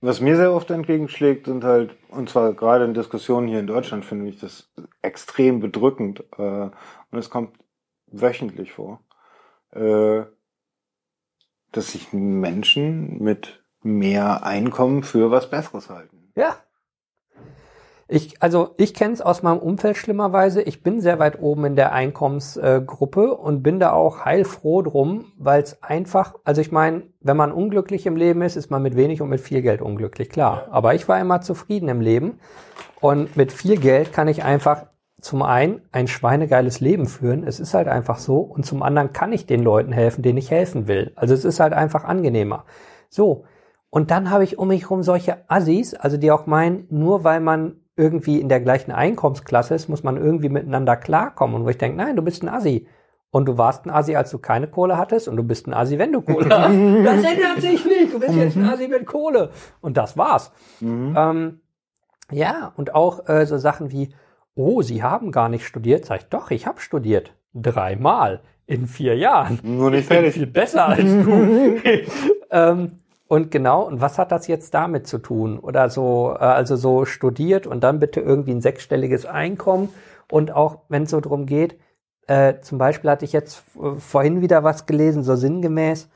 Was 0.00 0.20
mir 0.20 0.36
sehr 0.36 0.52
oft 0.52 0.70
entgegenschlägt, 0.70 1.46
sind 1.46 1.64
halt, 1.64 1.96
und 2.08 2.28
zwar 2.28 2.52
gerade 2.52 2.84
in 2.84 2.94
Diskussionen 2.94 3.48
hier 3.48 3.60
in 3.60 3.66
Deutschland, 3.66 4.04
finde 4.04 4.28
ich 4.28 4.38
das 4.38 4.68
extrem 5.02 5.60
bedrückend. 5.60 6.24
Äh, 6.36 6.42
und 6.42 7.18
es 7.18 7.30
kommt 7.30 7.56
wöchentlich 8.08 8.72
vor. 8.72 9.00
Äh, 9.72 10.22
dass 11.72 11.92
sich 11.92 12.12
Menschen 12.12 13.22
mit 13.22 13.62
mehr 13.82 14.44
Einkommen 14.44 15.02
für 15.02 15.30
was 15.30 15.50
Besseres 15.50 15.90
halten. 15.90 16.32
Ja. 16.36 16.56
Ich, 18.08 18.40
also 18.40 18.74
ich 18.76 18.94
kenne 18.94 19.14
es 19.14 19.20
aus 19.20 19.42
meinem 19.42 19.58
Umfeld 19.58 19.96
schlimmerweise. 19.96 20.62
Ich 20.62 20.84
bin 20.84 21.00
sehr 21.00 21.18
weit 21.18 21.40
oben 21.40 21.64
in 21.64 21.76
der 21.76 21.92
Einkommensgruppe 21.92 23.34
und 23.34 23.64
bin 23.64 23.80
da 23.80 23.92
auch 23.92 24.24
heilfroh 24.24 24.82
drum, 24.82 25.32
weil 25.38 25.60
es 25.62 25.82
einfach, 25.82 26.36
also 26.44 26.60
ich 26.60 26.70
meine, 26.70 27.02
wenn 27.20 27.36
man 27.36 27.50
unglücklich 27.50 28.06
im 28.06 28.14
Leben 28.14 28.42
ist, 28.42 28.54
ist 28.54 28.70
man 28.70 28.82
mit 28.82 28.94
wenig 28.94 29.22
und 29.22 29.28
mit 29.28 29.40
viel 29.40 29.60
Geld 29.60 29.82
unglücklich, 29.82 30.28
klar. 30.28 30.68
Aber 30.70 30.94
ich 30.94 31.08
war 31.08 31.20
immer 31.20 31.40
zufrieden 31.40 31.88
im 31.88 32.00
Leben 32.00 32.38
und 33.00 33.36
mit 33.36 33.50
viel 33.50 33.76
Geld 33.76 34.12
kann 34.12 34.28
ich 34.28 34.44
einfach 34.44 34.86
zum 35.26 35.42
einen 35.42 35.82
ein 35.90 36.06
schweinegeiles 36.06 36.80
Leben 36.80 37.06
führen, 37.06 37.44
es 37.44 37.58
ist 37.58 37.74
halt 37.74 37.88
einfach 37.88 38.18
so, 38.18 38.38
und 38.38 38.64
zum 38.64 38.82
anderen 38.82 39.12
kann 39.12 39.32
ich 39.32 39.44
den 39.44 39.62
Leuten 39.62 39.90
helfen, 39.90 40.22
denen 40.22 40.38
ich 40.38 40.52
helfen 40.52 40.86
will. 40.86 41.12
Also 41.16 41.34
es 41.34 41.44
ist 41.44 41.58
halt 41.58 41.72
einfach 41.72 42.04
angenehmer. 42.04 42.64
So. 43.10 43.44
Und 43.90 44.12
dann 44.12 44.30
habe 44.30 44.44
ich 44.44 44.58
um 44.58 44.68
mich 44.68 44.82
herum 44.82 45.02
solche 45.02 45.38
Assis, 45.48 45.94
also 45.94 46.16
die 46.16 46.30
auch 46.30 46.46
meinen, 46.46 46.86
nur 46.90 47.24
weil 47.24 47.40
man 47.40 47.80
irgendwie 47.96 48.40
in 48.40 48.48
der 48.48 48.60
gleichen 48.60 48.92
Einkommensklasse 48.92 49.74
ist, 49.74 49.88
muss 49.88 50.04
man 50.04 50.16
irgendwie 50.16 50.48
miteinander 50.48 50.96
klarkommen. 50.96 51.56
Und 51.56 51.64
wo 51.64 51.70
ich 51.70 51.78
denke, 51.78 51.96
nein, 51.96 52.14
du 52.14 52.22
bist 52.22 52.42
ein 52.42 52.48
Assi. 52.48 52.86
Und 53.30 53.46
du 53.46 53.58
warst 53.58 53.84
ein 53.84 53.90
Asi, 53.90 54.14
als 54.14 54.30
du 54.30 54.38
keine 54.38 54.68
Kohle 54.68 54.96
hattest 54.96 55.26
und 55.26 55.36
du 55.36 55.42
bist 55.42 55.66
ein 55.66 55.74
Asi, 55.74 55.98
wenn 55.98 56.12
du 56.12 56.22
Kohle 56.22 56.48
hast. 56.50 56.70
Das 56.70 57.32
ändert 57.32 57.60
sich 57.60 57.84
nicht. 57.84 58.14
Du 58.14 58.20
bist 58.20 58.34
jetzt 58.34 58.56
ein 58.56 58.68
Asi 58.68 58.86
mit 58.86 59.06
Kohle. 59.06 59.50
Und 59.80 59.96
das 59.96 60.16
war's. 60.16 60.52
Mhm. 60.80 61.14
Ähm, 61.16 61.60
ja, 62.30 62.72
und 62.76 62.94
auch 62.94 63.28
äh, 63.28 63.44
so 63.44 63.58
Sachen 63.58 63.90
wie, 63.90 64.10
oh, 64.56 64.82
Sie 64.82 65.02
haben 65.02 65.30
gar 65.30 65.48
nicht 65.48 65.66
studiert. 65.66 66.04
Sag 66.04 66.20
ich, 66.22 66.26
doch, 66.26 66.50
ich 66.50 66.66
habe 66.66 66.80
studiert. 66.80 67.32
Dreimal 67.54 68.40
in 68.66 68.86
vier 68.86 69.16
Jahren. 69.16 69.60
Nur 69.62 69.90
nicht 69.90 70.08
fertig. 70.08 70.34
viel 70.34 70.46
besser 70.46 70.88
als 70.88 71.04
du. 71.04 71.76
ähm, 72.50 72.98
und 73.28 73.50
genau, 73.50 73.82
und 73.82 74.00
was 74.00 74.18
hat 74.18 74.32
das 74.32 74.46
jetzt 74.46 74.74
damit 74.74 75.06
zu 75.06 75.18
tun? 75.18 75.58
Oder 75.58 75.88
so, 75.88 76.34
äh, 76.34 76.44
also 76.44 76.76
so 76.76 77.04
studiert 77.04 77.66
und 77.66 77.82
dann 77.84 78.00
bitte 78.00 78.20
irgendwie 78.20 78.52
ein 78.52 78.60
sechsstelliges 78.60 79.26
Einkommen. 79.26 79.88
Und 80.30 80.52
auch 80.52 80.80
wenn 80.88 81.04
es 81.04 81.10
so 81.10 81.20
drum 81.20 81.46
geht, 81.46 81.76
äh, 82.26 82.60
zum 82.60 82.78
Beispiel 82.78 83.10
hatte 83.10 83.24
ich 83.24 83.32
jetzt 83.32 83.62
äh, 83.80 83.98
vorhin 83.98 84.42
wieder 84.42 84.64
was 84.64 84.86
gelesen, 84.86 85.22
so 85.22 85.36
sinngemäß, 85.36 86.08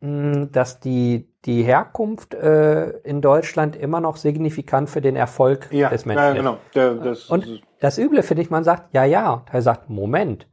mh, 0.00 0.46
dass 0.52 0.80
die, 0.80 1.28
die 1.46 1.62
Herkunft 1.62 2.34
äh, 2.34 2.90
in 2.98 3.20
Deutschland 3.20 3.76
immer 3.76 4.00
noch 4.00 4.16
signifikant 4.16 4.90
für 4.90 5.00
den 5.00 5.16
Erfolg 5.16 5.68
Ja, 5.70 5.88
des 5.88 6.04
Menschen 6.04 6.22
ja, 6.24 6.32
genau. 6.34 6.58
Der, 6.74 6.94
das, 6.94 7.30
Und 7.30 7.62
das 7.80 7.98
Üble 7.98 8.22
finde 8.22 8.42
ich, 8.42 8.50
man 8.50 8.64
sagt, 8.64 8.92
ja, 8.92 9.04
ja. 9.04 9.32
Und 9.34 9.52
er 9.52 9.62
sagt, 9.62 9.88
Moment, 9.88 10.48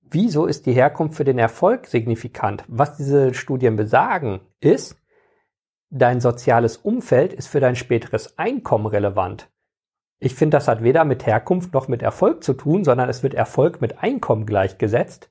wieso 0.00 0.46
ist 0.46 0.66
die 0.66 0.72
Herkunft 0.72 1.16
für 1.16 1.24
den 1.24 1.38
Erfolg 1.38 1.86
signifikant? 1.86 2.64
Was 2.68 2.96
diese 2.96 3.34
Studien 3.34 3.76
besagen, 3.76 4.40
ist, 4.60 4.96
dein 5.90 6.20
soziales 6.20 6.76
Umfeld 6.78 7.32
ist 7.32 7.48
für 7.48 7.60
dein 7.60 7.76
späteres 7.76 8.38
Einkommen 8.38 8.86
relevant. 8.86 9.50
Ich 10.20 10.34
finde, 10.34 10.56
das 10.56 10.68
hat 10.68 10.82
weder 10.82 11.04
mit 11.04 11.26
Herkunft 11.26 11.72
noch 11.72 11.86
mit 11.86 12.02
Erfolg 12.02 12.42
zu 12.42 12.54
tun, 12.54 12.82
sondern 12.82 13.08
es 13.08 13.22
wird 13.22 13.34
Erfolg 13.34 13.80
mit 13.80 14.02
Einkommen 14.02 14.46
gleichgesetzt. 14.46 15.30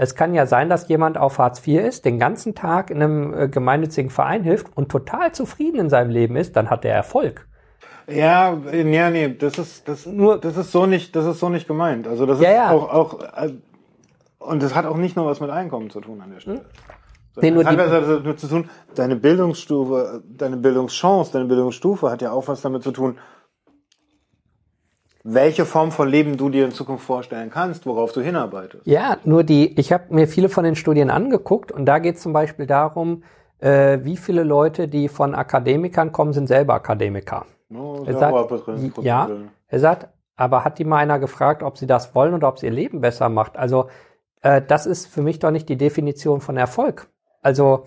Es 0.00 0.14
kann 0.14 0.32
ja 0.32 0.46
sein, 0.46 0.68
dass 0.68 0.88
jemand 0.88 1.18
auf 1.18 1.38
Hartz 1.38 1.66
IV 1.66 1.80
ist, 1.82 2.04
den 2.04 2.18
ganzen 2.20 2.54
Tag 2.54 2.90
in 2.90 3.02
einem 3.02 3.34
äh, 3.34 3.48
gemeinnützigen 3.48 4.10
Verein 4.10 4.44
hilft 4.44 4.76
und 4.76 4.90
total 4.90 5.32
zufrieden 5.32 5.80
in 5.80 5.90
seinem 5.90 6.10
Leben 6.10 6.36
ist, 6.36 6.54
dann 6.56 6.70
hat 6.70 6.84
er 6.84 6.94
Erfolg. 6.94 7.46
Ja, 8.06 8.56
ja, 8.72 9.10
nee, 9.10 9.34
das 9.36 9.58
ist 9.58 9.88
das 9.88 10.06
nur, 10.06 10.38
das 10.38 10.56
ist 10.56 10.72
so 10.72 10.86
nicht, 10.86 11.14
das 11.16 11.26
ist 11.26 11.40
so 11.40 11.48
nicht 11.48 11.66
gemeint. 11.66 12.06
Also 12.06 12.26
das 12.26 12.40
Ja, 12.40 12.48
ist 12.48 12.56
ja. 12.56 12.70
auch 12.70 12.88
auch 12.90 13.20
äh, 13.36 13.52
und 14.38 14.62
das 14.62 14.74
hat 14.74 14.86
auch 14.86 14.96
nicht 14.96 15.16
nur 15.16 15.26
was 15.26 15.40
mit 15.40 15.50
Einkommen 15.50 15.90
zu 15.90 16.00
tun 16.00 16.20
an 16.20 16.30
der 16.30 16.40
Stelle. 16.40 16.64
Nee, 17.40 17.50
nur 17.50 17.64
das 17.64 17.72
hat 17.72 17.78
was 18.02 18.22
damit 18.22 18.40
zu 18.40 18.48
tun. 18.48 18.70
Deine 18.94 19.16
Bildungsstufe, 19.16 20.22
deine 20.28 20.56
Bildungschance, 20.56 21.32
deine 21.32 21.44
Bildungsstufe 21.46 22.10
hat 22.10 22.22
ja 22.22 22.30
auch 22.32 22.46
was 22.48 22.62
damit 22.62 22.82
zu 22.82 22.92
tun, 22.92 23.18
welche 25.30 25.66
Form 25.66 25.92
von 25.92 26.08
Leben 26.08 26.36
du 26.36 26.48
dir 26.48 26.64
in 26.64 26.72
Zukunft 26.72 27.04
vorstellen 27.04 27.50
kannst, 27.50 27.84
worauf 27.86 28.12
du 28.12 28.20
hinarbeitest. 28.20 28.86
Ja, 28.86 29.18
nur 29.24 29.44
die, 29.44 29.78
ich 29.78 29.92
habe 29.92 30.04
mir 30.14 30.26
viele 30.26 30.48
von 30.48 30.64
den 30.64 30.74
Studien 30.74 31.10
angeguckt 31.10 31.70
und 31.70 31.84
da 31.84 31.98
geht 31.98 32.16
es 32.16 32.22
zum 32.22 32.32
Beispiel 32.32 32.66
darum, 32.66 33.22
äh, 33.58 33.98
wie 34.02 34.16
viele 34.16 34.42
Leute, 34.42 34.88
die 34.88 35.08
von 35.08 35.34
Akademikern 35.34 36.12
kommen, 36.12 36.32
sind 36.32 36.46
selber 36.46 36.74
Akademiker. 36.74 37.44
No, 37.68 38.04
Er 38.06 38.16
sagt, 38.16 39.02
ja, 39.02 39.28
er 39.66 39.80
sagt, 39.80 40.08
aber 40.36 40.64
hat 40.64 40.78
die 40.78 40.84
mal 40.84 40.98
einer 40.98 41.18
gefragt, 41.18 41.62
ob 41.62 41.76
sie 41.76 41.86
das 41.86 42.14
wollen 42.14 42.32
oder 42.32 42.48
ob 42.48 42.58
sie 42.58 42.66
ihr 42.66 42.72
Leben 42.72 43.02
besser 43.02 43.28
macht? 43.28 43.58
Also 43.58 43.88
äh, 44.40 44.62
das 44.66 44.86
ist 44.86 45.06
für 45.06 45.20
mich 45.20 45.40
doch 45.40 45.50
nicht 45.50 45.68
die 45.68 45.76
Definition 45.76 46.40
von 46.40 46.56
Erfolg. 46.56 47.08
Also 47.42 47.84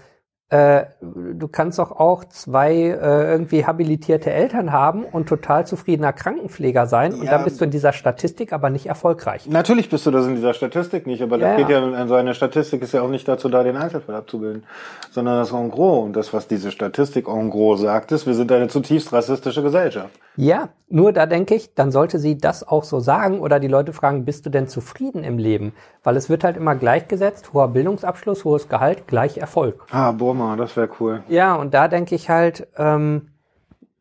äh, 0.51 0.85
du 1.01 1.47
kannst 1.47 1.79
doch 1.79 1.91
auch 1.93 2.25
zwei 2.25 2.73
äh, 2.73 3.31
irgendwie 3.31 3.65
habilitierte 3.65 4.31
Eltern 4.31 4.73
haben 4.73 5.05
und 5.05 5.29
total 5.29 5.65
zufriedener 5.65 6.11
Krankenpfleger 6.11 6.87
sein 6.87 7.13
und 7.13 7.23
Ja. 7.23 7.31
dann 7.31 7.45
bist 7.45 7.61
du 7.61 7.65
in 7.65 7.71
dieser 7.71 7.93
Statistik 7.93 8.51
aber 8.51 8.69
nicht 8.69 8.85
erfolgreich. 8.85 9.47
Natürlich 9.47 9.89
bist 9.89 10.05
du 10.05 10.11
das 10.11 10.27
in 10.27 10.35
dieser 10.35 10.53
Statistik 10.53 11.07
nicht, 11.07 11.21
aber 11.23 11.37
das 11.37 11.51
Ja, 11.51 11.55
geht 11.55 11.69
ja. 11.69 11.87
ja, 11.87 11.93
also 11.97 12.15
eine 12.15 12.33
Statistik 12.33 12.81
ist 12.81 12.91
ja 12.91 13.01
auch 13.01 13.09
nicht 13.09 13.27
dazu 13.29 13.47
da, 13.47 13.63
den 13.63 13.77
Einzelfall 13.77 14.15
abzubilden, 14.15 14.63
sondern 15.09 15.37
das 15.37 15.53
en 15.53 15.71
gros. 15.71 16.03
Und 16.03 16.17
das, 16.17 16.33
was 16.33 16.47
diese 16.49 16.69
Statistik 16.71 17.29
en 17.29 17.49
gros 17.49 17.79
sagt, 17.79 18.11
ist, 18.11 18.27
wir 18.27 18.33
sind 18.33 18.51
eine 18.51 18.67
zutiefst 18.67 19.13
rassistische 19.13 19.63
Gesellschaft. 19.63 20.09
Ja, 20.35 20.69
nur 20.89 21.11
da 21.13 21.25
denke 21.25 21.55
ich, 21.55 21.73
dann 21.75 21.91
sollte 21.91 22.19
sie 22.19 22.37
das 22.37 22.65
auch 22.67 22.83
so 22.83 22.99
sagen 22.99 23.39
oder 23.39 23.59
die 23.61 23.67
Leute 23.67 23.93
fragen, 23.93 24.25
bist 24.25 24.45
du 24.45 24.49
denn 24.49 24.67
zufrieden 24.67 25.23
im 25.23 25.37
Leben? 25.37 25.73
Weil 26.03 26.15
es 26.17 26.29
wird 26.29 26.43
halt 26.43 26.57
immer 26.57 26.75
gleichgesetzt, 26.75 27.51
hoher 27.53 27.67
Bildungsabschluss, 27.69 28.43
hohes 28.45 28.67
Gehalt, 28.69 29.07
gleich 29.07 29.37
Erfolg. 29.37 29.81
Ah, 29.91 30.11
Burma, 30.41 30.55
das 30.55 30.75
wäre 30.75 30.89
cool. 30.99 31.23
Ja, 31.27 31.55
und 31.55 31.73
da 31.73 31.87
denke 31.87 32.15
ich 32.15 32.29
halt, 32.29 32.67
ähm, 32.77 33.29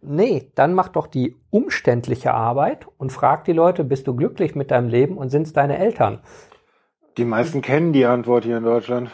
nee, 0.00 0.50
dann 0.54 0.74
mach 0.74 0.88
doch 0.88 1.06
die 1.06 1.36
umständliche 1.50 2.32
Arbeit 2.32 2.86
und 2.96 3.12
frag 3.12 3.44
die 3.44 3.52
Leute, 3.52 3.84
bist 3.84 4.06
du 4.06 4.16
glücklich 4.16 4.54
mit 4.54 4.70
deinem 4.70 4.88
Leben 4.88 5.18
und 5.18 5.28
sind's 5.28 5.52
deine 5.52 5.78
Eltern? 5.78 6.20
Die 7.16 7.24
meisten 7.24 7.60
kennen 7.60 7.92
die 7.92 8.06
Antwort 8.06 8.44
hier 8.44 8.56
in 8.56 8.64
Deutschland. 8.64 9.10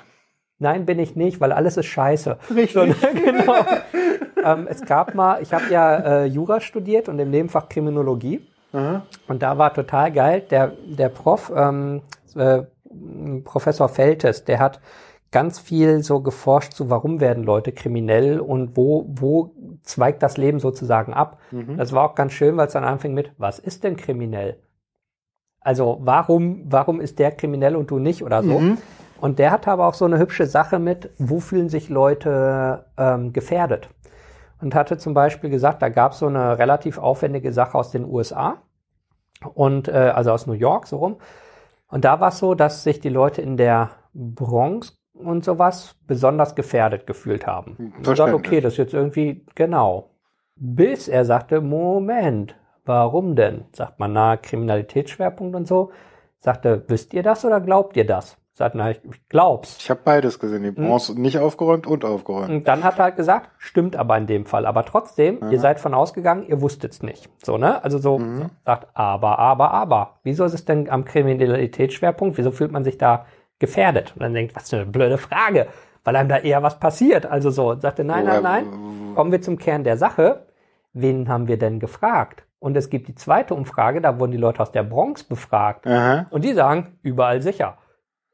Nein, 0.58 0.86
bin 0.86 0.98
ich 0.98 1.16
nicht, 1.16 1.40
weil 1.40 1.52
alles 1.52 1.76
ist 1.76 1.86
scheiße. 1.86 2.38
Richtig. 2.54 2.94
Genau. 3.24 3.64
ähm, 4.44 4.68
es 4.70 4.82
gab 4.82 5.14
mal, 5.14 5.42
ich 5.42 5.52
habe 5.52 5.64
ja 5.70 5.96
äh, 5.96 6.24
Jura 6.26 6.60
studiert 6.60 7.08
und 7.08 7.18
im 7.18 7.30
Nebenfach 7.30 7.68
Kriminologie. 7.68 8.46
Aha. 8.72 9.02
Und 9.26 9.42
da 9.42 9.58
war 9.58 9.74
total 9.74 10.12
geil, 10.12 10.42
der, 10.50 10.72
der 10.86 11.08
Prof, 11.08 11.52
ähm, 11.54 12.02
äh, 12.36 12.62
Professor 13.44 13.88
Feltes, 13.88 14.44
der 14.44 14.60
hat 14.60 14.80
ganz 15.32 15.58
viel 15.58 16.02
so 16.02 16.20
geforscht 16.20 16.72
zu, 16.72 16.88
warum 16.88 17.20
werden 17.20 17.44
Leute 17.44 17.72
kriminell 17.72 18.40
und 18.40 18.76
wo, 18.76 19.06
wo 19.08 19.52
zweigt 19.82 20.22
das 20.22 20.36
Leben 20.36 20.60
sozusagen 20.60 21.12
ab. 21.14 21.38
Das 21.76 21.92
war 21.92 22.04
auch 22.08 22.14
ganz 22.14 22.32
schön, 22.32 22.56
weil 22.56 22.68
es 22.68 22.72
dann 22.72 22.84
anfing 22.84 23.12
mit, 23.14 23.32
was 23.38 23.58
ist 23.58 23.84
denn 23.84 23.96
kriminell? 23.96 24.58
Also 25.60 25.98
warum, 26.02 26.62
warum 26.70 27.00
ist 27.00 27.18
der 27.18 27.32
kriminell 27.32 27.74
und 27.76 27.90
du 27.90 27.98
nicht 27.98 28.22
oder 28.22 28.42
so? 28.42 28.58
Und 29.20 29.38
der 29.38 29.50
hatte 29.50 29.70
aber 29.70 29.86
auch 29.86 29.94
so 29.94 30.04
eine 30.04 30.18
hübsche 30.18 30.46
Sache 30.46 30.78
mit, 30.78 31.10
wo 31.18 31.40
fühlen 31.40 31.68
sich 31.68 31.88
Leute 31.88 32.86
ähm, 32.96 33.32
gefährdet? 33.32 33.88
Und 34.60 34.74
hatte 34.74 34.96
zum 34.96 35.12
Beispiel 35.12 35.50
gesagt, 35.50 35.82
da 35.82 35.88
gab 35.88 36.12
es 36.12 36.18
so 36.18 36.26
eine 36.26 36.58
relativ 36.58 36.98
aufwendige 36.98 37.52
Sache 37.52 37.76
aus 37.76 37.90
den 37.90 38.04
USA 38.04 38.62
und 39.54 39.88
äh, 39.88 39.92
also 39.92 40.32
aus 40.32 40.46
New 40.46 40.54
York 40.54 40.86
so 40.86 40.98
rum. 40.98 41.16
Und 41.88 42.04
da 42.04 42.20
war 42.20 42.28
es 42.28 42.38
so, 42.38 42.54
dass 42.54 42.82
sich 42.82 43.00
die 43.00 43.08
Leute 43.08 43.42
in 43.42 43.56
der 43.56 43.90
Bronx 44.14 44.95
und 45.18 45.44
sowas 45.44 45.96
besonders 46.06 46.54
gefährdet 46.54 47.06
gefühlt 47.06 47.46
haben. 47.46 47.76
Und 47.78 47.96
gesagt, 47.98 48.06
Verständlich. 48.06 48.46
okay, 48.46 48.60
das 48.60 48.74
ist 48.74 48.78
jetzt 48.78 48.94
irgendwie 48.94 49.44
genau. 49.54 50.10
Bis 50.56 51.08
er 51.08 51.24
sagte, 51.24 51.60
Moment, 51.60 52.56
warum 52.84 53.36
denn? 53.36 53.64
Sagt 53.72 53.98
man, 53.98 54.12
na, 54.12 54.36
Kriminalitätsschwerpunkt 54.36 55.54
und 55.54 55.66
so. 55.66 55.90
Sagte, 56.38 56.84
wisst 56.88 57.12
ihr 57.14 57.22
das 57.22 57.44
oder 57.44 57.60
glaubt 57.60 57.96
ihr 57.96 58.06
das? 58.06 58.36
Sagt, 58.56 58.74
na, 58.74 58.90
ich, 58.90 59.04
ich 59.04 59.28
glaub's. 59.28 59.76
Ich 59.80 59.90
habe 59.90 60.00
beides 60.02 60.38
gesehen, 60.38 60.62
die 60.62 60.70
Bronze 60.70 61.20
nicht 61.20 61.38
aufgeräumt 61.38 61.86
und 61.86 62.06
aufgeräumt. 62.06 62.48
Und 62.48 62.66
dann 62.66 62.84
hat 62.84 62.98
er 62.98 63.04
halt 63.04 63.16
gesagt, 63.16 63.50
stimmt 63.58 63.96
aber 63.96 64.16
in 64.16 64.26
dem 64.26 64.46
Fall. 64.46 64.64
Aber 64.64 64.86
trotzdem, 64.86 65.40
ihr 65.50 65.60
seid 65.60 65.78
von 65.78 65.92
ausgegangen, 65.92 66.46
ihr 66.46 66.62
wusstet's 66.62 67.02
nicht. 67.02 67.28
So, 67.44 67.58
ne? 67.58 67.84
Also 67.84 67.98
so, 67.98 68.18
sagt, 68.64 68.88
aber, 68.94 69.38
aber, 69.38 69.72
aber. 69.72 70.20
Wieso 70.22 70.46
ist 70.46 70.54
es 70.54 70.64
denn 70.64 70.88
am 70.88 71.04
Kriminalitätsschwerpunkt? 71.04 72.38
Wieso 72.38 72.50
fühlt 72.50 72.72
man 72.72 72.82
sich 72.82 72.96
da 72.96 73.26
gefährdet? 73.58 74.12
Und 74.14 74.22
dann 74.22 74.34
denkt, 74.34 74.54
was 74.56 74.70
für 74.70 74.76
eine 74.76 74.86
blöde 74.86 75.18
Frage. 75.18 75.68
Weil 76.04 76.16
einem 76.16 76.28
da 76.28 76.38
eher 76.38 76.62
was 76.62 76.78
passiert. 76.78 77.26
Also 77.26 77.50
so, 77.50 77.70
und 77.70 77.82
sagte, 77.82 78.04
nein, 78.04 78.24
nein, 78.24 78.42
nein. 78.42 78.66
Kommen 79.14 79.32
wir 79.32 79.42
zum 79.42 79.58
Kern 79.58 79.82
der 79.84 79.96
Sache. 79.96 80.46
Wen 80.92 81.28
haben 81.28 81.48
wir 81.48 81.58
denn 81.58 81.80
gefragt? 81.80 82.44
Und 82.58 82.76
es 82.76 82.90
gibt 82.90 83.08
die 83.08 83.14
zweite 83.14 83.54
Umfrage, 83.54 84.00
da 84.00 84.18
wurden 84.18 84.32
die 84.32 84.38
Leute 84.38 84.60
aus 84.60 84.72
der 84.72 84.82
Bronx 84.82 85.24
befragt. 85.24 85.86
Aha. 85.86 86.26
Und 86.30 86.44
die 86.44 86.54
sagen, 86.54 86.98
überall 87.02 87.42
sicher. 87.42 87.78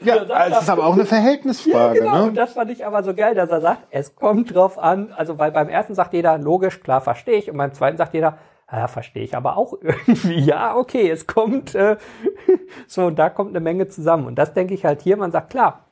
Ja, 0.03 0.15
es 0.49 0.61
ist 0.63 0.69
aber 0.69 0.85
auch 0.85 0.93
eine 0.93 1.05
Verhältnisfrage, 1.05 1.99
Genau, 1.99 2.23
und 2.23 2.29
ne? 2.29 2.33
das 2.33 2.53
fand 2.53 2.71
ich 2.71 2.85
aber 2.85 3.03
so 3.03 3.13
geil, 3.13 3.35
dass 3.35 3.49
er 3.49 3.61
sagt, 3.61 3.83
es 3.91 4.15
kommt 4.15 4.53
drauf 4.53 4.77
an, 4.77 5.13
also 5.15 5.37
weil 5.39 5.51
beim 5.51 5.69
ersten 5.69 5.95
sagt 5.95 6.13
jeder, 6.13 6.37
logisch, 6.37 6.81
klar, 6.81 7.01
verstehe 7.01 7.37
ich, 7.37 7.51
und 7.51 7.57
beim 7.57 7.73
zweiten 7.73 7.97
sagt 7.97 8.13
jeder, 8.13 8.37
ja, 8.71 8.87
verstehe 8.87 9.23
ich 9.23 9.35
aber 9.35 9.57
auch 9.57 9.73
irgendwie, 9.81 10.39
ja, 10.39 10.75
okay, 10.75 11.09
es 11.09 11.27
kommt, 11.27 11.75
äh, 11.75 11.97
so, 12.87 13.05
und 13.05 13.19
da 13.19 13.29
kommt 13.29 13.49
eine 13.49 13.59
Menge 13.59 13.87
zusammen. 13.87 14.25
Und 14.25 14.35
das 14.35 14.53
denke 14.53 14.73
ich 14.73 14.85
halt 14.85 15.01
hier, 15.01 15.17
man 15.17 15.31
sagt, 15.31 15.49
klar, 15.49 15.85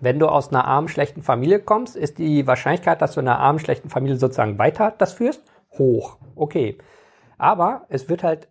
wenn 0.00 0.18
du 0.18 0.28
aus 0.28 0.48
einer 0.48 0.64
armen, 0.64 0.88
schlechten 0.88 1.22
Familie 1.22 1.60
kommst, 1.60 1.96
ist 1.96 2.18
die 2.18 2.46
Wahrscheinlichkeit, 2.46 3.02
dass 3.02 3.12
du 3.12 3.20
in 3.20 3.28
einer 3.28 3.38
armen, 3.38 3.58
schlechten 3.58 3.90
Familie 3.90 4.16
sozusagen 4.16 4.58
weiter 4.58 4.94
das 4.96 5.12
führst, 5.12 5.42
hoch. 5.78 6.16
Okay. 6.36 6.78
Aber 7.38 7.86
es 7.88 8.08
wird 8.08 8.22
halt 8.22 8.48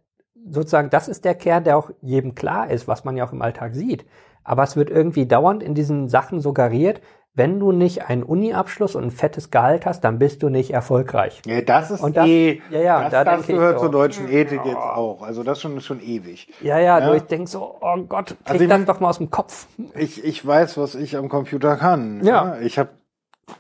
sozusagen, 0.48 0.90
das 0.90 1.08
ist 1.08 1.26
der 1.26 1.36
Kern, 1.36 1.64
der 1.64 1.78
auch 1.78 1.92
jedem 2.02 2.36
klar 2.36 2.70
ist, 2.70 2.88
was 2.88 3.04
man 3.04 3.18
ja 3.18 3.26
auch 3.26 3.34
im 3.34 3.42
Alltag 3.42 3.76
sieht. 3.76 4.06
Aber 4.44 4.64
es 4.64 4.76
wird 4.76 4.90
irgendwie 4.90 5.26
dauernd 5.26 5.62
in 5.62 5.76
diesen 5.76 6.08
Sachen 6.08 6.40
suggeriert, 6.40 7.02
wenn 7.40 7.60
du 7.60 7.72
nicht 7.72 8.08
einen 8.08 8.22
Uni-Abschluss 8.22 8.94
und 8.94 9.06
ein 9.06 9.10
fettes 9.12 9.50
Gehalt 9.50 9.88
hast, 9.88 10.02
dann 10.04 10.20
bist 10.20 10.44
du 10.44 10.50
nicht 10.50 10.70
erfolgreich. 10.72 11.42
Ja, 11.48 11.62
das 11.62 11.90
ist 11.90 12.02
Und 12.04 12.16
das- 12.18 12.28
eh, 12.28 12.62
ja, 12.70 12.80
ja, 12.82 13.02
das, 13.02 13.12
da 13.12 13.24
das 13.24 13.46
denke 13.48 13.54
gehört 13.60 13.80
so. 13.80 13.86
zur 13.86 13.92
deutschen 13.92 14.30
Ethik 14.30 14.62
jetzt 14.64 14.76
auch. 14.78 15.24
Also 15.24 15.42
das 15.42 15.60
schon 15.60 15.82
schon 15.82 16.00
ewig. 16.02 16.54
Ja, 16.62 16.78
ja, 16.78 17.00
Ja. 17.00 17.14
ich 17.16 17.24
denk 17.24 17.50
so, 17.50 17.78
oh 17.82 17.98
Gott, 18.04 18.28
krieg 18.28 18.38
Also 18.46 18.64
ich 18.64 18.70
das 18.70 18.78
mein- 18.78 18.86
doch 18.86 19.00
mal 19.00 19.10
aus 19.10 19.18
dem 19.18 19.32
Kopf. 19.32 19.66
Ich, 19.96 20.24
ich 20.24 20.46
weiß, 20.46 20.78
was 20.78 20.94
ich 20.94 21.18
am 21.18 21.28
Computer 21.30 21.76
kann. 21.78 22.24
Ja. 22.24 22.60
Ich 22.60 22.78
habe, 22.78 22.90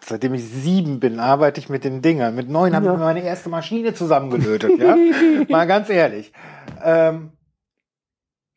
seitdem 0.06 0.36
ich 0.36 0.44
sieben 0.48 1.00
bin, 1.00 1.20
arbeite 1.20 1.60
ich 1.60 1.70
mit 1.70 1.84
den 1.84 2.02
Dingern. 2.04 2.36
Mit 2.36 2.50
neun 2.50 2.76
habe 2.76 2.86
Ja. 2.86 2.92
ich 2.94 2.98
mir 3.00 3.04
meine 3.06 3.24
erste 3.24 3.50
Maschine 3.50 3.96
zusammengelötet. 3.96 4.78
ja, 4.78 4.96
mal 5.50 5.66
ganz 5.66 5.90
ehrlich. 5.90 6.32
Ähm, 6.84 7.32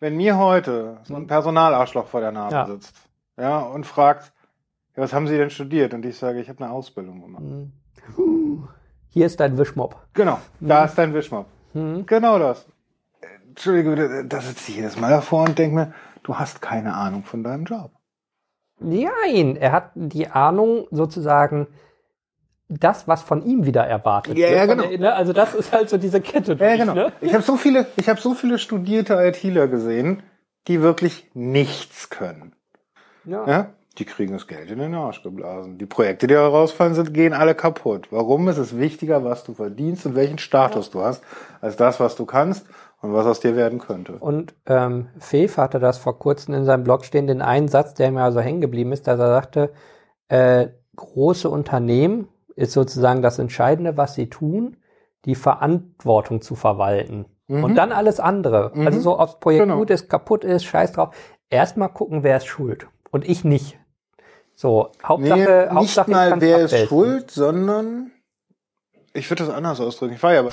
wenn 0.01 0.17
mir 0.17 0.37
heute 0.37 0.99
so 1.05 1.15
ein 1.15 1.29
Personalarschloch 1.29 2.09
vor 2.09 2.21
der 2.21 2.33
Nase 2.33 2.55
Ja. 2.57 2.67
sitzt, 2.67 2.95
ja, 3.39 3.61
und 3.61 3.87
fragt, 3.87 4.33
ja, 4.97 5.03
was 5.03 5.13
haben 5.13 5.27
Sie 5.27 5.37
denn 5.37 5.51
studiert? 5.51 5.95
Und 5.95 6.05
ich 6.05 6.17
sage, 6.17 6.41
ich 6.41 6.49
habe 6.49 6.63
eine 6.65 6.73
Ausbildung 6.73 7.21
gemacht. 7.23 7.43
Mhm. 7.43 8.69
Hier 9.09 9.27
ist 9.27 9.41
dein 9.41 9.59
Wischmopp. 9.59 9.97
Genau, 10.15 10.39
da 10.61 10.85
ist 10.85 10.95
dein 10.97 11.13
Wischmopp. 11.15 11.47
Mhm. 11.75 12.07
Genau 12.07 12.39
das. 12.39 12.67
Entschuldige, 13.49 14.25
da 14.27 14.41
sitze 14.41 14.71
ich 14.71 14.77
jedes 14.77 14.99
Mal 14.99 15.11
davor 15.11 15.45
und 15.45 15.59
denke 15.59 15.75
mir, 15.75 15.93
du 16.23 16.37
hast 16.37 16.63
keine 16.63 16.95
Ahnung 16.95 17.25
von 17.25 17.43
deinem 17.45 17.65
Job. 17.65 17.91
Nein, 18.81 19.57
er 19.57 19.73
hat 19.73 19.91
die 19.95 20.29
Ahnung 20.29 20.87
sozusagen 20.91 21.67
das, 22.69 23.07
was 23.07 23.23
von 23.23 23.43
ihm 23.45 23.67
wieder 23.67 23.87
erwartet 23.87 24.39
Ja, 24.39 24.49
wird. 24.49 24.57
ja, 24.57 24.67
genau. 24.67 24.89
der- 24.89 24.99
ne, 24.99 25.15
Also 25.15 25.33
das 25.35 25.55
ist 25.55 25.73
halt 25.73 25.91
so 25.91 25.99
diese 25.99 26.21
Kette. 26.23 26.53
Ja, 26.53 26.57
durch, 26.57 26.79
genau. 26.79 26.95
Ne? 26.95 27.13
Ich 27.21 27.35
habe 27.35 27.43
so 27.43 27.57
viele, 27.57 27.87
ich 27.97 28.09
habe 28.09 28.19
so 28.21 28.35
viele 28.35 28.59
studierte 28.59 29.15
ITler 29.15 29.69
gesehen, 29.69 30.23
die 30.69 30.81
wirklich 30.81 31.31
nichts 31.35 32.09
können. 32.09 32.55
Ja. 33.25 33.47
Ja? 33.47 33.71
Die 33.99 34.05
kriegen 34.07 34.33
das 34.33 34.47
Geld 34.47 34.71
in 34.71 34.79
den 34.79 34.95
Arsch 34.95 35.23
geblasen. 35.23 35.77
Die 35.77 35.87
Projekte, 35.87 36.27
die 36.27 36.35
herausfallen 36.35 36.95
sind, 36.95 37.13
gehen 37.13 37.35
alle 37.35 37.55
kaputt. 37.55 38.09
Warum 38.11 38.49
ist 38.49 38.57
es 38.59 38.79
wichtiger, 38.79 39.23
was 39.23 39.45
du 39.45 39.53
verdienst 39.55 40.07
und 40.07 40.15
welchen 40.15 40.39
Status 40.39 40.91
du 40.91 41.03
hast, 41.03 41.23
als 41.61 41.77
das, 41.77 42.01
was 42.01 42.17
du 42.17 42.25
kannst 42.25 42.67
und 43.03 43.13
was 43.13 43.27
aus 43.27 43.41
dir 43.41 43.55
werden 43.55 43.79
könnte? 43.79 44.15
Und 44.15 44.55
ähm, 44.67 45.09
Feef 45.19 45.59
hatte 45.59 45.79
das 45.79 45.99
vor 45.99 46.19
kurzem 46.19 46.55
in 46.55 46.65
seinem 46.65 46.85
Blog 46.85 47.05
stehen, 47.05 47.27
den 47.27 47.43
einen 47.43 47.69
Satz, 47.69 47.93
der 47.93 48.11
mir 48.13 48.23
also 48.23 48.41
hängen 48.41 48.63
geblieben 48.63 48.93
ist, 48.93 49.07
dass 49.07 49.21
er 49.21 49.29
sagte, 49.29 49.73
äh, 50.29 50.69
große 50.97 51.51
Unternehmen 51.51 52.29
ist 52.57 52.73
sozusagen 52.73 53.21
das 53.21 53.39
Entscheidende, 53.39 53.97
was 53.97 54.15
sie 54.15 54.31
tun, 54.31 54.79
die 55.27 55.35
Verantwortung 55.35 56.41
zu 56.41 56.55
verwalten. 56.55 57.27
Mhm. 57.49 57.65
Und 57.65 57.75
dann 57.75 57.93
alles 57.93 58.21
andere. 58.21 58.73
Mhm. 58.75 58.87
Also 58.87 59.01
so, 59.01 59.19
ob 59.19 59.27
das 59.27 59.41
Projekt 59.41 59.65
Genau. 59.65 59.77
gut 59.77 59.91
ist, 59.91 60.09
kaputt 60.09 60.45
ist, 60.45 60.65
scheiß 60.65 60.93
drauf. 60.93 61.15
Erstmal 61.51 61.91
gucken, 61.91 62.23
wer 62.23 62.39
ist 62.39 62.47
schuld. 62.47 62.87
Und 63.11 63.29
ich 63.29 63.45
nicht. 63.45 63.79
So, 64.63 64.93
Hauptsache, 65.03 65.41
Nee, 65.41 65.81
nicht 65.81 65.99
Hauptsache 65.99 66.11
ich 66.13 66.17
mal, 66.17 66.41
wer 66.41 66.59
ist 66.59 66.67
abwälzen. 66.67 66.87
schuld, 66.89 67.31
sondern 67.33 68.13
ich 69.13 69.29
würde 69.29 69.45
das 69.45 69.53
anders 69.53 69.81
ausdrücken. 69.81 70.15
Ich 70.15 70.23
war 70.23 70.35
ja 70.35 70.39
aber 70.39 70.51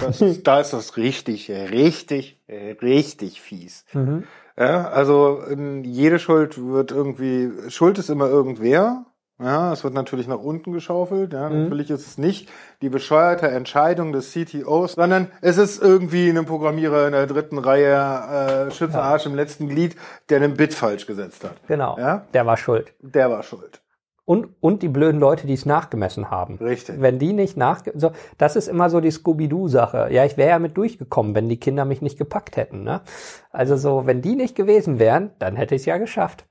das 0.00 0.20
ist, 0.20 0.46
da 0.46 0.60
ist 0.60 0.72
das 0.72 0.96
richtig, 0.96 1.50
richtig, 1.50 2.40
richtig 2.48 3.42
fies. 3.42 3.86
Mhm. 3.92 4.22
Ja, 4.56 4.86
also 4.88 5.42
jede 5.82 6.20
Schuld 6.20 6.64
wird 6.64 6.92
irgendwie, 6.92 7.50
Schuld 7.72 7.98
ist 7.98 8.08
immer 8.08 8.28
irgendwer. 8.28 9.04
Ja, 9.40 9.72
es 9.72 9.82
wird 9.82 9.94
natürlich 9.94 10.28
nach 10.28 10.38
unten 10.38 10.72
geschaufelt. 10.72 11.32
Ja, 11.32 11.48
Mhm. 11.50 11.64
natürlich 11.64 11.90
ist 11.90 12.06
es 12.06 12.18
nicht 12.18 12.48
die 12.82 12.88
bescheuerte 12.88 13.48
Entscheidung 13.48 14.12
des 14.12 14.30
CTOs, 14.32 14.92
sondern 14.92 15.28
es 15.40 15.58
ist 15.58 15.82
irgendwie 15.82 16.28
ein 16.30 16.44
Programmierer 16.44 17.06
in 17.06 17.12
der 17.12 17.26
dritten 17.26 17.58
Reihe, 17.58 18.68
äh, 18.68 18.70
Schützenarsch 18.70 19.26
im 19.26 19.34
letzten 19.34 19.68
Glied, 19.68 19.96
der 20.28 20.36
einen 20.40 20.54
Bit 20.54 20.72
falsch 20.72 21.06
gesetzt 21.06 21.42
hat. 21.42 21.56
Genau. 21.66 21.98
Ja? 21.98 22.26
Der 22.32 22.46
war 22.46 22.56
schuld. 22.56 22.92
Der 23.00 23.28
war 23.28 23.42
schuld. 23.42 23.80
Und, 24.26 24.48
und 24.60 24.82
die 24.82 24.88
blöden 24.88 25.20
Leute, 25.20 25.46
die 25.46 25.52
es 25.52 25.66
nachgemessen 25.66 26.30
haben. 26.30 26.56
Richtig. 26.58 26.98
Wenn 27.00 27.18
die 27.18 27.32
nicht 27.34 27.56
nachge... 27.58 27.92
So, 27.94 28.12
das 28.38 28.56
ist 28.56 28.68
immer 28.68 28.88
so 28.88 29.00
die 29.02 29.10
Scooby-Doo-Sache. 29.10 30.08
Ja, 30.12 30.24
ich 30.24 30.36
wäre 30.38 30.50
ja 30.50 30.58
mit 30.58 30.76
durchgekommen, 30.78 31.34
wenn 31.34 31.48
die 31.48 31.58
Kinder 31.60 31.84
mich 31.84 32.00
nicht 32.00 32.16
gepackt 32.16 32.56
hätten. 32.56 32.84
Ne? 32.84 33.02
Also 33.50 33.76
so, 33.76 34.06
wenn 34.06 34.22
die 34.22 34.36
nicht 34.36 34.54
gewesen 34.54 34.98
wären, 34.98 35.32
dann 35.40 35.56
hätte 35.56 35.74
ich 35.74 35.82
es 35.82 35.86
ja 35.86 35.98
geschafft. 35.98 36.46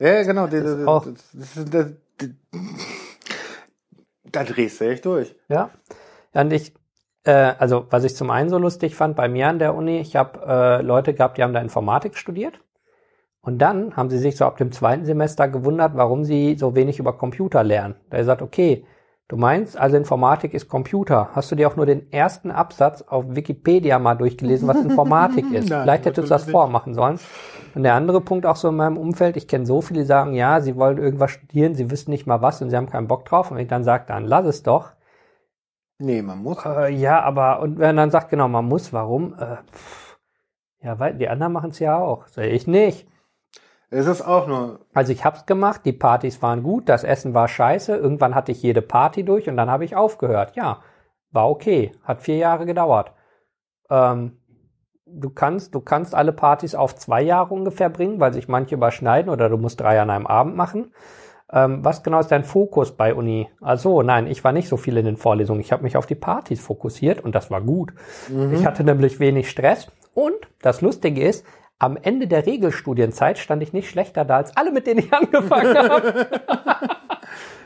Ja, 0.00 0.22
genau. 0.24 0.48
Das, 0.48 0.64
das, 0.64 1.70
das, 1.70 1.86
da 4.24 4.44
drehst 4.44 4.80
du 4.80 4.84
echt 4.86 5.04
durch. 5.04 5.34
Ja. 5.48 5.70
und 6.32 6.52
ich, 6.52 6.74
äh, 7.24 7.32
also 7.32 7.86
was 7.90 8.04
ich 8.04 8.16
zum 8.16 8.30
einen 8.30 8.48
so 8.48 8.58
lustig 8.58 8.94
fand 8.94 9.16
bei 9.16 9.28
mir 9.28 9.48
an 9.48 9.58
der 9.58 9.74
Uni, 9.74 9.98
ich 9.98 10.16
habe 10.16 10.40
äh, 10.46 10.82
Leute 10.82 11.14
gehabt, 11.14 11.38
die 11.38 11.42
haben 11.42 11.52
da 11.52 11.60
Informatik 11.60 12.16
studiert. 12.16 12.60
Und 13.44 13.58
dann 13.58 13.96
haben 13.96 14.08
sie 14.08 14.18
sich 14.18 14.36
so 14.36 14.44
ab 14.44 14.56
dem 14.56 14.70
zweiten 14.70 15.04
Semester 15.04 15.48
gewundert, 15.48 15.96
warum 15.96 16.24
sie 16.24 16.56
so 16.56 16.76
wenig 16.76 17.00
über 17.00 17.18
Computer 17.18 17.64
lernen. 17.64 17.96
Da 18.08 18.18
er 18.18 18.24
sagt, 18.24 18.40
okay, 18.40 18.86
du 19.26 19.36
meinst, 19.36 19.76
also 19.76 19.96
Informatik 19.96 20.54
ist 20.54 20.68
Computer. 20.68 21.30
Hast 21.32 21.50
du 21.50 21.56
dir 21.56 21.66
auch 21.66 21.74
nur 21.74 21.86
den 21.86 22.12
ersten 22.12 22.52
Absatz 22.52 23.02
auf 23.02 23.24
Wikipedia 23.34 23.98
mal 23.98 24.14
durchgelesen, 24.14 24.68
was 24.68 24.84
Informatik 24.84 25.44
ist? 25.52 25.70
Nein, 25.70 25.82
Vielleicht 25.82 26.06
hättest 26.06 26.28
du 26.28 26.32
das 26.32 26.44
vormachen 26.48 26.94
sollen. 26.94 27.18
Und 27.74 27.84
der 27.84 27.94
andere 27.94 28.20
Punkt 28.20 28.44
auch 28.46 28.56
so 28.56 28.68
in 28.68 28.76
meinem 28.76 28.98
Umfeld, 28.98 29.36
ich 29.36 29.48
kenne 29.48 29.66
so 29.66 29.80
viele, 29.80 30.00
die 30.00 30.06
sagen, 30.06 30.34
ja, 30.34 30.60
sie 30.60 30.76
wollen 30.76 30.98
irgendwas 30.98 31.30
studieren, 31.30 31.74
sie 31.74 31.90
wissen 31.90 32.10
nicht 32.10 32.26
mal 32.26 32.42
was 32.42 32.60
und 32.60 32.70
sie 32.70 32.76
haben 32.76 32.90
keinen 32.90 33.08
Bock 33.08 33.24
drauf. 33.24 33.50
Und 33.50 33.56
wenn 33.56 33.64
ich 33.64 33.70
dann 33.70 33.84
sage, 33.84 34.04
dann 34.06 34.24
lass 34.26 34.46
es 34.46 34.62
doch. 34.62 34.92
Nee, 35.98 36.22
man 36.22 36.42
muss. 36.42 36.64
Äh, 36.66 36.92
ja, 36.92 37.20
aber, 37.22 37.60
und 37.60 37.78
wenn 37.78 37.96
dann 37.96 38.10
sagt, 38.10 38.30
genau, 38.30 38.48
man 38.48 38.66
muss, 38.66 38.92
warum? 38.92 39.34
Äh, 39.34 39.56
pff, 39.72 40.18
ja, 40.82 40.98
weil 40.98 41.14
die 41.14 41.28
anderen 41.28 41.52
machen 41.52 41.70
es 41.70 41.78
ja 41.78 41.98
auch. 41.98 42.26
Sehe 42.26 42.48
ich 42.48 42.66
nicht. 42.66 43.06
Es 43.90 44.06
ist 44.06 44.22
auch 44.22 44.46
nur, 44.46 44.80
Also 44.94 45.12
ich 45.12 45.24
hab's 45.24 45.44
gemacht, 45.44 45.82
die 45.84 45.92
Partys 45.92 46.40
waren 46.40 46.62
gut, 46.62 46.88
das 46.88 47.04
Essen 47.04 47.34
war 47.34 47.46
scheiße, 47.46 47.94
irgendwann 47.94 48.34
hatte 48.34 48.50
ich 48.50 48.62
jede 48.62 48.80
Party 48.80 49.22
durch 49.22 49.48
und 49.50 49.56
dann 49.58 49.70
habe 49.70 49.84
ich 49.84 49.94
aufgehört. 49.96 50.56
Ja, 50.56 50.82
war 51.30 51.50
okay, 51.50 51.92
hat 52.02 52.22
vier 52.22 52.36
Jahre 52.36 52.64
gedauert. 52.64 53.12
Ähm, 53.90 54.38
du 55.14 55.30
kannst, 55.30 55.74
du 55.74 55.80
kannst 55.80 56.14
alle 56.14 56.32
Partys 56.32 56.74
auf 56.74 56.94
zwei 56.96 57.22
Jahre 57.22 57.54
ungefähr 57.54 57.88
bringen, 57.88 58.20
weil 58.20 58.32
sich 58.32 58.48
manche 58.48 58.74
überschneiden 58.74 59.30
oder 59.30 59.48
du 59.48 59.56
musst 59.56 59.80
drei 59.80 60.00
an 60.00 60.10
einem 60.10 60.26
Abend 60.26 60.56
machen. 60.56 60.92
Ähm, 61.52 61.84
was 61.84 62.02
genau 62.02 62.20
ist 62.20 62.28
dein 62.28 62.44
Fokus 62.44 62.92
bei 62.92 63.14
Uni? 63.14 63.48
Also 63.60 64.02
nein, 64.02 64.26
ich 64.26 64.42
war 64.42 64.52
nicht 64.52 64.68
so 64.68 64.76
viel 64.76 64.96
in 64.96 65.04
den 65.04 65.16
Vorlesungen. 65.16 65.60
Ich 65.60 65.72
habe 65.72 65.82
mich 65.82 65.96
auf 65.96 66.06
die 66.06 66.14
Partys 66.14 66.60
fokussiert 66.60 67.20
und 67.20 67.34
das 67.34 67.50
war 67.50 67.60
gut. 67.60 67.92
Ich 68.52 68.64
hatte 68.64 68.84
nämlich 68.84 69.20
wenig 69.20 69.50
Stress 69.50 69.88
und 70.14 70.36
das 70.62 70.80
Lustige 70.80 71.22
ist, 71.22 71.44
am 71.78 71.98
Ende 72.00 72.28
der 72.28 72.46
Regelstudienzeit 72.46 73.38
stand 73.38 73.62
ich 73.62 73.72
nicht 73.72 73.90
schlechter 73.90 74.24
da 74.24 74.36
als 74.36 74.56
alle, 74.56 74.70
mit 74.70 74.86
denen 74.86 75.00
ich 75.00 75.12
angefangen 75.12 75.76
habe. 75.76 76.28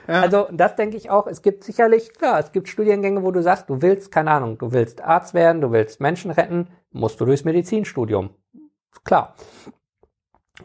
Also 0.07 0.49
das 0.53 0.77
denke 0.77 0.97
ich 0.97 1.11
auch. 1.11 1.27
Es 1.27 1.43
gibt 1.43 1.65
sicherlich, 1.65 2.15
klar, 2.15 2.39
es 2.39 2.53
gibt 2.53 2.69
Studiengänge, 2.69 3.23
wo 3.23 3.31
du 3.31 3.43
sagst, 3.43 3.69
du 3.69 3.83
willst, 3.83 4.13
keine 4.13 4.31
Ahnung, 4.31 4.59
du 4.59 4.73
willst 4.73 5.03
Arzt 5.03 5.35
werden, 5.35 5.61
du 5.61 5.73
willst 5.73 6.01
Menschen 6.01 6.31
retten, 6.31 6.69
musst 6.91 7.21
du 7.21 7.25
durchs 7.25 7.45
Medizinstudium. 7.45 8.31
Klar. 9.05 9.35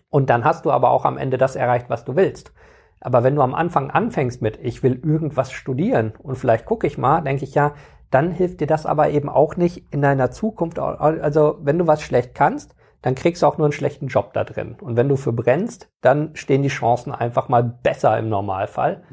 Und 0.09 0.29
dann 0.29 0.45
hast 0.45 0.65
du 0.65 0.71
aber 0.71 0.91
auch 0.91 1.05
am 1.05 1.17
Ende 1.17 1.37
das 1.37 1.55
erreicht, 1.55 1.89
was 1.89 2.05
du 2.05 2.15
willst. 2.15 2.53
Aber 2.99 3.23
wenn 3.23 3.35
du 3.35 3.41
am 3.41 3.55
Anfang 3.55 3.89
anfängst 3.89 4.41
mit, 4.41 4.59
ich 4.61 4.83
will 4.83 5.01
irgendwas 5.03 5.51
studieren 5.51 6.13
und 6.19 6.35
vielleicht 6.35 6.65
gucke 6.65 6.85
ich 6.87 6.97
mal, 6.97 7.21
denke 7.21 7.43
ich 7.43 7.55
ja, 7.55 7.73
dann 8.11 8.29
hilft 8.31 8.61
dir 8.61 8.67
das 8.67 8.85
aber 8.85 9.09
eben 9.09 9.29
auch 9.29 9.55
nicht 9.55 9.91
in 9.91 10.01
deiner 10.01 10.31
Zukunft. 10.31 10.77
Also 10.77 11.57
wenn 11.61 11.79
du 11.79 11.87
was 11.87 12.01
schlecht 12.01 12.35
kannst, 12.35 12.75
dann 13.01 13.15
kriegst 13.15 13.41
du 13.41 13.47
auch 13.47 13.57
nur 13.57 13.65
einen 13.65 13.73
schlechten 13.73 14.07
Job 14.07 14.33
da 14.33 14.43
drin. 14.43 14.75
Und 14.79 14.95
wenn 14.95 15.09
du 15.09 15.15
für 15.15 15.33
brennst, 15.33 15.89
dann 16.01 16.35
stehen 16.35 16.61
die 16.61 16.69
Chancen 16.69 17.11
einfach 17.11 17.49
mal 17.49 17.63
besser 17.63 18.17
im 18.17 18.29
Normalfall. 18.29 19.03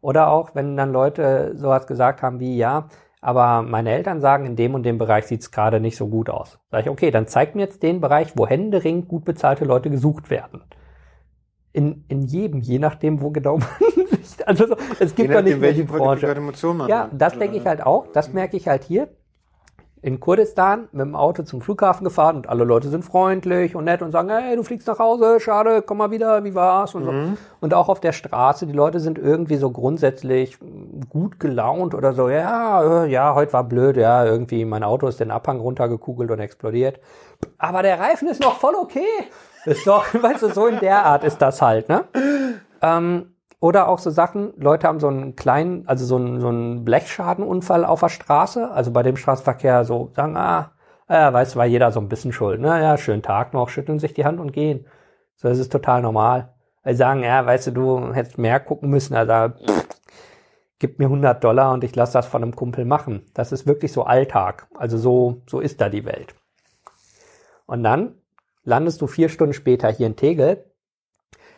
Oder 0.00 0.30
auch, 0.30 0.54
wenn 0.54 0.76
dann 0.76 0.92
Leute 0.92 1.52
sowas 1.56 1.86
gesagt 1.86 2.22
haben 2.22 2.40
wie, 2.40 2.56
ja, 2.56 2.88
aber 3.20 3.62
meine 3.62 3.90
Eltern 3.90 4.20
sagen, 4.20 4.46
in 4.46 4.56
dem 4.56 4.74
und 4.74 4.84
dem 4.84 4.98
Bereich 4.98 5.26
sieht's 5.26 5.50
gerade 5.50 5.80
nicht 5.80 5.96
so 5.96 6.08
gut 6.08 6.28
aus. 6.28 6.58
Sag 6.70 6.82
ich, 6.82 6.90
okay, 6.90 7.10
dann 7.10 7.26
zeig 7.26 7.54
mir 7.54 7.62
jetzt 7.62 7.82
den 7.82 8.00
Bereich, 8.00 8.32
wo 8.36 8.46
händeringend 8.46 9.08
gut 9.08 9.24
bezahlte 9.24 9.64
Leute 9.64 9.90
gesucht 9.90 10.30
werden. 10.30 10.62
In, 11.72 12.04
in 12.08 12.22
jedem, 12.22 12.60
je 12.60 12.78
nachdem, 12.78 13.20
wo 13.20 13.30
genau 13.30 13.58
man 13.58 13.68
sich, 14.22 14.46
also 14.46 14.66
so, 14.66 14.76
es 14.98 15.14
gibt 15.14 15.30
je 15.30 15.34
doch 15.34 15.42
nicht 15.42 15.60
welche 15.60 15.84
Branche. 15.84 16.26
Emotionen 16.28 16.78
man 16.78 16.88
Ja, 16.88 17.10
das 17.12 17.38
denke 17.38 17.56
ich 17.56 17.66
halt 17.66 17.84
auch. 17.84 18.06
Das 18.12 18.32
merke 18.32 18.56
ich 18.56 18.68
halt 18.68 18.84
hier. 18.84 19.08
In 20.02 20.20
Kurdistan 20.20 20.88
mit 20.92 21.00
dem 21.00 21.16
Auto 21.16 21.42
zum 21.42 21.62
Flughafen 21.62 22.04
gefahren 22.04 22.36
und 22.36 22.48
alle 22.48 22.64
Leute 22.64 22.88
sind 22.90 23.04
freundlich 23.04 23.74
und 23.74 23.84
nett 23.84 24.02
und 24.02 24.12
sagen, 24.12 24.28
hey, 24.28 24.54
du 24.54 24.62
fliegst 24.62 24.86
nach 24.86 24.98
Hause, 24.98 25.40
schade, 25.40 25.82
komm 25.82 25.98
mal 25.98 26.10
wieder, 26.10 26.44
wie 26.44 26.54
war's 26.54 26.94
und 26.94 27.04
so. 27.04 27.10
Und 27.60 27.74
auch 27.74 27.88
auf 27.88 27.98
der 28.00 28.12
Straße, 28.12 28.66
die 28.66 28.74
Leute 28.74 29.00
sind 29.00 29.18
irgendwie 29.18 29.56
so 29.56 29.70
grundsätzlich 29.70 30.58
gut 31.08 31.40
gelaunt 31.40 31.94
oder 31.94 32.12
so, 32.12 32.28
ja, 32.28 33.04
äh, 33.04 33.10
ja, 33.10 33.34
heute 33.34 33.54
war 33.54 33.64
blöd, 33.64 33.96
ja, 33.96 34.24
irgendwie 34.24 34.64
mein 34.64 34.84
Auto 34.84 35.08
ist 35.08 35.18
den 35.18 35.30
Abhang 35.30 35.60
runtergekugelt 35.60 36.30
und 36.30 36.40
explodiert. 36.40 37.00
Aber 37.58 37.82
der 37.82 37.98
Reifen 37.98 38.28
ist 38.28 38.42
noch 38.42 38.58
voll 38.58 38.74
okay. 38.74 39.06
Ist 39.64 39.86
doch, 39.86 40.04
weißt 40.22 40.42
du, 40.42 40.48
so 40.50 40.66
in 40.66 40.78
der 40.78 41.04
Art 41.04 41.24
ist 41.24 41.38
das 41.38 41.60
halt, 41.62 41.88
ne? 41.88 42.04
Ähm, 42.82 43.35
oder 43.60 43.88
auch 43.88 43.98
so 43.98 44.10
Sachen, 44.10 44.52
Leute 44.56 44.86
haben 44.86 45.00
so 45.00 45.08
einen 45.08 45.34
kleinen, 45.36 45.86
also 45.88 46.04
so 46.04 46.16
einen, 46.16 46.40
so 46.40 46.48
einen 46.48 46.84
Blechschadenunfall 46.84 47.84
auf 47.84 48.00
der 48.00 48.08
Straße, 48.08 48.70
also 48.70 48.90
bei 48.90 49.02
dem 49.02 49.16
Straßenverkehr 49.16 49.84
so 49.84 50.10
sagen, 50.14 50.36
ah, 50.36 50.72
ja, 51.08 51.32
weißt 51.32 51.54
du, 51.54 51.58
war 51.58 51.66
jeder 51.66 51.92
so 51.92 52.00
ein 52.00 52.08
bisschen 52.08 52.32
schuld, 52.32 52.60
ne? 52.60 52.82
Ja, 52.82 52.98
schönen 52.98 53.22
Tag 53.22 53.54
noch, 53.54 53.68
schütteln 53.68 53.98
sich 53.98 54.12
die 54.12 54.24
Hand 54.24 54.40
und 54.40 54.52
gehen. 54.52 54.86
So, 55.36 55.48
das 55.48 55.58
ist 55.58 55.72
total 55.72 56.02
normal. 56.02 56.54
Weil 56.82 56.96
sagen, 56.96 57.22
ja, 57.22 57.44
weißt 57.46 57.68
du, 57.68 57.70
du 57.72 58.12
hättest 58.14 58.38
mehr 58.38 58.60
gucken 58.60 58.90
müssen, 58.90 59.14
also 59.14 59.54
pff, 59.54 59.86
gib 60.78 60.98
mir 60.98 61.06
100 61.06 61.42
Dollar 61.42 61.72
und 61.72 61.84
ich 61.84 61.94
lasse 61.96 62.14
das 62.14 62.26
von 62.26 62.42
einem 62.42 62.54
Kumpel 62.54 62.84
machen. 62.84 63.22
Das 63.34 63.52
ist 63.52 63.66
wirklich 63.66 63.92
so 63.92 64.04
Alltag. 64.04 64.68
Also 64.74 64.98
so, 64.98 65.42
so 65.48 65.60
ist 65.60 65.80
da 65.80 65.88
die 65.88 66.04
Welt. 66.04 66.34
Und 67.66 67.82
dann 67.82 68.14
landest 68.64 69.00
du 69.00 69.06
vier 69.06 69.28
Stunden 69.28 69.54
später 69.54 69.90
hier 69.90 70.06
in 70.06 70.16
Tegel 70.16 70.64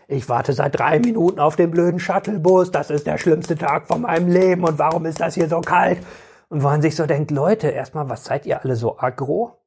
ich 0.08 0.28
warte 0.28 0.54
seit 0.54 0.78
drei 0.78 0.98
Minuten 0.98 1.38
auf 1.38 1.54
den 1.54 1.70
blöden 1.70 2.00
Shuttlebus, 2.00 2.70
das 2.70 2.90
ist 2.90 3.06
der 3.06 3.18
schlimmste 3.18 3.56
Tag 3.56 3.86
von 3.86 4.02
meinem 4.02 4.28
Leben 4.28 4.64
und 4.64 4.78
warum 4.78 5.04
ist 5.04 5.20
das 5.20 5.34
hier 5.34 5.48
so 5.48 5.60
kalt? 5.60 5.98
Und 6.48 6.62
wo 6.62 6.68
man 6.68 6.80
sich 6.80 6.96
so 6.96 7.04
denkt, 7.04 7.30
Leute, 7.30 7.68
erstmal, 7.68 8.08
was 8.08 8.24
seid 8.24 8.46
ihr 8.46 8.64
alle 8.64 8.74
so 8.74 8.98
aggro? 8.98 9.58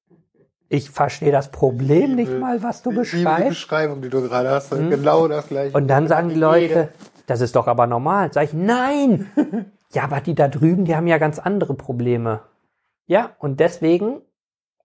Ich 0.68 0.90
verstehe 0.90 1.32
das 1.32 1.52
Problem 1.52 2.16
nicht 2.16 2.40
mal, 2.40 2.64
was 2.64 2.82
du 2.82 2.90
liebe 2.90 3.04
die 3.04 3.12
beschreibst. 3.12 3.50
Beschreibung, 3.50 4.02
die 4.02 4.10
du 4.10 4.22
gerade 4.22 4.50
hast. 4.50 4.72
Genau 4.72 5.28
das 5.28 5.48
gleiche. 5.48 5.78
Und 5.78 5.88
dann 5.88 6.08
sagen 6.08 6.30
die 6.30 6.36
Leute, 6.36 6.90
das 7.28 7.42
ist 7.42 7.56
doch 7.56 7.68
aber 7.68 7.86
normal. 7.86 8.34
Sag 8.34 8.46
ich, 8.46 8.54
nein! 8.54 9.30
ja, 9.92 10.04
aber 10.06 10.22
die 10.22 10.34
da 10.34 10.48
drüben, 10.48 10.86
die 10.86 10.96
haben 10.96 11.08
ja 11.08 11.20
ganz 11.20 11.38
andere 11.38 11.76
Probleme. 11.76 12.42
Ja, 13.06 13.32
und 13.38 13.60
deswegen 13.60 14.22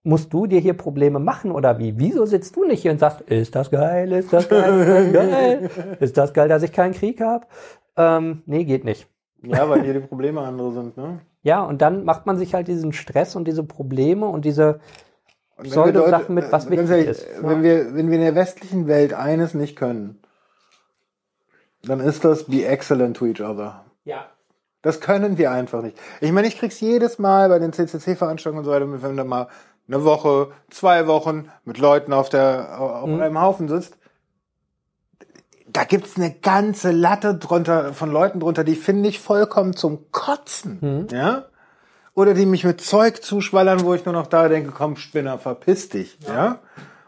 musst 0.07 0.33
du 0.33 0.47
dir 0.47 0.59
hier 0.59 0.73
Probleme 0.73 1.19
machen 1.19 1.51
oder 1.51 1.77
wie? 1.79 1.99
Wieso 1.99 2.25
sitzt 2.25 2.55
du 2.55 2.65
nicht 2.65 2.81
hier 2.81 2.91
und 2.91 2.99
sagst, 2.99 3.21
ist 3.21 3.55
das 3.55 3.69
geil, 3.69 4.11
ist 4.13 4.31
das 4.31 4.47
geil, 4.47 4.79
ist 4.79 4.89
das 4.89 5.13
geil, 5.13 5.69
ist 5.99 6.17
das 6.17 6.33
geil, 6.33 6.47
dass 6.47 6.63
ich 6.63 6.71
keinen 6.71 6.93
Krieg 6.93 7.19
habe? 7.21 7.45
Ähm, 7.97 8.41
nee, 8.45 8.63
geht 8.63 8.85
nicht. 8.85 9.07
Ja, 9.43 9.69
weil 9.69 9.83
hier 9.83 9.93
die 9.93 9.99
Probleme 9.99 10.41
andere 10.41 10.71
sind, 10.71 10.97
ne? 10.97 11.19
Ja, 11.43 11.61
und 11.63 11.81
dann 11.81 12.03
macht 12.05 12.25
man 12.25 12.37
sich 12.37 12.53
halt 12.53 12.67
diesen 12.67 12.93
Stress 12.93 13.35
und 13.35 13.47
diese 13.47 13.63
Probleme 13.63 14.27
und 14.27 14.45
diese 14.45 14.79
Pseudo-Sachen 15.61 16.35
wir 16.35 16.43
mit, 16.43 16.51
was 16.51 16.65
äh, 16.67 16.71
wichtig 16.71 16.89
ehrlich, 16.89 17.07
ist. 17.07 17.27
Wenn 17.41 17.63
wir, 17.63 17.95
wenn 17.95 18.09
wir 18.09 18.17
in 18.17 18.23
der 18.23 18.35
westlichen 18.35 18.87
Welt 18.87 19.13
eines 19.13 19.53
nicht 19.53 19.75
können, 19.75 20.19
dann 21.83 21.99
ist 21.99 22.25
das 22.25 22.45
be 22.45 22.65
excellent 22.65 23.17
to 23.17 23.25
each 23.25 23.41
other. 23.41 23.85
Ja. 24.03 24.25
Das 24.81 25.01
können 25.01 25.37
wir 25.37 25.51
einfach 25.51 25.81
nicht. 25.81 25.97
Ich 26.21 26.31
meine, 26.31 26.47
ich 26.47 26.57
krieg's 26.57 26.79
jedes 26.79 27.19
Mal 27.19 27.49
bei 27.49 27.59
den 27.59 27.73
CCC-Veranstaltungen 27.73 28.59
und 28.59 28.65
so 28.65 28.71
weiter, 28.71 28.87
wenn 29.01 29.17
du 29.17 29.23
mal 29.25 29.47
eine 29.87 30.03
Woche, 30.03 30.51
zwei 30.69 31.07
Wochen 31.07 31.49
mit 31.63 31.77
Leuten 31.77 32.13
auf 32.13 32.29
der 32.29 32.79
auf 32.79 33.07
Mhm. 33.07 33.21
einem 33.21 33.41
Haufen 33.41 33.67
sitzt. 33.67 33.97
Da 35.69 35.83
gibt's 35.83 36.15
eine 36.17 36.31
ganze 36.33 36.91
Latte 36.91 37.35
drunter 37.35 37.93
von 37.93 38.11
Leuten 38.11 38.39
drunter, 38.39 38.63
die 38.63 38.75
finde 38.75 39.09
ich 39.09 39.19
vollkommen 39.19 39.73
zum 39.75 40.11
Kotzen, 40.11 40.77
Mhm. 40.81 41.07
ja? 41.15 41.45
Oder 42.13 42.33
die 42.33 42.45
mich 42.47 42.63
mit 42.63 42.81
Zeug 42.81 43.21
zuschwallern, 43.21 43.83
wo 43.83 43.93
ich 43.93 44.03
nur 44.05 44.13
noch 44.13 44.27
da 44.27 44.47
denke, 44.47 44.71
komm 44.71 44.95
Spinner, 44.95 45.37
verpiss 45.37 45.89
dich, 45.89 46.17
ja? 46.27 46.59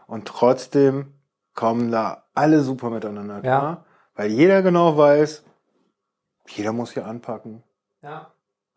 Und 0.06 0.26
trotzdem 0.28 1.14
kommen 1.54 1.90
da 1.90 2.24
alle 2.34 2.60
super 2.60 2.90
miteinander 2.90 3.40
klar, 3.40 3.84
weil 4.14 4.30
jeder 4.30 4.62
genau 4.62 4.96
weiß, 4.96 5.42
jeder 6.48 6.72
muss 6.72 6.92
hier 6.92 7.06
anpacken. 7.06 7.62
Ja. 8.02 8.30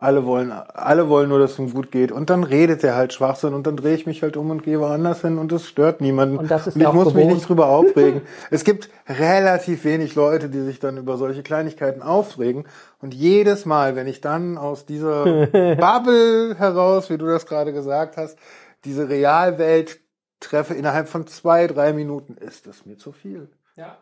Alle 0.04 0.26
wollen, 0.26 0.52
alle 0.52 1.08
wollen 1.08 1.30
nur, 1.30 1.40
dass 1.40 1.54
es 1.54 1.60
ihm 1.60 1.74
gut 1.74 1.90
geht. 1.90 2.12
Und 2.12 2.30
dann 2.30 2.44
redet 2.44 2.84
er 2.84 2.96
halt 2.96 3.14
Schwachsinn 3.14 3.54
und 3.54 3.66
dann 3.66 3.78
drehe 3.78 3.96
ich 3.96 4.06
mich 4.06 4.22
halt 4.22 4.36
um 4.36 4.50
und 4.50 4.62
gehe 4.62 4.78
woanders 4.82 5.22
hin 5.22 5.38
und 5.38 5.50
es 5.54 5.66
stört 5.66 6.02
niemanden. 6.02 6.38
Und 6.38 6.52
das 6.52 6.68
ist 6.68 6.76
ich 6.76 6.82
ja 6.82 6.90
auch 6.90 6.94
muss 6.94 7.06
mich 7.06 7.14
gewohnt. 7.14 7.36
nicht 7.36 7.48
drüber 7.48 7.68
aufregen. 7.68 8.22
es 8.52 8.66
gibt 8.66 8.90
relativ 9.08 9.86
wenig 9.86 10.16
Leute, 10.16 10.50
die 10.50 10.60
sich 10.60 10.82
dann 10.82 10.98
über 10.98 11.16
solche 11.16 11.42
Kleinigkeiten 11.42 12.02
aufregen. 12.02 12.66
Und 13.02 13.14
jedes 13.14 13.66
Mal, 13.66 13.96
wenn 13.96 14.08
ich 14.08 14.20
dann 14.20 14.58
aus 14.58 14.86
dieser 14.86 15.24
Bubble 15.48 16.56
heraus, 16.58 17.10
wie 17.10 17.18
du 17.18 17.28
das 17.28 17.46
gerade 17.46 17.72
gesagt 17.72 18.18
hast, 18.18 18.38
diese 18.84 19.08
Realwelt 19.08 20.02
treffe 20.42 20.74
innerhalb 20.74 21.08
von 21.08 21.28
zwei, 21.28 21.66
drei 21.68 21.94
Minuten, 21.94 22.36
ist 22.36 22.68
das 22.68 22.86
mir 22.86 22.98
zu 22.98 23.14
viel. 23.14 23.48
Ja. 23.78 23.98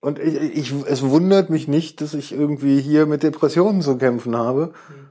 Und 0.00 0.18
ich, 0.18 0.34
ich, 0.34 0.74
es 0.86 1.08
wundert 1.08 1.48
mich 1.48 1.68
nicht, 1.68 2.00
dass 2.00 2.12
ich 2.12 2.32
irgendwie 2.32 2.80
hier 2.80 3.06
mit 3.06 3.22
Depressionen 3.22 3.80
zu 3.80 3.96
kämpfen 3.96 4.36
habe. 4.36 4.72
Äh, 4.90 5.03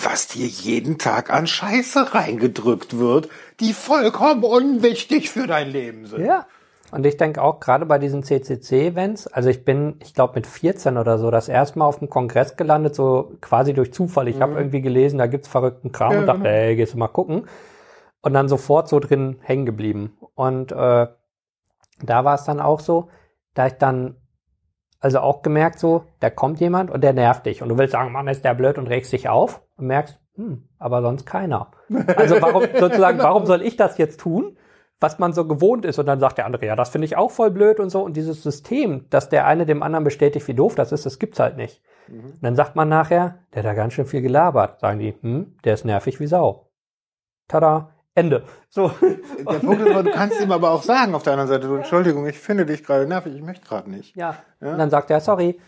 Was 0.00 0.28
dir 0.28 0.46
jeden 0.46 0.98
Tag 0.98 1.32
an 1.32 1.46
Scheiße 1.46 2.14
reingedrückt 2.14 2.98
wird, 2.98 3.28
die 3.60 3.72
vollkommen 3.72 4.44
unwichtig 4.44 5.30
für 5.30 5.46
dein 5.46 5.70
Leben 5.70 6.06
sind. 6.06 6.24
Ja. 6.24 6.46
Und 6.90 7.04
ich 7.04 7.16
denke 7.16 7.42
auch 7.42 7.60
gerade 7.60 7.84
bei 7.84 7.98
diesen 7.98 8.22
CCC-Events, 8.22 9.26
also 9.26 9.50
ich 9.50 9.64
bin, 9.64 9.96
ich 10.02 10.14
glaube 10.14 10.34
mit 10.36 10.46
14 10.46 10.96
oder 10.96 11.18
so, 11.18 11.30
das 11.30 11.48
erste 11.48 11.78
Mal 11.78 11.84
auf 11.84 11.98
dem 11.98 12.08
Kongress 12.08 12.56
gelandet, 12.56 12.94
so 12.94 13.32
quasi 13.42 13.74
durch 13.74 13.92
Zufall. 13.92 14.26
Ich 14.28 14.40
habe 14.40 14.54
irgendwie 14.56 14.80
gelesen, 14.80 15.18
da 15.18 15.26
gibt's 15.26 15.48
verrückten 15.48 15.92
Kram 15.92 16.12
Ja, 16.12 16.20
und 16.20 16.26
dachte, 16.26 16.38
genau. 16.40 16.50
ey, 16.50 16.76
gehst 16.76 16.94
du 16.94 16.98
mal 16.98 17.08
gucken. 17.08 17.46
Und 18.22 18.32
dann 18.32 18.48
sofort 18.48 18.88
so 18.88 19.00
drin 19.00 19.36
hängen 19.42 19.66
geblieben. 19.66 20.16
Und 20.34 20.72
äh, 20.72 21.08
da 22.02 22.24
war 22.24 22.34
es 22.34 22.44
dann 22.44 22.60
auch 22.60 22.80
so, 22.80 23.10
da 23.54 23.66
ich 23.66 23.74
dann 23.74 24.16
also 25.00 25.20
auch 25.20 25.42
gemerkt 25.42 25.78
so, 25.78 26.04
da 26.20 26.30
kommt 26.30 26.60
jemand 26.60 26.90
und 26.90 27.02
der 27.02 27.12
nervt 27.12 27.46
dich. 27.46 27.62
Und 27.62 27.68
du 27.68 27.78
willst 27.78 27.92
sagen, 27.92 28.12
Mann, 28.12 28.28
ist 28.28 28.44
der 28.44 28.54
blöd 28.54 28.78
und 28.78 28.88
regst 28.88 29.12
dich 29.12 29.28
auf 29.28 29.62
und 29.76 29.86
merkst, 29.86 30.18
hm, 30.34 30.68
aber 30.78 31.02
sonst 31.02 31.26
keiner. 31.26 31.70
Also 32.16 32.40
warum 32.40 32.64
sozusagen, 32.78 33.18
warum 33.18 33.46
soll 33.46 33.62
ich 33.62 33.76
das 33.76 33.98
jetzt 33.98 34.20
tun, 34.20 34.56
was 35.00 35.18
man 35.18 35.32
so 35.32 35.46
gewohnt 35.46 35.84
ist? 35.84 35.98
Und 35.98 36.06
dann 36.06 36.20
sagt 36.20 36.38
der 36.38 36.46
andere, 36.46 36.66
ja, 36.66 36.76
das 36.76 36.88
finde 36.90 37.06
ich 37.06 37.16
auch 37.16 37.30
voll 37.30 37.50
blöd 37.50 37.80
und 37.80 37.90
so. 37.90 38.02
Und 38.02 38.16
dieses 38.16 38.42
System, 38.42 39.06
dass 39.10 39.28
der 39.28 39.46
eine 39.46 39.66
dem 39.66 39.82
anderen 39.82 40.04
bestätigt, 40.04 40.48
wie 40.48 40.54
doof 40.54 40.74
das 40.74 40.92
ist, 40.92 41.06
das 41.06 41.18
gibt's 41.18 41.38
halt 41.38 41.56
nicht. 41.56 41.82
Und 42.34 42.42
dann 42.42 42.56
sagt 42.56 42.74
man 42.74 42.88
nachher, 42.88 43.40
der 43.52 43.62
hat 43.62 43.70
da 43.70 43.74
ganz 43.74 43.92
schön 43.92 44.06
viel 44.06 44.22
gelabert, 44.22 44.80
sagen 44.80 44.98
die, 44.98 45.14
hm, 45.20 45.56
der 45.64 45.74
ist 45.74 45.84
nervig 45.84 46.20
wie 46.20 46.26
Sau. 46.26 46.70
Tada, 47.48 47.90
Ende. 48.18 48.42
So. 48.68 48.90
Der 49.00 49.58
Punkt 49.60 49.80
ist, 49.80 49.90
aber, 49.90 50.02
du 50.02 50.10
kannst 50.10 50.40
ihm 50.40 50.52
aber 50.52 50.70
auch 50.70 50.82
sagen 50.82 51.14
auf 51.14 51.22
der 51.22 51.34
anderen 51.34 51.48
Seite, 51.48 51.68
du, 51.68 51.74
Entschuldigung, 51.76 52.26
ich 52.26 52.38
finde 52.38 52.66
dich 52.66 52.84
gerade 52.84 53.06
nervig, 53.06 53.34
ich 53.34 53.42
möchte 53.42 53.66
gerade 53.66 53.90
nicht. 53.90 54.14
Ja. 54.16 54.36
Ja. 54.60 54.72
Und 54.72 54.78
dann 54.78 54.90
sagt 54.90 55.10
er, 55.10 55.20
sorry, 55.20 55.58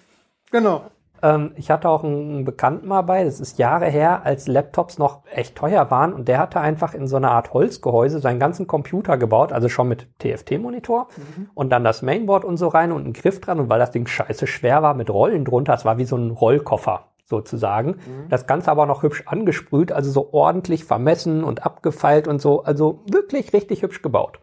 Genau. 0.50 0.82
Ähm, 1.22 1.52
ich 1.56 1.70
hatte 1.70 1.88
auch 1.88 2.02
einen 2.02 2.44
Bekannten 2.44 2.88
mal 2.88 3.02
bei, 3.02 3.24
das 3.24 3.40
ist 3.40 3.58
Jahre 3.58 3.86
her, 3.86 4.22
als 4.24 4.46
Laptops 4.46 4.98
noch 4.98 5.22
echt 5.32 5.54
teuer 5.56 5.90
waren 5.90 6.12
und 6.12 6.28
der 6.28 6.38
hatte 6.38 6.60
einfach 6.60 6.94
in 6.94 7.06
so 7.06 7.16
einer 7.16 7.30
Art 7.30 7.52
Holzgehäuse 7.52 8.20
seinen 8.20 8.40
ganzen 8.40 8.66
Computer 8.66 9.18
gebaut, 9.18 9.52
also 9.52 9.68
schon 9.68 9.88
mit 9.88 10.08
TFT-Monitor 10.18 11.08
und 11.54 11.70
dann 11.70 11.84
das 11.84 12.02
Mainboard 12.02 12.44
und 12.44 12.56
so 12.56 12.68
rein 12.68 12.90
und 12.90 13.04
einen 13.04 13.12
Griff 13.12 13.40
dran 13.40 13.60
und 13.60 13.68
weil 13.68 13.78
das 13.78 13.90
Ding 13.90 14.06
scheiße 14.06 14.46
schwer 14.46 14.82
war 14.82 14.94
mit 14.94 15.10
Rollen 15.10 15.44
drunter, 15.44 15.74
es 15.74 15.84
war 15.84 15.98
wie 15.98 16.06
so 16.06 16.16
ein 16.16 16.30
Rollkoffer 16.30 17.04
sozusagen. 17.30 17.96
Das 18.28 18.46
Ganze 18.46 18.70
aber 18.70 18.84
noch 18.84 19.02
hübsch 19.02 19.22
angesprüht, 19.26 19.92
also 19.92 20.10
so 20.10 20.32
ordentlich 20.32 20.84
vermessen 20.84 21.42
und 21.44 21.64
abgefeilt 21.64 22.28
und 22.28 22.42
so, 22.42 22.62
also 22.64 23.02
wirklich 23.10 23.54
richtig 23.54 23.82
hübsch 23.82 24.02
gebaut. 24.02 24.40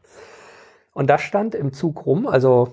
Und 0.93 1.09
das 1.11 1.21
stand 1.21 1.53
im 1.53 1.73
Zug 1.73 2.07
rum, 2.07 2.25
also 2.25 2.69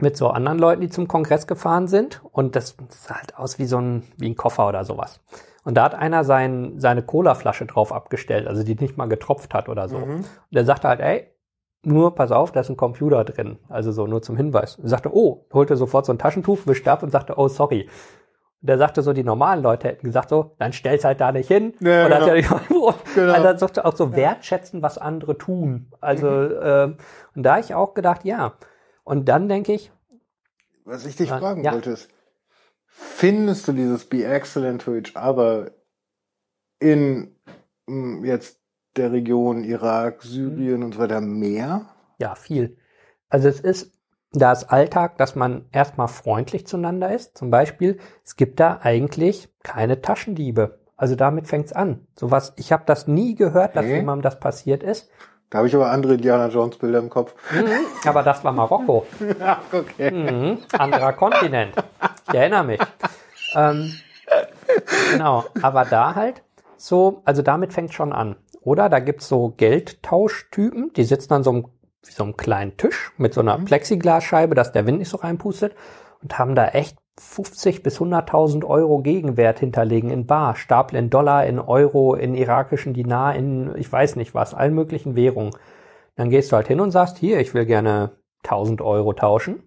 mit 0.00 0.16
so 0.16 0.28
anderen 0.28 0.58
Leuten, 0.58 0.80
die 0.80 0.88
zum 0.88 1.08
Kongress 1.08 1.46
gefahren 1.46 1.88
sind. 1.88 2.22
Und 2.32 2.56
das 2.56 2.76
sah 2.88 3.16
halt 3.16 3.36
aus 3.36 3.58
wie 3.58 3.66
so 3.66 3.78
ein, 3.78 4.04
wie 4.16 4.28
ein 4.30 4.36
Koffer 4.36 4.68
oder 4.68 4.84
sowas. 4.84 5.20
Und 5.64 5.74
da 5.74 5.84
hat 5.84 5.94
einer 5.94 6.24
sein, 6.24 6.78
seine 6.78 7.02
Colaflasche 7.02 7.66
drauf 7.66 7.92
abgestellt, 7.92 8.46
also 8.46 8.62
die 8.62 8.76
nicht 8.76 8.96
mal 8.96 9.06
getropft 9.06 9.52
hat 9.52 9.68
oder 9.68 9.88
so. 9.88 9.96
Und 9.96 10.54
der 10.54 10.64
sagte 10.64 10.88
halt, 10.88 11.00
ey, 11.00 11.26
nur 11.82 12.14
pass 12.14 12.32
auf, 12.32 12.52
da 12.52 12.60
ist 12.60 12.70
ein 12.70 12.76
Computer 12.76 13.24
drin. 13.24 13.58
Also 13.68 13.92
so 13.92 14.06
nur 14.06 14.22
zum 14.22 14.36
Hinweis. 14.36 14.76
Und 14.76 14.88
sagte, 14.88 15.14
oh, 15.14 15.46
holte 15.52 15.76
sofort 15.76 16.06
so 16.06 16.12
ein 16.12 16.18
Taschentuch, 16.18 16.60
wischte 16.66 16.90
ab 16.90 17.02
und 17.02 17.10
sagte, 17.10 17.34
oh, 17.36 17.48
sorry. 17.48 17.88
Und 18.60 18.68
der 18.68 18.78
sagte 18.78 19.02
so, 19.02 19.12
die 19.12 19.22
normalen 19.22 19.62
Leute 19.62 19.88
hätten 19.88 20.06
gesagt 20.06 20.30
so, 20.30 20.56
dann 20.58 20.72
stell's 20.72 21.04
halt 21.04 21.20
da 21.20 21.30
nicht 21.30 21.46
hin. 21.46 21.74
Ja, 21.80 22.04
und 22.04 22.10
das 22.10 22.24
genau. 22.24 22.34
ja 22.34 22.60
so. 22.68 22.94
Genau. 23.14 23.32
Also 23.32 23.44
dann 23.44 23.58
sagte 23.58 23.84
auch 23.84 23.96
so 23.96 24.14
wertschätzen, 24.16 24.82
was 24.82 24.98
andere 24.98 25.38
tun. 25.38 25.92
Also, 26.00 26.28
ähm, 26.28 26.96
und 27.34 27.42
da 27.44 27.58
ich 27.58 27.74
auch 27.74 27.94
gedacht, 27.94 28.24
ja. 28.24 28.54
Und 29.04 29.28
dann 29.28 29.48
denke 29.48 29.72
ich, 29.72 29.92
Was 30.84 31.06
ich 31.06 31.16
dich 31.16 31.30
Ja, 31.30 31.38
fragen 31.38 31.62
ja. 31.62 31.72
wollte 31.72 31.90
ist, 31.90 32.08
findest 32.86 33.68
du 33.68 33.72
dieses 33.72 34.04
Be 34.06 34.24
Excellent 34.24 34.82
to 34.82 34.94
Each 34.94 35.14
Other 35.16 35.70
in 36.80 37.36
mm, 37.86 38.24
jetzt 38.24 38.60
der 38.96 39.12
Region 39.12 39.62
Irak, 39.62 40.22
Syrien 40.22 40.82
und 40.82 40.94
so 40.94 41.00
weiter 41.00 41.20
mehr? 41.20 41.86
Ja, 42.18 42.34
viel. 42.34 42.76
Also 43.28 43.48
es 43.48 43.60
ist 43.60 43.97
das 44.32 44.68
Alltag, 44.68 45.16
dass 45.18 45.34
man 45.34 45.66
erstmal 45.72 46.08
freundlich 46.08 46.66
zueinander 46.66 47.12
ist. 47.14 47.36
Zum 47.38 47.50
Beispiel, 47.50 47.98
es 48.24 48.36
gibt 48.36 48.60
da 48.60 48.80
eigentlich 48.82 49.48
keine 49.62 50.00
Taschendiebe. 50.02 50.78
Also 50.96 51.14
damit 51.14 51.46
fängt's 51.46 51.72
an. 51.72 52.06
Sowas, 52.14 52.52
ich 52.56 52.72
habe 52.72 52.82
das 52.86 53.06
nie 53.06 53.34
gehört, 53.34 53.76
dass 53.76 53.84
Okay. 53.86 53.96
jemandem 53.96 54.22
das 54.22 54.40
passiert 54.40 54.82
ist. 54.82 55.08
Da 55.50 55.58
habe 55.58 55.68
ich 55.68 55.74
aber 55.74 55.90
andere 55.90 56.14
Indiana 56.14 56.48
Jones 56.48 56.76
Bilder 56.76 56.98
im 56.98 57.08
Kopf. 57.08 57.34
Mhm, 57.52 57.86
aber 58.06 58.22
das 58.22 58.44
war 58.44 58.52
Marokko. 58.52 59.06
Ach, 59.40 59.60
okay. 59.72 60.10
Mhm, 60.10 60.58
anderer 60.76 61.14
Kontinent. 61.14 61.72
Ich 62.28 62.34
erinnere 62.34 62.64
mich. 62.64 62.80
Ähm, 63.54 63.94
genau, 65.10 65.44
aber 65.62 65.86
da 65.86 66.14
halt 66.14 66.42
so, 66.76 67.22
also 67.24 67.40
damit 67.40 67.72
fängt 67.72 67.94
schon 67.94 68.12
an. 68.12 68.36
Oder 68.60 68.90
da 68.90 68.98
gibt's 68.98 69.28
so 69.28 69.54
Geldtauschtypen, 69.56 70.92
die 70.94 71.04
sitzen 71.04 71.32
an 71.32 71.44
so 71.44 71.50
einem, 71.50 71.68
so 72.02 72.24
einem 72.24 72.36
kleinen 72.36 72.76
Tisch 72.76 73.12
mit 73.16 73.34
so 73.34 73.40
einer 73.40 73.58
Plexiglasscheibe, 73.58 74.54
dass 74.54 74.72
der 74.72 74.86
Wind 74.86 74.98
nicht 74.98 75.08
so 75.08 75.18
reinpustet 75.18 75.74
und 76.22 76.38
haben 76.38 76.54
da 76.54 76.68
echt 76.68 76.96
50 77.18 77.82
bis 77.82 77.98
100.000 77.98 78.64
Euro 78.64 79.00
Gegenwert 79.00 79.58
hinterlegen 79.58 80.10
in 80.10 80.26
Bar, 80.26 80.54
Stapel 80.54 80.96
in 80.98 81.10
Dollar, 81.10 81.46
in 81.46 81.58
Euro, 81.58 82.14
in 82.14 82.34
irakischen 82.34 82.94
Dinar, 82.94 83.34
in 83.34 83.74
ich 83.76 83.90
weiß 83.90 84.16
nicht 84.16 84.34
was, 84.34 84.54
allen 84.54 84.74
möglichen 84.74 85.16
Währungen. 85.16 85.52
Dann 86.16 86.30
gehst 86.30 86.52
du 86.52 86.56
halt 86.56 86.68
hin 86.68 86.80
und 86.80 86.90
sagst, 86.90 87.18
hier, 87.18 87.40
ich 87.40 87.54
will 87.54 87.66
gerne 87.66 88.12
1000 88.44 88.80
Euro 88.80 89.12
tauschen. 89.12 89.62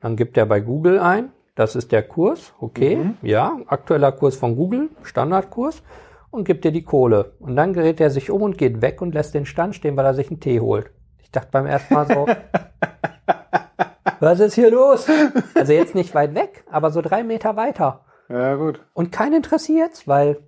Dann 0.00 0.16
gibt 0.16 0.36
er 0.36 0.46
bei 0.46 0.60
Google 0.60 0.98
ein, 0.98 1.32
das 1.54 1.76
ist 1.76 1.92
der 1.92 2.02
Kurs, 2.02 2.54
okay, 2.58 3.12
ja, 3.22 3.58
aktueller 3.66 4.12
Kurs 4.12 4.36
von 4.36 4.56
Google, 4.56 4.90
Standardkurs, 5.02 5.82
und 6.30 6.44
gibt 6.44 6.64
dir 6.64 6.72
die 6.72 6.84
Kohle. 6.84 7.32
Und 7.40 7.56
dann 7.56 7.72
gerät 7.72 8.00
er 8.00 8.10
sich 8.10 8.30
um 8.30 8.42
und 8.42 8.56
geht 8.56 8.82
weg 8.82 9.02
und 9.02 9.14
lässt 9.14 9.34
den 9.34 9.46
Stand 9.46 9.74
stehen, 9.74 9.96
weil 9.96 10.06
er 10.06 10.14
sich 10.14 10.30
einen 10.30 10.40
Tee 10.40 10.60
holt. 10.60 10.90
Ich 11.30 11.32
dachte 11.32 11.50
beim 11.52 11.66
ersten 11.66 11.94
Mal 11.94 12.08
so, 12.08 12.26
was 14.18 14.40
ist 14.40 14.54
hier 14.54 14.68
los? 14.68 15.06
Also 15.54 15.72
jetzt 15.72 15.94
nicht 15.94 16.12
weit 16.12 16.34
weg, 16.34 16.64
aber 16.68 16.90
so 16.90 17.02
drei 17.02 17.22
Meter 17.22 17.54
weiter. 17.54 18.04
Ja, 18.28 18.56
gut. 18.56 18.84
Und 18.94 19.12
keinen 19.12 19.34
interessiert's, 19.34 20.08
weil 20.08 20.42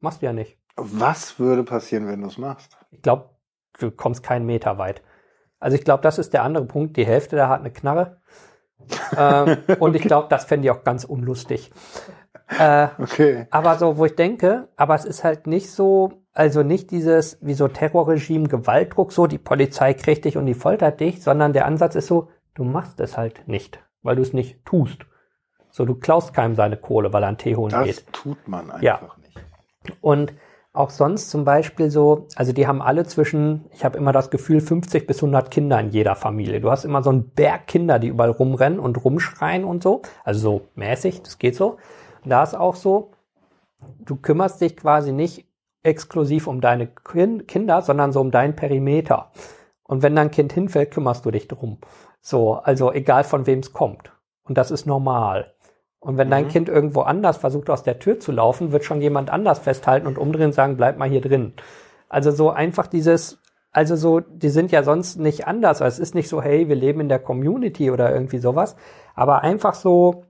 machst 0.00 0.20
du 0.20 0.26
ja 0.26 0.34
nicht. 0.34 0.58
Was 0.76 1.38
würde 1.38 1.64
passieren, 1.64 2.06
wenn 2.06 2.20
du 2.20 2.26
es 2.26 2.36
machst? 2.36 2.76
Ich 2.90 3.00
glaube, 3.00 3.30
du 3.78 3.90
kommst 3.90 4.22
keinen 4.22 4.44
Meter 4.44 4.76
weit. 4.76 5.00
Also 5.58 5.74
ich 5.78 5.84
glaube, 5.84 6.02
das 6.02 6.18
ist 6.18 6.34
der 6.34 6.42
andere 6.42 6.66
Punkt. 6.66 6.98
Die 6.98 7.06
Hälfte 7.06 7.36
da 7.36 7.48
hat 7.48 7.60
eine 7.60 7.72
Knarre. 7.72 8.20
ähm, 9.16 9.56
und 9.78 9.96
ich 9.96 10.02
glaube, 10.02 10.28
das 10.28 10.44
fände 10.44 10.66
ich 10.66 10.70
auch 10.70 10.84
ganz 10.84 11.04
unlustig. 11.04 11.72
Äh, 12.58 12.88
Okay. 12.98 13.46
aber 13.50 13.76
so, 13.76 13.96
wo 13.96 14.04
ich 14.04 14.14
denke, 14.16 14.68
aber 14.76 14.94
es 14.94 15.04
ist 15.04 15.24
halt 15.24 15.46
nicht 15.46 15.70
so, 15.70 16.12
also 16.32 16.62
nicht 16.62 16.90
dieses, 16.90 17.38
wie 17.40 17.54
so 17.54 17.68
Terrorregime, 17.68 18.48
Gewaltdruck, 18.48 19.12
so 19.12 19.26
die 19.26 19.38
Polizei 19.38 19.94
kriegt 19.94 20.24
dich 20.24 20.36
und 20.36 20.46
die 20.46 20.54
foltert 20.54 21.00
dich, 21.00 21.22
sondern 21.22 21.52
der 21.52 21.66
Ansatz 21.66 21.94
ist 21.94 22.06
so, 22.06 22.28
du 22.54 22.64
machst 22.64 23.00
es 23.00 23.16
halt 23.16 23.46
nicht, 23.48 23.80
weil 24.02 24.16
du 24.16 24.22
es 24.22 24.32
nicht 24.32 24.64
tust. 24.64 25.06
So, 25.70 25.84
du 25.84 25.94
klaust 25.94 26.34
keinem 26.34 26.54
seine 26.54 26.76
Kohle, 26.76 27.12
weil 27.12 27.24
er 27.24 27.28
einen 27.28 27.38
Tee 27.38 27.56
holen 27.56 27.72
Das 27.72 27.84
geht. 27.86 28.12
tut 28.12 28.46
man 28.46 28.70
einfach 28.70 28.82
Ja. 28.82 29.00
nicht. 29.22 30.00
Und 30.00 30.32
auch 30.72 30.90
sonst 30.90 31.30
zum 31.30 31.44
Beispiel 31.44 31.88
so, 31.90 32.26
also 32.36 32.52
die 32.52 32.66
haben 32.66 32.82
alle 32.82 33.04
zwischen, 33.04 33.64
ich 33.72 33.84
habe 33.84 33.96
immer 33.96 34.12
das 34.12 34.30
Gefühl, 34.30 34.60
50 34.60 35.06
bis 35.06 35.18
100 35.18 35.50
Kinder 35.50 35.78
in 35.80 35.90
jeder 35.90 36.16
Familie. 36.16 36.60
Du 36.60 36.70
hast 36.70 36.84
immer 36.84 37.02
so 37.02 37.10
einen 37.10 37.30
Berg 37.30 37.68
Kinder, 37.68 37.98
die 38.00 38.08
überall 38.08 38.30
rumrennen 38.30 38.80
und 38.80 39.04
rumschreien 39.04 39.64
und 39.64 39.82
so. 39.84 40.02
Also 40.24 40.40
so 40.40 40.68
mäßig, 40.74 41.22
das 41.22 41.38
geht 41.38 41.54
so. 41.56 41.76
Da 42.24 42.42
ist 42.42 42.54
auch 42.54 42.74
so, 42.74 43.10
du 44.00 44.16
kümmerst 44.16 44.60
dich 44.60 44.76
quasi 44.76 45.12
nicht 45.12 45.46
exklusiv 45.82 46.46
um 46.46 46.60
deine 46.60 46.86
Kin 46.86 47.46
Kinder, 47.46 47.82
sondern 47.82 48.12
so 48.12 48.20
um 48.20 48.30
deinen 48.30 48.56
Perimeter. 48.56 49.30
Und 49.82 50.02
wenn 50.02 50.16
dein 50.16 50.30
Kind 50.30 50.52
hinfällt, 50.52 50.90
kümmerst 50.90 51.24
du 51.26 51.30
dich 51.30 51.46
drum. 51.46 51.78
So, 52.20 52.54
also 52.54 52.90
egal 52.92 53.24
von 53.24 53.46
wem 53.46 53.58
es 53.58 53.72
kommt. 53.72 54.12
Und 54.44 54.56
das 54.56 54.70
ist 54.70 54.86
normal. 54.86 55.54
Und 56.00 56.18
wenn 56.18 56.30
dein 56.30 56.44
Mhm. 56.44 56.48
Kind 56.48 56.68
irgendwo 56.68 57.00
anders 57.02 57.38
versucht, 57.38 57.70
aus 57.70 57.82
der 57.82 57.98
Tür 57.98 58.20
zu 58.20 58.32
laufen, 58.32 58.72
wird 58.72 58.84
schon 58.84 59.00
jemand 59.00 59.30
anders 59.30 59.58
festhalten 59.58 60.06
und 60.06 60.18
umdrehen 60.18 60.46
und 60.46 60.52
sagen, 60.52 60.76
bleib 60.76 60.98
mal 60.98 61.08
hier 61.08 61.20
drin. 61.20 61.54
Also 62.08 62.30
so 62.30 62.50
einfach 62.50 62.86
dieses, 62.86 63.38
also 63.70 63.96
so, 63.96 64.20
die 64.20 64.50
sind 64.50 64.70
ja 64.70 64.82
sonst 64.82 65.18
nicht 65.18 65.46
anders. 65.46 65.82
Also 65.82 65.94
es 65.94 65.98
ist 66.08 66.14
nicht 66.14 66.28
so, 66.28 66.42
hey, 66.42 66.68
wir 66.68 66.76
leben 66.76 67.00
in 67.00 67.08
der 67.08 67.18
Community 67.18 67.90
oder 67.90 68.12
irgendwie 68.12 68.38
sowas. 68.38 68.76
Aber 69.14 69.42
einfach 69.42 69.74
so 69.74 70.24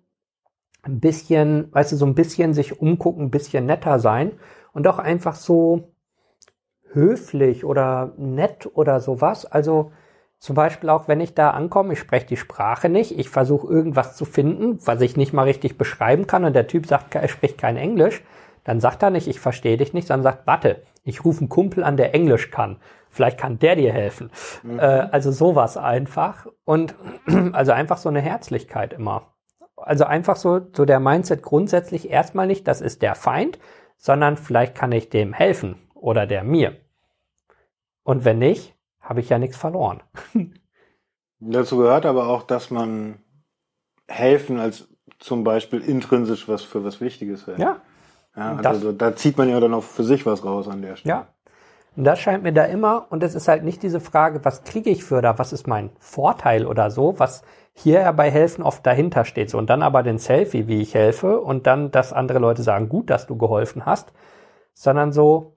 ein 0.85 1.01
bisschen, 1.01 1.73
weißt 1.73 1.93
du, 1.93 1.97
so 1.97 2.06
ein 2.06 2.15
bisschen 2.15 2.55
sich 2.55 2.81
umgucken, 2.81 3.24
ein 3.24 3.31
bisschen 3.31 3.66
netter 3.66 3.98
sein 3.98 4.32
und 4.73 4.86
auch 4.86 4.98
einfach 4.98 5.35
so 5.35 5.94
höflich 6.93 7.65
oder 7.65 8.12
nett 8.16 8.69
oder 8.73 9.01
sowas. 9.01 9.47
Also 9.47 9.93
zum 10.39 10.56
Beispiel 10.56 10.90
auch, 10.90 11.09
wenn 11.09 11.20
ich 11.20 11.35
da 11.35 11.51
ankomme, 11.51 11.94
ich 11.94 11.98
spreche 11.98 12.27
die 12.27 12.36
Sprache 12.36 12.89
nicht, 12.89 13.19
ich 13.19 13.31
versuche 13.31 13.66
irgendwas 13.66 14.16
zu 14.16 14.24
finden, 14.24 14.78
was 14.85 15.01
ich 15.01 15.16
nicht 15.16 15.32
mal 15.32 15.44
richtig 15.44 15.78
beschreiben 15.78 16.27
kann 16.27 16.44
und 16.44 16.55
der 16.55 16.66
Typ 16.66 16.86
sagt, 16.86 17.15
er 17.15 17.28
spricht 17.28 17.59
kein 17.59 17.77
Englisch, 17.77 18.23
dann 18.62 18.81
sagt 18.81 19.02
er 19.02 19.11
nicht, 19.11 19.28
ich 19.28 19.40
verstehe 19.40 19.77
dich 19.77 19.94
nicht, 19.94 20.09
sondern 20.09 20.35
sagt, 20.35 20.47
warte, 20.47 20.82
ich 21.02 21.24
rufe 21.24 21.40
einen 21.40 21.48
Kumpel 21.48 21.85
an, 21.85 21.97
der 21.97 22.15
Englisch 22.15 22.51
kann. 22.51 22.78
Vielleicht 23.11 23.39
kann 23.39 23.59
der 23.59 23.77
dir 23.77 23.93
helfen. 23.93 24.31
Äh, 24.77 24.85
also 24.85 25.31
sowas 25.31 25.77
einfach. 25.77 26.47
Und 26.65 26.94
also 27.52 27.73
einfach 27.73 27.98
so 27.98 28.09
eine 28.09 28.20
Herzlichkeit 28.20 28.93
immer. 28.93 29.34
Also 29.85 30.05
einfach 30.05 30.36
so, 30.36 30.61
so 30.74 30.85
der 30.85 31.01
Mindset 31.01 31.43
grundsätzlich 31.43 32.11
erstmal 32.11 32.47
nicht, 32.47 32.66
das 32.66 32.81
ist 32.81 33.02
der 33.02 33.15
Feind, 33.15 33.59
sondern 33.97 34.36
vielleicht 34.36 34.74
kann 34.74 34.93
ich 34.93 35.11
dem 35.11 35.32
helfen 35.32 35.77
oder 35.94 36.27
der 36.27 36.43
mir. 36.44 36.77
Und 38.02 38.24
wenn 38.24 38.39
nicht, 38.39 38.74
habe 39.01 39.20
ich 39.20 39.28
ja 39.28 39.39
nichts 39.39 39.56
verloren. 39.56 40.02
Dazu 41.40 41.77
gehört 41.77 42.06
aber 42.06 42.28
auch, 42.28 42.43
dass 42.43 42.70
man 42.70 43.19
helfen 44.09 44.59
als 44.59 44.89
zum 45.19 45.44
Beispiel 45.44 45.81
intrinsisch 45.81 46.48
was 46.48 46.62
für 46.62 46.85
was 46.85 47.01
Wichtiges 47.01 47.47
hält. 47.47 47.59
Ja, 47.59 47.77
ja 48.36 48.55
das- 48.56 48.66
also 48.66 48.93
da 48.93 49.15
zieht 49.15 49.36
man 49.39 49.48
ja 49.48 49.61
dann 49.61 49.74
auch 49.74 49.82
für 49.82 50.05
sich 50.05 50.24
was 50.27 50.44
raus 50.44 50.69
an 50.69 50.82
der 50.82 50.97
Stelle. 50.97 51.15
ja. 51.15 51.27
Und 51.97 52.02
das 52.02 52.19
scheint 52.19 52.43
mir 52.43 52.52
da 52.52 52.65
immer, 52.65 53.06
und 53.11 53.23
es 53.23 53.36
ist 53.36 53.47
halt 53.47 53.62
nicht 53.62 53.81
diese 53.85 54.01
Frage, 54.01 54.44
was 54.44 54.65
kriege 54.65 54.90
ich 54.90 55.05
für 55.05 55.23
da, 55.23 55.39
was 55.39 55.52
ist 55.52 55.69
mein 55.69 55.90
Vorteil 56.01 56.66
oder 56.66 56.90
so, 56.90 57.20
was 57.20 57.44
hier 57.75 58.13
bei 58.13 58.31
Helfen 58.31 58.63
oft 58.63 58.87
dahinter 58.87 59.25
steht. 59.25 59.51
So, 59.51 59.59
und 59.59 59.69
dann 59.69 59.83
aber 59.83 60.03
den 60.03 60.19
Selfie, 60.19 60.69
wie 60.69 60.81
ich 60.81 60.95
helfe, 60.95 61.41
und 61.41 61.67
dann, 61.67 61.91
dass 61.91 62.13
andere 62.13 62.39
Leute 62.39 62.63
sagen, 62.63 62.89
gut, 62.89 63.11
dass 63.11 63.27
du 63.27 63.37
geholfen 63.37 63.85
hast, 63.85 64.13
sondern 64.73 65.13
so 65.13 65.57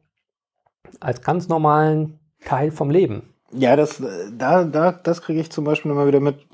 als 1.00 1.22
ganz 1.22 1.48
normalen 1.48 2.20
Teil 2.44 2.72
vom 2.72 2.90
Leben. 2.90 3.34
Ja, 3.52 3.76
das, 3.76 4.00
äh, 4.00 4.32
da, 4.32 4.64
da, 4.64 4.92
das 4.92 5.22
kriege 5.22 5.40
ich 5.40 5.52
zum 5.52 5.64
Beispiel 5.64 5.92
immer 5.92 6.08
wieder 6.08 6.20
mit. 6.20 6.46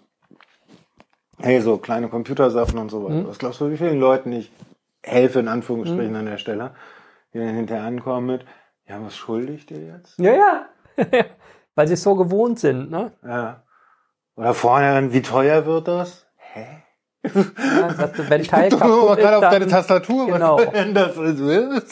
Hey, 1.40 1.61
so 1.61 1.77
kleine 1.77 2.10
Computersachen 2.10 2.77
und 2.77 2.90
so 2.90 3.03
weiter. 3.03 3.15
Mhm. 3.15 3.27
Was 3.27 3.40
glaubst 3.40 3.60
du, 3.60 3.69
wie 3.69 3.77
vielen 3.77 3.99
Leuten 3.99 4.31
ich 4.31 4.52
helfe, 5.02 5.40
in 5.40 5.48
Anführungsstrichen 5.48 6.15
an 6.15 6.26
der 6.26 6.38
Stelle, 6.38 6.72
die 7.34 7.40
dann 7.40 7.56
hinterher 7.56 7.84
ankommen 7.84 8.27
mit, 8.27 8.45
ja, 8.88 9.03
was 9.03 9.15
schulde 9.15 9.53
ich 9.53 9.65
dir 9.65 9.80
jetzt? 9.80 10.18
Ja, 10.19 10.34
ja. 10.34 10.65
Weil 11.76 11.88
sie 11.88 11.95
es 11.95 12.03
so 12.03 12.15
gewohnt 12.15 12.60
sind, 12.60 12.91
ne? 12.91 13.11
Ja. 13.23 13.64
Oder 14.35 14.53
vorne 14.53 14.93
dann, 14.93 15.14
wie 15.14 15.22
teuer 15.22 15.65
wird 15.65 15.88
das? 15.88 16.26
Hä? 16.38 16.65
Ja, 17.23 18.07
du, 18.07 18.30
wenn 18.30 18.41
Ich 18.41 18.47
Teil 18.49 18.69
mal 18.72 19.15
gerade 19.15 19.38
auf 19.38 19.49
deine 19.49 19.68
Tastatur, 19.68 20.26
Genau. 20.27 20.57
was 20.57 20.72
denn 20.72 20.93
das 20.93 21.15
ist. 21.18 21.91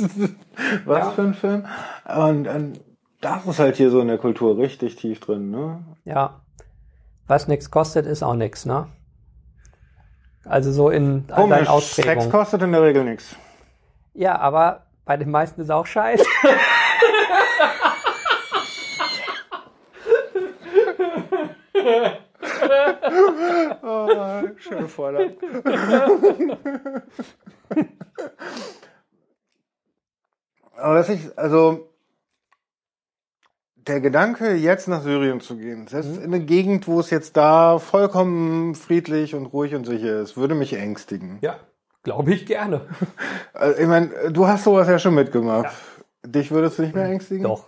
Was 0.86 0.98
Ja. 1.00 1.12
für 1.12 1.22
ein 1.22 1.34
Film? 1.34 1.66
Und, 2.06 2.48
und 2.48 2.80
das 3.22 3.46
ist 3.46 3.60
halt 3.60 3.76
hier 3.78 3.90
so 3.92 4.02
in 4.02 4.08
der 4.08 4.18
Kultur 4.18 4.58
richtig 4.58 4.96
tief 4.98 5.20
drin, 5.20 5.52
ne? 5.52 5.84
ja. 6.06 6.42
Was 7.28 7.48
nichts 7.48 7.72
kostet, 7.72 8.08
ist 8.08 8.24
auch 8.24 8.34
nichts, 8.34 8.66
ne? 8.66 8.88
Also 10.44 10.72
so 10.74 10.90
in 10.90 11.26
all 11.30 11.44
Komisch, 11.44 11.60
Sex 11.60 11.70
Ausprägungen. 11.70 12.30
kostet 12.32 12.62
in 12.64 12.72
der 12.74 12.82
Regel 12.82 13.06
nichts. 13.06 13.36
Ja, 14.14 14.38
aber 14.40 14.88
bei 15.06 15.16
den 15.16 15.32
meisten 15.32 15.62
ist 15.62 15.70
auch 15.70 15.86
scheiße. 15.86 16.26
Oh, 23.84 24.42
schön 24.58 24.88
Vorlag. 24.88 25.32
Aber 30.78 30.96
dass 30.96 31.10
ich, 31.10 31.38
also, 31.38 31.90
der 33.76 34.02
Gedanke, 34.02 34.54
jetzt 34.54 34.88
nach 34.88 35.02
Syrien 35.02 35.42
zu 35.42 35.58
gehen, 35.58 35.88
selbst 35.88 36.18
in 36.18 36.24
eine 36.24 36.40
Gegend, 36.40 36.88
wo 36.88 37.00
es 37.00 37.10
jetzt 37.10 37.38
da 37.38 37.80
vollkommen 37.80 38.76
friedlich 38.76 39.36
und 39.36 39.48
ruhig 39.48 39.76
und 39.76 39.86
sicher 39.86 40.22
ist, 40.22 40.38
würde 40.38 40.56
mich 40.56 40.74
ängstigen. 40.74 41.40
Ja, 41.42 41.60
glaube 42.04 42.34
ich 42.34 42.46
gerne. 42.46 42.82
Also, 43.54 43.80
ich 43.80 43.88
meine, 43.88 44.32
du 44.32 44.48
hast 44.48 44.64
sowas 44.64 44.88
ja 44.88 45.00
schon 45.00 45.16
mitgemacht. 45.16 45.74
Dich 46.24 46.52
würdest 46.52 46.78
du 46.78 46.84
nicht 46.84 46.96
mehr 46.96 47.06
ängstigen? 47.06 47.44
Doch. 47.44 47.68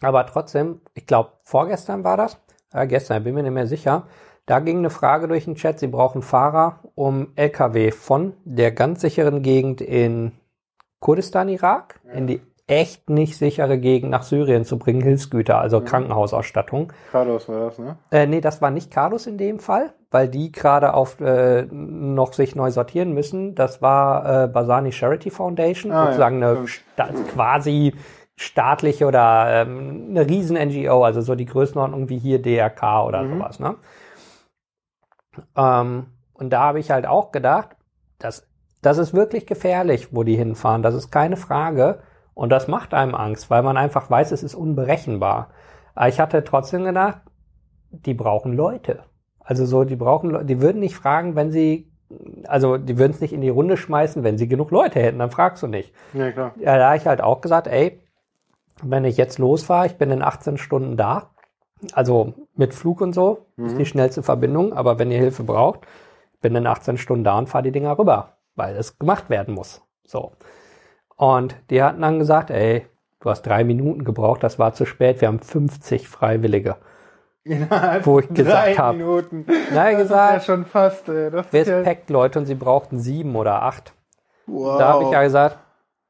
Aber 0.00 0.26
trotzdem, 0.26 0.80
ich 0.94 1.06
glaube, 1.06 1.32
vorgestern 1.42 2.04
war 2.04 2.16
das, 2.16 2.38
äh, 2.72 2.86
gestern, 2.86 3.24
bin 3.24 3.34
mir 3.34 3.42
nicht 3.42 3.52
mehr 3.52 3.66
sicher, 3.66 4.08
da 4.46 4.60
ging 4.60 4.78
eine 4.78 4.90
Frage 4.90 5.28
durch 5.28 5.44
den 5.44 5.54
Chat, 5.54 5.78
sie 5.78 5.86
brauchen 5.86 6.22
Fahrer, 6.22 6.80
um 6.94 7.28
LKW 7.36 7.90
von 7.92 8.34
der 8.44 8.72
ganz 8.72 9.00
sicheren 9.00 9.42
Gegend 9.42 9.80
in 9.80 10.32
Kurdistan, 11.00 11.48
Irak, 11.48 12.00
in 12.12 12.26
die 12.26 12.40
echt 12.68 13.10
nicht 13.10 13.36
sichere 13.36 13.76
Gegend 13.78 14.10
nach 14.10 14.22
Syrien 14.22 14.64
zu 14.64 14.78
bringen, 14.78 15.02
Hilfsgüter, 15.02 15.58
also 15.58 15.80
Krankenhausausstattung. 15.80 16.92
Carlos 17.10 17.48
war 17.48 17.66
das, 17.66 17.78
ne? 17.78 17.96
Äh, 18.10 18.26
nee, 18.26 18.40
das 18.40 18.62
war 18.62 18.70
nicht 18.70 18.90
Carlos 18.90 19.26
in 19.26 19.36
dem 19.36 19.58
Fall, 19.58 19.92
weil 20.10 20.28
die 20.28 20.52
gerade 20.52 20.94
auf 20.94 21.20
äh, 21.20 21.66
noch 21.70 22.32
sich 22.32 22.54
neu 22.54 22.70
sortieren 22.70 23.12
müssen. 23.12 23.54
Das 23.54 23.82
war 23.82 24.44
äh, 24.44 24.48
Basani 24.48 24.92
Charity 24.92 25.30
Foundation, 25.30 25.90
Ah, 25.92 26.06
sozusagen 26.06 26.40
ja, 26.40 26.50
eine 26.52 26.66
sta 26.68 27.08
quasi 27.32 27.94
staatliche 28.36 29.06
oder 29.06 29.62
ähm, 29.62 30.06
eine 30.10 30.26
riesen 30.26 30.56
NGO, 30.56 31.04
also 31.04 31.20
so 31.20 31.34
die 31.34 31.46
Größenordnung 31.46 32.08
wie 32.08 32.18
hier 32.18 32.40
DRK 32.40 33.04
oder 33.06 33.22
Mhm. 33.22 33.38
sowas. 33.38 33.60
Ne? 33.60 33.74
Ähm, 35.56 36.06
und 36.34 36.50
da 36.50 36.60
habe 36.62 36.80
ich 36.80 36.90
halt 36.90 37.06
auch 37.06 37.32
gedacht, 37.32 37.76
das, 38.18 38.46
das 38.82 38.98
ist 38.98 39.14
wirklich 39.14 39.46
gefährlich, 39.46 40.14
wo 40.14 40.22
die 40.24 40.36
hinfahren. 40.36 40.82
Das 40.82 40.94
ist 40.94 41.10
keine 41.10 41.36
Frage. 41.36 42.00
Und 42.34 42.50
das 42.50 42.68
macht 42.68 42.94
einem 42.94 43.14
Angst, 43.14 43.50
weil 43.50 43.62
man 43.62 43.76
einfach 43.76 44.10
weiß, 44.10 44.32
es 44.32 44.42
ist 44.42 44.54
unberechenbar. 44.54 45.50
Aber 45.94 46.08
ich 46.08 46.20
hatte 46.20 46.44
trotzdem 46.44 46.84
gedacht, 46.84 47.20
die 47.90 48.14
brauchen 48.14 48.54
Leute. 48.54 49.04
Also 49.40 49.66
so, 49.66 49.84
die 49.84 49.96
brauchen, 49.96 50.30
Le- 50.30 50.44
die 50.44 50.60
würden 50.60 50.80
nicht 50.80 50.96
fragen, 50.96 51.36
wenn 51.36 51.50
sie, 51.50 51.90
also 52.46 52.78
die 52.78 52.98
würden 52.98 53.12
es 53.12 53.20
nicht 53.20 53.32
in 53.32 53.40
die 53.40 53.48
Runde 53.50 53.76
schmeißen, 53.76 54.22
wenn 54.24 54.38
sie 54.38 54.48
genug 54.48 54.70
Leute 54.70 55.00
hätten, 55.00 55.18
dann 55.18 55.30
fragst 55.30 55.62
du 55.62 55.66
nicht. 55.66 55.92
Ja, 56.14 56.30
klar. 56.32 56.52
Ja, 56.58 56.78
da 56.78 56.86
habe 56.88 56.96
ich 56.96 57.06
halt 57.06 57.20
auch 57.20 57.40
gesagt, 57.40 57.66
ey, 57.66 58.00
wenn 58.82 59.04
ich 59.04 59.16
jetzt 59.16 59.38
losfahre, 59.38 59.86
ich 59.86 59.96
bin 59.98 60.10
in 60.10 60.22
18 60.22 60.58
Stunden 60.58 60.96
da, 60.96 61.31
also 61.92 62.34
mit 62.54 62.74
Flug 62.74 63.00
und 63.00 63.12
so, 63.12 63.46
ist 63.56 63.78
die 63.78 63.86
schnellste 63.86 64.22
Verbindung, 64.22 64.72
aber 64.72 64.98
wenn 64.98 65.10
ihr 65.10 65.18
Hilfe 65.18 65.42
braucht, 65.42 65.80
bin 66.40 66.54
in 66.56 66.66
18 66.66 66.98
Stunden 66.98 67.24
da 67.24 67.38
und 67.38 67.48
fahre 67.48 67.64
die 67.64 67.72
Dinger 67.72 67.98
rüber, 67.98 68.36
weil 68.54 68.76
es 68.76 68.98
gemacht 68.98 69.30
werden 69.30 69.54
muss. 69.54 69.82
So. 70.04 70.32
Und 71.16 71.56
die 71.70 71.82
hatten 71.82 72.02
dann 72.02 72.18
gesagt, 72.18 72.50
ey, 72.50 72.86
du 73.20 73.30
hast 73.30 73.42
drei 73.42 73.64
Minuten 73.64 74.04
gebraucht, 74.04 74.42
das 74.42 74.58
war 74.58 74.72
zu 74.74 74.84
spät, 74.84 75.20
wir 75.20 75.28
haben 75.28 75.40
50 75.40 76.08
Freiwillige. 76.08 76.76
Innerhalb 77.44 78.06
Wo 78.06 78.20
ich 78.20 78.28
gesagt 78.28 78.66
drei 78.66 78.74
hab. 78.74 78.96
Minuten. 78.96 79.46
Nein, 79.72 79.94
das 79.94 80.02
gesagt. 80.02 80.36
ist 80.36 80.46
ja 80.46 80.54
schon 80.54 80.64
fast, 80.64 81.08
das 81.08 81.46
ist 81.50 81.66
ja, 81.66 81.76
Respekt, 81.76 82.10
Leute, 82.10 82.38
und 82.38 82.46
sie 82.46 82.54
brauchten 82.54 83.00
sieben 83.00 83.34
oder 83.34 83.62
acht. 83.62 83.94
wow. 84.46 84.78
Da 84.78 84.88
habe 84.88 85.04
ich 85.04 85.10
ja 85.10 85.22
gesagt, 85.22 85.58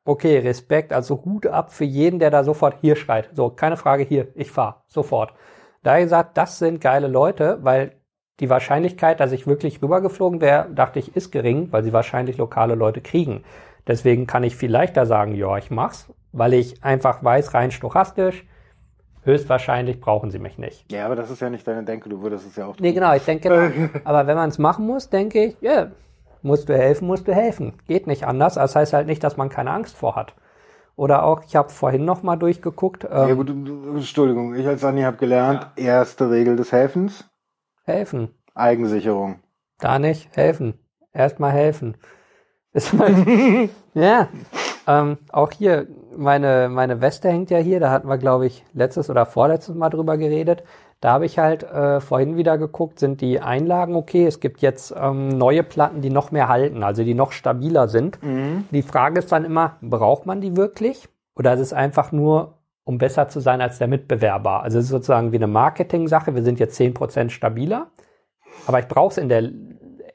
okay, 0.05 0.39
Respekt, 0.39 0.93
also 0.93 1.23
Hut 1.25 1.47
ab 1.47 1.73
für 1.73 1.85
jeden, 1.85 2.19
der 2.19 2.31
da 2.31 2.45
sofort 2.45 2.77
hier 2.81 2.97
schreit. 2.97 3.31
So, 3.33 3.51
keine 3.51 3.77
Frage 3.77 4.03
hier, 4.03 4.29
ich 4.35 4.51
fahr 4.51 4.85
sofort. 4.89 5.33
Da 5.83 5.99
gesagt, 5.99 6.37
das 6.37 6.59
sind 6.59 6.81
geile 6.81 7.09
Leute, 7.09 7.59
weil 7.63 7.93
die 8.41 8.51
Wahrscheinlichkeit, 8.51 9.21
dass 9.21 9.33
ich 9.33 9.47
wirklich 9.47 9.83
rübergeflogen 9.83 10.41
wäre, 10.41 10.69
dachte 10.75 10.99
ich, 10.99 11.17
ist 11.17 11.31
gering, 11.31 11.69
weil 11.71 11.83
sie 11.83 11.93
wahrscheinlich 11.93 12.39
lokale 12.39 12.75
Leute 12.75 13.01
kriegen. 13.01 13.45
Deswegen 13.87 14.27
kann 14.27 14.45
ich 14.45 14.57
viel 14.57 14.71
leichter 14.71 15.07
sagen, 15.07 15.35
ja, 15.35 15.57
ich 15.59 15.71
mach's, 15.71 16.13
weil 16.33 16.55
ich 16.55 16.83
einfach 16.85 17.23
weiß, 17.23 17.55
rein 17.55 17.71
stochastisch, 17.71 18.47
höchstwahrscheinlich 19.25 20.01
brauchen 20.01 20.31
sie 20.31 20.39
mich 20.39 20.59
nicht. 20.59 20.91
Ja, 20.91 21.07
aber 21.07 21.17
das 21.17 21.31
ist 21.31 21.41
ja 21.41 21.51
nicht 21.51 21.67
deine 21.67 21.85
Denke, 21.85 22.09
du 22.09 22.23
würdest 22.23 22.47
es 22.47 22.57
ja 22.57 22.67
auch 22.67 22.77
tun. 22.77 22.85
Nee, 22.85 22.93
genau, 22.93 23.15
ich 23.15 23.25
denke, 23.25 23.49
genau. 23.75 23.89
aber 24.05 24.27
wenn 24.27 24.37
man 24.37 24.51
es 24.51 24.59
machen 24.59 24.87
muss, 24.87 25.11
denke 25.11 25.45
ich, 25.45 25.57
ja, 25.61 25.91
musst 26.43 26.69
du 26.69 26.77
helfen, 26.77 27.07
musst 27.07 27.27
du 27.27 27.35
helfen. 27.35 27.75
Geht 27.87 28.07
nicht 28.07 28.25
anders. 28.25 28.55
Das 28.55 28.75
heißt 28.75 28.93
halt 28.93 29.07
nicht, 29.07 29.23
dass 29.23 29.37
man 29.37 29.49
keine 29.49 29.71
Angst 29.71 29.97
vor 29.97 30.17
hat. 30.17 30.35
Oder 31.03 31.25
auch, 31.25 31.43
ich 31.45 31.57
habe 31.57 31.69
vorhin 31.69 32.05
noch 32.05 32.23
mal 32.23 32.37
durchgeguckt. 32.37 33.03
Ähm, 33.03 33.29
ja 33.29 33.35
gut, 33.35 33.51
Entschuldigung, 33.51 34.55
ich 34.55 34.65
als 34.69 34.85
Anni 34.85 35.03
habe 35.03 35.17
gelernt, 35.17 35.67
ja. 35.77 35.85
erste 35.85 36.31
Regel 36.31 36.55
des 36.55 36.71
Helfens. 36.71 37.29
Helfen. 37.83 38.29
Eigensicherung. 38.55 39.41
Da 39.81 39.99
nicht, 39.99 40.29
helfen. 40.37 40.75
Erstmal 41.13 41.51
helfen. 41.51 41.97
Ist 42.73 42.95
ja. 43.95 44.29
Ähm, 44.87 45.19
auch 45.33 45.51
hier, 45.51 45.89
meine, 46.17 46.69
meine 46.69 47.01
Weste 47.01 47.31
hängt 47.31 47.51
ja 47.51 47.59
hier, 47.59 47.81
da 47.81 47.91
hatten 47.91 48.09
wir, 48.09 48.19
glaube 48.19 48.47
ich, 48.47 48.65
letztes 48.73 49.11
oder 49.11 49.27
vorletztes 49.27 49.75
Mal 49.75 49.91
drüber 49.91 50.17
geredet. 50.17 50.63
Da 51.03 51.15
habe 51.15 51.27
ich 51.27 51.37
halt 51.37 51.65
äh, 51.65 52.01
vorhin 52.01 52.37
wieder 52.37 52.59
geguckt, 52.59 53.01
sind 53.01 53.21
die 53.21 53.41
Einlagen 53.41 53.97
okay? 53.97 54.25
Es 54.25 54.39
gibt 54.39 54.63
jetzt 54.63 54.95
ähm, 54.97 55.31
neue 55.31 55.65
Platten, 55.65 56.01
die 56.01 56.11
noch 56.11 56.31
mehr 56.31 56.47
halten, 56.49 56.85
also 56.85 57.03
die 57.03 57.15
noch 57.15 57.33
stabiler 57.33 57.89
sind. 57.89 58.23
Mhm. 58.23 58.67
Die 58.71 58.83
Frage 58.83 59.19
ist 59.19 59.33
dann 59.33 59.45
immer, 59.45 59.79
braucht 59.81 60.27
man 60.27 60.41
die 60.41 60.57
wirklich? 60.57 61.09
Oder 61.35 61.55
ist 61.55 61.61
es 61.61 61.73
einfach 61.73 62.13
nur, 62.13 62.59
um 62.85 62.99
besser 62.99 63.27
zu 63.27 63.41
sein 63.41 63.61
als 63.61 63.79
der 63.79 63.89
Mitbewerber? 63.89 64.63
Also 64.63 64.79
es 64.79 64.85
ist 64.85 64.91
sozusagen 64.93 65.33
wie 65.33 65.37
eine 65.37 65.49
Marketing-Sache, 65.49 66.37
wir 66.37 66.45
sind 66.45 66.61
jetzt 66.61 66.77
zehn 66.77 66.95
Prozent 66.95 67.33
stabiler, 67.33 67.89
aber 68.69 68.79
ich 68.79 68.87
brauche 68.87 69.11
es 69.11 69.19
in 69.19 69.29
der 69.29 69.51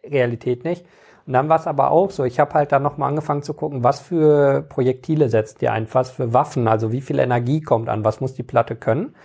Realität 0.05 0.63
nicht. 0.63 0.85
Und 1.25 1.33
dann 1.33 1.49
war 1.49 1.59
es 1.59 1.67
aber 1.67 1.91
auch 1.91 2.11
so, 2.11 2.23
ich 2.23 2.39
habe 2.39 2.53
halt 2.53 2.71
dann 2.71 2.83
nochmal 2.83 3.09
angefangen 3.09 3.43
zu 3.43 3.53
gucken, 3.53 3.83
was 3.83 3.99
für 3.99 4.61
Projektile 4.61 5.27
setzt 5.27 5.61
ihr 5.61 5.73
ein, 5.73 5.85
was 5.91 6.11
für 6.11 6.33
Waffen, 6.33 6.69
also 6.69 6.93
wie 6.93 7.01
viel 7.01 7.19
Energie 7.19 7.59
kommt 7.59 7.89
an, 7.89 8.05
was 8.05 8.21
muss 8.21 8.35
die 8.35 8.43
Platte 8.43 8.77
können. 8.77 9.15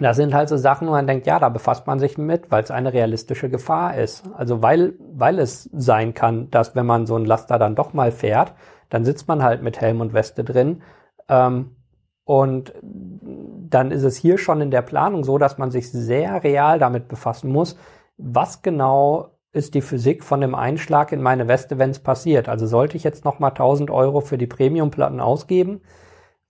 Das 0.00 0.16
sind 0.16 0.34
halt 0.34 0.48
so 0.48 0.56
Sachen, 0.56 0.86
wo 0.86 0.92
man 0.92 1.06
denkt, 1.06 1.26
ja, 1.26 1.38
da 1.38 1.48
befasst 1.48 1.86
man 1.86 1.98
sich 1.98 2.18
mit, 2.18 2.50
weil 2.50 2.62
es 2.62 2.70
eine 2.70 2.92
realistische 2.92 3.48
Gefahr 3.50 3.96
ist. 3.96 4.24
Also 4.36 4.62
weil, 4.62 4.94
weil 5.14 5.38
es 5.38 5.68
sein 5.72 6.14
kann, 6.14 6.50
dass 6.50 6.76
wenn 6.76 6.86
man 6.86 7.06
so 7.06 7.16
ein 7.16 7.24
Laster 7.24 7.58
dann 7.58 7.74
doch 7.74 7.92
mal 7.92 8.12
fährt, 8.12 8.54
dann 8.90 9.04
sitzt 9.04 9.28
man 9.28 9.42
halt 9.42 9.62
mit 9.62 9.80
Helm 9.80 10.00
und 10.00 10.14
Weste 10.14 10.44
drin. 10.44 10.82
Ähm, 11.28 11.76
und 12.24 12.74
dann 12.82 13.90
ist 13.90 14.04
es 14.04 14.16
hier 14.16 14.38
schon 14.38 14.60
in 14.60 14.70
der 14.70 14.82
Planung 14.82 15.24
so, 15.24 15.38
dass 15.38 15.58
man 15.58 15.70
sich 15.70 15.90
sehr 15.90 16.44
real 16.44 16.78
damit 16.78 17.08
befassen 17.08 17.50
muss, 17.50 17.76
was 18.16 18.62
genau 18.62 19.30
ist 19.52 19.74
die 19.74 19.80
Physik 19.80 20.22
von 20.22 20.40
dem 20.40 20.54
Einschlag 20.54 21.10
in 21.10 21.22
meine 21.22 21.48
Weste, 21.48 21.78
wenn 21.78 21.90
es 21.90 21.98
passiert. 21.98 22.48
Also 22.48 22.66
sollte 22.66 22.96
ich 22.96 23.04
jetzt 23.04 23.24
nochmal 23.24 23.50
1000 23.50 23.90
Euro 23.90 24.20
für 24.20 24.38
die 24.38 24.46
Premiumplatten 24.46 25.20
ausgeben 25.20 25.80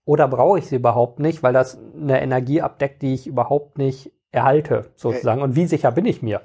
oder 0.08 0.26
brauche 0.26 0.58
ich 0.58 0.66
sie 0.66 0.76
überhaupt 0.76 1.20
nicht, 1.20 1.42
weil 1.42 1.52
das 1.52 1.78
eine 1.94 2.22
Energie 2.22 2.62
abdeckt, 2.62 3.02
die 3.02 3.12
ich 3.12 3.26
überhaupt 3.26 3.76
nicht 3.76 4.10
erhalte, 4.32 4.86
sozusagen. 4.96 5.42
Und 5.42 5.54
wie 5.54 5.66
sicher 5.66 5.92
bin 5.92 6.06
ich 6.06 6.22
mir? 6.22 6.40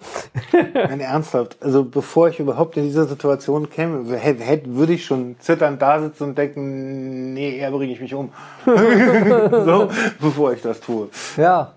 Nein, 0.74 1.00
ernsthaft. 1.00 1.56
Also 1.61 1.85
bevor 1.85 2.27
ich 2.27 2.42
überhaupt 2.42 2.75
in 2.75 2.83
diese 2.83 3.06
Situation 3.06 3.69
käme, 3.69 4.17
hätte, 4.17 4.75
würde 4.75 4.92
ich 4.92 5.06
schon 5.06 5.38
zitternd 5.40 5.82
da 5.82 6.01
sitzen 6.01 6.25
und 6.25 6.38
denken, 6.38 7.33
nee, 7.33 7.58
eher 7.58 7.72
bringe 7.72 7.93
ich 7.93 8.01
mich 8.01 8.14
um. 8.14 8.33
so, 8.66 9.88
bevor 10.19 10.51
ich 10.51 10.61
das 10.61 10.82
tue. 10.82 11.08
Ja. 11.38 11.72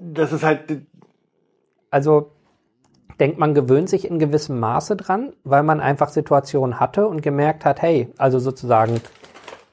Das 0.00 0.32
ist 0.32 0.42
halt. 0.42 0.82
Also 1.88 2.32
denkt, 3.20 3.38
man 3.38 3.54
gewöhnt 3.54 3.88
sich 3.88 4.10
in 4.10 4.18
gewissem 4.18 4.58
Maße 4.58 4.96
dran, 4.96 5.34
weil 5.44 5.62
man 5.62 5.80
einfach 5.80 6.08
Situationen 6.08 6.80
hatte 6.80 7.06
und 7.06 7.22
gemerkt 7.22 7.64
hat, 7.64 7.80
hey, 7.80 8.12
also 8.18 8.40
sozusagen, 8.40 9.00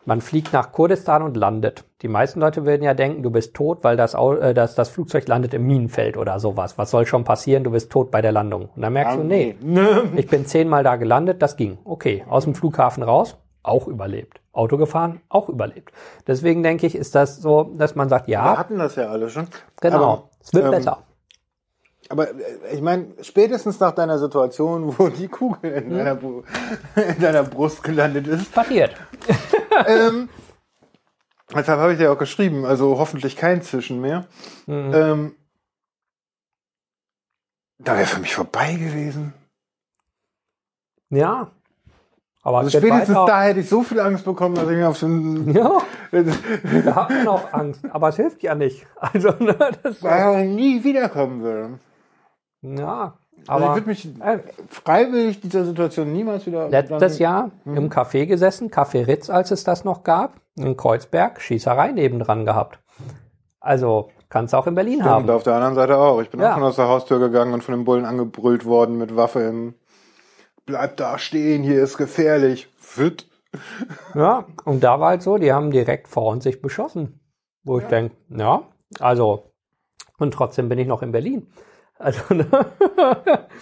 man 0.05 0.21
fliegt 0.21 0.53
nach 0.53 0.71
Kurdistan 0.71 1.21
und 1.21 1.37
landet. 1.37 1.85
Die 2.01 2.07
meisten 2.07 2.39
Leute 2.39 2.65
würden 2.65 2.83
ja 2.83 2.93
denken, 2.93 3.21
du 3.23 3.29
bist 3.29 3.53
tot, 3.53 3.83
weil 3.83 3.97
das, 3.97 4.13
äh, 4.13 4.53
das, 4.53 4.75
das 4.75 4.89
Flugzeug 4.89 5.27
landet 5.27 5.53
im 5.53 5.67
Minenfeld 5.67 6.17
oder 6.17 6.39
sowas. 6.39 6.77
Was 6.77 6.91
soll 6.91 7.05
schon 7.05 7.23
passieren? 7.23 7.63
Du 7.63 7.71
bist 7.71 7.91
tot 7.91 8.09
bei 8.11 8.21
der 8.21 8.31
Landung. 8.31 8.69
Und 8.75 8.81
dann 8.81 8.93
merkst 8.93 9.17
du, 9.17 9.23
nee, 9.23 9.55
ich 10.15 10.27
bin 10.27 10.45
zehnmal 10.45 10.83
da 10.83 10.95
gelandet, 10.95 11.41
das 11.41 11.57
ging. 11.57 11.77
Okay, 11.83 12.23
aus 12.29 12.45
dem 12.45 12.55
Flughafen 12.55 13.03
raus, 13.03 13.37
auch 13.61 13.87
überlebt. 13.87 14.41
Auto 14.51 14.77
gefahren, 14.77 15.21
auch 15.29 15.47
überlebt. 15.47 15.91
Deswegen 16.27 16.63
denke 16.63 16.87
ich, 16.87 16.95
ist 16.95 17.15
das 17.15 17.37
so, 17.37 17.71
dass 17.77 17.95
man 17.95 18.09
sagt, 18.09 18.27
ja. 18.27 18.43
Wir 18.43 18.57
hatten 18.57 18.77
das 18.77 18.95
ja 18.95 19.09
alle 19.09 19.29
schon. 19.29 19.47
Genau, 19.79 19.95
Aber, 19.97 20.29
es 20.41 20.53
wird 20.53 20.65
ähm, 20.65 20.71
besser. 20.71 21.03
Aber 22.09 22.29
äh, 22.31 22.73
ich 22.73 22.81
meine, 22.81 23.07
spätestens 23.21 23.79
nach 23.79 23.91
deiner 23.91 24.17
Situation, 24.17 24.95
wo 24.97 25.07
die 25.09 25.27
Kugel 25.27 25.71
in, 25.71 25.91
hm? 25.91 25.97
deiner, 25.97 26.19
in 27.15 27.21
deiner 27.21 27.43
Brust 27.43 27.83
gelandet 27.83 28.27
ist. 28.27 28.51
Passiert. 28.51 28.95
ähm, 29.87 30.27
deshalb 31.55 31.79
habe 31.79 31.93
ich 31.93 31.99
dir 31.99 32.11
auch 32.11 32.17
geschrieben, 32.17 32.65
also 32.65 32.97
hoffentlich 32.97 33.37
kein 33.37 33.61
Zwischen 33.61 34.01
mehr. 34.01 34.25
Mhm. 34.65 34.91
Ähm, 34.93 35.35
da 37.77 37.95
wäre 37.95 38.07
für 38.07 38.19
mich 38.19 38.35
vorbei 38.35 38.73
gewesen. 38.73 39.33
Ja. 41.09 41.51
Aber 42.41 42.59
also 42.59 42.77
spätestens 42.77 43.15
da 43.15 43.43
hätte 43.43 43.59
ich 43.59 43.69
so 43.69 43.83
viel 43.83 43.99
Angst 43.99 44.25
bekommen, 44.25 44.55
dass 44.55 44.69
ich 44.69 44.75
mir 44.75 44.89
auf 44.89 44.99
den. 44.99 45.53
Ja. 45.53 45.81
da 46.85 46.95
hat 46.95 47.09
man 47.09 47.27
auch 47.27 47.53
Angst, 47.53 47.81
aber 47.91 48.09
es 48.09 48.15
hilft 48.15 48.41
ja 48.41 48.55
nicht. 48.55 48.85
Also, 48.95 49.29
ne, 49.39 49.55
das 49.83 50.01
Weil 50.01 50.35
er 50.35 50.45
nie 50.45 50.83
wiederkommen 50.83 51.41
würde. 51.41 51.79
Ja, 52.61 53.17
aber 53.47 53.55
also 53.55 53.67
ich 53.67 53.75
würde 53.75 53.87
mich 53.87 54.21
äh, 54.21 54.39
freiwillig 54.67 55.39
dieser 55.41 55.65
Situation 55.65 56.11
niemals 56.11 56.45
wieder. 56.45 56.69
Letztes 56.69 57.19
Jahr 57.19 57.51
hm. 57.63 57.77
im 57.77 57.89
Café 57.89 58.25
gesessen, 58.25 58.69
Café 58.69 59.07
Ritz, 59.07 59.29
als 59.29 59.51
es 59.51 59.63
das 59.63 59.85
noch 59.85 60.03
gab, 60.03 60.41
in 60.57 60.75
Kreuzberg, 60.75 61.41
Schießerei 61.41 61.91
nebendran 61.91 62.45
gehabt. 62.45 62.79
Also 63.59 64.09
kannst 64.29 64.53
du 64.53 64.57
auch 64.57 64.67
in 64.67 64.75
Berlin 64.75 64.95
Stimmt, 64.95 65.09
haben. 65.09 65.23
Und 65.25 65.31
auf 65.31 65.43
der 65.43 65.55
anderen 65.55 65.75
Seite 65.75 65.97
auch. 65.97 66.21
Ich 66.21 66.29
bin 66.29 66.39
ja. 66.39 66.51
auch 66.51 66.55
schon 66.55 66.63
aus 66.63 66.75
der 66.75 66.87
Haustür 66.87 67.19
gegangen 67.19 67.53
und 67.53 67.63
von 67.63 67.73
dem 67.73 67.85
Bullen 67.85 68.05
angebrüllt 68.05 68.65
worden 68.65 68.97
mit 68.97 69.15
Waffe 69.15 69.41
im 69.41 69.75
Bleib 70.65 70.97
da 70.97 71.17
stehen, 71.17 71.63
hier 71.63 71.81
ist 71.81 71.97
gefährlich. 71.97 72.69
Fit. 72.77 73.27
Ja, 74.13 74.45
und 74.65 74.83
da 74.83 74.99
war 74.99 75.09
halt 75.09 75.23
so, 75.23 75.39
die 75.39 75.51
haben 75.51 75.71
direkt 75.71 76.07
vor 76.07 76.27
uns 76.27 76.43
sich 76.43 76.61
beschossen. 76.61 77.19
Wo 77.63 77.79
ja. 77.79 77.83
ich 77.83 77.89
denke, 77.89 78.15
ja, 78.29 78.61
also, 78.99 79.51
und 80.19 80.31
trotzdem 80.31 80.69
bin 80.69 80.77
ich 80.77 80.87
noch 80.87 81.01
in 81.01 81.11
Berlin. 81.11 81.51
Also, 81.99 82.33
ne? 82.33 82.47
Weil 82.49 82.65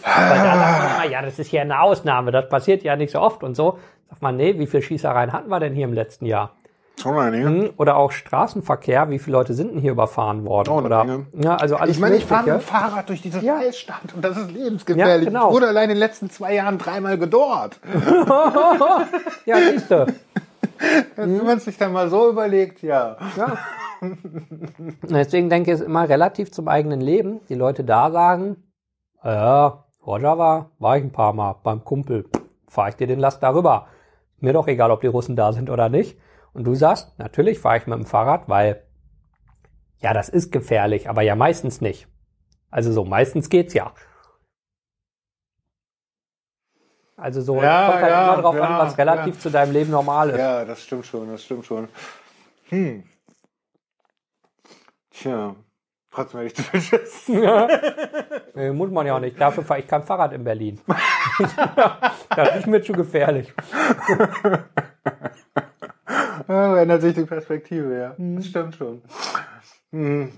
da 0.03 0.56
sagt 0.56 0.83
man 0.83 0.95
immer, 0.95 1.11
ja, 1.11 1.22
das 1.24 1.40
ist 1.40 1.51
ja 1.51 1.61
eine 1.61 1.82
Ausnahme, 1.82 2.32
das 2.32 2.48
passiert 2.48 2.83
ja 2.83 2.95
nicht 2.95 3.11
so 3.11 3.19
oft 3.19 3.43
und 3.43 3.56
so. 3.56 3.80
Sagt 4.09 4.22
man, 4.22 4.38
nee, 4.38 4.57
wie 4.59 4.67
viele 4.67 4.83
Schießereien 4.83 5.33
hatten 5.33 5.49
wir 5.49 5.59
denn 5.59 5.74
hier 5.74 5.85
im 5.85 5.93
letzten 5.93 6.25
Jahr? 6.27 6.51
Schon 7.01 7.17
einige. 7.17 7.45
Hm, 7.45 7.69
oder 7.77 7.98
auch 7.98 8.11
Straßenverkehr, 8.11 9.09
wie 9.09 9.19
viele 9.19 9.38
Leute 9.38 9.53
sind 9.53 9.74
denn 9.74 9.80
hier 9.80 9.91
überfahren 9.91 10.45
worden? 10.45 10.69
Oh, 10.72 10.82
oder, 10.82 11.25
ja, 11.33 11.56
also 11.56 11.75
alles 11.75 11.95
Ich 11.95 12.01
meine, 12.01 12.16
ich 12.16 12.25
fahre 12.25 12.43
mit 12.43 12.53
dem 12.53 12.61
Fahrrad 12.61 13.09
durch 13.09 13.22
diese 13.22 13.40
ja. 13.40 13.59
Scheißstadt 13.59 14.14
und 14.16 14.24
das 14.24 14.38
ist 14.38 14.51
lebensgefährlich. 14.51 15.25
Ja, 15.25 15.30
genau. 15.32 15.49
Ich 15.49 15.56
wurde 15.56 15.67
allein 15.67 15.85
in 15.85 15.95
den 15.95 15.99
letzten 15.99 16.30
zwei 16.30 16.56
Jahren 16.56 16.77
dreimal 16.77 17.17
gedort. 17.17 17.80
ja, 19.45 19.57
siehst 19.57 19.91
du. 19.91 20.07
Wenn 21.16 21.45
man 21.45 21.59
sich 21.59 21.77
dann 21.77 21.91
mal 21.91 22.09
so 22.09 22.30
überlegt, 22.30 22.82
ja. 22.82 23.17
Ja. 23.35 23.57
Deswegen 25.03 25.50
denke 25.50 25.72
ich, 25.72 25.76
es 25.76 25.82
ist 25.82 25.85
immer 25.85 26.08
relativ 26.08 26.51
zum 26.51 26.67
eigenen 26.67 27.01
Leben. 27.01 27.42
Die 27.50 27.56
Leute 27.56 27.84
da 27.84 28.11
sagen, 28.11 28.72
ja, 29.24 29.85
Rojava 30.06 30.72
war 30.80 30.98
ich 30.98 31.03
ein 31.03 31.11
paar 31.11 31.34
Mal 31.34 31.56
beim 31.64 31.84
Kumpel, 31.84 32.30
fahre 32.67 32.90
ich 32.90 32.95
dir 32.95 33.08
den 33.08 33.19
Last 33.19 33.43
darüber. 33.43 33.88
Mir 34.40 34.53
doch 34.53 34.67
egal, 34.67 34.92
ob 34.92 35.01
die 35.01 35.08
Russen 35.08 35.35
da 35.35 35.51
sind 35.51 35.69
oder 35.69 35.90
nicht. 35.90 36.17
Und 36.53 36.66
du 36.66 36.76
sagst, 36.76 37.17
natürlich 37.19 37.59
fahre 37.59 37.77
ich 37.77 37.88
mit 37.88 37.98
dem 37.98 38.06
Fahrrad, 38.06 38.48
weil 38.48 38.84
ja, 40.00 40.14
das 40.14 40.30
ist 40.30 40.51
gefährlich, 40.51 41.09
aber 41.09 41.24
ja 41.24 41.35
meistens 41.35 41.82
nicht. 41.82 42.08
Also 42.69 42.92
so, 42.92 43.03
meistens 43.03 43.50
geht's 43.50 43.74
ja. 43.74 43.93
Also 47.16 47.42
so, 47.42 47.59
ja, 47.61 47.88
kommt 47.88 48.01
halt 48.01 48.11
ja, 48.11 48.34
immer 48.34 48.42
drauf 48.43 48.56
ja, 48.56 48.61
an, 48.61 48.77
was 48.77 48.98
relativ 48.98 49.40
zu 49.40 49.50
deinem 49.50 49.72
Leben 49.72 49.90
normal 49.90 50.30
ist. 50.30 50.38
Ja, 50.38 50.66
das 50.66 50.84
stimmt 50.84 51.06
schon, 51.06 51.27
das 51.30 51.43
stimmt 51.43 51.66
schon. 51.66 51.90
Hm. 52.69 53.03
Tja, 55.19 55.55
trotzdem 56.11 56.39
werde 56.39 56.47
ich 56.47 56.55
zu 56.55 56.71
beschissen. 56.71 57.43
Ja. 57.43 57.67
Nee, 58.53 58.71
muss 58.71 58.89
man 58.89 59.05
ja 59.05 59.15
auch 59.15 59.19
nicht. 59.19 59.39
Dafür 59.39 59.63
fahre 59.63 59.81
ich 59.81 59.87
kein 59.87 60.01
Fahrrad 60.01 60.33
in 60.33 60.43
Berlin. 60.43 60.79
das 62.35 62.55
ist 62.55 62.65
mir 62.65 62.81
zu 62.81 62.93
gefährlich. 62.93 63.53
Ja, 66.47 66.77
ändert 66.77 67.01
sich 67.01 67.13
die 67.13 67.25
Perspektive, 67.25 67.99
ja. 67.99 68.15
Mhm. 68.17 68.37
Das 68.37 68.45
stimmt 68.47 68.75
schon. 68.75 69.01
Mhm. 69.91 70.31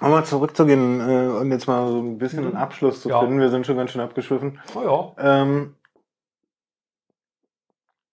Um 0.00 0.10
mal 0.10 0.24
zurückzugehen 0.24 1.00
äh, 1.00 1.28
und 1.32 1.50
jetzt 1.50 1.66
mal 1.66 1.88
so 1.88 1.98
ein 1.98 2.18
bisschen 2.18 2.44
einen 2.44 2.50
mhm. 2.50 2.56
Abschluss 2.56 3.02
zu 3.02 3.08
ja. 3.08 3.18
finden. 3.18 3.40
Wir 3.40 3.50
sind 3.50 3.66
schon 3.66 3.76
ganz 3.76 3.90
schön 3.90 4.00
abgeschwiffen. 4.00 4.60
Oh 4.76 5.14
ja. 5.18 5.42
Ähm, 5.42 5.74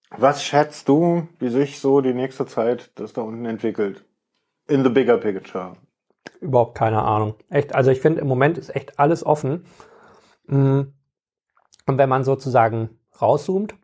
Was 0.10 0.44
schätzt 0.44 0.90
du, 0.90 1.28
wie 1.38 1.50
sich 1.50 1.80
so 1.80 2.02
die 2.02 2.16
nächste 2.16 2.48
Zeit 2.48 2.90
das 2.96 3.14
da 3.14 3.22
unten 3.22 3.46
entwickelt? 3.46 4.04
In 4.68 4.84
the 4.84 4.90
bigger 4.90 5.18
picture. 5.18 5.74
Überhaupt 6.42 6.76
keine 6.78 7.02
Ahnung. 7.02 7.36
Echt, 7.50 7.74
also 7.74 7.90
ich 7.92 8.00
finde, 8.02 8.22
im 8.22 8.28
Moment 8.28 8.58
ist 8.58 8.76
echt 8.76 9.00
alles 9.00 9.26
offen. 9.26 9.66
Mm. 10.48 10.82
Und 11.86 11.98
wenn 11.98 12.10
man 12.10 12.24
sozusagen 12.24 12.90
rauszoomt, 13.22 13.76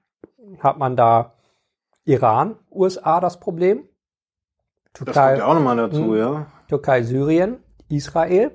hat 0.59 0.77
man 0.77 0.95
da 0.95 1.33
Iran, 2.05 2.57
USA 2.69 3.19
das 3.21 3.39
Problem. 3.39 3.87
das 4.93 5.15
kommt 5.15 5.37
ja 5.37 5.45
auch 5.45 5.53
nochmal 5.55 5.77
dazu, 5.77 6.01
Mhm. 6.01 6.15
ja. 6.17 6.45
Türkei, 6.67 7.01
Syrien, 7.03 7.57
Israel. 7.89 8.51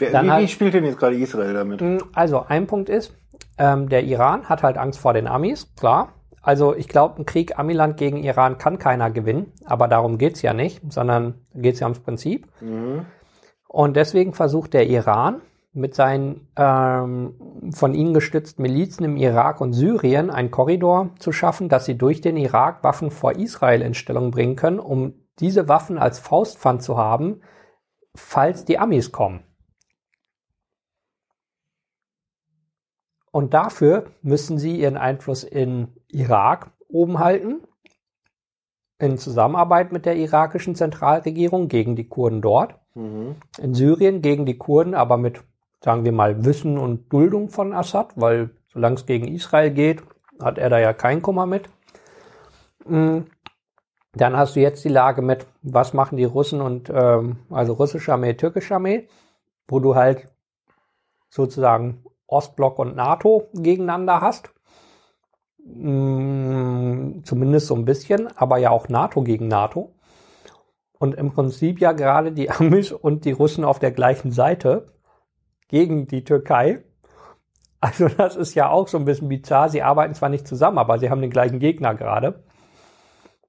Dann 0.00 0.24
wie, 0.26 0.30
halt- 0.30 0.44
wie 0.44 0.48
spielt 0.48 0.74
denn 0.74 0.84
jetzt 0.84 0.98
gerade 0.98 1.16
Israel 1.16 1.52
damit? 1.54 1.80
Mm, 1.82 1.98
Also 2.14 2.44
ein 2.48 2.66
Punkt 2.66 2.88
ist, 2.88 3.14
ähm, 3.58 3.88
der 3.90 4.02
Iran 4.04 4.48
hat 4.48 4.62
halt 4.62 4.78
Angst 4.78 4.98
vor 4.98 5.12
den 5.12 5.26
Amis, 5.28 5.72
klar. 5.76 6.14
Also 6.42 6.74
ich 6.74 6.88
glaube, 6.88 7.20
ein 7.20 7.26
Krieg 7.26 7.58
Amiland 7.58 7.96
gegen 7.96 8.16
Iran 8.16 8.58
kann 8.58 8.78
keiner 8.78 9.10
gewinnen, 9.10 9.52
aber 9.64 9.88
darum 9.88 10.16
geht's 10.16 10.42
ja 10.42 10.54
nicht, 10.54 10.80
sondern 10.90 11.34
geht's 11.54 11.80
ja 11.80 11.86
ums 11.86 12.00
Prinzip. 12.00 12.48
Mhm. 12.60 13.06
Und 13.68 13.96
deswegen 13.96 14.32
versucht 14.32 14.72
der 14.74 14.88
Iran 14.88 15.42
mit 15.72 15.94
seinen 15.94 16.48
ähm, 16.56 17.70
von 17.72 17.94
ihnen 17.94 18.14
gestützten 18.14 18.62
Milizen 18.62 19.04
im 19.04 19.16
Irak 19.16 19.60
und 19.60 19.72
Syrien 19.72 20.30
einen 20.30 20.50
Korridor 20.50 21.10
zu 21.18 21.30
schaffen, 21.30 21.68
dass 21.68 21.84
sie 21.84 21.96
durch 21.96 22.20
den 22.20 22.36
Irak 22.36 22.82
Waffen 22.82 23.10
vor 23.10 23.32
Israel 23.36 23.82
in 23.82 23.94
Stellung 23.94 24.32
bringen 24.32 24.56
können, 24.56 24.80
um 24.80 25.14
diese 25.38 25.68
Waffen 25.68 25.98
als 25.98 26.18
Faustpfand 26.18 26.82
zu 26.82 26.96
haben, 26.96 27.42
falls 28.16 28.64
die 28.64 28.78
Amis 28.78 29.12
kommen. 29.12 29.44
Und 33.30 33.54
dafür 33.54 34.06
müssen 34.22 34.58
sie 34.58 34.80
ihren 34.80 34.96
Einfluss 34.96 35.44
in 35.44 35.99
Irak 36.12 36.70
oben 36.88 37.18
halten, 37.18 37.60
in 38.98 39.16
Zusammenarbeit 39.18 39.92
mit 39.92 40.04
der 40.06 40.16
irakischen 40.16 40.74
Zentralregierung 40.74 41.68
gegen 41.68 41.96
die 41.96 42.08
Kurden 42.08 42.42
dort 42.42 42.74
Mhm. 42.94 43.36
in 43.58 43.74
Syrien 43.74 44.20
gegen 44.20 44.46
die 44.46 44.58
Kurden, 44.58 44.94
aber 44.94 45.16
mit, 45.16 45.42
sagen 45.82 46.04
wir 46.04 46.12
mal, 46.12 46.44
Wissen 46.44 46.76
und 46.76 47.10
Duldung 47.12 47.48
von 47.48 47.72
Assad, 47.72 48.12
weil 48.16 48.50
solange 48.72 48.96
es 48.96 49.06
gegen 49.06 49.28
Israel 49.28 49.70
geht, 49.70 50.02
hat 50.42 50.58
er 50.58 50.70
da 50.70 50.78
ja 50.78 50.92
keinen 50.92 51.22
Kummer 51.22 51.46
mit. 51.46 51.68
Mm, 52.84 53.20
Dann 54.12 54.36
hast 54.36 54.56
du 54.56 54.60
jetzt 54.60 54.84
die 54.84 54.88
Lage 54.88 55.22
mit, 55.22 55.46
was 55.62 55.94
machen 55.94 56.16
die 56.16 56.24
Russen 56.24 56.60
und 56.60 56.90
ähm, 56.92 57.38
also 57.48 57.74
russische 57.74 58.12
Armee, 58.12 58.34
türkische 58.34 58.74
Armee, 58.74 59.06
wo 59.68 59.78
du 59.78 59.94
halt 59.94 60.26
sozusagen 61.28 62.02
Ostblock 62.26 62.80
und 62.80 62.96
NATO 62.96 63.48
gegeneinander 63.54 64.20
hast. 64.20 64.50
Mm, 65.64 67.22
Zumindest 67.24 67.66
so 67.66 67.74
ein 67.74 67.84
bisschen, 67.84 68.28
aber 68.36 68.58
ja 68.58 68.70
auch 68.70 68.88
NATO 68.88 69.22
gegen 69.22 69.48
NATO 69.48 69.92
und 70.98 71.14
im 71.14 71.32
Prinzip 71.32 71.80
ja 71.80 71.92
gerade 71.92 72.32
die 72.32 72.50
Amis 72.50 72.92
und 72.92 73.24
die 73.24 73.32
Russen 73.32 73.64
auf 73.64 73.78
der 73.78 73.90
gleichen 73.92 74.30
Seite 74.32 74.92
gegen 75.68 76.06
die 76.06 76.24
Türkei. 76.24 76.82
Also 77.80 78.08
das 78.08 78.36
ist 78.36 78.54
ja 78.54 78.68
auch 78.68 78.88
so 78.88 78.98
ein 78.98 79.06
bisschen 79.06 79.28
bizarr. 79.28 79.70
Sie 79.70 79.82
arbeiten 79.82 80.14
zwar 80.14 80.28
nicht 80.28 80.46
zusammen, 80.46 80.76
aber 80.78 80.98
sie 80.98 81.08
haben 81.08 81.22
den 81.22 81.30
gleichen 81.30 81.60
Gegner 81.60 81.94
gerade. 81.94 82.42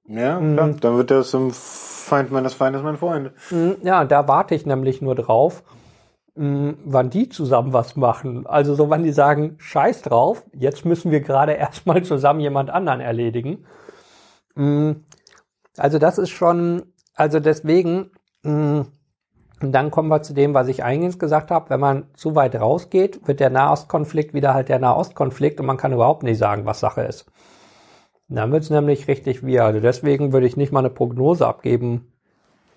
Ja, 0.06 0.40
Mhm. 0.40 0.54
klar. 0.54 0.70
Dann 0.80 0.96
wird 0.96 1.10
das 1.10 1.34
im 1.34 1.50
Feind 1.52 2.30
meines 2.32 2.54
Feindes 2.54 2.82
mein 2.82 2.96
Freund. 2.96 3.32
Mm, 3.50 3.72
Ja, 3.82 4.04
da 4.04 4.26
warte 4.28 4.54
ich 4.54 4.64
nämlich 4.66 5.02
nur 5.02 5.14
drauf, 5.14 5.62
mm, 6.36 6.70
wann 6.84 7.10
die 7.10 7.28
zusammen 7.28 7.72
was 7.72 7.96
machen. 7.96 8.46
Also 8.46 8.74
so, 8.74 8.90
wann 8.90 9.04
die 9.04 9.12
sagen, 9.12 9.56
scheiß 9.58 10.02
drauf, 10.02 10.44
jetzt 10.54 10.84
müssen 10.84 11.10
wir 11.10 11.20
gerade 11.20 11.52
erstmal 11.54 12.02
zusammen 12.04 12.40
jemand 12.40 12.70
anderen 12.70 13.00
erledigen. 13.00 13.64
Mm, 14.54 14.92
Also 15.78 15.98
das 15.98 16.18
ist 16.18 16.30
schon, 16.30 16.82
also 17.14 17.40
deswegen, 17.40 18.10
mm, 18.42 18.82
und 19.62 19.72
dann 19.72 19.90
kommen 19.92 20.08
wir 20.08 20.22
zu 20.22 20.34
dem, 20.34 20.54
was 20.54 20.68
ich 20.68 20.82
eingangs 20.84 21.18
gesagt 21.18 21.50
habe, 21.50 21.70
wenn 21.70 21.80
man 21.80 22.06
zu 22.14 22.34
weit 22.34 22.56
rausgeht, 22.56 23.26
wird 23.28 23.40
der 23.40 23.50
Nahostkonflikt 23.50 24.34
wieder 24.34 24.54
halt 24.54 24.68
der 24.68 24.80
Nahostkonflikt 24.80 25.60
und 25.60 25.66
man 25.66 25.76
kann 25.76 25.92
überhaupt 25.92 26.24
nicht 26.24 26.38
sagen, 26.38 26.66
was 26.66 26.80
Sache 26.80 27.02
ist. 27.02 27.26
Dann 28.28 28.50
wird 28.52 28.64
es 28.64 28.70
nämlich 28.70 29.08
richtig 29.08 29.44
wir. 29.46 29.64
Also 29.64 29.80
deswegen 29.80 30.32
würde 30.32 30.46
ich 30.46 30.56
nicht 30.56 30.72
mal 30.72 30.80
eine 30.80 30.90
Prognose 30.90 31.46
abgeben 31.46 32.12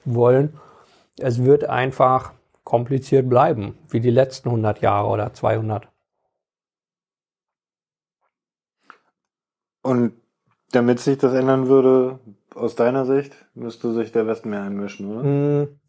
wollen. 0.06 0.60
Es 1.20 1.44
wird 1.44 1.66
einfach 1.70 2.34
kompliziert 2.66 3.30
bleiben, 3.30 3.78
wie 3.90 4.02
die 4.02 4.10
letzten 4.10 4.50
100 4.50 4.82
Jahre 4.82 5.08
oder 5.08 5.32
200. 5.32 5.88
Und 9.82 10.14
damit 10.72 11.00
sich 11.00 11.18
das 11.18 11.34
ändern 11.34 11.68
würde, 11.68 12.20
aus 12.56 12.76
deiner 12.76 13.06
Sicht, 13.06 13.34
müsste 13.54 13.94
sich 13.94 14.12
der 14.12 14.28
Westen 14.28 14.50
mehr 14.50 14.64
einmischen, 14.64 15.12
oder? 15.12 15.24
Hm, 15.24 15.80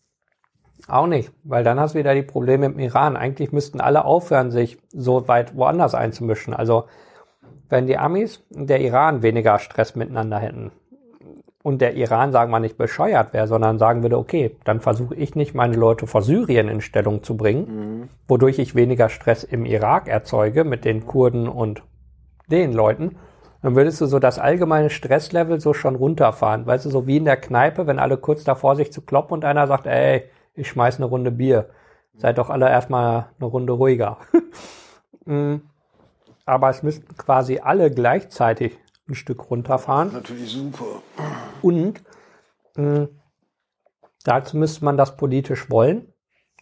auch 0.86 1.06
nicht, 1.06 1.32
weil 1.42 1.64
dann 1.64 1.80
hast 1.80 1.94
du 1.94 1.98
wieder 1.98 2.14
die 2.14 2.22
Probleme 2.22 2.66
im 2.66 2.78
Iran. 2.78 3.16
Eigentlich 3.16 3.52
müssten 3.52 3.80
alle 3.80 4.04
aufhören, 4.04 4.50
sich 4.50 4.78
so 4.90 5.26
weit 5.26 5.56
woanders 5.56 5.94
einzumischen. 5.94 6.52
Also 6.52 6.84
wenn 7.68 7.86
die 7.86 7.96
Amis 7.96 8.44
und 8.54 8.68
der 8.68 8.80
Iran 8.80 9.22
weniger 9.22 9.58
Stress 9.58 9.96
miteinander 9.96 10.38
hätten 10.38 10.72
und 11.66 11.80
der 11.80 11.94
Iran, 11.94 12.30
sagen 12.30 12.52
wir 12.52 12.60
nicht 12.60 12.78
bescheuert 12.78 13.32
wäre, 13.32 13.48
sondern 13.48 13.78
sagen 13.80 14.02
würde, 14.02 14.18
okay, 14.18 14.56
dann 14.62 14.80
versuche 14.80 15.16
ich 15.16 15.34
nicht, 15.34 15.52
meine 15.52 15.74
Leute 15.74 16.06
vor 16.06 16.22
Syrien 16.22 16.68
in 16.68 16.80
Stellung 16.80 17.24
zu 17.24 17.36
bringen, 17.36 17.64
Mhm. 17.66 18.08
wodurch 18.28 18.60
ich 18.60 18.76
weniger 18.76 19.08
Stress 19.08 19.42
im 19.42 19.64
Irak 19.66 20.06
erzeuge 20.06 20.62
mit 20.62 20.84
den 20.84 21.06
Kurden 21.06 21.48
und 21.48 21.82
den 22.48 22.72
Leuten, 22.72 23.16
dann 23.62 23.74
würdest 23.74 24.00
du 24.00 24.06
so 24.06 24.20
das 24.20 24.38
allgemeine 24.38 24.90
Stresslevel 24.90 25.58
so 25.58 25.74
schon 25.74 25.96
runterfahren. 25.96 26.66
Weißt 26.66 26.84
du, 26.86 26.90
so 26.90 27.08
wie 27.08 27.16
in 27.16 27.24
der 27.24 27.36
Kneipe, 27.36 27.88
wenn 27.88 27.98
alle 27.98 28.16
kurz 28.16 28.44
davor 28.44 28.76
sich 28.76 28.92
zu 28.92 29.00
kloppen 29.02 29.34
und 29.34 29.44
einer 29.44 29.66
sagt, 29.66 29.86
ey, 29.86 30.22
ich 30.54 30.68
schmeiß 30.68 30.98
eine 30.98 31.06
Runde 31.06 31.32
Bier. 31.32 31.66
Seid 32.16 32.38
doch 32.38 32.48
alle 32.48 32.68
erstmal 32.70 33.26
eine 33.40 33.46
Runde 33.48 33.72
ruhiger. 33.72 34.18
Mm, 35.28 35.56
Aber 36.44 36.70
es 36.70 36.84
müssten 36.84 37.16
quasi 37.16 37.58
alle 37.58 37.90
gleichzeitig 37.90 38.78
ein 39.08 39.14
Stück 39.14 39.50
runterfahren. 39.50 40.12
Natürlich 40.12 40.50
super. 40.50 41.02
Und 41.62 42.02
mh, 42.76 43.08
dazu 44.24 44.56
müsste 44.56 44.84
man 44.84 44.96
das 44.96 45.16
politisch 45.16 45.70
wollen. 45.70 46.12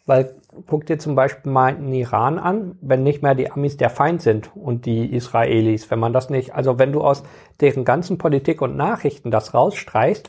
Weil 0.06 0.38
guck 0.66 0.84
dir 0.84 0.98
zum 0.98 1.14
Beispiel 1.14 1.50
mal 1.50 1.74
den 1.74 1.92
Iran 1.94 2.38
an, 2.38 2.76
wenn 2.82 3.02
nicht 3.02 3.22
mehr 3.22 3.34
die 3.34 3.50
Amis 3.50 3.78
der 3.78 3.88
Feind 3.88 4.20
sind 4.20 4.54
und 4.54 4.84
die 4.84 5.06
Israelis, 5.14 5.90
wenn 5.90 5.98
man 5.98 6.12
das 6.12 6.28
nicht, 6.28 6.54
also 6.54 6.78
wenn 6.78 6.92
du 6.92 7.00
aus 7.00 7.22
deren 7.60 7.86
ganzen 7.86 8.18
Politik 8.18 8.60
und 8.60 8.76
Nachrichten 8.76 9.30
das 9.30 9.54
rausstreichst, 9.54 10.28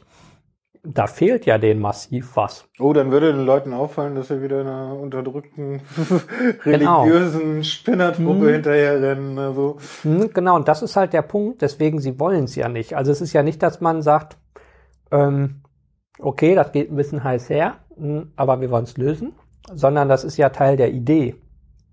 da 0.86 1.08
fehlt 1.08 1.46
ja 1.46 1.58
denen 1.58 1.82
massiv 1.82 2.36
was. 2.36 2.68
Oh, 2.80 2.94
dann 2.94 3.12
würde 3.12 3.34
den 3.34 3.46
Leuten 3.46 3.74
auffallen, 3.74 4.16
dass 4.16 4.28
sie 4.30 4.42
wieder 4.42 4.62
einer 4.62 4.96
unterdrückten 5.00 5.82
Genau. 6.64 7.04
religiösen 7.04 7.64
Spinnertruppe 7.64 8.46
Mhm. 8.46 8.50
hinterherrennen. 8.54 9.40
Also. 9.40 9.78
Hm, 10.04 10.30
Genau, 10.34 10.56
und 10.56 10.68
das 10.68 10.82
ist 10.82 10.96
halt 10.96 11.14
der 11.14 11.22
Punkt, 11.24 11.62
deswegen 11.62 12.00
sie 12.00 12.20
wollen 12.20 12.46
es 12.46 12.56
ja 12.56 12.70
nicht. 12.70 12.96
Also 12.96 13.12
es 13.12 13.22
ist 13.22 13.34
ja 13.34 13.44
nicht, 13.44 13.62
dass 13.64 13.82
man 13.82 14.02
sagt, 14.02 14.38
ähm, 15.12 15.62
okay, 16.20 16.56
das 16.56 16.72
geht 16.72 16.92
ein 16.92 16.96
bisschen 16.96 17.24
heiß 17.24 17.50
her, 17.50 17.76
hm, 17.98 18.32
aber 18.36 18.62
wir 18.62 18.70
wollen 18.72 18.84
es 18.84 18.98
lösen, 18.98 19.34
sondern 19.74 20.08
das 20.10 20.24
ist 20.24 20.38
ja 20.38 20.50
Teil 20.50 20.78
der 20.78 20.92
Idee. 20.92 21.36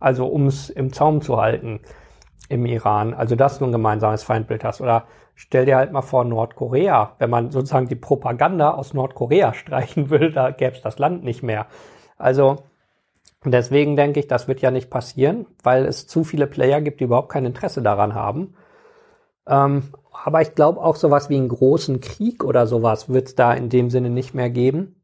Also 0.01 0.27
um 0.27 0.47
es 0.47 0.69
im 0.71 0.93
Zaum 0.93 1.21
zu 1.23 1.41
halten 1.41 1.81
im 2.49 2.67
Iran, 2.67 3.15
also 3.15 3.37
dass 3.37 3.59
du 3.61 3.65
ein 3.65 3.73
gemeinsames 3.73 4.23
Feindbild 4.25 4.65
hast. 4.65 4.81
Oder 4.81 5.05
stell 5.35 5.67
dir 5.67 5.77
halt 5.77 5.93
mal 5.93 6.03
vor 6.03 6.25
Nordkorea, 6.25 7.17
wenn 7.19 7.31
man 7.31 7.51
sozusagen 7.51 7.89
die 7.89 7.97
Propaganda 7.97 8.73
aus 8.73 8.95
Nordkorea 8.95 9.55
streichen 9.55 10.11
will, 10.11 10.33
da 10.33 10.51
gäbe 10.51 10.77
es 10.77 10.83
das 10.83 10.99
Land 10.99 11.25
nicht 11.25 11.43
mehr. 11.43 11.67
Also 12.19 12.65
deswegen 13.45 13.97
denke 13.97 14.21
ich, 14.21 14.29
das 14.29 14.49
wird 14.49 14.61
ja 14.61 14.71
nicht 14.71 14.91
passieren, 14.91 15.47
weil 15.63 15.85
es 15.85 16.07
zu 16.07 16.25
viele 16.25 16.47
Player 16.47 16.81
gibt, 16.81 17.01
die 17.01 17.05
überhaupt 17.05 17.31
kein 17.31 17.47
Interesse 17.47 17.83
daran 17.83 18.15
haben. 18.15 18.55
Ähm, 19.47 19.93
aber 20.25 20.43
ich 20.43 20.55
glaube 20.55 20.81
auch 20.81 20.97
sowas 20.97 21.31
wie 21.31 21.37
einen 21.37 21.49
großen 21.49 22.01
Krieg 22.01 22.45
oder 22.45 22.67
sowas 22.67 23.09
wird 23.09 23.29
es 23.29 23.35
da 23.35 23.53
in 23.53 23.69
dem 23.69 23.91
Sinne 23.91 24.11
nicht 24.11 24.35
mehr 24.35 24.51
geben, 24.51 25.03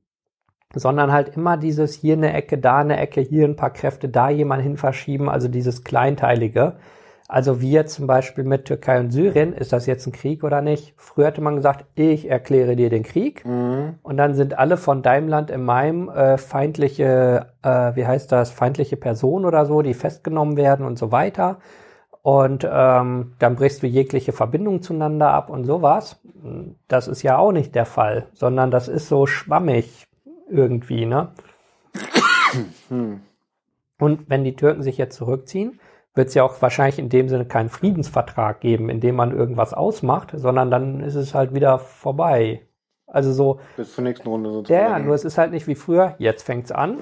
sondern 0.75 1.13
halt 1.13 1.37
immer 1.37 1.57
dieses 1.57 1.95
hier 1.95 2.15
eine 2.15 2.33
Ecke, 2.35 2.59
da 2.59 2.79
eine 2.79 2.99
Ecke, 2.99 3.21
hier 3.21 3.47
ein 3.47 3.57
paar 3.57 3.73
Kräfte, 3.73 4.09
da 4.09 4.29
jemand 4.31 4.63
hin 4.63 4.77
verschieben, 4.77 5.29
also 5.29 5.49
dieses 5.49 5.83
Kleinteilige. 5.83 6.77
Also 7.31 7.61
wie 7.61 7.71
jetzt 7.71 7.95
zum 7.95 8.07
Beispiel 8.07 8.43
mit 8.43 8.65
Türkei 8.65 8.99
und 8.99 9.11
Syrien, 9.11 9.53
ist 9.53 9.75
das 9.75 9.85
jetzt 9.85 10.07
ein 10.07 10.13
Krieg 10.13 10.45
oder 10.45 10.63
nicht? 10.63 10.95
Früher 10.97 11.27
hätte 11.27 11.43
man 11.43 11.57
gesagt, 11.57 11.85
ich 11.95 12.31
erkläre 12.31 12.75
dir 12.75 12.89
den 12.89 13.03
Krieg 13.03 13.45
Mhm. 13.45 13.97
und 14.03 14.17
dann 14.17 14.35
sind 14.35 14.59
alle 14.59 14.79
von 14.79 15.03
deinem 15.03 15.29
Land 15.29 15.51
in 15.51 15.63
meinem 15.63 16.09
äh, 16.09 16.39
feindliche, 16.39 17.53
äh, 17.63 17.95
wie 17.95 18.07
heißt 18.07 18.33
das, 18.33 18.51
feindliche 18.51 18.97
Personen 18.97 19.45
oder 19.45 19.67
so, 19.67 19.83
die 19.83 19.93
festgenommen 19.93 20.57
werden 20.57 20.87
und 20.87 20.99
so 20.99 21.13
weiter. 21.13 21.59
Und 22.23 22.67
ähm, 22.71 23.35
dann 23.39 23.57
brichst 23.57 23.83
du 23.83 23.87
jegliche 23.87 24.33
Verbindung 24.33 24.81
zueinander 24.81 25.31
ab 25.31 25.51
und 25.51 25.65
sowas. 25.65 26.21
Das 26.89 27.09
ist 27.09 27.23
ja 27.23 27.37
auch 27.37 27.53
nicht 27.53 27.75
der 27.75 27.87
Fall, 27.87 28.27
sondern 28.33 28.71
das 28.71 28.89
ist 28.89 29.07
so 29.09 29.27
schwammig 29.27 30.07
irgendwie, 30.49 31.05
ne? 31.05 31.29
Hm. 32.89 33.21
Und 33.99 34.31
wenn 34.31 34.45
die 34.45 34.57
Türken 34.57 34.83
sich 34.83 34.97
jetzt 34.97 35.17
zurückziehen, 35.17 35.79
wird 36.19 36.29
es 36.29 36.35
ja 36.35 36.43
auch 36.43 36.61
wahrscheinlich 36.61 36.99
in 36.99 37.09
dem 37.09 37.29
Sinne 37.29 37.47
keinen 37.47 37.69
Friedensvertrag 37.69 38.61
geben, 38.61 38.91
in 38.91 39.01
dem 39.01 39.15
man 39.15 39.35
irgendwas 39.35 39.73
ausmacht, 39.73 40.33
sondern 40.35 40.69
dann 40.69 41.01
ist 41.01 41.15
es 41.15 41.33
halt 41.33 41.55
wieder 41.55 41.79
vorbei. 41.79 42.63
Also 43.07 43.33
so. 43.33 43.61
Bis 43.77 43.95
zur 43.95 44.03
nächsten 44.03 44.29
Runde 44.29 44.51
sozusagen. 44.51 44.93
Ja, 44.93 44.99
nur 44.99 45.15
es 45.15 45.25
ist 45.25 45.39
halt 45.39 45.53
nicht 45.53 45.69
wie 45.69 45.77
früher, 45.77 46.17
jetzt 46.19 46.43
fängt's 46.43 46.73
an, 46.73 46.99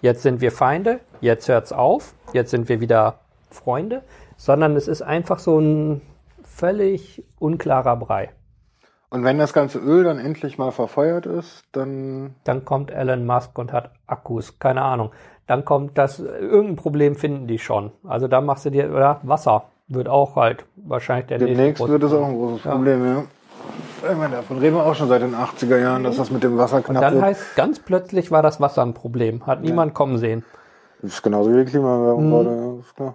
jetzt 0.00 0.22
sind 0.22 0.40
wir 0.40 0.52
Feinde, 0.52 1.00
jetzt 1.20 1.48
hört's 1.48 1.72
auf, 1.72 2.14
jetzt 2.32 2.52
sind 2.52 2.68
wir 2.68 2.80
wieder 2.80 3.18
Freunde, 3.50 4.02
sondern 4.36 4.76
es 4.76 4.86
ist 4.86 5.02
einfach 5.02 5.40
so 5.40 5.58
ein 5.58 6.00
völlig 6.44 7.24
unklarer 7.40 7.96
Brei. 7.96 8.30
Und 9.10 9.24
wenn 9.24 9.38
das 9.38 9.52
ganze 9.52 9.80
Öl 9.80 10.04
dann 10.04 10.20
endlich 10.20 10.56
mal 10.56 10.70
verfeuert 10.70 11.26
ist, 11.26 11.64
dann. 11.72 12.36
Dann 12.44 12.64
kommt 12.64 12.92
Elon 12.92 13.26
Musk 13.26 13.58
und 13.58 13.72
hat 13.72 13.90
Akkus, 14.06 14.60
keine 14.60 14.82
Ahnung. 14.82 15.10
Dann 15.50 15.64
kommt 15.64 15.98
das, 15.98 16.20
irgendein 16.20 16.76
Problem 16.76 17.16
finden 17.16 17.48
die 17.48 17.58
schon. 17.58 17.90
Also 18.06 18.28
da 18.28 18.40
machst 18.40 18.66
du 18.66 18.70
dir, 18.70 18.88
oder 18.88 19.18
Wasser 19.24 19.64
wird 19.88 20.08
auch 20.08 20.36
halt 20.36 20.64
wahrscheinlich 20.76 21.26
der 21.26 21.38
Demnächst 21.38 21.58
nächste 21.60 21.88
wird 21.88 22.04
es 22.04 22.12
auch 22.12 22.24
ein 22.24 22.36
großes 22.36 22.62
Ja. 22.62 22.70
Problem, 22.70 23.04
ja. 23.04 23.24
Ich 24.08 24.16
meine, 24.16 24.36
davon 24.36 24.58
reden 24.58 24.76
wir 24.76 24.86
auch 24.86 24.94
schon 24.94 25.08
seit 25.08 25.22
den 25.22 25.34
80er 25.34 25.76
Jahren, 25.76 26.04
dass 26.04 26.18
das 26.18 26.30
mit 26.30 26.44
dem 26.44 26.56
Wasser 26.56 26.76
Und 26.76 26.84
knapp 26.84 27.02
dann 27.02 27.14
wird. 27.14 27.24
heißt, 27.24 27.56
ganz 27.56 27.80
plötzlich 27.80 28.30
war 28.30 28.42
das 28.42 28.60
Wasser 28.60 28.82
ein 28.82 28.94
Problem. 28.94 29.44
Hat 29.44 29.60
niemand 29.62 29.92
kommen 29.92 30.18
sehen. 30.18 30.44
Das 31.02 31.14
ist 31.14 31.22
genauso 31.22 31.52
wie 31.52 31.64
die 31.64 31.68
Klimaerwärmung 31.68 32.30
gerade, 32.30 32.56
ja, 32.56 32.80
ist 32.80 32.94
klar. 32.94 33.14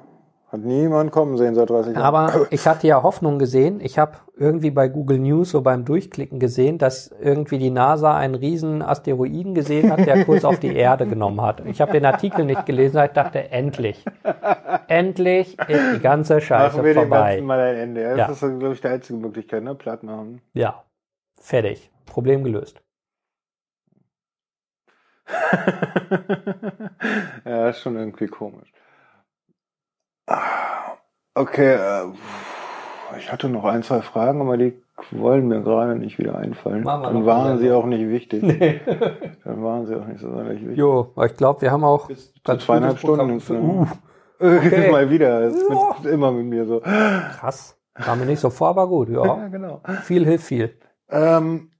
Hat 0.55 0.63
niemand 0.63 1.11
kommen 1.11 1.35
sehen 1.37 1.53
seit 1.53 1.69
30 1.69 1.95
Jahren. 1.95 2.05
Aber 2.05 2.47
ich 2.49 2.65
hatte 2.65 2.87
ja 2.87 3.03
Hoffnung 3.03 3.39
gesehen. 3.39 3.81
Ich 3.81 3.99
habe 3.99 4.13
irgendwie 4.37 4.71
bei 4.71 4.87
Google 4.87 5.19
News 5.19 5.51
so 5.51 5.61
beim 5.61 5.83
Durchklicken 5.83 6.39
gesehen, 6.39 6.77
dass 6.77 7.13
irgendwie 7.19 7.57
die 7.57 7.71
NASA 7.71 8.15
einen 8.15 8.35
riesen 8.35 8.81
Asteroiden 8.81 9.53
gesehen 9.53 9.91
hat, 9.91 10.05
der 10.05 10.23
kurz 10.23 10.45
auf 10.45 10.57
die 10.57 10.73
Erde 10.73 11.07
genommen 11.07 11.41
hat. 11.41 11.65
Ich 11.65 11.81
habe 11.81 11.91
den 11.91 12.05
Artikel 12.05 12.45
nicht 12.45 12.65
gelesen, 12.65 12.95
aber 12.95 13.07
ich 13.07 13.11
dachte, 13.11 13.51
endlich. 13.51 14.05
Endlich 14.87 15.59
ist 15.67 15.95
die 15.95 15.99
ganze 15.99 16.39
Scheiße 16.39 16.77
Machen 16.77 16.85
wir 16.85 16.93
den 16.93 17.01
vorbei. 17.09 17.31
ganzen 17.31 17.45
Mal 17.47 17.59
ein 17.59 17.75
Ende. 17.75 18.01
Ja, 18.01 18.15
Ja. 18.15 18.27
Das 18.27 18.41
ist, 18.41 18.59
glaube 18.59 18.75
ich, 18.75 18.79
die 18.79 18.87
einzige 18.87 19.19
Möglichkeit, 19.19 19.61
ne? 19.61 19.75
Platt 19.75 20.03
machen. 20.03 20.39
Ja, 20.53 20.85
fertig. 21.37 21.91
Problem 22.05 22.45
gelöst. 22.45 22.81
ja, 27.45 27.69
ist 27.69 27.79
schon 27.81 27.97
irgendwie 27.97 28.27
komisch. 28.27 28.71
Ah, 30.27 30.97
Okay, 31.37 31.73
äh, 31.75 32.05
ich 33.17 33.29
hatte 33.31 33.49
noch 33.49 33.65
ein, 33.65 33.83
zwei 33.83 34.01
Fragen, 34.01 34.39
aber 34.41 34.55
die 34.57 34.81
wollen 35.11 35.47
mir 35.49 35.61
gerade 35.61 35.95
nicht 35.95 36.17
wieder 36.17 36.37
einfallen. 36.37 36.83
Dann 36.85 37.25
waren 37.25 37.45
wieder. 37.45 37.57
sie 37.57 37.71
auch 37.73 37.85
nicht 37.85 38.07
wichtig. 38.07 38.41
Dann 39.43 39.61
waren 39.61 39.85
sie 39.85 39.95
auch 39.97 40.05
nicht 40.05 40.21
so 40.21 40.29
sonderlich 40.29 40.61
wichtig. 40.61 40.77
Jo, 40.77 41.11
ich 41.25 41.35
glaube, 41.35 41.61
wir 41.61 41.71
haben 41.71 41.83
auch 41.83 42.07
Bis 42.07 42.33
ganz 42.45 42.63
zweieinhalb. 42.63 42.97
Stunden. 42.99 43.31
Uh, 43.31 43.85
okay. 44.39 44.89
Mal 44.91 45.09
wieder. 45.09 45.41
Es 45.41 45.61
Ja. 45.61 45.69
wird 45.69 46.13
immer 46.13 46.31
mit 46.31 46.45
mir 46.45 46.65
so. 46.65 46.79
krass. 46.79 47.77
Kam 47.95 48.19
mir 48.19 48.25
nicht 48.25 48.39
so 48.39 48.49
vor, 48.49 48.69
aber 48.69 48.87
gut. 48.87 49.09
Ja, 49.09 49.25
Ja, 49.25 49.47
genau. 49.49 49.81
viel 50.03 50.25
hilft 50.25 50.45
viel. 50.45 50.77
Ähm, 51.09 51.71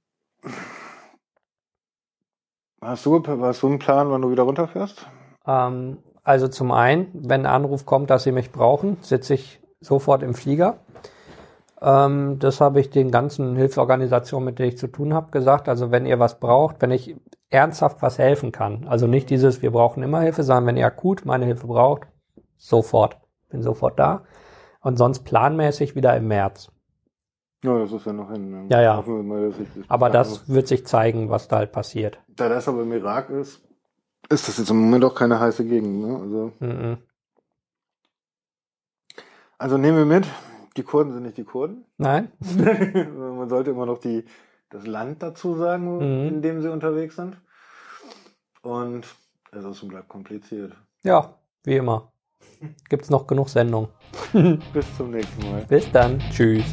hast, 2.82 3.06
du, 3.06 3.22
hast 3.42 3.62
du 3.62 3.66
einen 3.68 3.78
Plan, 3.78 4.10
wann 4.10 4.22
du 4.22 4.30
wieder 4.30 4.42
runterfährst? 4.44 5.06
Ähm, 5.46 5.98
also 6.26 6.48
zum 6.48 6.72
einen, 6.72 7.06
wenn 7.14 7.42
ein 7.42 7.46
Anruf 7.46 7.86
kommt, 7.86 8.10
dass 8.10 8.24
sie 8.24 8.32
mich 8.32 8.50
brauchen, 8.50 8.96
sitze 9.00 9.34
ich 9.34 9.60
sofort 9.78 10.24
im 10.24 10.34
Flieger. 10.34 10.78
Ähm, 11.80 12.40
das 12.40 12.60
habe 12.60 12.80
ich 12.80 12.90
den 12.90 13.12
ganzen 13.12 13.54
Hilfsorganisationen, 13.54 14.44
mit 14.44 14.58
denen 14.58 14.70
ich 14.70 14.78
zu 14.78 14.88
tun 14.88 15.14
habe, 15.14 15.30
gesagt. 15.30 15.68
Also 15.68 15.92
wenn 15.92 16.04
ihr 16.04 16.18
was 16.18 16.40
braucht, 16.40 16.82
wenn 16.82 16.90
ich 16.90 17.14
ernsthaft 17.48 18.02
was 18.02 18.18
helfen 18.18 18.50
kann, 18.50 18.88
also 18.88 19.06
nicht 19.06 19.30
dieses, 19.30 19.62
wir 19.62 19.70
brauchen 19.70 20.02
immer 20.02 20.20
Hilfe, 20.20 20.42
sondern 20.42 20.66
wenn 20.66 20.76
ihr 20.76 20.86
akut 20.86 21.24
meine 21.24 21.46
Hilfe 21.46 21.68
braucht, 21.68 22.08
sofort. 22.56 23.18
Bin 23.48 23.62
sofort 23.62 23.96
da. 23.96 24.24
Und 24.80 24.96
sonst 24.96 25.20
planmäßig 25.20 25.94
wieder 25.94 26.16
im 26.16 26.26
März. 26.26 26.72
Ja, 27.62 27.78
das 27.78 27.92
ist 27.92 28.04
ja 28.04 28.12
noch 28.12 28.32
hin. 28.32 28.66
Ja, 28.68 28.82
ja. 28.82 29.00
Mal, 29.00 29.50
bis 29.50 29.68
Aber 29.86 30.10
das 30.10 30.48
wird 30.48 30.66
sich 30.66 30.84
zeigen, 30.86 31.30
was 31.30 31.46
da 31.46 31.58
halt 31.58 31.70
passiert. 31.70 32.18
Da 32.34 32.48
das 32.48 32.66
aber 32.66 32.82
im 32.82 32.92
Irak 32.92 33.30
ist, 33.30 33.62
ist 34.28 34.48
das 34.48 34.58
jetzt 34.58 34.70
im 34.70 34.76
Moment 34.80 35.04
auch 35.04 35.14
keine 35.14 35.38
heiße 35.40 35.64
Gegend. 35.64 36.00
Ne? 36.02 36.16
Also, 36.20 36.52
Mhm. 36.60 36.98
also 39.58 39.78
nehmen 39.78 39.98
wir 39.98 40.04
mit, 40.04 40.26
die 40.76 40.82
Kurden 40.82 41.12
sind 41.12 41.22
nicht 41.22 41.36
die 41.38 41.44
Kurden. 41.44 41.84
Nein? 41.96 42.32
Man 42.40 43.48
sollte 43.48 43.70
immer 43.70 43.86
noch 43.86 43.98
die, 43.98 44.24
das 44.70 44.86
Land 44.86 45.22
dazu 45.22 45.54
sagen, 45.56 45.96
Mhm. 45.98 46.28
in 46.28 46.42
dem 46.42 46.62
sie 46.62 46.70
unterwegs 46.70 47.16
sind. 47.16 47.36
Und 48.62 49.06
es 49.52 49.64
ist 49.64 49.86
bleibt 49.88 50.08
kompliziert. 50.08 50.76
Ja, 51.02 51.34
wie 51.64 51.76
immer. 51.76 52.12
Gibt's 52.88 53.10
noch 53.10 53.26
genug 53.26 53.48
Sendungen. 53.48 53.88
Bis 54.72 54.96
zum 54.96 55.10
nächsten 55.10 55.50
Mal. 55.50 55.64
Bis 55.68 55.90
dann. 55.92 56.18
Tschüss. 56.30 56.64